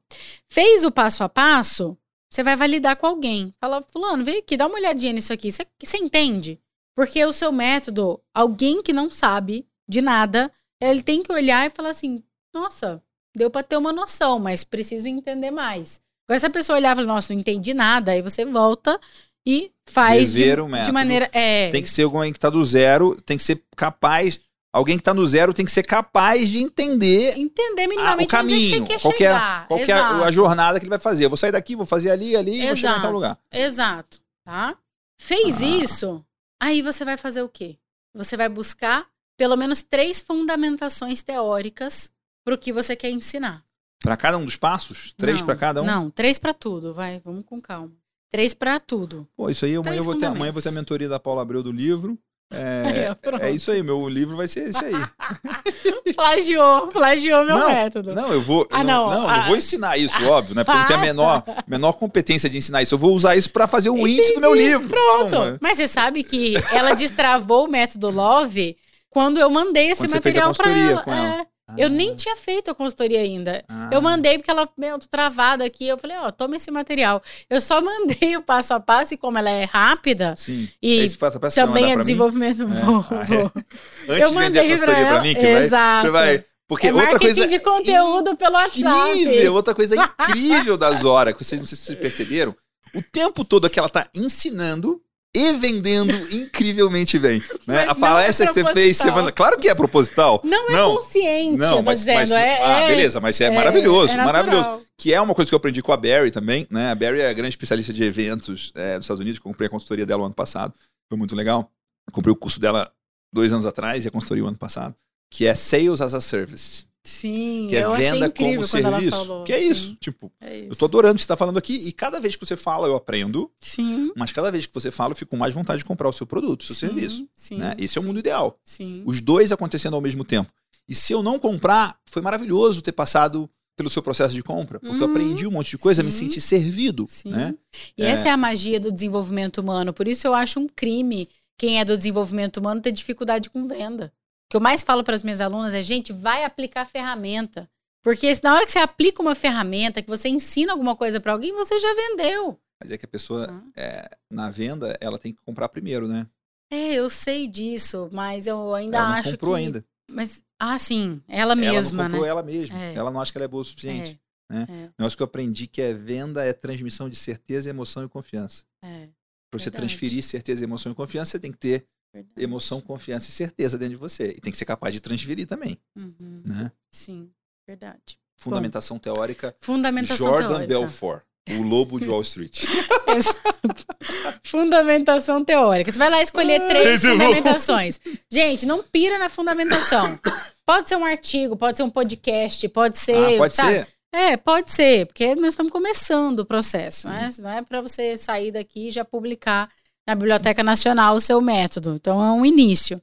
Fez 0.50 0.84
o 0.84 0.92
passo 0.92 1.24
a 1.24 1.30
passo, 1.30 1.98
você 2.30 2.42
vai 2.42 2.56
validar 2.56 2.96
com 2.98 3.06
alguém. 3.06 3.54
Fala, 3.60 3.84
fulano, 3.92 4.24
vem 4.24 4.40
aqui, 4.40 4.58
dá 4.58 4.66
uma 4.66 4.78
olhadinha 4.78 5.14
nisso 5.14 5.32
aqui. 5.32 5.52
Você, 5.52 5.66
você 5.82 5.98
entende? 5.98 6.60
Porque 6.96 7.24
o 7.24 7.34
seu 7.34 7.52
método, 7.52 8.22
alguém 8.34 8.82
que 8.82 8.94
não 8.94 9.10
sabe 9.10 9.68
de 9.88 10.02
nada, 10.02 10.52
ele 10.82 11.02
tem 11.02 11.22
que 11.22 11.32
olhar 11.32 11.68
e 11.68 11.70
falar 11.70 11.90
assim, 11.90 12.24
nossa, 12.54 13.02
deu 13.36 13.50
para 13.50 13.64
ter 13.64 13.78
uma 13.78 13.94
noção, 13.94 14.40
mas 14.40 14.64
preciso 14.64 15.08
entender 15.08 15.52
mais. 15.52 16.02
Agora, 16.28 16.40
se 16.40 16.46
a 16.46 16.50
pessoa 16.50 16.78
olhar 16.78 16.94
e 16.94 16.96
falar, 16.96 17.08
nossa, 17.08 17.34
não 17.34 17.40
entendi 17.40 17.74
nada, 17.74 18.12
aí 18.12 18.22
você 18.22 18.46
volta 18.46 19.00
e 19.46 19.72
faz 19.88 20.32
de, 20.32 20.44
o 20.62 20.84
de 20.84 20.92
maneira. 20.92 21.30
É, 21.34 21.70
Tem 21.70 21.82
que 21.82 21.90
ser 21.90 22.04
alguém 22.04 22.32
que 22.32 22.40
tá 22.40 22.50
do 22.50 22.64
zero, 22.64 23.20
tem 23.22 23.38
que 23.38 23.44
ser 23.44 23.62
capaz. 23.76 24.40
Alguém 24.74 24.98
que 24.98 25.04
tá 25.04 25.14
no 25.14 25.26
zero 25.28 25.54
tem 25.54 25.64
que 25.64 25.72
ser 25.72 25.84
capaz 25.84 26.50
de 26.50 26.58
entender 26.60 27.38
entender 27.38 27.84
a- 27.84 27.86
o 27.86 27.90
minimamente 27.90 28.36
onde 28.36 28.54
é 28.54 28.58
que 28.58 28.70
caminho, 28.72 28.86
você 29.00 29.14
quer 29.14 29.24
é, 29.24 29.30
chegar. 29.30 29.68
qual 29.68 29.80
é 29.80 29.84
a, 29.84 29.86
Exato. 29.86 30.24
a 30.24 30.32
jornada 30.32 30.80
que 30.80 30.86
ele 30.86 30.90
vai 30.90 30.98
fazer. 31.00 31.26
Eu 31.26 31.30
vou 31.30 31.38
sair 31.38 31.52
daqui, 31.52 31.76
vou 31.76 31.86
fazer 31.86 32.10
ali, 32.10 32.36
ali, 32.36 32.60
e 32.62 32.66
vou 32.68 32.76
chegar 32.76 32.90
em 32.90 32.94
tal 32.94 33.00
Exato. 33.02 33.14
lugar. 33.14 33.40
Exato, 33.52 34.20
tá? 34.44 34.76
Fez 35.22 35.62
Ah. 35.62 35.66
isso, 35.66 36.26
aí 36.60 36.82
você 36.82 37.06
vai 37.06 37.18
fazer 37.18 37.44
o 37.44 37.50
quê? 37.50 37.78
Você 38.16 38.36
vai 38.36 38.50
buscar 38.50 39.06
pelo 39.38 39.56
menos 39.56 39.84
três 39.84 40.20
fundamentações 40.22 41.22
teóricas 41.22 42.12
para 42.44 42.56
o 42.56 42.58
que 42.58 42.74
você 42.74 42.96
quer 42.96 43.10
ensinar. 43.12 43.64
Pra 44.02 44.18
cada 44.18 44.38
um 44.38 44.46
dos 44.46 44.56
passos? 44.58 45.14
Três 45.18 45.42
pra 45.42 45.56
cada 45.56 45.82
um? 45.82 45.86
Não, 45.86 46.10
três 46.10 46.38
para 46.38 46.54
tudo, 46.54 46.94
vai, 46.94 47.22
vamos 47.24 47.46
com 47.46 47.62
calma. 47.62 47.92
Três 48.32 48.54
para 48.54 48.80
tudo. 48.80 49.28
Pô, 49.36 49.50
isso 49.50 49.64
aí 49.66 49.76
amanhã 49.76 49.98
eu 49.98 50.04
vou 50.04 50.16
ter, 50.18 50.26
amanhã 50.26 50.50
eu 50.50 50.54
vou 50.54 50.62
ter 50.62 50.70
a 50.70 50.74
mentoria 50.74 51.08
da 51.08 51.20
Paula 51.20 51.42
Abreu 51.44 51.62
do 51.64 51.72
livro. 51.72 52.18
É, 53.04 53.14
pronto. 53.16 53.44
é 53.44 53.52
isso 53.52 53.72
aí, 53.72 53.82
meu 53.82 54.08
livro 54.08 54.38
vai 54.38 54.48
ser 54.48 54.70
esse 54.70 54.84
aí. 54.84 54.94
Plagiou, 56.16 56.88
plagiou 56.88 57.44
meu 57.46 57.58
Não, 57.58 57.68
método. 57.70 58.14
Não, 58.14 58.32
eu 58.32 58.42
vou. 58.42 58.68
Ah, 58.72 58.84
não, 58.84 59.10
não, 59.10 59.22
não, 59.22 59.30
ah. 59.30 59.38
não 59.38 59.44
vou 59.48 59.58
ensinar 59.58 59.98
isso, 59.98 60.16
óbvio, 60.30 60.56
né? 60.56 60.64
Porque 60.64 60.76
eu 60.78 60.80
não 60.82 60.86
tenho 60.88 61.00
a 61.00 61.02
Ah, 61.02 61.06
menor, 61.06 61.44
menor 61.68 61.94
competência 61.94 62.50
de 62.50 62.58
ensinar 62.58 62.82
isso. 62.84 62.94
Eu 62.94 63.00
vou 63.00 63.14
usar 63.16 63.36
isso 63.36 63.50
pra 63.50 63.66
fazer 63.68 63.90
o 63.90 64.08
índice 64.08 64.34
do 64.36 64.42
meu 64.42 64.56
Entendi, 64.56 64.70
livro. 64.70 64.90
Pronto. 64.90 65.32
Calma. 65.32 65.58
Mas 65.62 65.78
você 65.78 65.88
sabe 65.88 66.24
que 66.24 66.56
ela 66.72 66.94
destravou 66.94 67.66
o 67.66 67.70
método 67.70 68.10
Love 68.12 68.78
quando 69.10 69.40
eu 69.40 69.50
mandei 69.50 69.92
esse 69.92 70.02
Quando 70.02 70.14
material 70.14 70.54
para 70.54 70.70
ela. 70.72 71.02
com 71.02 71.14
ela. 71.14 71.42
É. 71.42 71.53
Eu 71.78 71.90
nem 71.90 72.16
tinha 72.16 72.36
feito 72.36 72.70
a 72.72 72.76
consultoria 72.76 73.20
ainda. 73.20 73.64
Ah, 73.68 73.90
Eu 73.92 74.02
mandei 74.02 74.38
porque 74.38 74.52
ela, 74.52 74.68
meu, 74.78 74.98
tô 75.00 75.08
travada 75.08 75.64
aqui. 75.66 75.88
Eu 75.88 75.98
falei, 75.98 76.18
ó, 76.18 76.32
toma 76.32 76.56
esse 76.56 76.70
material. 76.72 77.22
Eu 77.50 77.60
só 77.62 77.82
mandei 77.82 78.36
o 78.38 78.42
passo 78.42 78.74
a 78.74 78.80
passo 78.80 79.14
e 79.14 79.18
como 79.18 79.38
ela 79.38 79.50
é 79.50 79.64
rápida 79.66 80.36
Sim. 80.38 80.68
e 80.82 80.98
parece 80.98 81.18
que 81.18 81.18
você 81.20 81.40
vai 81.40 81.52
também 81.52 81.84
é 81.86 81.88
pra 81.88 81.96
mim. 81.98 82.02
desenvolvimento. 82.02 82.62
É. 82.64 82.66
Ah, 82.66 83.24
é. 84.10 84.14
Antes 84.14 84.22
Eu 84.22 84.30
de 84.30 84.36
vender 84.36 84.36
a 84.38 84.42
mandei 84.42 84.70
consultoria 84.70 85.08
ela. 85.08 85.22
mim, 85.22 85.34
que 85.36 85.42
vai, 85.42 85.54
Exato. 85.64 86.06
você 86.06 86.12
vai. 86.12 86.46
Porque 86.68 86.88
é 86.88 86.94
outra 86.94 87.10
marketing 87.12 87.34
coisa. 87.42 87.48
de 87.48 87.60
conteúdo 87.60 88.38
pelo 88.38 88.56
WhatsApp. 88.56 89.20
Incrível, 89.20 89.54
outra 89.54 89.76
coisa 89.76 89.96
incrível 90.30 90.78
da 90.78 90.92
Zora, 90.92 91.34
que 91.34 91.44
vocês 91.44 91.60
não 91.60 91.68
sei 91.68 91.78
se 91.78 91.86
vocês 91.86 92.00
perceberam. 92.00 92.56
O 92.96 93.02
tempo 93.02 93.44
todo 93.44 93.70
que 93.70 93.78
ela 93.78 93.90
tá 93.90 94.08
ensinando 94.16 95.02
e 95.36 95.54
vendendo 95.54 96.12
incrivelmente 96.36 97.18
bem. 97.18 97.42
Né? 97.66 97.84
A 97.84 97.88
não 97.88 97.96
palestra 97.96 98.46
é 98.46 98.48
que 98.48 98.54
você 98.54 98.74
fez 98.74 98.98
semana. 98.98 99.32
Claro 99.32 99.58
que 99.60 99.68
é 99.68 99.76
proposital. 99.76 100.40
Não 100.44 100.70
é 100.70 100.74
Não, 100.74 100.96
consciente, 100.96 101.58
Não, 101.58 101.78
tô 101.78 101.82
mas, 101.84 102.00
dizendo. 102.00 102.16
mas- 102.18 102.32
é, 102.32 102.64
ah, 102.64 102.80
é- 102.82 102.88
beleza, 102.88 103.20
mas 103.20 103.42
é, 103.42 103.46
é- 103.46 103.50
maravilhoso, 103.52 104.14
é 104.14 104.18
maravilhoso. 104.18 104.82
Que 104.98 105.14
é 105.14 105.20
uma 105.20 105.34
coisa 105.34 105.50
que 105.50 105.56
eu 105.56 105.58
aprendi 105.58 105.82
com 105.82 105.92
a 105.92 105.98
Barry 105.98 106.30
também, 106.32 106.68
né? 106.70 106.92
A 106.92 106.96
Barry 106.96 107.22
é 107.22 107.30
a 107.30 107.34
grande 107.34 107.50
especialista 107.54 107.92
de 107.92 108.04
eventos 108.04 108.72
é, 108.76 108.96
dos 108.96 109.06
Estados 109.06 109.22
Unidos. 109.22 109.40
Comprei 109.40 109.68
a 109.68 109.70
consultoria 109.70 110.06
dela 110.06 110.22
o 110.22 110.26
ano 110.26 110.36
passado. 110.36 110.74
Foi 111.10 111.18
muito 111.18 111.36
legal. 111.36 111.70
Eu 112.08 112.14
comprei 112.14 112.32
o 112.32 112.36
curso 112.36 112.60
dela 112.60 112.92
dois 113.34 113.52
anos 113.52 113.66
atrás 113.66 114.06
e 114.06 114.08
a 114.08 114.12
consultoria 114.12 114.44
o 114.44 114.48
ano 114.48 114.58
passado. 114.58 114.96
Que 115.32 115.48
é 115.48 115.56
Sales 115.56 116.00
as 116.00 116.14
a 116.14 116.22
Service. 116.22 116.86
Sim, 117.04 117.68
Que 117.70 117.76
é 117.76 117.84
eu 117.84 117.94
venda 117.96 118.30
como 118.32 118.64
serviço. 118.66 119.44
que 119.46 119.52
é 119.52 119.60
sim, 119.62 119.70
isso. 119.72 119.96
Tipo, 120.00 120.32
é 120.40 120.60
isso. 120.60 120.68
eu 120.72 120.76
tô 120.78 120.86
adorando 120.86 121.14
o 121.14 121.16
que 121.16 121.22
você 121.22 121.28
tá 121.28 121.36
falando 121.36 121.58
aqui. 121.58 121.74
E 121.88 121.92
cada 121.92 122.20
vez 122.20 122.36
que 122.36 122.46
você 122.46 122.56
fala, 122.56 122.88
eu 122.88 122.96
aprendo. 122.96 123.52
Sim. 123.60 124.12
Mas 124.16 124.32
cada 124.32 124.50
vez 124.50 124.66
que 124.66 124.74
você 124.74 124.90
fala, 124.90 125.12
eu 125.12 125.16
fico 125.18 125.32
com 125.32 125.38
mais 125.38 125.54
vontade 125.54 125.80
de 125.80 125.86
comprar 125.86 126.08
o 126.08 126.14
seu 126.14 126.26
produto, 126.26 126.62
o 126.62 126.66
seu 126.66 126.76
sim, 126.76 126.88
serviço. 126.88 127.28
Sim, 127.36 127.58
né? 127.58 127.76
Esse 127.78 127.98
é 127.98 128.00
o 128.00 128.04
sim, 128.04 128.08
mundo 128.08 128.20
ideal. 128.20 128.58
Sim. 128.64 129.04
Os 129.06 129.20
dois 129.20 129.52
acontecendo 129.52 129.96
ao 129.96 130.02
mesmo 130.02 130.24
tempo. 130.24 130.50
E 130.88 130.96
se 130.96 131.12
eu 131.12 131.22
não 131.22 131.38
comprar, 131.38 131.98
foi 132.06 132.22
maravilhoso 132.22 132.82
ter 132.82 132.92
passado 132.94 133.50
pelo 133.76 133.90
seu 133.90 134.04
processo 134.04 134.34
de 134.34 134.44
compra, 134.44 134.80
porque 134.80 134.96
eu 134.96 135.08
Uhum. 135.08 135.12
aprendi 135.12 135.48
um 135.48 135.52
monte 135.52 135.72
de 135.72 135.78
coisa, 135.80 136.04
me 136.04 136.12
Sim. 136.12 136.26
senti 136.28 136.40
servido, 136.40 137.06
Sim. 137.10 137.32
né? 137.32 137.56
E 137.98 138.04
É. 138.04 138.08
essa 138.12 138.28
é 138.28 138.32
a 138.32 138.38
magia 138.38 138.80
do 138.80 138.92
desenvolvimento 138.92 139.58
humano. 139.60 139.92
Por 139.92 140.08
isso 140.08 140.26
eu 140.28 140.34
acho 140.34 140.60
um 140.60 140.68
crime 140.68 141.28
quem 141.58 141.80
é 141.80 141.86
do 141.86 141.98
desenvolvimento 141.98 142.58
humano 142.58 142.82
ter 142.82 142.92
dificuldade 142.92 143.50
com 143.50 143.68
venda. 143.68 144.14
O 144.54 144.56
que 144.56 144.58
eu 144.58 144.62
mais 144.62 144.84
falo 144.84 145.04
para 145.04 145.16
as 145.16 145.24
minhas 145.24 145.42
alunas 145.42 145.74
é, 145.74 145.82
gente, 145.82 146.14
vai 146.14 146.44
aplicar 146.44 146.86
ferramenta. 146.86 147.68
Porque 148.04 148.32
na 148.44 148.54
hora 148.54 148.66
que 148.68 148.72
você 148.72 148.78
aplica 148.78 149.20
uma 149.20 149.34
ferramenta, 149.34 150.00
que 150.00 150.08
você 150.08 150.30
ensina 150.30 150.72
alguma 150.74 150.96
coisa 150.96 151.20
para 151.20 151.32
alguém, 151.32 151.52
você 151.54 151.80
já 151.80 151.92
vendeu. 151.96 152.60
Mas 152.80 152.92
é 152.92 152.98
que 153.00 153.06
a 153.06 153.08
pessoa, 153.08 153.48
Ah. 153.50 153.64
é, 153.76 154.18
na 154.30 154.52
venda, 154.52 154.96
ela 155.02 155.18
tem 155.18 155.34
que 155.34 155.42
comprar 155.42 155.70
primeiro, 155.70 156.08
né? 156.08 156.28
É, 156.72 156.94
eu 156.94 157.10
sei 157.10 157.48
disso, 157.48 158.10
mas 158.14 158.46
eu 158.46 158.76
ainda 158.76 158.98
ela 158.98 159.08
não 159.08 159.16
acho 159.16 159.32
comprou 159.32 159.56
que... 159.56 159.60
ainda. 159.62 159.86
Mas, 160.08 160.44
ah, 160.60 160.78
sim, 160.78 161.20
ela 161.28 161.56
mesma, 161.56 162.04
ela 162.04 162.04
não 162.04 162.04
comprou 162.04 162.22
né? 162.22 162.30
ela 162.30 162.44
mesma. 162.44 162.80
É. 162.80 162.94
Ela 162.94 163.10
não 163.10 163.22
acha 163.22 163.32
que 163.32 163.38
ela 163.40 163.46
é 163.46 163.48
boa 163.48 163.62
o 163.62 163.66
suficiente. 163.66 164.22
É, 164.52 164.54
né? 164.54 164.68
é, 164.70 164.74
O 164.90 164.94
negócio 165.00 165.18
que 165.18 165.24
eu 165.24 165.26
aprendi 165.26 165.66
que 165.66 165.82
é 165.82 165.94
venda 165.94 166.44
é 166.46 166.54
transmissão 166.54 167.10
de 167.10 167.16
certeza, 167.16 167.72
emoção 167.72 168.06
e 168.06 168.08
confiança. 168.08 168.66
é, 168.84 169.10
Para 169.50 169.60
você 169.60 169.72
transferir 169.72 170.22
certeza, 170.22 170.64
emoção 170.64 170.92
e 170.92 170.96
confiança, 170.96 171.32
você 171.32 171.40
tem 171.40 171.52
que 171.52 171.58
ter 171.58 171.88
verdade. 172.14 172.44
emoção, 172.44 172.80
confiança 172.80 173.30
e 173.30 173.32
certeza 173.32 173.78
dentro 173.78 173.96
de 173.96 174.00
você. 174.00 174.34
E 174.38 174.42
tem 174.42 174.52
que 174.52 174.58
ser 174.58 174.66
capaz 174.66 174.94
de 174.94 175.00
transferir 175.00 175.48
também, 175.48 175.78
Uhum, 175.96 176.42
né? 176.46 176.72
Sim, 176.92 177.30
verdade. 177.68 178.18
Fundamentação 178.38 179.00
teórica, 179.00 179.56
Fundamentação 179.62 180.28
Jordan 180.28 180.48
teórica. 180.50 180.68
Belfort, 180.68 181.24
o 181.52 181.62
lobo 181.64 182.00
de 182.00 182.10
Wall 182.10 182.22
Street. 182.22 182.64
Fundamentação 184.44 185.44
teórica. 185.44 185.92
Você 185.92 185.98
vai 186.00 186.10
lá 186.10 186.22
escolher 186.22 186.60
três 186.68 186.86
esse 186.88 187.08
é 187.08 187.12
bom. 187.12 187.20
fundamentações. 187.26 188.00
Gente, 188.32 188.66
não 188.66 188.84
pira 188.84 189.18
na 189.18 189.30
fundamentação. 189.30 190.20
Pode 190.66 190.90
ser 190.90 190.96
um 190.96 191.06
artigo, 191.06 191.56
pode 191.58 191.78
ser 191.78 191.84
um 191.84 191.90
podcast, 191.90 192.68
pode 192.70 192.98
ser. 192.98 193.34
ah, 193.36 193.38
pode 193.38 193.56
sabe? 193.56 193.74
ser? 193.74 193.88
É, 194.16 194.38
pode 194.38 194.72
ser, 194.72 195.08
porque 195.08 195.34
nós 195.36 195.54
estamos 195.54 195.72
começando 195.72 196.40
o 196.40 196.46
processo, 196.46 197.08
né? 197.08 197.30
Não 197.40 197.50
é 197.50 197.62
para 197.64 197.82
você 197.82 198.16
sair 198.16 198.52
daqui 198.52 198.90
e 198.90 198.92
já 198.92 199.04
publicar 199.04 199.70
na 200.08 200.16
Biblioteca 200.16 200.64
Nacional 200.64 201.16
o 201.16 201.20
seu 201.22 201.42
método. 201.42 201.96
Então 201.96 202.24
é 202.24 202.32
um 202.32 202.46
início. 202.46 203.02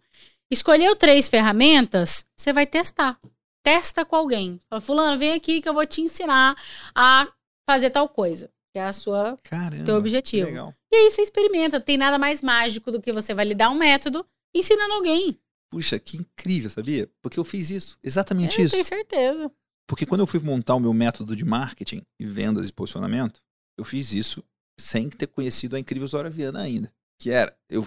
Escolheu 0.51 0.97
três 0.97 1.29
ferramentas, 1.29 2.25
você 2.37 2.53
vai 2.53 2.67
testar. 2.67 3.19
Testa 3.63 4.05
com 4.05 4.17
alguém. 4.17 4.59
Fala, 4.69 4.81
fulano, 4.81 5.19
vem 5.19 5.33
aqui 5.33 5.61
que 5.61 5.69
eu 5.69 5.75
vou 5.75 5.87
te 5.87 6.01
ensinar 6.01 6.57
a 6.95 7.29
fazer 7.69 7.91
tal 7.91 8.09
coisa. 8.09 8.51
Que 8.73 8.79
é 8.79 8.85
a 8.85 8.93
sua 8.93 9.37
Caramba. 9.43 9.85
teu 9.85 9.97
objetivo. 9.97 10.47
Legal. 10.47 10.75
E 10.93 10.97
aí 10.97 11.11
você 11.11 11.23
experimenta. 11.23 11.81
Tem 11.81 11.97
nada 11.97 12.19
mais 12.19 12.41
mágico 12.41 12.91
do 12.91 13.01
que 13.01 13.13
você 13.13 13.35
validar 13.35 13.71
um 13.71 13.75
método 13.75 14.25
ensinando 14.55 14.95
alguém. 14.95 15.39
Puxa, 15.71 15.99
que 15.99 16.17
incrível, 16.17 16.71
sabia? 16.71 17.09
Porque 17.23 17.39
eu 17.39 17.45
fiz 17.45 17.71
isso, 17.71 17.97
exatamente 18.03 18.59
Eu 18.59 18.65
isso. 18.65 18.73
tenho 18.73 18.85
certeza. 18.85 19.51
Porque 19.89 20.07
quando 20.07 20.21
eu 20.21 20.27
fui 20.27 20.41
montar 20.41 20.75
o 20.75 20.81
meu 20.81 20.93
método 20.93 21.37
de 21.37 21.45
marketing 21.45 22.03
e 22.19 22.27
vendas 22.27 22.69
e 22.69 22.73
posicionamento, 22.73 23.41
eu 23.79 23.85
fiz 23.85 24.13
isso 24.13 24.43
sem 24.79 25.09
ter 25.09 25.27
conhecido 25.27 25.77
a 25.77 25.81
incrível 25.81 26.07
Zora 26.07 26.31
Viana 26.31 26.61
ainda. 26.61 26.93
Que 27.19 27.31
era, 27.31 27.55
eu, 27.69 27.87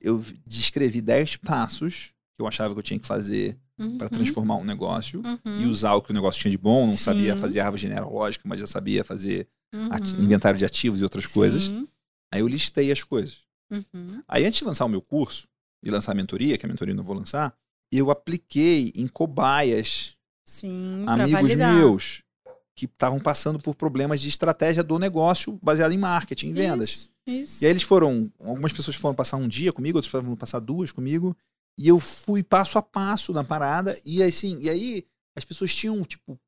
eu 0.00 0.24
descrevi 0.46 1.00
10 1.00 1.36
passos 1.36 2.12
que 2.36 2.42
eu 2.42 2.46
achava 2.46 2.72
que 2.74 2.78
eu 2.78 2.84
tinha 2.84 3.00
que 3.00 3.06
fazer 3.06 3.58
uhum. 3.78 3.98
para 3.98 4.08
transformar 4.08 4.56
um 4.56 4.64
negócio 4.64 5.20
uhum. 5.24 5.60
e 5.60 5.66
usar 5.66 5.94
o 5.94 6.02
que 6.02 6.10
o 6.10 6.14
negócio 6.14 6.40
tinha 6.40 6.50
de 6.50 6.58
bom. 6.58 6.86
Não 6.86 6.94
Sim. 6.94 6.98
sabia 6.98 7.36
fazer 7.36 7.60
árvore 7.60 7.82
genealógica, 7.82 8.46
mas 8.46 8.60
já 8.60 8.66
sabia 8.66 9.02
fazer 9.02 9.48
uhum. 9.74 10.22
inventário 10.22 10.58
de 10.58 10.64
ativos 10.64 11.00
e 11.00 11.02
outras 11.02 11.24
Sim. 11.24 11.32
coisas. 11.32 11.68
Aí 12.32 12.40
eu 12.40 12.48
listei 12.48 12.92
as 12.92 13.02
coisas. 13.02 13.38
Uhum. 13.70 14.22
Aí 14.28 14.46
antes 14.46 14.60
de 14.60 14.64
lançar 14.64 14.84
o 14.84 14.88
meu 14.88 15.02
curso 15.02 15.48
e 15.82 15.90
lançar 15.90 16.12
a 16.12 16.14
mentoria, 16.14 16.56
que 16.56 16.64
a 16.64 16.68
mentoria 16.68 16.92
eu 16.92 16.96
não 16.96 17.04
vou 17.04 17.16
lançar, 17.16 17.54
eu 17.92 18.10
apliquei 18.10 18.92
em 18.94 19.06
cobaias 19.06 20.14
Sim, 20.46 21.04
amigos 21.06 21.54
meus 21.54 22.22
que 22.78 22.84
estavam 22.84 23.18
passando 23.18 23.58
por 23.58 23.74
problemas 23.74 24.20
de 24.20 24.28
estratégia 24.28 24.84
do 24.84 25.00
negócio 25.00 25.58
baseado 25.60 25.90
em 25.90 25.98
marketing, 25.98 26.50
em 26.50 26.52
vendas. 26.52 26.88
Isso, 26.88 27.10
isso. 27.26 27.64
E 27.64 27.66
aí 27.66 27.72
eles 27.72 27.82
foram, 27.82 28.30
algumas 28.38 28.72
pessoas 28.72 28.96
foram 28.96 29.16
passar 29.16 29.36
um 29.36 29.48
dia 29.48 29.72
comigo, 29.72 29.98
outras 29.98 30.12
foram 30.12 30.36
passar 30.36 30.60
duas 30.60 30.92
comigo, 30.92 31.36
e 31.76 31.88
eu 31.88 31.98
fui 31.98 32.40
passo 32.40 32.78
a 32.78 32.82
passo 32.82 33.32
na 33.32 33.42
parada, 33.42 34.00
e 34.04 34.22
assim, 34.22 34.60
e 34.60 34.70
aí 34.70 35.04
as 35.36 35.44
pessoas 35.44 35.74
tinham 35.74 36.00
tipo, 36.04 36.38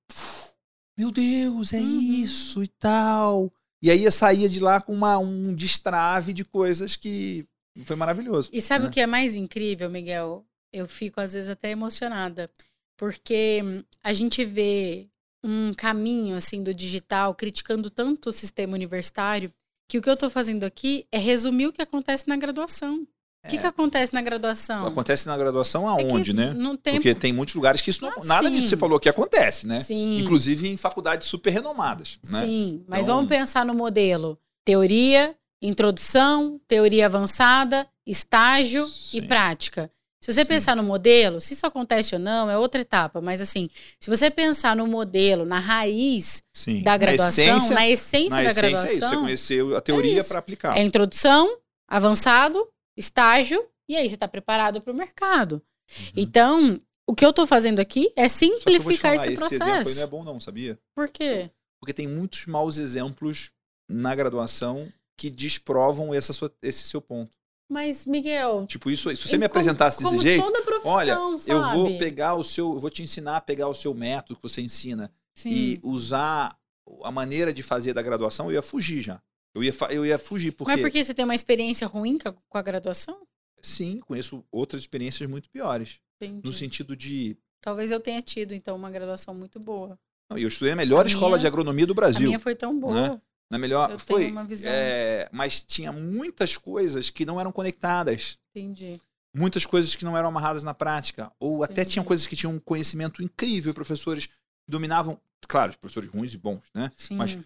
meu 0.96 1.10
Deus, 1.10 1.72
é 1.72 1.80
uhum. 1.80 2.00
isso 2.00 2.62
e 2.62 2.68
tal. 2.68 3.52
E 3.82 3.90
aí 3.90 4.04
eu 4.04 4.12
saía 4.12 4.48
de 4.48 4.60
lá 4.60 4.80
com 4.80 4.94
uma, 4.94 5.18
um 5.18 5.52
destrave 5.52 6.32
de 6.32 6.44
coisas 6.44 6.94
que 6.94 7.44
foi 7.84 7.96
maravilhoso. 7.96 8.50
E 8.52 8.60
sabe 8.60 8.84
né? 8.84 8.88
o 8.88 8.92
que 8.92 9.00
é 9.00 9.06
mais 9.06 9.34
incrível, 9.34 9.90
Miguel? 9.90 10.46
Eu 10.72 10.86
fico 10.86 11.20
às 11.20 11.32
vezes 11.32 11.48
até 11.48 11.70
emocionada, 11.72 12.48
porque 12.96 13.82
a 14.00 14.12
gente 14.12 14.44
vê 14.44 15.09
um 15.42 15.72
caminho 15.74 16.36
assim 16.36 16.62
do 16.62 16.74
digital 16.74 17.34
criticando 17.34 17.90
tanto 17.90 18.28
o 18.28 18.32
sistema 18.32 18.74
universitário 18.74 19.52
que 19.88 19.98
o 19.98 20.02
que 20.02 20.08
eu 20.08 20.14
estou 20.14 20.30
fazendo 20.30 20.64
aqui 20.64 21.06
é 21.10 21.18
resumir 21.18 21.66
o 21.66 21.72
que 21.72 21.82
acontece 21.82 22.28
na 22.28 22.36
graduação. 22.36 23.06
O 23.44 23.48
que, 23.48 23.56
é. 23.56 23.60
que 23.60 23.66
acontece 23.66 24.12
na 24.12 24.20
graduação? 24.20 24.86
Acontece 24.86 25.26
na 25.26 25.36
graduação 25.36 25.88
aonde, 25.88 26.30
é 26.30 26.34
né? 26.34 26.54
Não 26.54 26.76
tem... 26.76 26.94
Porque 26.94 27.14
tem 27.14 27.32
muitos 27.32 27.54
lugares 27.54 27.80
que 27.80 27.90
isso 27.90 28.04
não. 28.04 28.10
Ah, 28.10 28.20
nada 28.24 28.48
sim. 28.48 28.54
disso 28.54 28.68
você 28.68 28.76
falou 28.76 29.00
que 29.00 29.08
acontece, 29.08 29.66
né? 29.66 29.80
Sim. 29.80 30.18
Inclusive 30.18 30.68
em 30.68 30.76
faculdades 30.76 31.26
super 31.26 31.50
renomadas. 31.50 32.18
Né? 32.28 32.44
Sim, 32.44 32.84
mas 32.86 33.02
Então- 33.02 33.16
vamos 33.16 33.28
pensar 33.30 33.64
no 33.64 33.74
modelo: 33.74 34.38
teoria, 34.64 35.34
introdução, 35.60 36.60
teoria 36.68 37.06
avançada, 37.06 37.88
estágio 38.06 38.84
e 38.86 39.20
Sim. 39.20 39.26
prática. 39.26 39.90
Se 40.22 40.30
você 40.32 40.42
Sim. 40.42 40.46
pensar 40.48 40.76
no 40.76 40.82
modelo, 40.82 41.40
se 41.40 41.54
isso 41.54 41.66
acontece 41.66 42.14
ou 42.14 42.20
não, 42.20 42.50
é 42.50 42.56
outra 42.58 42.80
etapa. 42.82 43.20
Mas 43.22 43.40
assim, 43.40 43.70
se 43.98 44.10
você 44.10 44.30
pensar 44.30 44.76
no 44.76 44.86
modelo, 44.86 45.46
na 45.46 45.58
raiz 45.58 46.42
Sim. 46.54 46.82
da 46.82 46.96
graduação, 46.96 47.44
na 47.46 47.56
essência, 47.56 47.74
na 47.74 47.88
essência 47.88 48.30
na 48.30 48.42
da 48.42 48.48
essência 48.50 48.66
é 48.66 48.70
isso. 48.72 48.80
Você 48.86 48.98
graduação, 48.98 49.22
conheceu 49.22 49.76
a 49.76 49.80
teoria 49.80 50.20
isso. 50.20 50.28
para 50.28 50.38
aplicar. 50.38 50.76
é 50.76 50.82
introdução, 50.82 51.56
avançado, 51.88 52.68
estágio, 52.96 53.66
e 53.88 53.96
aí 53.96 54.08
você 54.08 54.14
está 54.14 54.28
preparado 54.28 54.80
para 54.82 54.92
o 54.92 54.96
mercado. 54.96 55.54
Uhum. 55.54 56.12
Então, 56.16 56.80
o 57.08 57.14
que 57.14 57.24
eu 57.24 57.30
estou 57.30 57.46
fazendo 57.46 57.80
aqui 57.80 58.12
é 58.14 58.28
simplificar 58.28 59.12
falar, 59.12 59.14
esse 59.16 59.26
exemplo 59.32 59.46
aí 59.50 59.58
não 59.58 59.66
é 59.66 59.80
processo. 59.82 60.08
bom, 60.08 60.22
não, 60.22 60.38
sabia? 60.38 60.78
Por 60.94 61.08
quê? 61.08 61.50
Porque 61.80 61.94
tem 61.94 62.06
muitos 62.06 62.44
maus 62.46 62.76
exemplos 62.76 63.50
na 63.90 64.14
graduação 64.14 64.92
que 65.18 65.30
desprovam 65.30 66.14
essa 66.14 66.32
sua- 66.32 66.52
esse 66.62 66.84
seu 66.84 67.00
ponto. 67.00 67.32
Mas, 67.70 68.04
Miguel, 68.04 68.66
Tipo, 68.66 68.90
isso, 68.90 69.08
se 69.16 69.28
você 69.28 69.36
me 69.36 69.42
como- 69.42 69.46
apresentasse 69.46 69.98
desse 69.98 70.10
como 70.10 70.20
jeito, 70.20 70.44
olha, 70.84 71.12
eu 71.46 71.62
vou 71.72 71.86
sabe? 71.86 71.98
pegar 71.98 72.34
o 72.34 72.42
seu, 72.42 72.72
eu 72.74 72.80
vou 72.80 72.90
te 72.90 73.00
ensinar 73.02 73.36
a 73.36 73.40
pegar 73.40 73.68
o 73.68 73.74
seu 73.74 73.94
método 73.94 74.34
que 74.34 74.42
você 74.42 74.60
ensina 74.60 75.10
Sim. 75.32 75.50
e 75.50 75.80
usar 75.84 76.58
a 77.04 77.10
maneira 77.12 77.52
de 77.54 77.62
fazer 77.62 77.92
da 77.94 78.02
graduação, 78.02 78.46
eu 78.46 78.54
ia 78.54 78.62
fugir 78.62 79.00
já. 79.02 79.22
Eu 79.54 79.62
ia, 79.62 79.72
eu 79.90 80.04
ia 80.04 80.18
fugir, 80.18 80.50
porque, 80.50 80.72
Mas 80.72 80.80
porque 80.80 81.04
você 81.04 81.14
tem 81.14 81.24
uma 81.24 81.34
experiência 81.34 81.86
ruim 81.86 82.18
com 82.18 82.28
a, 82.28 82.58
a 82.58 82.62
graduação? 82.62 83.18
sim, 83.62 84.00
conheço 84.00 84.44
outras 84.50 84.80
experiências 84.82 85.28
muito 85.30 85.48
piores. 85.48 86.00
Entendi. 86.20 86.40
No 86.44 86.52
sentido 86.52 86.96
de. 86.96 87.36
Talvez 87.60 87.90
eu 87.92 88.00
tenha 88.00 88.20
tido, 88.22 88.52
então, 88.54 88.74
uma 88.74 88.90
graduação 88.90 89.32
muito 89.34 89.60
boa. 89.60 89.98
Não, 90.28 90.36
eu 90.38 90.48
estudei 90.48 90.72
a 90.72 90.76
melhor 90.76 91.04
A 91.04 91.08
escola 91.08 91.28
minha- 91.30 91.38
de 91.40 91.46
agronomia 91.46 91.86
do 91.86 91.92
A 91.92 91.96
Brasil. 91.96 92.26
minha 92.26 92.38
foi 92.40 92.54
tão 92.54 92.78
boa. 92.80 93.20
Na 93.50 93.58
melhor. 93.58 93.90
Eu 93.90 93.98
foi. 93.98 94.22
tenho 94.22 94.32
uma 94.32 94.44
visão. 94.44 94.70
é, 94.72 95.28
mas 95.32 95.62
tinha 95.62 95.92
muitas 95.92 96.56
coisas 96.56 97.10
que 97.10 97.26
não 97.26 97.40
eram 97.40 97.50
conectadas. 97.52 98.38
Entendi. 98.54 99.00
Muitas 99.36 99.64
coisas 99.66 99.94
que 99.94 100.04
não 100.04 100.16
eram 100.16 100.28
amarradas 100.28 100.62
na 100.62 100.72
prática. 100.74 101.32
Ou 101.38 101.62
até 101.64 101.74
Entendi. 101.82 101.90
tinham 101.92 102.04
coisas 102.04 102.26
que 102.26 102.36
tinham 102.36 102.52
um 102.54 102.60
conhecimento 102.60 103.22
incrível, 103.22 103.74
professores 103.74 104.26
que 104.26 104.32
dominavam. 104.68 105.20
Claro, 105.48 105.76
professores 105.78 106.08
ruins 106.10 106.34
e 106.34 106.38
bons, 106.38 106.62
né? 106.74 106.90
Sim. 106.96 107.16
Mas- 107.16 107.38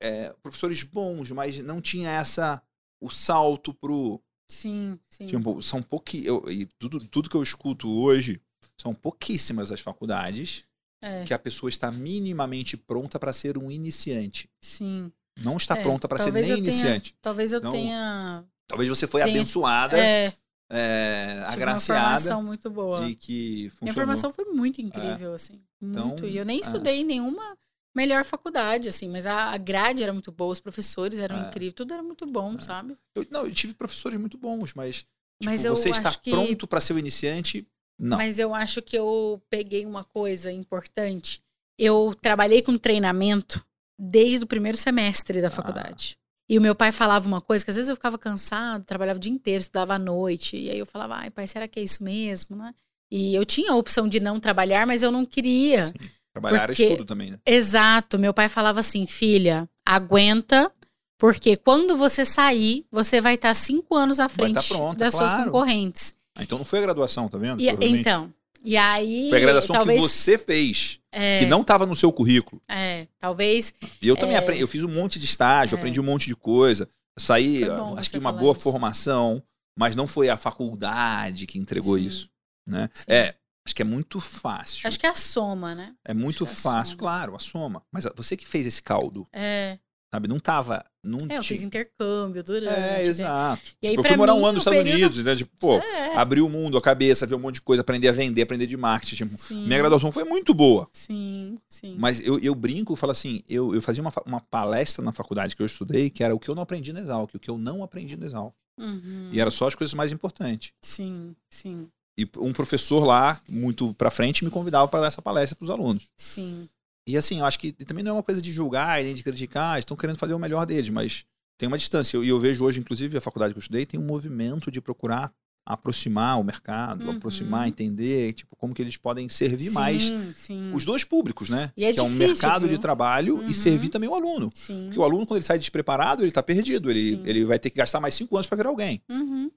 É, 0.00 0.34
professores 0.42 0.82
bons, 0.82 1.30
mas 1.30 1.56
não 1.62 1.80
tinha 1.80 2.10
essa. 2.10 2.62
o 3.00 3.10
salto 3.10 3.74
pro. 3.74 4.20
sim, 4.50 4.98
sim. 5.10 5.26
Tipo, 5.26 5.60
são 5.62 5.82
pouquíssimos. 5.82 6.50
E 6.52 6.66
tudo, 6.78 7.00
tudo 7.08 7.28
que 7.28 7.36
eu 7.36 7.42
escuto 7.42 7.90
hoje 7.90 8.40
são 8.80 8.94
pouquíssimas 8.94 9.70
as 9.72 9.80
faculdades 9.80 10.64
É, 11.02 11.24
que 11.24 11.34
a 11.34 11.38
pessoa 11.38 11.68
está 11.68 11.90
minimamente 11.90 12.76
pronta 12.76 13.18
para 13.18 13.32
ser 13.32 13.58
um 13.58 13.70
iniciante. 13.70 14.48
sim. 14.62 15.12
Não 15.38 15.56
está 15.56 15.76
É, 15.78 15.82
pronta 15.82 16.06
para 16.08 16.22
ser 16.22 16.32
nem 16.32 16.42
tenha- 16.42 16.58
iniciante. 16.58 17.16
Talvez 17.22 17.52
eu 17.52 17.58
Então, 17.58 17.72
tenha. 17.72 18.44
Talvez 18.66 18.88
você 18.88 19.06
foi 19.06 19.22
tenha- 19.22 19.34
abençoada, 19.34 19.98
É, 19.98 20.32
é, 20.70 21.26
tive 21.26 21.40
uma 21.40 21.52
agraciada 21.52 22.00
formação 22.02 22.42
muito 22.42 22.70
boa. 22.70 23.06
e 23.08 23.14
que 23.14 23.68
funcionou. 23.70 23.78
Minha 23.82 23.94
formação 23.94 24.32
foi 24.32 24.44
muito 24.46 24.80
incrível, 24.80 25.34
assim. 25.34 25.60
Então, 25.80 26.08
Muito. 26.08 26.26
e 26.26 26.36
eu 26.36 26.44
nem 26.44 26.58
é. 26.58 26.60
estudei 26.60 27.00
em 27.00 27.04
nenhuma 27.04 27.56
melhor 27.94 28.24
faculdade, 28.24 28.88
assim, 28.88 29.10
mas 29.10 29.26
a, 29.26 29.56
grade 29.58 30.02
era 30.02 30.12
muito 30.12 30.32
boa, 30.32 30.52
os 30.52 30.60
professores 30.60 31.18
eram 31.18 31.36
É. 31.36 31.48
incríveis, 31.48 31.74
tudo 31.74 31.92
era 31.92 32.02
muito 32.02 32.24
bom, 32.24 32.58
sabe? 32.60 32.96
Eu, 33.14 33.26
não, 33.30 33.44
eu 33.46 33.52
tive 33.52 33.74
professores 33.74 34.18
muito 34.18 34.38
bons, 34.38 34.72
mas, 34.74 34.96
tipo, 34.98 35.06
Mas 35.44 35.64
você 35.64 35.90
está 35.90 36.10
que- 36.14 36.30
pronto 36.30 36.66
para 36.66 36.80
ser 36.80 36.94
o 36.94 36.98
iniciante? 36.98 37.66
Não. 37.98 38.16
Mas 38.16 38.38
eu 38.38 38.54
acho 38.54 38.80
que 38.80 38.96
eu 38.96 39.42
peguei 39.50 39.84
uma 39.84 40.04
coisa 40.04 40.50
importante. 40.50 41.42
Eu 41.78 42.16
trabalhei 42.20 42.62
com 42.62 42.78
treinamento 42.78 43.62
desde 43.98 44.44
o 44.44 44.46
primeiro 44.46 44.76
semestre 44.78 45.38
Ah. 45.38 45.42
da 45.42 45.50
faculdade. 45.50 46.16
E 46.48 46.58
o 46.58 46.60
meu 46.60 46.74
pai 46.74 46.92
falava 46.92 47.26
uma 47.26 47.40
coisa 47.40 47.64
que 47.64 47.70
às 47.70 47.76
vezes 47.76 47.88
eu 47.88 47.94
ficava 47.96 48.18
cansado, 48.18 48.84
trabalhava 48.84 49.16
o 49.16 49.20
dia 49.20 49.32
inteiro, 49.32 49.60
estudava 49.62 49.94
à 49.94 49.98
noite. 49.98 50.56
E 50.56 50.70
aí 50.70 50.78
eu 50.78 50.84
falava, 50.86 51.14
ai, 51.16 51.30
pai, 51.30 51.46
será 51.46 51.66
que 51.66 51.78
é 51.80 51.82
isso 51.82 52.02
mesmo, 52.04 52.56
né? 52.56 52.74
E 53.10 53.34
eu 53.34 53.44
tinha 53.44 53.72
a 53.72 53.76
opção 53.76 54.08
de 54.08 54.20
não 54.20 54.38
trabalhar, 54.40 54.86
mas 54.86 55.02
eu 55.02 55.10
não 55.10 55.24
queria. 55.24 55.86
Sim. 55.86 55.92
Trabalhar 56.32 56.66
porque- 56.66 56.82
estudo 56.84 57.04
também, 57.04 57.30
né? 57.30 57.38
Exato. 57.46 58.18
Meu 58.18 58.32
pai 58.34 58.48
falava 58.48 58.80
assim, 58.80 59.06
filha, 59.06 59.68
aguenta, 59.86 60.70
porque 61.18 61.56
quando 61.56 61.96
você 61.96 62.24
sair, 62.24 62.84
você 62.90 63.20
vai 63.20 63.34
estar 63.34 63.54
cinco 63.54 63.94
anos 63.94 64.18
à 64.18 64.26
Vai 64.26 64.52
tá 64.52 64.60
frente 64.60 64.68
pronta, 64.68 64.96
das 65.04 65.14
suas 65.14 65.30
claro. 65.30 65.44
concorrentes. 65.50 66.14
Ah, 66.36 66.42
então 66.42 66.58
não 66.58 66.64
foi 66.64 66.78
a 66.80 66.82
graduação, 66.82 67.28
tá 67.28 67.38
vendo? 67.38 67.60
E, 67.62 67.68
então, 67.68 68.32
e 68.64 68.76
aí. 68.76 69.28
Foi 69.28 69.38
a 69.38 69.40
graduação 69.40 69.74
talvez, 69.76 70.00
que 70.00 70.08
você 70.08 70.38
fez, 70.38 70.98
é, 71.10 71.38
que 71.40 71.46
não 71.46 71.60
estava 71.62 71.84
no 71.86 71.94
seu 71.96 72.12
currículo. 72.12 72.60
É, 72.68 73.06
talvez. 73.18 73.74
E 74.00 74.08
eu 74.08 74.16
também 74.16 74.36
É. 74.36 74.38
aprendi, 74.38 74.60
eu 74.62 74.68
fiz 74.68 74.82
um 74.84 74.88
monte 74.92 75.18
de 75.18 75.24
estágio, 75.24 75.74
É. 75.74 75.78
aprendi 75.78 76.00
um 76.00 76.04
monte 76.04 76.26
de 76.26 76.36
coisa. 76.36 76.88
Saí, 77.18 77.64
bom 77.66 77.98
acho 77.98 78.10
que 78.10 78.18
uma 78.18 78.32
boa 78.32 78.52
isso. 78.52 78.60
formação, 78.62 79.42
mas 79.78 79.94
não 79.94 80.06
foi 80.06 80.28
a 80.30 80.36
faculdade 80.36 81.46
que 81.46 81.58
entregou 81.58 81.98
Sim. 81.98 82.06
isso, 82.06 82.30
né? 82.66 82.88
Sim. 82.94 83.04
É, 83.08 83.34
acho 83.66 83.74
que 83.74 83.82
é 83.82 83.84
muito 83.84 84.18
fácil. 84.20 84.86
Acho 84.88 84.98
que 84.98 85.06
é 85.06 85.10
a 85.10 85.14
soma, 85.14 85.74
né? 85.74 85.94
É 86.04 86.14
muito 86.14 86.44
é 86.44 86.46
a 86.46 86.50
fácil, 86.50 86.92
soma. 86.92 86.98
claro, 86.98 87.36
a 87.36 87.38
soma. 87.38 87.82
Mas 87.92 88.06
você 88.16 88.36
que 88.36 88.46
fez 88.48 88.66
esse 88.66 88.82
caldo, 88.82 89.26
É, 89.32 89.78
sabe? 90.12 90.26
Não 90.28 90.40
tava, 90.40 90.84
não 91.04 91.18
é 91.20 91.22
eu 91.22 91.28
tinha- 91.28 91.42
fiz 91.42 91.62
intercâmbio 91.62 92.42
durante. 92.44 92.72
É, 92.72 92.80
né? 92.80 93.02
exato. 93.02 93.62
E 93.82 93.86
aí, 93.88 93.92
Tipo, 93.94 94.00
eu 94.06 94.08
fui 94.08 94.16
morar 94.16 94.34
mim, 94.34 94.40
um 94.40 94.44
ano 94.46 94.52
nos 94.54 94.60
Estados 94.62 94.78
período- 94.82 95.00
Unidos, 95.00 95.24
né? 95.24 95.36
Tipo, 95.36 95.50
pô, 95.58 95.78
É, 95.78 96.16
abriu 96.16 96.46
o 96.46 96.48
mundo, 96.50 96.78
a 96.78 96.82
cabeça, 96.82 97.26
ver 97.26 97.34
um 97.34 97.38
monte 97.40 97.54
de 97.56 97.60
coisa, 97.62 97.80
aprender 97.82 98.08
a 98.08 98.12
vender, 98.12 98.42
aprender 98.42 98.66
de 98.66 98.76
marketing. 98.76 99.24
Tipo, 99.26 99.54
minha 99.54 99.78
graduação 99.78 100.12
foi 100.12 100.24
muito 100.24 100.54
boa. 100.54 100.88
Sim, 100.92 101.58
sim. 101.68 101.96
Mas 101.98 102.20
eu, 102.20 102.38
eu 102.38 102.54
brinco, 102.54 102.92
eu 102.92 102.96
falo 102.96 103.10
assim, 103.12 103.42
eu, 103.48 103.74
eu 103.74 103.82
fazia 103.82 104.00
uma, 104.02 104.12
uma 104.26 104.40
palestra 104.40 105.04
na 105.04 105.12
faculdade 105.12 105.56
que 105.56 105.62
eu 105.62 105.66
estudei, 105.66 106.08
que 106.10 106.22
era 106.22 106.34
o 106.34 106.38
que 106.38 106.48
eu 106.48 106.54
não 106.54 106.62
aprendi 106.62 106.92
na 106.92 107.00
Exalc, 107.00 107.34
o 107.34 107.38
que 107.38 107.50
eu 107.50 107.58
não 107.58 107.82
aprendi 107.82 108.16
na 108.16 108.26
Exalc. 108.26 108.54
Uhum, 108.78 109.28
E 109.32 109.38
era 109.40 109.50
só 109.50 109.66
as 109.68 109.74
coisas 109.74 109.92
mais 109.94 110.12
importantes. 110.12 110.72
Sim, 110.82 111.36
sim, 111.50 111.88
E 112.18 112.26
um 112.38 112.52
professor 112.52 113.04
lá, 113.04 113.40
muito 113.48 113.92
pra 113.94 114.10
frente, 114.10 114.44
me 114.44 114.50
convidava 114.50 114.86
para 114.88 115.00
dar 115.00 115.06
essa 115.08 115.22
palestra 115.22 115.56
para 115.56 115.64
os 115.64 115.70
alunos. 115.70 116.08
sim. 116.16 116.68
E 117.08 117.16
assim, 117.16 117.40
eu 117.40 117.44
acho 117.44 117.58
que 117.58 117.72
também 117.72 118.04
não 118.04 118.10
é 118.10 118.14
uma 118.14 118.22
coisa 118.22 118.40
de 118.40 118.52
julgar 118.52 119.00
e 119.00 119.04
nem 119.04 119.14
de 119.14 119.22
criticar, 119.22 119.78
estão 119.78 119.96
querendo 119.96 120.16
fazer 120.18 120.34
o 120.34 120.38
melhor 120.38 120.64
deles, 120.66 120.88
mas 120.90 121.24
tem 121.58 121.66
uma 121.66 121.78
distância. 121.78 122.16
E 122.18 122.28
eu, 122.28 122.38
vejo 122.38 122.64
hoje, 122.64 122.78
inclusive, 122.78 123.16
a 123.16 123.20
faculdade 123.20 123.52
que 123.54 123.58
eu 123.58 123.60
estudei 123.62 123.84
tem 123.86 123.98
um 123.98 124.04
movimento 124.06 124.70
de 124.70 124.80
procurar 124.80 125.32
aproximar 125.64 126.40
o 126.40 126.44
mercado, 126.44 127.04
Uhum. 127.04 127.16
aproximar, 127.16 127.68
entender, 127.68 128.32
tipo, 128.32 128.56
como 128.56 128.74
que 128.74 128.82
eles 128.82 128.96
podem 128.96 129.28
servir 129.28 129.70
mais 129.70 130.02
Sim, 130.04 130.32
sim. 130.34 130.72
os 130.74 130.84
dois 130.84 131.04
públicos, 131.04 131.48
né? 131.48 131.70
É 131.76 131.92
que 131.92 132.00
é 132.00 132.02
um 132.02 132.06
difícil, 132.08 132.26
mercado 132.28 132.62
de 132.62 132.70
viu? 132.70 132.78
trabalho 132.78 133.36
Uhum. 133.36 133.48
e 133.48 133.54
servir 133.54 133.88
também 133.88 134.08
o 134.08 134.14
aluno. 134.14 134.50
Sim. 134.54 134.86
Porque 134.86 134.98
o 134.98 135.04
aluno, 135.04 135.24
quando 135.24 135.38
ele 135.38 135.46
sai 135.46 135.58
despreparado, 135.60 136.22
ele 136.22 136.28
está 136.28 136.42
perdido. 136.42 136.90
Ele, 136.90 137.10
Sim. 137.16 137.22
ele 137.24 137.44
vai 137.44 137.60
ter 137.60 137.70
que 137.70 137.76
gastar 137.76 138.00
mais 138.00 138.12
cinco 138.14 138.34
anos 138.36 138.48
para 138.48 138.56
virar 138.56 138.70
alguém. 138.70 139.00
Uhum. 139.08 139.50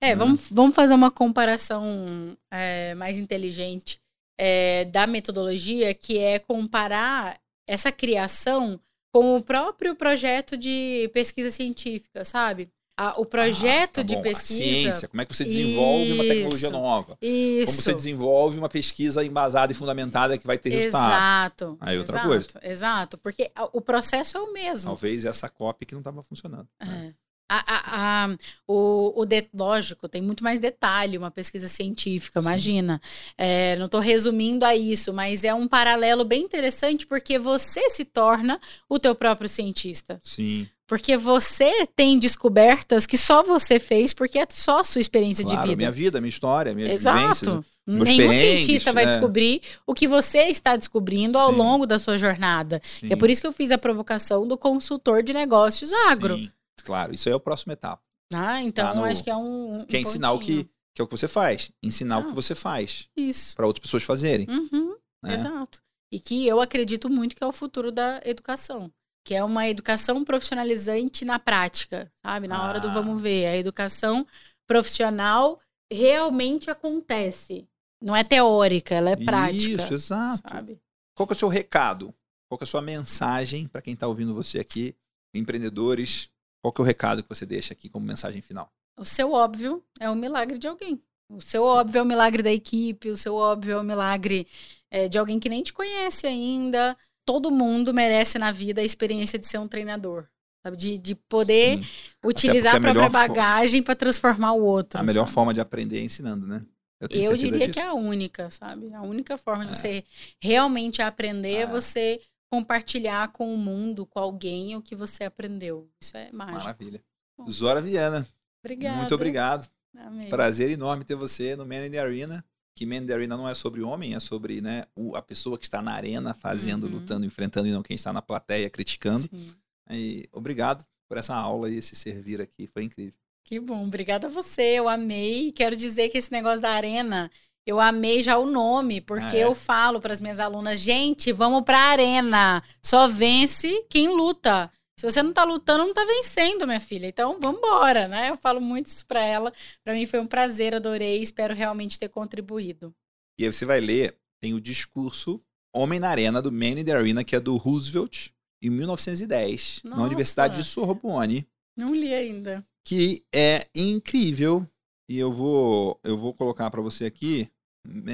É, 0.00 0.08
Né? 0.08 0.16
vamos, 0.16 0.48
vamos 0.50 0.74
fazer 0.74 0.94
uma 0.94 1.10
comparação 1.10 2.34
é, 2.50 2.94
mais 2.94 3.18
inteligente. 3.18 3.99
É, 4.42 4.86
da 4.86 5.06
metodologia, 5.06 5.92
que 5.92 6.16
é 6.16 6.38
comparar 6.38 7.38
essa 7.68 7.92
criação 7.92 8.80
com 9.12 9.36
o 9.36 9.42
próprio 9.42 9.94
projeto 9.94 10.56
de 10.56 11.10
pesquisa 11.12 11.50
científica, 11.50 12.24
sabe? 12.24 12.70
o 13.16 13.24
projeto 13.24 14.00
ah, 14.00 14.02
tá 14.02 14.02
de 14.02 14.20
pesquisa. 14.20 14.60
A 14.60 14.66
ciência, 14.66 15.08
como 15.08 15.22
é 15.22 15.24
que 15.24 15.34
você 15.34 15.44
desenvolve 15.44 16.04
isso, 16.04 16.14
uma 16.14 16.24
tecnologia 16.24 16.70
nova? 16.70 17.18
Isso. 17.22 17.66
Como 17.66 17.82
você 17.82 17.94
desenvolve 17.94 18.58
uma 18.58 18.68
pesquisa 18.68 19.24
embasada 19.24 19.72
e 19.72 19.74
fundamentada 19.74 20.36
que 20.36 20.46
vai 20.46 20.58
ter 20.58 20.68
resultado. 20.68 21.08
Exato. 21.08 21.78
Aí 21.80 21.98
outra 21.98 22.16
exato, 22.16 22.28
coisa. 22.28 22.60
Exato, 22.62 23.18
porque 23.18 23.50
o 23.72 23.80
processo 23.80 24.36
é 24.36 24.40
o 24.40 24.52
mesmo. 24.52 24.90
Talvez 24.90 25.24
essa 25.24 25.48
cópia 25.48 25.86
que 25.86 25.94
não 25.94 26.00
estava 26.00 26.22
funcionando. 26.22 26.68
Né? 26.78 27.14
A, 27.52 27.64
a, 27.66 28.24
a, 28.24 28.36
o, 28.64 29.22
o 29.22 29.26
de, 29.26 29.48
lógico, 29.52 30.08
tem 30.08 30.22
muito 30.22 30.44
mais 30.44 30.60
detalhe, 30.60 31.18
uma 31.18 31.32
pesquisa 31.32 31.66
científica, 31.66 32.40
Sim. 32.40 32.46
imagina. 32.46 33.00
É, 33.36 33.74
não 33.74 33.86
estou 33.86 34.00
resumindo 34.00 34.64
a 34.64 34.76
isso, 34.76 35.12
mas 35.12 35.42
é 35.42 35.52
um 35.52 35.66
paralelo 35.66 36.24
bem 36.24 36.44
interessante 36.44 37.08
porque 37.08 37.40
você 37.40 37.90
se 37.90 38.04
torna 38.04 38.60
o 38.88 39.00
teu 39.00 39.16
próprio 39.16 39.48
cientista. 39.48 40.20
Sim. 40.22 40.68
Porque 40.86 41.16
você 41.16 41.86
tem 41.86 42.18
descobertas 42.18 43.04
que 43.06 43.18
só 43.18 43.42
você 43.42 43.80
fez, 43.80 44.12
porque 44.12 44.38
é 44.38 44.46
só 44.48 44.80
a 44.80 44.84
sua 44.84 45.00
experiência 45.00 45.44
claro, 45.44 45.60
de 45.60 45.68
vida. 45.68 45.76
minha 45.76 45.90
vida, 45.90 46.20
minha 46.20 46.28
história, 46.28 46.74
minha 46.74 46.92
Exato. 46.92 47.64
Nenhum 47.86 48.32
cientista 48.32 48.92
vai 48.92 49.04
é. 49.04 49.06
descobrir 49.06 49.60
o 49.84 49.94
que 49.94 50.06
você 50.06 50.42
está 50.44 50.76
descobrindo 50.76 51.36
ao 51.36 51.50
Sim. 51.50 51.58
longo 51.58 51.86
da 51.86 51.98
sua 51.98 52.16
jornada. 52.16 52.80
é 53.08 53.16
por 53.16 53.28
isso 53.28 53.40
que 53.40 53.46
eu 53.46 53.52
fiz 53.52 53.72
a 53.72 53.78
provocação 53.78 54.46
do 54.46 54.56
consultor 54.56 55.22
de 55.22 55.32
negócios 55.32 55.92
agro. 56.08 56.36
Sim. 56.36 56.50
Claro, 56.82 57.14
isso 57.14 57.28
aí 57.28 57.32
é 57.32 57.36
o 57.36 57.40
próximo 57.40 57.72
etapa. 57.72 58.02
Ah, 58.32 58.62
então 58.62 58.86
tá 58.86 58.94
no... 58.94 59.04
acho 59.04 59.24
que 59.24 59.30
é 59.30 59.36
um. 59.36 59.80
um 59.80 59.86
que 59.86 59.96
é 59.96 60.00
ensinar 60.00 60.32
o 60.32 60.38
que, 60.38 60.64
que 60.94 61.00
é 61.00 61.04
o 61.04 61.06
que 61.06 61.16
você 61.16 61.28
faz. 61.28 61.70
Ensinar 61.82 62.18
o 62.18 62.28
que 62.28 62.34
você 62.34 62.54
faz. 62.54 63.08
Isso. 63.16 63.56
Para 63.56 63.66
outras 63.66 63.82
pessoas 63.82 64.04
fazerem. 64.04 64.46
Uhum. 64.48 64.96
Né? 65.22 65.34
Exato. 65.34 65.82
E 66.12 66.18
que 66.18 66.46
eu 66.46 66.60
acredito 66.60 67.08
muito 67.08 67.36
que 67.36 67.44
é 67.44 67.46
o 67.46 67.52
futuro 67.52 67.92
da 67.92 68.20
educação. 68.24 68.92
Que 69.24 69.34
é 69.34 69.44
uma 69.44 69.68
educação 69.68 70.24
profissionalizante 70.24 71.24
na 71.24 71.38
prática, 71.38 72.10
sabe? 72.24 72.48
Na 72.48 72.58
ah. 72.58 72.68
hora 72.68 72.80
do 72.80 72.88
ah. 72.88 72.92
vamos 72.92 73.20
ver. 73.20 73.46
A 73.46 73.56
educação 73.56 74.26
profissional 74.66 75.60
realmente 75.92 76.70
acontece. 76.70 77.68
Não 78.02 78.16
é 78.16 78.24
teórica, 78.24 78.94
ela 78.94 79.10
é 79.10 79.16
prática. 79.16 79.82
Isso, 79.82 79.94
exato. 79.94 80.42
Sabe? 80.48 80.80
Qual 81.14 81.28
é 81.28 81.32
o 81.32 81.36
seu 81.36 81.48
recado? 81.48 82.14
Qual 82.48 82.58
é 82.58 82.64
a 82.64 82.66
sua 82.66 82.80
mensagem 82.80 83.66
para 83.68 83.82
quem 83.82 83.94
está 83.94 84.06
ouvindo 84.06 84.34
você 84.34 84.58
aqui, 84.58 84.96
empreendedores, 85.34 86.29
qual 86.62 86.72
que 86.72 86.80
é 86.80 86.84
o 86.84 86.86
recado 86.86 87.22
que 87.22 87.28
você 87.28 87.46
deixa 87.46 87.72
aqui 87.72 87.88
como 87.88 88.06
mensagem 88.06 88.42
final? 88.42 88.72
O 88.98 89.04
seu 89.04 89.32
óbvio 89.32 89.82
é 89.98 90.10
o 90.10 90.14
milagre 90.14 90.58
de 90.58 90.68
alguém. 90.68 91.02
O 91.28 91.40
seu 91.40 91.62
Sim. 91.62 91.68
óbvio 91.68 91.98
é 92.00 92.02
o 92.02 92.06
milagre 92.06 92.42
da 92.42 92.52
equipe, 92.52 93.08
o 93.08 93.16
seu 93.16 93.34
óbvio 93.34 93.74
é 93.74 93.80
o 93.80 93.84
milagre 93.84 94.46
é, 94.90 95.08
de 95.08 95.16
alguém 95.16 95.38
que 95.38 95.48
nem 95.48 95.62
te 95.62 95.72
conhece 95.72 96.26
ainda. 96.26 96.96
Todo 97.24 97.50
mundo 97.50 97.94
merece 97.94 98.38
na 98.38 98.50
vida 98.50 98.80
a 98.80 98.84
experiência 98.84 99.38
de 99.38 99.46
ser 99.46 99.58
um 99.58 99.68
treinador. 99.68 100.26
Sabe? 100.62 100.76
De, 100.76 100.98
de 100.98 101.14
poder 101.14 101.78
Sim. 101.78 101.88
utilizar 102.24 102.74
a, 102.74 102.78
a 102.78 102.80
própria 102.80 103.08
bagagem 103.08 103.82
para 103.82 103.94
transformar 103.94 104.52
o 104.52 104.62
outro. 104.62 104.98
A 104.98 105.02
melhor 105.02 105.24
sabe? 105.24 105.34
forma 105.34 105.54
de 105.54 105.60
aprender 105.60 106.00
é 106.00 106.02
ensinando, 106.02 106.46
né? 106.46 106.62
Eu, 107.00 107.08
Eu 107.08 107.36
diria 107.36 107.60
disso. 107.60 107.72
que 107.72 107.80
é 107.80 107.86
a 107.86 107.94
única, 107.94 108.50
sabe? 108.50 108.92
A 108.92 109.00
única 109.00 109.38
forma 109.38 109.64
de 109.64 109.72
é. 109.72 109.74
você 109.74 110.04
realmente 110.38 111.00
aprender 111.00 111.54
é, 111.54 111.62
é 111.62 111.66
você 111.66 112.20
compartilhar 112.50 113.28
com 113.32 113.54
o 113.54 113.56
mundo, 113.56 114.04
com 114.04 114.18
alguém, 114.18 114.74
o 114.76 114.82
que 114.82 114.96
você 114.96 115.24
aprendeu. 115.24 115.88
Isso 116.00 116.16
é 116.16 116.30
mágico. 116.32 116.58
Maravilha. 116.58 117.02
Bom. 117.38 117.48
Zora 117.48 117.80
Viana. 117.80 118.28
Obrigada. 118.62 118.96
Muito 118.96 119.14
obrigado. 119.14 119.70
Amém. 119.96 120.28
Prazer 120.28 120.70
enorme 120.70 121.04
ter 121.04 121.14
você 121.14 121.54
no 121.54 121.64
Man 121.64 121.86
in 121.86 121.90
the 121.90 121.98
Arena. 121.98 122.44
Que 122.74 122.84
Man 122.84 122.96
in 122.96 123.06
the 123.06 123.14
Arena 123.14 123.36
não 123.36 123.48
é 123.48 123.54
sobre 123.54 123.82
homem, 123.82 124.14
é 124.14 124.20
sobre 124.20 124.60
né, 124.60 124.84
a 125.14 125.22
pessoa 125.22 125.58
que 125.58 125.64
está 125.64 125.80
na 125.80 125.92
arena, 125.92 126.34
fazendo, 126.34 126.84
uhum. 126.84 126.94
lutando, 126.94 127.26
enfrentando, 127.26 127.68
e 127.68 127.72
não 127.72 127.82
quem 127.82 127.94
está 127.94 128.12
na 128.12 128.22
plateia 128.22 128.68
criticando. 128.68 129.28
Sim. 129.28 129.54
E 129.90 130.28
obrigado 130.32 130.84
por 131.08 131.18
essa 131.18 131.34
aula 131.34 131.70
e 131.70 131.76
esse 131.76 131.94
servir 131.94 132.40
aqui. 132.40 132.66
Foi 132.66 132.84
incrível. 132.84 133.14
Que 133.44 133.58
bom. 133.58 133.86
Obrigada 133.86 134.28
a 134.28 134.30
você. 134.30 134.78
Eu 134.78 134.88
amei. 134.88 135.50
Quero 135.52 135.76
dizer 135.76 136.08
que 136.08 136.18
esse 136.18 136.30
negócio 136.30 136.60
da 136.60 136.70
arena 136.70 137.30
eu 137.66 137.78
amei 137.78 138.22
já 138.22 138.38
o 138.38 138.46
nome, 138.46 139.00
porque 139.00 139.36
ah, 139.36 139.40
é? 139.40 139.44
eu 139.44 139.54
falo 139.54 140.00
para 140.00 140.12
as 140.12 140.20
minhas 140.20 140.40
alunas, 140.40 140.80
gente, 140.80 141.32
vamos 141.32 141.62
para 141.62 141.78
a 141.78 141.90
arena. 141.90 142.62
Só 142.82 143.06
vence 143.06 143.84
quem 143.88 144.08
luta. 144.08 144.70
Se 144.98 145.10
você 145.10 145.22
não 145.22 145.32
tá 145.32 145.44
lutando, 145.44 145.86
não 145.86 145.94
tá 145.94 146.04
vencendo, 146.04 146.66
minha 146.66 146.80
filha. 146.80 147.06
Então, 147.06 147.38
vamos 147.40 147.58
embora, 147.58 148.06
né? 148.06 148.30
Eu 148.30 148.36
falo 148.36 148.60
muito 148.60 148.86
isso 148.86 149.06
para 149.06 149.24
ela. 149.24 149.52
Para 149.82 149.94
mim 149.94 150.04
foi 150.04 150.20
um 150.20 150.26
prazer, 150.26 150.74
adorei, 150.74 151.22
espero 151.22 151.54
realmente 151.54 151.98
ter 151.98 152.08
contribuído. 152.08 152.94
E 153.38 153.44
aí 153.44 153.52
você 153.52 153.64
vai 153.64 153.80
ler, 153.80 154.14
tem 154.40 154.52
o 154.52 154.60
discurso 154.60 155.40
Homem 155.74 156.00
na 156.00 156.08
Arena 156.08 156.42
do 156.42 156.50
Man 156.50 156.80
in 156.80 156.84
the 156.84 156.92
Arena, 156.92 157.24
que 157.24 157.36
é 157.36 157.40
do 157.40 157.56
Roosevelt, 157.56 158.28
em 158.62 158.68
1910, 158.68 159.82
Nossa. 159.84 159.96
na 159.96 160.02
Universidade 160.02 160.56
de 160.56 160.64
Sorbonne. 160.64 161.46
Não 161.76 161.94
li 161.94 162.12
ainda. 162.12 162.62
Que 162.84 163.24
é 163.32 163.68
incrível 163.74 164.68
e 165.10 165.18
eu 165.18 165.32
vou, 165.32 165.98
eu 166.04 166.16
vou 166.16 166.32
colocar 166.32 166.70
para 166.70 166.80
você 166.80 167.04
aqui, 167.04 167.50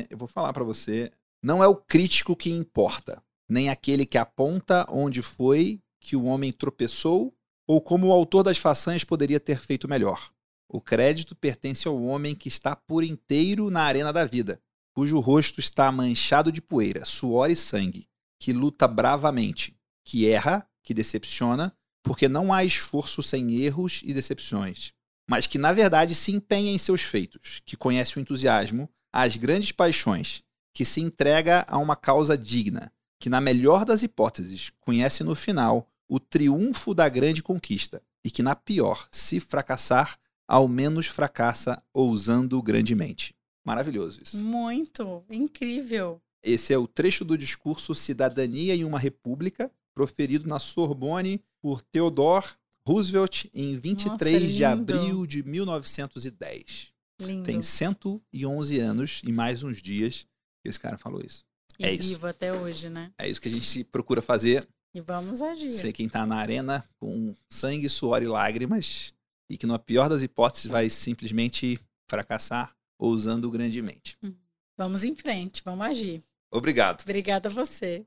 eu 0.08 0.16
vou 0.16 0.26
falar 0.26 0.54
para 0.54 0.64
você, 0.64 1.12
não 1.42 1.62
é 1.62 1.68
o 1.68 1.76
crítico 1.76 2.34
que 2.34 2.50
importa, 2.50 3.22
nem 3.46 3.68
aquele 3.68 4.06
que 4.06 4.16
aponta 4.16 4.86
onde 4.88 5.20
foi 5.20 5.78
que 6.00 6.16
o 6.16 6.24
homem 6.24 6.50
tropeçou 6.50 7.36
ou 7.68 7.82
como 7.82 8.06
o 8.06 8.12
autor 8.12 8.42
das 8.42 8.56
façanhas 8.56 9.04
poderia 9.04 9.38
ter 9.38 9.60
feito 9.60 9.86
melhor. 9.86 10.32
O 10.70 10.80
crédito 10.80 11.36
pertence 11.36 11.86
ao 11.86 12.02
homem 12.02 12.34
que 12.34 12.48
está 12.48 12.74
por 12.74 13.04
inteiro 13.04 13.68
na 13.70 13.82
arena 13.82 14.10
da 14.10 14.24
vida, 14.24 14.58
cujo 14.94 15.20
rosto 15.20 15.60
está 15.60 15.92
manchado 15.92 16.50
de 16.50 16.62
poeira, 16.62 17.04
suor 17.04 17.50
e 17.50 17.56
sangue, 17.56 18.08
que 18.40 18.54
luta 18.54 18.88
bravamente, 18.88 19.78
que 20.02 20.26
erra, 20.26 20.66
que 20.82 20.94
decepciona, 20.94 21.76
porque 22.02 22.26
não 22.26 22.54
há 22.54 22.64
esforço 22.64 23.22
sem 23.22 23.54
erros 23.56 24.00
e 24.02 24.14
decepções, 24.14 24.94
mas 25.28 25.46
que 25.46 25.58
na 25.58 25.72
verdade 25.72 26.14
se 26.14 26.32
empenha 26.32 26.70
em 26.70 26.78
seus 26.78 27.02
feitos, 27.02 27.60
que 27.64 27.76
conhece 27.76 28.16
o 28.16 28.20
entusiasmo, 28.20 28.88
as 29.12 29.36
grandes 29.36 29.72
paixões, 29.72 30.42
que 30.72 30.84
se 30.84 31.00
entrega 31.00 31.64
a 31.68 31.78
uma 31.78 31.96
causa 31.96 32.36
digna, 32.36 32.92
que 33.18 33.28
na 33.28 33.40
melhor 33.40 33.84
das 33.84 34.02
hipóteses 34.02 34.70
conhece 34.80 35.24
no 35.24 35.34
final 35.34 35.90
o 36.08 36.20
triunfo 36.20 36.94
da 36.94 37.08
grande 37.08 37.42
conquista, 37.42 38.02
e 38.24 38.30
que 38.30 38.42
na 38.42 38.54
pior, 38.54 39.08
se 39.10 39.40
fracassar, 39.40 40.18
ao 40.46 40.68
menos 40.68 41.06
fracassa 41.06 41.82
ousando 41.92 42.60
grandemente. 42.62 43.34
Maravilhoso 43.64 44.20
isso. 44.22 44.36
Muito, 44.38 45.24
incrível. 45.28 46.20
Esse 46.42 46.72
é 46.72 46.78
o 46.78 46.86
trecho 46.86 47.24
do 47.24 47.36
discurso 47.36 47.94
Cidadania 47.94 48.74
em 48.74 48.84
uma 48.84 48.98
República, 48.98 49.70
proferido 49.92 50.48
na 50.48 50.60
Sorbonne 50.60 51.42
por 51.60 51.82
Theodore 51.82 52.46
Roosevelt 52.86 53.46
em 53.52 53.76
23 53.76 54.42
Nossa, 54.42 54.54
de 54.54 54.64
abril 54.64 55.26
de 55.26 55.42
1910. 55.42 56.92
Lindo. 57.20 57.42
Tem 57.42 57.60
111 57.60 58.78
anos 58.78 59.22
e 59.24 59.32
mais 59.32 59.62
uns 59.64 59.82
dias 59.82 60.26
que 60.62 60.68
esse 60.68 60.78
cara 60.78 60.96
falou 60.96 61.20
isso. 61.20 61.44
E 61.78 61.84
é 61.84 61.90
vivo 61.90 62.04
isso. 62.04 62.26
até 62.26 62.52
hoje, 62.52 62.88
né? 62.88 63.12
É 63.18 63.28
isso 63.28 63.40
que 63.40 63.48
a 63.48 63.50
gente 63.50 63.82
procura 63.84 64.22
fazer. 64.22 64.66
E 64.94 65.00
vamos 65.00 65.42
agir. 65.42 65.70
Ser 65.70 65.92
quem 65.92 66.08
tá 66.08 66.24
na 66.24 66.36
arena 66.36 66.88
com 67.00 67.34
sangue, 67.50 67.88
suor 67.88 68.22
e 68.22 68.26
lágrimas 68.28 69.12
e 69.50 69.56
que, 69.56 69.66
na 69.66 69.78
pior 69.78 70.08
das 70.08 70.22
hipóteses, 70.22 70.66
vai 70.66 70.88
simplesmente 70.88 71.80
fracassar 72.08 72.74
ousando 72.98 73.50
grandemente. 73.50 74.16
Hum. 74.22 74.34
Vamos 74.78 75.04
em 75.04 75.14
frente, 75.14 75.62
vamos 75.64 75.86
agir. 75.86 76.22
Obrigado. 76.52 77.02
Obrigada 77.02 77.48
a 77.48 77.52
você. 77.52 78.06